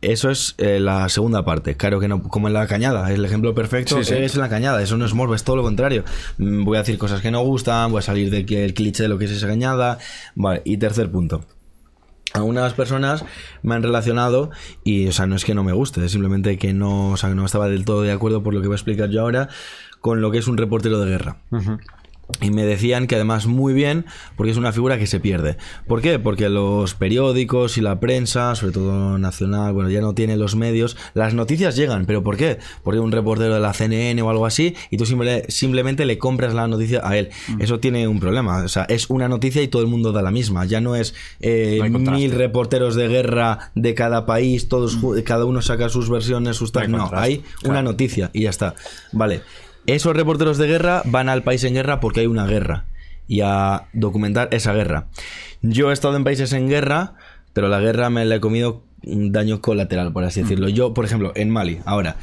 Eso 0.02 0.30
es 0.30 0.54
eh, 0.58 0.80
la 0.80 1.08
segunda 1.10 1.44
parte. 1.44 1.76
Claro 1.76 2.00
que 2.00 2.08
no, 2.08 2.22
como 2.22 2.48
en 2.48 2.54
la 2.54 2.66
cañada. 2.66 3.12
El 3.12 3.24
ejemplo 3.24 3.54
perfecto 3.54 3.98
Sí, 3.98 4.04
sí. 4.04 4.14
es 4.14 4.34
en 4.34 4.40
la 4.40 4.48
cañada. 4.48 4.82
Eso 4.82 4.96
no 4.96 5.04
es 5.04 5.12
morbo, 5.12 5.34
es 5.34 5.44
todo 5.44 5.56
lo 5.56 5.62
contrario. 5.62 6.04
Mm, 6.38 6.64
Voy 6.64 6.76
a 6.76 6.80
decir 6.80 6.96
cosas 6.96 7.20
que 7.20 7.30
no 7.30 7.40
gustan, 7.42 7.90
voy 7.90 7.98
a 7.98 8.02
salir 8.02 8.30
del 8.30 8.46
del 8.46 8.72
cliché 8.74 9.02
de 9.02 9.08
lo 9.10 9.18
que 9.18 9.26
es 9.26 9.30
esa 9.32 9.46
cañada. 9.46 9.98
Vale, 10.34 10.62
y 10.64 10.78
tercer 10.78 11.10
punto. 11.10 11.44
Algunas 12.32 12.72
personas 12.74 13.24
me 13.62 13.74
han 13.74 13.82
relacionado 13.82 14.50
y, 14.84 15.08
o 15.08 15.12
sea, 15.12 15.26
no 15.26 15.34
es 15.34 15.44
que 15.44 15.54
no 15.54 15.64
me 15.64 15.72
guste, 15.72 16.04
es 16.04 16.12
simplemente 16.12 16.58
que 16.58 16.72
no, 16.72 17.10
o 17.10 17.16
sea, 17.16 17.30
no 17.30 17.44
estaba 17.44 17.68
del 17.68 17.84
todo 17.84 18.02
de 18.02 18.12
acuerdo 18.12 18.42
por 18.44 18.54
lo 18.54 18.60
que 18.60 18.68
voy 18.68 18.74
a 18.74 18.76
explicar 18.76 19.10
yo 19.10 19.22
ahora 19.22 19.48
con 20.00 20.20
lo 20.20 20.30
que 20.30 20.38
es 20.38 20.46
un 20.46 20.56
reportero 20.56 21.00
de 21.00 21.10
guerra. 21.10 21.38
Y 22.40 22.50
me 22.50 22.64
decían 22.64 23.06
que 23.06 23.14
además 23.16 23.46
muy 23.46 23.72
bien, 23.74 24.06
porque 24.36 24.52
es 24.52 24.56
una 24.58 24.72
figura 24.72 24.98
que 24.98 25.06
se 25.06 25.20
pierde. 25.20 25.56
¿Por 25.86 26.00
qué? 26.00 26.18
Porque 26.18 26.48
los 26.48 26.94
periódicos 26.94 27.76
y 27.78 27.80
la 27.80 28.00
prensa, 28.00 28.54
sobre 28.54 28.72
todo 28.72 29.18
nacional, 29.18 29.72
bueno, 29.72 29.90
ya 29.90 30.00
no 30.00 30.14
tiene 30.14 30.36
los 30.36 30.56
medios, 30.56 30.96
las 31.14 31.34
noticias 31.34 31.76
llegan, 31.76 32.06
pero 32.06 32.22
¿por 32.22 32.36
qué? 32.36 32.58
Porque 32.82 33.00
un 33.00 33.12
reportero 33.12 33.54
de 33.54 33.60
la 33.60 33.72
CNN 33.74 34.20
o 34.22 34.30
algo 34.30 34.46
así, 34.46 34.74
y 34.90 34.96
tú 34.96 35.06
simple- 35.06 35.44
simplemente 35.48 36.04
le 36.06 36.18
compras 36.18 36.54
la 36.54 36.66
noticia 36.68 37.00
a 37.04 37.16
él. 37.16 37.30
Eso 37.58 37.80
tiene 37.80 38.08
un 38.08 38.20
problema, 38.20 38.64
o 38.64 38.68
sea, 38.68 38.84
es 38.84 39.10
una 39.10 39.28
noticia 39.28 39.62
y 39.62 39.68
todo 39.68 39.82
el 39.82 39.88
mundo 39.88 40.12
da 40.12 40.22
la 40.22 40.30
misma, 40.30 40.64
ya 40.64 40.80
no 40.80 40.96
es 40.96 41.14
eh, 41.40 41.78
No 41.90 41.98
mil 42.18 42.30
reporteros 42.38 42.94
de 42.94 43.08
guerra 43.08 43.70
de 43.74 43.94
cada 43.94 44.26
país, 44.26 44.68
todos 44.68 44.98
ju- 45.00 45.22
cada 45.24 45.44
uno 45.44 45.62
saca 45.62 45.88
sus 45.88 46.08
versiones, 46.08 46.56
sus 46.56 46.72
tal, 46.72 46.82
hay 46.84 46.88
no, 46.88 47.04
hay 47.22 47.42
una 47.64 47.82
noticia 47.82 48.30
y 48.32 48.42
ya 48.42 48.50
está. 48.50 48.74
Vale. 49.12 49.42
Esos 49.86 50.14
reporteros 50.14 50.58
de 50.58 50.66
guerra 50.66 51.02
van 51.04 51.28
al 51.28 51.42
país 51.42 51.64
en 51.64 51.74
guerra 51.74 52.00
porque 52.00 52.20
hay 52.20 52.26
una 52.26 52.46
guerra 52.46 52.86
y 53.26 53.40
a 53.42 53.86
documentar 53.92 54.48
esa 54.52 54.72
guerra. 54.72 55.06
Yo 55.62 55.90
he 55.90 55.92
estado 55.92 56.16
en 56.16 56.24
países 56.24 56.52
en 56.52 56.68
guerra, 56.68 57.14
pero 57.52 57.68
la 57.68 57.80
guerra 57.80 58.10
me 58.10 58.24
la 58.24 58.36
he 58.36 58.40
comido 58.40 58.82
un 59.04 59.32
daño 59.32 59.60
colateral, 59.60 60.12
por 60.12 60.24
así 60.24 60.42
decirlo. 60.42 60.68
Yo, 60.68 60.94
por 60.94 61.04
ejemplo, 61.04 61.32
en 61.34 61.50
Mali, 61.50 61.80
ahora. 61.84 62.16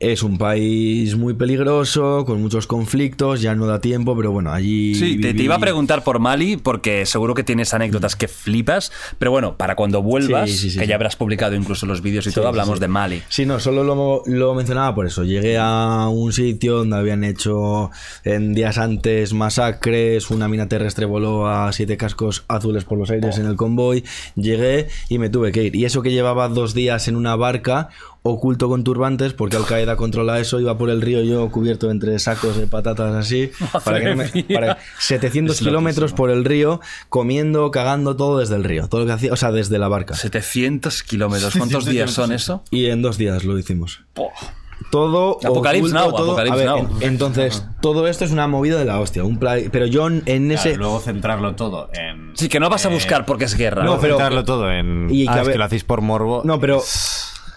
Es 0.00 0.22
un 0.22 0.38
país 0.38 1.16
muy 1.16 1.34
peligroso, 1.34 2.24
con 2.24 2.40
muchos 2.40 2.68
conflictos, 2.68 3.42
ya 3.42 3.56
no 3.56 3.66
da 3.66 3.80
tiempo, 3.80 4.16
pero 4.16 4.30
bueno, 4.30 4.52
allí... 4.52 4.94
Sí, 4.94 5.20
te, 5.20 5.30
iba 5.30 5.56
a 5.56 5.58
preguntar 5.58 6.04
por 6.04 6.20
Mali 6.20 6.56
porque 6.56 7.04
seguro 7.04 7.34
que 7.34 7.42
tienes 7.42 7.74
anécdotas 7.74 8.14
que 8.14 8.28
flipas, 8.28 8.92
pero 9.18 9.32
bueno, 9.32 9.56
para 9.56 9.74
cuando 9.74 10.00
vuelvas, 10.00 10.50
Sí, 10.50 10.56
sí, 10.56 10.70
sí, 10.70 10.78
que 10.78 10.86
ya 10.86 10.94
habrás 10.94 11.16
publicado 11.16 11.56
incluso 11.56 11.84
los 11.84 12.00
vídeos 12.00 12.28
y 12.28 12.30
todo, 12.30 12.46
hablamos 12.46 12.78
de 12.78 12.86
Mali. 12.86 13.22
Sí, 13.28 13.44
no, 13.44 13.58
solo 13.58 13.82
lo, 13.82 14.22
lo 14.26 14.54
mencionaba 14.54 14.94
por 14.94 15.04
eso. 15.06 15.24
Llegué 15.24 15.58
a 15.58 16.08
un 16.08 16.32
sitio 16.32 16.76
donde 16.76 16.96
habían 16.96 17.24
hecho 17.24 17.90
en 18.22 18.54
días 18.54 18.78
antes 18.78 19.32
masacres, 19.32 20.30
una 20.30 20.46
mina 20.46 20.68
terrestre 20.68 21.06
voló 21.06 21.48
a 21.48 21.72
siete 21.72 21.96
cascos 21.96 22.44
azules 22.46 22.84
por 22.84 22.98
los 22.98 23.10
aires 23.10 23.38
en 23.38 23.46
el 23.46 23.56
convoy. 23.56 24.04
Llegué 24.36 24.86
y 25.08 25.18
me 25.18 25.28
tuve 25.28 25.50
que 25.50 25.64
ir. 25.64 25.74
Y 25.74 25.84
eso 25.86 26.02
que 26.02 26.12
llevaba 26.12 26.48
dos 26.48 26.72
días 26.72 27.08
en 27.08 27.16
una 27.16 27.34
barca 27.34 27.88
oculto 28.28 28.68
con 28.68 28.84
turbantes, 28.84 29.32
porque 29.32 29.56
Al 29.56 29.64
Qaeda 29.66 29.96
controla 29.96 30.38
eso, 30.40 30.60
iba 30.60 30.76
por 30.78 30.90
el 30.90 31.00
río 31.02 31.22
yo 31.22 31.50
cubierto 31.50 31.90
entre 31.90 32.18
sacos 32.18 32.56
de 32.56 32.66
patatas 32.66 33.14
así, 33.14 33.50
para 33.84 33.98
que 34.00 34.04
no 34.06 34.16
me- 34.16 34.24
Madre 34.24 34.44
mía. 34.48 34.60
para- 34.60 34.78
700 34.98 35.58
kilómetros 35.58 36.12
por 36.12 36.30
el 36.30 36.44
río, 36.44 36.80
comiendo, 37.08 37.70
cagando 37.70 38.16
todo 38.16 38.38
desde 38.38 38.56
el 38.56 38.64
río, 38.64 38.88
todo 38.88 39.00
lo 39.02 39.06
que 39.06 39.12
hacía, 39.12 39.32
o 39.32 39.36
sea, 39.36 39.52
desde 39.52 39.78
la 39.78 39.88
barca. 39.88 40.14
700 40.14 41.02
kilómetros. 41.02 41.54
¿Cuántos 41.56 41.84
días 41.86 42.10
son 42.12 42.32
eso? 42.32 42.62
Y 42.70 42.86
en 42.86 43.02
dos 43.02 43.18
días 43.18 43.44
lo 43.44 43.58
hicimos. 43.58 44.00
Todo 44.90 45.38
Apocalipsis 45.44 45.92
Now, 45.92 46.10
todo- 46.12 46.32
Apocalipsis 46.32 46.66
a 46.68 46.74
ver, 46.74 46.82
Now. 46.84 46.96
en- 47.00 47.08
entonces 47.08 47.66
todo 47.82 48.06
esto 48.06 48.24
es 48.24 48.30
una 48.30 48.46
movida 48.46 48.78
de 48.78 48.84
la 48.84 49.00
hostia 49.00 49.24
un 49.24 49.36
pero 49.38 49.86
yo 49.86 50.06
en 50.08 50.50
ese 50.52 50.70
Claro, 50.70 50.78
luego 50.78 51.00
centrarlo 51.00 51.56
todo 51.56 51.90
en. 51.92 52.30
Sí, 52.34 52.48
que 52.48 52.60
no 52.60 52.70
vas 52.70 52.86
a 52.86 52.88
buscar 52.88 53.26
porque 53.26 53.44
es 53.44 53.56
guerra. 53.56 53.82
No, 53.84 53.98
pero- 53.98 54.14
centrarlo 54.14 54.44
todo 54.44 54.70
en. 54.70 55.08
Y 55.10 55.24
que 55.24 55.30
ah, 55.30 55.34
a 55.34 55.40
es 55.40 55.46
ver- 55.46 55.52
que 55.54 55.58
lo 55.58 55.64
hacéis 55.64 55.84
por 55.84 56.00
morbo. 56.00 56.42
no 56.44 56.58
pero 56.60 56.80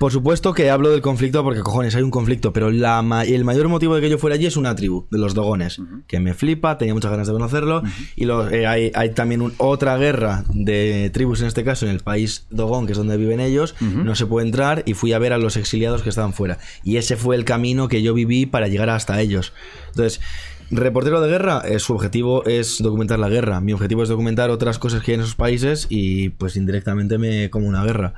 Por 0.01 0.11
supuesto 0.11 0.53
que 0.55 0.71
hablo 0.71 0.89
del 0.89 1.01
conflicto 1.01 1.43
porque, 1.43 1.61
cojones, 1.61 1.93
hay 1.93 2.01
un 2.01 2.09
conflicto, 2.09 2.51
pero 2.53 2.71
la 2.71 3.03
ma- 3.03 3.23
el 3.23 3.45
mayor 3.45 3.67
motivo 3.67 3.93
de 3.93 4.01
que 4.01 4.09
yo 4.09 4.17
fuera 4.17 4.35
allí 4.35 4.47
es 4.47 4.57
una 4.57 4.73
tribu, 4.75 5.05
de 5.11 5.19
los 5.19 5.35
dogones, 5.35 5.79
que 6.07 6.19
me 6.19 6.33
flipa, 6.33 6.79
tenía 6.79 6.95
muchas 6.95 7.11
ganas 7.11 7.27
de 7.27 7.33
conocerlo, 7.33 7.83
y 8.15 8.27
eh, 8.27 8.65
hay, 8.65 8.91
hay 8.95 9.11
también 9.11 9.43
un- 9.43 9.53
otra 9.57 9.95
guerra 9.97 10.43
de 10.49 11.11
tribus, 11.13 11.41
en 11.41 11.47
este 11.47 11.63
caso, 11.63 11.85
en 11.85 11.91
el 11.91 11.99
país 11.99 12.47
dogón, 12.49 12.87
que 12.87 12.93
es 12.93 12.97
donde 12.97 13.15
viven 13.15 13.39
ellos, 13.39 13.75
no 13.79 14.15
se 14.15 14.25
puede 14.25 14.47
entrar, 14.47 14.81
y 14.87 14.95
fui 14.95 15.13
a 15.13 15.19
ver 15.19 15.33
a 15.33 15.37
los 15.37 15.55
exiliados 15.55 16.01
que 16.01 16.09
estaban 16.09 16.33
fuera. 16.33 16.57
Y 16.83 16.97
ese 16.97 17.15
fue 17.15 17.35
el 17.35 17.45
camino 17.45 17.87
que 17.87 18.01
yo 18.01 18.15
viví 18.15 18.47
para 18.47 18.67
llegar 18.67 18.89
hasta 18.89 19.21
ellos. 19.21 19.53
Entonces... 19.91 20.19
Reportero 20.73 21.19
de 21.19 21.27
guerra, 21.29 21.61
eh, 21.65 21.79
su 21.79 21.91
objetivo 21.93 22.45
es 22.45 22.77
documentar 22.81 23.19
la 23.19 23.27
guerra. 23.27 23.59
Mi 23.59 23.73
objetivo 23.73 24.03
es 24.03 24.09
documentar 24.09 24.49
otras 24.51 24.79
cosas 24.79 25.03
que 25.03 25.11
hay 25.11 25.15
en 25.15 25.19
esos 25.21 25.35
países 25.35 25.85
y 25.89 26.29
pues 26.29 26.55
indirectamente 26.55 27.17
me 27.17 27.49
como 27.49 27.67
una 27.67 27.83
guerra. 27.83 28.13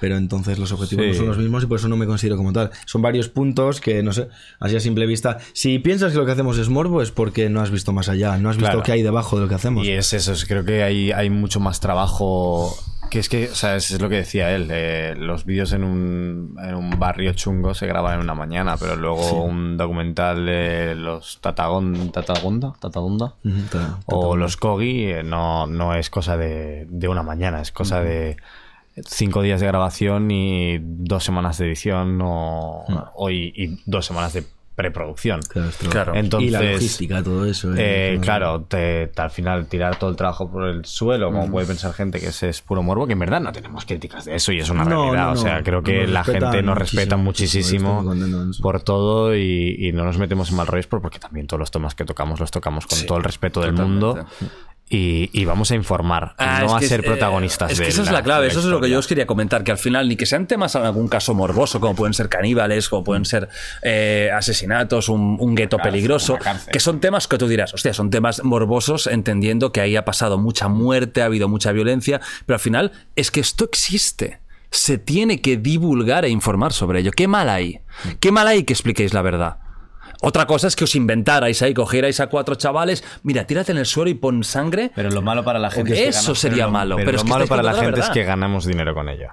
Pero 0.00 0.16
entonces 0.16 0.58
los 0.58 0.72
objetivos 0.72 1.04
Sí. 1.04 1.10
no 1.12 1.16
son 1.18 1.26
los 1.28 1.38
mismos 1.38 1.62
y 1.64 1.66
por 1.66 1.78
eso 1.78 1.88
no 1.88 1.96
me 1.96 2.06
considero 2.06 2.36
como 2.36 2.52
tal. 2.52 2.70
Son 2.86 3.02
varios 3.02 3.28
puntos 3.28 3.80
que, 3.80 4.02
no 4.02 4.12
sé, 4.12 4.28
así 4.60 4.76
a 4.76 4.80
simple 4.80 5.06
vista. 5.06 5.38
Si 5.52 5.78
piensas 5.78 6.12
que 6.12 6.18
lo 6.18 6.26
que 6.26 6.32
hacemos 6.32 6.58
es 6.58 6.68
morbo 6.68 7.02
es 7.02 7.10
porque 7.10 7.48
no 7.48 7.60
has 7.60 7.70
visto 7.70 7.92
más 7.92 8.08
allá, 8.08 8.36
no 8.38 8.50
has 8.50 8.56
visto 8.56 8.70
Claro. 8.70 8.82
qué 8.82 8.92
hay 8.92 9.02
debajo 9.02 9.36
de 9.36 9.42
lo 9.42 9.48
que 9.48 9.54
hacemos. 9.54 9.86
Y 9.86 9.90
es 9.92 10.12
eso, 10.12 10.32
es- 10.32 10.44
creo 10.46 10.64
que 10.64 10.82
hay, 10.82 11.12
hay 11.12 11.30
mucho 11.30 11.60
más 11.60 11.80
trabajo. 11.80 12.74
Que 13.10 13.18
es 13.20 13.28
que, 13.28 13.48
o 13.50 13.54
sea, 13.54 13.76
es, 13.76 13.90
es 13.92 14.00
lo 14.00 14.08
que 14.08 14.16
decía 14.16 14.50
él. 14.56 14.68
eh, 14.72 15.14
los 15.16 15.44
vídeos 15.44 15.72
en 15.72 15.84
un, 15.84 16.56
en 16.60 16.74
un 16.74 16.98
barrio 16.98 17.32
chungo 17.34 17.72
se 17.74 17.86
graban 17.86 18.14
en 18.14 18.20
una 18.22 18.34
mañana, 18.34 18.76
pero 18.78 18.96
luego 18.96 19.42
un 19.44 19.76
documental 19.76 20.44
de 20.46 20.94
los 20.96 21.38
Tatagon, 21.40 22.10
Tatagonda, 22.10 22.72
Tatagonda 22.80 23.34
Ujú, 23.44 23.60
ta- 23.70 24.00
o 24.06 24.36
los 24.36 24.56
Kogi 24.56 25.04
eh, 25.04 25.22
no, 25.22 25.66
no 25.66 25.94
es 25.94 26.10
cosa 26.10 26.36
de, 26.36 26.86
de 26.88 27.06
una 27.06 27.22
mañana, 27.22 27.60
es 27.60 27.70
cosa 27.70 28.00
de 28.00 28.36
cinco 29.06 29.42
días 29.42 29.60
de 29.60 29.66
grabación 29.66 30.30
y 30.30 30.78
dos 30.80 31.24
semanas 31.24 31.58
de 31.58 31.66
edición 31.66 32.20
o, 32.22 32.84
o 33.14 33.30
y, 33.30 33.52
y 33.56 33.80
dos 33.86 34.06
semanas 34.06 34.32
de 34.32 34.44
preproducción. 34.76 35.38
Claro, 35.48 35.68
esto- 35.68 35.88
Claro. 35.88 36.14
Entonces, 36.16 36.48
y 36.48 36.52
la 36.52 36.60
logística, 36.60 37.22
todo 37.22 37.46
eso. 37.46 37.72
eh, 37.76 38.14
eh, 38.14 38.18
claro, 38.20 38.62
te, 38.62 39.06
te- 39.06 39.22
al 39.22 39.30
final 39.30 39.66
tirar 39.66 39.96
todo 40.00 40.10
el 40.10 40.16
trabajo 40.16 40.50
por 40.50 40.64
el 40.66 40.84
suelo, 40.84 41.30
como 41.30 41.48
puede 41.48 41.64
pensar 41.68 41.92
gente 41.92 42.18
que 42.18 42.26
ese 42.26 42.48
es 42.48 42.60
puro 42.60 42.82
morbo, 42.82 43.06
que 43.06 43.12
en 43.12 43.20
verdad 43.20 43.40
no 43.40 43.52
tenemos 43.52 43.84
críticas 43.84 44.24
de 44.24 44.34
eso 44.34 44.50
y 44.50 44.58
es 44.58 44.68
una 44.70 44.82
No, 44.84 45.12
realidad. 45.12 45.26
no, 45.26 45.32
o 45.32 45.36
sea, 45.36 45.62
creo 45.62 45.80
que 45.84 46.08
la 46.08 46.24
gente 46.24 46.60
nos 46.64 46.76
respeta 46.76 47.16
muchísimo, 47.16 48.04
por 48.60 48.82
todo 48.82 49.36
y, 49.36 49.76
y 49.78 49.92
no 49.92 50.02
nos 50.04 50.18
metemos 50.18 50.50
en 50.50 50.56
mal 50.56 50.66
rollos 50.66 50.88
por- 50.88 51.00
porque 51.00 51.20
también 51.20 51.46
todos 51.46 51.60
los 51.60 51.70
temas 51.70 51.94
que 51.94 52.04
tocamos 52.04 52.40
los 52.40 52.50
tocamos 52.50 52.86
con 52.88 52.98
Sí, 52.98 53.06
todo 53.06 53.18
el 53.18 53.24
respeto 53.24 53.60
del 53.60 53.76
totalmente. 53.76 54.06
mundo. 54.06 54.26
Y, 54.88 55.30
y 55.32 55.46
vamos 55.46 55.70
a 55.70 55.74
informar, 55.76 56.34
Ah, 56.36 56.60
no 56.62 56.76
a 56.76 56.78
que 56.78 56.86
ser 56.86 57.00
es, 57.00 57.06
eh, 57.06 57.08
protagonistas 57.08 57.72
Es 57.72 57.78
de 57.78 57.84
que 57.84 57.90
esa 57.90 58.02
es 58.02 58.10
la 58.10 58.22
clave, 58.22 58.48
eso 58.48 58.58
es 58.58 58.66
lo 58.66 58.82
que 58.82 58.90
yo 58.90 58.98
os 58.98 59.06
quería 59.06 59.26
comentar, 59.26 59.64
que 59.64 59.70
al 59.72 59.78
final 59.78 60.06
ni 60.08 60.16
que 60.16 60.26
sean 60.26 60.46
temas 60.46 60.74
en 60.74 60.82
algún 60.82 61.08
caso 61.08 61.32
morboso, 61.34 61.80
como 61.80 61.94
pueden 61.94 62.12
ser 62.12 62.28
caníbales, 62.28 62.90
como 62.90 63.02
pueden 63.02 63.24
ser 63.24 63.48
eh, 63.82 64.30
asesinatos, 64.32 65.08
un, 65.08 65.38
un 65.40 65.54
gueto 65.54 65.78
peligroso, 65.78 66.38
que 66.70 66.80
son 66.80 67.00
temas 67.00 67.26
que 67.26 67.38
tú 67.38 67.48
dirás, 67.48 67.72
hostia, 67.72 67.94
son 67.94 68.10
temas 68.10 68.44
morbosos, 68.44 69.06
entendiendo 69.06 69.72
que 69.72 69.80
ahí 69.80 69.96
ha 69.96 70.04
pasado 70.04 70.36
mucha 70.38 70.68
muerte, 70.68 71.22
ha 71.22 71.26
habido 71.26 71.48
mucha 71.48 71.72
violencia, 71.72 72.20
pero 72.44 72.56
al 72.56 72.60
final 72.60 72.92
es 73.16 73.30
que 73.30 73.40
esto 73.40 73.64
existe. 73.64 74.40
Se 74.70 74.98
tiene 74.98 75.40
que 75.40 75.56
divulgar 75.56 76.24
e 76.24 76.28
informar 76.28 76.72
sobre 76.72 77.00
ello. 77.00 77.12
¿Qué 77.12 77.26
mal 77.28 77.48
hay? 77.48 77.80
¿Qué 78.20 78.32
mal 78.32 78.48
hay 78.48 78.64
que 78.64 78.72
expliquéis 78.72 79.14
la 79.14 79.22
verdad? 79.22 79.58
Otra 80.26 80.46
cosa 80.46 80.68
es 80.68 80.74
que 80.76 80.84
os 80.84 80.94
inventarais 80.94 81.60
ahí, 81.60 81.74
cogierais 81.74 82.18
a 82.20 82.28
cuatro 82.28 82.54
chavales, 82.54 83.04
mira, 83.24 83.46
tírate 83.46 83.72
en 83.72 83.78
el 83.78 83.84
suelo 83.86 84.08
y 84.10 84.14
pon 84.14 84.42
sangre. 84.42 84.90
Pero 84.94 85.10
lo 85.10 85.20
malo 85.20 85.44
para 85.44 85.58
la 85.58 85.70
gente 85.70 85.92
es 85.92 85.98
que 85.98 86.08
Eso 86.08 86.20
ganamos- 86.20 86.38
sería 86.38 86.56
pero 86.64 86.70
malo, 86.70 86.96
Pero, 86.96 87.04
pero 87.06 87.12
lo 87.12 87.18
es 87.18 87.24
que 87.24 87.28
malo 87.30 87.46
para 87.46 87.62
la 87.62 87.74
gente 87.74 88.00
es 88.00 88.10
que 88.10 88.24
ganamos 88.24 88.64
dinero 88.66 88.94
con 88.94 89.08
ello. 89.10 89.28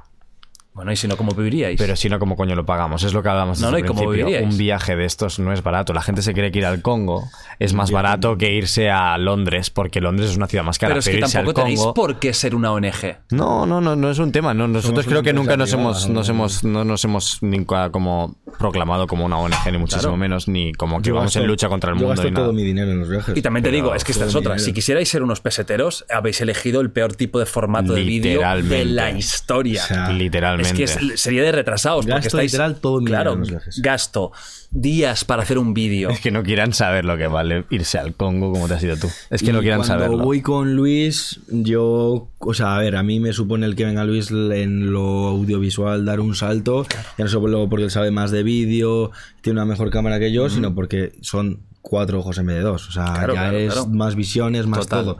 Bueno, 0.74 0.94
y 0.94 0.96
si 0.96 1.06
no, 1.06 1.18
¿cómo 1.18 1.34
viviríais? 1.34 1.78
Pero 1.78 1.98
si 1.98 2.08
no, 2.08 2.18
¿cómo 2.18 2.38
coño 2.38 2.56
lo 2.56 2.66
pagamos? 2.66 3.04
Es 3.04 3.14
lo 3.14 3.22
que 3.22 3.28
hablamos 3.28 3.60
No, 3.60 3.72
no, 3.72 3.78
¿y 3.78 3.84
cómo 3.84 4.10
viviríais? 4.10 4.50
Un 4.50 4.58
viaje 4.58 4.96
de 4.96 5.04
estos 5.06 5.38
no 5.38 5.52
es 5.52 5.62
barato. 5.64 5.92
La 5.94 6.02
gente 6.02 6.22
se 6.22 6.34
cree 6.34 6.50
que 6.52 6.60
ir 6.60 6.66
al 6.66 6.82
Congo 6.82 7.28
es 7.60 7.74
más 7.74 7.92
barato 7.92 8.38
que 8.38 8.54
irse 8.54 8.90
a 8.90 9.18
Londres, 9.18 9.70
porque 9.70 10.00
Londres 10.00 10.30
es 10.32 10.38
una 10.38 10.48
ciudad 10.48 10.64
más 10.64 10.80
cara. 10.80 10.92
Pero 10.92 11.00
es 11.02 11.06
que 11.10 11.18
irse 11.18 11.38
al 11.38 11.44
tampoco 11.46 11.62
tenéis 11.62 11.80
Congo- 11.82 11.94
por 11.94 12.20
qué 12.20 12.34
ser 12.34 12.56
una 12.56 12.72
ONG. 12.72 13.18
No, 13.32 13.66
no, 13.66 13.82
no, 13.82 13.98
no 13.98 14.10
es 14.10 14.20
un 14.20 14.32
tema. 14.32 14.54
No, 14.54 14.66
nosotros 14.70 15.04
Somos 15.04 15.06
creo 15.08 15.24
que 15.24 15.34
nunca 15.34 15.58
nos 15.58 15.74
hemos, 15.74 16.08
nos 16.08 16.28
¿no? 16.30 16.34
hemos, 16.34 16.64
no 16.64 16.86
nos 16.86 17.04
hemos 17.04 17.44
nunca 17.44 17.90
como 17.92 18.38
proclamado 18.58 19.08
como 19.08 19.26
una 19.26 19.38
ONG, 19.40 19.72
ni 19.74 19.78
muchísimo 19.78 20.02
Claro. 20.04 20.18
menos, 20.18 20.48
ni 20.48 20.72
como 20.74 21.02
que 21.02 21.10
Yo 21.10 21.16
vamos 21.16 21.32
gasto- 21.32 21.42
en 21.42 21.48
lucha 21.48 21.68
contra 21.68 21.92
el 21.92 21.98
Yo 21.98 22.06
mundo 22.08 22.12
gasto 22.16 22.28
y 22.30 22.32
nada. 22.32 22.46
todo 22.46 22.54
mi 22.54 22.64
dinero 22.64 22.92
en 22.92 23.00
los 23.02 23.10
viajes. 23.10 23.36
Y 23.36 23.42
también 23.42 23.64
te 23.64 23.70
Pero 23.72 23.84
digo, 23.84 23.94
es 23.96 24.06
que 24.06 24.14
esta 24.14 24.24
es 24.26 24.36
otra. 24.36 24.54
dinero. 24.54 24.64
Si 24.66 24.72
quisierais 24.72 25.10
ser 25.10 25.22
unos 25.22 25.42
peseteros, 25.42 26.06
habéis 26.10 26.40
elegido 26.40 26.80
el 26.80 26.92
peor 26.92 27.14
tipo 27.14 27.40
de 27.40 27.46
formato 27.46 27.94
de 27.94 28.04
vídeo 28.04 28.40
de 28.64 28.86
la 28.86 29.12
historia. 29.12 29.84
O 29.84 29.88
sea, 29.88 30.10
Literalmente. 30.12 30.61
Es 30.62 30.74
que 30.74 30.84
es- 30.84 31.20
sería 31.22 31.44
de 31.44 31.52
retrasados. 31.52 32.06
porque 32.06 32.16
Gasto 32.16 32.28
estáis, 32.38 32.52
literal 32.54 32.76
todo 32.80 33.00
mi 33.00 33.06
Claro, 33.08 33.32
dinero 33.32 33.34
en 33.34 33.40
los 33.40 33.50
viajes. 33.50 33.82
gasto 33.82 34.32
días 34.72 35.26
para 35.26 35.44
hacer 35.44 35.58
un 35.58 35.74
vídeo. 35.74 36.10
Es 36.10 36.22
que 36.22 36.32
no 36.32 36.44
quieran 36.44 36.74
saber 36.74 37.04
lo 37.06 37.18
que 37.18 37.28
vale 37.28 37.66
irse 37.70 37.98
al 37.98 38.14
Congo 38.14 38.52
como 38.54 38.68
te 38.68 38.76
has 38.76 38.84
ido 38.84 38.96
tú. 38.98 39.08
Es 39.30 39.42
que 39.42 39.50
Y 39.50 39.54
no 39.54 39.60
quieran 39.60 39.80
cuando 39.80 39.96
saberlo. 39.96 40.18
voy 40.24 40.42
con 40.42 40.76
Luis, 40.76 41.42
yo, 41.50 42.30
o 42.40 42.54
sea, 42.54 42.76
a 42.76 42.80
ver, 42.80 42.96
a 42.96 43.04
mí 43.04 43.20
me 43.20 43.34
supone 43.34 43.66
el 43.66 43.76
que 43.76 43.84
venga 43.86 44.04
Luis 44.06 44.32
en 44.32 44.92
lo 44.94 45.28
audiovisual 45.28 46.06
dar 46.06 46.20
un 46.22 46.36
salto, 46.36 46.86
ya 47.18 47.26
no 47.26 47.28
solo 47.30 47.68
porque 47.70 47.84
él 47.86 47.92
sabe 47.92 48.12
más 48.12 48.32
de 48.32 48.44
vídeo, 48.44 49.12
tiene 49.42 49.60
una 49.60 49.66
mejor 49.66 49.90
cámara 49.90 50.20
que 50.20 50.32
yo, 50.32 50.50
sino 50.50 50.74
porque 50.74 51.14
son 51.22 51.60
cuatro 51.82 52.20
ojos 52.20 52.38
en 52.38 52.46
vez 52.46 52.58
de 52.58 52.62
dos, 52.62 52.88
o 52.88 52.92
sea, 52.92 53.06
Claro, 53.06 53.34
ya 53.34 53.42
claro, 53.42 53.58
es 53.58 53.74
claro. 53.74 53.88
más 53.90 54.16
visiones, 54.16 54.68
más 54.68 54.82
Total. 54.82 55.04
todo. 55.04 55.18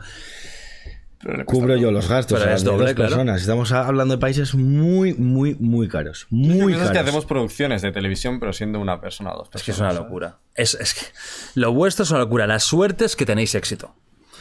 Cubro 1.44 1.76
yo 1.76 1.90
los 1.92 2.08
gastos, 2.08 2.38
Pero 2.38 2.42
o 2.42 2.44
sea, 2.48 2.56
es 2.56 2.64
de 2.64 2.70
doble, 2.70 2.84
dos 2.86 2.94
claro. 2.94 3.10
personas. 3.10 3.40
Estamos 3.40 3.72
hablando 3.72 4.14
de 4.14 4.20
países 4.20 4.54
muy, 4.54 5.14
muy, 5.14 5.54
muy 5.54 5.88
caros. 5.88 6.26
Muy 6.30 6.74
caros. 6.74 7.26
producciones 7.26 7.82
de 7.82 7.92
televisión, 7.92 8.40
pero 8.40 8.52
siendo 8.52 8.80
una 8.80 9.00
persona 9.00 9.32
o 9.32 9.38
dos 9.38 9.48
Es 9.54 9.62
que 9.62 9.70
es 9.70 9.78
una 9.78 9.92
locura. 9.92 10.38
Es, 10.54 10.74
es 10.74 10.94
que 10.94 11.06
lo 11.54 11.72
vuestro 11.72 12.04
es 12.04 12.10
una 12.10 12.20
locura. 12.20 12.46
La 12.46 12.58
suerte 12.58 13.04
es 13.04 13.16
que 13.16 13.26
tenéis 13.26 13.54
éxito. 13.54 13.94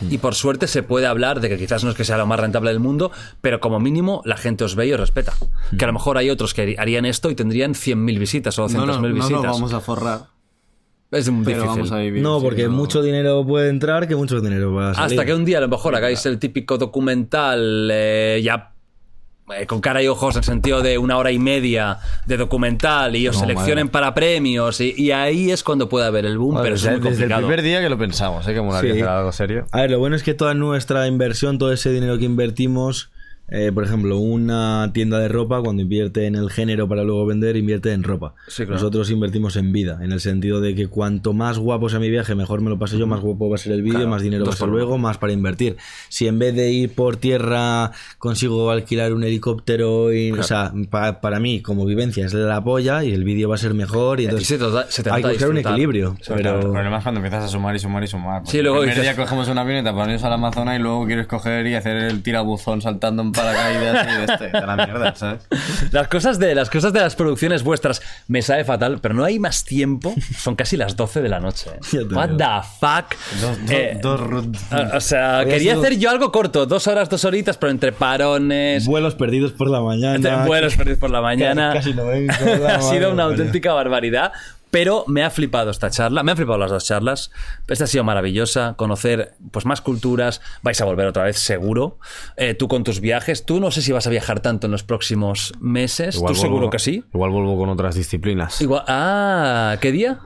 Y 0.09 0.17
por 0.17 0.35
suerte 0.35 0.67
se 0.67 0.83
puede 0.83 1.05
hablar 1.05 1.41
de 1.41 1.49
que 1.49 1.57
quizás 1.57 1.83
no 1.83 1.91
es 1.91 1.95
que 1.95 2.03
sea 2.03 2.17
lo 2.17 2.25
más 2.25 2.39
rentable 2.39 2.71
del 2.71 2.79
mundo, 2.79 3.11
pero 3.41 3.59
como 3.59 3.79
mínimo 3.79 4.21
la 4.25 4.37
gente 4.37 4.63
os 4.63 4.75
ve 4.75 4.87
y 4.87 4.93
os 4.93 4.99
respeta. 4.99 5.33
Que 5.77 5.85
a 5.85 5.87
lo 5.87 5.93
mejor 5.93 6.17
hay 6.17 6.29
otros 6.29 6.53
que 6.53 6.75
harían 6.79 7.05
esto 7.05 7.29
y 7.29 7.35
tendrían 7.35 7.73
100.000 7.73 8.19
visitas 8.19 8.57
o 8.57 8.67
200.000 8.67 9.13
visitas. 9.13 9.73
a 9.73 9.79
forrar. 9.79 10.40
Es 11.11 11.25
Pero 11.25 11.37
difícil. 11.39 11.65
vamos 11.65 11.91
a 11.91 11.97
vivir. 11.97 12.23
No, 12.23 12.41
porque 12.41 12.69
mucho 12.69 13.01
dinero 13.01 13.45
puede 13.45 13.69
entrar 13.69 14.07
que 14.07 14.15
mucho 14.15 14.39
dinero 14.39 14.73
va 14.73 14.91
a 14.91 14.93
salir. 14.93 15.19
Hasta 15.19 15.25
que 15.25 15.33
un 15.33 15.43
día 15.45 15.57
a 15.57 15.61
lo 15.61 15.67
mejor 15.67 15.93
hagáis 15.95 16.25
el 16.25 16.39
típico 16.39 16.77
documental 16.77 17.89
eh, 17.91 18.41
ya 18.43 18.71
eh, 19.57 19.65
con 19.67 19.81
cara 19.81 20.01
y 20.01 20.07
ojos 20.07 20.35
en 20.35 20.39
el 20.39 20.43
sentido 20.45 20.81
de 20.81 20.97
una 20.97 21.17
hora 21.17 21.29
y 21.33 21.37
media 21.37 21.97
de 22.25 22.37
documental 22.37 23.13
y 23.17 23.27
os 23.27 23.35
No, 23.35 23.41
seleccionen 23.41 23.87
madre. 23.87 23.91
para 23.91 24.13
premios 24.13 24.79
y, 24.79 24.93
y 24.95 25.11
ahí 25.11 25.51
es 25.51 25.63
cuando 25.63 25.89
puede 25.89 26.05
haber 26.05 26.25
el 26.25 26.37
boom, 26.37 26.59
pero 26.63 26.75
es 26.75 26.89
muy 26.89 27.01
desde 27.01 27.25
el 27.25 27.33
primer 27.35 27.61
día 27.61 27.81
que 27.81 27.89
lo 27.89 27.97
pensamos, 27.97 28.47
¿eh? 28.47 28.53
que 28.53 28.61
molaría 28.61 28.93
Sí. 28.93 28.99
hacer 29.01 29.09
algo 29.09 29.31
serio. 29.33 29.65
A 29.73 29.81
ver, 29.81 29.91
lo 29.91 29.99
bueno 29.99 30.15
es 30.15 30.23
que 30.23 30.33
toda 30.33 30.53
nuestra 30.53 31.05
inversión, 31.07 31.57
todo 31.57 31.73
ese 31.73 31.91
dinero 31.91 32.17
que 32.17 32.23
invertimos, 32.23 33.10
eh, 33.51 33.71
por 33.73 33.83
ejemplo, 33.83 34.17
una 34.17 34.89
tienda 34.93 35.19
de 35.19 35.27
ropa, 35.27 35.61
cuando 35.61 35.81
invierte 35.83 36.25
en 36.25 36.35
el 36.35 36.49
género 36.49 36.87
para 36.87 37.03
luego 37.03 37.25
vender, 37.25 37.55
invierte 37.57 37.91
en 37.93 38.01
ropa. 38.03 38.33
Sí, 38.47 38.63
claro. 38.63 38.73
Nosotros 38.73 39.11
invertimos 39.11 39.55
en 39.57 39.71
vida, 39.71 39.99
en 40.01 40.11
el 40.11 40.19
sentido 40.21 40.61
de 40.61 40.73
que 40.73 40.87
cuanto 40.87 41.33
más 41.33 41.59
guapo 41.59 41.89
sea 41.89 41.99
mi 41.99 42.09
viaje, 42.09 42.33
mejor 42.33 42.61
me 42.61 42.69
lo 42.69 42.79
pase 42.79 42.97
yo, 42.97 43.07
más 43.07 43.19
guapo 43.19 43.49
va 43.49 43.55
a 43.55 43.57
ser 43.59 43.73
el 43.73 43.81
vídeo, 43.81 43.99
Claro, 43.99 44.09
más 44.09 44.21
dinero 44.21 44.45
va 44.45 44.53
a 44.53 44.55
ser 44.55 44.69
luego, 44.69 44.97
más 44.97 45.17
para 45.17 45.33
invertir. 45.33 45.75
Si 46.09 46.27
en 46.27 46.39
vez 46.39 46.55
de 46.55 46.71
ir 46.71 46.95
por 46.95 47.17
tierra 47.17 47.91
consigo 48.17 48.71
alquilar 48.71 49.13
un 49.13 49.23
helicóptero, 49.23 50.13
y, 50.13 50.31
o 50.31 50.43
sea, 50.43 50.71
pa- 50.89 51.19
para 51.21 51.39
mí 51.39 51.61
como 51.61 51.85
vivencia 51.85 52.25
es 52.25 52.33
la 52.33 52.63
polla 52.63 53.03
y 53.03 53.11
el 53.11 53.23
vídeo 53.23 53.49
va 53.49 53.55
a 53.55 53.57
ser 53.57 53.73
mejor 53.73 54.19
y 54.19 54.23
Y 54.23 54.25
entonces 54.27 54.47
se 54.47 54.57
trata- 54.57 54.85
se 54.89 55.09
hay 55.09 55.21
que 55.23 55.29
buscar 55.29 55.49
un 55.49 55.57
equilibrio. 55.57 56.15
Pero... 56.27 56.39
Claro, 56.41 56.59
el 56.61 56.71
problema 56.71 56.97
es 56.97 57.03
cuando 57.03 57.19
empiezas 57.19 57.43
a 57.43 57.47
sumar 57.47 57.75
y 57.75 57.79
sumar 57.79 58.03
y 58.03 58.07
sumar. 58.07 58.41
Sí, 58.45 58.61
luego 58.61 58.77
el 58.77 58.89
primer 58.89 58.97
dices- 59.03 59.15
día 59.15 59.23
cogemos 59.25 59.47
una 59.49 59.61
avioneta 59.61 59.93
para 59.93 60.05
irnos 60.11 60.23
al 60.23 60.33
Amazonas 60.33 60.79
y 60.79 60.81
luego 60.81 61.05
quieres 61.05 61.27
coger 61.27 61.67
y 61.67 61.73
hacer 61.75 61.97
el 61.97 62.23
tirabuzón 62.23 62.81
saltando 62.81 63.21
en 63.21 63.31
paracaídas 63.43 64.07
y 64.07 64.17
de 64.17 64.23
este, 64.33 64.47
de 64.59 64.67
la 64.67 64.75
mierda, 64.75 65.15
¿sabes? 65.15 65.47
Las 65.91 66.07
cosas, 66.07 66.39
de, 66.39 66.55
las 66.55 66.69
cosas 66.69 66.93
de 66.93 66.99
las 66.99 67.15
producciones 67.15 67.63
vuestras 67.63 68.01
me 68.27 68.41
sabe 68.41 68.63
fatal, 68.63 68.99
pero 69.01 69.13
no 69.13 69.23
hay 69.23 69.39
más 69.39 69.63
tiempo. 69.65 70.13
Son 70.37 70.55
casi 70.55 70.77
las 70.77 70.95
12 70.95 71.21
de 71.21 71.29
la 71.29 71.39
noche. 71.39 71.69
¿eh? 71.93 72.03
What 72.11 72.29
the 72.37 72.67
fuck? 72.79 73.15
Eh, 73.69 73.99
dos 74.01 74.21
ah, 74.71 74.91
o 74.95 74.99
sea, 75.01 75.43
quería 75.45 75.73
sido- 75.73 75.81
hacer 75.83 75.97
yo 75.99 76.09
algo 76.09 76.31
corto, 76.31 76.65
dos 76.65 76.87
horas, 76.87 77.09
dos 77.09 77.25
horitas, 77.25 77.57
pero 77.57 77.71
entre 77.71 77.91
parones, 77.91 78.85
Vuelos 78.85 79.15
perdidos 79.15 79.51
por 79.51 79.69
la 79.69 79.81
mañana. 79.81 80.45
vuelos 80.45 80.75
perdidos 80.75 80.99
por 80.99 81.09
la 81.09 81.21
mañana. 81.21 81.71
Casi 81.73 81.93
no 81.93 82.05
vengo, 82.07 82.33
la 82.61 82.75
ha 82.75 82.81
sido 82.81 83.11
una 83.11 83.23
auténtica 83.23 83.73
barbaridad. 83.73 84.31
Pero 84.71 85.03
me 85.07 85.23
ha 85.23 85.29
flipado 85.29 85.69
esta 85.69 85.89
charla, 85.89 86.23
me 86.23 86.31
han 86.31 86.37
flipado 86.37 86.57
las 86.57 86.71
dos 86.71 86.85
charlas. 86.85 87.29
Esta 87.67 87.83
ha 87.83 87.87
sido 87.87 88.03
maravillosa, 88.05 88.75
conocer 88.77 89.33
pues 89.51 89.65
más 89.65 89.81
culturas. 89.81 90.41
Vais 90.63 90.79
a 90.81 90.85
volver 90.85 91.07
otra 91.07 91.23
vez, 91.25 91.37
seguro. 91.37 91.99
Eh, 92.37 92.53
tú 92.53 92.67
con 92.69 92.83
tus 92.85 93.01
viajes. 93.01 93.45
Tú 93.45 93.59
no 93.59 93.69
sé 93.71 93.81
si 93.81 93.91
vas 93.91 94.07
a 94.07 94.09
viajar 94.09 94.39
tanto 94.39 94.67
en 94.67 94.71
los 94.71 94.83
próximos 94.83 95.53
meses. 95.59 96.15
Igual 96.15 96.33
tú 96.33 96.39
seguro 96.39 96.57
vuelvo- 96.67 96.69
que 96.71 96.79
sí. 96.79 97.03
Igual 97.13 97.31
vuelvo 97.31 97.57
con 97.57 97.69
otras 97.69 97.95
disciplinas. 97.95 98.61
Igual, 98.61 98.83
ah, 98.87 99.75
¿qué 99.81 99.91
día? 99.91 100.19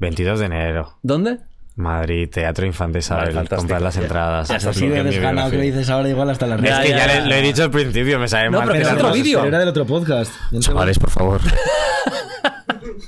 22 0.00 0.40
de 0.40 0.46
enero. 0.46 0.98
¿Dónde? 1.02 1.38
Madrid, 1.76 2.28
Teatro 2.30 2.66
Infantil 2.66 2.94
Vale, 2.94 3.00
Isabel, 3.00 3.26
fantástico. 3.34 3.56
comprar 3.58 3.82
las 3.82 3.96
entradas. 3.96 4.48
Ya 4.48 4.56
está, 4.56 4.70
Así 4.70 4.86
de 4.86 5.02
desganado 5.02 5.50
que 5.50 5.56
lo 5.56 5.62
dices 5.62 5.90
ahora, 5.90 6.08
igual 6.08 6.30
hasta 6.30 6.46
las 6.46 6.60
Es 6.60 6.68
Ya, 6.68 6.82
que 6.82 6.88
ya, 6.90 7.06
ya, 7.06 7.26
lo 7.26 7.34
he 7.34 7.42
dicho 7.42 7.62
al 7.64 7.70
principio, 7.70 8.18
me 8.20 8.28
sabe 8.28 8.50
No, 8.50 8.58
mal. 8.58 8.68
pero 8.68 8.78
es 8.80 8.84
pero 8.88 8.94
otro 8.96 9.08
además- 9.08 9.24
vídeo. 9.24 9.44
Era 9.44 9.58
del 9.58 9.68
otro 9.68 9.84
podcast. 9.86 10.32
Chavales, 10.60 10.98
por 10.98 11.10
favor. 11.10 11.40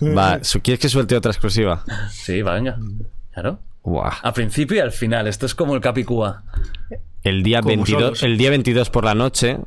Va, 0.02 0.41
¿quieres 0.62 0.81
que 0.81 0.89
suelte 0.89 1.16
otra 1.16 1.31
exclusiva? 1.33 1.84
Sí, 2.10 2.42
va, 2.42 2.55
venga. 2.55 2.76
Claro. 3.33 3.60
Buah. 3.83 4.12
Al 4.23 4.33
principio 4.33 4.76
y 4.76 4.81
al 4.81 4.92
final. 4.92 5.26
Esto 5.28 5.47
es 5.47 5.55
como 5.55 5.75
el 5.75 5.81
Capicúa. 5.81 6.42
El 7.23 7.42
día, 7.42 7.60
Como 7.60 7.68
22, 7.68 8.00
solos. 8.02 8.23
el 8.23 8.36
día 8.39 8.50
22 8.50 8.91
por 8.91 9.05
la 9.05 9.15
noche. 9.15 9.58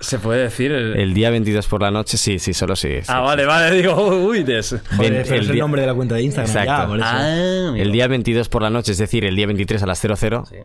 Se 0.00 0.18
puede 0.18 0.42
decir. 0.42 0.70
el- 0.72 0.96
El 0.96 1.14
día 1.14 1.30
22 1.30 1.66
por 1.66 1.80
la 1.80 1.90
noche, 1.90 2.16
sí, 2.18 2.38
sí, 2.38 2.52
solo 2.52 2.76
sí. 2.76 2.88
sí. 3.00 3.06
Ah, 3.08 3.20
vale, 3.20 3.46
vale. 3.46 3.74
Digo, 3.76 3.94
uy, 4.26 4.42
des. 4.42 4.70
Joder, 4.70 4.82
pero 4.98 5.20
es 5.22 5.30
el 5.30 5.48
día- 5.52 5.62
nombre 5.62 5.80
de 5.80 5.86
la 5.86 5.94
cuenta 5.94 6.14
de 6.16 6.22
Instagram. 6.22 6.50
Exacto. 6.50 6.82
Ya, 6.82 6.86
por 6.86 6.98
eso. 6.98 7.08
Ah. 7.10 7.74
El 7.78 7.92
día 7.92 8.06
22 8.08 8.48
por 8.48 8.62
la 8.62 8.70
noche, 8.70 8.92
es 8.92 8.98
decir, 8.98 9.24
el 9.24 9.34
día 9.36 9.46
23 9.46 9.82
a 9.82 9.86
las 9.86 9.98
00, 9.98 10.44
Sí. 10.46 10.56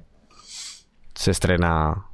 se 1.16 1.32
estrena 1.32 2.06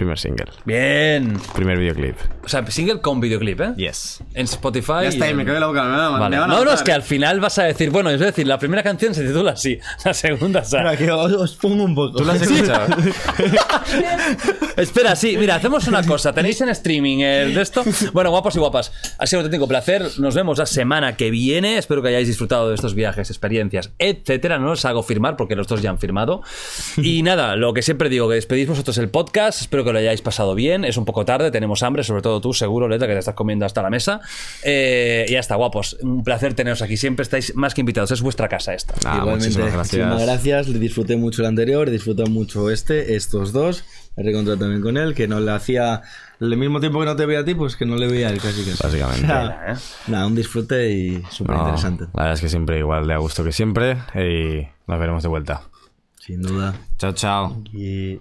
primer 0.00 0.18
single, 0.18 0.46
Bien. 0.64 1.38
primer 1.54 1.78
videoclip. 1.78 2.16
O 2.42 2.48
sea, 2.48 2.66
single 2.70 3.00
con 3.02 3.20
videoclip, 3.20 3.60
¿eh? 3.60 3.72
Yes. 3.76 4.22
En 4.32 4.44
Spotify. 4.46 5.02
Ya 5.02 5.08
está, 5.08 5.30
y 5.30 5.34
me 5.34 5.42
en 5.42 5.60
la 5.60 5.66
boca. 5.66 5.84
Me 5.84 5.90
van 5.90 6.00
a- 6.00 6.08
Vale. 6.18 6.36
me 6.36 6.40
van 6.40 6.50
a 6.50 6.54
No, 6.54 6.64
no, 6.64 6.72
es 6.72 6.82
que 6.82 6.92
al 6.92 7.02
final 7.02 7.38
vas 7.38 7.58
a 7.58 7.64
decir, 7.64 7.90
bueno, 7.90 8.08
es 8.10 8.18
decir, 8.18 8.46
la 8.46 8.58
primera 8.58 8.82
canción 8.82 9.14
se 9.14 9.26
titula 9.26 9.52
así, 9.52 9.78
la 10.04 10.14
segunda, 10.14 10.60
o 10.60 10.64
sea, 10.64 10.90
Espera, 10.92 10.96
que 10.96 11.12
os, 11.12 11.32
os 11.34 11.54
pongo 11.56 11.84
un 11.84 11.94
poco. 11.94 12.16
¿Tú 12.18 12.24
lo 12.24 12.32
has 12.32 12.40
escuchado? 12.40 12.96
Espera, 14.76 15.16
sí, 15.16 15.36
mira, 15.38 15.56
hacemos 15.56 15.86
una 15.88 16.02
cosa. 16.02 16.32
¿Tenéis 16.32 16.60
en 16.60 16.70
streaming 16.70 17.18
el 17.20 17.54
de 17.54 17.62
esto? 17.62 17.84
Bueno, 18.12 18.30
guapos 18.30 18.56
y 18.56 18.58
guapas, 18.58 18.92
ha 19.18 19.26
sido 19.26 19.40
un 19.40 19.44
auténtico 19.46 19.68
placer. 19.68 20.02
Nos 20.18 20.34
vemos 20.34 20.58
la 20.58 20.66
semana 20.66 21.16
que 21.16 21.30
viene. 21.30 21.76
Espero 21.78 22.02
que 22.02 22.08
hayáis 22.08 22.26
disfrutado 22.28 22.68
de 22.68 22.74
estos 22.74 22.94
viajes, 22.94 23.30
experiencias, 23.30 23.92
etcétera. 23.98 24.58
No 24.58 24.72
os 24.72 24.84
hago 24.84 25.02
firmar 25.02 25.36
porque 25.36 25.56
los 25.56 25.66
dos 25.66 25.82
ya 25.82 25.90
han 25.90 25.98
firmado. 25.98 26.42
Y 26.96 27.22
nada, 27.22 27.56
lo 27.56 27.74
que 27.74 27.82
siempre 27.82 28.08
digo, 28.08 28.28
que 28.28 28.36
despedís 28.36 28.68
vosotros 28.68 28.96
el 28.98 29.08
podcast. 29.10 29.60
Espero 29.60 29.84
que 29.84 29.89
lo 29.92 29.98
hayáis 29.98 30.22
pasado 30.22 30.54
bien. 30.54 30.84
Es 30.84 30.96
un 30.96 31.04
poco 31.04 31.24
tarde, 31.24 31.50
tenemos 31.50 31.82
hambre, 31.82 32.02
sobre 32.04 32.22
todo 32.22 32.40
tú, 32.40 32.52
seguro, 32.52 32.88
Leta, 32.88 33.06
que 33.06 33.12
te 33.12 33.18
estás 33.18 33.34
comiendo 33.34 33.64
hasta 33.66 33.82
la 33.82 33.90
mesa. 33.90 34.20
Eh, 34.62 35.26
y 35.28 35.32
ya 35.32 35.40
está, 35.40 35.56
guapos. 35.56 35.96
Un 36.02 36.22
placer 36.24 36.54
teneros 36.54 36.82
aquí. 36.82 36.96
Siempre 36.96 37.22
estáis 37.22 37.54
más 37.54 37.74
que 37.74 37.80
invitados. 37.80 38.10
Es 38.10 38.22
vuestra 38.22 38.48
casa 38.48 38.74
esta. 38.74 38.94
Ah, 39.04 39.18
Igualmente, 39.18 39.46
muchísimas 39.48 39.72
gracias. 39.72 40.06
muchísimas 40.06 40.22
gracias. 40.22 40.80
Disfruté 40.80 41.16
mucho 41.16 41.42
el 41.42 41.48
anterior, 41.48 41.90
disfruté 41.90 42.24
mucho 42.24 42.70
este, 42.70 43.16
estos 43.16 43.52
dos. 43.52 43.84
Me 44.16 44.24
reencontré 44.24 44.56
también 44.56 44.82
con 44.82 44.96
él, 44.96 45.14
que 45.14 45.28
no 45.28 45.40
le 45.40 45.50
hacía. 45.52 46.02
El 46.40 46.56
mismo 46.56 46.80
tiempo 46.80 46.98
que 47.00 47.06
no 47.06 47.16
te 47.16 47.26
veía 47.26 47.40
a 47.40 47.44
ti, 47.44 47.54
pues 47.54 47.76
que 47.76 47.84
no 47.86 47.96
le 47.96 48.08
veía 48.08 48.28
a 48.28 48.30
él 48.30 48.40
casi 48.40 48.64
casi. 48.64 48.82
Básicamente. 48.82 49.26
¿eh? 49.26 49.74
Nada, 50.08 50.26
un 50.26 50.34
disfrute 50.34 50.90
y 50.90 51.22
súper 51.30 51.54
No, 51.56 51.62
interesante. 51.62 52.04
la 52.04 52.10
verdad 52.22 52.32
es 52.32 52.40
que 52.40 52.48
siempre 52.48 52.78
igual 52.78 53.06
de 53.06 53.14
a 53.14 53.18
gusto 53.18 53.44
que 53.44 53.52
siempre 53.52 53.98
y 54.14 54.66
nos 54.86 54.98
veremos 54.98 55.22
de 55.22 55.28
vuelta. 55.28 55.62
Sin 56.18 56.42
duda. 56.42 56.74
Chao, 56.98 57.12
chao. 57.12 57.62
Y 57.72 58.18